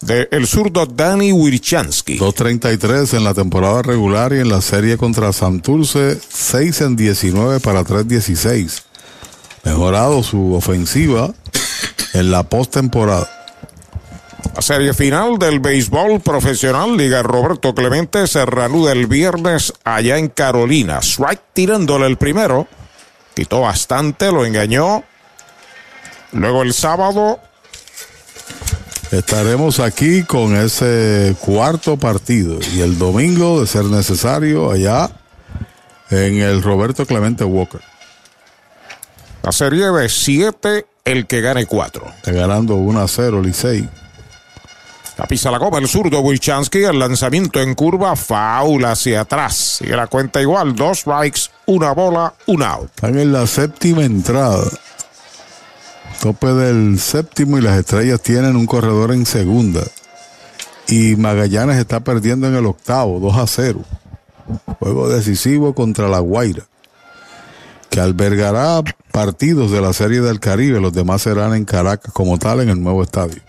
de 0.00 0.28
el 0.30 0.46
zurdo 0.46 0.86
Danny 0.86 1.32
Wirchansky. 1.32 2.18
2.33 2.18 3.16
en 3.16 3.24
la 3.24 3.34
temporada 3.34 3.82
regular 3.82 4.32
y 4.32 4.40
en 4.40 4.48
la 4.48 4.60
serie 4.60 4.96
contra 4.96 5.32
Santurce, 5.32 6.18
6 6.28 6.80
en 6.82 6.96
19 6.96 7.60
para 7.60 7.82
3.16 7.82 8.86
mejorado 9.66 10.22
su 10.22 10.54
ofensiva 10.54 11.34
en 12.14 12.30
la 12.30 12.44
postemporada. 12.44 13.28
La 14.54 14.62
serie 14.62 14.94
final 14.94 15.38
del 15.38 15.58
béisbol 15.58 16.20
profesional, 16.20 16.96
Liga 16.96 17.22
Roberto 17.22 17.74
Clemente, 17.74 18.28
se 18.28 18.46
reanuda 18.46 18.92
el 18.92 19.08
viernes 19.08 19.72
allá 19.84 20.18
en 20.18 20.28
Carolina. 20.28 21.00
Strike 21.02 21.42
tirándole 21.52 22.06
el 22.06 22.16
primero. 22.16 22.68
Quitó 23.34 23.62
bastante, 23.62 24.30
lo 24.30 24.46
engañó. 24.46 25.02
Luego 26.32 26.62
el 26.62 26.72
sábado. 26.72 27.40
Estaremos 29.10 29.78
aquí 29.78 30.24
con 30.24 30.56
ese 30.56 31.36
cuarto 31.40 31.96
partido. 31.96 32.58
Y 32.74 32.80
el 32.80 32.98
domingo, 32.98 33.60
de 33.60 33.66
ser 33.66 33.84
necesario, 33.84 34.70
allá 34.70 35.10
en 36.10 36.40
el 36.40 36.62
Roberto 36.62 37.06
Clemente 37.06 37.44
Walker. 37.44 37.80
La 39.42 39.52
serie 39.52 39.86
de 39.86 40.08
7, 40.08 40.86
el 41.04 41.26
que 41.26 41.40
gane 41.40 41.66
4. 41.66 42.04
Está 42.16 42.32
ganando 42.32 42.74
1 42.74 43.00
a 43.00 43.06
0, 43.06 43.42
Licey. 43.42 43.88
La 45.16 45.26
pisa 45.26 45.50
la 45.50 45.58
goma 45.58 45.78
el 45.78 45.88
zurdo 45.88 46.20
Wilchansky, 46.20 46.84
el 46.84 46.98
lanzamiento 46.98 47.60
en 47.60 47.74
curva, 47.74 48.16
faula 48.16 48.90
hacia 48.90 49.22
atrás. 49.22 49.78
Sigue 49.78 49.96
la 49.96 50.08
cuenta 50.08 50.42
igual, 50.42 50.74
dos 50.76 50.98
strikes, 50.98 51.42
una 51.64 51.92
bola, 51.92 52.34
un 52.46 52.62
out. 52.62 52.90
Están 52.94 53.18
en 53.18 53.32
la 53.32 53.46
séptima 53.46 54.04
entrada. 54.04 54.64
Tope 56.20 56.48
del 56.48 56.98
séptimo 56.98 57.58
y 57.58 57.62
las 57.62 57.78
estrellas 57.78 58.20
tienen 58.20 58.56
un 58.56 58.66
corredor 58.66 59.12
en 59.12 59.26
segunda. 59.26 59.82
Y 60.88 61.16
Magallanes 61.16 61.78
está 61.78 62.00
perdiendo 62.00 62.46
en 62.46 62.54
el 62.54 62.66
octavo, 62.66 63.20
2 63.20 63.36
a 63.36 63.46
0. 63.46 63.84
Juego 64.78 65.08
decisivo 65.08 65.74
contra 65.74 66.08
la 66.08 66.20
Guaira 66.20 66.64
que 67.96 68.00
albergará 68.02 68.82
partidos 69.10 69.70
de 69.70 69.80
la 69.80 69.94
Serie 69.94 70.20
del 70.20 70.38
Caribe. 70.38 70.80
Los 70.80 70.92
demás 70.92 71.22
serán 71.22 71.54
en 71.54 71.64
Caracas 71.64 72.12
como 72.12 72.38
tal 72.38 72.60
en 72.60 72.68
el 72.68 72.82
nuevo 72.82 73.02
estadio. 73.02 73.40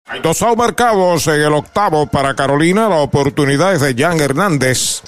Hay 0.04 0.20
dos 0.20 0.42
outs 0.42 0.58
marcados 0.58 1.26
en 1.28 1.40
el 1.40 1.54
octavo 1.54 2.06
para 2.06 2.36
Carolina. 2.36 2.90
La 2.90 2.98
oportunidad 2.98 3.74
es 3.74 3.80
de 3.80 3.94
Jan 3.94 4.20
Hernández. 4.20 5.00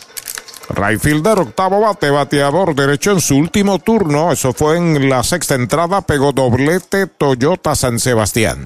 Rayfielder, 0.69 1.39
octavo 1.39 1.81
bate, 1.81 2.11
bateador 2.11 2.75
derecho 2.75 3.13
en 3.13 3.21
su 3.21 3.37
último 3.37 3.79
turno. 3.79 4.31
Eso 4.33 4.53
fue 4.53 4.77
en 4.77 5.09
la 5.09 5.23
sexta 5.23 5.55
entrada. 5.55 6.03
Pegó 6.03 6.33
doblete 6.33 7.07
Toyota 7.07 7.75
San 7.75 7.99
Sebastián. 7.99 8.65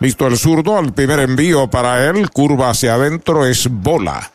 Listo 0.00 0.26
el 0.26 0.36
zurdo, 0.36 0.76
al 0.76 0.92
primer 0.92 1.20
envío 1.20 1.68
para 1.68 2.04
él. 2.06 2.30
Curva 2.30 2.70
hacia 2.70 2.94
adentro 2.94 3.46
es 3.46 3.68
bola. 3.70 4.30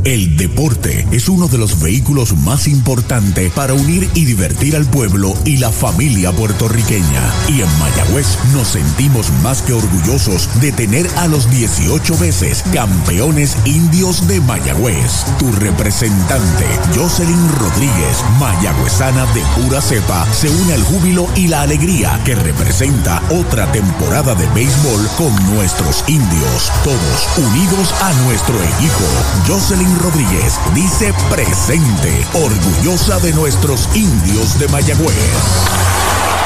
El 0.05 0.37
deporte 0.37 1.07
es 1.11 1.29
uno 1.29 1.47
de 1.47 1.57
los 1.57 1.79
vehículos 1.79 2.37
más 2.37 2.67
importantes 2.67 3.51
para 3.53 3.73
unir 3.73 4.07
y 4.13 4.25
divertir 4.25 4.75
al 4.75 4.85
pueblo 4.85 5.33
y 5.45 5.57
la 5.57 5.71
familia 5.71 6.31
puertorriqueña. 6.31 7.33
Y 7.47 7.61
en 7.61 7.79
Mayagüez 7.79 8.37
nos 8.53 8.67
sentimos 8.67 9.31
más 9.41 9.63
que 9.63 9.73
orgullosos 9.73 10.47
de 10.61 10.71
tener 10.71 11.09
a 11.17 11.25
los 11.25 11.49
18 11.49 12.19
veces 12.19 12.63
campeones 12.71 13.57
indios 13.65 14.27
de 14.27 14.41
Mayagüez. 14.41 15.25
Tu 15.39 15.51
representante, 15.53 16.65
Jocelyn 16.95 17.49
Rodríguez, 17.57 18.23
mayagüezana 18.39 19.25
de 19.33 19.41
pura 19.59 19.81
cepa, 19.81 20.31
se 20.31 20.51
une 20.51 20.73
al 20.73 20.83
júbilo 20.83 21.27
y 21.35 21.47
la 21.47 21.63
alegría 21.63 22.21
que 22.23 22.35
representa 22.35 23.23
otra 23.31 23.71
temporada 23.71 24.35
de 24.35 24.47
béisbol 24.49 25.09
con 25.17 25.55
nuestros 25.55 26.03
indios. 26.07 26.71
Todos 26.83 27.27
unidos 27.39 27.91
a 28.03 28.13
nuestro 28.25 28.55
equipo. 28.61 29.03
Jocelyn 29.47 29.94
Rodríguez 29.99 30.59
dice 30.73 31.13
presente, 31.29 32.27
orgullosa 32.33 33.19
de 33.19 33.33
nuestros 33.33 33.89
indios 33.95 34.57
de 34.59 34.67
Mayagüez. 34.67 36.44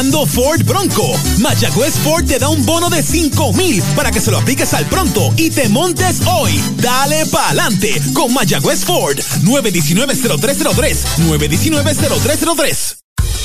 Ford 0.00 0.64
Bronco. 0.64 1.12
Mayagüez 1.40 1.94
Ford 1.98 2.24
te 2.24 2.38
da 2.38 2.48
un 2.48 2.64
bono 2.64 2.88
de 2.88 3.02
5 3.02 3.52
mil 3.52 3.82
para 3.94 4.10
que 4.10 4.20
se 4.20 4.30
lo 4.30 4.38
apliques 4.38 4.72
al 4.72 4.86
pronto 4.86 5.32
y 5.36 5.50
te 5.50 5.68
montes 5.68 6.22
hoy. 6.26 6.58
Dale 6.76 7.26
pa'lante 7.26 8.00
con 8.14 8.32
Mayagüez 8.32 8.84
Ford. 8.84 9.18
919-0303. 9.42 10.96
919-0303. 11.18 12.96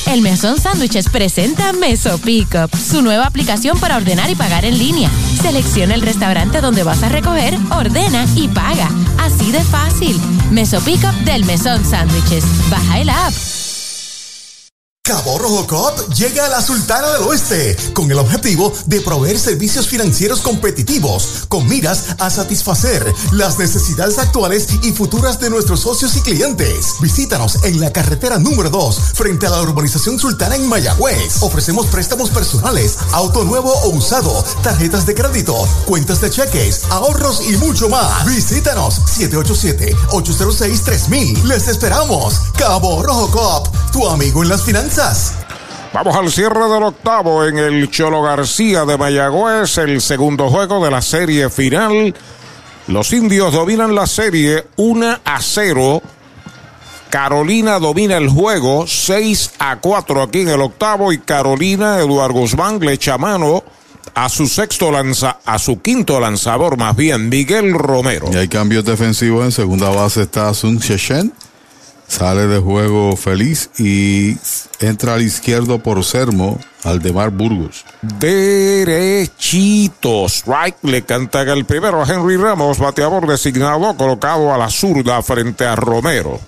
El 0.08 0.22
Mesón 0.22 0.62
Sándwiches 0.62 1.10
presenta 1.10 1.74
Meso 1.74 2.20
Pickup, 2.20 2.74
su 2.78 3.02
nueva 3.02 3.26
aplicación 3.26 3.78
para 3.80 3.98
ordenar 3.98 4.30
y 4.30 4.36
pagar 4.36 4.64
en 4.64 4.78
línea. 4.78 5.10
Selecciona 5.42 5.94
el 5.94 6.02
restaurante 6.02 6.62
donde 6.62 6.84
vas 6.84 7.04
a 7.04 7.10
recoger, 7.10 7.58
ordena 7.72 8.26
y 8.36 8.48
paga. 8.48 8.90
Así 9.18 9.52
de 9.52 9.62
fácil. 9.62 10.18
Meso 10.52 10.80
Pickup 10.82 11.16
del 11.26 11.44
Mesón 11.44 11.84
Sándwiches. 11.84 12.46
Baja 12.70 13.00
el 13.00 13.10
app. 13.10 13.34
Cabo 15.08 15.38
Rojo 15.38 15.68
Cop 15.68 16.00
llega 16.16 16.48
a 16.48 16.50
la 16.50 16.64
Sultana 16.64 17.12
del 17.12 17.22
Oeste 17.22 17.78
con 17.94 18.10
el 18.10 18.18
objetivo 18.18 18.74
de 18.88 19.02
proveer 19.02 19.38
servicios 19.38 19.88
financieros 19.88 20.42
competitivos 20.42 21.46
con 21.48 21.70
miras 21.70 22.06
a 22.18 22.32
satisfacer 22.32 23.14
las 23.32 23.60
necesidades 23.60 24.18
actuales 24.18 24.68
y 24.82 24.94
futuras 24.94 25.40
de 25.40 25.52
nuestros 25.52 25.82
socios 25.82 26.16
y 26.16 26.22
clientes. 26.22 26.96
Visítanos 27.02 27.64
en 27.66 27.80
la 27.80 27.94
carretera 27.94 28.40
número 28.40 28.72
2 28.72 29.00
frente 29.14 29.46
a 29.46 29.52
la 29.52 29.62
urbanización 29.62 30.18
Sultana 30.18 30.56
en 30.56 30.68
Mayagüez. 30.68 31.36
Ofrecemos 31.42 31.86
préstamos 31.86 32.32
personales, 32.32 32.98
auto 33.12 33.44
nuevo 33.44 33.72
o 33.84 33.90
usado, 33.90 34.44
tarjetas 34.64 35.06
de 35.06 35.14
crédito, 35.14 35.56
cuentas 35.86 36.20
de 36.20 36.32
cheques, 36.32 36.86
ahorros 36.90 37.48
y 37.48 37.56
mucho 37.58 37.90
más. 37.90 38.26
Visítanos 38.26 39.02
787-806-3000. 39.20 41.44
Les 41.44 41.68
esperamos. 41.68 42.42
Cabo 42.58 43.04
Rojo 43.04 43.30
Cop, 43.30 43.68
tu 43.92 44.10
amigo 44.10 44.42
en 44.42 44.50
las 44.50 44.64
finanzas. 44.64 44.95
Vamos 45.94 46.16
al 46.16 46.32
cierre 46.32 46.70
del 46.70 46.84
octavo 46.84 47.44
en 47.44 47.58
el 47.58 47.92
Cholo 47.92 48.22
García 48.22 48.86
de 48.86 48.98
Mayagüez, 48.98 49.78
el 49.80 50.00
segundo 50.00 50.50
juego 50.50 50.86
de 50.86 50.90
la 50.90 51.02
serie 51.02 51.50
final. 51.50 52.16
Los 52.88 53.12
indios 53.12 53.52
dominan 53.52 53.94
la 53.94 54.08
serie 54.08 54.68
1 54.78 55.18
a 55.26 55.42
0. 55.42 56.02
Carolina 57.10 57.78
domina 57.78 58.16
el 58.16 58.30
juego 58.30 58.88
6 58.88 59.56
a 59.60 59.82
4 59.82 60.22
aquí 60.22 60.42
en 60.42 60.50
el 60.50 60.62
octavo 60.62 61.12
y 61.12 61.18
Carolina, 61.18 62.00
Eduardo 62.00 62.40
Guzmán 62.40 62.80
le 62.80 62.94
echa 62.94 63.18
mano 63.18 63.66
a 64.14 64.30
su 64.30 64.48
sexto 64.48 64.94
lanza, 64.94 65.40
a 65.44 65.60
su 65.60 65.82
quinto 65.82 66.22
lanzador 66.22 66.78
más 66.78 66.96
bien, 66.96 67.28
Miguel 67.28 67.74
Romero. 67.74 68.30
Y 68.32 68.38
hay 68.38 68.48
cambios 68.48 68.86
defensivos 68.86 69.44
en 69.44 69.52
segunda 69.52 69.90
base 69.90 70.22
está 70.22 70.54
Sun 70.54 70.78
Sheshen. 70.78 71.34
Sale 72.08 72.48
de 72.48 72.60
juego 72.60 73.16
feliz 73.18 73.70
y 73.78 74.38
entra 74.80 75.16
al 75.16 75.22
izquierdo 75.22 75.80
por 75.80 76.04
Sermo, 76.04 76.60
Aldemar 76.84 77.32
Burgos. 77.32 77.84
Derechito. 78.02 79.50
Strike 80.28 80.78
le 80.84 81.02
canta 81.02 81.42
el 81.42 81.66
primero 81.66 82.04
a 82.04 82.08
Henry 82.08 82.38
Ramos, 82.38 82.78
bateador 82.78 83.28
designado, 83.28 83.98
colocado 83.98 84.54
a 84.54 84.58
la 84.58 84.70
zurda 84.70 85.22
frente 85.24 85.66
a 85.66 85.76
Romero. 85.76 86.40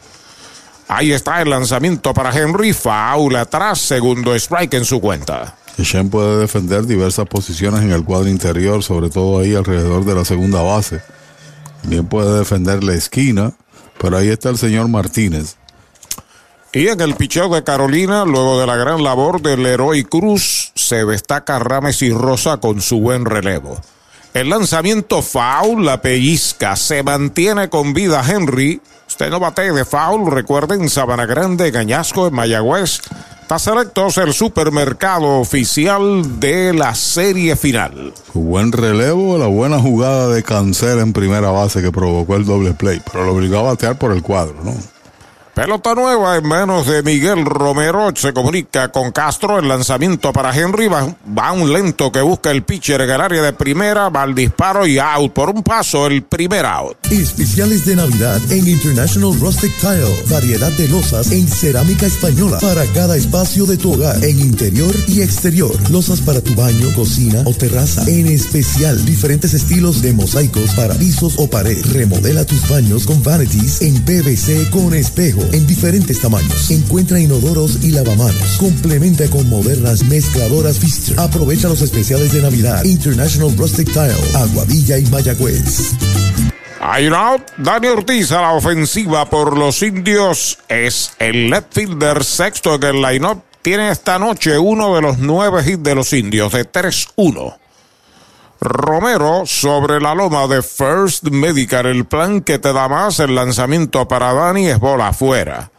Ahí 0.87 1.11
está 1.11 1.41
el 1.41 1.49
lanzamiento 1.49 2.13
para 2.13 2.31
Henry. 2.31 2.71
Foul 2.71 3.35
atrás, 3.35 3.79
segundo 3.79 4.33
strike 4.35 4.75
en 4.75 4.85
su 4.85 5.01
cuenta. 5.01 5.55
Shen 5.77 6.09
puede 6.09 6.39
defender 6.39 6.85
diversas 6.85 7.27
posiciones 7.27 7.81
en 7.81 7.91
el 7.91 8.03
cuadro 8.03 8.29
interior, 8.29 8.83
sobre 8.83 9.09
todo 9.09 9.39
ahí 9.39 9.53
alrededor 9.53 10.05
de 10.05 10.15
la 10.15 10.23
segunda 10.23 10.61
base. 10.61 11.01
Bien 11.83 12.05
puede 12.05 12.39
defender 12.39 12.83
la 12.83 12.93
esquina, 12.95 13.53
pero 13.99 14.17
ahí 14.17 14.29
está 14.29 14.49
el 14.49 14.57
señor 14.57 14.87
Martínez. 14.87 15.55
Y 16.73 16.89
en 16.89 16.99
el 17.01 17.15
picheo 17.15 17.49
de 17.49 17.63
Carolina, 17.63 18.25
luego 18.25 18.59
de 18.59 18.67
la 18.67 18.75
gran 18.75 19.03
labor 19.03 19.41
del 19.41 19.63
Leroy 19.63 20.03
Cruz, 20.03 20.71
se 20.75 21.05
destaca 21.05 21.59
Rames 21.59 22.01
y 22.01 22.11
Rosa 22.11 22.57
con 22.57 22.81
su 22.81 22.99
buen 22.99 23.25
relevo. 23.25 23.81
El 24.33 24.49
lanzamiento 24.49 25.21
foul, 25.21 25.85
la 25.85 26.01
pellizca, 26.01 26.75
se 26.75 27.01
mantiene 27.01 27.69
con 27.69 27.93
vida 27.93 28.23
Henry. 28.27 28.81
Usted 29.07 29.31
no 29.31 29.39
bate 29.39 29.71
de 29.71 29.85
foul, 29.85 30.29
recuerden, 30.29 30.89
Sabana 30.89 31.25
Grande, 31.25 31.71
Gañasco, 31.71 32.27
en 32.27 32.35
Mayagüez. 32.35 33.01
Está 33.47 33.59
selectos 33.59 34.17
el 34.17 34.33
supermercado 34.33 35.39
oficial 35.39 36.37
de 36.37 36.73
la 36.73 36.93
serie 36.93 37.55
final. 37.55 38.13
Buen 38.33 38.73
relevo, 38.73 39.37
la 39.37 39.47
buena 39.47 39.79
jugada 39.79 40.27
de 40.27 40.43
Cancel 40.43 40.99
en 40.99 41.13
primera 41.13 41.49
base 41.49 41.81
que 41.81 41.89
provocó 41.89 42.35
el 42.35 42.43
doble 42.43 42.73
play, 42.73 43.01
pero 43.09 43.23
lo 43.23 43.33
obligó 43.33 43.59
a 43.59 43.61
batear 43.61 43.97
por 43.97 44.11
el 44.11 44.21
cuadro, 44.21 44.55
¿no? 44.65 44.73
Pelota 45.57 45.95
nueva 45.95 46.37
en 46.37 46.47
manos 46.47 46.85
de 46.85 47.01
Miguel 47.01 47.43
Romero. 47.43 48.13
Se 48.15 48.31
comunica 48.31 48.89
con 48.89 49.11
Castro. 49.11 49.57
El 49.57 49.67
lanzamiento 49.67 50.31
para 50.31 50.55
Henry. 50.55 50.87
Va, 50.87 51.15
va, 51.35 51.51
un 51.51 51.73
lento 51.73 52.11
que 52.11 52.21
busca 52.21 52.51
el 52.51 52.61
pitcher 52.61 53.01
en 53.01 53.09
el 53.09 53.19
área 53.19 53.41
de 53.41 53.53
primera. 53.53 54.09
Va 54.09 54.21
al 54.21 54.35
disparo 54.35 54.85
y 54.85 54.99
out. 54.99 55.33
Por 55.33 55.49
un 55.49 55.63
paso, 55.63 56.05
el 56.05 56.21
primer 56.21 56.63
out. 56.63 56.95
Especiales 57.09 57.87
de 57.87 57.95
Navidad 57.95 58.39
en 58.51 58.67
International 58.67 59.33
Rustic 59.39 59.73
Tile. 59.79 60.25
Variedad 60.29 60.71
de 60.73 60.89
losas 60.89 61.31
en 61.31 61.47
cerámica 61.47 62.05
española 62.05 62.59
para 62.59 62.85
cada 62.93 63.17
espacio 63.17 63.65
de 63.65 63.77
tu 63.77 63.93
hogar, 63.93 64.23
en 64.23 64.39
interior 64.39 64.93
y 65.07 65.23
exterior. 65.23 65.73
Losas 65.89 66.21
para 66.21 66.39
tu 66.39 66.53
baño, 66.53 66.93
cocina 66.93 67.41
o 67.45 67.53
terraza. 67.55 68.03
En 68.05 68.27
especial, 68.27 69.03
diferentes 69.05 69.55
estilos 69.55 70.03
de 70.03 70.13
mosaicos 70.13 70.75
para 70.75 70.93
pisos 70.93 71.33
o 71.39 71.49
pared. 71.49 71.83
Remodela 71.93 72.45
tus 72.45 72.69
baños 72.69 73.07
con 73.07 73.23
vanities 73.23 73.81
en 73.81 73.99
PVC 74.05 74.69
con 74.69 74.93
espejo 74.93 75.46
en 75.53 75.67
diferentes 75.67 76.19
tamaños. 76.19 76.69
Encuentra 76.71 77.19
inodoros 77.19 77.83
y 77.83 77.91
lavamanos. 77.91 78.57
Complementa 78.59 79.27
con 79.29 79.47
modernas 79.49 80.03
mezcladoras 80.03 80.77
Pfister. 80.77 81.19
Aprovecha 81.19 81.67
los 81.67 81.81
especiales 81.81 82.33
de 82.33 82.41
Navidad. 82.41 82.83
International 82.83 83.55
Rustic 83.57 83.91
Tile, 83.91 84.15
Aguadilla 84.35 84.97
y 84.97 85.05
Mayagüez. 85.07 85.93
Out. 86.79 87.41
Dani 87.57 87.87
Ortiz 87.87 88.31
a 88.31 88.41
la 88.41 88.53
ofensiva 88.53 89.29
por 89.29 89.57
los 89.57 89.81
indios. 89.81 90.57
Es 90.67 91.11
el 91.19 91.49
left 91.49 91.73
fielder 91.73 92.23
sexto 92.23 92.75
en 92.75 92.83
el 92.83 93.01
line-up. 93.01 93.43
Tiene 93.61 93.91
esta 93.91 94.17
noche 94.17 94.57
uno 94.57 94.95
de 94.95 95.01
los 95.01 95.17
nueve 95.17 95.61
hits 95.65 95.83
de 95.83 95.95
los 95.95 96.13
indios 96.13 96.53
de 96.53 96.71
3-1. 96.71 97.57
Romero 98.59 99.45
sobre 99.45 99.99
la 99.99 100.15
loma 100.15 100.47
de 100.47 100.61
First 100.61 101.25
Medical. 101.25 101.85
El 101.85 102.05
plan 102.05 102.41
que 102.41 102.59
te 102.59 102.73
da 102.73 102.87
más 102.87 103.19
el 103.19 103.35
lanzamiento 103.35 104.07
para 104.07 104.33
Dani 104.33 104.67
es 104.67 104.79
bola 104.79 105.09
afuera. 105.09 105.69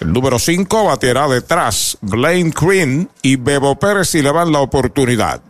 El 0.00 0.12
número 0.12 0.38
5 0.38 0.84
batirá 0.84 1.28
detrás. 1.28 1.98
Blaine 2.00 2.52
Green 2.58 3.10
y 3.22 3.36
Bebo 3.36 3.76
Pérez 3.78 4.14
y 4.14 4.22
le 4.22 4.30
van 4.30 4.52
la 4.52 4.60
oportunidad. 4.60 5.40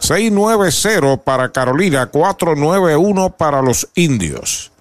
6-9-0 0.00 1.22
para 1.22 1.50
Carolina, 1.50 2.10
4-9-1 2.10 3.36
para 3.36 3.62
los 3.62 3.88
indios. 3.94 4.72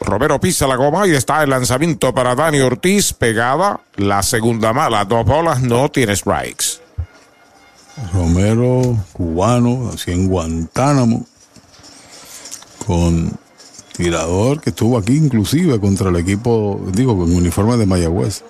Romero 0.00 0.40
pisa 0.40 0.66
la 0.66 0.76
goma 0.76 1.06
y 1.06 1.14
está 1.14 1.42
el 1.42 1.50
lanzamiento 1.50 2.12
para 2.12 2.34
Dani 2.34 2.60
Ortiz. 2.60 3.12
Pegada, 3.12 3.80
la 3.96 4.22
segunda 4.22 4.72
mala. 4.72 5.04
Dos 5.04 5.24
bolas, 5.24 5.62
no 5.62 5.90
tiene 5.90 6.16
strikes. 6.16 6.73
Romero, 8.12 8.96
cubano, 9.12 9.90
así 9.94 10.10
en 10.10 10.28
Guantánamo, 10.28 11.24
con 12.86 13.38
tirador 13.96 14.60
que 14.60 14.70
estuvo 14.70 14.98
aquí 14.98 15.16
inclusive 15.16 15.78
contra 15.78 16.10
el 16.10 16.16
equipo, 16.16 16.80
digo, 16.92 17.16
con 17.16 17.32
uniforme 17.32 17.76
de 17.76 17.86
Mayagüez. 17.86 18.42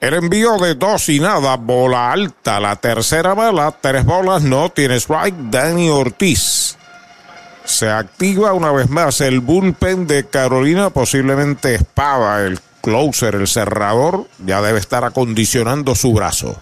El 0.00 0.14
envío 0.14 0.58
de 0.58 0.74
dos 0.74 1.08
y 1.10 1.20
nada, 1.20 1.56
bola 1.56 2.10
alta, 2.12 2.58
la 2.58 2.76
tercera 2.76 3.34
bala, 3.34 3.76
tres 3.80 4.04
bolas, 4.04 4.42
no 4.42 4.70
tiene 4.70 4.96
strike, 4.96 5.50
Dani 5.50 5.90
Ortiz. 5.90 6.76
Se 7.64 7.88
activa 7.88 8.52
una 8.52 8.72
vez 8.72 8.90
más 8.90 9.20
el 9.20 9.40
bullpen 9.40 10.08
de 10.08 10.26
Carolina, 10.26 10.90
posiblemente 10.90 11.76
Espada, 11.76 12.44
el 12.44 12.58
closer, 12.80 13.36
el 13.36 13.46
cerrador, 13.46 14.26
ya 14.44 14.60
debe 14.60 14.80
estar 14.80 15.04
acondicionando 15.04 15.94
su 15.94 16.12
brazo. 16.12 16.60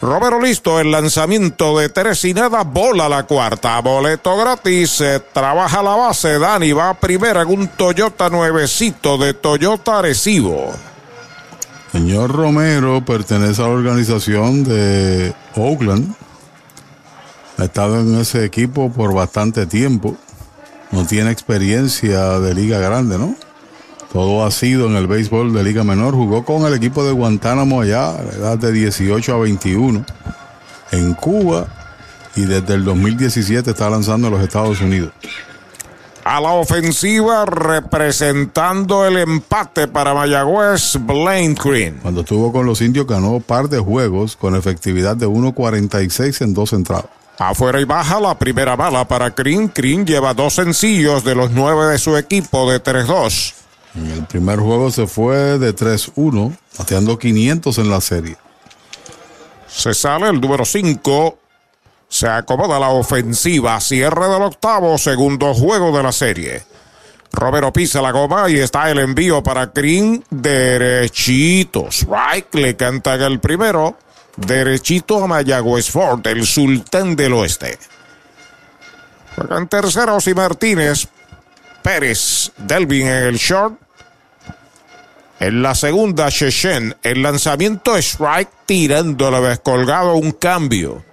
Romero 0.00 0.40
listo, 0.40 0.80
el 0.80 0.90
lanzamiento 0.90 1.78
de 1.78 1.90
tres 1.90 2.24
y 2.24 2.32
nada, 2.32 2.62
bola 2.62 3.06
la 3.06 3.24
cuarta, 3.24 3.78
boleto 3.80 4.34
gratis, 4.34 4.90
se 4.92 5.20
trabaja 5.20 5.82
la 5.82 5.94
base, 5.94 6.38
Dani 6.38 6.72
va 6.72 6.94
primera 6.94 7.42
en 7.42 7.48
un 7.48 7.68
Toyota 7.68 8.30
nuevecito 8.30 9.18
de 9.18 9.34
Toyota 9.34 9.98
Arecibo. 9.98 10.72
Señor 11.92 12.34
Romero 12.34 13.04
pertenece 13.04 13.60
a 13.60 13.66
la 13.66 13.72
organización 13.72 14.64
de 14.64 15.34
Oakland, 15.54 16.14
ha 17.58 17.64
estado 17.64 18.00
en 18.00 18.18
ese 18.18 18.46
equipo 18.46 18.90
por 18.90 19.12
bastante 19.12 19.66
tiempo, 19.66 20.16
no 20.92 21.06
tiene 21.06 21.30
experiencia 21.30 22.38
de 22.38 22.54
liga 22.54 22.78
grande, 22.78 23.18
¿no? 23.18 23.34
Todo 24.12 24.44
ha 24.44 24.50
sido 24.50 24.86
en 24.86 24.96
el 24.96 25.06
béisbol 25.06 25.52
de 25.52 25.62
Liga 25.62 25.84
Menor. 25.84 26.14
Jugó 26.14 26.44
con 26.44 26.66
el 26.66 26.74
equipo 26.74 27.04
de 27.04 27.12
Guantánamo 27.12 27.80
allá, 27.80 28.10
a 28.10 28.22
la 28.22 28.32
edad 28.32 28.58
de 28.58 28.72
18 28.72 29.34
a 29.34 29.38
21, 29.38 30.04
en 30.90 31.14
Cuba, 31.14 31.68
y 32.34 32.42
desde 32.42 32.74
el 32.74 32.84
2017 32.84 33.70
está 33.70 33.88
lanzando 33.88 34.26
en 34.26 34.34
los 34.34 34.42
Estados 34.42 34.80
Unidos. 34.80 35.12
A 36.24 36.40
la 36.40 36.50
ofensiva 36.50 37.46
representando 37.46 39.06
el 39.06 39.16
empate 39.16 39.88
para 39.88 40.12
Mayagüez, 40.12 40.98
Blaine 41.00 41.54
Green. 41.54 41.98
Cuando 42.02 42.20
estuvo 42.20 42.52
con 42.52 42.66
los 42.66 42.82
indios 42.82 43.06
ganó 43.06 43.40
par 43.40 43.68
de 43.68 43.78
juegos 43.78 44.36
con 44.36 44.54
efectividad 44.54 45.16
de 45.16 45.26
1.46 45.26 46.42
en 46.42 46.52
dos 46.52 46.72
entradas. 46.72 47.06
Afuera 47.38 47.80
y 47.80 47.84
baja 47.84 48.20
la 48.20 48.38
primera 48.38 48.76
bala 48.76 49.08
para 49.08 49.30
Green. 49.30 49.72
Green 49.74 50.04
lleva 50.04 50.34
dos 50.34 50.54
sencillos 50.54 51.24
de 51.24 51.34
los 51.34 51.52
nueve 51.52 51.86
de 51.86 51.98
su 51.98 52.16
equipo 52.18 52.70
de 52.70 52.82
3-2. 52.82 53.59
En 53.94 54.06
el 54.06 54.24
primer 54.26 54.58
juego 54.58 54.90
se 54.90 55.06
fue 55.06 55.58
de 55.58 55.74
3-1, 55.74 56.56
bateando 56.78 57.18
500 57.18 57.78
en 57.78 57.90
la 57.90 58.00
serie. 58.00 58.36
Se 59.66 59.94
sale 59.94 60.28
el 60.28 60.40
número 60.40 60.64
5. 60.64 61.38
Se 62.08 62.28
acomoda 62.28 62.78
la 62.78 62.90
ofensiva. 62.90 63.80
Cierre 63.80 64.28
del 64.28 64.42
octavo, 64.42 64.98
segundo 64.98 65.54
juego 65.54 65.96
de 65.96 66.02
la 66.02 66.12
serie. 66.12 66.62
Romero 67.32 67.72
pisa 67.72 68.02
la 68.02 68.10
goma 68.10 68.50
y 68.50 68.58
está 68.58 68.90
el 68.90 68.98
envío 68.98 69.42
para 69.42 69.66
Green. 69.66 70.24
Derechitos. 70.30 72.06
Right. 72.08 72.52
Le 72.54 72.76
canta 72.76 73.14
el 73.14 73.38
primero. 73.38 73.96
Derechito 74.36 75.22
a 75.22 75.26
Mayagüez 75.26 75.90
Ford, 75.90 76.26
el 76.26 76.46
sultán 76.46 77.14
del 77.14 77.34
oeste. 77.34 77.78
Juegan 79.36 79.68
terceros 79.68 80.26
y 80.26 80.34
Martínez. 80.34 81.08
Pérez. 81.82 82.52
Delvin 82.56 83.06
en 83.06 83.24
el 83.24 83.36
short. 83.36 83.78
En 85.38 85.62
la 85.62 85.74
segunda, 85.74 86.30
Chechen. 86.30 86.96
El 87.02 87.22
lanzamiento 87.22 87.96
strike 87.96 88.50
tirándole 88.66 89.40
descolgado 89.40 90.14
un 90.14 90.32
cambio. 90.32 91.04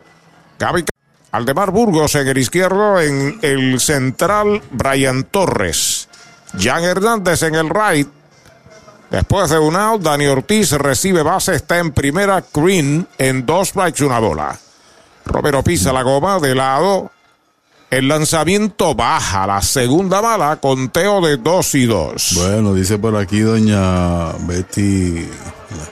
Gaby 0.60 0.86
Aldemar 1.32 1.72
Burgos 1.72 2.16
en 2.16 2.28
el 2.28 2.38
izquierdo. 2.38 3.00
En 3.00 3.40
el 3.42 3.80
central, 3.80 4.62
Brian 4.72 5.24
Torres. 5.24 6.10
Jan 6.58 6.84
Hernández 6.84 7.44
en 7.44 7.56
el 7.56 7.70
right. 7.70 8.08
Después 9.10 9.50
de 9.50 9.60
un 9.60 9.76
out, 9.76 10.02
Dani 10.02 10.28
Ortiz 10.28 10.72
recibe 10.74 11.24
base, 11.24 11.56
está 11.56 11.78
en 11.78 11.92
primera, 11.92 12.44
Green 12.54 13.08
en 13.18 13.46
dos 13.46 13.70
strikes, 13.70 14.04
una 14.04 14.20
bola. 14.20 14.58
Romero 15.26 15.64
pisa 15.64 15.94
la 15.94 16.02
goma 16.02 16.40
de 16.40 16.54
lado. 16.54 17.12
El 17.90 18.10
lanzamiento 18.10 18.96
baja, 18.96 19.48
la 19.48 19.62
segunda 19.62 20.20
bala, 20.20 20.58
conteo 20.58 21.22
de 21.22 21.38
dos 21.38 21.74
y 21.74 21.86
dos. 21.86 22.34
Bueno, 22.36 22.74
dice 22.74 22.98
por 22.98 23.16
aquí 23.16 23.40
doña 23.40 24.34
Betty, 24.46 25.26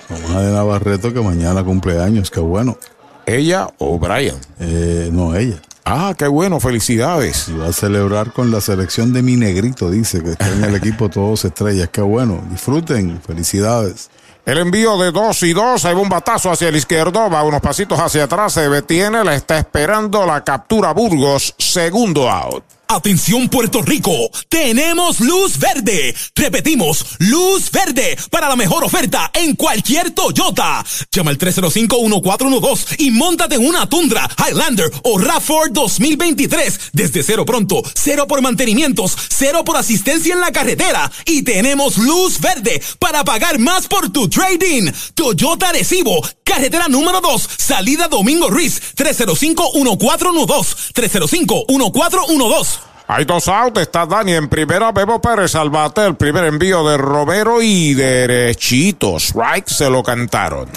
la 0.10 0.18
mamá 0.20 0.42
de 0.42 0.52
Navarreto, 0.52 1.14
que 1.14 1.22
mañana 1.22 1.64
cumpleaños, 1.64 2.30
qué 2.30 2.42
bueno. 2.42 2.78
¿Ella 3.26 3.70
o 3.78 3.98
Brian? 3.98 4.36
Eh, 4.60 5.10
no, 5.14 5.38
ella. 5.38 5.62
Ah, 5.86 6.14
qué 6.18 6.28
bueno, 6.28 6.60
felicidades. 6.60 7.48
Y 7.48 7.54
va 7.54 7.68
a 7.68 7.74
celebrar 7.74 8.34
con 8.34 8.52
la 8.52 8.60
selección 8.60 9.14
de 9.14 9.22
mi 9.22 9.38
negrito, 9.38 9.90
dice, 9.90 10.22
que 10.22 10.32
está 10.32 10.50
en 10.50 10.66
el 10.66 10.76
equipo 10.76 11.10
todos 11.10 11.46
estrellas. 11.46 11.88
Qué 11.94 12.02
bueno, 12.02 12.44
disfruten, 12.52 13.22
felicidades. 13.26 14.10
El 14.46 14.60
envío 14.60 14.96
de 15.00 15.12
dos 15.12 15.42
y 15.42 15.54
dos, 15.54 15.86
hay 15.86 15.96
un 15.96 16.08
batazo 16.08 16.52
hacia 16.52 16.70
el 16.70 16.76
izquierdo, 16.76 17.32
va 17.32 17.42
unos 17.42 17.62
pasitos 17.62 18.00
hacia 18.00 18.26
atrás, 18.26 18.54
se 18.54 18.70
detiene, 18.70 19.24
la 19.24 19.34
está 19.34 19.58
esperando 19.58 20.24
la 20.24 20.44
captura 20.44 20.94
Burgos, 20.94 21.56
segundo 21.58 22.30
out. 22.30 22.64
Atención 22.88 23.50
Puerto 23.50 23.82
Rico, 23.82 24.12
tenemos 24.48 25.20
luz 25.20 25.58
verde. 25.58 26.14
Repetimos, 26.36 27.06
luz 27.20 27.72
verde 27.72 28.18
para 28.30 28.48
la 28.48 28.56
mejor 28.56 28.84
oferta 28.84 29.32
en 29.34 29.56
cualquier 29.56 30.12
Toyota. 30.12 30.86
Llama 31.12 31.32
al 31.32 31.38
305-1412 31.40 32.96
y 33.00 33.12
montate 33.12 33.56
en 33.56 33.66
una 33.66 33.90
Tundra, 33.90 34.30
Highlander 34.38 34.92
o 35.04 35.18
RAV4 35.18 35.72
2023 35.72 36.80
desde 36.94 37.24
cero 37.24 37.44
pronto, 37.46 37.82
cero 37.96 38.28
por 38.28 38.42
mantenimientos, 38.42 39.18
cero 39.30 39.64
por 39.66 39.78
asistencia 39.78 40.34
en 40.34 40.42
la 40.42 40.52
carretera 40.52 41.12
y 41.26 41.42
tenemos 41.42 41.98
luz 41.98 42.40
verde 42.40 42.82
para 43.00 43.24
pagar 43.24 43.58
más 43.58 43.88
por 43.88 44.10
tu 44.10 44.30
trading. 44.30 44.92
Toyota 45.16 45.72
Recibo, 45.72 46.22
carretera 46.44 46.88
número 46.88 47.20
2, 47.20 47.50
salida 47.58 48.08
Domingo 48.08 48.50
Ruiz, 48.50 48.80
305-1412, 48.96 50.94
305-1412. 50.94 52.75
Hay 53.08 53.24
dos 53.26 53.48
outs, 53.48 53.82
está 53.82 54.08
Dani 54.08 54.34
en 54.34 54.50
primera, 54.50 54.92
Bebo 54.92 55.22
Pérez 55.22 55.54
al 55.54 55.70
bate, 55.70 56.04
el 56.06 56.16
primer 56.16 56.46
envío 56.46 56.88
de 56.88 56.98
Romero 56.98 57.62
y 57.62 57.94
derechitos, 57.94 59.34
right, 59.36 59.68
se 59.68 59.92
lo 59.92 60.02
cantaron. 60.02 60.68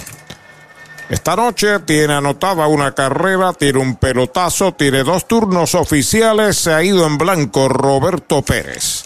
Esta 1.09 1.35
noche 1.35 1.79
tiene 1.79 2.13
anotada 2.13 2.67
una 2.67 2.91
carrera, 2.91 3.51
tiene 3.53 3.79
un 3.79 3.95
pelotazo, 3.95 4.73
tiene 4.73 5.03
dos 5.03 5.27
turnos 5.27 5.73
oficiales, 5.73 6.55
se 6.55 6.71
ha 6.71 6.83
ido 6.83 7.07
en 7.07 7.17
blanco 7.17 7.67
Roberto 7.67 8.43
Pérez. 8.43 9.05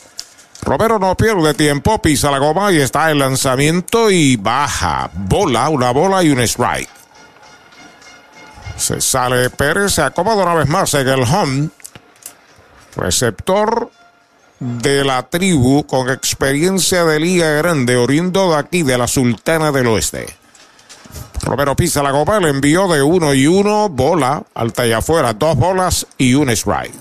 Romero 0.61 0.99
no 0.99 1.15
pierde 1.15 1.53
tiempo, 1.53 2.01
pisa 2.01 2.29
la 2.29 2.39
goma 2.39 2.73
y 2.73 2.77
está 2.77 3.09
el 3.09 3.19
lanzamiento 3.19 4.11
y 4.11 4.35
baja. 4.35 5.09
Bola, 5.13 5.69
una 5.69 5.91
bola 5.91 6.23
y 6.23 6.29
un 6.29 6.41
strike. 6.41 6.89
Se 8.75 8.99
sale 8.99 9.49
Pérez, 9.49 9.93
se 9.93 10.01
acomoda 10.01 10.43
una 10.43 10.55
vez 10.55 10.67
más 10.67 10.93
en 10.95 11.07
el 11.07 11.21
home 11.21 11.69
receptor 12.95 13.91
de 14.59 15.03
la 15.03 15.23
tribu 15.29 15.85
con 15.85 16.09
experiencia 16.09 17.03
de 17.03 17.19
liga 17.19 17.49
grande, 17.53 17.97
oriundo 17.97 18.51
de 18.51 18.57
aquí, 18.57 18.83
de 18.83 18.97
la 18.97 19.07
Sultana 19.07 19.71
del 19.71 19.87
Oeste. 19.87 20.25
Romero 21.41 21.75
pisa 21.75 22.01
la 22.01 22.11
copa, 22.11 22.39
le 22.39 22.49
envió 22.49 22.87
de 22.87 23.01
uno 23.01 23.33
y 23.33 23.47
uno, 23.47 23.89
bola, 23.89 24.43
alta 24.53 24.87
y 24.87 24.93
afuera, 24.93 25.33
dos 25.33 25.57
bolas 25.57 26.07
y 26.17 26.33
un 26.35 26.49
strike. 26.49 26.93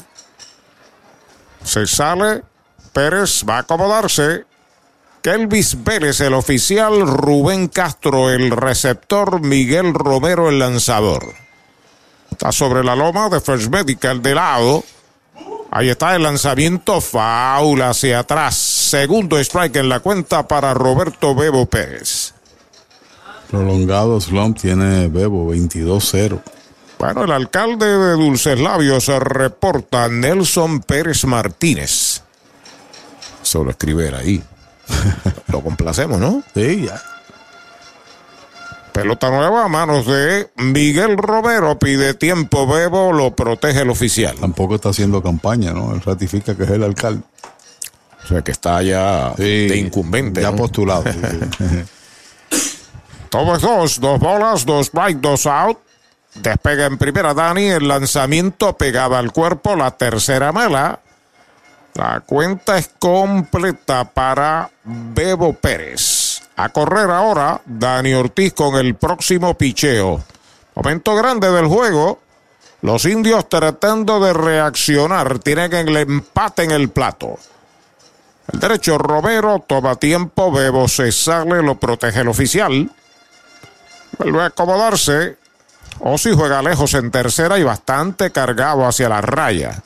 Se 1.63 1.87
sale, 1.87 2.43
Pérez 2.93 3.45
va 3.49 3.57
a 3.57 3.61
acomodarse. 3.61 4.45
Kelvis 5.23 5.85
Vélez, 5.85 6.21
el 6.21 6.35
oficial, 6.35 7.07
Rubén 7.07 7.69
Castro, 7.69 8.31
el 8.31 8.51
receptor, 8.51 9.41
Miguel 9.41 9.95
Romero, 9.95 10.49
el 10.49 10.59
lanzador. 10.59 11.33
Está 12.29 12.51
sobre 12.51 12.83
la 12.83 12.97
loma 12.97 13.29
de 13.29 13.41
First 13.41 13.69
Medical 13.69 14.21
de 14.21 14.35
lado. 14.35 14.83
Ahí 15.75 15.89
está 15.89 16.15
el 16.15 16.23
lanzamiento 16.23 17.01
foul 17.01 17.81
hacia 17.81 18.19
atrás. 18.19 18.55
Segundo 18.55 19.39
strike 19.39 19.77
en 19.77 19.89
la 19.89 20.01
cuenta 20.01 20.47
para 20.47 20.75
Roberto 20.75 21.35
Bebo 21.35 21.65
Pérez. 21.65 22.35
Prolongado 23.51 24.21
slump 24.21 24.61
tiene 24.61 25.09
Bebo 25.09 25.51
22-0. 25.51 26.43
Bueno, 26.99 27.25
el 27.25 27.33
alcalde 27.33 27.87
de 27.87 28.13
Dulces 28.13 28.61
Labios 28.61 29.09
reporta 29.09 30.09
Nelson 30.09 30.81
Pérez 30.81 31.25
Martínez. 31.25 32.23
Solo 33.41 33.71
escribir 33.71 34.15
ahí. 34.15 34.43
Lo 35.49 35.63
complacemos, 35.63 36.21
¿no? 36.21 36.43
Sí, 36.55 36.85
ya. 36.85 37.03
Pelota 38.93 39.31
nueva 39.31 39.65
a 39.65 39.69
manos 39.69 40.07
de 40.07 40.51
Miguel 40.57 41.17
Romero. 41.17 41.79
Pide 41.79 42.15
tiempo, 42.15 42.67
Bebo. 42.67 43.13
Lo 43.13 43.35
protege 43.35 43.81
el 43.83 43.91
oficial. 43.91 44.37
Tampoco 44.39 44.75
está 44.75 44.91
haciendo 44.91 45.23
campaña, 45.23 45.73
¿no? 45.73 45.95
Él 45.95 46.03
ratifica 46.03 46.55
que 46.55 46.65
es 46.65 46.71
el 46.71 46.83
alcalde. 46.83 47.23
O 48.23 48.27
sea, 48.27 48.43
que 48.43 48.53
está 48.53 48.83
ya 48.83 49.33
Sí, 49.37 49.43
de 49.69 49.77
incumbente. 49.79 50.43
Ya 50.43 50.51
¿no? 50.51 50.57
postulado. 50.57 51.05
Todos 53.31 53.63
dos, 53.63 54.01
dos 54.01 54.21
bolas, 54.21 54.67
dos 54.67 54.87
strike, 54.89 55.19
dos 55.21 55.47
out. 55.47 55.79
Despega 56.35 56.87
en 56.87 56.97
primera 56.99 57.35
Dani, 57.35 57.67
el 57.69 57.89
lanzamiento 57.89 58.75
pegaba 58.75 59.19
al 59.19 59.33
cuerpo, 59.33 59.77
la 59.77 59.91
tercera 59.91 60.53
mala. 60.53 61.01
La 61.95 62.21
cuenta 62.21 62.79
es 62.79 62.91
completa 62.99 64.05
para 64.05 64.71
Bebo 64.85 65.53
Pérez. 65.53 66.22
A 66.57 66.69
correr 66.69 67.11
ahora 67.11 67.61
Dani 67.65 68.15
Ortiz 68.15 68.53
con 68.53 68.77
el 68.77 68.95
próximo 68.95 69.55
picheo. 69.55 70.23
Momento 70.75 71.15
grande 71.15 71.51
del 71.51 71.67
juego. 71.67 72.21
Los 72.83 73.05
indios 73.05 73.49
tratando 73.49 74.21
de 74.21 74.33
reaccionar. 74.33 75.39
Tienen 75.39 75.73
el 75.73 75.97
empate 75.97 76.65
en 76.65 76.73
el 76.73 76.91
plato. 76.91 77.39
El 78.53 78.61
derecho 78.61 78.99
Romero 78.99 79.65
toma 79.67 79.97
tiempo. 79.97 80.51
Bebo 80.51 80.89
se 80.89 81.13
sale, 81.13 81.63
lo 81.63 81.77
protege 81.77 82.21
el 82.21 82.29
oficial. 82.29 82.91
Vuelve 84.19 84.43
a 84.43 84.47
acomodarse. 84.47 85.37
Osi 86.01 86.33
juega 86.33 86.63
lejos 86.63 86.95
en 86.95 87.11
tercera 87.11 87.59
y 87.59 87.63
bastante 87.63 88.31
cargado 88.31 88.85
hacia 88.87 89.09
la 89.09 89.21
raya. 89.21 89.83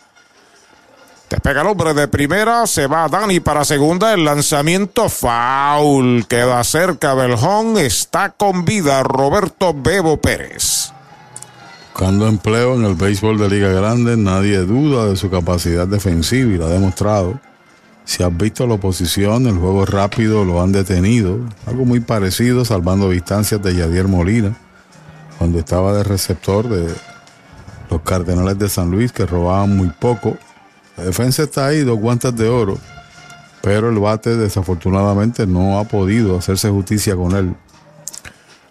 Despega 1.28 1.62
el 1.62 1.66
hombre 1.66 1.92
de 1.92 2.06
primera, 2.06 2.68
se 2.68 2.86
va 2.86 3.08
Dani 3.08 3.40
para 3.40 3.64
segunda, 3.64 4.14
el 4.14 4.24
lanzamiento 4.24 5.08
foul, 5.08 6.24
queda 6.28 6.62
cerca 6.62 7.14
home, 7.14 7.84
está 7.84 8.30
con 8.30 8.64
vida 8.64 9.02
Roberto 9.02 9.74
Bebo 9.74 10.18
Pérez. 10.18 10.92
Buscando 11.92 12.28
empleo 12.28 12.74
en 12.74 12.84
el 12.84 12.94
béisbol 12.94 13.38
de 13.38 13.48
Liga 13.48 13.70
Grande, 13.70 14.16
nadie 14.16 14.58
duda 14.58 15.06
de 15.06 15.16
su 15.16 15.28
capacidad 15.28 15.88
defensiva 15.88 16.52
y 16.52 16.58
lo 16.58 16.66
ha 16.66 16.70
demostrado. 16.70 17.40
Si 18.04 18.22
has 18.22 18.36
visto 18.36 18.64
la 18.68 18.74
oposición, 18.74 19.48
el 19.48 19.58
juego 19.58 19.84
rápido 19.84 20.44
lo 20.44 20.62
han 20.62 20.70
detenido. 20.70 21.40
Algo 21.66 21.84
muy 21.84 21.98
parecido, 21.98 22.64
salvando 22.64 23.10
distancias 23.10 23.60
de 23.62 23.74
Yadier 23.74 24.06
Molina, 24.06 24.56
cuando 25.38 25.58
estaba 25.58 25.92
de 25.92 26.04
receptor 26.04 26.68
de 26.68 26.94
los 27.90 28.02
Cardenales 28.02 28.56
de 28.60 28.68
San 28.68 28.92
Luis, 28.92 29.10
que 29.10 29.26
robaban 29.26 29.76
muy 29.76 29.88
poco. 29.88 30.38
La 30.96 31.04
defensa 31.04 31.42
está 31.42 31.66
ahí, 31.66 31.80
dos 31.80 31.98
guantes 31.98 32.34
de 32.36 32.48
oro. 32.48 32.78
Pero 33.62 33.90
el 33.90 33.98
bate 33.98 34.36
desafortunadamente 34.36 35.46
no 35.46 35.78
ha 35.78 35.84
podido 35.84 36.38
hacerse 36.38 36.70
justicia 36.70 37.16
con 37.16 37.34
él. 37.34 37.54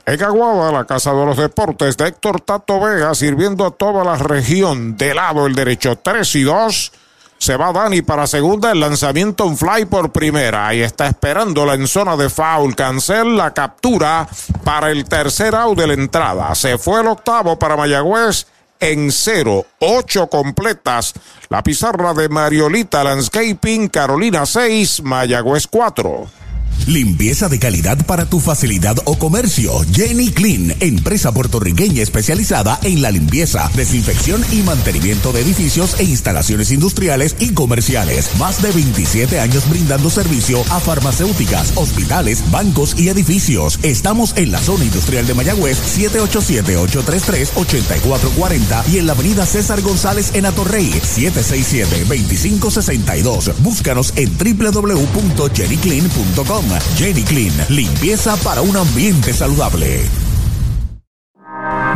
En 0.07 0.23
Aguada, 0.23 0.71
la 0.71 0.85
Casa 0.85 1.13
de 1.13 1.25
los 1.25 1.37
Deportes 1.37 1.97
de 1.97 2.07
Héctor 2.07 2.39
Tato 2.41 2.79
Vega, 2.79 3.13
sirviendo 3.15 3.65
a 3.65 3.71
toda 3.71 4.03
la 4.03 4.17
región. 4.17 4.95
De 4.95 5.13
lado 5.15 5.47
el 5.47 5.55
derecho, 5.55 5.97
3 5.97 6.35
y 6.35 6.43
2. 6.43 6.91
Se 7.37 7.57
va 7.57 7.73
Dani 7.73 8.01
para 8.01 8.27
segunda, 8.27 8.71
el 8.71 8.79
lanzamiento 8.79 9.45
en 9.45 9.57
fly 9.57 9.85
por 9.85 10.11
primera. 10.11 10.67
Ahí 10.67 10.81
está 10.81 11.07
esperándola 11.07 11.73
en 11.73 11.87
zona 11.87 12.15
de 12.15 12.29
foul. 12.29 12.75
Cancel 12.75 13.35
la 13.35 13.53
captura 13.53 14.27
para 14.63 14.91
el 14.91 15.05
tercer 15.05 15.53
out 15.55 15.77
de 15.77 15.87
la 15.87 15.93
entrada. 15.93 16.55
Se 16.55 16.77
fue 16.77 17.01
el 17.01 17.07
octavo 17.07 17.59
para 17.59 17.75
Mayagüez 17.75 18.47
en 18.79 19.11
cero. 19.11 19.65
Ocho 19.79 20.27
completas. 20.27 21.13
La 21.49 21.61
pizarra 21.63 22.13
de 22.13 22.29
Mariolita 22.29 23.03
Landscaping, 23.03 23.89
Carolina 23.89 24.45
6, 24.45 25.03
Mayagüez 25.03 25.67
4. 25.67 26.44
Limpieza 26.87 27.49
de 27.49 27.57
calidad 27.57 28.05
para 28.05 28.25
tu 28.25 28.39
facilidad 28.39 28.95
o 29.05 29.17
comercio. 29.17 29.73
Jenny 29.91 30.29
Clean, 30.29 30.71
empresa 30.79 31.31
puertorriqueña 31.31 32.03
especializada 32.03 32.79
en 32.83 33.01
la 33.01 33.09
limpieza, 33.09 33.71
desinfección 33.75 34.45
y 34.51 34.61
mantenimiento 34.61 35.31
de 35.31 35.41
edificios 35.41 35.99
e 35.99 36.03
instalaciones 36.03 36.69
industriales 36.71 37.35
y 37.39 37.53
comerciales. 37.53 38.29
Más 38.37 38.61
de 38.61 38.71
27 38.71 39.39
años 39.39 39.67
brindando 39.69 40.11
servicio 40.11 40.63
a 40.69 40.79
farmacéuticas, 40.79 41.71
hospitales, 41.75 42.43
bancos 42.51 42.93
y 42.97 43.09
edificios. 43.09 43.79
Estamos 43.81 44.37
en 44.37 44.51
la 44.51 44.59
zona 44.59 44.85
industrial 44.85 45.25
de 45.25 45.33
Mayagüez, 45.33 45.79
787-833-8440 45.97 48.83
y 48.91 48.99
en 48.99 49.07
la 49.07 49.13
avenida 49.13 49.43
César 49.45 49.81
González 49.81 50.31
en 50.35 50.45
Atorrey, 50.45 50.91
767-2562. 50.91 53.53
Búscanos 53.59 54.13
en 54.15 54.31
www.jennyclean.com. 54.37 56.64
Jenny 56.97 57.23
Clean, 57.23 57.53
limpieza 57.69 58.35
para 58.37 58.61
un 58.61 58.75
ambiente 58.75 59.33
saludable. 59.33 60.03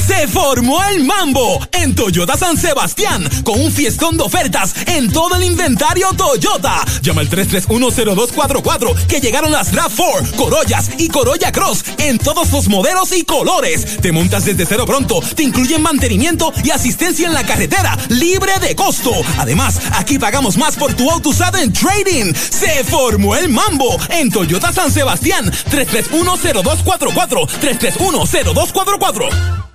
Se 0.09 0.27
formó 0.27 0.83
el 0.85 1.03
mambo 1.03 1.63
en 1.71 1.93
Toyota 1.93 2.35
San 2.35 2.57
Sebastián 2.57 3.29
con 3.43 3.61
un 3.61 3.71
fiestón 3.71 4.17
de 4.17 4.23
ofertas 4.23 4.73
en 4.87 5.11
todo 5.11 5.35
el 5.35 5.43
inventario 5.43 6.07
Toyota. 6.17 6.83
Llama 7.03 7.21
al 7.21 7.29
3310244 7.29 9.05
que 9.05 9.21
llegaron 9.21 9.51
las 9.51 9.71
RAV4, 9.71 10.35
Corollas 10.35 10.89
y 10.97 11.09
Corolla 11.09 11.51
Cross 11.51 11.85
en 11.99 12.17
todos 12.17 12.51
los 12.51 12.69
modelos 12.69 13.11
y 13.11 13.23
colores. 13.23 13.97
Te 14.01 14.11
montas 14.11 14.45
desde 14.45 14.65
cero 14.65 14.87
pronto, 14.87 15.21
te 15.35 15.43
incluyen 15.43 15.83
mantenimiento 15.83 16.51
y 16.63 16.71
asistencia 16.71 17.27
en 17.27 17.35
la 17.35 17.45
carretera 17.45 17.95
libre 18.09 18.53
de 18.59 18.75
costo. 18.75 19.11
Además, 19.37 19.79
aquí 19.91 20.17
pagamos 20.17 20.57
más 20.57 20.75
por 20.75 20.95
tu 20.95 21.07
auto 21.11 21.29
usado 21.29 21.59
en 21.59 21.71
trading. 21.71 22.33
Se 22.33 22.83
formó 22.83 23.35
el 23.35 23.49
mambo 23.49 23.95
en 24.09 24.31
Toyota 24.31 24.73
San 24.73 24.91
Sebastián 24.91 25.51
3310244 25.69 27.47
3310244. 27.61 29.68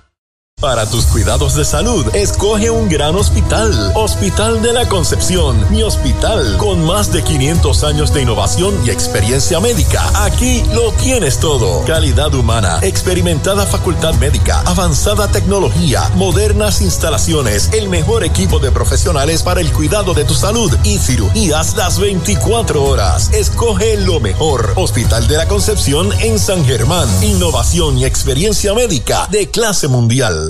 Para 0.61 0.89
tus 0.89 1.05
cuidados 1.05 1.53
de 1.53 1.63
salud, 1.63 2.07
escoge 2.15 2.71
un 2.71 2.87
gran 2.87 3.13
hospital. 3.15 3.91
Hospital 3.93 4.61
de 4.61 4.71
la 4.71 4.87
Concepción, 4.87 5.63
mi 5.69 5.83
hospital, 5.83 6.57
con 6.57 6.83
más 6.83 7.11
de 7.11 7.23
500 7.23 7.83
años 7.83 8.13
de 8.13 8.21
innovación 8.21 8.73
y 8.83 8.89
experiencia 8.89 9.59
médica. 9.59 10.01
Aquí 10.23 10.63
lo 10.73 10.91
tienes 10.93 11.39
todo. 11.39 11.83
Calidad 11.85 12.33
humana, 12.33 12.79
experimentada 12.81 13.65
facultad 13.65 14.15
médica, 14.15 14.61
avanzada 14.61 15.27
tecnología, 15.27 16.09
modernas 16.15 16.81
instalaciones, 16.81 17.69
el 17.73 17.89
mejor 17.89 18.23
equipo 18.23 18.57
de 18.57 18.71
profesionales 18.71 19.43
para 19.43 19.61
el 19.61 19.71
cuidado 19.73 20.13
de 20.13 20.23
tu 20.23 20.33
salud 20.33 20.75
y 20.83 20.97
cirugías 20.97 21.75
las 21.75 21.99
24 21.99 22.81
horas. 22.81 23.29
Escoge 23.33 23.97
lo 23.97 24.21
mejor. 24.21 24.71
Hospital 24.77 25.27
de 25.27 25.37
la 25.37 25.47
Concepción 25.47 26.11
en 26.21 26.39
San 26.39 26.65
Germán. 26.65 27.07
Innovación 27.21 27.99
y 27.99 28.05
experiencia 28.05 28.73
médica 28.73 29.27
de 29.29 29.51
clase 29.51 29.89
mundial. 29.89 30.44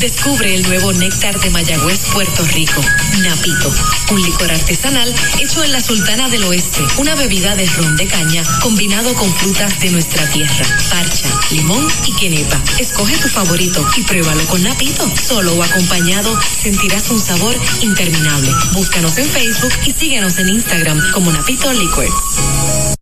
Descubre 0.00 0.54
el 0.54 0.62
nuevo 0.62 0.92
néctar 0.92 1.38
de 1.40 1.50
Mayagüez, 1.50 2.06
Puerto 2.12 2.44
Rico, 2.44 2.80
Napito, 3.22 3.74
un 4.10 4.22
licor 4.22 4.50
artesanal 4.52 5.12
hecho 5.40 5.64
en 5.64 5.72
la 5.72 5.80
Sultana 5.80 6.28
del 6.28 6.44
Oeste, 6.44 6.80
una 6.98 7.14
bebida 7.14 7.56
de 7.56 7.66
ron 7.66 7.96
de 7.96 8.06
caña 8.06 8.42
combinado 8.60 9.14
con 9.14 9.32
frutas 9.34 9.80
de 9.80 9.90
nuestra 9.90 10.28
tierra, 10.30 10.66
parcha, 10.90 11.28
limón 11.50 11.86
y 12.06 12.12
quenepa. 12.16 12.62
Escoge 12.78 13.16
tu 13.16 13.28
favorito 13.28 13.86
y 13.96 14.02
pruébalo 14.02 14.44
con 14.46 14.62
Napito. 14.62 15.10
Solo 15.16 15.54
o 15.54 15.62
acompañado 15.62 16.38
sentirás 16.62 17.10
un 17.10 17.20
sabor 17.20 17.56
interminable. 17.80 18.50
Búscanos 18.74 19.16
en 19.18 19.28
Facebook 19.28 19.72
y 19.86 19.92
síguenos 19.92 20.38
en 20.38 20.50
Instagram 20.50 21.00
como 21.12 21.32
Napito 21.32 21.72
Liquors. 21.72 22.95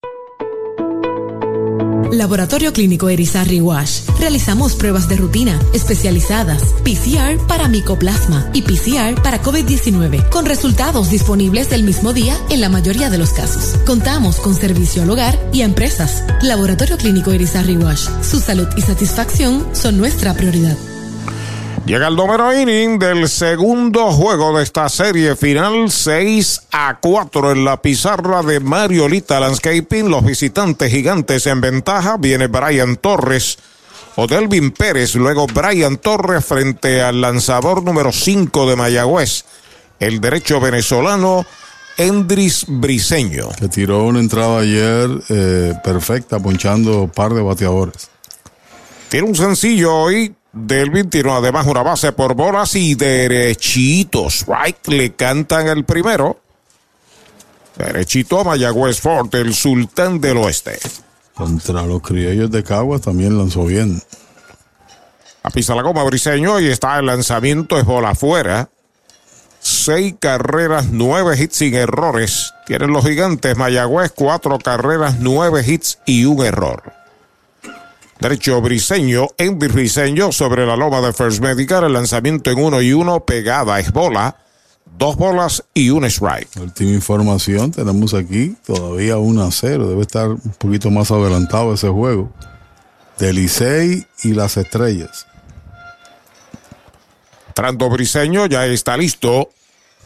Laboratorio 2.12 2.72
Clínico 2.72 3.08
Erizarri 3.08 3.60
Wash. 3.60 4.02
Realizamos 4.18 4.74
pruebas 4.74 5.08
de 5.08 5.16
rutina 5.16 5.58
especializadas, 5.72 6.74
PCR 6.84 7.44
para 7.46 7.68
micoplasma 7.68 8.50
y 8.52 8.62
PCR 8.62 9.20
para 9.22 9.42
COVID-19, 9.42 10.28
con 10.28 10.46
resultados 10.46 11.10
disponibles 11.10 11.72
el 11.72 11.82
mismo 11.82 12.12
día 12.12 12.36
en 12.50 12.60
la 12.60 12.68
mayoría 12.68 13.10
de 13.10 13.18
los 13.18 13.32
casos. 13.32 13.78
Contamos 13.84 14.36
con 14.36 14.54
servicio 14.54 15.02
al 15.02 15.10
hogar 15.10 15.38
y 15.52 15.62
a 15.62 15.64
empresas. 15.64 16.24
Laboratorio 16.42 16.96
Clínico 16.96 17.32
Erizarri 17.32 17.76
Wash. 17.76 18.08
Su 18.22 18.40
salud 18.40 18.68
y 18.76 18.82
satisfacción 18.82 19.66
son 19.72 19.98
nuestra 19.98 20.34
prioridad. 20.34 20.76
Llega 21.86 22.08
el 22.08 22.16
número 22.16 22.58
inning 22.58 22.98
del 22.98 23.28
segundo 23.28 24.10
juego 24.10 24.56
de 24.56 24.62
esta 24.62 24.88
serie 24.88 25.36
final 25.36 25.90
6 25.90 26.62
a 26.72 26.98
4 26.98 27.52
en 27.52 27.66
la 27.66 27.82
pizarra 27.82 28.42
de 28.42 28.58
Mariolita 28.58 29.38
Landscaping. 29.38 30.08
Los 30.08 30.24
visitantes 30.24 30.90
gigantes 30.90 31.46
en 31.46 31.60
ventaja. 31.60 32.16
Viene 32.16 32.46
Brian 32.46 32.96
Torres 32.96 33.58
o 34.16 34.26
Delvin 34.26 34.70
Pérez. 34.70 35.14
Luego 35.14 35.46
Brian 35.46 35.98
Torres 35.98 36.46
frente 36.46 37.02
al 37.02 37.20
lanzador 37.20 37.82
número 37.82 38.12
5 38.12 38.70
de 38.70 38.76
Mayagüez. 38.76 39.44
El 40.00 40.22
derecho 40.22 40.60
venezolano 40.60 41.44
Endris 41.98 42.64
Briseño. 42.66 43.50
Que 43.58 43.68
tiró 43.68 44.04
una 44.04 44.20
entrada 44.20 44.60
ayer 44.60 45.10
eh, 45.28 45.74
perfecta, 45.84 46.40
ponchando 46.40 47.08
par 47.14 47.34
de 47.34 47.42
bateadores. 47.42 48.08
Tiene 49.10 49.28
un 49.28 49.34
sencillo 49.34 49.94
hoy. 49.94 50.34
Delvin 50.54 51.10
tiró 51.10 51.34
además 51.34 51.66
una 51.66 51.82
base 51.82 52.12
por 52.12 52.34
bolas 52.34 52.74
y 52.76 52.94
derechitos. 52.94 54.46
Right, 54.46 54.86
le 54.86 55.14
cantan 55.14 55.66
el 55.66 55.84
primero. 55.84 56.40
Derechito 57.76 58.40
a 58.40 58.44
Mayagüez 58.44 59.00
Fort, 59.00 59.34
el 59.34 59.52
sultán 59.52 60.20
del 60.20 60.36
oeste. 60.36 60.78
Contra 61.34 61.82
los 61.82 62.00
criollos 62.02 62.50
de 62.52 62.62
Caguas 62.62 63.00
también 63.00 63.36
lanzó 63.36 63.64
bien. 63.64 64.00
A 65.42 65.50
pisa 65.50 65.74
la 65.74 65.82
goma 65.82 66.04
Briseño 66.04 66.60
y 66.60 66.68
está 66.68 66.98
el 67.00 67.06
lanzamiento, 67.06 67.76
es 67.76 67.84
bola 67.84 68.10
afuera. 68.10 68.68
Seis 69.60 70.14
carreras, 70.20 70.86
nueve 70.90 71.36
hits 71.38 71.56
sin 71.56 71.74
errores. 71.74 72.52
Tienen 72.66 72.92
los 72.92 73.04
gigantes 73.04 73.56
Mayagüez, 73.56 74.12
cuatro 74.14 74.58
carreras, 74.58 75.16
nueve 75.18 75.64
hits 75.66 75.98
y 76.06 76.26
un 76.26 76.44
error. 76.44 77.03
Derecho 78.20 78.60
Briseño, 78.60 79.28
Endy 79.36 79.66
Briseño 79.66 80.32
sobre 80.32 80.66
la 80.66 80.76
loma 80.76 81.00
de 81.00 81.12
First 81.12 81.40
Medical. 81.40 81.84
El 81.84 81.92
lanzamiento 81.92 82.50
en 82.50 82.58
uno 82.58 82.80
y 82.80 82.92
uno, 82.92 83.24
pegada 83.24 83.78
es 83.80 83.92
bola. 83.92 84.36
Dos 84.96 85.16
bolas 85.16 85.64
y 85.74 85.90
un 85.90 86.04
strike. 86.04 86.56
Última 86.56 86.92
información, 86.92 87.72
tenemos 87.72 88.14
aquí 88.14 88.56
todavía 88.64 89.18
1 89.18 89.42
a 89.42 89.50
0. 89.50 89.88
Debe 89.88 90.02
estar 90.02 90.28
un 90.28 90.54
poquito 90.58 90.90
más 90.90 91.10
adelantado 91.10 91.74
ese 91.74 91.88
juego. 91.88 92.32
De 93.18 93.32
Licey 93.32 94.06
y 94.22 94.32
las 94.32 94.56
estrellas. 94.56 95.26
Trando 97.54 97.88
Briseño 97.88 98.46
ya 98.46 98.66
está 98.66 98.96
listo. 98.96 99.50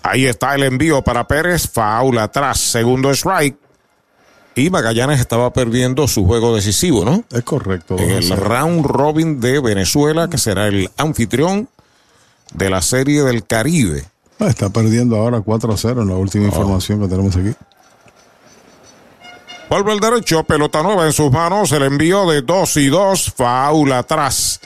Ahí 0.02 0.26
está 0.26 0.54
el 0.54 0.62
envío 0.62 1.02
para 1.02 1.28
Pérez. 1.28 1.68
Faula 1.70 2.24
atrás. 2.24 2.58
Segundo 2.58 3.10
strike. 3.10 3.56
Y 4.58 4.70
Magallanes 4.70 5.20
estaba 5.20 5.52
perdiendo 5.52 6.08
su 6.08 6.26
juego 6.26 6.54
decisivo, 6.54 7.04
¿no? 7.04 7.24
Es 7.30 7.42
correcto. 7.44 7.96
En 7.98 8.10
el 8.10 8.30
round 8.30 8.84
robin 8.84 9.40
de 9.40 9.60
Venezuela, 9.60 10.28
que 10.28 10.36
será 10.38 10.66
el 10.66 10.90
anfitrión 10.96 11.68
de 12.54 12.70
la 12.70 12.82
serie 12.82 13.22
del 13.22 13.46
Caribe. 13.46 14.04
Ah, 14.40 14.48
está 14.48 14.68
perdiendo 14.70 15.16
ahora 15.16 15.40
4 15.40 15.72
a 15.72 15.76
0 15.76 16.02
en 16.02 16.08
la 16.08 16.16
última 16.16 16.44
Oh. 16.44 16.48
información 16.48 17.00
que 17.00 17.08
tenemos 17.08 17.36
aquí. 17.36 17.52
Vuelve 19.70 19.92
el 19.92 20.00
derecho, 20.00 20.42
pelota 20.44 20.82
nueva 20.82 21.04
en 21.06 21.12
sus 21.12 21.30
manos, 21.30 21.70
el 21.72 21.82
envío 21.82 22.28
de 22.30 22.40
2 22.42 22.76
y 22.78 22.86
2, 22.88 23.32
faula 23.36 23.98
atrás. 23.98 24.60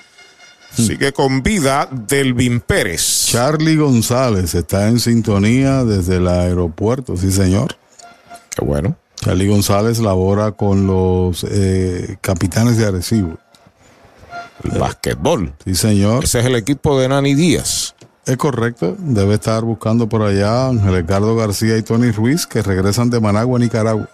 Sigue 0.75 1.13
con 1.13 1.43
vida 1.43 1.87
Delvin 1.91 2.61
Pérez. 2.61 3.27
Charlie 3.27 3.77
González 3.77 4.55
está 4.55 4.89
en 4.89 5.01
sintonía 5.01 5.85
desde 5.85 6.17
el 6.17 6.29
aeropuerto, 6.29 7.15
sí 7.17 7.31
señor. 7.31 7.77
Qué 8.57 8.65
bueno. 8.65 8.97
Charlie 9.23 9.47
González 9.47 10.01
labora 10.01 10.51
con 10.51 10.89
los 10.89 11.47
eh, 11.49 12.17
capitanes 12.21 12.77
de 12.77 12.87
Arecibo. 12.87 13.39
El 14.65 14.81
basquetbol. 14.81 15.55
Sí 15.65 15.77
señor. 15.77 16.25
Ese 16.25 16.41
es 16.41 16.47
el 16.47 16.57
equipo 16.57 16.99
de 16.99 17.09
Nani 17.09 17.37
Díaz. 17.37 17.95
Es 18.27 18.37
correcto, 18.37 18.97
debe 18.99 19.35
estar 19.35 19.63
buscando 19.63 20.09
por 20.09 20.23
allá 20.23 20.69
Ángel 20.69 20.95
Ricardo 20.95 21.37
García 21.37 21.77
y 21.77 21.83
Tony 21.83 22.11
Ruiz 22.11 22.47
que 22.47 22.63
regresan 22.63 23.11
de 23.11 23.21
Managua, 23.21 23.59
Nicaragua. 23.61 24.09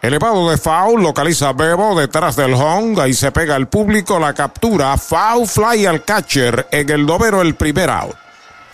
Elevado 0.00 0.50
de 0.50 0.56
foul, 0.56 1.02
localiza 1.02 1.48
a 1.48 1.52
Bebo 1.52 1.98
detrás 1.98 2.34
del 2.34 2.54
hong, 2.54 2.98
ahí 2.98 3.14
se 3.14 3.30
pega 3.30 3.54
el 3.54 3.68
público, 3.68 4.18
la 4.18 4.34
captura, 4.34 4.96
foul 4.96 5.46
fly 5.46 5.86
al 5.86 6.04
catcher, 6.04 6.66
en 6.72 6.90
el 6.90 7.06
noveno 7.06 7.40
el 7.40 7.54
primer 7.54 7.90
out. 7.90 8.21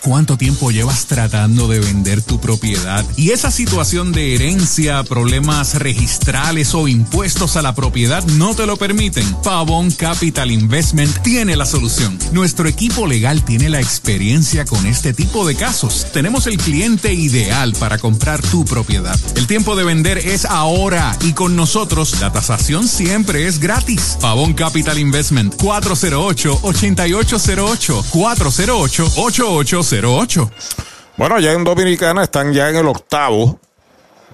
¿Cuánto 0.02 0.36
tiempo 0.38 0.70
llevas 0.70 1.06
tratando 1.06 1.66
de 1.66 1.80
vender 1.80 2.22
tu 2.22 2.40
propiedad? 2.40 3.04
Y 3.16 3.30
esa 3.30 3.50
situación 3.50 4.12
de 4.12 4.34
herencia, 4.34 5.02
problemas 5.02 5.74
registrales 5.74 6.72
o 6.74 6.86
impuestos 6.86 7.56
a 7.56 7.62
la 7.62 7.74
propiedad 7.74 8.24
no 8.24 8.54
te 8.54 8.64
lo 8.64 8.76
permiten. 8.76 9.26
Pavón 9.42 9.90
Capital 9.90 10.52
Investment 10.52 11.22
tiene 11.22 11.56
la 11.56 11.66
solución. 11.66 12.16
Nuestro 12.32 12.68
equipo 12.68 13.08
legal 13.08 13.44
tiene 13.44 13.68
la 13.68 13.80
experiencia 13.80 14.64
con 14.64 14.86
este 14.86 15.12
tipo 15.12 15.44
de 15.46 15.56
casos. 15.56 16.06
Tenemos 16.12 16.46
el 16.46 16.58
cliente 16.58 17.12
ideal 17.12 17.74
para 17.74 17.98
comprar 17.98 18.40
tu 18.40 18.64
propiedad. 18.64 19.18
El 19.34 19.48
tiempo 19.48 19.74
de 19.74 19.84
vender 19.84 20.18
es 20.18 20.44
ahora 20.44 21.16
y 21.22 21.32
con 21.32 21.56
nosotros 21.56 22.20
la 22.20 22.32
tasación 22.32 22.86
siempre 22.86 23.48
es 23.48 23.58
gratis. 23.58 24.16
Pavón 24.20 24.54
Capital 24.54 24.98
Investment 24.98 25.56
408 25.56 26.60
8808 26.62 28.04
408 28.10 29.12
8808 29.16 29.87
08. 29.92 30.50
Bueno, 31.16 31.40
ya 31.40 31.52
en 31.52 31.64
Dominicana 31.64 32.22
están 32.22 32.52
ya 32.52 32.70
en 32.70 32.76
el 32.76 32.86
octavo, 32.86 33.58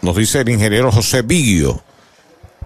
nos 0.03 0.17
dice 0.17 0.41
el 0.41 0.49
ingeniero 0.49 0.93
José 0.93 1.23
Viglio. 1.23 1.83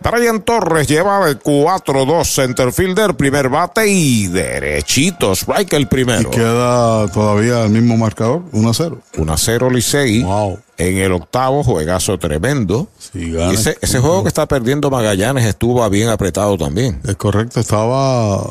Brian 0.00 0.42
Torres 0.42 0.86
lleva 0.86 1.26
de 1.26 1.39
4-2 1.39 2.25
centerfielder, 2.25 3.15
primer 3.15 3.49
bate 3.49 3.89
y 3.89 4.26
derechito, 4.28 5.33
strike 5.33 5.73
el 5.75 5.89
primero. 5.89 6.28
Y 6.28 6.36
queda 6.36 7.08
todavía 7.08 7.65
el 7.65 7.70
mismo 7.70 7.97
marcador, 7.97 8.42
1-0. 8.52 8.99
1-0 9.17 9.73
Licey. 9.73 10.23
Wow. 10.23 10.58
En 10.76 10.99
el 10.99 11.12
octavo, 11.12 11.65
juegazo 11.65 12.18
tremendo. 12.18 12.89
Sí, 12.99 13.33
gana. 13.33 13.52
Ese, 13.52 13.76
ese 13.81 13.99
juego 13.99 14.23
que 14.23 14.28
está 14.28 14.47
perdiendo 14.47 14.91
Magallanes 14.91 15.44
estuvo 15.44 15.89
bien 15.91 16.08
apretado 16.08 16.57
también. 16.57 17.00
Es 17.05 17.17
correcto, 17.17 17.58
estaba, 17.58 18.42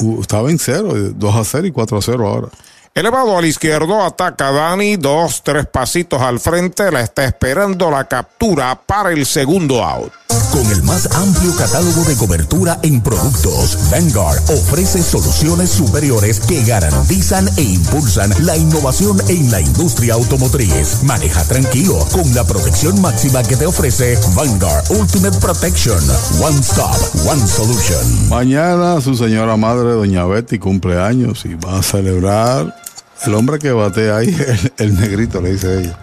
uh, 0.00 0.20
estaba 0.20 0.50
en 0.50 0.58
0, 0.58 0.92
2-0 1.18 1.66
y 1.66 1.72
4-0 1.72 2.26
ahora. 2.26 2.48
Elevado 2.96 3.36
al 3.36 3.44
izquierdo, 3.44 4.04
ataca 4.04 4.52
Dani, 4.52 4.96
dos, 4.96 5.42
tres 5.42 5.66
pasitos 5.66 6.22
al 6.22 6.38
frente, 6.38 6.92
la 6.92 7.00
está 7.00 7.24
esperando 7.24 7.90
la 7.90 8.04
captura 8.04 8.80
para 8.86 9.10
el 9.10 9.26
segundo 9.26 9.82
out. 9.82 10.12
Con 10.52 10.64
el 10.70 10.84
más 10.84 11.12
amplio 11.12 11.56
catálogo 11.56 12.04
de 12.04 12.14
cobertura 12.14 12.78
en 12.84 13.00
productos, 13.00 13.90
Vanguard 13.90 14.38
ofrece 14.48 15.02
soluciones 15.02 15.70
superiores 15.70 16.38
que 16.38 16.62
garantizan 16.62 17.48
e 17.56 17.62
impulsan 17.62 18.32
la 18.46 18.56
innovación 18.56 19.20
en 19.28 19.50
la 19.50 19.60
industria 19.60 20.14
automotriz. 20.14 21.02
Maneja 21.02 21.42
tranquilo 21.48 21.98
con 22.12 22.32
la 22.32 22.44
protección 22.44 23.00
máxima 23.00 23.42
que 23.42 23.56
te 23.56 23.66
ofrece 23.66 24.16
Vanguard 24.36 24.88
Ultimate 24.90 25.36
Protection. 25.40 25.98
One 26.40 26.60
Stop, 26.60 26.96
One 27.26 27.44
Solution. 27.44 28.28
Mañana 28.28 29.00
su 29.00 29.16
señora 29.16 29.56
madre, 29.56 29.94
doña 29.94 30.24
Betty, 30.26 30.60
cumpleaños 30.60 31.44
y 31.44 31.54
va 31.54 31.80
a 31.80 31.82
celebrar 31.82 32.83
el 33.26 33.34
hombre 33.34 33.58
que 33.58 33.72
batea 33.72 34.16
ahí, 34.16 34.28
el, 34.46 34.72
el 34.78 35.00
negrito, 35.00 35.40
le 35.40 35.52
dice 35.52 35.80
ella. 35.80 35.98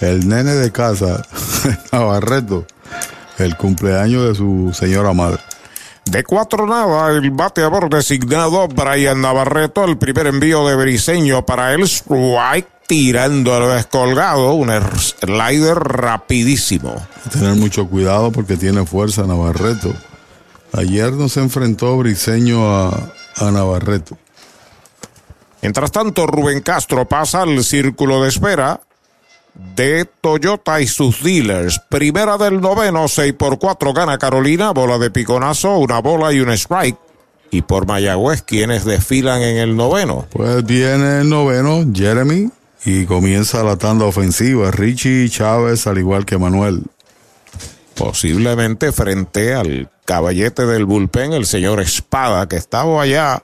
El 0.00 0.28
nene 0.28 0.52
de 0.54 0.70
casa, 0.72 1.22
Navarreto, 1.92 2.66
el 3.38 3.56
cumpleaños 3.56 4.28
de 4.28 4.34
su 4.34 4.72
señora 4.74 5.12
madre. 5.12 5.40
De 6.04 6.22
cuatro 6.22 6.66
nada, 6.66 7.10
el 7.10 7.30
bateador 7.32 7.90
designado 7.90 8.68
Brian 8.68 9.20
Navarreto, 9.20 9.84
el 9.84 9.98
primer 9.98 10.28
envío 10.28 10.66
de 10.68 10.76
Briseño 10.76 11.44
para 11.44 11.74
el 11.74 11.82
strike, 11.82 12.68
tirando 12.86 13.56
el 13.56 13.76
descolgado, 13.76 14.52
un 14.52 14.70
slider 14.98 15.76
rapidísimo. 15.76 16.94
Tener 17.32 17.56
mucho 17.56 17.88
cuidado 17.88 18.30
porque 18.30 18.56
tiene 18.56 18.86
fuerza 18.86 19.26
Navarreto. 19.26 19.92
Ayer 20.72 21.12
no 21.12 21.28
se 21.28 21.40
enfrentó 21.40 21.96
Briseño 21.96 22.70
a, 22.70 23.12
a 23.38 23.50
Navarreto. 23.50 24.16
Mientras 25.66 25.90
tanto, 25.90 26.28
Rubén 26.28 26.60
Castro 26.60 27.08
pasa 27.08 27.42
al 27.42 27.64
círculo 27.64 28.22
de 28.22 28.28
espera 28.28 28.82
de 29.74 30.08
Toyota 30.20 30.80
y 30.80 30.86
sus 30.86 31.24
dealers. 31.24 31.80
Primera 31.88 32.38
del 32.38 32.60
noveno, 32.60 33.08
6 33.08 33.32
por 33.32 33.58
4 33.58 33.92
gana 33.92 34.16
Carolina, 34.16 34.70
bola 34.70 34.96
de 34.98 35.10
piconazo, 35.10 35.78
una 35.78 35.98
bola 35.98 36.32
y 36.32 36.38
un 36.38 36.50
strike. 36.50 36.96
Y 37.50 37.62
por 37.62 37.84
Mayagüez, 37.84 38.42
quienes 38.42 38.84
desfilan 38.84 39.42
en 39.42 39.56
el 39.56 39.74
noveno? 39.74 40.28
Pues 40.30 40.64
viene 40.64 41.22
el 41.22 41.28
noveno, 41.28 41.84
Jeremy, 41.92 42.48
y 42.84 43.04
comienza 43.06 43.64
la 43.64 43.76
tanda 43.76 44.04
ofensiva. 44.04 44.70
Richie 44.70 45.28
Chávez, 45.28 45.88
al 45.88 45.98
igual 45.98 46.24
que 46.24 46.38
Manuel. 46.38 46.84
Posiblemente 47.96 48.92
frente 48.92 49.52
al 49.52 49.90
caballete 50.04 50.64
del 50.64 50.84
bullpen, 50.84 51.32
el 51.32 51.44
señor 51.44 51.80
Espada, 51.80 52.46
que 52.46 52.54
estaba 52.54 53.02
allá 53.02 53.42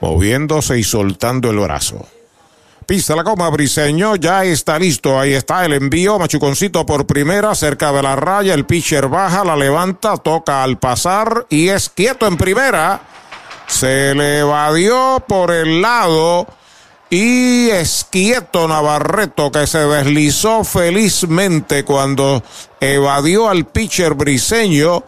moviéndose 0.00 0.78
y 0.78 0.84
soltando 0.84 1.50
el 1.50 1.58
brazo. 1.58 2.06
Pista 2.90 3.14
la 3.14 3.22
coma, 3.22 3.48
Briseño, 3.50 4.16
ya 4.16 4.44
está 4.44 4.76
listo. 4.76 5.20
Ahí 5.20 5.34
está 5.34 5.64
el 5.64 5.74
envío. 5.74 6.18
Machuconcito 6.18 6.84
por 6.84 7.06
primera, 7.06 7.54
cerca 7.54 7.92
de 7.92 8.02
la 8.02 8.16
raya. 8.16 8.52
El 8.52 8.66
pitcher 8.66 9.06
baja, 9.06 9.44
la 9.44 9.54
levanta, 9.54 10.16
toca 10.16 10.64
al 10.64 10.76
pasar 10.78 11.46
y 11.48 11.68
es 11.68 11.88
quieto 11.88 12.26
en 12.26 12.36
primera. 12.36 13.00
Se 13.68 14.12
le 14.16 14.40
evadió 14.40 15.22
por 15.28 15.52
el 15.52 15.80
lado 15.80 16.48
y 17.10 17.70
es 17.70 18.06
quieto 18.10 18.66
Navarreto 18.66 19.52
que 19.52 19.68
se 19.68 19.78
deslizó 19.78 20.64
felizmente 20.64 21.84
cuando 21.84 22.42
evadió 22.80 23.48
al 23.48 23.66
pitcher 23.66 24.14
briseño. 24.14 25.04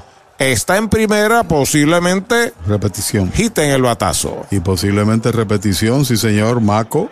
Está 0.50 0.76
en 0.76 0.88
primera, 0.88 1.44
posiblemente 1.44 2.52
repetición. 2.66 3.30
Hit 3.32 3.58
en 3.58 3.70
el 3.70 3.82
batazo. 3.82 4.44
Y 4.50 4.58
posiblemente 4.58 5.30
repetición, 5.30 6.04
sí 6.04 6.16
señor. 6.16 6.60
Maco 6.60 7.08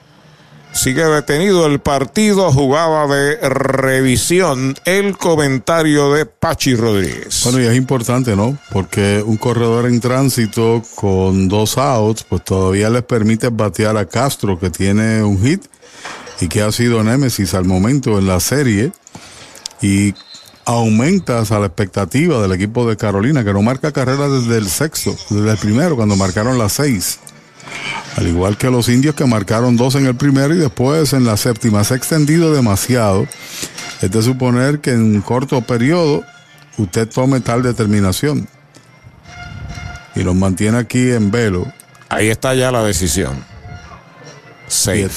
Sigue 0.72 1.04
detenido 1.04 1.66
el 1.66 1.80
partido, 1.80 2.50
jugaba 2.50 3.06
de 3.06 3.36
revisión. 3.48 4.74
El 4.84 5.16
comentario 5.18 6.12
de 6.12 6.24
Pachi 6.24 6.74
Rodríguez. 6.74 7.42
Bueno, 7.44 7.60
y 7.60 7.66
es 7.66 7.76
importante, 7.76 8.34
¿no? 8.34 8.58
Porque 8.72 9.22
un 9.24 9.36
corredor 9.36 9.86
en 9.86 10.00
tránsito 10.00 10.82
con 10.94 11.48
dos 11.48 11.76
outs, 11.76 12.24
pues 12.24 12.42
todavía 12.42 12.88
les 12.88 13.02
permite 13.02 13.50
batear 13.50 13.96
a 13.98 14.06
Castro, 14.06 14.58
que 14.58 14.70
tiene 14.70 15.22
un 15.22 15.40
hit 15.42 15.62
y 16.40 16.48
que 16.48 16.62
ha 16.62 16.72
sido 16.72 17.04
némesis 17.04 17.54
al 17.54 17.66
momento 17.66 18.18
en 18.18 18.26
la 18.26 18.40
serie. 18.40 18.92
Y 19.82 20.14
aumentas 20.64 21.52
a 21.52 21.58
la 21.58 21.66
expectativa 21.66 22.40
del 22.40 22.52
equipo 22.52 22.88
de 22.88 22.96
Carolina, 22.96 23.44
que 23.44 23.52
no 23.52 23.62
marca 23.62 23.92
carrera 23.92 24.28
desde 24.28 24.56
el 24.56 24.68
sexto, 24.68 25.14
desde 25.28 25.50
el 25.50 25.58
primero, 25.58 25.96
cuando 25.96 26.16
marcaron 26.16 26.58
las 26.58 26.72
seis. 26.72 27.18
Al 28.16 28.28
igual 28.28 28.58
que 28.58 28.70
los 28.70 28.88
indios 28.88 29.14
que 29.14 29.24
marcaron 29.24 29.76
dos 29.76 29.94
en 29.94 30.06
el 30.06 30.14
primero 30.14 30.54
y 30.54 30.58
después 30.58 31.12
en 31.12 31.24
la 31.24 31.36
séptima. 31.36 31.82
Se 31.84 31.94
ha 31.94 31.96
extendido 31.96 32.52
demasiado. 32.52 33.26
Es 34.00 34.10
de 34.10 34.22
suponer 34.22 34.80
que 34.80 34.92
en 34.92 35.02
un 35.02 35.20
corto 35.22 35.60
periodo 35.62 36.22
usted 36.76 37.08
tome 37.08 37.40
tal 37.40 37.62
determinación. 37.62 38.48
Y 40.14 40.22
los 40.22 40.34
mantiene 40.34 40.78
aquí 40.78 41.10
en 41.10 41.30
velo. 41.30 41.72
Ahí 42.10 42.28
está 42.28 42.54
ya 42.54 42.70
la 42.70 42.82
decisión. 42.84 43.42
Safe. 44.68 45.10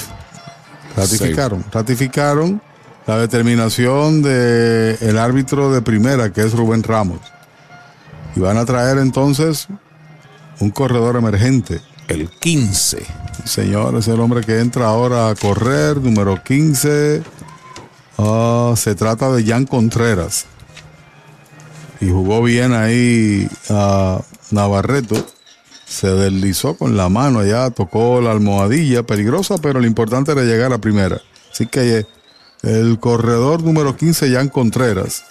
Ratificaron. 0.96 1.66
Ratificaron 1.72 2.62
la 3.06 3.18
determinación 3.18 4.22
del 4.22 4.98
el 5.02 5.18
árbitro 5.18 5.72
de 5.74 5.82
primera, 5.82 6.32
que 6.32 6.42
es 6.42 6.54
Rubén 6.54 6.82
Ramos. 6.82 7.20
Y 8.36 8.40
van 8.40 8.58
a 8.58 8.66
traer 8.66 8.98
entonces 9.00 9.68
un 10.60 10.72
corredor 10.72 11.18
emergente 11.18 11.82
el 12.08 12.30
15. 12.30 13.06
Señor, 13.46 13.96
es 13.96 14.08
el 14.08 14.20
hombre 14.20 14.42
que 14.42 14.60
entra 14.60 14.88
ahora 14.88 15.30
a 15.30 15.36
correr, 15.36 15.98
número 15.98 16.44
15. 16.44 17.24
Ah, 18.18 18.74
se 18.76 18.96
trata 18.96 19.32
de 19.32 19.44
Jan 19.46 19.66
Contreras. 19.66 20.46
Y 22.02 22.10
jugó 22.10 22.42
bien 22.44 22.74
ahí 22.74 23.48
a 23.70 24.20
Navarreto. 24.52 25.26
Se 25.86 26.08
deslizó 26.08 26.76
con 26.76 26.98
la 26.98 27.10
mano 27.10 27.40
allá, 27.40 27.70
tocó 27.70 28.20
la 28.22 28.32
almohadilla, 28.32 29.04
peligrosa, 29.04 29.58
pero 29.58 29.80
lo 29.80 29.86
importante 29.86 30.32
era 30.32 30.42
llegar 30.44 30.74
a 30.74 30.80
primera. 30.80 31.22
Así 31.52 31.68
que 31.68 32.06
el 32.64 33.00
corredor 33.00 33.64
número 33.64 33.96
15, 33.96 34.34
Jan 34.34 34.50
Contreras, 34.50 35.24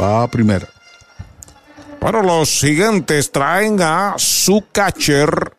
va 0.00 0.22
a 0.22 0.28
primera. 0.28 0.68
Bueno, 2.00 2.22
los 2.22 2.60
siguientes 2.60 3.32
traen 3.32 3.80
a 3.80 4.14
su 4.18 4.64
catcher, 4.70 5.56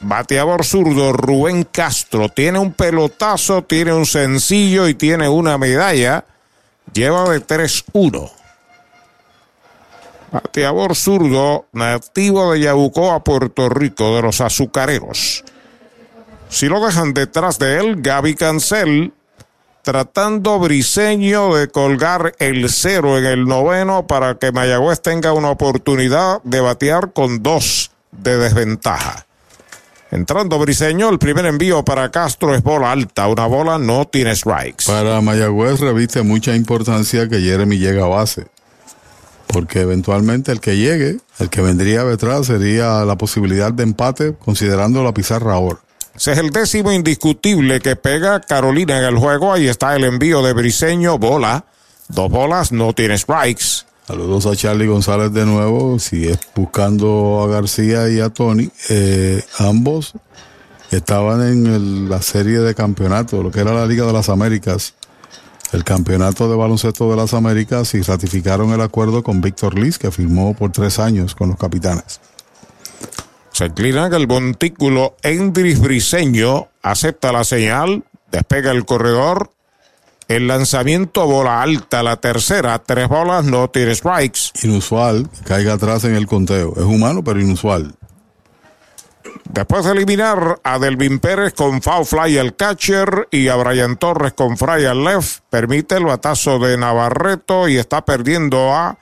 Bateador 0.00 0.64
zurdo 0.64 1.12
Rubén 1.12 1.64
Castro 1.64 2.30
tiene 2.30 2.58
un 2.58 2.72
pelotazo, 2.72 3.62
tiene 3.62 3.92
un 3.92 4.06
sencillo 4.06 4.88
y 4.88 4.94
tiene 4.94 5.28
una 5.28 5.58
medalla. 5.58 6.24
Lleva 6.92 7.28
de 7.28 7.46
3-1. 7.46 8.30
Bateador 10.32 10.96
zurdo, 10.96 11.66
nativo 11.72 12.52
de 12.52 12.60
Yabucoa, 12.60 13.22
Puerto 13.22 13.68
Rico, 13.68 14.16
de 14.16 14.22
los 14.22 14.40
azucareros. 14.40 15.44
Si 16.48 16.66
lo 16.66 16.84
dejan 16.84 17.12
detrás 17.12 17.58
de 17.58 17.78
él, 17.78 17.96
Gaby 18.00 18.34
Cancel, 18.36 19.12
tratando 19.82 20.58
Briseño 20.58 21.54
de 21.54 21.68
colgar 21.68 22.32
el 22.38 22.70
cero 22.70 23.18
en 23.18 23.26
el 23.26 23.44
noveno 23.46 24.06
para 24.06 24.36
que 24.36 24.50
Mayagüez 24.50 25.02
tenga 25.02 25.32
una 25.32 25.50
oportunidad 25.50 26.42
de 26.42 26.60
batear 26.60 27.12
con 27.12 27.42
dos 27.42 27.90
de 28.12 28.38
desventaja. 28.38 29.26
Entrando 30.10 30.58
Briseño, 30.58 31.08
el 31.08 31.20
primer 31.20 31.46
envío 31.46 31.84
para 31.84 32.10
Castro 32.10 32.52
es 32.54 32.62
bola 32.64 32.90
alta. 32.90 33.28
Una 33.28 33.46
bola 33.46 33.78
no 33.78 34.06
tiene 34.06 34.34
strikes. 34.34 34.84
Para 34.86 35.20
Mayagüez 35.20 35.78
reviste 35.78 36.22
mucha 36.22 36.56
importancia 36.56 37.28
que 37.28 37.40
Jeremy 37.40 37.78
llegue 37.78 38.02
a 38.02 38.06
base. 38.06 38.46
Porque 39.46 39.80
eventualmente 39.80 40.50
el 40.50 40.60
que 40.60 40.76
llegue, 40.76 41.18
el 41.38 41.48
que 41.48 41.60
vendría 41.60 42.04
detrás 42.04 42.46
sería 42.46 43.04
la 43.04 43.16
posibilidad 43.16 43.72
de 43.72 43.84
empate 43.84 44.34
considerando 44.34 45.04
la 45.04 45.14
pizarra 45.14 45.54
ahora. 45.54 45.78
Ese 46.16 46.32
es 46.32 46.38
el 46.38 46.50
décimo 46.50 46.90
indiscutible 46.90 47.80
que 47.80 47.94
pega 47.94 48.40
Carolina 48.40 48.98
en 48.98 49.04
el 49.04 49.16
juego. 49.16 49.52
Ahí 49.52 49.68
está 49.68 49.94
el 49.94 50.04
envío 50.04 50.42
de 50.42 50.52
Briseño, 50.52 51.18
bola. 51.18 51.64
Dos 52.08 52.28
bolas, 52.30 52.72
no 52.72 52.92
tiene 52.92 53.16
strikes. 53.16 53.86
Saludos 54.10 54.46
a 54.46 54.56
Charlie 54.56 54.88
González 54.88 55.32
de 55.32 55.46
nuevo. 55.46 56.00
Si 56.00 56.26
es 56.26 56.40
buscando 56.56 57.44
a 57.44 57.46
García 57.46 58.10
y 58.10 58.18
a 58.18 58.28
Tony, 58.28 58.68
eh, 58.88 59.40
ambos 59.56 60.14
estaban 60.90 61.46
en 61.46 62.10
la 62.10 62.20
serie 62.20 62.58
de 62.58 62.74
campeonato, 62.74 63.40
lo 63.40 63.52
que 63.52 63.60
era 63.60 63.72
la 63.72 63.86
Liga 63.86 64.04
de 64.06 64.12
las 64.12 64.28
Américas, 64.28 64.94
el 65.70 65.84
campeonato 65.84 66.50
de 66.50 66.56
baloncesto 66.56 67.08
de 67.08 67.16
las 67.16 67.34
Américas 67.34 67.94
y 67.94 68.02
ratificaron 68.02 68.72
el 68.72 68.80
acuerdo 68.80 69.22
con 69.22 69.40
Víctor 69.40 69.78
Liz, 69.78 69.96
que 69.96 70.10
firmó 70.10 70.54
por 70.54 70.72
tres 70.72 70.98
años 70.98 71.36
con 71.36 71.50
los 71.50 71.56
capitanes. 71.56 72.20
Se 73.52 73.66
inclinan 73.66 74.12
el 74.12 74.26
montículo 74.26 75.14
Endris 75.22 75.78
Briseño, 75.78 76.66
acepta 76.82 77.30
la 77.30 77.44
señal, 77.44 78.02
despega 78.32 78.72
el 78.72 78.84
corredor, 78.84 79.52
el 80.30 80.46
lanzamiento 80.46 81.26
bola 81.26 81.60
alta, 81.60 82.04
la 82.04 82.14
tercera, 82.16 82.78
tres 82.78 83.08
bolas, 83.08 83.44
no 83.44 83.68
tiene 83.68 83.96
strikes. 83.96 84.52
Inusual, 84.62 85.28
caiga 85.44 85.72
atrás 85.72 86.04
en 86.04 86.14
el 86.14 86.28
conteo. 86.28 86.72
Es 86.76 86.84
humano, 86.84 87.24
pero 87.24 87.40
inusual. 87.40 87.96
Después 89.52 89.84
de 89.84 89.90
eliminar 89.90 90.60
a 90.62 90.78
Delvin 90.78 91.18
Pérez 91.18 91.52
con 91.52 91.82
foul 91.82 92.06
fly 92.06 92.38
al 92.38 92.54
catcher 92.54 93.26
y 93.32 93.48
a 93.48 93.56
Brian 93.56 93.96
Torres 93.96 94.32
con 94.34 94.56
fly 94.56 94.84
al 94.84 95.02
left, 95.02 95.40
permite 95.50 95.96
el 95.96 96.04
batazo 96.04 96.60
de 96.60 96.78
Navarreto 96.78 97.66
y 97.68 97.76
está 97.76 98.04
perdiendo 98.04 98.72
a 98.72 98.96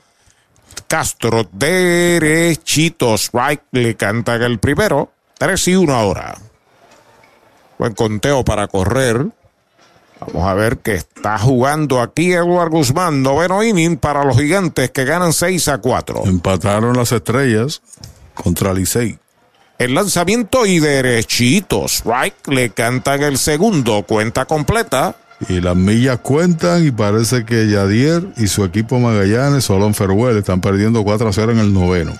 Castro 0.87 1.47
derechito. 1.53 3.19
Strike 3.19 3.65
le 3.73 3.97
canta 3.97 4.37
en 4.37 4.43
el 4.45 4.59
primero. 4.59 5.13
3 5.37 5.69
y 5.69 5.77
1 5.77 5.95
ahora. 5.95 6.39
Buen 7.79 7.93
conteo 7.93 8.47
para 8.47 8.67
correr. 8.67 9.27
Vamos 10.21 10.49
a 10.49 10.55
ver 10.55 10.79
que 10.79 10.95
está 10.95 11.39
jugando 11.39 12.01
aquí 12.01 12.33
Eduardo 12.33 12.77
Guzmán, 12.79 13.23
noveno 13.23 13.63
inning 13.63 13.97
para 13.97 14.25
los 14.25 14.37
gigantes 14.37 14.91
que 14.91 15.05
ganan 15.05 15.33
6 15.33 15.69
a 15.69 15.79
4. 15.79 16.25
Empataron 16.27 16.97
las 16.97 17.13
estrellas 17.13 17.83
contra 18.35 18.75
Licey. 18.75 19.19
El 19.79 19.95
lanzamiento 19.95 20.67
y 20.67 20.81
derechitos. 20.81 22.03
Right 22.05 22.35
le 22.49 22.71
cantan 22.71 23.23
el 23.23 23.39
segundo, 23.39 24.03
cuenta 24.03 24.45
completa. 24.45 25.15
Y 25.49 25.61
las 25.61 25.77
millas 25.77 26.19
cuentan 26.19 26.85
y 26.85 26.91
parece 26.91 27.45
que 27.45 27.69
Yadier 27.69 28.25
y 28.37 28.49
su 28.49 28.65
equipo 28.65 28.99
Magallanes, 28.99 29.65
Solón 29.65 29.95
Ferwell, 29.95 30.37
están 30.37 30.61
perdiendo 30.61 31.05
4 31.05 31.29
a 31.29 31.33
0 31.33 31.53
en 31.53 31.59
el 31.61 31.73
noveno. 31.73 32.13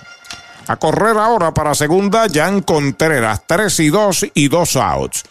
A 0.67 0.77
correr 0.77 1.17
ahora 1.17 1.53
para 1.53 1.75
segunda, 1.75 2.27
Jan 2.33 2.61
Contreras, 2.61 3.41
3 3.45 3.79
y 3.81 3.89
2 3.89 4.25
y 4.35 4.47
2 4.47 4.75
outs. 4.77 5.23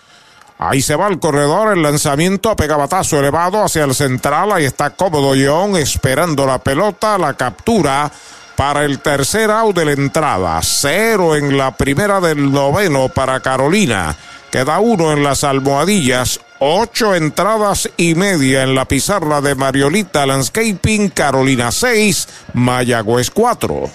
Ahí 0.59 0.83
se 0.83 0.97
va 0.97 1.07
el 1.07 1.21
corredor, 1.21 1.73
el 1.73 1.83
lanzamiento 1.83 2.57
pegabatazo 2.57 3.21
elevado 3.21 3.63
hacia 3.63 3.85
el 3.85 3.95
central. 3.95 4.51
Ahí 4.51 4.65
está 4.65 4.91
cómodo 4.91 5.35
John 5.39 5.77
esperando 5.77 6.45
la 6.47 6.59
pelota, 6.59 7.17
la 7.17 7.35
captura 7.35 8.11
para 8.57 8.85
el 8.85 8.99
tercer 8.99 9.53
out 9.53 9.77
de 9.77 9.85
la 9.85 9.93
entrada. 9.93 10.59
Cero 10.63 11.37
en 11.37 11.57
la 11.57 11.77
primera 11.77 12.21
del 12.21 12.51
noveno 12.51 13.09
para 13.09 13.39
Carolina. 13.39 14.17
Queda 14.51 14.81
uno 14.81 15.13
en 15.13 15.23
las 15.23 15.45
almohadillas. 15.45 16.41
Ocho 16.59 17.15
entradas 17.15 17.89
y 17.97 18.17
media 18.17 18.65
en 18.65 18.75
la 18.75 18.85
pizarra 18.85 19.41
de 19.41 19.55
Mariolita 19.55 20.27
Landscaping, 20.27 21.11
Carolina 21.11 21.71
6, 21.71 22.29
Mayagüez 22.55 23.31
4. 23.31 23.89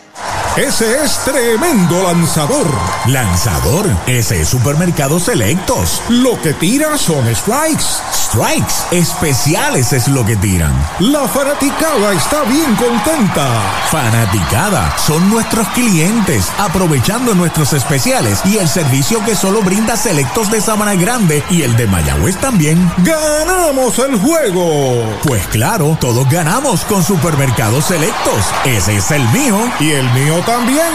Ese 0.57 1.03
es 1.03 1.17
tremendo 1.25 2.03
lanzador. 2.03 2.67
Lanzador, 3.07 3.89
ese 4.05 4.41
es 4.41 4.49
Supermercado 4.49 5.19
Selectos. 5.19 6.03
Lo 6.09 6.39
que 6.43 6.53
tira 6.53 6.95
son 6.95 7.25
strikes. 7.35 7.83
Strikes, 8.13 8.73
especiales 8.91 9.93
es 9.93 10.07
lo 10.07 10.23
que 10.23 10.35
tiran. 10.35 10.71
La 10.99 11.27
fanaticada 11.27 12.13
está 12.13 12.43
bien 12.43 12.75
contenta. 12.75 13.47
Fanaticada, 13.89 14.95
son 14.99 15.27
nuestros 15.27 15.67
clientes, 15.69 16.51
aprovechando 16.59 17.33
nuestros 17.33 17.73
especiales 17.73 18.39
y 18.45 18.57
el 18.57 18.69
servicio 18.69 19.25
que 19.25 19.35
solo 19.35 19.63
brinda 19.63 19.97
Selectos 19.97 20.51
de 20.51 20.61
Sabana 20.61 20.93
Grande 20.93 21.43
y 21.49 21.63
el 21.63 21.75
de 21.77 21.87
Mayagüez 21.87 22.37
también. 22.37 22.91
¡Ganamos 22.99 23.97
el 23.97 24.19
juego! 24.19 25.19
Pues 25.23 25.47
claro, 25.47 25.97
todos 25.99 26.29
ganamos 26.29 26.85
con 26.85 27.03
Supermercados 27.03 27.85
Selectos. 27.85 28.45
Ese 28.65 28.97
es 28.97 29.09
el 29.09 29.27
mío 29.29 29.57
y 29.79 29.91
el 29.91 30.11
mío 30.13 30.42
también. 30.45 30.93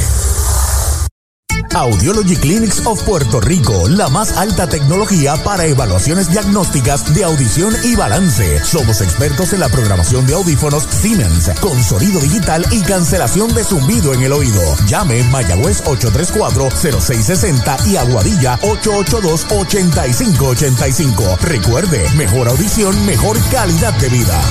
Audiology 1.74 2.35
Clinics 2.35 2.85
of 2.85 3.01
Puerto 3.03 3.40
Rico, 3.40 3.88
la 3.88 4.09
más 4.09 4.35
alta 4.38 4.67
tecnología 4.67 5.35
para 5.43 5.66
evaluaciones 5.66 6.30
diagnósticas 6.30 7.14
de 7.14 7.24
audición 7.24 7.74
y 7.83 7.95
balance. 7.95 8.61
Somos 8.66 9.00
expertos 9.01 9.53
en 9.53 9.61
la 9.61 9.69
programación 9.69 10.27
de 10.27 10.33
audífonos 10.33 10.83
Siemens, 10.83 11.50
con 11.61 11.82
sonido 11.82 12.19
digital 12.19 12.66
y 12.72 12.82
cancelación 12.82 13.56
de 13.56 13.64
zumbido 13.64 14.14
en 14.14 14.24
el 14.24 14.33
oído. 14.33 14.61
Llame 14.85 15.24
Mayagüez 15.24 15.82
834-0660 15.85 17.88
y 17.88 17.95
Aguadilla 17.95 18.59
882-8585. 18.59 21.38
Recuerde, 21.40 22.06
mejor 22.16 22.50
audición, 22.50 23.06
mejor 23.06 23.40
calidad 23.50 23.93
de 23.93 24.09
vida. 24.09 24.41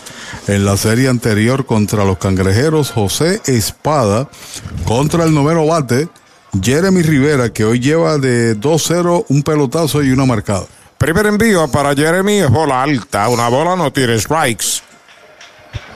en 0.47 0.65
la 0.65 0.75
serie 0.77 1.07
anterior 1.07 1.67
contra 1.67 2.05
los 2.05 2.17
cangrejeros. 2.17 2.89
José 2.89 3.39
Espada 3.45 4.27
contra 4.83 5.25
el 5.25 5.33
noveno 5.35 5.67
bate, 5.67 6.09
Jeremy 6.59 7.03
Rivera, 7.03 7.53
que 7.53 7.65
hoy 7.65 7.79
lleva 7.79 8.17
de 8.17 8.57
2-0 8.57 9.25
un 9.29 9.43
pelotazo 9.43 10.01
y 10.01 10.09
una 10.09 10.25
marcada. 10.25 10.65
Primer 10.97 11.27
envío 11.27 11.67
para 11.67 11.93
Jeremy 11.93 12.39
es 12.39 12.49
bola 12.49 12.81
alta, 12.81 13.29
una 13.29 13.47
bola 13.47 13.75
no 13.75 13.93
tiene 13.93 14.17
strikes. 14.19 14.81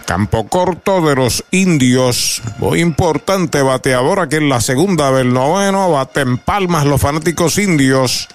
Campo 0.06 0.48
corto 0.48 1.02
de 1.02 1.16
los 1.16 1.44
indios. 1.50 2.42
Muy 2.60 2.80
importante 2.80 3.64
bateador 3.64 4.20
aquí 4.20 4.36
en 4.36 4.50
la 4.50 4.62
segunda 4.62 5.12
del 5.12 5.34
noveno. 5.34 5.92
Bate 5.92 6.22
en 6.22 6.38
palmas 6.38 6.86
los 6.86 7.02
fanáticos 7.02 7.58
indios. 7.58 8.28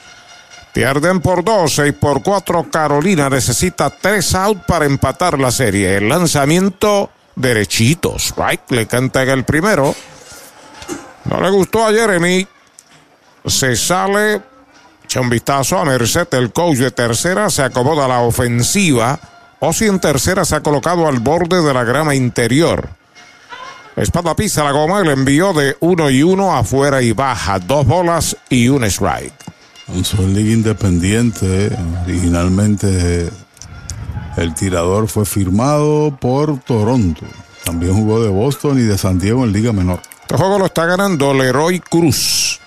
Pierden 0.73 1.21
por 1.21 1.45
dos, 1.45 1.77
seis 1.77 1.95
por 1.95 2.23
cuatro. 2.23 2.67
Carolina 2.71 3.31
necesita 3.31 3.91
tres 3.91 4.35
out 4.35 4.65
para 4.67 4.85
empatar 4.85 5.39
la 5.39 5.53
serie. 5.53 5.97
El 5.97 6.09
lanzamiento 6.09 7.11
derechito. 7.37 8.17
Strike 8.19 8.71
le 8.71 8.87
canta 8.87 9.23
en 9.23 9.31
el 9.31 9.45
primero. 9.45 9.95
No 11.27 11.41
le 11.41 11.51
gustó 11.51 11.87
a 11.87 11.93
Jeremy. 11.93 12.47
Se 13.47 13.77
sale. 13.77 14.43
Echa 15.05 15.21
un 15.21 15.31
vistazo 15.31 15.79
a 15.79 15.85
Merced, 15.85 16.29
el 16.35 16.53
coach 16.53 16.79
de 16.79 16.91
tercera. 16.91 17.49
Se 17.49 17.63
acomoda 17.63 18.09
la 18.09 18.21
ofensiva. 18.21 19.19
Osi 19.61 19.87
en 19.87 20.01
tercera 20.01 20.45
se 20.45 20.57
ha 20.57 20.63
colocado 20.63 21.07
al 21.07 21.21
borde 21.21 21.63
de 21.63 21.75
la 21.75 21.85
grama 21.85 22.15
interior. 22.15 22.89
Espada 23.95 24.35
pisa 24.35 24.65
la 24.65 24.73
goma, 24.73 25.03
le 25.03 25.13
envió 25.13 25.53
de 25.53 25.77
uno 25.81 26.09
y 26.09 26.23
uno 26.23 26.57
afuera 26.57 27.03
y 27.03 27.13
baja. 27.13 27.59
Dos 27.59 27.87
bolas 27.87 28.37
y 28.49 28.69
un 28.69 28.85
strike. 28.85 29.35
En 29.95 30.05
su 30.05 30.27
liga 30.27 30.53
independiente, 30.53 31.77
originalmente 32.05 33.29
el 34.37 34.55
tirador 34.55 35.09
fue 35.09 35.27
firmado 35.27 36.17
por 36.19 36.61
Toronto. 36.61 37.27
También 37.65 37.95
jugó 37.95 38.23
de 38.23 38.31
Boston 38.31 38.79
y 38.79 38.83
de 38.83 38.97
San 38.97 39.19
Diego 39.19 39.45
en 39.45 39.53
Liga 39.53 39.73
Menor. 39.73 40.01
Este 40.23 40.37
juego 40.37 40.59
lo 40.59 40.67
está 40.67 40.87
ganando 40.87 41.35
Leroy 41.35 41.81
Cruz. 41.81 42.60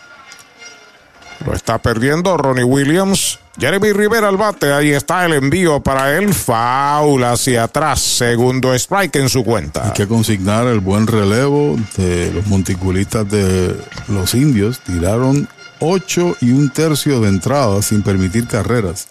Lo 1.45 1.53
está 1.53 1.77
perdiendo 1.77 2.37
Ronnie 2.37 2.63
Williams. 2.63 3.39
Jeremy 3.59 3.91
Rivera 3.91 4.29
al 4.29 4.37
bate. 4.37 4.71
Ahí 4.71 4.91
está 4.91 5.25
el 5.25 5.33
envío 5.33 5.81
para 5.81 6.17
él. 6.17 6.33
Foul 6.33 7.23
hacia 7.23 7.63
atrás. 7.63 7.99
Segundo 7.99 8.73
strike 8.73 9.17
en 9.17 9.29
su 9.29 9.43
cuenta. 9.43 9.87
Hay 9.87 9.91
que 9.91 10.07
consignar 10.07 10.67
el 10.67 10.79
buen 10.79 11.05
relevo 11.05 11.77
de 11.97 12.31
los 12.31 12.47
monticulistas 12.47 13.29
de 13.29 13.75
los 14.07 14.33
indios. 14.33 14.79
Tiraron 14.79 15.47
ocho 15.79 16.35
y 16.39 16.51
un 16.51 16.69
tercio 16.69 17.19
de 17.19 17.29
entradas 17.29 17.85
sin 17.87 18.03
permitir 18.03 18.47
carreras. 18.47 19.09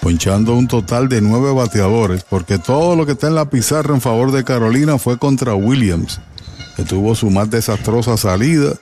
Ponchando 0.00 0.54
un 0.54 0.68
total 0.68 1.08
de 1.08 1.20
nueve 1.20 1.52
bateadores. 1.52 2.24
Porque 2.24 2.58
todo 2.58 2.96
lo 2.96 3.04
que 3.04 3.12
está 3.12 3.26
en 3.26 3.34
la 3.34 3.50
pizarra 3.50 3.94
en 3.94 4.00
favor 4.00 4.32
de 4.32 4.42
Carolina 4.42 4.96
fue 4.98 5.18
contra 5.18 5.54
Williams. 5.54 6.18
Que 6.76 6.84
tuvo 6.84 7.14
su 7.14 7.30
más 7.30 7.50
desastrosa 7.50 8.16
salida 8.16 8.72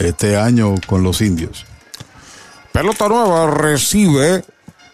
este 0.00 0.36
año 0.36 0.74
con 0.86 1.02
los 1.04 1.20
indios. 1.20 1.64
Pelota 2.76 3.08
nueva 3.08 3.50
recibe 3.50 4.44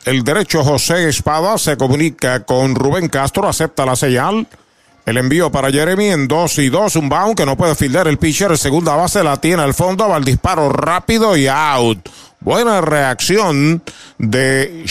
el 0.04 0.22
derecho 0.22 0.62
José 0.62 1.08
Espada. 1.08 1.58
Se 1.58 1.76
comunica 1.76 2.44
con 2.44 2.76
Rubén 2.76 3.08
Castro. 3.08 3.48
Acepta 3.48 3.84
la 3.84 3.96
señal. 3.96 4.46
El 5.04 5.16
envío 5.16 5.50
para 5.50 5.68
Jeremy 5.68 6.10
en 6.10 6.28
2 6.28 6.58
y 6.60 6.68
2. 6.68 6.94
Un 6.94 7.08
bound 7.08 7.34
que 7.34 7.44
no 7.44 7.56
puede 7.56 7.74
fildar 7.74 8.06
el 8.06 8.18
pitcher. 8.18 8.56
Segunda 8.56 8.94
base 8.94 9.24
la 9.24 9.40
tiene 9.40 9.64
al 9.64 9.74
fondo. 9.74 10.08
Va 10.08 10.18
el 10.18 10.24
disparo 10.24 10.68
rápido 10.68 11.36
y 11.36 11.48
out. 11.48 12.08
Buena 12.38 12.80
reacción 12.82 13.82
de, 14.16 14.84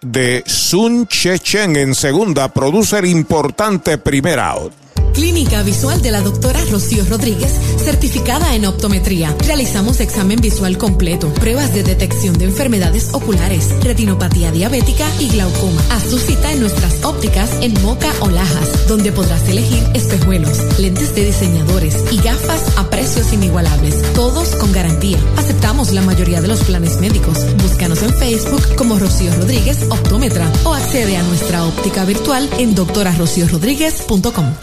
de 0.00 0.42
Sun 0.46 1.06
Chechen 1.08 1.76
en 1.76 1.94
segunda. 1.94 2.48
Produce 2.48 3.06
importante 3.06 3.98
primer 3.98 4.40
out. 4.40 4.72
Clínica 5.12 5.62
Visual 5.62 6.00
de 6.02 6.10
la 6.10 6.20
doctora 6.20 6.60
Rocío 6.70 7.04
Rodríguez, 7.04 7.52
certificada 7.84 8.54
en 8.54 8.66
optometría. 8.66 9.34
Realizamos 9.46 10.00
examen 10.00 10.40
visual 10.40 10.78
completo, 10.78 11.32
pruebas 11.34 11.72
de 11.74 11.82
detección 11.82 12.38
de 12.38 12.46
enfermedades 12.46 13.12
oculares, 13.12 13.68
retinopatía 13.82 14.50
diabética 14.50 15.06
y 15.20 15.28
glaucoma. 15.28 15.82
Haz 15.90 16.04
tu 16.08 16.18
cita 16.18 16.52
en 16.52 16.60
nuestras 16.60 17.04
ópticas 17.04 17.50
en 17.60 17.74
Moca 17.82 18.12
o 18.20 18.30
Lajas, 18.30 18.88
donde 18.88 19.12
podrás 19.12 19.46
elegir 19.48 19.82
espejuelos, 19.94 20.58
lentes 20.78 21.14
de 21.14 21.26
diseñadores 21.26 21.96
y 22.10 22.16
gafas 22.18 22.76
a 22.76 22.88
precios 22.90 23.32
inigualables, 23.32 24.02
todos 24.14 24.50
con 24.56 24.72
garantía. 24.72 25.18
Aceptamos 25.36 25.92
la 25.92 26.02
mayoría 26.02 26.40
de 26.40 26.48
los 26.48 26.60
planes 26.64 26.98
médicos. 27.00 27.38
Búscanos 27.62 28.02
en 28.02 28.14
Facebook 28.14 28.74
como 28.76 28.98
Rocío 28.98 29.34
Rodríguez 29.34 29.78
Optómetra 29.90 30.50
o 30.64 30.74
accede 30.74 31.16
a 31.16 31.22
nuestra 31.22 31.64
óptica 31.64 32.04
virtual 32.04 32.48
en 32.58 32.74
doctorarociorodríguez.com. 32.74 34.54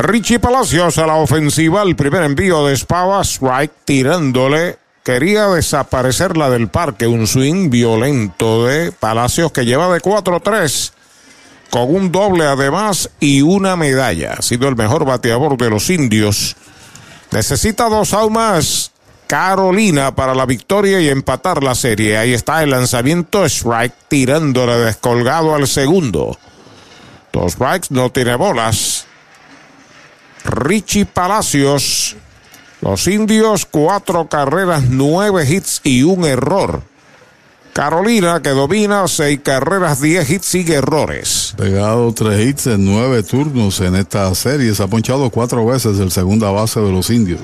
Richie 0.00 0.38
Palacios 0.38 0.96
a 0.98 1.08
la 1.08 1.16
ofensiva, 1.16 1.82
el 1.82 1.96
primer 1.96 2.22
envío 2.22 2.64
de 2.64 2.76
Spava, 2.76 3.20
strike 3.24 3.72
tirándole. 3.84 4.78
Quería 5.02 5.48
desaparecerla 5.48 6.50
del 6.50 6.68
parque, 6.68 7.08
un 7.08 7.26
swing 7.26 7.68
violento 7.68 8.64
de 8.64 8.92
Palacios 8.92 9.50
que 9.50 9.64
lleva 9.64 9.92
de 9.92 10.00
4-3 10.00 10.92
con 11.70 11.94
un 11.94 12.12
doble 12.12 12.44
además 12.44 13.10
y 13.18 13.42
una 13.42 13.74
medalla. 13.74 14.34
Ha 14.38 14.42
sido 14.42 14.68
el 14.68 14.76
mejor 14.76 15.04
bateador 15.04 15.56
de 15.56 15.68
los 15.68 15.90
indios. 15.90 16.54
Necesita 17.32 17.88
dos 17.88 18.14
más. 18.30 18.92
Carolina 19.26 20.14
para 20.14 20.34
la 20.34 20.46
victoria 20.46 21.00
y 21.00 21.08
empatar 21.08 21.62
la 21.62 21.74
serie. 21.74 22.16
Ahí 22.16 22.32
está 22.32 22.62
el 22.62 22.70
lanzamiento 22.70 23.44
strike 23.44 23.94
tirándole 24.08 24.76
descolgado 24.76 25.54
al 25.54 25.66
segundo. 25.66 26.38
Dos 27.32 27.52
strikes, 27.52 27.88
no 27.90 28.10
tiene 28.10 28.36
bolas. 28.36 28.97
Richie 30.48 31.06
Palacios. 31.06 32.16
Los 32.80 33.06
indios, 33.06 33.66
cuatro 33.66 34.28
carreras, 34.28 34.84
nueve 34.88 35.46
hits 35.48 35.80
y 35.84 36.02
un 36.02 36.24
error. 36.24 36.82
Carolina 37.72 38.42
que 38.42 38.50
domina 38.50 39.06
seis 39.06 39.40
carreras, 39.42 40.00
diez 40.00 40.28
hits 40.28 40.54
y 40.56 40.72
errores. 40.72 41.54
Pegado 41.56 42.12
tres 42.12 42.44
hits 42.46 42.66
en 42.68 42.84
nueve 42.84 43.22
turnos 43.22 43.80
en 43.80 43.94
esta 43.94 44.34
serie. 44.34 44.74
Se 44.74 44.82
ha 44.82 44.86
ponchado 44.88 45.30
cuatro 45.30 45.64
veces 45.66 45.98
el 46.00 46.10
segunda 46.10 46.50
base 46.50 46.80
de 46.80 46.90
los 46.90 47.10
indios. 47.10 47.40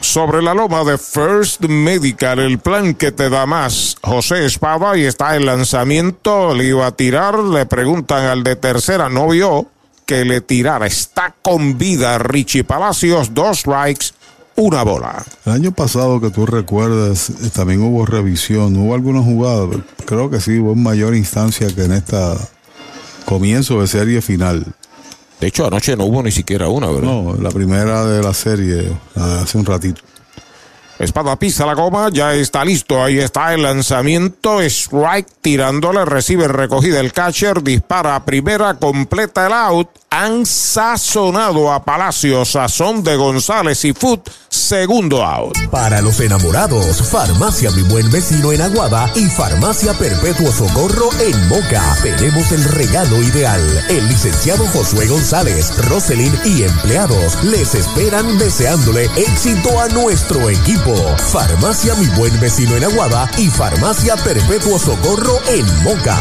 Sobre 0.00 0.42
la 0.42 0.52
loma 0.52 0.84
de 0.84 0.98
First 0.98 1.62
Medical, 1.62 2.38
el 2.38 2.58
plan 2.58 2.94
que 2.94 3.12
te 3.12 3.30
da 3.30 3.46
más. 3.46 3.96
José 4.02 4.44
Espada 4.44 4.98
y 4.98 5.04
está 5.04 5.34
el 5.34 5.46
lanzamiento. 5.46 6.54
Le 6.54 6.64
iba 6.64 6.86
a 6.86 6.92
tirar. 6.92 7.38
Le 7.38 7.64
preguntan 7.64 8.26
al 8.26 8.44
de 8.44 8.56
tercera. 8.56 9.08
No 9.08 9.28
vio 9.28 9.66
que 10.06 10.24
le 10.24 10.40
tirara. 10.40 10.86
Está 10.86 11.34
con 11.42 11.78
vida 11.78 12.18
Richie 12.18 12.64
Palacios. 12.64 13.34
Dos 13.34 13.60
strikes, 13.60 14.06
una 14.56 14.82
bola. 14.82 15.24
El 15.44 15.52
año 15.52 15.72
pasado 15.72 16.20
que 16.20 16.30
tú 16.30 16.46
recuerdas, 16.46 17.30
eh, 17.30 17.50
también 17.54 17.82
hubo 17.82 18.06
revisión. 18.06 18.76
Hubo 18.76 18.94
alguna 18.94 19.22
jugada. 19.22 19.68
Creo 20.04 20.30
que 20.30 20.40
sí, 20.40 20.58
hubo 20.58 20.72
en 20.72 20.82
mayor 20.82 21.14
instancia 21.14 21.68
que 21.74 21.84
en 21.84 21.92
esta 21.92 22.36
comienzo 23.24 23.80
de 23.80 23.86
serie 23.86 24.22
final. 24.22 24.64
De 25.40 25.48
hecho, 25.48 25.66
anoche 25.66 25.96
no 25.96 26.04
hubo 26.04 26.22
ni 26.22 26.30
siquiera 26.30 26.68
una, 26.68 26.86
¿verdad? 26.86 27.02
No, 27.02 27.36
la 27.40 27.50
primera 27.50 28.04
de 28.06 28.22
la 28.22 28.32
serie, 28.32 28.96
hace 29.14 29.58
un 29.58 29.66
ratito. 29.66 30.00
Espada 30.98 31.36
pisa 31.36 31.66
la 31.66 31.74
goma, 31.74 32.08
ya 32.12 32.34
está 32.34 32.64
listo. 32.64 33.02
Ahí 33.02 33.18
está 33.18 33.52
el 33.52 33.62
lanzamiento. 33.62 34.60
Strike 34.62 35.28
tirándole, 35.40 36.04
recibe 36.04 36.46
recogida 36.46 37.00
el 37.00 37.12
catcher, 37.12 37.62
dispara 37.62 38.14
a 38.14 38.24
primera, 38.24 38.74
completa 38.74 39.46
el 39.46 39.52
out. 39.52 39.88
Han 40.10 40.46
sazonado 40.46 41.72
a 41.72 41.84
Palacio, 41.84 42.44
sazón 42.44 43.02
de 43.02 43.16
González 43.16 43.84
y 43.84 43.92
Foot, 43.92 44.30
segundo 44.48 45.24
out. 45.24 45.58
Para 45.72 46.00
los 46.00 46.20
enamorados, 46.20 47.02
Farmacia 47.10 47.72
Mi 47.72 47.82
Buen 47.82 48.08
Vecino 48.12 48.52
en 48.52 48.60
Aguada 48.60 49.10
y 49.16 49.26
Farmacia 49.26 49.92
Perpetuo 49.94 50.52
Socorro 50.52 51.10
en 51.18 51.48
Moca. 51.48 51.96
Tenemos 52.00 52.52
el 52.52 52.62
regalo 52.62 53.20
ideal. 53.24 53.60
El 53.88 54.06
licenciado 54.06 54.64
Josué 54.68 55.08
González, 55.08 55.76
Roselyn 55.88 56.32
y 56.44 56.62
empleados 56.62 57.42
les 57.42 57.74
esperan 57.74 58.38
deseándole 58.38 59.10
éxito 59.16 59.80
a 59.80 59.88
nuestro 59.88 60.48
equipo. 60.48 60.83
Farmacia 60.84 61.94
Mi 61.94 62.06
Buen 62.08 62.38
Vecino 62.40 62.76
en 62.76 62.84
Aguada 62.84 63.30
y 63.38 63.48
Farmacia 63.48 64.16
Perpetuo 64.16 64.78
Socorro 64.78 65.38
en 65.48 65.64
Moca. 65.82 66.18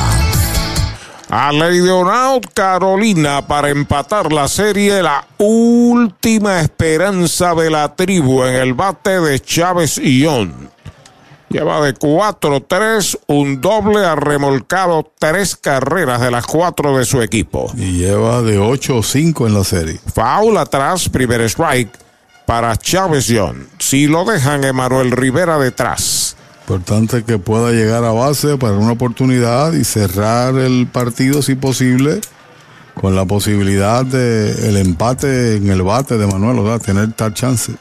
A 1.30 1.52
Lady 1.52 1.90
Out 1.90 2.48
Carolina 2.54 3.46
para 3.46 3.70
empatar 3.70 4.32
la 4.32 4.48
serie, 4.48 5.04
la 5.04 5.28
última 5.38 6.62
esperanza 6.62 7.54
de 7.56 7.70
la 7.70 7.94
tribu 7.94 8.44
en 8.44 8.56
el 8.56 8.74
bate 8.74 9.20
de 9.20 9.42
Chávez 9.42 9.98
Ión. 9.98 10.72
Lleva 11.50 11.82
de 11.82 11.94
4-3, 11.94 13.20
un 13.28 13.60
doble, 13.60 14.06
ha 14.06 14.16
remolcado 14.16 15.12
tres 15.20 15.58
carreras 15.58 16.22
de 16.22 16.32
las 16.32 16.46
cuatro 16.46 16.98
de 16.98 17.04
su 17.04 17.22
equipo. 17.22 17.70
Y 17.76 17.98
lleva 17.98 18.42
de 18.42 18.60
8-5 18.60 19.46
en 19.46 19.54
la 19.54 19.64
serie. 19.66 20.00
Foul 20.14 20.58
atrás, 20.58 21.10
primer 21.10 21.42
strike 21.42 22.03
para 22.46 22.76
Chávez 22.78 23.30
Ión. 23.30 23.68
Si 23.80 24.08
lo 24.08 24.26
dejan, 24.26 24.64
Emanuel 24.64 25.12
Rivera 25.12 25.58
detrás. 25.58 26.36
Importante 26.62 27.24
que 27.24 27.40
pueda 27.40 27.72
llegar 27.72 28.04
a 28.06 28.12
base 28.12 28.58
para 28.58 28.74
una 28.74 28.94
oportunidad 28.94 29.74
y 29.74 29.84
cerrar 29.84 30.56
el 30.56 30.88
partido 30.88 31.42
si 31.42 31.56
posible 31.56 32.22
con 32.94 33.16
la 33.16 33.26
posibilidad 33.26 34.06
de 34.06 34.70
el 34.70 34.78
empate 34.78 35.58
en 35.58 35.70
el 35.70 35.82
bate 35.82 36.18
de 36.18 36.28
Manuel, 36.28 36.60
o 36.60 36.66
sea, 36.66 36.80
tener 36.80 37.12
tal 37.14 37.34
chance. 37.34 37.74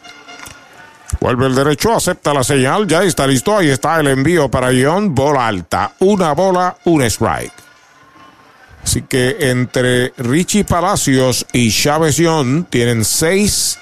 Vuelve 1.20 1.46
el 1.46 1.54
derecho, 1.54 1.94
acepta 1.94 2.34
la 2.34 2.42
señal, 2.42 2.86
ya 2.88 3.04
está 3.04 3.26
listo, 3.26 3.56
ahí 3.56 3.68
está 3.68 4.00
el 4.00 4.08
envío 4.08 4.50
para 4.50 4.70
John, 4.72 5.14
bola 5.14 5.46
alta, 5.46 5.92
una 6.00 6.32
bola, 6.32 6.76
un 6.84 7.02
strike. 7.02 7.52
Así 8.82 9.02
que 9.02 9.36
entre 9.50 10.12
Richie 10.16 10.64
Palacios 10.64 11.46
y 11.52 11.70
Chávez 11.70 12.16
John 12.18 12.66
tienen 12.68 13.04
seis 13.04 13.78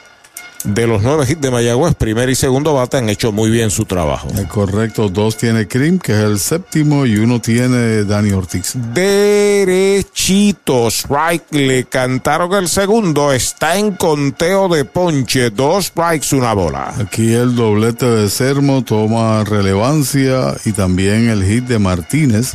de 0.64 0.86
los 0.86 1.02
nueve 1.02 1.26
hits 1.28 1.40
de 1.40 1.50
Mayagüez, 1.50 1.94
primer 1.94 2.28
y 2.28 2.34
segundo 2.34 2.74
bate 2.74 2.98
han 2.98 3.08
hecho 3.08 3.32
muy 3.32 3.50
bien 3.50 3.70
su 3.70 3.84
trabajo. 3.84 4.28
Es 4.34 4.46
correcto, 4.46 5.08
dos 5.08 5.36
tiene 5.36 5.66
Krim, 5.66 5.98
que 5.98 6.12
es 6.12 6.18
el 6.18 6.38
séptimo, 6.38 7.06
y 7.06 7.16
uno 7.16 7.40
tiene 7.40 8.04
Dani 8.04 8.32
Ortiz. 8.32 8.72
Derechito, 8.94 10.88
strike, 10.88 11.52
le 11.52 11.84
cantaron 11.84 12.52
el 12.54 12.68
segundo, 12.68 13.32
está 13.32 13.76
en 13.76 13.92
conteo 13.92 14.68
de 14.68 14.84
ponche, 14.84 15.50
dos 15.50 15.86
strikes, 15.86 16.34
una 16.36 16.52
bola. 16.52 16.94
Aquí 16.98 17.32
el 17.32 17.54
doblete 17.54 18.06
de 18.06 18.28
Sermo 18.28 18.82
toma 18.84 19.44
relevancia 19.44 20.54
y 20.64 20.72
también 20.72 21.28
el 21.28 21.44
hit 21.44 21.64
de 21.64 21.78
Martínez, 21.78 22.54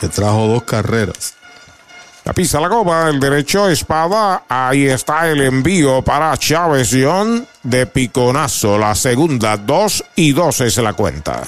que 0.00 0.08
trajo 0.08 0.46
dos 0.46 0.64
carreras. 0.64 1.34
La 2.24 2.32
pisa 2.32 2.58
la 2.58 2.68
goma, 2.68 3.10
el 3.10 3.20
derecho 3.20 3.68
espada. 3.68 4.44
Ahí 4.48 4.86
está 4.86 5.28
el 5.30 5.42
envío 5.42 6.00
para 6.00 6.34
Chávez 6.38 6.90
John 6.90 7.46
de 7.62 7.84
piconazo. 7.84 8.78
La 8.78 8.94
segunda, 8.94 9.58
dos 9.58 10.02
y 10.16 10.32
dos 10.32 10.62
es 10.62 10.78
la 10.78 10.94
cuenta. 10.94 11.42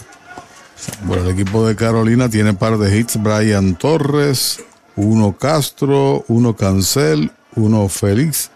Bueno, 1.05 1.25
el 1.25 1.31
equipo 1.31 1.67
de 1.67 1.75
Carolina 1.75 2.29
tiene 2.29 2.53
par 2.53 2.77
de 2.77 2.95
hits. 2.95 3.17
Brian 3.23 3.77
Torres, 3.77 4.63
uno 4.97 5.35
Castro, 5.39 6.27
uno 6.29 6.55
Cancel, 6.55 7.33
uno 7.55 7.89
Félix, 7.89 8.51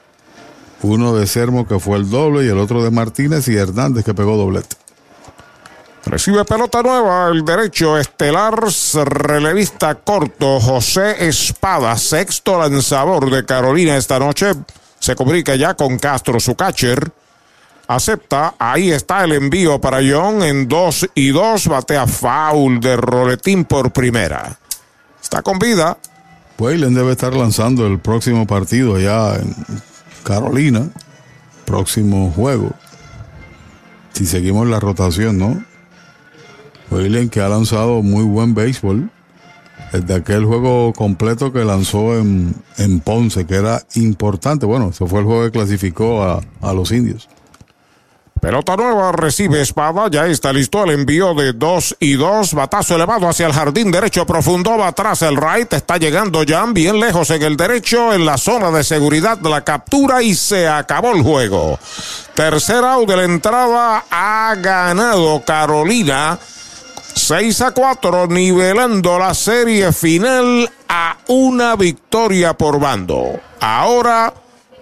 uno 0.82 1.14
de 1.14 1.26
Sermo 1.26 1.66
que 1.66 1.78
fue 1.80 1.96
el 1.96 2.10
doble 2.10 2.44
y 2.44 2.48
el 2.48 2.58
otro 2.58 2.84
de 2.84 2.90
Martínez 2.90 3.48
y 3.48 3.56
Hernández 3.56 4.04
que 4.04 4.12
pegó 4.12 4.36
doblete. 4.36 4.76
Recibe 6.06 6.44
pelota 6.44 6.82
nueva, 6.82 7.28
el 7.28 7.44
derecho 7.44 7.98
estelar, 7.98 8.58
relevista 9.04 9.94
corto, 9.96 10.58
José 10.58 11.28
Espada, 11.28 11.96
sexto 11.98 12.58
lanzador 12.58 13.30
de 13.30 13.44
Carolina 13.44 13.96
esta 13.96 14.18
noche. 14.18 14.52
Se 14.98 15.14
comunica 15.14 15.56
ya 15.56 15.74
con 15.74 15.98
Castro, 15.98 16.40
su 16.40 16.54
catcher. 16.54 17.12
Acepta, 17.86 18.54
ahí 18.58 18.90
está 18.90 19.24
el 19.24 19.32
envío 19.32 19.80
para 19.80 19.98
John 19.98 20.42
en 20.42 20.68
2 20.68 21.10
y 21.14 21.30
2, 21.30 21.66
batea 21.68 22.06
foul 22.06 22.80
de 22.80 22.96
Roletín 22.96 23.64
por 23.64 23.92
primera. 23.92 24.58
Está 25.22 25.42
con 25.42 25.58
vida. 25.58 25.98
Wayland 26.58 26.96
debe 26.96 27.12
estar 27.12 27.34
lanzando 27.34 27.86
el 27.86 27.98
próximo 27.98 28.46
partido 28.46 28.98
ya 28.98 29.34
en 29.34 29.54
Carolina. 30.24 30.88
Próximo 31.66 32.32
juego. 32.34 32.72
Si 34.12 34.26
seguimos 34.26 34.66
la 34.66 34.80
rotación, 34.80 35.38
¿no? 35.38 35.69
William 36.90 37.28
que 37.28 37.40
ha 37.40 37.48
lanzado 37.48 38.02
muy 38.02 38.24
buen 38.24 38.54
béisbol. 38.54 39.10
Desde 39.92 40.14
aquel 40.14 40.44
juego 40.44 40.92
completo 40.92 41.52
que 41.52 41.64
lanzó 41.64 42.16
en, 42.16 42.54
en 42.78 43.00
Ponce, 43.00 43.44
que 43.46 43.56
era 43.56 43.82
importante. 43.94 44.64
Bueno, 44.64 44.90
ese 44.90 45.04
fue 45.06 45.20
el 45.20 45.26
juego 45.26 45.44
que 45.44 45.50
clasificó 45.50 46.22
a, 46.22 46.40
a 46.60 46.72
los 46.72 46.92
indios. 46.92 47.28
Pelota 48.40 48.74
nueva, 48.74 49.12
recibe 49.12 49.60
espada, 49.60 50.08
ya 50.10 50.26
está 50.26 50.50
listo 50.50 50.82
el 50.82 50.92
envío 50.92 51.34
de 51.34 51.52
dos 51.52 51.94
y 52.00 52.14
dos, 52.14 52.54
batazo 52.54 52.94
elevado 52.94 53.28
hacia 53.28 53.46
el 53.46 53.52
jardín 53.52 53.90
derecho 53.90 54.24
profundo, 54.24 54.78
va 54.78 54.88
atrás 54.88 55.20
el 55.20 55.36
right, 55.36 55.70
está 55.74 55.98
llegando 55.98 56.42
Jan 56.48 56.72
bien 56.72 56.98
lejos 56.98 57.28
en 57.28 57.42
el 57.42 57.58
derecho, 57.58 58.14
en 58.14 58.24
la 58.24 58.38
zona 58.38 58.70
de 58.70 58.82
seguridad 58.82 59.36
de 59.36 59.50
la 59.50 59.62
captura 59.62 60.22
y 60.22 60.34
se 60.34 60.66
acabó 60.66 61.12
el 61.12 61.22
juego. 61.22 61.78
Tercera 62.34 62.94
out 62.94 63.10
de 63.10 63.16
la 63.18 63.24
entrada, 63.24 64.04
ha 64.10 64.54
ganado 64.54 65.42
Carolina. 65.44 66.38
6 67.30 67.60
a 67.60 67.70
4, 67.70 68.26
nivelando 68.26 69.16
la 69.16 69.34
serie 69.34 69.92
final 69.92 70.68
a 70.88 71.16
una 71.28 71.76
victoria 71.76 72.54
por 72.54 72.80
bando. 72.80 73.38
Ahora 73.60 74.34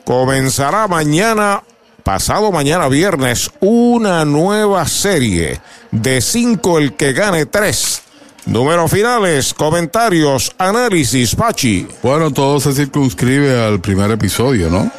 comenzará 0.02 0.89
mañana 0.89 1.62
pasado 2.02 2.51
mañana 2.51 2.89
viernes 2.89 3.51
una 3.60 4.25
nueva 4.25 4.89
serie 4.89 5.60
de 5.91 6.23
cinco 6.23 6.78
el 6.78 6.94
que 6.94 7.12
gane 7.12 7.44
tres. 7.44 8.01
Números 8.47 8.93
finales, 8.93 9.52
comentarios, 9.52 10.51
análisis, 10.57 11.35
Pachi. 11.35 11.86
Bueno, 12.02 12.31
todo 12.31 12.60
se 12.60 12.73
circunscribe 12.73 13.62
al 13.62 13.83
primer 13.83 14.10
episodio, 14.10 14.70
¿no? 14.70 14.91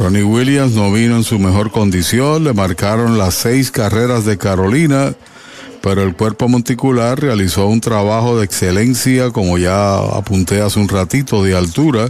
Ronnie 0.00 0.24
Williams 0.24 0.72
no 0.72 0.90
vino 0.90 1.14
en 1.14 1.22
su 1.22 1.38
mejor 1.38 1.70
condición, 1.70 2.42
le 2.42 2.52
marcaron 2.52 3.16
las 3.16 3.34
seis 3.34 3.70
carreras 3.70 4.24
de 4.24 4.38
Carolina, 4.38 5.14
pero 5.84 6.02
el 6.02 6.16
cuerpo 6.16 6.48
monticular 6.48 7.20
realizó 7.20 7.66
un 7.66 7.82
trabajo 7.82 8.38
de 8.38 8.46
excelencia, 8.46 9.28
como 9.32 9.58
ya 9.58 9.96
apunté 9.96 10.62
hace 10.62 10.80
un 10.80 10.88
ratito, 10.88 11.44
de 11.44 11.54
altura 11.54 12.08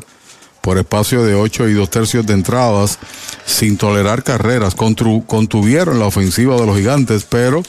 por 0.60 0.78
espacio 0.78 1.24
de 1.24 1.34
8 1.34 1.68
y 1.68 1.72
2 1.72 1.90
tercios 1.90 2.24
de 2.24 2.34
entradas, 2.34 3.00
sin 3.44 3.76
tolerar 3.76 4.22
carreras. 4.22 4.76
contuvieron 4.76 5.98
la 5.98 6.06
ofensiva 6.06 6.54
de 6.54 6.66
los 6.66 6.76
gigantes, 6.76 7.26
pero 7.28 7.64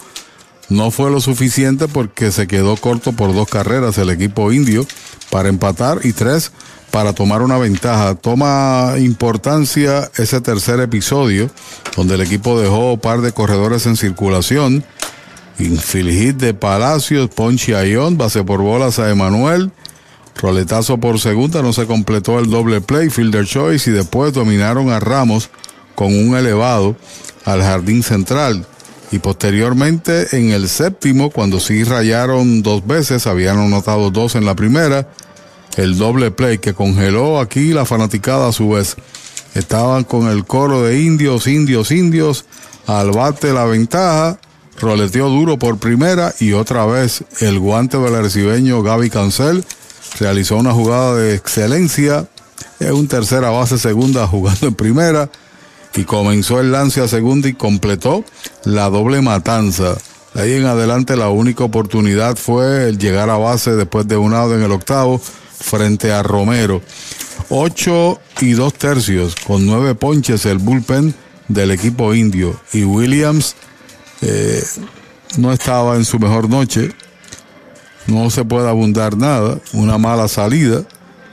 no 0.69 0.91
fue 0.91 1.09
lo 1.09 1.19
suficiente 1.21 1.87
porque 1.87 2.31
se 2.31 2.45
quedó 2.45 2.77
corto 2.77 3.13
por 3.13 3.33
dos 3.33 3.47
carreras 3.47 3.97
el 3.97 4.11
equipo 4.11 4.51
indio 4.51 4.85
para 5.31 5.49
empatar 5.49 6.01
y 6.03 6.13
tres 6.13 6.51
para 6.91 7.13
tomar 7.13 7.41
una 7.41 7.57
ventaja. 7.57 8.13
Toma 8.13 8.93
importancia 8.99 10.09
ese 10.17 10.39
tercer 10.39 10.79
episodio, 10.79 11.49
donde 11.95 12.13
el 12.13 12.21
equipo 12.21 12.59
dejó 12.59 12.93
un 12.93 12.99
par 12.99 13.21
de 13.21 13.31
corredores 13.31 13.87
en 13.87 13.97
circulación. 13.97 14.85
Infligid 15.59 16.35
de 16.35 16.53
Palacios, 16.53 17.29
Ponchi 17.29 17.73
Ayón, 17.73 18.17
base 18.17 18.43
por 18.43 18.61
bolas 18.61 18.99
a 18.99 19.09
Emanuel 19.09 19.71
Roletazo 20.35 20.97
por 20.97 21.19
segunda, 21.19 21.61
no 21.61 21.71
se 21.71 21.85
completó 21.85 22.39
el 22.39 22.49
doble 22.49 22.81
play, 22.81 23.09
fielder 23.09 23.45
choice 23.45 23.89
y 23.89 23.93
después 23.93 24.33
dominaron 24.33 24.89
a 24.89 24.99
Ramos 24.99 25.49
con 25.95 26.07
un 26.07 26.35
elevado 26.35 26.95
al 27.45 27.61
jardín 27.61 28.03
central. 28.03 28.65
Y 29.11 29.19
posteriormente 29.19 30.37
en 30.37 30.49
el 30.49 30.67
séptimo, 30.67 31.29
cuando 31.29 31.59
sí 31.59 31.83
rayaron 31.83 32.63
dos 32.63 32.85
veces, 32.85 33.27
habían 33.27 33.59
anotado 33.59 34.11
dos 34.11 34.35
en 34.35 34.45
la 34.45 34.55
primera, 34.55 35.07
el 35.77 35.97
doble 35.97 36.31
play 36.31 36.57
que 36.57 36.73
congeló 36.73 37.39
aquí 37.39 37.71
la 37.71 37.85
fanaticada 37.85 38.49
a 38.49 38.51
su 38.51 38.71
vez. 38.71 38.97
Estaban 39.53 40.03
con 40.03 40.27
el 40.27 40.43
coro 40.43 40.83
de 40.83 40.99
indios, 41.01 41.47
indios, 41.47 41.91
indios, 41.91 42.45
al 42.87 43.11
bate 43.11 43.53
la 43.53 43.63
ventaja, 43.63 44.37
roleteó 44.79 45.29
duro 45.29 45.57
por 45.57 45.77
primera 45.77 46.33
y 46.39 46.53
otra 46.53 46.85
vez 46.85 47.23
el 47.39 47.59
guante 47.59 47.97
del 47.97 48.15
arcibeño 48.15 48.83
Gaby 48.83 49.09
Cancel 49.09 49.63
realizó 50.19 50.57
una 50.57 50.73
jugada 50.73 51.15
de 51.15 51.35
excelencia, 51.35 52.27
es 52.79 52.91
un 52.91 53.07
tercera 53.07 53.49
base 53.49 53.77
segunda 53.77 54.27
jugando 54.27 54.67
en 54.67 54.75
primera 54.75 55.29
y 55.95 56.03
comenzó 56.03 56.59
el 56.59 56.71
lance 56.71 57.01
a 57.01 57.07
segunda 57.07 57.47
y 57.47 57.53
completó 57.53 58.23
la 58.63 58.89
doble 58.89 59.21
matanza. 59.21 59.95
De 60.33 60.41
ahí 60.41 60.53
en 60.53 60.65
adelante 60.65 61.15
la 61.15 61.29
única 61.29 61.63
oportunidad 61.63 62.35
fue 62.35 62.89
el 62.89 62.97
llegar 62.97 63.29
a 63.29 63.37
base 63.37 63.71
después 63.71 64.07
de 64.07 64.17
un 64.17 64.33
lado 64.33 64.55
en 64.55 64.63
el 64.63 64.71
octavo 64.71 65.19
frente 65.19 66.11
a 66.11 66.23
Romero. 66.23 66.81
Ocho 67.49 68.19
y 68.41 68.51
dos 68.51 68.73
tercios 68.73 69.35
con 69.35 69.65
nueve 69.65 69.95
ponches 69.95 70.45
el 70.45 70.57
bullpen 70.57 71.13
del 71.47 71.71
equipo 71.71 72.13
indio 72.13 72.59
y 72.73 72.83
Williams 72.83 73.55
eh, 74.21 74.63
no 75.37 75.51
estaba 75.51 75.95
en 75.95 76.05
su 76.05 76.19
mejor 76.19 76.49
noche 76.49 76.91
no 78.07 78.29
se 78.29 78.45
puede 78.45 78.69
abundar 78.69 79.17
nada, 79.17 79.59
una 79.73 79.97
mala 79.97 80.27
salida. 80.27 80.83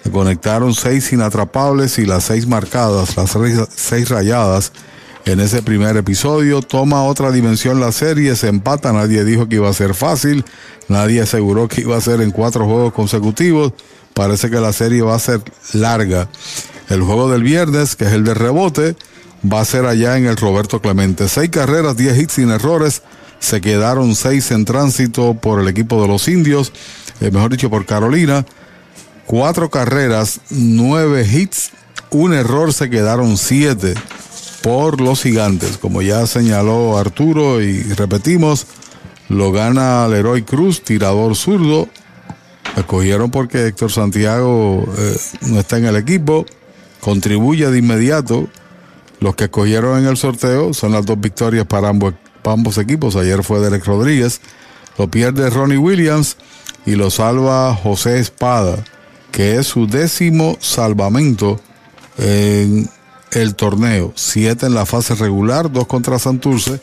Se 0.03 0.11
conectaron 0.11 0.75
seis 0.75 1.13
inatrapables 1.13 1.99
y 1.99 2.07
las 2.07 2.25
seis 2.25 2.47
marcadas, 2.47 3.17
las 3.17 3.37
seis 3.77 4.09
rayadas 4.09 4.73
en 5.25 5.41
ese 5.41 5.63
primer 5.63 5.97
episodio. 5.97 6.63
Toma 6.63 7.05
otra 7.05 7.31
dimensión 7.31 7.79
la 7.79 7.93
serie, 7.93 8.35
se 8.37 8.49
empata, 8.49 8.93
nadie 8.93 9.25
dijo 9.25 9.49
que 9.49 9.57
iba 9.57 9.69
a 9.69 9.75
ser 9.75 9.95
fácil, 9.95 10.45
nadie 10.89 11.21
aseguró 11.21 11.69
que 11.69 11.83
iba 11.83 11.97
a 11.97 12.01
ser 12.01 12.21
en 12.21 12.31
cuatro 12.31 12.65
juegos 12.65 12.93
consecutivos. 12.93 13.73
Parece 14.15 14.51
que 14.51 14.61
la 14.61 14.73
serie 14.73 15.03
va 15.03 15.15
a 15.15 15.21
ser 15.21 15.41
larga. 15.73 16.29
El 16.89 17.03
juego 17.03 17.31
del 17.31 17.43
viernes, 17.43 17.97
que 17.97 18.05
es 18.05 18.13
el 18.13 18.25
de 18.25 18.35
rebote, 18.35 18.97
va 19.51 19.61
a 19.61 19.65
ser 19.65 19.87
allá 19.87 20.17
en 20.17 20.27
el 20.27 20.37
Roberto 20.37 20.81
Clemente. 20.81 21.29
Seis 21.29 21.51
carreras, 21.51 21.97
diez 21.97 22.19
hits 22.19 22.35
sin 22.35 22.51
errores 22.51 23.03
se 23.43 23.61
quedaron 23.61 24.15
seis 24.15 24.53
en 24.53 24.65
tránsito 24.65 25.35
por 25.35 25.61
el 25.61 25.67
equipo 25.67 26.01
de 26.01 26.07
los 26.07 26.29
indios, 26.29 26.73
eh, 27.21 27.33
mejor 27.33 27.51
dicho 27.51 27.69
por 27.71 27.85
Carolina. 27.85 28.47
Cuatro 29.27 29.69
carreras, 29.69 30.41
nueve 30.51 31.27
hits, 31.29 31.73
un 32.11 32.35
error, 32.35 32.73
se 32.73 32.89
quedaron 32.89 33.37
siete 33.37 33.95
por 34.63 35.01
los 35.01 35.23
gigantes. 35.23 35.77
Como 35.77 36.03
ya 36.03 36.25
señaló 36.29 36.97
Arturo 36.97 37.61
y 37.61 37.83
repetimos, 37.83 38.67
lo 39.29 39.51
gana 39.51 40.07
Leroy 40.07 40.43
Cruz, 40.43 40.83
tirador 40.83 41.35
zurdo. 41.35 41.89
Escogieron 42.77 43.33
porque 43.33 43.67
Héctor 43.67 43.91
Santiago 43.91 44.85
eh, 44.97 45.17
no 45.49 45.59
está 45.59 45.79
en 45.79 45.87
el 45.87 45.97
equipo. 45.97 46.47
Contribuye 47.01 47.69
de 47.71 47.79
inmediato. 47.79 48.49
Los 49.23 49.37
que 49.37 49.45
escogieron 49.45 50.01
en 50.01 50.07
el 50.07 50.17
sorteo 50.17 50.75
son 50.75 50.91
las 50.91 51.07
dos 51.07 51.21
victorias 51.21 51.65
para 51.65 51.89
ambos 51.89 52.15
para 52.43 52.55
ambos 52.55 52.77
equipos. 52.77 53.15
Ayer 53.15 53.45
fue 53.45 53.61
Derek 53.61 53.85
Rodríguez. 53.85 54.41
Lo 54.99 55.09
pierde 55.09 55.49
Ronnie 55.49 55.79
Williams 55.79 56.37
y 56.85 56.97
lo 56.97 57.09
salva 57.09 57.73
José 57.73 58.19
Espada, 58.19 58.83
que 59.31 59.59
es 59.59 59.69
su 59.69 59.87
décimo 59.87 60.57
salvamento 60.61 61.61
en 62.19 62.91
el 63.31 63.55
torneo. 63.55 64.13
Siete 64.17 64.67
en 64.67 64.75
la 64.75 64.87
fase 64.87 65.15
regular, 65.15 65.71
dos 65.71 65.87
contra 65.87 66.19
Santurce 66.19 66.81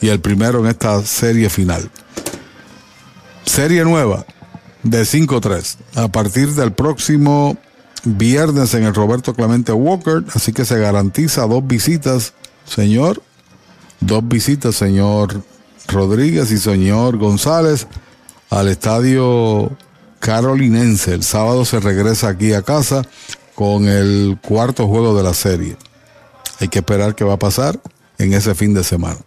y 0.00 0.10
el 0.10 0.20
primero 0.20 0.60
en 0.60 0.66
esta 0.66 1.04
serie 1.04 1.50
final. 1.50 1.90
Serie 3.44 3.82
nueva 3.82 4.24
de 4.84 5.02
5-3 5.02 5.76
a 5.96 6.06
partir 6.06 6.50
del 6.52 6.72
próximo 6.72 7.58
viernes 8.04 8.74
en 8.74 8.84
el 8.84 8.94
Roberto 8.94 9.34
Clemente 9.34 9.72
Walker, 9.72 10.24
así 10.34 10.52
que 10.52 10.64
se 10.64 10.78
garantiza 10.78 11.46
dos 11.46 11.66
visitas, 11.66 12.34
señor, 12.64 13.22
dos 14.00 14.26
visitas, 14.26 14.76
señor 14.76 15.42
Rodríguez 15.88 16.50
y 16.50 16.58
señor 16.58 17.18
González, 17.18 17.86
al 18.48 18.68
estadio 18.68 19.70
carolinense. 20.20 21.14
El 21.14 21.22
sábado 21.22 21.64
se 21.64 21.80
regresa 21.80 22.28
aquí 22.28 22.52
a 22.52 22.62
casa 22.62 23.02
con 23.54 23.86
el 23.86 24.38
cuarto 24.40 24.86
juego 24.86 25.16
de 25.16 25.22
la 25.22 25.34
serie. 25.34 25.76
Hay 26.60 26.68
que 26.68 26.80
esperar 26.80 27.14
qué 27.14 27.24
va 27.24 27.34
a 27.34 27.38
pasar 27.38 27.80
en 28.18 28.32
ese 28.34 28.54
fin 28.54 28.74
de 28.74 28.84
semana. 28.84 29.18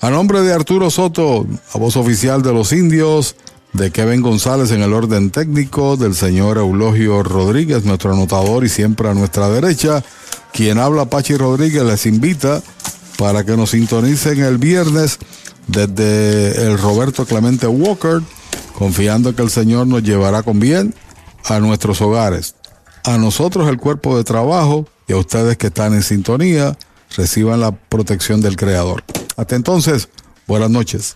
A 0.00 0.10
nombre 0.10 0.42
de 0.42 0.52
Arturo 0.52 0.90
Soto, 0.90 1.46
a 1.72 1.78
voz 1.78 1.96
oficial 1.96 2.42
de 2.42 2.52
los 2.52 2.72
indios, 2.72 3.34
de 3.76 3.90
Kevin 3.90 4.22
González 4.22 4.70
en 4.70 4.82
el 4.82 4.92
orden 4.94 5.30
técnico, 5.30 5.96
del 5.96 6.14
señor 6.14 6.56
Eulogio 6.56 7.22
Rodríguez, 7.22 7.84
nuestro 7.84 8.12
anotador 8.12 8.64
y 8.64 8.68
siempre 8.68 9.08
a 9.08 9.14
nuestra 9.14 9.48
derecha, 9.48 10.02
quien 10.52 10.78
habla 10.78 11.10
Pachi 11.10 11.36
Rodríguez, 11.36 11.82
les 11.82 12.06
invita 12.06 12.62
para 13.18 13.44
que 13.44 13.56
nos 13.56 13.70
sintonicen 13.70 14.42
el 14.42 14.56
viernes 14.58 15.18
desde 15.66 16.66
el 16.66 16.78
Roberto 16.78 17.26
Clemente 17.26 17.66
Walker, 17.66 18.22
confiando 18.78 19.34
que 19.34 19.42
el 19.42 19.50
Señor 19.50 19.86
nos 19.86 20.02
llevará 20.02 20.42
con 20.42 20.58
bien 20.58 20.94
a 21.44 21.60
nuestros 21.60 22.00
hogares. 22.00 22.54
A 23.04 23.18
nosotros 23.18 23.68
el 23.68 23.78
cuerpo 23.78 24.16
de 24.16 24.24
trabajo 24.24 24.86
y 25.06 25.12
a 25.12 25.18
ustedes 25.18 25.58
que 25.58 25.68
están 25.68 25.92
en 25.92 26.02
sintonía, 26.02 26.76
reciban 27.16 27.60
la 27.60 27.72
protección 27.72 28.40
del 28.40 28.56
Creador. 28.56 29.04
Hasta 29.36 29.54
entonces, 29.54 30.08
buenas 30.46 30.70
noches. 30.70 31.14